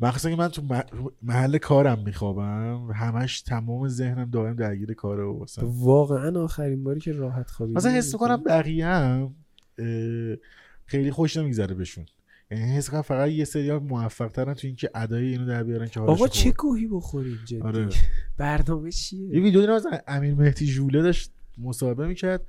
مخصوصا 0.00 0.30
که 0.30 0.36
من 0.36 0.48
تو 0.48 0.62
مح- 0.68 1.12
محل 1.22 1.58
کارم 1.58 2.02
میخوابم. 2.04 2.90
همش 2.94 3.42
تمام 3.42 3.88
ذهنم 3.88 4.30
دائم 4.30 4.56
درگیر 4.56 4.94
کاره 4.94 5.22
و 5.24 5.44
واقعا 5.62 6.40
آخرین 6.42 6.84
باری 6.84 7.00
که 7.00 7.12
راحت 7.12 7.50
خوابیدی 7.50 7.76
مثلا 7.76 7.92
حس؟ 7.92 8.12
می‌کنم 8.12 8.42
بقیه 8.42 8.86
هم 8.86 9.34
خیلی 10.86 11.10
خوش 11.10 11.36
نمیگذره 11.36 11.74
بهشون. 11.74 12.06
یعنی 12.50 12.76
حس 12.76 12.90
کنم 12.90 13.02
فقط 13.02 13.30
یه 13.30 13.44
سری 13.44 13.70
ها 13.70 13.78
موفق 13.78 14.28
ترن 14.28 14.54
تو 14.54 14.66
اینکه 14.66 14.90
ادای 14.94 15.26
اینو 15.26 15.46
در 15.46 15.62
بیارن 15.62 15.88
که 15.88 16.00
آقا 16.00 16.28
چه. 16.28 16.50
گوهی 16.50 16.86
بخوریم 16.86 17.38
جدی؟ 17.44 17.60
آره. 17.60 17.88
برنامه 18.36 18.84
یه 18.84 18.92
چیه 18.92 19.40
ویدیو 19.40 19.60
دیدم 19.60 19.72
از 19.72 19.86
امیر 20.06 20.34
مهدی 20.34 20.66
ژوله 20.66 21.02
داشت 21.02 21.30
مصاحبه 21.58 22.06
می‌کرد. 22.06 22.46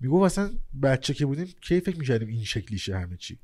می‌گفت 0.00 0.24
اصلا 0.24 0.50
بچه 0.82 1.14
که 1.14 1.26
بودیم 1.26 1.46
کی 1.60 1.80
فکر 1.80 1.98
می‌کردیم 1.98 2.28
این 2.28 2.44
شکلیشه 2.44 2.98
همه 2.98 3.16
چی؟ 3.16 3.38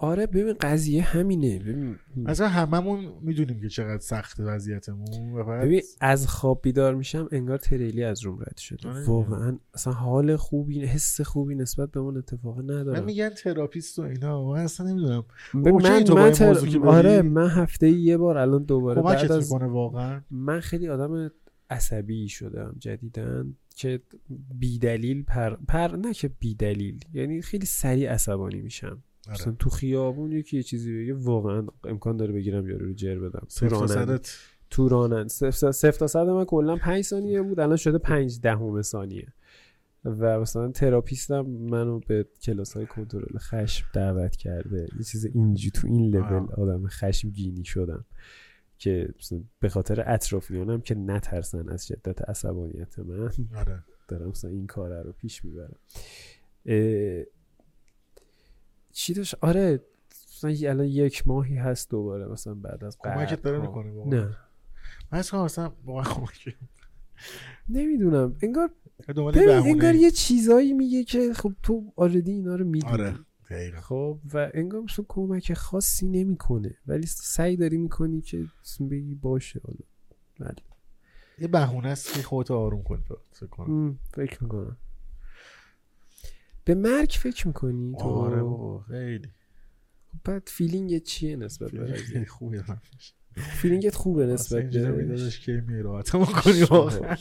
آره 0.00 0.26
ببین 0.26 0.54
قضیه 0.60 1.02
همینه 1.02 1.58
ببین 1.58 1.96
اصلا 2.26 2.48
هممون 2.48 3.12
می‌دونیم 3.20 3.60
که 3.60 3.68
چقدر 3.68 3.98
سخت 3.98 4.40
وضعیتمون 4.40 5.44
ببین 5.62 5.82
از 6.00 6.26
خواب 6.26 6.60
بیدار 6.62 6.94
میشم 6.94 7.28
انگار 7.32 7.58
تریلی 7.58 8.04
از 8.04 8.24
روم 8.24 8.40
رد 8.40 8.56
شده 8.56 8.88
آره. 8.88 9.04
واقعا 9.06 9.58
اصلا 9.74 9.92
حال 9.92 10.36
خوبی 10.36 10.84
حس 10.84 11.20
خوبی 11.20 11.54
نسبت 11.54 11.90
به 11.90 12.00
اون 12.00 12.16
اتفاق 12.16 12.58
من 12.58 12.64
ندارم 12.64 13.04
میگن 13.04 13.28
تراپیست 13.28 13.98
و 13.98 14.02
اینا 14.02 14.52
من 14.52 14.60
اصلا 14.60 14.86
نمی‌دونم 14.86 15.24
من, 15.54 15.70
من 15.70 15.92
این 15.92 16.32
تر-؟ 16.32 16.78
آره 16.84 17.22
من 17.22 17.48
هفته 17.48 17.90
یه 17.90 18.16
بار 18.16 18.38
الان 18.38 18.64
دوباره 18.64 19.02
بعد 19.02 19.32
از 19.32 19.52
واقعا 19.52 20.20
من 20.30 20.60
خیلی 20.60 20.88
آدم 20.88 21.30
عصبی 21.70 22.28
شدم 22.28 22.76
جدیدن 22.78 23.56
که 23.74 24.00
بیدلیل 24.54 25.22
پر, 25.22 25.56
پر 25.68 25.96
نه 25.96 26.14
که 26.14 26.28
بیدلیل 26.28 27.04
یعنی 27.14 27.42
خیلی 27.42 27.66
سریع 27.66 28.10
عصبانی 28.10 28.60
میشم. 28.60 29.02
مثلا 29.28 29.52
تو 29.58 29.70
خیابون 29.70 30.32
یکی 30.32 30.56
یه 30.56 30.62
چیزی 30.62 31.02
بگه 31.02 31.14
واقعا 31.14 31.66
امکان 31.84 32.16
داره 32.16 32.32
بگیرم 32.32 32.68
یارو 32.68 32.86
رو 32.86 32.92
جر 32.92 33.18
بدم. 33.18 33.46
تو 33.56 33.68
راننده. 33.68 34.20
تو 34.70 34.88
راننده. 34.88 35.28
صفر 35.28 35.90
تا 35.90 36.06
صد 36.06 36.26
من 36.26 36.44
کلا 36.44 36.76
5 36.76 37.04
ثانیه 37.04 37.42
بود 37.42 37.60
الان 37.60 37.76
شده 37.76 37.98
5 37.98 38.40
دهم 38.40 38.82
ثانیه. 38.82 39.32
و 40.04 40.40
مثلا 40.40 40.70
تراپیستم 40.70 41.40
منو 41.46 41.98
به 41.98 42.26
کلاس 42.42 42.76
های 42.76 42.86
کنترل 42.86 43.38
خشم 43.38 43.86
دعوت 43.94 44.36
کرده. 44.36 44.88
یه 44.98 45.04
چیز 45.04 45.24
اینجی 45.24 45.70
تو 45.70 45.86
این 45.86 46.10
لول. 46.10 46.46
آدم 46.56 46.86
خشمگینی 46.86 47.64
شدم 47.64 48.04
که 48.78 49.08
به 49.60 49.68
خاطر 49.68 50.04
اطرافیانم 50.06 50.80
که 50.80 50.94
نترسن 50.94 51.68
از 51.68 51.86
شدت 51.86 52.28
عصبانیت 52.28 52.98
من. 52.98 53.30
آره. 53.56 53.84
دارم 54.08 54.28
مثلا 54.28 54.50
این 54.50 54.66
کار 54.66 55.02
رو 55.02 55.12
پیش 55.12 55.44
می‌برم. 55.44 55.76
چی 59.08 59.14
داشت؟ 59.14 59.34
آره 59.40 59.80
مثلا 60.36 60.70
الان 60.70 60.86
یک 60.86 61.28
ماهی 61.28 61.56
هست 61.56 61.90
دوباره 61.90 62.26
مثلا 62.26 62.54
بعد 62.54 62.84
از 62.84 62.98
کمکت 62.98 63.42
داره 63.42 63.58
قرنها. 63.58 63.82
می‌کنه 63.82 63.92
واقعا؟ 63.92 64.20
نه. 64.20 64.36
من 65.12 65.18
اصلا 65.18 65.44
اصلا 65.44 65.72
واقعا 65.84 66.14
کمک 66.14 66.56
نمی‌دونم. 67.68 68.36
انگار 68.42 68.70
انگار 69.38 69.94
یه 69.94 70.10
چیزایی 70.10 70.72
میگه 70.72 71.04
که 71.04 71.32
خب 71.34 71.52
تو 71.62 71.92
آردی 71.96 72.32
اینا 72.32 72.56
رو 72.56 72.64
می‌دونی. 72.64 72.92
آره 72.92 73.14
دقیقا. 73.50 73.80
خب 73.80 74.18
و 74.34 74.50
انگار 74.54 74.80
مثلا 74.80 75.04
کمک 75.08 75.52
خاصی 75.52 76.06
نمی‌کنه. 76.06 76.74
ولی 76.86 77.06
سعی 77.06 77.56
داری 77.56 77.76
می‌کنی 77.76 78.20
که 78.20 78.44
مثلا 78.62 78.86
بگی 78.86 79.14
باشه 79.14 79.60
حالا. 79.64 79.78
بله. 80.40 80.64
یه 81.38 81.48
بهونه 81.48 81.88
است 81.88 82.14
که 82.14 82.22
خودت 82.22 82.50
آروم 82.50 82.82
کنی 82.82 83.02
فکر 83.32 83.46
کنم. 83.46 83.98
فکر 84.14 84.42
می‌کنم. 84.42 84.76
به 86.68 86.74
مرگ 86.74 87.10
فکر 87.18 87.46
می‌کنی 87.46 87.92
تو؟ 87.98 88.04
آره 88.04 88.42
بابا 88.42 88.80
خیلی. 88.80 89.28
بعد 90.24 90.42
feeling 90.46 91.02
چیه 91.02 91.36
نسبت 91.36 91.70
به 91.70 91.86
خیلی 91.86 91.92
قضیه؟ 91.92 92.24
خوبه 92.24 92.64
feeling 93.36 93.87
ت 93.87 93.94
خوبه 93.94 94.26
نسبت 94.26 94.62
بهش 94.62 94.74
داداش. 94.76 95.40
که 95.40 95.64
می 95.68 95.82
راحت 95.82 96.10
کنی 96.10 96.62
واقعا. 96.62 97.16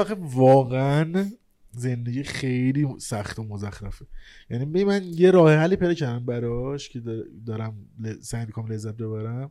آخه 0.00 0.14
واقعا 0.20 1.26
زندگی 1.72 2.22
خیلی 2.22 2.88
سخت 2.98 3.38
و 3.38 3.42
مزخرفه. 3.44 4.06
یعنی 4.50 4.64
ببین 4.64 4.86
من 4.86 5.04
یه 5.04 5.30
راه 5.30 5.54
حلی 5.54 5.76
پیدا 5.76 5.94
کردم 5.94 6.26
براش 6.26 6.88
که 6.88 7.00
دا- 7.00 7.46
دارم 7.46 7.74
سعی 8.20 8.46
می‌کنم 8.46 8.72
لذت 8.72 8.94
ببرم. 8.94 9.50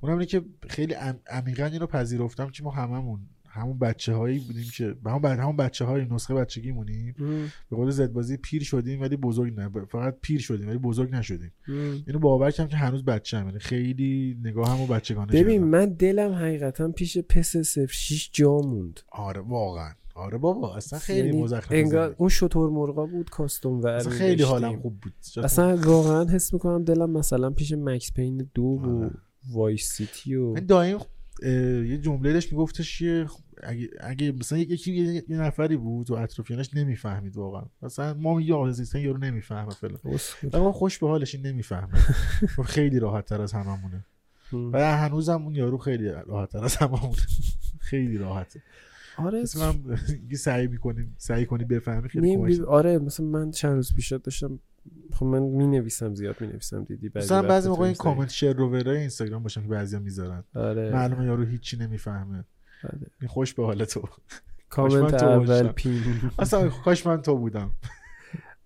اونم 0.00 0.14
اینه 0.14 0.26
که 0.26 0.44
خیلی 0.68 0.94
عم- 0.94 1.20
عمیقا 1.26 1.64
اینو 1.64 1.86
پذیرفتم 1.86 2.50
که 2.50 2.62
ما 2.62 2.70
هممون 2.70 3.20
همون 3.50 3.78
بچه 3.78 4.14
هایی 4.14 4.38
بودیم 4.38 4.66
که 4.74 4.94
همون, 5.06 5.22
ب... 5.22 5.26
همون 5.26 5.56
بچه 5.56 5.84
های 5.84 6.04
نسخه 6.04 6.34
بچگی 6.34 6.72
مونیم 6.72 7.14
به 7.70 7.76
قول 7.76 7.90
زد 7.90 8.12
بازی 8.12 8.36
پیر 8.36 8.62
شدیم 8.62 9.00
ولی 9.00 9.16
بزرگ 9.16 9.60
نه 9.60 9.70
فقط 9.88 10.16
پیر 10.22 10.40
شدیم 10.40 10.68
ولی 10.68 10.78
بزرگ 10.78 11.14
نشدیم. 11.14 11.52
اینو 12.06 12.18
باور 12.18 12.50
کردم 12.50 12.68
که 12.68 12.76
هنوز 12.76 13.04
بچه 13.04 13.38
هم 13.38 13.46
یعنی 13.46 13.58
خیلی 13.58 14.38
نگاه 14.42 14.70
همو 14.70 14.86
بچگانه 14.86 15.32
ببین 15.32 15.64
من 15.64 15.92
دلم 15.92 16.32
حقیقتا 16.32 16.88
پیش 16.88 17.18
پس 17.18 17.56
06 17.56 18.30
جا 18.32 18.58
موند. 18.58 19.00
آره 19.08 19.40
واقعا. 19.40 19.92
آره 20.14 20.38
بابا 20.38 20.76
اصلا 20.76 20.98
خیلی 20.98 21.28
یعنی 21.28 21.42
مزخرف 21.42 21.72
انگار 21.72 22.14
اون 22.18 22.28
شطور 22.28 22.70
مرغا 22.70 23.06
بود 23.06 23.30
کاستوم 23.30 23.80
ور 23.80 23.88
اصلا 23.88 24.12
خیلی 24.12 24.42
حالم 24.42 24.80
خوب 24.80 25.00
بود. 25.00 25.12
اصلا 25.44 25.76
واقعا 25.76 26.24
حس 26.24 26.52
می‌کنم 26.52 26.84
دلم 26.84 27.10
مثلا 27.10 27.50
پیش 27.50 27.72
مکس 27.72 28.12
پین 28.12 28.50
دو 28.54 28.62
و 28.62 29.04
آره. 29.04 29.10
وایس 29.52 29.92
سیتی 29.92 30.34
و 30.34 30.52
من 30.52 30.66
دایم 30.66 30.98
یه 31.42 31.98
جمله 31.98 32.32
داشت 32.32 32.52
میگفتش 32.52 32.98
که 32.98 33.26
اگه, 33.62 33.88
اگه 34.00 34.32
مثلا 34.32 34.58
یکی 34.58 34.92
یه, 34.92 35.24
یه 35.28 35.36
نفری 35.36 35.76
بود 35.76 36.10
و 36.10 36.14
اطرافیانش 36.14 36.74
نمی‌فهمید 36.74 37.36
واقعا. 37.36 37.64
مثلا 37.82 38.14
ما 38.14 38.34
میگه 38.34 38.54
آقا 38.54 38.70
زیستن 38.70 38.98
یارو 38.98 39.18
نمی‌فهمه 39.18 39.68
اسکول. 39.68 39.96
آقا 40.52 40.72
خوش 40.72 40.98
به 40.98 41.08
حالش 41.08 41.34
این 41.34 41.46
نمی‌فهمه. 41.46 41.94
خب 42.56 42.62
خیلی 42.62 42.98
راحت 42.98 43.24
تر 43.24 43.42
از 43.42 43.52
هممونه. 43.52 44.04
هم. 44.50 44.72
و 44.72 44.96
هنوزم 44.96 45.42
اون 45.42 45.54
یارو 45.54 45.78
خیلی 45.78 46.08
راحت 46.08 46.50
تر 46.50 46.64
از 46.64 46.76
هممونه. 46.76 47.22
خیلی 47.80 48.18
راحته. 48.18 48.62
آره 49.16 49.42
مثل 49.42 49.60
من 49.60 49.98
اگه 50.26 50.36
سعی 50.36 50.66
می‌کنیم 50.66 51.14
سعی 51.18 51.46
کنی 51.46 51.64
بفهمی 51.64 52.08
خیلی 52.08 52.60
آره 52.60 52.98
مثلا 52.98 53.26
من 53.26 53.50
چند 53.50 53.72
روز 53.72 53.94
پیش 53.94 54.12
داشتم 54.12 54.60
خب 55.12 55.26
من 55.26 55.42
می 55.42 55.66
نویسم 55.66 56.14
زیاد 56.14 56.40
می 56.40 56.46
نویسم 56.46 56.84
دیدی 56.84 57.08
بعضی 57.08 57.34
بعضی 57.34 57.68
موقع 57.68 57.84
این. 57.84 57.94
کامنت 57.94 58.30
شیر 58.30 58.52
روورای 58.52 58.98
اینستاگرام 58.98 59.42
باشن 59.42 59.62
که 59.62 59.68
بعضیا 59.68 59.98
می‌ذارن. 59.98 60.44
آره. 60.54 60.92
معلومه 60.92 61.24
یارو 61.24 61.44
هیچی 61.44 61.76
نمی‌فهمه. 61.76 62.44
آره. 62.84 63.28
خوش 63.28 63.54
به 63.54 63.64
حال 63.64 63.84
تو. 63.84 64.08
کامنت 64.68 65.22
اول 65.22 65.46
باشم. 65.46 65.72
پین. 65.72 66.02
اصلا 66.38 66.68
کاش 66.68 67.06
من 67.06 67.22
تو 67.22 67.38
بودم. 67.38 67.70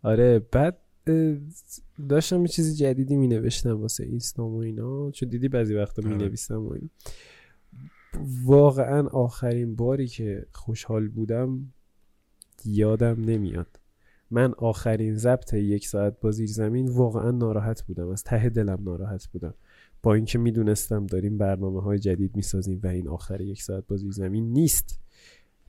آره 0.03 0.39
بعد 0.39 0.78
داشتم 2.09 2.41
یه 2.41 2.49
چیزی 2.49 2.74
جدیدی 2.74 3.16
می 3.16 3.28
نوشتم 3.28 3.81
واسه 3.81 4.05
اینستام 4.05 4.55
و 4.55 4.59
اینا. 4.59 5.11
چون 5.11 5.28
دیدی 5.28 5.49
بعضی 5.49 5.74
وقتا 5.74 6.03
می 6.03 6.15
آره. 6.15 6.24
نویسم 6.24 6.61
و 6.61 6.73
اینا. 6.73 6.89
واقعا 8.45 9.09
آخرین 9.09 9.77
باری 9.77 10.07
که 10.07 10.47
خوشحال 10.53 11.09
بودم 11.09 11.73
یادم 12.65 13.20
نمیاد. 13.20 13.81
من 14.35 14.55
آخرین 14.59 15.16
ضبط 15.16 15.55
یک 15.55 15.89
ساعت 15.89 16.20
با 16.20 16.31
زیر 16.31 16.48
زمین 16.48 16.89
واقعا 16.89 17.31
ناراحت 17.31 17.82
بودم. 17.82 18.09
از 18.09 18.24
ته 18.24 18.48
دلم 18.48 18.78
ناراحت 18.85 19.27
بودم. 19.27 19.55
با 20.02 20.15
اینکه 20.15 20.39
می‌دونستم 20.39 21.06
داریم 21.06 21.39
برنامه 21.39 21.82
های 21.82 21.98
جدید 21.98 22.36
می‌سازیم 22.36 22.81
و 22.82 22.86
این 22.86 23.09
آخر 23.09 23.40
یک 23.40 23.62
ساعت 23.62 23.86
با 23.86 23.97
زیر 23.97 24.12
زمین 24.12 24.52
نیست 24.52 25.01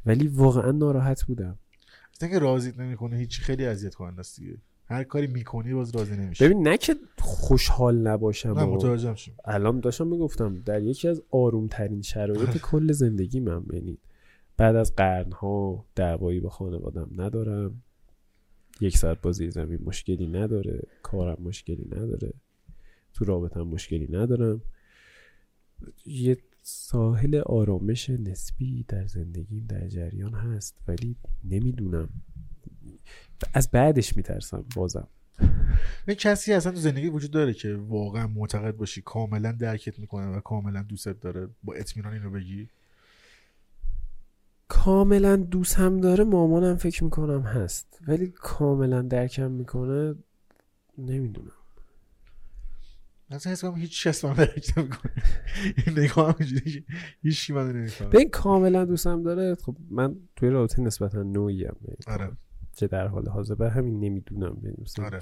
ولی 0.05 0.27
واقعا 0.27 0.71
ناراحت 0.71 1.23
بودم. 1.23 1.57
که 2.19 2.39
راضیت 2.39 2.79
نمی‌کنه 2.79 3.17
هیچ 3.17 3.41
خیلی 3.41 3.65
اذیت 3.65 3.95
کننده 3.95 4.19
است 4.19 4.39
دیگه. 4.39 4.57
هر 4.87 5.03
کاری 5.03 5.27
می‌کنی 5.27 5.73
باز 5.73 5.95
راضی 5.95 6.17
نمیشه 6.17 6.45
ببین 6.45 6.67
نه 6.67 6.77
که 6.77 6.95
خوشحال 7.19 7.97
نباشم 7.97 8.49
نه 8.49 8.63
و 8.63 8.75
متوجهم 8.75 9.15
الان 9.45 9.79
داشتم 9.79 10.07
می‌گفتم 10.07 10.61
در 10.65 10.81
یکی 10.81 11.07
از 11.07 11.21
آروم 11.31 11.67
ترین 11.67 12.01
شرایط 12.01 12.57
کل 12.71 12.91
زندگی 12.91 13.39
من 13.39 13.63
یعنی 13.73 13.97
بعد 14.57 14.75
از 14.75 14.95
قرنها 14.95 15.85
دعوایی 15.95 16.39
با 16.39 16.49
خانوادم 16.49 17.09
ندارم. 17.15 17.81
یک 18.81 18.97
ساعت 18.97 19.21
با 19.21 19.31
زیر 19.31 19.49
زمین 19.49 19.79
مشکلی 19.83 20.27
نداره 20.27 20.81
کارم 21.03 21.43
مشکلی 21.43 21.85
نداره 21.91 22.33
تو 23.13 23.25
رابطم 23.25 23.61
مشکلی 23.61 24.07
ندارم. 24.11 24.61
یه 26.05 26.37
ساحل 26.61 27.35
آرامش 27.35 28.09
نسبی 28.09 28.85
در 28.87 29.05
زندگیم 29.07 29.65
در 29.69 29.87
جریان 29.87 30.33
هست 30.33 30.77
ولی 30.87 31.15
نمی‌دونم. 31.43 32.09
از 33.53 33.71
بعدش 33.71 34.17
میترسم 34.17 34.65
بازم. 34.75 35.07
این 36.07 36.17
کسی 36.17 36.53
اصلا 36.53 36.71
تو 36.71 36.77
زندگی 36.77 37.09
وجود 37.09 37.31
داره 37.31 37.53
که 37.53 37.75
واقعا 37.75 38.27
معتقد 38.27 38.75
باشی 38.75 39.01
کاملا 39.01 39.51
درکت 39.51 39.99
می‌کنه 39.99 40.27
و 40.27 40.39
کاملا 40.39 40.83
دوستت 40.83 41.19
داره. 41.19 41.49
با 41.63 41.73
اطمینان 41.73 42.13
اینو 42.13 42.29
بگی. 42.29 42.69
کاملا 44.67 45.35
دوست 45.35 45.75
هم 45.75 45.97
داره 45.97 46.23
مامانم 46.23 46.75
فکر 46.75 47.03
می‌کنم 47.03 47.41
هست. 47.41 47.99
ولی 48.07 48.27
کاملا 48.27 49.01
درکم 49.01 49.51
می‌کنه 49.51 50.15
نمی‌دونم. 50.97 51.51
اصلا 53.31 53.51
حس 53.51 53.65
کنم 53.65 53.75
هیچ 53.75 54.07
کس 54.07 54.25
من 54.25 54.33
درک 54.33 54.73
نمی‌کنه 54.77 55.11
این 55.87 55.99
نگاه 55.99 56.27
هم 56.27 56.35
اینجوری 56.39 56.85
هیچ 57.21 57.51
نمی‌فهمه 57.51 58.09
به 58.09 58.19
این 58.19 58.29
کاملا 58.29 58.85
دوستم 58.85 59.23
داره. 59.23 59.55
خب 59.55 59.75
من 59.89 60.15
توی 60.35 60.49
رابطه 60.49 60.81
نسبتا 60.81 61.23
نوعیم. 61.23 61.75
آره. 62.07 62.31
چه 62.73 62.87
در 62.87 63.07
حال 63.07 63.29
حاضر. 63.29 63.55
به 63.55 63.69
همین 63.69 63.99
نمی‌دونم. 63.99 64.57
یعنی 64.63 64.75
مثلا 64.81 65.05
آره. 65.05 65.21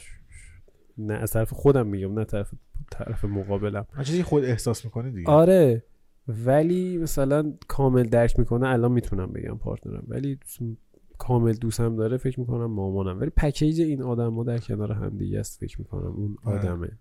نه 0.98 1.14
از 1.14 1.32
طرف 1.32 1.54
خودم 1.54 1.88
میگم 1.88 2.20
نه 2.20 2.26
طرف 2.26 2.54
طرف 2.92 3.26
مقابلم. 3.26 3.88
من 3.98 4.04
چیزی 4.04 4.24
خود 4.24 4.44
احساس 4.44 4.86
می‌کنه 4.86 5.12
دیگه. 5.12 5.32
آره. 5.32 5.84
ولی 6.28 6.98
مثلا 6.98 7.54
کامل 7.68 8.04
درک 8.04 8.40
می‌کنه 8.40 8.68
الان 8.68 8.92
می‌تونم 8.92 9.32
بگم 9.32 9.58
پارتنرم. 9.58 10.04
ولی 10.08 10.40
کامل 11.18 11.54
دوستم 11.54 11.96
داره 11.96 12.18
فکر 12.18 12.40
می‌کنم 12.40 12.66
مامانم. 12.66 13.20
ولی 13.20 13.30
پکیج 13.30 13.82
این 13.82 14.02
آدم 14.02 14.34
ها 14.34 14.44
در 14.44 14.58
کنار 14.58 14.92
هم 14.92 15.18
دیگه 15.18 15.40
است 15.40 15.60
فکر 15.60 15.82
می‌کنم. 15.82 16.12
اون 16.12 16.36
آره. 16.44 16.60
آدمه. 16.60 16.98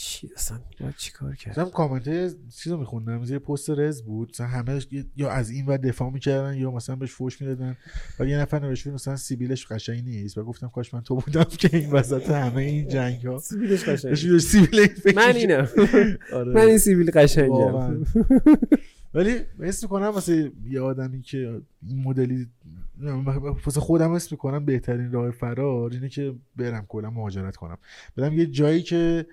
چی 0.00 0.30
اصلا 0.36 0.58
باید 0.80 0.94
چی 0.96 1.12
کار 1.12 1.34
کرد 1.34 1.52
مثلا 1.52 1.64
کامنت 1.64 2.34
چیزو 2.56 2.76
میخوندم 2.78 3.24
یه 3.24 3.38
پست 3.38 3.70
رز 3.70 4.02
بود 4.02 4.30
مثلا 4.30 4.46
همه 4.46 4.80
یا 5.16 5.30
از 5.30 5.50
این 5.50 5.66
و 5.66 5.78
دفاع 5.78 6.10
می‌کردن 6.10 6.54
یا 6.54 6.70
مثلا 6.70 6.96
بهش 6.96 7.12
فوش 7.12 7.40
می‌دادن 7.40 7.76
و 8.20 8.26
یه 8.26 8.38
نفر 8.38 8.58
نوشته 8.58 8.90
بود 8.90 8.94
مثلا 8.94 9.16
سیبیلش 9.16 9.66
قشنگ 9.66 10.04
نیست 10.04 10.38
و 10.38 10.44
گفتم 10.44 10.68
کاش 10.68 10.94
من 10.94 11.00
تو 11.00 11.16
بودم 11.16 11.44
که 11.44 11.70
این 11.72 11.90
وسط 11.90 12.30
همه 12.30 12.62
این 12.62 12.88
جنگ 12.88 13.26
ها 13.26 13.38
سیبیلش 13.38 13.84
قشنگه. 13.84 14.38
سیبیل 14.38 14.88
من. 15.16 15.36
اینم 15.36 15.68
آره. 16.32 16.52
من 16.52 16.60
این 16.60 16.78
سیبیل 16.78 17.10
قشنگم. 17.10 18.04
ولی 19.14 19.40
حس 19.60 19.82
می‌کنم 19.82 20.06
واسه 20.06 20.52
یه 20.70 20.80
آدمی 20.80 21.22
که 21.22 21.60
این 21.82 22.02
مدلی 22.02 22.46
واسه 23.66 23.80
خودم 23.80 24.14
حس 24.14 24.32
می‌کنم 24.32 24.64
بهترین 24.64 25.12
راه 25.12 25.30
فرار 25.30 25.90
اینه 25.92 26.08
که 26.08 26.34
برم 26.56 26.86
کلا 26.88 27.10
مهاجرت 27.10 27.56
کنم. 27.56 27.78
برم 28.16 28.32
یه 28.32 28.46
جایی 28.46 28.82
که 28.82 29.26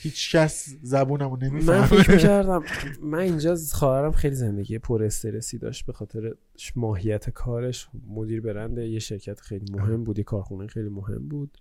هیچ 0.00 0.36
کس 0.36 0.68
زبونمو 0.82 1.36
من 1.36 1.46
نمی‌فهمه. 1.46 1.86
فکر 1.86 2.12
می‌کردم 2.14 2.62
من 3.02 3.18
اینجا 3.18 3.56
خواهرم 3.72 4.12
خیلی 4.12 4.34
زندگی 4.34 4.78
پر 4.78 5.02
استرسی 5.04 5.58
داشت 5.58 5.86
به 5.86 5.92
خاطر 5.92 6.34
ماهیت 6.76 7.30
کارش. 7.30 7.88
مدیر 8.08 8.40
برند 8.40 8.78
یه 8.78 8.98
شرکت 8.98 9.40
خیلی 9.40 9.72
مهم 9.72 10.04
بود 10.04 10.18
یه 10.18 10.24
کارخونه 10.24 10.66
خیلی 10.66 10.88
مهم 10.88 11.28
بود. 11.28 11.58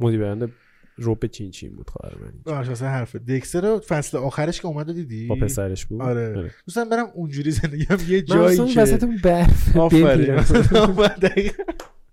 مدیر 0.00 0.20
برند 0.20 0.52
روب 1.00 1.26
چین 1.26 1.50
چین 1.50 1.76
بود 1.76 1.90
خواهر 1.90 2.14
من 2.46 2.70
اصلا 2.70 2.88
حرفه 2.88 3.18
دکستر 3.18 3.60
رو 3.60 3.78
فصل 3.78 4.18
آخرش 4.18 4.60
که 4.60 4.66
اومد 4.66 4.88
رو 4.88 4.92
دیدی؟ 4.92 5.26
با 5.26 5.34
پسرش 5.34 5.86
بود. 5.86 6.02
آره. 6.02 6.50
دوستان 6.66 6.88
برم 6.88 7.06
اونجوری 7.14 7.50
زندگیم 7.50 7.86
یه 8.08 8.24
من 8.28 8.38
اصلا 8.38 8.56
جایی 8.56 8.74
که 8.74 8.80
وسط 8.80 9.04
اون 9.04 9.16
برف. 9.16 9.76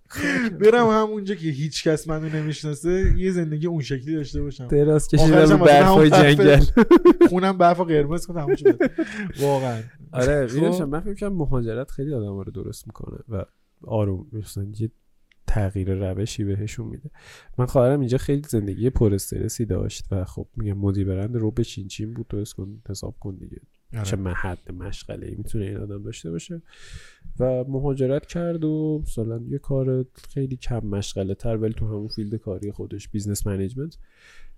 برم 0.61 0.87
همونجا 0.87 1.35
که 1.35 1.47
هیچ 1.47 1.87
کس 1.87 2.07
منو 2.07 2.29
نمی‌شناسه 2.29 3.13
یه 3.17 3.31
زندگی 3.31 3.67
اون 3.67 3.81
شکلی 3.81 4.15
داشته 4.15 4.41
باشم. 4.41 4.67
دراز 4.67 5.07
کشیدم 5.07 5.37
رو 5.37 5.57
برفای 5.57 6.09
همون 6.09 6.09
برف- 6.09 6.39
جنگل. 6.39 6.63
خونم 7.29 7.57
برف 7.57 7.79
و 7.79 7.83
قرمز 7.83 8.25
کنم 8.25 8.41
تموم 8.41 8.55
شد. 8.55 8.79
واقعا. 9.39 9.81
آره 10.11 10.47
خب. 10.47 10.55
می‌دونم 10.55 10.89
من 10.89 10.99
فکر 10.99 11.13
کنم 11.13 11.33
مهاجرت 11.33 11.91
خیلی 11.91 12.13
آدم 12.13 12.37
رو 12.39 12.51
درست 12.51 12.87
می‌کنه 12.87 13.17
و 13.29 13.45
آروم. 13.87 14.27
مثلا 14.33 14.67
یه 14.79 14.89
تغییر 15.57 16.11
روشی 16.11 16.43
بهشون 16.43 16.87
میده. 16.87 17.09
من 17.57 17.65
خواهرم 17.65 17.99
اینجا 17.99 18.17
خیلی 18.17 18.43
زندگی 18.49 18.89
پر 18.89 19.13
استرسی 19.13 19.65
داشت 19.65 20.05
و 20.11 20.25
خب 20.25 20.47
میگم 20.55 20.77
مدیر 20.77 21.07
برند 21.07 21.35
رو 21.35 21.51
به 21.51 21.63
چین 21.63 21.87
چین 21.87 22.13
بود 22.13 22.27
درست 22.27 22.53
کن 22.53 22.81
حساب 22.89 23.15
کن 23.19 23.35
دیگه. 23.35 23.61
چه 23.91 23.97
آره. 23.99 24.15
محد 24.15 24.71
مشغله 24.71 25.27
ای 25.27 25.35
می‌تونه 25.35 25.65
این 25.65 25.77
آدم 25.77 26.03
داشته 26.03 26.31
باشه. 26.31 26.61
و 27.39 27.63
مهاجرت 27.63 28.25
کرد 28.25 28.63
و 28.63 29.01
مثلا 29.03 29.43
یه 29.47 29.57
کار 29.57 30.05
خیلی 30.29 30.57
کم 30.57 30.79
مشغله 30.79 31.35
تر 31.35 31.57
ولی 31.57 31.73
تو 31.73 31.87
همون 31.87 32.07
فیلد 32.07 32.35
کاری 32.35 32.71
خودش 32.71 33.09
business 33.09 33.47
management 33.47 33.97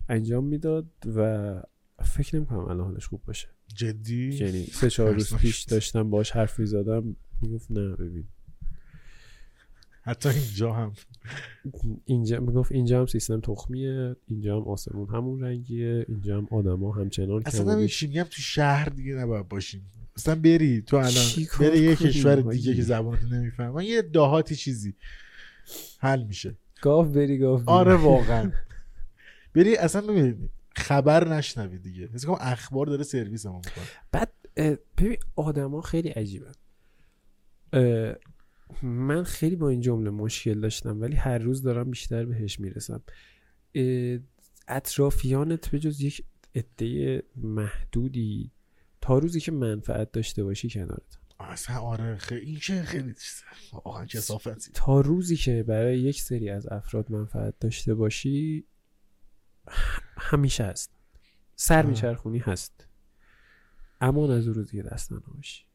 انجام 0.10 0.46
می‌داد 0.46 0.86
و 1.16 1.62
فکر 2.04 2.36
نمی‌کنم 2.36 2.60
الان 2.60 2.86
حالش 2.86 3.08
خوب 3.08 3.22
باشه. 3.26 3.48
جدی؟ 3.76 4.34
یعنی 4.34 4.64
سه 4.64 4.90
چهار 4.90 5.14
روز. 5.14 5.36
پیش 5.36 5.64
داشتم 5.64 6.10
باش 6.10 6.32
حرف 6.32 6.60
می‌زدم 6.60 7.16
می‌گفت 7.42 7.72
نه 7.72 7.96
ببین. 7.96 8.24
حتی 10.02 10.30
اینجا 10.30 10.74
هم. 10.74 10.94
اینجا 12.06 12.40
می‌گفت 12.40 12.72
اینجا 12.72 13.00
هم 13.00 13.06
سیستم 13.06 13.40
تخمیه 13.40 14.16
اینجا 14.28 14.56
هم 14.58 14.64
آسمون 14.64 15.10
همون 15.10 15.42
رنگیه 15.42 16.06
اینجا 16.10 16.38
هم 16.38 16.48
آدما 16.52 16.92
همچنان 16.92 17.44
اصلا. 17.46 17.88
چی 17.88 18.08
میگم 18.08 18.24
تو 18.24 18.42
شهر 18.42 18.90
دیگه 18.90 19.14
نباید 19.14 19.48
باشیم. 19.48 19.86
مثلا 20.18 20.36
بری 20.36 20.82
تو 20.82 20.98
الان 20.98 21.26
بری 21.60 21.80
یه 21.80 21.96
کشور؟ 21.96 22.36
دیگه 22.36 22.76
که 22.76 22.82
زبانتو 22.82 23.28
نمی‌فهمن 23.28 23.84
یه 23.84 24.02
دهاتی 24.02 24.56
چیزی 24.56 24.96
حل 26.00 26.24
میشه. 26.24 26.56
گاف 26.82 27.08
بری 27.08 27.38
گاف 27.38 27.60
بری. 27.62 27.70
آره 27.76 27.96
واقعا. 28.12 28.52
بری 29.56 29.76
اصلا 29.76 30.02
ببین 30.02 30.50
خبر 30.76 31.28
نشنوی 31.28 31.78
دیگه. 31.78 32.08
کنم 32.08 32.38
اخبار 32.42 32.86
داره 32.86 33.04
سرویس 33.04 33.46
ما 33.46 33.56
می‌کنه. 33.66 33.86
بعد 34.12 34.32
ببین 34.98 35.18
آدما 35.36 35.82
خیلی 35.82 36.10
عجیبن. 36.10 36.52
اه، 37.74 38.16
من 38.84 39.24
خیلی 39.24 39.56
با 39.56 39.70
این 39.70 39.82
جمله 39.82 40.10
مشکل 40.10 40.60
داشتم 40.60 41.02
ولی 41.02 41.16
هر 41.16 41.38
روز 41.38 41.62
دارم 41.62 41.91
بیشتر 41.91 42.26
بهش 42.26 42.60
می‌رسم. 42.60 43.04
اطرافیانت 44.68 45.70
به 45.70 45.80
جز 45.80 46.02
یک 46.02 46.24
عده 46.56 47.24
محدودی 47.36 48.52
تا 49.02 49.18
روزی 49.18 49.40
که 49.40 49.52
منفعت 49.52 50.12
داشته 50.12 50.44
باشی 50.44 50.70
کنارت. 50.70 51.18
اصلا 51.40 51.80
آره 51.80 52.18
خیلی 52.18 52.46
این 52.46 52.60
که 52.60 52.82
خیلی. 52.82 53.14
واقعا 53.72 54.06
کسافتی. 54.06 54.72
تا 54.74 55.02
روزی 55.02 55.36
که 55.36 55.64
برای 55.64 56.00
یک 56.00 56.22
سری 56.22 56.50
از 56.50 56.68
افراد 56.68 57.12
منفعت 57.12 57.60
داشته 57.60 57.96
باشی 57.96 58.66
همیشه 60.18 60.64
هست. 60.64 60.91
سر. 61.56 61.86
میچرخونی 61.86 62.40
هست. 62.40 62.88
امان 64.02 64.32
از 64.32 64.48
روزی 64.48 64.78
که 64.78 64.84
دست 64.84 65.12
نانه 65.12 65.26
باشی 65.36 65.69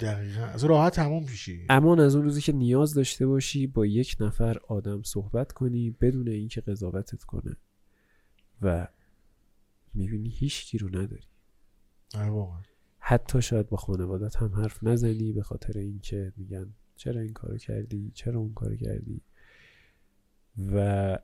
دقیقا. 0.00 0.44
از 0.44 0.64
راحت 0.64 0.94
تموم 0.94 1.22
میشی. 1.22 1.66
امان 1.68 2.00
از 2.00 2.14
اون 2.14 2.24
روزی 2.24 2.40
که 2.40 2.52
نیاز 2.52 2.94
داشته 2.94 3.26
باشی 3.26 3.66
با 3.66 3.86
یک 3.86 4.16
نفر 4.20 4.58
آدم 4.68 5.02
صحبت 5.02 5.52
کنی 5.52 5.90
بدون 5.90 6.28
اینکه 6.28 6.60
قضاوتت 6.60 7.24
کنه. 7.24 7.56
و 8.62 8.88
می‌بینی 9.94 10.28
هیچ 10.28 10.66
کی 10.66 10.78
رو 10.78 10.88
نداری. 10.88 11.26
آره 12.14 12.30
واقعا. 12.30 12.62
حتی 12.98 13.42
شاید 13.42 13.68
با 13.68 13.76
خانوادت 13.76 14.36
هم 14.36 14.54
حرف 14.54 14.82
نزنی 14.82 15.32
به 15.32 15.42
خاطر 15.42 15.78
اینکه 15.78 16.32
میگن 16.36 16.74
چرا 16.96 17.20
این 17.20 17.32
کارو 17.32 17.56
کردی؟ 17.56 18.10
چرا 18.14 18.40
اون 18.40 18.54
کارو 18.54 18.76
کردی؟ 18.76 19.20
و 20.72 21.18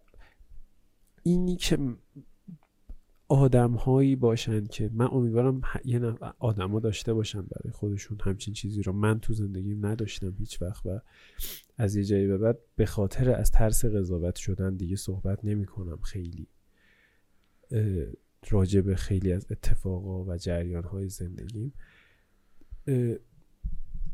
اینی 1.23 1.57
که 1.57 1.79
آدم 3.31 3.73
هایی 3.73 4.17
باشن 4.17 4.67
که 4.67 4.91
من 4.93 5.09
امیدوارم 5.13 5.63
یه 5.85 5.99
نفر 5.99 6.33
آدما 6.39 6.81
داشته 6.81 7.15
باشن 7.15 7.43
برای 7.43 7.73
خودشون 7.73 8.19
همچین 8.21 8.55
چیزی 8.55 8.83
رو. 8.83 8.93
من 8.93 9.21
تو 9.21 9.33
زندگیم 9.33 9.87
نداشتم 9.87 10.35
هیچ 10.39 10.63
وقت 10.63 10.87
و 10.87 11.01
از 11.77 11.97
یه 11.97 12.05
جایی 12.05 12.27
به 12.27 12.39
بعد 12.39 12.59
به 12.77 12.87
خاطر 12.87 13.31
از 13.31 13.51
ترس 13.51 13.85
قضاوت 13.85 14.37
شدن 14.37 14.77
دیگه 14.77 14.97
صحبت 14.97 15.45
نمی 15.45 15.67
کنم 15.67 15.97
خیلی 15.97 16.47
راجع 18.51 18.81
به 18.81 18.97
خیلی 18.97 19.33
از 19.33 19.47
اتفاقا 19.51 20.25
و 20.25 20.37
جریان 20.37 20.85
های 20.85 21.09
زندگیم 21.09 21.73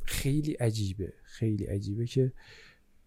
خیلی 0.02 0.52
عجیبه 0.52 1.12
خیلی 1.22 1.64
عجیبه 1.64 2.06
که 2.06 2.32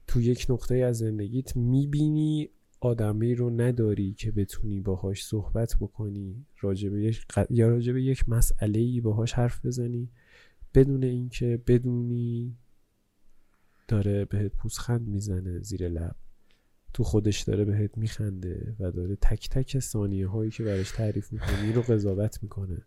تو 0.08 0.22
یک 0.22 0.46
نقطه 0.50 0.76
از 0.76 0.98
زندگیت 0.98 1.56
می‌بینی 1.56 2.50
آدمی 2.82 3.36
رو 3.36 3.50
نداری 3.50 4.14
که 4.14 4.32
بتونی 4.32 4.80
باهاش 4.80 5.26
صحبت 5.26 5.76
بکنی 5.80 6.46
راجع 6.60 6.90
به 6.90 7.02
یک 7.02 7.26
ق- 7.34 7.48
یا 7.50 7.70
راجع 7.70 7.94
به 7.94 8.04
یک 8.04 8.30
مسئله 8.30 8.80
ای 8.80 9.02
باهاش 9.02 9.34
حرف 9.34 9.66
بزنی 9.66 10.10
بدون 10.74 11.04
اینکه 11.04 11.62
بدونی 11.68 12.58
داره 13.88 14.26
بهت 14.26 14.52
پوزخند 14.52 15.08
می‌زنه 15.08 15.60
زیر 15.60 15.90
لب. 15.90 16.16
تو 16.94 17.04
خودش 17.04 17.42
داره 17.42 17.66
بهت 17.66 17.98
میخنده 17.98 18.76
و 18.80 18.92
داره 18.92 19.16
تک 19.16 19.50
تک 19.50 19.80
ثانیه 19.80 20.28
هایی 20.28 20.52
که 20.52 20.64
براش 20.64 20.92
تعریف 20.92 21.34
می‌کنی 21.34 21.74
رو 21.74 21.82
قضاوت 21.82 22.44
می‌کنه. 22.44 22.78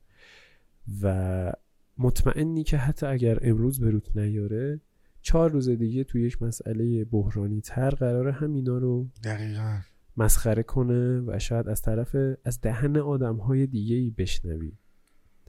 و 1.03 1.53
مطمئنی 1.99 2.65
که 2.65 2.77
حتی 2.77 3.07
اگر 3.07 3.39
امروز 3.43 3.81
به 3.81 3.91
روت 3.91 4.17
نیاره 4.17 4.81
چهار 5.23 5.51
روز 5.51 5.69
دیگه 5.69 6.05
تو 6.05 6.19
یک 6.19 6.43
مسئله 6.43 7.05
بحرانی 7.05 7.61
تر 7.61 7.91
قراره 7.91 8.33
همینا 8.33 8.79
رو 8.79 9.09
دقیقا. 9.25 9.81
مسخره 10.17 10.63
کنه 10.63 11.21
و 11.21 11.39
شاید 11.39 11.69
از 11.69 11.83
طرف 11.83 12.17
از 12.45 12.61
دهن 12.61 12.97
آدم 12.97 13.37
های 13.37 13.67
دیگه 13.67 13.97
ای 13.97 14.11
بشنوی. 14.11 14.73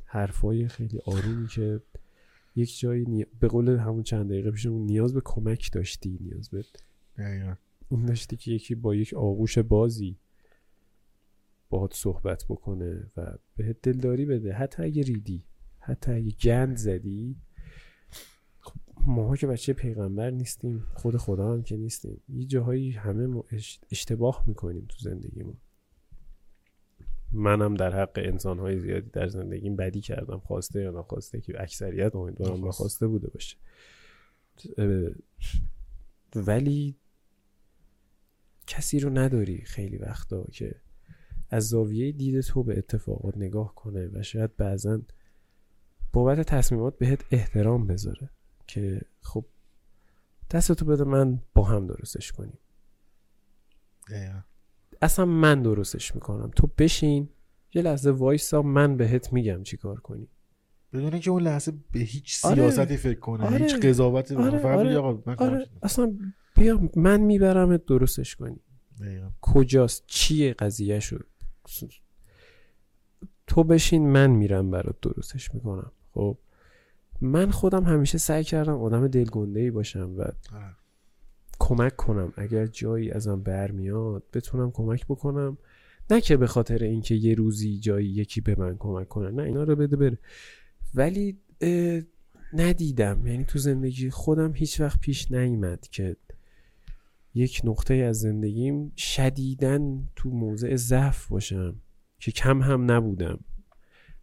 حرفای 0.06 0.68
خیلی 0.68 1.00
آرومی 1.06 1.48
که 1.48 1.82
یک 2.56 2.80
جایی 2.80 3.06
نی... 3.06 3.26
به 3.40 3.48
قول 3.48 3.70
همون 3.70 4.04
چند 4.04 4.30
دقیقه 4.30 4.52
پیشمون 4.52 4.86
نیاز 4.86 5.14
به 5.14 5.22
کمک 5.26 5.72
داشتی 5.72 6.18
نیاز 6.22 6.50
به 6.50 6.66
دقیقا. 7.18 7.56
این 7.90 8.06
داشتی 8.06 8.38
که 8.38 8.52
یکی 8.52 8.76
با 8.76 8.96
یک 8.96 9.14
آغوش 9.14 9.58
بازی 9.58 10.18
باهات 11.70 11.94
صحبت 11.94 12.46
بکنه 12.50 13.12
و 13.18 13.38
بهت 13.56 13.82
دلداری 13.82 14.26
بده. 14.26 14.54
حتی 14.54 14.84
اگه 14.84 15.04
ریدی 15.04 15.46
حتی 15.80 16.12
اگه 16.12 16.32
گند 16.32 16.78
زدی 16.78 17.36
ماها 19.08 19.36
که 19.36 19.48
بچه 19.48 19.74
پیغمبر 19.74 20.30
نیستیم 20.30 20.84
خود 20.94 21.18
خدا 21.18 21.54
هم 21.54 21.64
که 21.64 21.78
نیستیم. 21.78 22.22
یه 22.30 22.46
جاهایی 22.46 22.92
همه 22.92 23.28
ما 23.28 23.44
اش- 23.52 23.80
اشتباه 23.92 24.44
می‌کنیم 24.48 24.86
تو 24.90 24.96
زندگیمون. 25.00 25.58
منم 27.32 27.74
در 27.76 28.02
حق 28.02 28.12
انسانهای 28.16 28.80
زیادی 28.80 29.10
در 29.10 29.28
زندگیم 29.28 29.76
بدی 29.76 30.02
کردم 30.02 30.40
خواسته 30.40 30.82
یا 30.82 30.92
نخواسته 30.92 31.42
که 31.42 31.62
اکثریت 31.62 32.16
امیدوارم 32.16 32.68
نخواسته. 32.68 33.08
بوده 33.08 33.28
باشه. 33.30 33.58
ولی 36.36 36.96
کسی 38.68 39.00
رو 39.00 39.10
نداری 39.10 39.58
خیلی 39.62 39.98
وقتا 39.98 40.44
که 40.52 40.76
از 41.50 41.70
زاویه 41.70 42.12
دید 42.12 42.42
تو 42.42 42.64
به 42.64 42.78
اتفاقات 42.78 43.38
نگاه 43.38 43.76
کنه 43.76 44.10
و 44.14 44.22
شاید 44.24 44.56
بعضا 44.58 45.02
بابت 46.14 46.42
تصمیمات 46.42 46.98
بهت 46.98 47.26
احترام 47.32 47.88
بذاره. 47.88 48.30
که 48.68 49.02
خب 49.22 49.46
دستتو 50.52 50.86
بده 50.86 51.04
من 51.04 51.42
با 51.54 51.64
هم 51.64 51.88
درستش 51.88 52.32
کنیم. 52.32 52.58
دقیقا. 54.10 54.42
اصلا 55.02 55.26
من 55.26 55.62
درستش 55.62 56.16
می‌کنم. 56.16 56.52
تو 56.56 56.70
بشین 56.78 57.30
یه 57.74 57.82
لحظه 57.82 58.12
وایسا 58.12 58.62
من 58.62 58.98
بهت 58.98 59.34
میگم 59.34 59.64
چی 59.64 59.78
کار 59.78 60.00
کنی. 60.00 60.28
بدون 60.94 61.14
اینکه 61.14 61.32
اون 61.32 61.44
لحظه 61.44 61.74
به 61.92 62.00
هیچ 62.00 62.46
آره. 62.46 62.56
سیاستی 62.56 62.98
فکر 62.98 63.20
کنه 63.20 63.46
آره. 63.46 63.58
هیچ 63.58 63.76
قضاوتی 63.76 64.36
آره، 64.36 64.60
آره. 64.60 64.78
آره. 64.78 64.98
آقا 64.98 65.24
من 65.26 65.36
آره. 65.36 65.70
اصلا 65.82 66.18
بیا 66.56 66.90
من 66.96 67.22
میبرمت 67.22 67.86
درستش 67.86 68.36
کنی. 68.36 68.60
دقیقا. 69.00 69.32
کجاست؟ 69.42 70.04
چیه 70.08 70.54
قضیه 70.54 71.00
شد 71.00 71.28
تو 73.48 73.64
بشین 73.64 74.10
من 74.10 74.32
میرم 74.32 74.72
برات 74.72 74.96
درستش 75.02 75.54
می‌کنم. 75.54 75.92
خب؟ 76.14 76.38
من 77.24 77.52
خودم 77.52 77.84
همیشه 77.84 78.18
سعی 78.18 78.44
کردم 78.44 78.78
آدم 78.78 79.08
دلگنده 79.08 79.60
ای 79.60 79.72
باشم 79.72 80.16
و 80.18 80.22
آره. 80.22 80.76
کمک 81.60 81.96
کنم. 81.96 82.34
اگر 82.38 82.66
جایی 82.66 83.12
ازم 83.12 83.42
برمیاد 83.42 84.24
بتونم 84.34 84.72
کمک 84.72 85.06
بکنم. 85.06 85.58
نه 86.12 86.22
که 86.22 86.38
به 86.38 86.48
خاطر 86.48 86.84
اینکه 86.84 87.16
یه 87.16 87.36
روزی 87.36 87.80
جایی 87.80 88.10
یکی 88.10 88.42
به 88.42 88.56
من 88.56 88.78
کمک 88.78 89.08
کنه. 89.08 89.32
نه 89.32 89.44
اینا 89.44 89.64
رو 89.64 89.76
بده 89.76 89.96
بره. 89.96 90.18
ولی 90.96 91.38
ندیدم. 92.54 93.28
یعنی 93.28 93.44
تو 93.44 93.60
زندگی 93.60 94.10
خودم 94.10 94.54
هیچ 94.56 94.82
وقت 94.82 95.00
پیش 95.00 95.32
نیامد 95.32 95.88
که 95.88 96.16
یک 97.34 97.62
نقطه 97.64 97.94
از 97.94 98.20
زندگیم 98.20 98.92
شدیدن 98.98 100.10
تو 100.16 100.30
موضع 100.30 100.76
ضعف 100.76 101.28
باشم. 101.28 101.76
که 102.20 102.32
کم 102.32 102.62
هم 102.62 102.92
نبودم. 102.92 103.40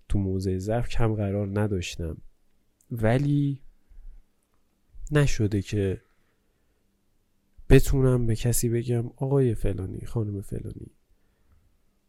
تو 0.08 0.18
موضع 0.18 0.58
ضعف 0.58 0.88
کم 0.88 1.14
قرار 1.14 1.60
نداشتم. 1.60 2.16
ولی 2.90 3.62
نشده 5.10 5.62
که 5.62 6.02
بتونم 7.68 8.26
به 8.26 8.36
کسی 8.36 8.68
بگم 8.68 9.06
آقای 9.06 9.54
فلانی 9.54 10.06
خانم 10.06 10.40
فلانی 10.40 10.90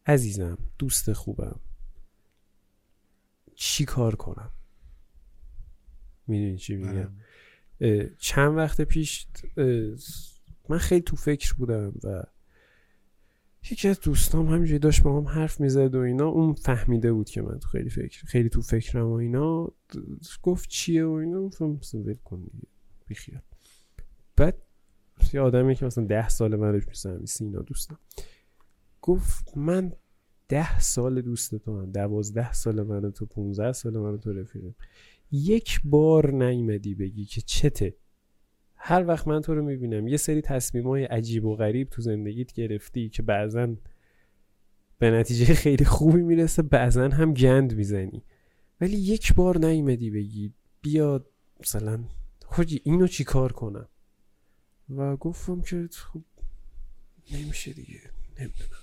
عزیزم 0.06 0.58
دوست 0.78 1.12
خوبم 1.12 1.60
چی 3.54 3.84
کار 3.84 4.14
کنم 4.16 4.50
می‌دونی 6.26 6.58
چی 6.58 6.76
میگم 6.76 7.12
آره. 7.80 8.14
چند 8.18 8.56
وقت 8.56 8.80
پیش 8.80 9.26
من 10.68 10.78
خیلی 10.78 11.02
تو 11.02 11.16
فکر 11.16 11.54
بودم 11.54 11.92
و 12.04 12.22
یکی 13.70 13.88
از 13.88 14.00
دوستام 14.00 14.46
همینجوری 14.46 14.78
داشت 14.78 15.02
با 15.02 15.20
هم 15.20 15.28
حرف 15.28 15.60
می‌زد 15.60 15.94
و 15.94 15.98
اینا. 15.98 16.28
اون 16.28 16.52
فهمیده 16.52 17.12
بود 17.12 17.30
که 17.30 17.42
من 17.42 17.58
تو 17.58 17.68
خیلی 17.68 17.90
فکر 17.90 18.26
خیلی 18.26 18.48
تو 18.48 18.62
فکرم 18.62 19.06
و 19.06 19.12
اینا. 19.12 19.72
گفت 20.42 20.68
چیه 20.68 21.04
و 21.04 21.10
اینا؟ 21.10 21.42
گفتم 21.42 21.78
ول 21.94 22.14
کن 22.14 22.40
دیگه. 22.40 22.66
بیخیال. 23.06 23.40
بعد 24.36 24.62
یه 25.32 25.40
آدمی 25.40 25.74
که 25.74 25.86
مثلا 25.86 26.04
ده 26.04 26.28
سال 26.28 26.56
من 26.56 26.72
روش 26.72 26.88
میسنم 26.88 27.24
سینا 27.24 27.62
دوستم. 27.62 27.98
گفت 29.02 29.56
من 29.56 29.92
ده 30.48 30.80
سال 30.80 31.20
دوست 31.20 31.54
تو 31.54 31.80
هم 31.80 31.90
دوازده 31.90 32.52
سال 32.52 32.82
من 32.82 33.10
تو 33.10 33.26
پونزده 33.26 33.72
سال 33.72 33.98
من 33.98 34.18
تو 34.18 34.32
رفیقم 34.32 34.74
یک 35.32 35.80
بار 35.84 36.30
نیومدی 36.30 36.94
بگی 36.94 37.24
که 37.24 37.40
چته؟ 37.40 37.94
هر 38.84 39.06
وقت 39.06 39.28
من 39.28 39.40
تو 39.40 39.54
رو 39.54 39.64
می‌بینم 39.64 40.08
یه 40.08 40.16
سری 40.16 40.40
تصمیم 40.40 40.86
های 40.86 41.04
عجیب 41.04 41.44
و 41.44 41.56
غریب 41.56 41.88
تو 41.88 42.02
زندگیت 42.02 42.52
گرفتی 42.52 43.08
که 43.08 43.22
بعضا 43.22 43.76
به 44.98 45.10
نتیجه 45.10 45.54
خیلی 45.54 45.84
خوبی 45.84 46.22
می‌رسه 46.22 46.62
بعضا 46.62 47.08
هم 47.08 47.34
گند 47.34 47.74
می‌زنی. 47.74 48.24
ولی 48.80 48.96
یک 48.96 49.34
بار 49.34 49.58
نیومدی 49.58 50.10
بگی 50.10 50.54
بیا 50.80 51.26
مثلا 51.60 52.04
خوجی 52.46 52.80
اینو 52.84 53.06
چی 53.06 53.24
کار 53.24 53.52
کنم؟ 53.52 53.88
و 54.90 55.16
گفتم 55.16 55.60
که 55.60 55.88
خب 55.92 56.22
نمیشه 57.32 57.72
دیگه 57.72 58.00
نمی‌دونم. 58.38 58.82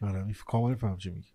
آره 0.00 0.34
کاملا 0.46 0.76
فهم 0.76 0.98
چی 0.98 1.10
میگی؟ 1.10 1.28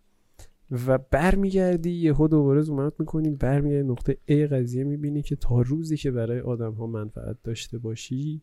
و 0.72 0.98
برمیگردی 0.98 1.92
یهو 1.92 2.28
دوباره 2.28 2.62
زوم 2.62 2.92
می‌کنی 3.00 3.30
برمیگردی 3.30 3.88
نقطه 3.88 4.18
A 4.28 4.32
قضیه 4.32 4.84
می‌بینی 4.84 5.22
که 5.22 5.36
تا 5.36 5.62
روزی 5.62 5.98
که 5.98 6.12
برای 6.12 6.40
آدم 6.40 6.74
ها 6.74 6.88
منفعت 6.88 7.38
داشته 7.44 7.78
باشی 7.78 8.42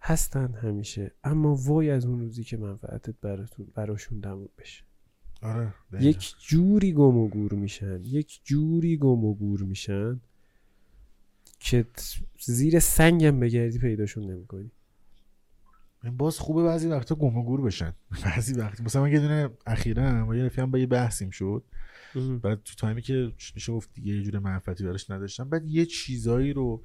هستن 0.00 0.54
همیشه. 0.54 1.12
اما 1.24 1.54
وای 1.54 1.90
از 1.90 2.06
اون 2.06 2.20
روزی 2.20 2.44
که 2.44 2.56
منفعتت 2.56 3.14
براتون 3.20 3.66
براشون 3.74 4.20
تموم 4.20 4.48
بشه. 4.58 4.84
آره. 5.42 5.74
یک 6.00 6.34
جوری 6.40 6.92
گم 6.92 7.16
و 7.16 7.28
گور 7.28 7.52
میشن. 7.54 8.00
یک 8.04 8.40
جوری 8.44 8.96
گم 8.96 9.24
و 9.24 9.34
گور 9.34 9.62
میشن 9.62 10.20
که 11.60 11.86
زیر 12.40 12.78
سنگم 12.78 13.40
بگردی 13.40 13.78
پیداشون 13.78 14.30
نمی‌کنی. 14.30 14.70
باز 16.16 16.38
خوبه 16.38 16.62
بعضی 16.62 16.88
وقتا 16.88 17.14
گم 17.14 17.36
و 17.36 17.44
گور 17.44 17.60
بشن. 17.60 17.92
بعضی 18.24 18.54
وقت 18.54 18.80
مثلا 18.80 19.02
من 19.02 19.12
یه 19.12 19.20
دونه 19.20 19.50
اخیرا 19.66 20.26
با 20.26 20.36
یه 20.36 20.44
رفیقم 20.44 20.70
با 20.70 20.78
یه 20.78 20.86
بحثیم 20.86 21.30
شد. 21.30 21.64
بعد 22.42 22.62
تو 22.62 22.74
تایمی 22.74 23.02
که 23.02 23.32
میشه 23.54 23.72
گفت 23.72 23.90
دیگه 23.94 24.14
یه 24.14 24.22
جور 24.22 24.38
منفعتی 24.38 24.84
براش 24.84 25.10
نداشتم. 25.10 25.48
بعد 25.48 25.64
یه 25.66 25.86
چیزایی 25.86 26.52
رو 26.52 26.82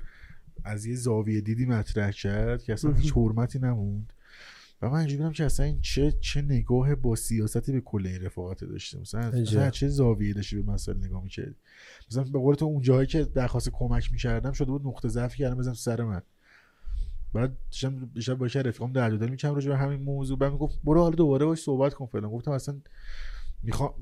از 0.64 0.86
یه 0.86 0.96
زاویه 0.96 1.42
دیدی 1.42 1.66
مطرح 1.66 2.12
کرد 2.12 2.64
که 2.64 2.74
اصلا. 2.74 2.92
هیچ 2.94 3.14
حرمتی 3.14 3.60
نموند. 3.60 4.14
و 4.82 4.90
من 4.90 5.00
اینجوری 5.00 5.34
که 5.34 5.46
اصلا 5.46 5.66
این 5.66 5.82
چه 5.82 6.12
چه 6.22 6.42
نگاه 6.42 6.96
با 6.96 7.16
سیاستی 7.16 7.72
به 7.72 7.82
کل 7.82 8.08
این 8.08 8.22
رفاقت 8.22 8.64
داشته. 8.64 9.00
مثلا 9.00 9.22
از 9.22 9.72
چه 9.74 9.88
زاویه 9.88 10.34
داشتی 10.34 10.62
به 10.62 10.72
مسائل 10.72 10.98
نگاه 10.98 11.24
می‌کردی. 11.24 11.56
مثلا 12.12 12.24
به 12.24 12.40
قول 12.40 12.56
تو 12.56 12.66
اون 12.66 12.82
جاهایی 12.82 13.08
که 13.08 13.24
درخواست 13.24 13.70
کمک 13.70 14.12
می‌کردم 14.12 14.52
شده 14.52 14.72
بود 14.72 14.88
نقطه 14.88 15.08
ضعفی 15.08 15.38
کردم 15.38 15.58
بزنم 15.58 15.74
سر 15.74 16.04
من. 16.04 16.22
بعد 17.34 17.58
داشتم 17.72 18.10
دیشب 18.14 18.34
با 18.34 18.46
یکی 18.46 18.60
از 18.60 18.66
رفیقام 18.66 18.92
در 18.92 19.10
دل 19.10 19.30
می‌کردم 19.30 19.56
راجع 19.56 19.70
به 19.70 19.78
همین 19.78 20.00
موضوع. 20.02 20.38
بعد 20.38 20.52
می‌گفت 20.52 20.80
برو 20.84 21.02
حالا 21.02 21.16
دوباره 21.16 21.46
باش 21.46 21.60
صحبت 21.60 21.94
کن 21.94 22.06
فلان. 22.06 22.32
گفتم 22.32 22.52
اصلا 22.52 22.80
می‌خوام 23.64 23.94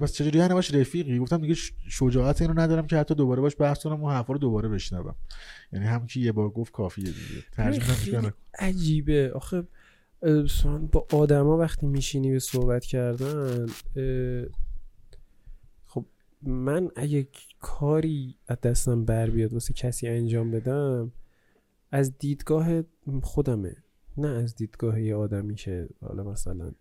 بس 0.00 0.12
چجوری 0.12 0.38
یعنی 0.38 0.54
باش 0.54 0.74
رفیقی؟ 0.74 1.18
گفتم 1.18 1.40
دیگه 1.40 1.54
شجاعت 1.88 2.42
اینو 2.42 2.60
ندارم 2.60 2.86
که 2.86 2.96
حتی 2.96 3.14
دوباره 3.14 3.40
باش 3.40 3.56
بحث 3.58 3.82
کنم 3.82 4.02
و 4.02 4.10
حرفا 4.10 4.32
رو 4.32 4.38
دوباره 4.38 4.68
بشنوم. 4.68 5.14
یعنی 5.72 5.86
هم 5.86 6.06
که 6.06 6.20
یه 6.20 6.32
بار 6.32 6.50
گفت 6.50 6.72
کافیه 6.72 7.04
دیگه. 7.04 7.44
ترجمه 7.52 8.32
عجیبه. 8.58 9.32
آخه 9.34 9.62
با 10.92 11.06
آدما 11.12 11.58
وقتی 11.58 11.86
میشینی 11.86 12.30
به 12.30 12.38
صحبت 12.38 12.84
کردن 12.84 13.66
خب 15.86 16.04
من 16.42 16.90
اگه 16.96 17.28
کاری 17.60 18.36
از 18.48 18.60
دستم 18.60 19.04
بر 19.04 19.30
بیاد 19.30 19.52
واسه 19.52 19.74
کسی 19.74 20.08
انجام 20.08 20.50
بدم 20.50 21.12
از 21.92 22.18
دیدگاه 22.18 22.82
خودمه 23.22 23.76
نه 24.16 24.28
از 24.28 24.54
دیدگاه 24.54 25.02
یه 25.02 25.14
آدمی 25.14 25.54
که 25.54 25.88
حالا 26.00 26.24
مثلا 26.24 26.72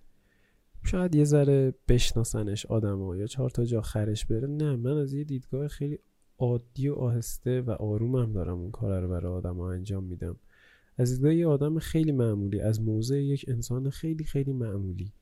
شاید 0.83 1.15
یه 1.15 1.23
ذره 1.23 1.73
بشناسنش 1.87 2.65
آدما 2.65 3.15
یا 3.15 3.27
چهار 3.27 3.49
تا 3.49 3.65
جا 3.65 3.81
خرش 3.81 4.25
بره. 4.25 4.47
نه 4.47 4.75
من 4.75 4.97
از 4.97 5.13
یه 5.13 5.23
دیدگاه 5.23 5.67
خیلی 5.67 5.99
عادی 6.37 6.87
و 6.87 6.93
آهسته 6.93 7.61
و 7.61 7.71
آرومم 7.71 8.33
دارم 8.33 8.57
اون 8.57 8.71
کار 8.71 9.01
رو 9.01 9.07
برای 9.09 9.33
آدما 9.33 9.71
انجام 9.71 10.03
میدم. 10.03 10.35
از 10.97 11.11
دیدگاه 11.11 11.35
یه 11.35 11.47
آدم 11.47 11.79
خیلی 11.79 12.11
معمولی 12.11 12.59
از 12.59 12.81
موضع 12.81 13.17
یک 13.17 13.45
انسان 13.47 13.89
خیلی 13.89 14.23
خیلی 14.23 14.53
معمولی 14.53 15.13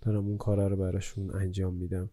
دارم 0.00 0.26
اون 0.26 0.38
کارا 0.38 0.66
رو 0.66 0.76
براشون 0.76 1.30
انجام 1.34 1.74
میدم. 1.74 2.10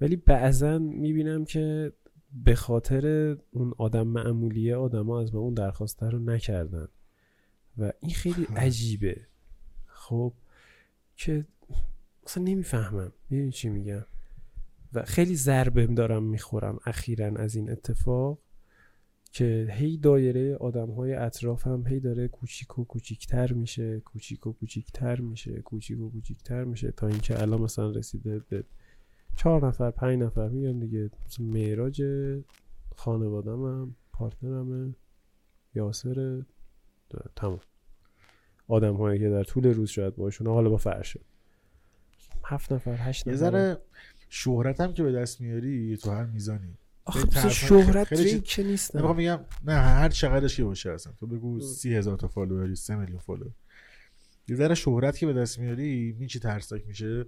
ولی 0.00 0.16
بعضا 0.16 0.78
می‌بینم 0.78 1.44
که 1.44 1.92
به 2.34 2.54
خاطر 2.54 3.36
اون 3.50 3.74
آدم 3.78 4.06
معمولیه 4.06 4.76
آدما 4.76 5.20
از 5.20 5.34
من 5.34 5.40
اون 5.40 5.54
درخواسته 5.54 6.10
رو 6.10 6.18
نکردن. 6.18 6.88
و 7.78 7.92
این 8.00 8.14
خیلی 8.14 8.44
عجیبه. 8.56 9.20
خب 9.86 10.32
که 11.16 11.46
اصلا 12.26 12.44
نمی‌فهمم. 12.44 13.12
می‌دونی 13.30 13.52
چی 13.52 13.68
میگم؟ 13.68 14.04
و 14.92 15.02
خیلی 15.02 15.36
ضربه 15.36 15.86
دارم 15.86 16.22
می‌خورم 16.22 16.78
اخیرا 16.86 17.26
از 17.26 17.54
این 17.54 17.70
اتفاق 17.70 18.38
که 19.32 19.68
هی 19.70 19.98
دایره 19.98 20.56
آدم 20.56 20.90
های 20.90 21.14
اطرافم 21.14 21.86
هی 21.86 22.00
داره 22.00 22.28
کوچیک 22.28 22.78
و 22.78 22.84
کوچیکتر 22.84 23.52
میشه 23.52 24.00
کوچیک 24.00 24.46
و 24.46 24.52
کوچیکتر 24.52 25.20
میشه 25.20 25.62
کوچیک 25.62 26.00
و 26.00 26.10
کوچیکتر 26.10 26.64
میشه 26.64 26.90
تا 26.90 27.06
اینکه 27.06 27.42
الان 27.42 27.60
مثلا 27.60 27.90
رسیده 27.90 28.38
به 28.38 28.64
چهار 29.36 29.66
نفر 29.66 29.90
پنج 29.90 30.22
نفر 30.22 30.48
میگم 30.48 30.80
دیگه. 30.80 31.10
مثلا 31.26 31.46
معراج 31.46 32.02
خانوادمم 32.96 33.96
partner 34.12 34.76
مه 34.76 34.94
یاسر 35.74 36.42
تمام 37.36 37.60
آدم 38.68 38.94
هایی 38.94 39.18
که 39.20 39.30
در 39.30 39.44
طول 39.44 39.74
روز 39.74 39.90
شاید 39.90 40.16
باشون 40.16 40.46
حالا 40.46 40.70
با 40.70 40.76
فرشه 40.76 41.20
هفت 42.44 42.72
نفر 42.72 42.96
هشت 42.98 43.26
یه 43.26 43.32
نفر. 43.32 43.40
ذره 43.40 43.78
شهرت 44.28 44.80
هم 44.80 44.92
که 44.92 45.02
به 45.02 45.12
دست 45.12 45.40
میاری 45.40 45.96
تو 45.96 46.10
هر 46.10 46.24
میزانی. 46.24 46.78
آخه 47.04 47.48
شهرت 47.48 48.06
خیلی 48.06 48.40
که 48.40 48.62
نیستم. 48.62 48.98
نمی‌خوام 48.98 49.16
میگم 49.16 49.40
نه 49.64 49.72
هر 49.72 50.08
چقدرش 50.08 50.56
که 50.56 50.64
باشه 50.64 50.90
اصلا. 50.90 51.12
تو 51.20 51.26
بگو 51.26 51.60
سی 51.60 51.94
هزار 51.94 52.16
تا 52.16 52.28
follower 52.28 52.71
ی 52.71 52.76
سه 52.76 52.96
میلیون 52.96 53.18
follower. 53.18 53.50
یه 54.48 54.56
ذره 54.56 54.74
شهرت 54.74 55.18
که 55.18 55.26
به 55.26 55.32
دست 55.32 55.58
میاری 55.58 56.12
می 56.12 56.26
چی 56.26 56.38
ترسناک 56.38 56.86
میشه؟ 56.86 57.24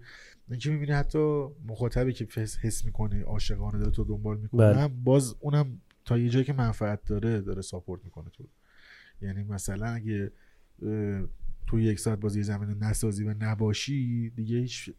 اینکه 0.51 0.71
می‌بینی 0.71 0.93
حتی 0.93 1.47
مخاطبی 1.67 2.13
که 2.13 2.29
حس, 2.63 2.85
می‌کنه 2.85 3.23
عاشقانه 3.23 3.79
داره 3.79 3.91
تو 3.91 4.05
دنبال 4.05 4.39
می‌کنه 4.39 4.73
بله. 4.73 4.81
هم 4.81 5.05
باز 5.05 5.37
اونم 5.41 5.81
تا 6.05 6.19
یه 6.19 6.29
جایی 6.29 6.45
که 6.45 6.53
منفعت 6.53 7.05
داره 7.05 7.41
داره 7.41 7.63
ساپورت 7.63 8.05
می‌کنه 8.05 8.31
تو. 8.31 8.49
یعنی 9.21 9.45
مثلا 9.45 9.87
اگه 9.87 10.33
تو 11.67 11.81
یک 11.81 12.01
ساعت 12.01 12.21
بازی 12.21 12.43
زمین 12.43 12.79
نسازی 12.79 13.25
و 13.25 13.35
نباشی 13.39 14.31
دیگه 14.31 14.59
هیچ 14.59 14.91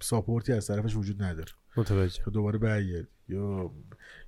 ساپورتی 0.00 0.52
از 0.52 0.66
طرفش 0.66 0.96
وجود 0.96 1.22
نداره. 1.22 1.52
متوجه 1.76 2.22
تو 2.22 2.30
دوباره 2.30 2.58
برگرد 2.58 3.08
یا 3.28 3.70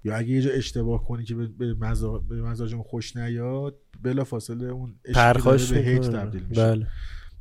یا 0.04 0.16
اگه 0.16 0.28
یه 0.28 0.42
جا 0.42 0.50
اشتباه 0.50 1.04
کنی 1.04 1.24
که 1.24 1.34
به 1.34 1.46
به, 1.46 1.74
مزا... 1.74 2.18
به 2.18 2.42
مزاجمون 2.42 2.82
خوش 2.82 3.16
نیاد 3.16 3.78
بلا 4.02 4.24
فاصله 4.24 4.66
اون 4.66 4.94
پرخاش 5.14 5.72
به 5.72 5.92
می‌کنه. 5.92 6.08
تبدیل 6.08 6.42
میشه 6.42 6.62
بله 6.62 6.86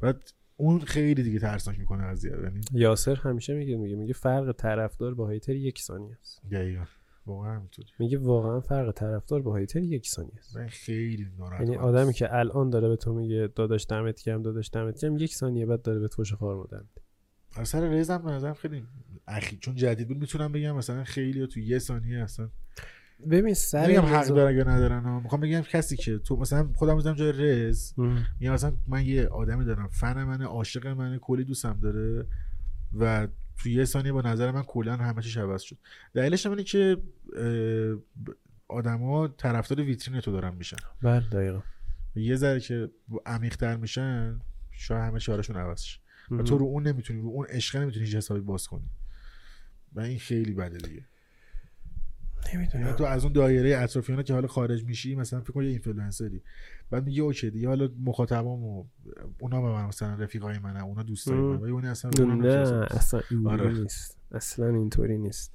بعد 0.02 0.32
اون 0.58 0.80
خیلی 0.80 1.24
دیگه 1.24 1.40
ترسناک 1.40 1.80
می‌کنه 1.80 2.12
رو. 2.12 2.44
یعنی 2.44 2.62
یاسر 2.72 3.16
همیشه 3.16 3.54
میگه 3.54 3.78
میگه 3.78 3.96
میگه 3.96 4.14
فرق 4.14 4.56
طرفدار 4.58 5.14
با 5.14 5.30
هیتر 5.30 5.56
یک 5.56 5.80
ثانیه 5.80 6.18
است 6.22 6.42
دقیقاً 6.52 6.84
واقعا 7.26 7.56
همینطوری 7.56 7.88
میگه 8.00 8.18
واقعا 8.18 8.60
فرق 8.60 8.92
طرفدار 8.92 9.42
با 9.42 9.56
هیتر 9.56 9.80
یک 9.80 10.08
ثانیه 10.08 10.38
است 10.38 10.58
من 10.58 10.68
خیلی 10.68 11.28
ناراحت 11.38 11.62
یعنی 11.62 11.76
آدمی. 11.76 12.14
که 12.14 12.36
الان 12.36 12.70
داره 12.70 12.90
به 12.90 12.96
تو 12.96 13.14
میگه 13.14 13.50
داداش 13.56 13.86
دمت 13.90 14.24
گرم 14.24 14.42
داداش 14.42 14.70
دمت 14.74 15.02
گرم 15.02 15.18
یک 15.18 15.36
ثانیه 15.36 15.66
بعد 15.66 15.82
داره 15.82 16.00
به 16.00 16.08
فوش 16.08 16.34
خار 16.34 16.56
مادر 16.56 16.78
میده. 16.78 17.02
از 17.56 17.70
سر 17.70 17.90
ریزم 17.90 18.18
به 18.18 18.32
نظرم 18.32 18.54
خیلی 18.54 18.84
اخی 19.28 19.58
چون 19.58 19.76
جدید 19.76 20.08
بود 20.08 20.18
می‌تونم 20.18 20.52
بگم 20.52 20.76
مثلا 20.76 21.04
خیلی 21.04 21.48
تو 21.48 21.60
یه 21.60 21.80
ثانیه 21.80 22.20
اصلا 22.20 22.50
ببین 23.30 23.54
سر 23.54 23.84
نمیگم 23.86 24.02
حق 24.02 24.28
دارن 24.28 24.58
یا 24.58 24.64
ندارن 24.64 25.04
ها. 25.04 25.20
می‌خوام 25.20 25.42
بگم 25.42 25.62
کسی 25.62 25.98
که 25.98 26.18
تو 26.18 26.36
مثلا 26.36 26.70
خودم 26.76 26.96
می‌ذارم 26.96 27.16
جای 27.16 27.32
رز. 27.32 27.94
یا 28.40 28.54
مثلا 28.54 28.74
من 28.88 29.06
یه 29.06 29.28
آدمی 29.28 29.66
دارم 29.66 29.88
فن 29.88 30.24
منه 30.24 30.46
عاشق 30.46 30.88
منه 30.88 31.18
کلی 31.18 31.44
دوستم 31.44 31.80
داره 31.82 32.26
و 33.00 33.28
تو 33.58 33.70
یه 33.70 33.86
ثانیه 33.86 34.12
با 34.12 34.22
نظر 34.22 34.52
من 34.52 34.64
کلا 34.64 34.96
همه 34.96 35.22
چیش 35.22 35.38
عوض 35.38 35.62
شد. 35.62 35.78
دلیلش 36.14 36.46
هم 36.46 36.52
اینه 36.52 36.64
که 36.64 36.98
آدما 38.68 39.28
طرفدار 39.28 39.82
ویترین 39.82 40.22
تو 40.22 40.32
دارن 40.32 40.56
میشن. 40.56 40.78
بله 41.02 41.30
دقیقا. 41.32 41.62
یه 42.16 42.36
ذره 42.36 42.60
که 42.60 42.90
عمیق‌تر 43.26 43.76
میشن 43.76 44.40
شاید 44.72 45.02
همه 45.02 45.20
چهارشون 45.20 45.56
عوض 45.56 45.82
شه. 45.82 46.00
و 46.32 46.44
تو 46.44 46.58
رو 46.58 46.66
اون 46.66 46.88
نمی‌تونی 46.88 47.22
رو 47.22 47.28
اون 47.28 47.46
عشق 47.50 47.78
نمی‌تونی 47.78 48.06
هیچ 48.06 48.16
حسابی 48.16 48.42
باز 48.42 48.68
کنی. 48.68 48.90
و 49.96 50.00
این 50.00 50.20
خیلی 50.20 50.54
بده 50.54 50.78
دیگه. 50.78 51.06
یعنی 52.54 52.68
نمی‌دونم 52.74 52.96
تو 52.96 53.04
از 53.04 53.24
اون 53.24 53.34
دایره 53.34 53.78
اطرافیانه 53.78 54.24
که 54.24 54.34
حالا 54.34 54.48
خارج 54.48 54.84
میشی 54.84 55.16
مثلا 55.16 55.42
فکر 55.42 55.54
کن 55.54 55.64
یه 55.64 55.70
اینفلوئنسری 55.70 56.42
بعد 56.90 57.06
میگه 57.06 57.22
okay 57.22 57.50
دیگه 57.50 57.68
حالا 57.68 57.90
مخاطبامو 58.04 58.86
اونا 59.40 59.62
به 59.62 59.68
من 59.68 59.86
مثلا 59.86 60.16
رفیقای 60.16 60.60
منه 60.60 60.84
اونا 60.84 61.04
دوستای. 61.04 61.38
من 61.38 61.56
ولی 61.56 61.72
اون 61.72 61.86
اصلا 61.86 62.12
نه. 62.26 62.48
اصلا 62.92 63.22
اینطوری 63.32 63.62
آره. 63.62 63.80
نیست. 63.80 64.18
اصلا 64.32 64.68
اینطوری 64.68 65.18
نیست. 65.18 65.54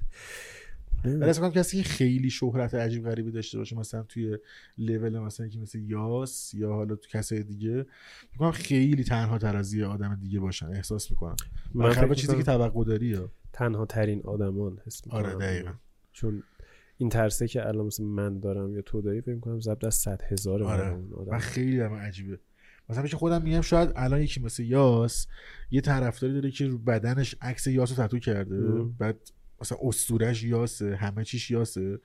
ولی 1.04 1.24
اصلا 1.24 1.50
کسی 1.50 1.82
که 1.82 1.88
خیلی 1.88 2.30
شهرت 2.30 2.74
عجیب 2.74 3.04
غریبی 3.04 3.30
داشته 3.30 3.58
باشه 3.58 3.76
مثلا 3.76 4.02
توی 4.02 4.38
لول 4.78 5.18
مثلا 5.18 5.48
که 5.48 5.58
مثل 5.58 5.78
یاس 5.78 6.54
یا 6.54 6.72
حالا 6.72 6.96
تو 6.96 7.08
کسای 7.18 7.42
دیگه. 7.42 7.86
میگم 8.32 8.50
خیلی 8.50 9.04
تنها 9.04 9.38
تر 9.38 9.56
از 9.56 9.74
یه 9.74 9.86
آدم 9.86 10.14
دیگه 10.14 10.40
باشن 10.40 10.66
احساس 10.66 11.10
می‌کنم. 11.10 11.36
من 11.74 12.14
چیزی 12.14 12.36
که 12.36 12.42
توقع 12.42 12.84
داری 12.84 13.18
تنها 13.52 13.86
ترین 13.86 14.22
آدمان 14.24 14.78
حس 14.86 15.06
می‌کنم. 15.06 15.24
آره 15.24 15.34
دقیقا. 15.34 15.72
چون 16.12 16.42
این 16.98 17.08
ترسه 17.08 17.48
که 17.48 17.68
الان 17.68 17.86
مثل 17.86 18.04
من 18.04 18.40
دارم 18.40 18.74
یا 18.74 18.82
تو 18.82 19.00
داری 19.00 19.20
فکر 19.20 19.34
می‌کنم 19.34 19.60
ضبط 19.60 19.84
از 19.84 19.94
صد 19.94 20.22
هزار 20.22 20.62
آره. 20.62 20.82
برای 20.82 20.94
اون 20.94 21.12
آدم. 21.12 21.32
و 21.32 21.38
خیلی 21.38 21.78
برام 21.78 21.94
عجیبه. 21.94 22.38
مثلا 22.88 23.02
پیش 23.02 23.14
خودم 23.14 23.42
میگم 23.42 23.60
شاید 23.60 23.92
الان 23.96 24.20
یکی 24.20 24.40
مثل 24.40 24.62
یاس 24.62 25.26
یه 25.70 25.80
طرفداری 25.80 26.34
داره 26.34 26.50
که 26.50 26.66
رو 26.66 26.78
بدنش 26.78 27.36
عکس 27.40 27.66
یاس 27.66 27.98
رو 27.98 28.06
تتو 28.06 28.18
کرده. 28.18 28.56
ام. 28.56 28.92
بعد 28.92 29.16
مثلا 29.60 29.78
اسطورش 29.82 30.44
یاسه 30.44 30.96
همه 30.96 31.24
چیش 31.24 31.50
یاسه. 31.50 31.98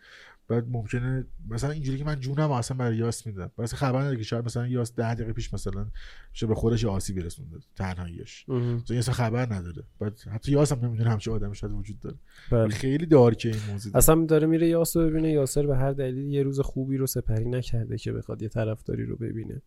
بعد 0.47 0.67
ممکنه 0.69 1.25
مثلا 1.49 1.71
اینجوری 1.71 1.97
که 1.97 2.03
من 2.03 2.19
جونم 2.19 2.51
اصلا 2.51 2.77
برای 2.77 2.97
یاس 2.97 3.27
میدم 3.27 3.51
مثلا 3.57 3.79
خبر 3.79 3.99
نداره 3.99 4.17
که 4.17 4.23
شاید 4.23 4.45
مثلا 4.45 4.67
یاس 4.67 4.95
ده 4.95 5.15
دقیقه 5.15 5.33
پیش 5.33 5.53
مثلا 5.53 5.87
چه 6.33 6.47
به 6.47 6.55
خودش 6.55 6.85
آسیبی 6.85 7.21
رسونده 7.21 7.57
تنهاییش. 7.75 8.45
مثلا 8.49 8.97
اصلا 8.97 9.13
خبر 9.13 9.53
نداره 9.53 9.83
بعد 9.99 10.19
حتی 10.19 10.51
یاس 10.51 10.71
هم 10.71 10.85
نمی‌دونه 10.85 11.09
همچه 11.09 11.31
آدمی 11.31 11.55
شاید 11.55 11.73
وجود 11.73 11.99
داره 11.99 12.15
بله. 12.51 12.69
خیلی 12.69 13.05
دارکه 13.05 13.49
این 13.49 13.59
موضوع 13.71 13.97
اصلا 13.97 14.25
داره 14.25 14.47
میره 14.47 14.67
یاسر 14.67 15.09
ببینه 15.09 15.31
یاسر 15.31 15.67
به 15.67 15.77
هر 15.77 15.91
دلیلی 15.93 16.31
یه 16.31 16.43
روز 16.43 16.59
خوبی 16.59 16.97
رو 16.97 17.07
سپری 17.07 17.49
نکرده 17.49 17.97
که 17.97 18.11
بخواد 18.11 18.41
یه 18.41 18.49
طرفداری 18.49 19.05
رو 19.05 19.15
ببینه 19.17 19.53
نه. 19.53 19.61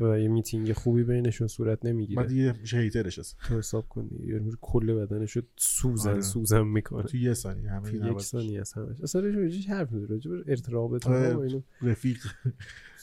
و 0.00 0.18
یه 0.18 0.28
میتینگ 0.28 0.72
خوبی 0.72 1.04
بینشون 1.04 1.46
صورت 1.46 1.84
نمی‌گیره. 1.84 2.22
بعد 2.22 2.60
میشه 2.60 2.78
هیترش 2.78 3.18
اصلا 3.18 3.38
تو 3.48 3.58
حساب 3.58 3.88
کنی. 3.88 4.10
یه 4.26 4.40
کل 4.60 4.94
بدنش 4.94 5.32
رو 5.32 5.42
سوزن 5.56 6.10
آره. 6.10 6.20
سوزن 6.20 6.62
می‌کنه. 6.62 7.02
تو 7.02 7.16
یه 7.16 7.34
ثانیه 7.34 7.70
همه 7.70 7.90
تو 7.90 7.96
این 7.96 8.12
یک 8.12 8.20
ثانیه 8.20 8.60
از 8.60 8.72
همش. 8.72 9.00
اصلا 9.00 9.20
راجع 9.20 9.48
چی 9.48 9.68
حرف 9.68 9.92
می‌زنی؟ 9.92 10.08
راجع 10.08 10.30
به 10.30 10.44
ارتباط 10.46 11.06
آره. 11.06 11.34
و 11.34 11.40
اینو. 11.40 11.62
رفیق. 11.82 12.18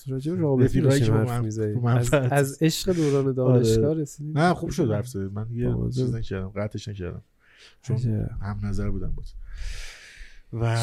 راجع 0.07 0.33
به 0.33 0.37
رابطه 0.39 0.65
رفیقایی 0.65 1.03
حرف 1.03 2.13
از. 2.13 2.13
از 2.13 2.57
عشق 2.61 2.93
دوران 2.93 3.33
دانشگاه 3.33 3.93
رسیدیم. 3.93 4.37
نه 4.37 4.53
خوب 4.53 4.69
شد 4.69 4.91
حرف 4.91 5.07
زدی. 5.07 5.29
من 5.33 5.47
یه. 5.51 5.75
چیز 5.95 6.15
نکردم 6.15 6.49
قطعش 6.49 6.87
نکردم. 6.87 7.21
چون. 7.81 7.97
هم 8.41 8.59
نظر 8.63 8.89
بودم 8.89 9.11
بود 9.11 9.25
و؟ 10.53 10.77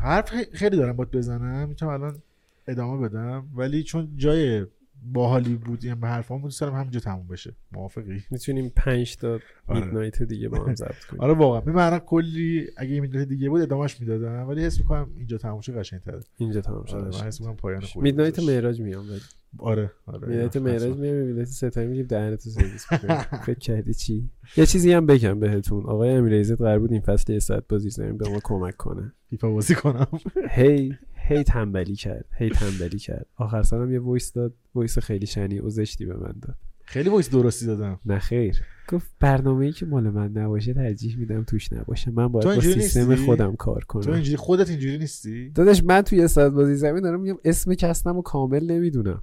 حرف 0.00 0.30
خی- 0.30 0.52
خیلی 0.52 0.76
دارم 0.76 0.96
باید 0.96 1.10
بزنم. 1.10 1.68
می‌تونم 1.68 1.92
الان 1.92 2.22
ادامه 2.70 3.08
بدم. 3.08 3.48
ولی 3.54 3.82
چون 3.82 4.08
جای 4.16 4.66
باحالی 5.02 5.54
بود 5.54 5.84
یعنی 5.84 6.00
به 6.00 6.08
حرفام 6.08 6.42
دوست 6.42 6.60
دارم 6.60 6.74
همینجا 6.74 7.00
تموم 7.00 7.26
بشه. 7.26 7.56
موافقی؟ 7.72 8.22
می‌تونیم 8.30 8.72
پنج 8.76 9.16
تا 9.16 9.38
آره. 9.66 9.84
میدنایت 9.84 10.22
دیگه 10.22 10.48
با 10.48 10.64
هم 10.64 10.74
ضبط 10.74 11.04
کنیم. 11.04 11.22
آره 11.22 11.34
واقعا. 11.34 11.72
من 11.72 11.98
کلی 11.98 12.66
اگه 12.76 13.00
می‌دونی 13.00 13.24
دیگه 13.24 13.48
بود 13.48 13.60
ادامهش 13.60 14.00
می‌دادم. 14.00 14.48
ولی 14.48 14.64
حس 14.64 14.78
می‌کنم 14.78 15.10
اینجا 15.16 15.38
تموم 15.38 15.60
شه 15.60 15.72
قشنگ‌تره. 15.72 16.20
اینجا 16.36 16.60
تمام 16.60 16.84
آره 16.92 17.02
من 17.02 17.26
حس 17.26 17.40
می‌کنم 17.40 17.56
پایان 17.56 17.80
خوبی 17.80 18.02
میدنایت. 18.02 18.38
معراج 18.38 18.80
میام 18.80 19.10
ولی. 19.10 19.20
آره 19.58 19.90
آره 20.06 20.28
میدنایت. 20.28 20.56
معراج 20.56 20.96
میام 20.96 21.16
میدنایت 21.16 21.48
ستایی 21.48 21.86
میگیم 21.86 22.06
دهنتو 22.06 22.50
سرویس. 22.50 22.86
فکر 23.46 23.58
کردی 23.58 23.94
چی؟ 23.94 24.30
یه 24.56 24.66
چیزی 24.66 24.92
هم 24.92 25.06
بگم 25.06 25.40
بهتون. 25.40 25.86
آقای 25.86 26.10
امیرعزت 26.10 26.58
قرار 26.60 26.78
بود 26.78 26.92
این 26.92 27.00
فصل 27.00 27.32
یه 27.32 27.38
ساعت 27.38 27.64
بازی 27.68 27.90
زمین 27.90 28.16
به 28.16 28.28
ما 28.28 28.40
کمک 28.44 28.76
کنه. 28.76 29.12
فیفا 29.30 29.50
بازی 29.50 29.74
کنم. 29.74 30.06
هی. 30.50 30.94
هی 31.30 31.42
تنبلی 31.42 31.96
کرد 31.96 32.24
هی 32.36 32.50
تنبلی 32.50 32.98
کرد. 32.98 33.26
آخر 33.36 33.62
سرم 33.62 33.92
یه 33.92 34.00
وایس 34.00 34.32
داد 34.32 34.54
وایس 34.74 34.98
خیلی 34.98 35.26
شنیع 35.26 35.58
و 35.58 35.68
زشتی 35.68 36.06
به 36.06 36.16
من 36.16 36.34
داد. 36.42 36.56
خیلی 36.84 37.08
voice 37.08 37.30
درستی 37.30 37.66
دادم. 37.66 38.00
نه 38.06 38.18
خیر. 38.18 38.62
گفت 38.88 39.10
برنامه 39.20 39.66
ای 39.66 39.72
که 39.72 39.86
مال 39.86 40.10
من 40.10 40.32
نباشه 40.32 40.74
ترجیح 40.74 41.18
میدم 41.18 41.44
توش 41.44 41.72
نباشه. 41.72 42.10
من 42.10 42.28
باید 42.28 42.44
تو 42.44 42.54
با 42.54 42.60
سیستم 42.60 43.10
نیستی؟ 43.10 43.24
خودم 43.26 43.56
کار 43.56 43.80
تو 43.80 43.86
کنم 43.86 44.12
اینجوری 44.14 44.36
خودت 44.36 44.70
اینجوری 44.70 44.98
نیستی؟ 44.98 45.50
داداش 45.50 45.84
من 45.84 46.02
توی 46.02 46.28
ساعت 46.28 46.52
بازی 46.52 46.74
زمین 46.74 47.02
دارم 47.02 47.20
میگم 47.20 47.38
اسم 47.44 47.74
کسنم 47.74 48.22
کامل 48.22 48.70
نمی‌دونم. 48.70 49.22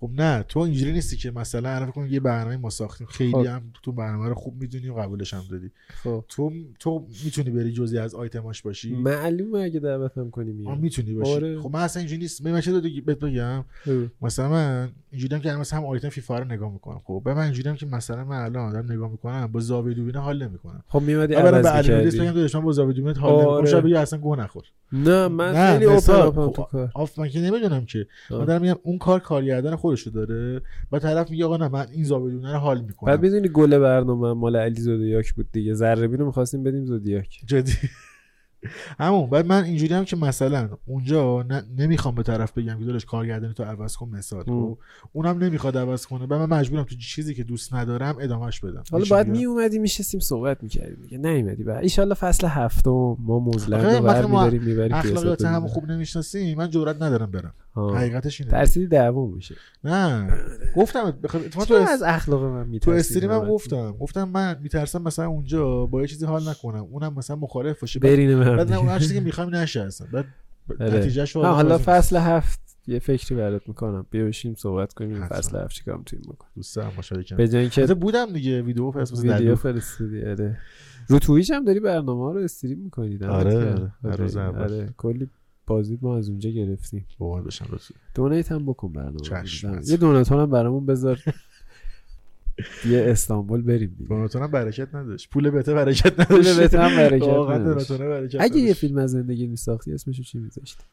خب 0.00 0.10
نه 0.12 0.42
تو 0.42 0.60
اینجوری 0.60 0.92
نیستی 0.92 1.16
که 1.16 1.30
مثلا 1.30 1.80
فکر 1.80 1.90
کن 1.90 2.06
یه 2.10 2.20
برنامه 2.20 2.56
ما 2.56 2.70
ساختیم. 2.70 3.06
خیلی 3.06 3.32
خب. 3.32 3.46
هم 3.46 3.62
تو 3.82 3.92
برنامه 3.92 4.28
رو 4.28 4.34
خوب 4.34 4.60
می‌دونی 4.60 4.88
و 4.88 4.94
قبولش 4.94 5.34
هم 5.34 5.42
دادی. 5.50 5.70
خب. 6.04 6.24
تو 6.28 6.52
تو 6.80 7.06
می‌تونی 7.24 7.50
بری 7.50 7.72
جزی 7.72 7.98
از 7.98 8.14
آیتماش 8.14 8.62
باشی؟ 8.62 8.96
معلومه 8.96 9.58
اگه 9.58 9.80
دعوتم 9.80 10.30
کنی 10.30 10.52
میام 10.52 10.78
می‌تونی 10.78 11.14
باشی. 11.14 11.32
آره. 11.32 11.60
خب 11.60 11.70
من 11.72 11.80
اصلا 11.80 12.00
اینجوری 12.00 12.20
نیست. 12.20 12.46
من 12.46 12.60
چه 12.60 12.80
بهت 12.80 13.18
بگم. 13.18 13.64
مثلا 14.22 14.48
من 14.48 14.88
اینجوری 15.10 15.34
هم 15.34 15.40
که 15.40 15.52
مثلا 15.52 15.78
هم 15.78 15.86
آیتم 15.86 16.08
فیفا 16.08 16.38
رو 16.38 16.44
نگاه 16.44 16.72
می‌کنم. 16.72 17.00
خب 17.04 17.22
به 17.24 17.34
من 17.34 17.42
اینجوری 17.42 17.68
هم 17.68 17.76
که 17.76 17.86
مثلا 17.86 18.24
من 18.24 18.36
الان 18.36 18.72
دارم 18.72 18.92
نگاه 18.92 19.10
می‌کنم 19.10 19.46
با 19.46 19.60
زاویه 19.60 19.94
دوربین 19.94 20.16
حال 20.16 20.42
نمی‌کنم. 20.42 20.82
خب 20.88 21.00
میمدی 21.00 21.34
اولا 21.34 21.50
به 21.50 21.56
عوض 21.56 21.66
علی 21.66 21.88
بگم 21.88 22.04
می‌کردی 22.04 22.26
داداش 22.26 22.54
من 22.54 22.62
با 22.62 22.72
زاویه 22.72 22.94
دوربین 22.94 23.16
حال 23.16 23.32
نمی‌کنم. 23.34 23.74
آره. 23.74 23.80
بگی 23.80 23.94
اصلا 23.94 24.18
گوه 24.18 24.38
نخور. 24.38 24.64
نه 24.92 25.28
من 25.28 25.52
نه، 25.52 25.72
خیلی 25.72 25.84
open. 25.84 26.12
open 26.12 26.46
خب، 26.46 26.52
تو 26.52 26.62
کار. 26.62 26.90
آف 26.94 27.18
من 27.18 27.28
که 27.28 27.40
نمی‌دونم 27.40 27.84
که. 27.84 28.06
من 28.30 28.36
آه. 28.36 28.44
دارم 28.46 28.62
میگم 28.62 28.76
اون 28.82 28.98
کار 28.98 29.20
کارگردان 29.20 29.76
خودشو 29.76 30.10
داره 30.10 30.62
و 30.92 30.98
طرف 30.98 31.30
میگه 31.30 31.44
آقا 31.44 31.56
نه 31.56 31.68
من 31.68 31.86
این 31.92 32.04
زاویه 32.04 32.52
رو 32.52 32.58
حال 32.58 32.80
می‌کنم. 32.80 33.10
بعد 33.10 33.22
می‌دونی 33.22 33.48
گل 33.48 33.78
برنامه 33.78 34.32
مال 34.32 34.56
علی 34.56 34.80
زودیاک 34.80 35.34
بود 35.34 35.46
دیگه. 35.52 35.74
ذره 35.74 36.06
رو 36.06 36.26
می‌خواستیم 36.26 36.62
بدیم 36.62 36.84
زودیاک. 36.84 37.40
جدی. 37.46 37.72
همون 38.98 39.30
بعد 39.30 39.46
من 39.46 39.64
اینجوری 39.64 39.94
هم 39.94 40.04
که 40.04 40.16
مثلا 40.16 40.68
اونجا 40.86 41.46
نمی‌خوام 41.78 42.14
به 42.14 42.22
طرف 42.22 42.52
بگم 42.52 42.78
که 42.78 42.84
داداش 42.84 43.04
کارگردانی 43.04 43.54
تو 43.54 43.62
عوض 43.62 43.96
کن 43.96 44.08
مثال. 44.08 44.44
خب 44.44 44.78
اونم 45.12 45.38
نمی‌خواد 45.38 45.78
عوض 45.78 46.06
کنه 46.06 46.26
بعد 46.26 46.40
من 46.40 46.58
مجبورم 46.58 46.84
تو 46.84 46.94
چیزی 46.96 47.34
که 47.34 47.44
دوست 47.44 47.74
ندارم 47.74 48.16
ادامهش 48.20 48.60
بدم 48.60 48.82
حالا 48.90 49.04
باید؟ 49.10 49.28
می 49.28 49.44
اومدی 49.44 49.78
میشستیم 49.78 50.20
صحبت 50.20 50.62
می‌کردیم 50.62 50.98
دیگه 51.02 51.18
نیومدی 51.18 51.64
بعد 51.64 51.82
ایشالله 51.82 52.14
فصل 52.14 52.46
هفتم 52.46 53.16
ما 53.18 53.38
موزلند 53.38 53.84
آخه 53.84 53.98
رو 53.98 54.04
مثلا 54.04 54.20
ور 54.20 54.26
ما 54.26 54.44
میداریم 54.44 54.62
می‌بریم 54.62 54.94
اخلاقیات 54.94 55.44
هم. 55.44 55.66
خوب 55.66 55.90
نمی‌شناسیم 55.90 56.58
من 56.58 56.70
جرئت 56.70 57.02
ندارم 57.02 57.30
برم. 57.30 57.54
حقیقتش 57.76 58.40
اینه. 58.40 58.52
ترسیدی 58.52 58.86
دعوا 58.86 59.26
میشه. 59.26 59.54
نه. 59.84 60.28
گفتم 60.76 61.18
اتفاقا 61.24 61.64
تو 61.64 61.74
از 61.74 62.02
اخلاق 62.02 62.44
من 62.44 62.78
تو 62.78 62.90
استریم 62.90 63.30
هم 63.30 63.48
گفتم. 63.48 63.92
گفتم 63.92 64.28
من 64.28 64.58
میترسم 64.62 65.02
مثلا 65.02 65.26
اونجا 65.26 65.86
با 65.86 66.00
یه 66.00 66.06
چیزی 66.06 66.26
حال 66.26 66.48
نکنم. 66.48 66.84
اونم 66.84 67.14
مثلا 67.14 67.36
مخالف 67.36 67.80
باشه. 67.80 67.98
بعد 67.98 68.72
نه 68.72 68.78
اون 68.78 68.98
چیزی 68.98 69.14
که 69.14 69.20
می‌خوام 69.20 69.54
نشه 69.54 69.80
اصلا 69.80 70.06
بعد 70.12 70.24
آره. 70.80 70.98
نتیجهش 70.98 71.36
حالا 71.36 71.78
فصل 71.78 72.16
هفت 72.16 72.60
یه 72.86 72.98
فکری 72.98 73.34
برات 73.34 73.68
می‌کنم. 73.68 74.06
بیا 74.10 74.24
بشیم 74.24 74.54
صحبت 74.54 74.92
کنیم. 74.92 75.26
فصل 75.26 75.58
هفت 75.58 75.74
چیکار 75.74 75.96
می‌تونیم 75.96 76.24
بکنیم 76.24 76.52
دوست 76.56 76.76
دارم 76.76 76.90
کنم 76.90 77.36
به 77.36 77.48
جای 77.48 77.60
اینکه 77.60 77.86
بودم 77.94 78.32
دیگه. 78.32 78.62
ویدیو 78.62 78.90
فیسبوک 78.90 79.18
ویدیو 79.18 79.36
ویدیو 79.36 79.54
فرستادی 79.54 80.24
آره. 80.24 80.58
رو 81.08 81.18
تویچ 81.18 81.50
هم 81.50 81.64
داری 81.64 81.80
برنامه 81.80 82.32
رو 82.34 82.40
استریم 82.40 82.78
می‌کنی 82.78 83.18
آره، 83.24 83.90
آره. 84.04 84.38
اول. 84.38 84.62
آره. 84.62 84.88
کلی 84.96 85.30
بازی 85.66 85.98
ما 86.02 86.16
از 86.16 86.28
اونجا 86.28 86.50
گرفتیم. 86.50 87.06
باور 87.18 87.42
بشم 87.42 87.66
رسول 87.72 87.96
دونیت 88.14 88.52
هم 88.52 88.66
بکن 88.66 88.92
برنامه. 88.92 89.44
یه 89.86 89.96
دوناتون 89.96 90.40
هم 90.40 90.50
برامون 90.50 90.86
بذار. 90.86 91.22
یه 92.90 93.04
استانبول 93.08 93.62
بریم 93.62 93.94
دیگه. 93.98 94.08
دوناتون 94.08 94.42
هم 94.42 94.50
برکت 94.50 94.94
نداشت. 94.94 95.30
پول 95.30 95.50
بته 95.50 95.74
برکت 95.74 96.26
پول 96.26 96.38
نداشت. 96.38 96.58
بهت 96.58 96.74
هم 96.74 96.96
برکت 96.96 97.28
نداشت. 97.28 97.92
برکت 97.92 98.40
اگه 98.40 98.58
یه. 98.58 98.74
فیلم 98.74 98.98
از 98.98 99.10
زندگی 99.10 99.46
میساختی 99.46 99.92
اسمشو 99.92 100.22
چی 100.22 100.38
میذاشتی؟ 100.38 100.84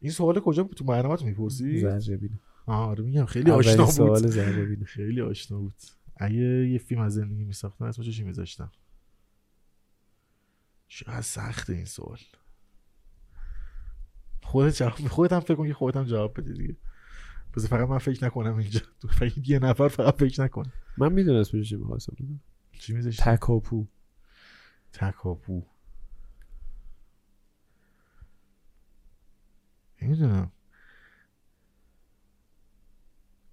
این 0.00 0.12
سوال 0.12 0.40
کجا 0.40 0.64
بود؟ 0.64 0.76
تو 0.76 0.84
برنامه‌ت 0.84 1.22
می‌پرسی؟ 1.22 1.64
بینه 1.64 2.40
آه 2.66 2.88
آره 2.88 3.04
میگم 3.04 3.24
خیلی 3.24 3.50
آشنا 3.50 3.84
بود. 3.84 3.92
سوال 3.92 4.30
بینه 4.66 4.84
خیلی 4.84 5.20
آشنا 5.20 5.58
بود. 5.58 5.74
اگه 6.16 6.68
یه 6.68 6.78
فیلم 6.78 7.00
از 7.00 7.14
زندگی 7.14 7.44
میساختم 7.44 7.84
اسمش 7.84 8.16
چی 8.16 8.24
میذاشتم؟ 8.24 8.72
چقدر 10.88 11.20
سخته 11.20 11.72
این 11.72 11.84
سوال. 11.84 12.18
خودت 14.42 14.76
جواب 14.76 14.92
خودت 14.92 15.32
هم 15.32 15.40
فکر 15.40 15.54
کن 15.54 15.68
که 15.68 15.74
خودت 15.74 15.96
هم 15.96 16.04
جواب 16.04 16.40
بدی 16.40 16.52
دیگه. 16.52 16.76
بذار 17.56 17.68
فقط 17.68 17.88
من 17.88 17.98
فکر 17.98 18.24
نکنم 18.24 18.56
اینجا. 18.56 18.80
تو 19.00 19.08
فکر 19.08 19.50
یه 19.50 19.58
نفر 19.58 19.88
فقط 19.88 20.18
فکر 20.18 20.42
نکن 20.42 20.62
من 20.98 21.12
می‌دونم 21.12 21.44
چی 21.44 21.76
می‌خواستم 21.76 22.16
بگم. 22.20 22.40
چی 22.72 22.92
میذاشتی؟ 22.92 23.22
تکاپو. 23.22 23.86
تکاپو. 24.92 25.62
نمی‌دونم. 30.02 30.52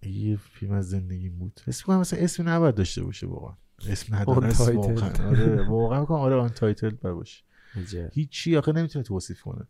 یه 0.03 0.35
فیلم 0.35 0.72
از 0.72 0.90
زندگی 0.90 1.30
بود. 1.30 1.61
اسم 1.68 1.85
کنم 1.85 2.00
مثلا 2.00 2.19
اسم 2.19 2.50
نباید 2.50 2.76
داشته 2.76 3.03
باشه 3.03 3.27
واقعا. 3.27 3.58
اسم 3.88 4.16
نداره. 4.16 4.50
واقعا. 4.58 5.30
آره 5.30 5.68
واقعا 5.69 6.06
آره 6.06 6.35
untitled 6.35 6.90
باشه. 6.90 7.43
هیچی 8.14 8.58
آخه 8.58 8.72
نمی‌تونه 8.72 9.03
توصیف 9.03 9.42
کنه. 9.42 9.68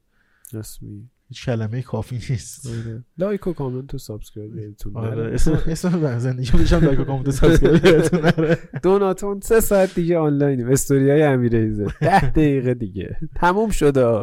رسمی 0.53 1.09
کلمه 1.45 1.81
کافی 1.81 2.15
نیست. 2.29 2.67
آره. 2.67 3.03
like 3.17 3.47
و 3.47 3.53
کامنت 3.53 3.93
و 3.93 3.97
subscribe 3.97 4.55
یادتون 4.55 4.97
آره 4.97 5.15
نره. 5.15 5.33
اسم 5.33 5.51
اسم 5.67 6.19
زندگی 6.19 6.51
بشم 6.51 6.85
like 6.85 6.99
و 6.99 7.03
comment 7.03 7.29
subscribe 7.29 7.85
یادتون 7.85 8.19
نره. 8.19 8.57
دوناتون 8.83 9.39
سه 9.39 9.59
ساعت 9.59 9.95
دیگه 9.95 10.17
آنلاینیم. 10.17 10.67
استوری 10.67 11.09
های 11.09 11.23
امیرعزته. 11.23 11.85
ده 12.01 12.19
دقیقه 12.29 12.73
دیگه. 12.73 13.17
تموم 13.35 13.69
شده 13.69 14.21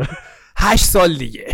هشت 0.57 0.85
سال 0.85 1.17
دیگه. 1.17 1.47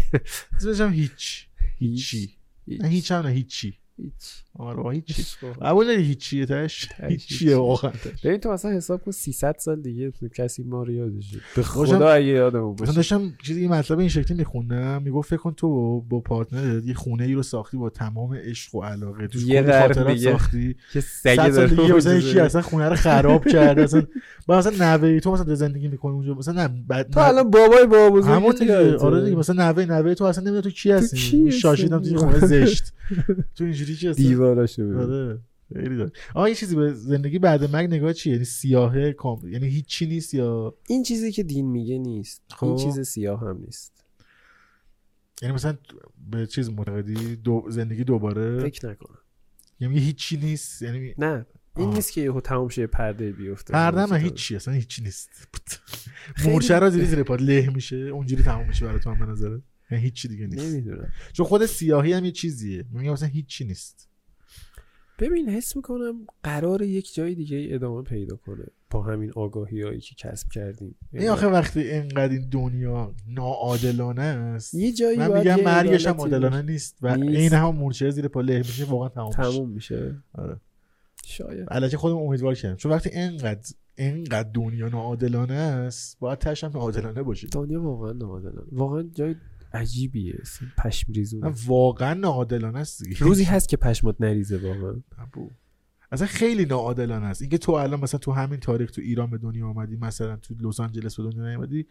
اسمش 0.56 0.80
هم 0.80 0.92
هیچ. 0.92 1.46
هیچی. 1.78 2.30
نه 2.68 2.88
هیچ 2.88 3.12
هم 3.12 3.26
نه 3.26 3.30
هیچی. 3.30 3.78
هیچ. 3.96 4.44
آره 4.58 4.94
هیچی. 4.94 5.24
قبول 5.62 5.86
داری 5.86 6.02
هیچیه 6.02 6.46
تهش 6.46 6.88
هیچیه 7.08 7.56
واقعا 7.56 7.92
ببین 8.24 8.36
تو 8.38 8.48
اصلا 8.48 8.70
حساب 8.70 9.02
کن 9.02 9.10
300 9.10 9.56
سال 9.58 9.82
دیگه 9.82 10.12
کسی 10.34 10.62
ما 10.62 10.82
رو 10.82 10.92
یادشه 10.92 11.38
به 11.56 11.62
خدا 11.62 12.08
اگه 12.08 12.32
مثلا 12.46 12.66
باشه. 12.66 12.92
داشتم 12.92 13.32
چیزی 13.42 13.60
این 13.60 13.70
مطلب 13.70 13.98
این 13.98 14.08
شکلی 14.08 14.38
میخوندم 14.38 15.02
می‌گفت 15.02 15.30
فکر 15.30 15.38
کن 15.38 15.52
تو 15.54 16.00
با 16.00 16.20
پارتنرت 16.20 16.84
یه 16.84 16.94
خونه 16.94 17.24
ای 17.24 17.32
رو 17.34 17.42
ساختی 17.42 17.76
با 17.76 17.90
تمام 17.90 18.34
عشق 18.34 18.74
و 18.74 18.82
علاقه. 18.82 19.26
توش 19.26 19.42
یه 19.42 19.62
خاطرات 19.62 20.08
دیگه. 20.08 20.30
ساختی. 20.30 20.76
که 20.92 21.02
دیگه 21.24 21.48
داره 21.48 21.94
مثلا 21.94 22.14
یکی. 22.14 22.40
اصلا 22.40 22.62
خونه 22.62 22.88
رو 22.88 22.96
خراب 22.96 23.48
کرده؟ 23.48 23.82
اصلا 23.82 24.02
با 24.46 24.58
مثلا 24.58 24.96
نوه 24.96 25.20
تو 25.20 25.32
مثلا 25.32 25.54
زندگی 25.54 25.88
می‌کنه 25.88 26.12
اونجا. 26.12 26.34
مثلا 26.34 26.62
نه 26.66 26.84
بعد 26.88 27.10
تو 27.10 27.20
الان 27.20 27.50
بابای 27.50 27.86
بابا 27.86 28.10
بزرگی 28.10 28.34
همون 28.34 28.52
تو 28.52 28.58
دیگه. 28.58 28.96
آره 28.96 29.24
دیگه 29.24 29.36
مثلا 29.36 29.66
نوه 29.70 29.84
نوه 29.84 30.14
تو 30.14 30.24
اصلا 30.24 30.44
نمی‌دونی 30.44 30.62
تو 30.62 30.70
کی 30.70 30.90
هستی. 30.92 31.52
شاشیدم؟ 31.52 32.02
توی 32.02 32.16
خونه 32.16 32.38
زشت. 32.38 32.92
تو 33.56 33.64
اینجوری 33.64 33.96
چی 33.96 34.08
ببین. 34.50 34.96
آره 34.96 35.40
خیلی 35.72 35.96
داره 35.96 36.12
آها 36.34 36.48
یه 36.48 36.54
چیزی 36.54 36.76
به 36.76 36.94
زندگی 36.94 37.38
بعد 37.38 37.72
مرگ 37.72 37.90
نگاه 37.90 38.12
چیه؟ 38.12 38.32
یعنی 38.32 38.44
سیاهه 38.44 39.12
کام 39.12 39.48
یعنی 39.48 39.68
هیچی 39.68 40.06
نیست 40.06 40.34
یا 40.34 40.74
این 40.88 41.02
چیزی 41.02 41.32
که 41.32 41.42
دین 41.42 41.70
میگه 41.70 41.98
نیست. 41.98 42.42
این 42.62 42.76
خب. 42.76 42.82
چیز 42.82 43.00
سیاه 43.00 43.40
هم 43.40 43.56
نیست. 43.64 44.04
یعنی 45.42 45.54
مثلا 45.54 45.78
به 46.30 46.46
چیز 46.46 46.70
معتقدی؟ 46.70 47.36
دو 47.36 47.64
زندگی 47.68 48.04
دوباره؟ 48.04 48.60
فکر 48.60 48.90
نکنم. 48.90 49.18
یعنی 49.80 49.98
هیچی 49.98 50.36
نیست؟ 50.36 50.82
یعنی 50.82 51.14
نه. 51.18 51.46
این 51.76 51.88
آه. 51.88 51.94
نیست 51.94 52.12
که 52.12 52.20
یهو 52.20 52.40
تمام 52.40 52.68
شه 52.68 52.86
پرده 52.86 53.32
بیفته. 53.32 53.72
پرده. 53.72 54.06
من 54.06 54.16
هیچی 54.16 54.56
اصلا 54.56 54.74
هیچی 54.74 55.02
نیست. 55.02 55.30
مورچه 56.44 56.78
را 56.78 56.90
زیری 56.90 57.06
زیر 57.06 57.22
پاد 57.22 57.42
له 57.42 57.70
میشه 57.74 57.96
اونجوری 57.96 58.42
تمام 58.42 58.68
میشه 58.68 58.86
برای 58.86 59.00
تو 59.00 59.10
هم 59.10 59.26
به 59.26 59.32
نظره 59.32 59.62
یعنی 59.90 60.04
هیچی 60.04 60.28
دیگه 60.28 60.46
نیست. 60.46 60.72
نمی‌دونم. 60.72 61.12
چون 61.32 61.46
خود 61.46 61.66
سیاهی 61.66 62.12
هم 62.12 62.24
یه 62.24 62.30
چیزیه. 62.30 62.84
میگم 62.92 63.12
مثلا 63.12 63.28
هیچی 63.28 63.64
نیست. 63.64 64.08
ببین 65.22 65.48
حس 65.48 65.76
می‌کنم 65.76 66.26
قرار 66.42 66.82
یک 66.82 67.14
جای 67.14 67.34
دیگه 67.34 67.68
ادامه 67.70 68.02
پیدا 68.02 68.36
کنه 68.36 68.64
با 68.90 69.02
همین 69.02 69.32
آگاهی 69.36 69.82
هایی 69.82 70.00
که 70.00 70.14
کسب 70.14 70.48
کردیم. 70.48 70.94
این 71.12 71.28
آخه 71.28 71.46
وقتی 71.46 71.80
اینقدر 71.80 72.32
این 72.32 72.48
دنیا 72.50 73.14
ناعادلانه 73.28 74.22
است 74.22 74.74
یه 74.74 74.92
جایی 74.92 75.18
من 75.18 75.38
میگم 75.38 75.60
مرگش 75.60 76.06
هم 76.06 76.16
عادلانه 76.16 76.62
نیست 76.62 76.96
و. 77.02 77.06
این 77.06 77.52
هم 77.52 77.76
مورچه 77.76 78.10
زیر 78.10 78.28
پا 78.28 78.40
له 78.40 78.58
میشه 78.58 78.84
واقعا 78.84 79.08
تمام 79.08 79.30
تموم 79.30 79.68
میشه. 79.68 80.14
آره. 80.34 80.56
شاید. 81.26 81.66
البته 81.70 81.96
خودم 81.96 82.16
امیدوار 82.16 82.54
کردم. 82.54 82.76
چون 82.76 82.92
وقتی 82.92 83.10
اینقدر 83.10 83.70
اینقدر 83.96 84.48
دنیا 84.54 84.88
ناعادلانه 84.88 85.54
است 85.54 86.16
باید 86.20 86.38
تش 86.38 86.64
هم 86.64 86.70
ناعادلانه 86.74 87.22
باشه 87.22 87.48
دنیا 87.48 87.82
واقعا 87.82 88.12
ناعادلانه. 88.12 88.68
واقعا 88.72 89.02
جای 89.02 89.34
عجیبیه. 89.74 90.40
پشم 90.78 91.12
ریزونه 91.12 91.48
نه، 91.48 91.54
واقعا 91.66 92.14
ناعادلانه 92.14 92.78
است. 92.78 93.02
روزی 93.18 93.44
هست 93.44 93.68
که 93.68 93.76
پشمات 93.76 94.16
نریزه 94.20 94.56
واقعا. 94.56 95.02
اصلا 96.12 96.26
خیلی 96.26 96.64
ناعادلانه 96.64 97.26
است. 97.26 97.42
اینکه 97.42 97.58
تو 97.58 97.72
الان 97.72 98.00
مثلا 98.00 98.18
تو 98.18 98.32
همین 98.32 98.60
تاریخ 98.60 98.90
تو 98.90 99.00
ایران 99.00 99.30
به 99.30 99.38
دنیا 99.38 99.66
آمدی 99.66 99.96
مثلا 99.96 100.36
تو 100.36 100.54
لس 100.60 100.80
آنجلس 100.80 101.20
به 101.20 101.30
دنیا 101.30 101.48
نیومدی 101.48 101.86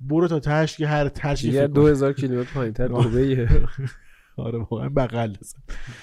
برو 0.00 0.28
تا 0.28 0.40
تهش 0.40 0.76
که 0.76 0.86
هر 0.86 1.08
دیگه 1.34 1.66
دو 1.66 1.86
هزار 1.86 2.12
کیلومتر 2.12 2.54
پایین 2.54 2.72
تر 2.72 2.88
دبیه. 3.02 3.48
آره 4.36 4.58
واقعا 4.58 4.88
بغل 4.88 5.34
است. 5.40 5.56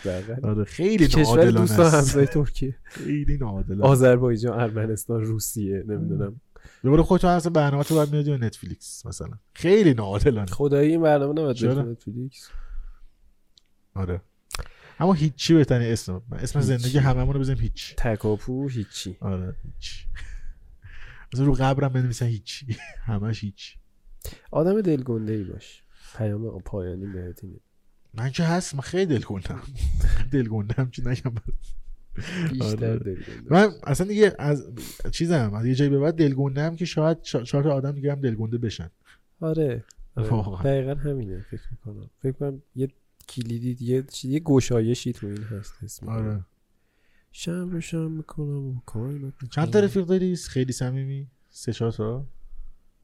بغل. 0.05 0.45
آره 0.45 0.63
خیلی 0.63 1.07
کشور 1.07 1.23
ناعادلانه 1.23 1.61
است. 1.61 1.95
همسایه 1.95 2.27
ترکیه 2.27 2.75
خیلی 2.83 3.37
ناعادلانه. 3.37 3.83
آذربایجان 3.83 4.59
ارمنستان 4.59 5.21
روسیه 5.21 5.83
نمی‌دونم. 5.87 6.41
دوباره 6.85 7.03
خودت 7.03 7.25
اصلا 7.25 7.51
برنامه 7.51 7.83
تو 7.83 7.95
باید 7.95 8.11
میادی 8.11 8.31
به 8.31 8.37
نتفلیکس 8.37 9.05
مثلا. 9.05 9.37
خیلی 9.53 9.93
ناعادلانه. 9.93 10.51
خدایی 10.51 10.91
این 10.91 11.01
برنامه؟ 11.01 11.53
بره 11.53 11.81
نتفلیکس. 11.83 12.49
آره. 13.95 14.21
اما 14.99 15.13
هیچی 15.13 15.53
بهترین 15.53 15.91
اسم 15.91 16.21
اسم 16.31 16.59
هیچی. 16.59 16.77
زندگی 16.77 16.97
هممون 16.97 17.33
رو 17.33 17.39
بزنیم 17.39 17.59
هیچ. 17.59 17.95
تکاپو 17.97 18.67
هیچی. 18.67 19.17
آره 19.19 19.55
هیچ. 19.63 20.05
مثلا 21.33 21.45
رو 21.45 21.53
قبرم 21.53 21.89
بنویسن 21.89 22.25
هیچی. 22.25 22.77
همش 23.05 23.43
هیچ. 23.43 23.77
آدم 24.51 24.81
دلگنده 24.81 25.33
ای 25.33 25.43
باش. 25.43 25.83
پیام 26.17 26.59
پایانی 26.59 27.05
بهت 27.05 27.41
من 28.13 28.31
که 28.31 28.43
هست 28.43 28.75
من 28.75 28.81
خیلی 28.81 29.05
دلگندم. 29.05 29.61
دلگندم 30.33 30.89
چی 30.91 31.01
نگم؟ 31.01 31.35
بیشتر 32.51 32.91
آره. 32.91 33.17
من 33.49 33.69
اصلا 33.83 34.07
دیگه 34.07 34.35
از 34.39 34.67
چیزم 35.11 35.53
از 35.53 35.65
یه 35.65 35.75
جایی 35.75 35.89
به 35.89 35.99
بعد 35.99 36.15
دلگندم 36.15 36.75
که 36.75 36.85
شاید 36.85 37.21
چهار 37.21 37.63
تا 37.63 37.73
آدم 37.73 37.91
دیگه 37.91 38.11
هم 38.11 38.21
دلگنده 38.21 38.57
بشن. 38.57 38.89
آره. 39.39 39.83
آره. 40.15 40.63
دقیقا 40.63 40.93
همینه 40.93 41.45
فکر 41.51 41.61
می‌کنم. 41.71 42.09
فکر 42.21 42.31
کنم 42.31 42.61
یه 42.75 42.87
کلیدی 43.29 43.85
یه 43.85 44.03
یه 44.23 44.39
گشایشی 44.39 45.13
تو 45.13 45.27
این 45.27 45.43
هست 45.43 46.03
می‌کنم. 46.03 46.15
آره. 46.17 46.45
شم 47.31 47.69
رو 47.69 47.81
شم 47.81 48.11
می‌کنم 48.11 48.81
چند 49.51 49.69
تا 49.69 49.79
رفیق 49.79 50.05
داری؟ 50.05 50.35
خیلی 50.35 50.71
صمیمی؟ 50.71 51.27
سه 51.49 51.73
چهار 51.73 51.91
تا؟ 51.91 52.25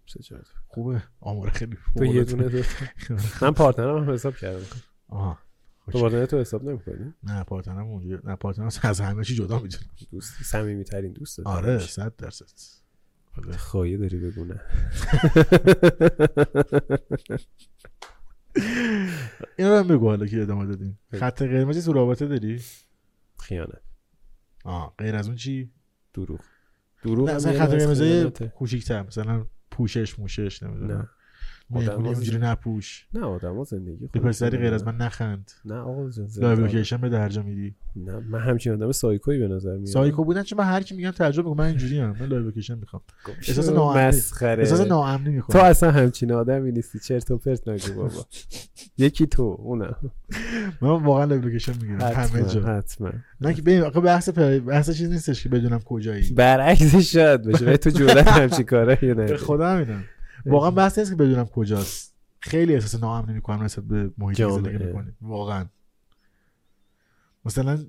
سه 0.07 0.23
چهار. 0.23 0.45
خوبه. 0.67 1.03
آمار 1.19 1.49
خیلی 1.49 1.77
تو 1.97 2.05
یه 2.05 2.23
خوبه. 2.23 2.23
دونه 2.23 2.49
دو. 2.49 2.63
من 3.41 3.51
پارتنرم 3.51 4.03
هم 4.03 4.13
حساب 4.13 4.35
کردم. 4.35 4.65
آها. 5.07 5.37
تو 5.91 5.99
partner 5.99 6.25
تو 6.25 6.39
حساب 6.39 6.63
نمی‌کنی؟ 6.63 7.13
نه 7.23 7.43
partner 7.43 7.82
م 7.82 7.87
اونجا 7.87 8.19
نه 8.23 8.35
partner 8.35 8.65
م 8.65 8.69
از 8.83 9.01
همه 9.01 9.23
چی 9.23 9.35
جدا 9.35 9.59
می‌دونم 9.59 9.83
دوست 10.11 10.43
صمیمی 10.43 10.83
ترین 10.83 11.13
دوست 11.13 11.39
آره 11.39 11.79
صد 11.79 12.15
درصد. 12.15 12.45
خواهی 13.57 13.97
داری 13.97 14.17
بگو 14.17 14.45
نه. 14.45 14.61
اینا 19.57 19.69
رو 19.69 19.77
هم 19.79 19.87
بگو 19.87 20.07
حالا 20.07 20.25
که 20.25 20.41
ادامه 20.41 20.65
دادیم. 20.65 20.99
خط 21.13 21.41
قرمزی 21.41 21.81
تو 21.81 21.93
رابطه 21.93 22.27
داری؟ 22.27 22.61
خیانت. 23.39 23.81
آه 24.63 24.93
غیر 24.97 25.15
از 25.15 25.27
اون 25.27 25.35
چی؟ 25.35 25.71
دروغ. 26.13 26.39
دروغ 27.03 27.29
نه 27.29 27.35
مثلا 27.35 27.59
خط 27.59 27.69
قرمزی. 27.69 28.29
کوچیک‌تر 28.29 29.03
مثلا 29.03 29.45
پوشش 29.71 30.19
موشش 30.19 30.63
نمی‌دونم. 30.63 31.09
آدم 31.73 32.05
اونجوری 32.05 32.37
نپوش. 32.37 33.05
نه 33.13 33.21
آدم 33.21 33.63
زندگی 33.63 34.07
به 34.07 34.07
خودشون 34.07 34.29
پسری 34.29 34.57
غیر 34.57 34.73
از. 34.73 34.87
من 34.87 34.97
نخند. 34.97 35.51
نه 35.65 35.75
آقا 35.75 36.09
جان 36.09 36.27
لایو 36.37 36.55
زندگی. 36.55 36.61
لوکیشن 36.61 36.97
به 36.97 37.09
درجا 37.09 37.41
میدی؟ 37.41 37.75
نه 37.95 38.19
من 38.19 38.39
همچین 38.39 38.73
آدم 38.73 38.91
سایکویی 38.91 39.39
به 39.39 39.47
نظر 39.47 39.73
میاد. 39.73 39.85
سایکو 39.85 40.25
بودن 40.25 40.43
چه؟ 40.43 40.55
من 40.55 40.63
هر 40.63 40.81
کی 40.81 40.95
میگم 40.95 41.11
تعجب 41.11 41.45
می‌کنم 41.45 41.57
من 41.57 41.65
اینجوری 41.65 41.99
ام 41.99 42.09
من 42.19 42.25
لایو 42.25 42.43
لوکیشن 42.43 42.77
می‌خوام. 42.77 43.01
احساس 43.47 43.69
ناامنی. 43.69 44.07
مسخره. 44.07 44.63
احساس 44.63 44.87
ناامنی 44.87 45.25
تو 45.25 45.31
می‌کنم 45.31 45.61
اصلا 45.61 45.91
همچین 45.91 46.31
آدمی 46.31 46.71
نیستی. 46.71 46.99
چرت 46.99 47.31
و 47.31 47.37
پرت 47.37 47.67
نگو 47.67 47.93
بابا. 47.95 48.25
یکی 48.97 49.27
تو 49.27 49.57
اونم 49.59 49.95
من 50.81 50.89
واقعا 50.89 51.25
لایو 51.25 51.41
لوکیشن 51.41 51.73
می‌گیرم. 51.81 52.01
همه 52.01 52.43
جا. 52.43 52.61
حتما. 52.61 53.11
نه 53.41 53.53
که 53.53 53.61
ببین 53.61 53.81
آخه 53.81 53.99
بحث. 53.99 54.29
بحث 54.67 54.89
چیز 54.89 55.11
نیستش 55.11 55.43
که 55.43 55.49
بدونم 55.49 55.79
کجایی. 55.79 56.31
برعکسش 56.31 57.11
شاید. 57.11 57.61
ولی 57.61 57.77
تو 57.77 57.89
جورت 57.89 58.27
همچین 58.27 58.65
کاره 58.65 58.99
یا 59.01 59.13
به 59.13 59.25
نه 59.25 59.37
خدا 59.37 59.69
همینم 59.69 60.03
واقعا 60.45 60.71
بحث 60.71 60.97
نیست 60.97 61.11
که 61.11 61.15
بدونم 61.17 61.45
کجاست. 61.45 62.15
خیلی 62.39 62.73
احساس 62.73 63.01
ناامنی 63.01 63.33
می‌کنم 63.33 63.63
نسبت 63.63 63.83
به 63.83 64.11
جامعه. 64.33 64.55
زندگی 64.63 64.85
می‌کنی. 64.85 65.13
واقعا. 65.21 65.65
مثلا 67.45 67.85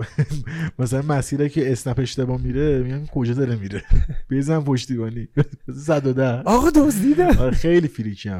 مثلا 0.78 1.02
مسیری 1.02 1.48
که 1.48 1.72
اسنپ 1.72 1.98
اشتباه 2.00 2.40
میره 2.40 2.82
میگم 2.82 3.06
کجا 3.06 3.34
داره 3.34 3.56
میره؟ 3.56 3.82
بزن 4.30 4.60
پشتیبانی. 4.60 5.28
110 5.86 6.42
آقا 6.46 6.70
دزدیدم 6.70 7.26
آره 7.38 7.50
خیلی 7.50 7.88
فریکی 7.88 8.30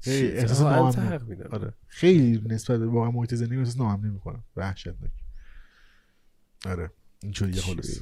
خیلی 0.00 0.28
احساس 0.28 0.60
ناامنی. 0.60 1.42
آره. 1.50 1.72
خیلی 1.86 2.42
نسبت 2.46 2.78
به 2.80 2.86
واقعا 2.86 3.10
محیط 3.10 3.34
زندگی 3.34 3.56
احساس 3.58 3.76
ناامنی 3.78 4.10
می‌کنم. 4.10 4.44
وحشتناک. 4.56 5.10
آره. 6.66 6.90
اینجوریه 7.22 7.60
خلاص 7.60 8.00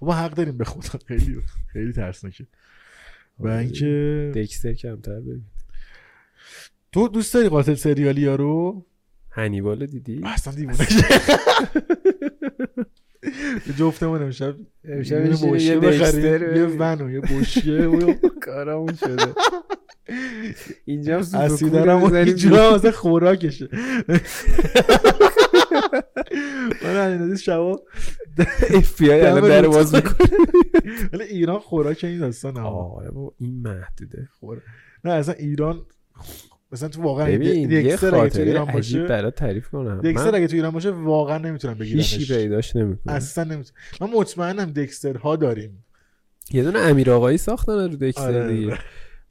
بابا 0.00 0.14
حق 0.14 0.34
داریم 0.34 0.56
به 0.56 0.64
خدا. 0.64 0.98
خیلی 1.06 1.42
خیلی 1.66 1.92
ترسناکه. 1.92 2.46
و 3.38 3.48
آره. 3.48 3.58
اینکه 3.58 4.32
دکستر 4.34 4.72
کمتر 4.72 5.20
ببین. 5.20 5.42
تو 6.92 7.08
دوست 7.08 7.34
داری 7.34 7.48
قاتل 7.48 7.74
سریالی 7.74 8.26
ها 8.26 8.34
رو؟ 8.34 8.84
هنیبال 9.30 9.86
دیدی؟ 9.86 10.22
اصلا 10.24 10.54
دیوونه 10.54 10.78
جفتمون 13.78 14.22
امشب 14.22 14.56
امشب 14.84 15.24
یه 15.24 15.30
می‌شینیم 15.30 15.54
بشکه 15.54 15.64
یه 15.64 15.78
بخریم، 15.78 16.00
دکستر 16.00 16.56
یه 16.56 16.66
ون 16.66 17.00
و 17.00 17.10
یه 17.10 17.20
بشکه. 17.20 17.86
و 17.88 18.14
کارمون 18.42 18.94
شده. 18.94 19.26
اینجا 20.84 21.16
هم 21.16 21.22
سودوکو 21.22 21.44
اسیدارم 21.44 22.02
و 22.02 22.06
بزنیم 22.06 22.26
اینجا 22.26 22.90
خوراکشه. 22.90 23.68
من 26.96 27.02
علیندازی 27.02 27.42
شبا. 27.44 27.82
اف 28.74 29.00
بی 29.00 29.10
آی 29.10 29.20
الان 29.20 29.48
در 29.48 29.68
باز. 29.68 29.94
می‌کنه. 29.94 30.28
ولی 31.12 31.24
ایران 31.24 31.58
خوراک 31.58 32.04
این 32.04 32.18
داستان 32.18 32.56
هم. 32.56 32.66
آره 32.66 33.10
بابا 33.10 33.34
این 33.38 33.62
محدوده. 33.62 34.28
نه 35.04 35.12
اصلا 35.12 35.34
ایران 35.34 35.80
مثلا 36.72 36.88
تو 36.88 37.02
واقعا 37.02 37.26
دکستر 37.66 38.14
اگه 38.14 38.28
تو 38.28 38.40
ایران 38.40 38.64
باشه 38.64 39.04
برات 39.04 39.34
تعریف 39.34 39.68
کنم. 39.68 40.00
دکستر 40.00 40.34
اگه 40.34 40.46
تو 40.46 40.56
ایران 40.56 40.70
باشه 40.70 40.90
واقعا 40.90 41.38
نمی‌تونم 41.38 41.82
هیچی 41.82 42.16
بگیرمش 42.18 42.32
پیداش 42.32 42.76
نمی‌کنه 42.76 43.14
اصلا 43.14 43.44
نمی‌تونم. 43.44 43.80
من 44.00 44.10
مطمئنم 44.10 44.70
دکستر 44.70 45.16
ها 45.16 45.36
داریم. 45.36 45.84
یه 46.50 46.62
دونه 46.62 46.78
امیر 46.78 47.10
آقایی 47.10 47.38
ساختن 47.38 47.72
رو 47.72 47.88
دکستر 47.96 48.22
آره. 48.42 48.48
دیگه. 48.48 48.78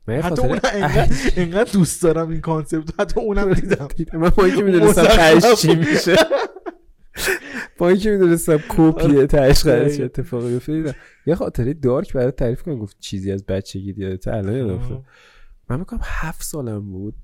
من 0.07 0.21
حتی 0.21 0.41
اون 0.41 0.59
انقدر 0.73 1.07
انقدر 1.37 1.71
دوست 1.73 2.03
دارم 2.03 2.29
این 2.29 2.41
concept 2.41 2.99
حتی 2.99 3.19
اونم 3.19 3.53
دیدم. 3.61 3.87
من 4.13 4.29
با 4.29 4.45
اینکه 4.45 4.63
می‌دونستم. 4.63 5.03
تهش 5.03 5.53
چی 5.61 5.75
میشه. 5.75 6.15
با 7.77 7.89
اینکه 7.89 8.11
می‌دونستم 8.11 8.57
کپیه 8.69 9.27
تهش 9.27 9.63
قراره 9.63 9.97
چه 9.97 10.03
اتفاقی 10.03 10.59
دیدم. 10.59 10.93
یه 11.25 11.35
خاطره 11.35 11.73
دارک 11.73 12.13
برات 12.13 12.35
تعریف 12.35 12.63
کنم 12.63 12.79
گفت 12.79 12.97
چیزی 12.99 13.31
از 13.31 13.45
بچگی 13.45 13.93
یادته 13.97 14.33
الان 14.33 14.55
یادم 14.55 14.73
افتاد. 14.73 15.03
من 15.69 15.79
می‌کنم 15.79 15.99
هفت 16.03 16.43
سالم 16.43 16.91
بود. 16.91 17.15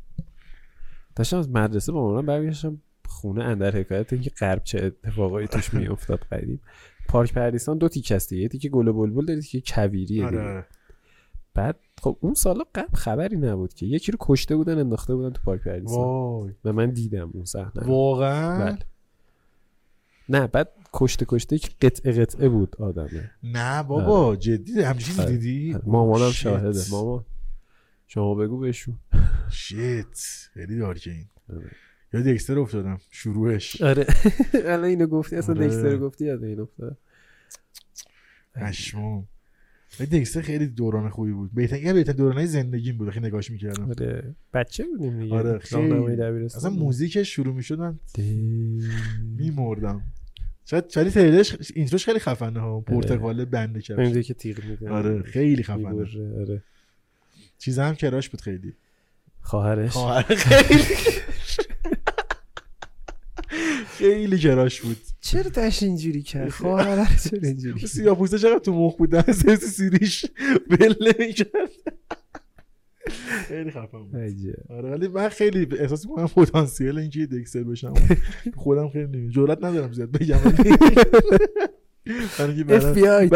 داشتم 1.16 1.38
از 1.38 1.50
مدرسه 1.50 1.92
با 1.92 2.02
مامانم 2.02 2.26
برگشتم 2.26 2.82
خونه 3.06 3.44
اندر 3.44 3.76
حکایت 3.76 4.14
اینکه 4.14 4.30
غرب 4.40 4.64
چه 4.64 4.86
اتفاقایی 4.86 5.48
توش 5.48 5.74
میافتاد 5.74 6.20
قدیم. 6.20 6.62
پارک 7.10 7.34
پردیسان 7.34 7.78
دو 7.78 7.88
تیکه 7.88 8.16
هست 8.16 8.30
دیگه 8.30 8.42
یه 8.42 8.48
تیکه 8.48 8.70
گل 8.70 8.92
بلبل 8.92 9.26
داره 9.26 9.42
تیکه 9.42 9.74
کویریه 9.74 10.06
دیگه. 10.06 10.42
آره. 10.42 10.66
بعد 11.54 11.80
خب 12.02 12.18
اون 12.20 12.34
سالا 12.34 12.64
قبل 12.76 12.94
خبری 12.96 13.38
نبود 13.38 13.74
که 13.74 13.86
یکی 13.86 14.12
رو 14.12 14.18
کشته 14.22 14.56
بودن 14.56 14.80
انداخته 14.80 15.16
بودن 15.16 15.30
تو 15.30 15.42
پارک 15.46 15.64
پردیسان. 15.64 16.56
و 16.66 16.74
من 16.74 16.90
دیدم 16.90 17.30
اون 17.34 17.46
صحنه. 17.46 17.88
واقعا؟ 17.88 18.66
بله. 18.66 18.80
نه 20.32 20.48
بعد 20.48 20.69
کشته 20.93 21.26
کشته 21.30 21.58
که 21.58 21.69
قطعه 21.82 22.11
قطعه 22.11 22.50
بود 22.50 22.76
آدمه. 22.80 23.32
نه 23.43 23.84
بابا 23.84 24.35
جدی 24.35 24.82
همچین 24.82 25.19
آره. 25.19 25.38
دیدی؟ 25.38 25.76
مامانم 25.85 26.32
شیت. 26.32 26.51
شاهده. 26.51 26.80
مامان 26.92 27.26
شما 28.08 28.35
بگو 28.35 28.60
بهشون 28.60 29.00
شیت 29.51 30.19
خیلی 30.53 30.77
دارکه 30.77 31.11
این. 31.11 31.27
آره. 31.50 31.72
یا 32.14 32.22
دکستر 32.22 32.60
افتادم. 32.60 33.00
شروعش. 33.10 33.82
آره. 33.82 34.06
الان 34.66 34.84
اینو 34.84 35.08
گفتی؟ 35.08 35.35
اصلا 35.35 35.56
آره. 35.56 35.68
دکستر 35.68 35.98
گفتی؟ 35.98 36.26
یاد 36.26 36.43
این 36.43 36.60
افتاد. 36.60 36.98
پشمام. 38.56 39.27
دکستر 40.00 40.42
خیلی 40.42 40.68
دوران 40.68 41.10
خوبی 41.10 41.32
بود. 41.32 41.53
بهترین 41.53 41.85
یه 41.85 41.93
بهترین 41.93 42.18
دورانهای 42.18 42.48
زندگیم 42.48 42.98
بود. 42.98 43.10
خیلی 43.10 43.27
نگاهش 43.27 43.51
می‌کردم. 43.51 43.90
آره. 43.90 44.35
بچه 44.53 44.84
بودیم 44.84 45.19
دیگه. 45.19 45.35
آره، 45.35 45.60
خیلی. 45.60 46.45
اصلا 46.45 46.69
موزیکش 46.69 47.35
شروع 47.35 47.53
می‌شد 47.56 47.80
من 47.80 48.00
میمردم. 49.38 50.01
شاید 50.72 50.98
ولی 50.98 51.09
تریلرش 51.09 51.58
اینتروش 51.75 52.06
خیلی 52.06 52.19
خفنه 52.19 52.59
ها. 52.59 52.82
پرتقاله 52.82 53.45
بنده 53.45 53.82
کرد 53.82 54.22
که 54.22 54.33
تیغ 54.33 54.66
می‌زنه. 54.66 54.91
آره 54.91 55.22
خیلی 55.24 55.64
خفنه. 55.64 56.06
آره. 56.40 56.64
چیز 57.58 57.80
هم 57.80 57.95
کراش 57.95 58.30
بود 58.30 58.41
خیلی. 58.41 58.74
خواهرش. 59.41 59.91
خواهر 59.91 60.35
خیلی. 60.35 60.83
خیلی 63.88 64.40
کراش 64.40 64.82
بود. 64.82 64.98
چرا 65.22 65.50
داشت 65.50 65.83
اینجوری 65.83 66.22
کرد؟ 66.22 66.50
خواهر 66.61 67.06
چرا 67.24 67.40
اینجوری 67.43 67.80
کرد؟ 67.80 67.90
سیاه 67.90 68.17
پوسته 68.17 68.40
چقدر 68.40 68.59
تو 68.59 68.74
مخ 68.74 68.95
بود؟ 68.95 69.32
سرس 69.32 69.64
سیریش 69.64 70.25
بله 70.69 71.16
می‌کرد. 71.19 71.69
خیلی 73.48 73.72
خفن 73.72 73.99
بود. 74.03 74.15
آره 74.69 74.90
ولی 74.91 75.07
من 75.07 75.30
خیلی 75.30 75.67
احساس 75.80 76.06
می‌کنم 76.06 76.27
پتانسیل 76.27 76.98
اینکه 76.98 77.25
دکستر 77.25 77.64
بشم. 77.64 77.93
خودم 78.56 78.90
خیلی 78.90 79.30
جرئت 79.30 79.64
ندارم 79.64 79.91
زیاد 79.91 80.11
بگم. 80.11 80.38
برای 82.38 82.64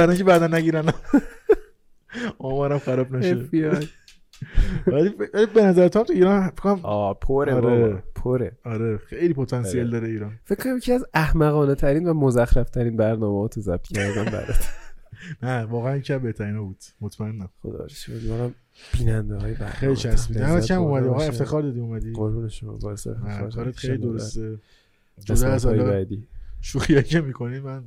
اینکه 0.09 0.23
بعدا- 0.23 0.47
نگیرن. 0.47 0.93
آمارم 2.37 2.79
خراب 2.79 3.15
نشه. 3.15 3.35
ولی 4.87 5.09
به 5.53 5.63
نظر 5.63 5.87
تو 5.87 6.05
ایران 6.09 6.41
فکر 6.49 6.55
کنم 6.55 6.79
آه 6.83 7.19
پره 7.19 7.53
آره. 7.53 8.03
پره. 8.15 8.57
آره 8.65 8.97
خیلی 8.97 9.33
پتانسیل 9.33 9.79
آره. 9.81 9.89
داره 9.89 10.07
ایران. 10.07 10.39
فکر 10.45 10.63
کنم 10.63 10.77
یکی 10.77 10.91
از 10.91 11.05
احمقانه 11.13 11.75
ترین 11.75 12.07
و 12.07 12.13
مزخرف 12.13 12.69
ترین 12.69 12.97
برنامه 12.97 13.47
تو 13.47 13.61
ضبط 13.61 13.87
کردم 13.87 14.25
برات. 14.25 14.69
نه 15.43 15.63
واقعا 15.63 15.97
یکی 15.97 16.13
از 16.13 16.21
بهترینا 16.21 16.63
بود. 16.63 16.83
مطمئنم. 17.01 17.49
خدا 17.61 17.77
رو 17.77 17.87
شکر. 17.87 18.49
بیننده 18.93 19.35
های 19.35 19.55
خیلی 19.55 19.95
چسبید 19.95 20.37
دمت 20.37 20.65
کم 20.65 20.81
اومدی 20.81 21.07
آقا. 21.07 21.23
افتخار 21.23 21.61
دادی 21.61 21.79
اومدی. 21.79 22.13
قربون 22.13 22.49
شما 22.49 22.71
باعث 22.71 23.07
کارت 23.55 23.75
خیلی 23.75 23.97
درسته. 23.97 24.59
در 25.27 25.35
جدا 25.35 25.47
از 25.47 25.65
حالا 25.65 26.05
شوخی 26.61 27.03
که 27.03 27.21
می‌کنی 27.21 27.59
من 27.59 27.83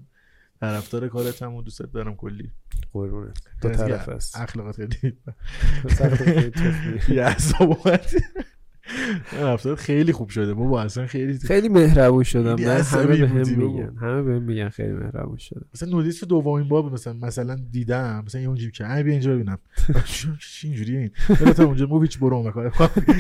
طرفدار 0.60 1.08
کارت 1.08 1.42
هم 1.42 1.54
و 1.54 1.62
دوست 1.62 1.82
دارم 1.82 2.16
کلی. 2.16 2.50
قربونه 2.92 3.32
دو 3.62 3.68
اینکه 3.68 3.84
طرف 3.84 4.08
است 4.08 4.40
اخلاقات 4.40 4.94
خیلی 4.94 5.16
سر 5.88 6.14
خیلی. 6.14 6.52
یه 7.16 7.36
رفتار 9.42 9.76
خیلی 9.76 10.12
خوب 10.12 10.28
شده. 10.28 10.54
بابا 10.54 10.82
اصلا 10.82 11.06
خیلی 11.06 11.38
خیلی 11.48 11.68
مهربون 11.68 12.22
شدم. 12.22 12.54
نه 12.54 12.62
همه 12.62 12.70
عصبی 12.70 13.20
به 13.20 13.28
هم 13.28 13.38
بودی 13.38 13.54
بابا. 13.54 13.72
میگن. 13.72 13.96
همه 13.96 14.22
به 14.22 14.32
هم 14.34 14.42
میگن 14.42 14.68
خیلی 14.68 14.92
مهربون 14.92 15.36
شدم. 15.36 15.64
مثلا 15.74 15.88
نودیس 15.88 16.24
دومین 16.24 16.68
بار 16.68 16.92
مثلا 16.92 17.12
مثلا 17.12 17.58
دیدم 17.70 18.22
مثلا 18.26 18.40
یه 18.40 18.48
اونجوری 18.48 18.72
که 18.72 18.84
بیا 18.84 19.12
اینجا 19.12 19.34
ببینم. 19.34 19.58
چی 20.40 20.68
اینجوریه 20.68 20.98
این؟ 20.98 21.10
برو 21.40 21.52
تا 21.52 21.64
اونجا 21.64 21.86
موویچ 21.86 22.18
برو 22.18 22.36
اون 22.36 22.50
کار 22.50 22.72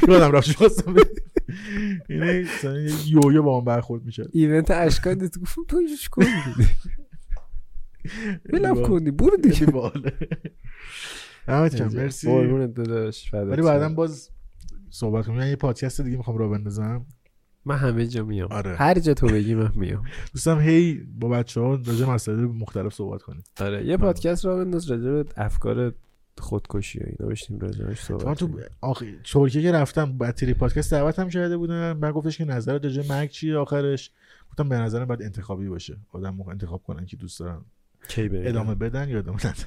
یادم 0.08 0.32
رفت 0.32 0.56
خواستم 0.56 0.94
اینه 2.08 2.40
مثلا 2.42 2.78
یویو 3.06 3.42
با 3.42 3.58
من 3.58 3.64
برخورد 3.64 4.04
میشه 4.04 4.28
ایونت 4.32 4.70
اشکان 4.70 5.14
دیدی 5.14 5.40
گفتم 5.40 5.62
تو 5.68 5.80
چیکار 6.02 6.24
می‌کنی؟ 6.46 6.66
بلم 8.52 8.82
کنی 8.82 9.10
برو 9.10 9.36
دیگه. 9.36 9.66
دمت 11.46 11.76
کم 11.76 11.88
مرسی. 11.88 12.28
ولی 12.28 13.12
شم. 13.12 13.46
بعدا 13.62 13.88
باز 13.88 14.30
صحبت 14.90 15.26
کنیم. 15.26 15.38
من 15.38 15.48
یه 15.48 15.56
پادکست 15.56 16.00
دیگه 16.00 16.16
می‌خوام 16.16 16.38
راه 16.38 16.50
بندازم. 16.50 17.06
من 17.64 17.76
همه 17.76 18.06
جا 18.06 18.24
میام. 18.24 18.48
آره. 18.52 18.76
هر 18.76 18.98
جا 18.98 19.14
تو 19.14 19.26
بگی 19.26 19.54
من 19.54 19.72
میام. 19.74 20.02
دوستم 20.32 20.60
هی 20.60 20.94
با 21.20 21.28
بچه 21.28 21.60
ها 21.60 21.74
راجع 21.74 22.06
مسائل 22.06 22.38
مختلف 22.38 22.94
صحبت 22.94 23.22
کنیم. 23.22 23.44
آره 23.60 23.86
یه 23.86 23.96
پادکست 23.96 24.44
را 24.44 24.56
بنداز 24.56 24.90
راجع 24.90 25.02
به 25.02 25.24
افکار 25.36 25.94
خودکشی 26.38 26.98
و 26.98 27.02
اینا 27.06 27.30
بشیم 27.30 27.58
راجعش 27.58 28.00
صحبت 28.00 28.38
تو. 28.38 28.60
آخ... 28.80 29.02
ترکیه 29.24 29.62
که 29.62 29.72
رفتم 29.72 30.18
بطری 30.18 30.54
پادکست 30.54 30.90
دعوت 30.90 31.18
هم 31.18 31.28
کرده 31.28 31.56
بودن. 31.56 31.92
من 31.92 32.10
گفتش 32.12 32.38
که 32.38 32.44
نظرت 32.44 32.84
راجع 32.84 33.08
مرگ 33.08 33.30
چیه 33.30 33.56
آخرش؟ 33.56 34.10
گفتم 34.50 34.68
به 34.68 34.76
نظرم 34.76 35.04
باید 35.04 35.22
انتخابی 35.22 35.68
باشه. 35.68 35.96
آدم 36.12 36.34
موقع 36.34 36.50
انتخاب 36.50 36.82
کنن 36.82 37.06
که 37.06 37.16
دوست 37.16 37.40
دارن. 37.40 37.60
ادامه 38.18 38.74
بدن 38.74 39.08
یا 39.08 39.18
ادامه 39.18 39.46
ندن؟ 39.46 39.64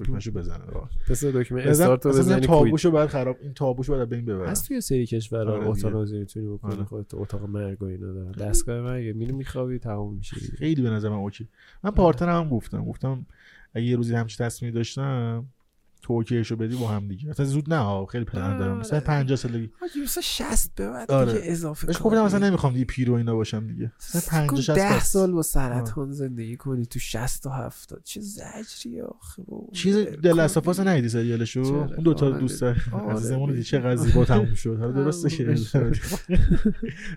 دکمه‌شو 0.00 0.32
بزنن 0.32 0.64
پس 1.08 1.24
دکمه 1.24 1.60
بزن 1.60 1.70
استارت 1.70 2.06
رو 2.06 2.10
اصلا 2.10 2.22
بزنی 2.22 2.40
تابوشو 2.40 2.90
باید 2.90 3.08
خراب 3.08 3.36
این 3.42 3.54
تابوشو 3.54 3.92
باید 3.92 4.08
بین 4.08 4.24
ببرن 4.24 4.48
هست 4.48 4.68
توی 4.68 4.80
سری 4.80 5.06
کشورها 5.06 5.52
آره. 5.52 5.68
اتانازی 5.68 6.18
می‌تونی 6.18 6.46
بکنی 6.46 6.72
آره. 6.72 6.84
خودت 6.84 7.14
اتاق 7.14 7.42
مرگ 7.44 7.82
و 7.82 7.86
اینا 7.86 8.12
دارن 8.12 8.30
دستگاه 8.30 8.80
مرگ 8.80 9.16
میری 9.16 9.32
میخوابی 9.32 9.78
تمام 9.78 10.14
میشه. 10.14 10.36
خیلی 10.36 10.82
به 10.82 10.90
نظر 10.90 11.08
من 11.08 11.16
اوکی. 11.16 11.48
من 11.84 11.90
partner 11.90 12.35
م 12.35 12.42
هم 12.44 12.48
گفتم. 12.48 12.84
گفتم 12.84 13.26
اگه 13.74 13.86
یه 13.86 13.96
روزی 13.96 14.14
همچین 14.14 14.46
تصمیمی 14.46 14.74
داشتم 14.74 15.46
تو 16.02 16.12
okay 16.12 16.37
شو 16.37 16.56
بدی 16.56 16.76
با 16.76 16.88
هم 16.88 17.08
دیگه 17.08 17.30
اصلا 17.30 17.46
زود 17.46 17.74
نه 17.74 18.06
خیلی 18.06 18.24
پلن 18.24 18.58
دارم 18.58 18.78
مثلا 18.78 18.98
آره. 18.98 19.06
50 19.06 19.36
سالگی 19.36 19.70
حاجی 19.80 20.00
مثلا 20.02 20.22
60 20.22 20.72
به 20.74 20.90
بعد 20.90 21.10
آره. 21.10 21.32
دیگه 21.32 21.44
اضافه 21.52 21.86
بهش. 21.86 21.96
گفتم 22.02 22.24
مثلا 22.24 22.48
نمی‌خوام 22.48 22.72
دیگه 22.72 22.84
پیر 22.84 23.10
و 23.10 23.14
اینا 23.14 23.34
باشم 23.34 23.66
دیگه 23.66 23.92
مثلا 23.98 24.40
50 24.40 24.60
60 24.60 24.76
ده 24.76 24.96
بس. 24.96 25.12
سال 25.12 25.32
با 25.32 25.42
سرطان 25.42 26.12
زندگی 26.12 26.56
کنی 26.56 26.86
تو 26.86 26.98
60 26.98 27.42
تا 27.42 27.50
70 27.50 28.00
چه 28.04 28.20
زجری 28.20 29.00
آخه. 29.00 29.42
چیز 29.72 29.96
The 29.96 30.40
Last 30.40 30.55
of 30.55 30.62
Us 30.62 30.69
ئه 30.69 30.80
دیگه. 30.80 30.90
ندیدی 30.90 31.08
سریالشو؟ 31.08 31.60
اون 31.60 32.02
دوتا 32.04 32.26
آره. 32.26 32.38
دوست 32.38 32.62
آره. 32.62 32.76
عزیزمون 32.92 33.50
دیدی 33.50 33.62
چقدر 33.62 33.96
زیبا 33.96 34.24
تموم 34.24 34.54
شد 34.54 34.78
حالا 34.78 34.92
درسته 34.92 35.30
که 35.30 35.48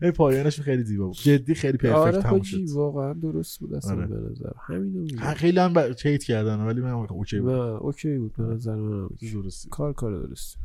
این 0.02 0.12
پایانش 0.12 0.62
خیلی 0.62 0.84
زیبا 0.84 1.06
بود 1.06 1.16
جدی 1.16 1.56
خیلی 1.56 1.78
perfect 1.78 1.96
آره 1.96 2.22
تموم 2.22 2.42
شد 2.42 2.70
واقعا 2.70 3.14
درست 3.14 3.60
بود 3.60 3.74
اصلا 3.74 3.96
آره. 3.96 4.08
به 4.08 4.30
نظر 4.30 4.50
ها، 5.20 5.34
خیلی 5.34 5.60
هم 5.60 5.74
hate 6.04 6.24
کردن 6.24 6.60
ولی 6.60 6.82
من 6.82 6.92
okay 6.92 7.40
بود 7.40 7.50
okay 7.52 8.18
بود 8.18 8.34
به 8.38 8.44
نظر 8.44 8.71
من 8.80 9.04
okay. 9.04 9.32
درستی 9.32 9.70
کار 9.70 9.94
کار 9.94 10.28
درست 10.28 10.58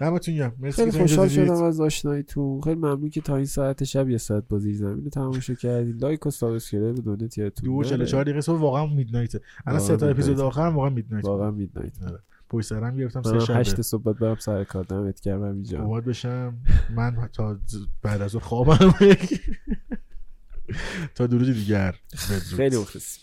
دمتون 0.00 0.34
گرم 0.34 0.52
مرسی 0.58 0.84
خیلی 0.84 0.98
خوشحال. 0.98 1.28
شدم 1.28 1.62
از 1.62 1.80
آشناییتون. 1.80 2.60
خیلی 2.60 2.76
ممنون 2.76 3.10
که 3.10 3.20
تا 3.20 3.36
این 3.36 3.46
ساعت 3.46 3.84
شب 3.84 4.08
یه 4.08 4.18
ساعت 4.18 4.44
با 4.48 4.58
زیر 4.58 4.76
زمین 4.76 5.04
رو 5.04 5.10
تماشا 5.10 5.54
کردید 5.54 6.02
like 6.02 6.26
و 6.26 6.30
subscribe 6.30 6.94
دونت 6.94 7.38
یادتون 7.38 7.64
دو 7.64 7.72
و 7.72 7.80
نره. 7.80 7.88
44 7.88 8.24
دقیقه 8.24 8.40
صبح 8.40 8.60
واقعا 8.60 8.86
midnight. 8.86 9.32
الان 9.66 9.80
سه 9.80 9.96
تا 9.96 10.08
اپیزود. 10.08 10.40
آخرم 10.40 10.76
واقعا 10.76 10.90
midnight. 10.90 11.24
واقعا 11.24 11.50
midnight. 11.50 11.92
پشت 12.50 12.68
سرم 12.68 12.96
گرفتم 12.96 13.22
سه 13.22 13.32
من 13.32 13.38
شب 13.38 13.60
هشت 13.60 13.82
صبح 13.82 14.02
باید 14.02 14.18
برم 14.18 14.36
سر 14.36 14.64
کار. 14.64 14.84
دمت 14.84 15.20
گرم 15.20 15.42
اینجا 15.42 15.82
اومد 15.82 16.04
بشم. 16.04 16.54
من 16.96 17.28
تا 17.32 17.58
بعد 18.02 18.22
از 18.22 18.36
خوابم. 18.36 18.94
تا 21.14 21.26
درود 21.26 21.52
دیگر. 21.52 21.94
خیلی 22.56 22.76
مخلصیم. 22.76 23.22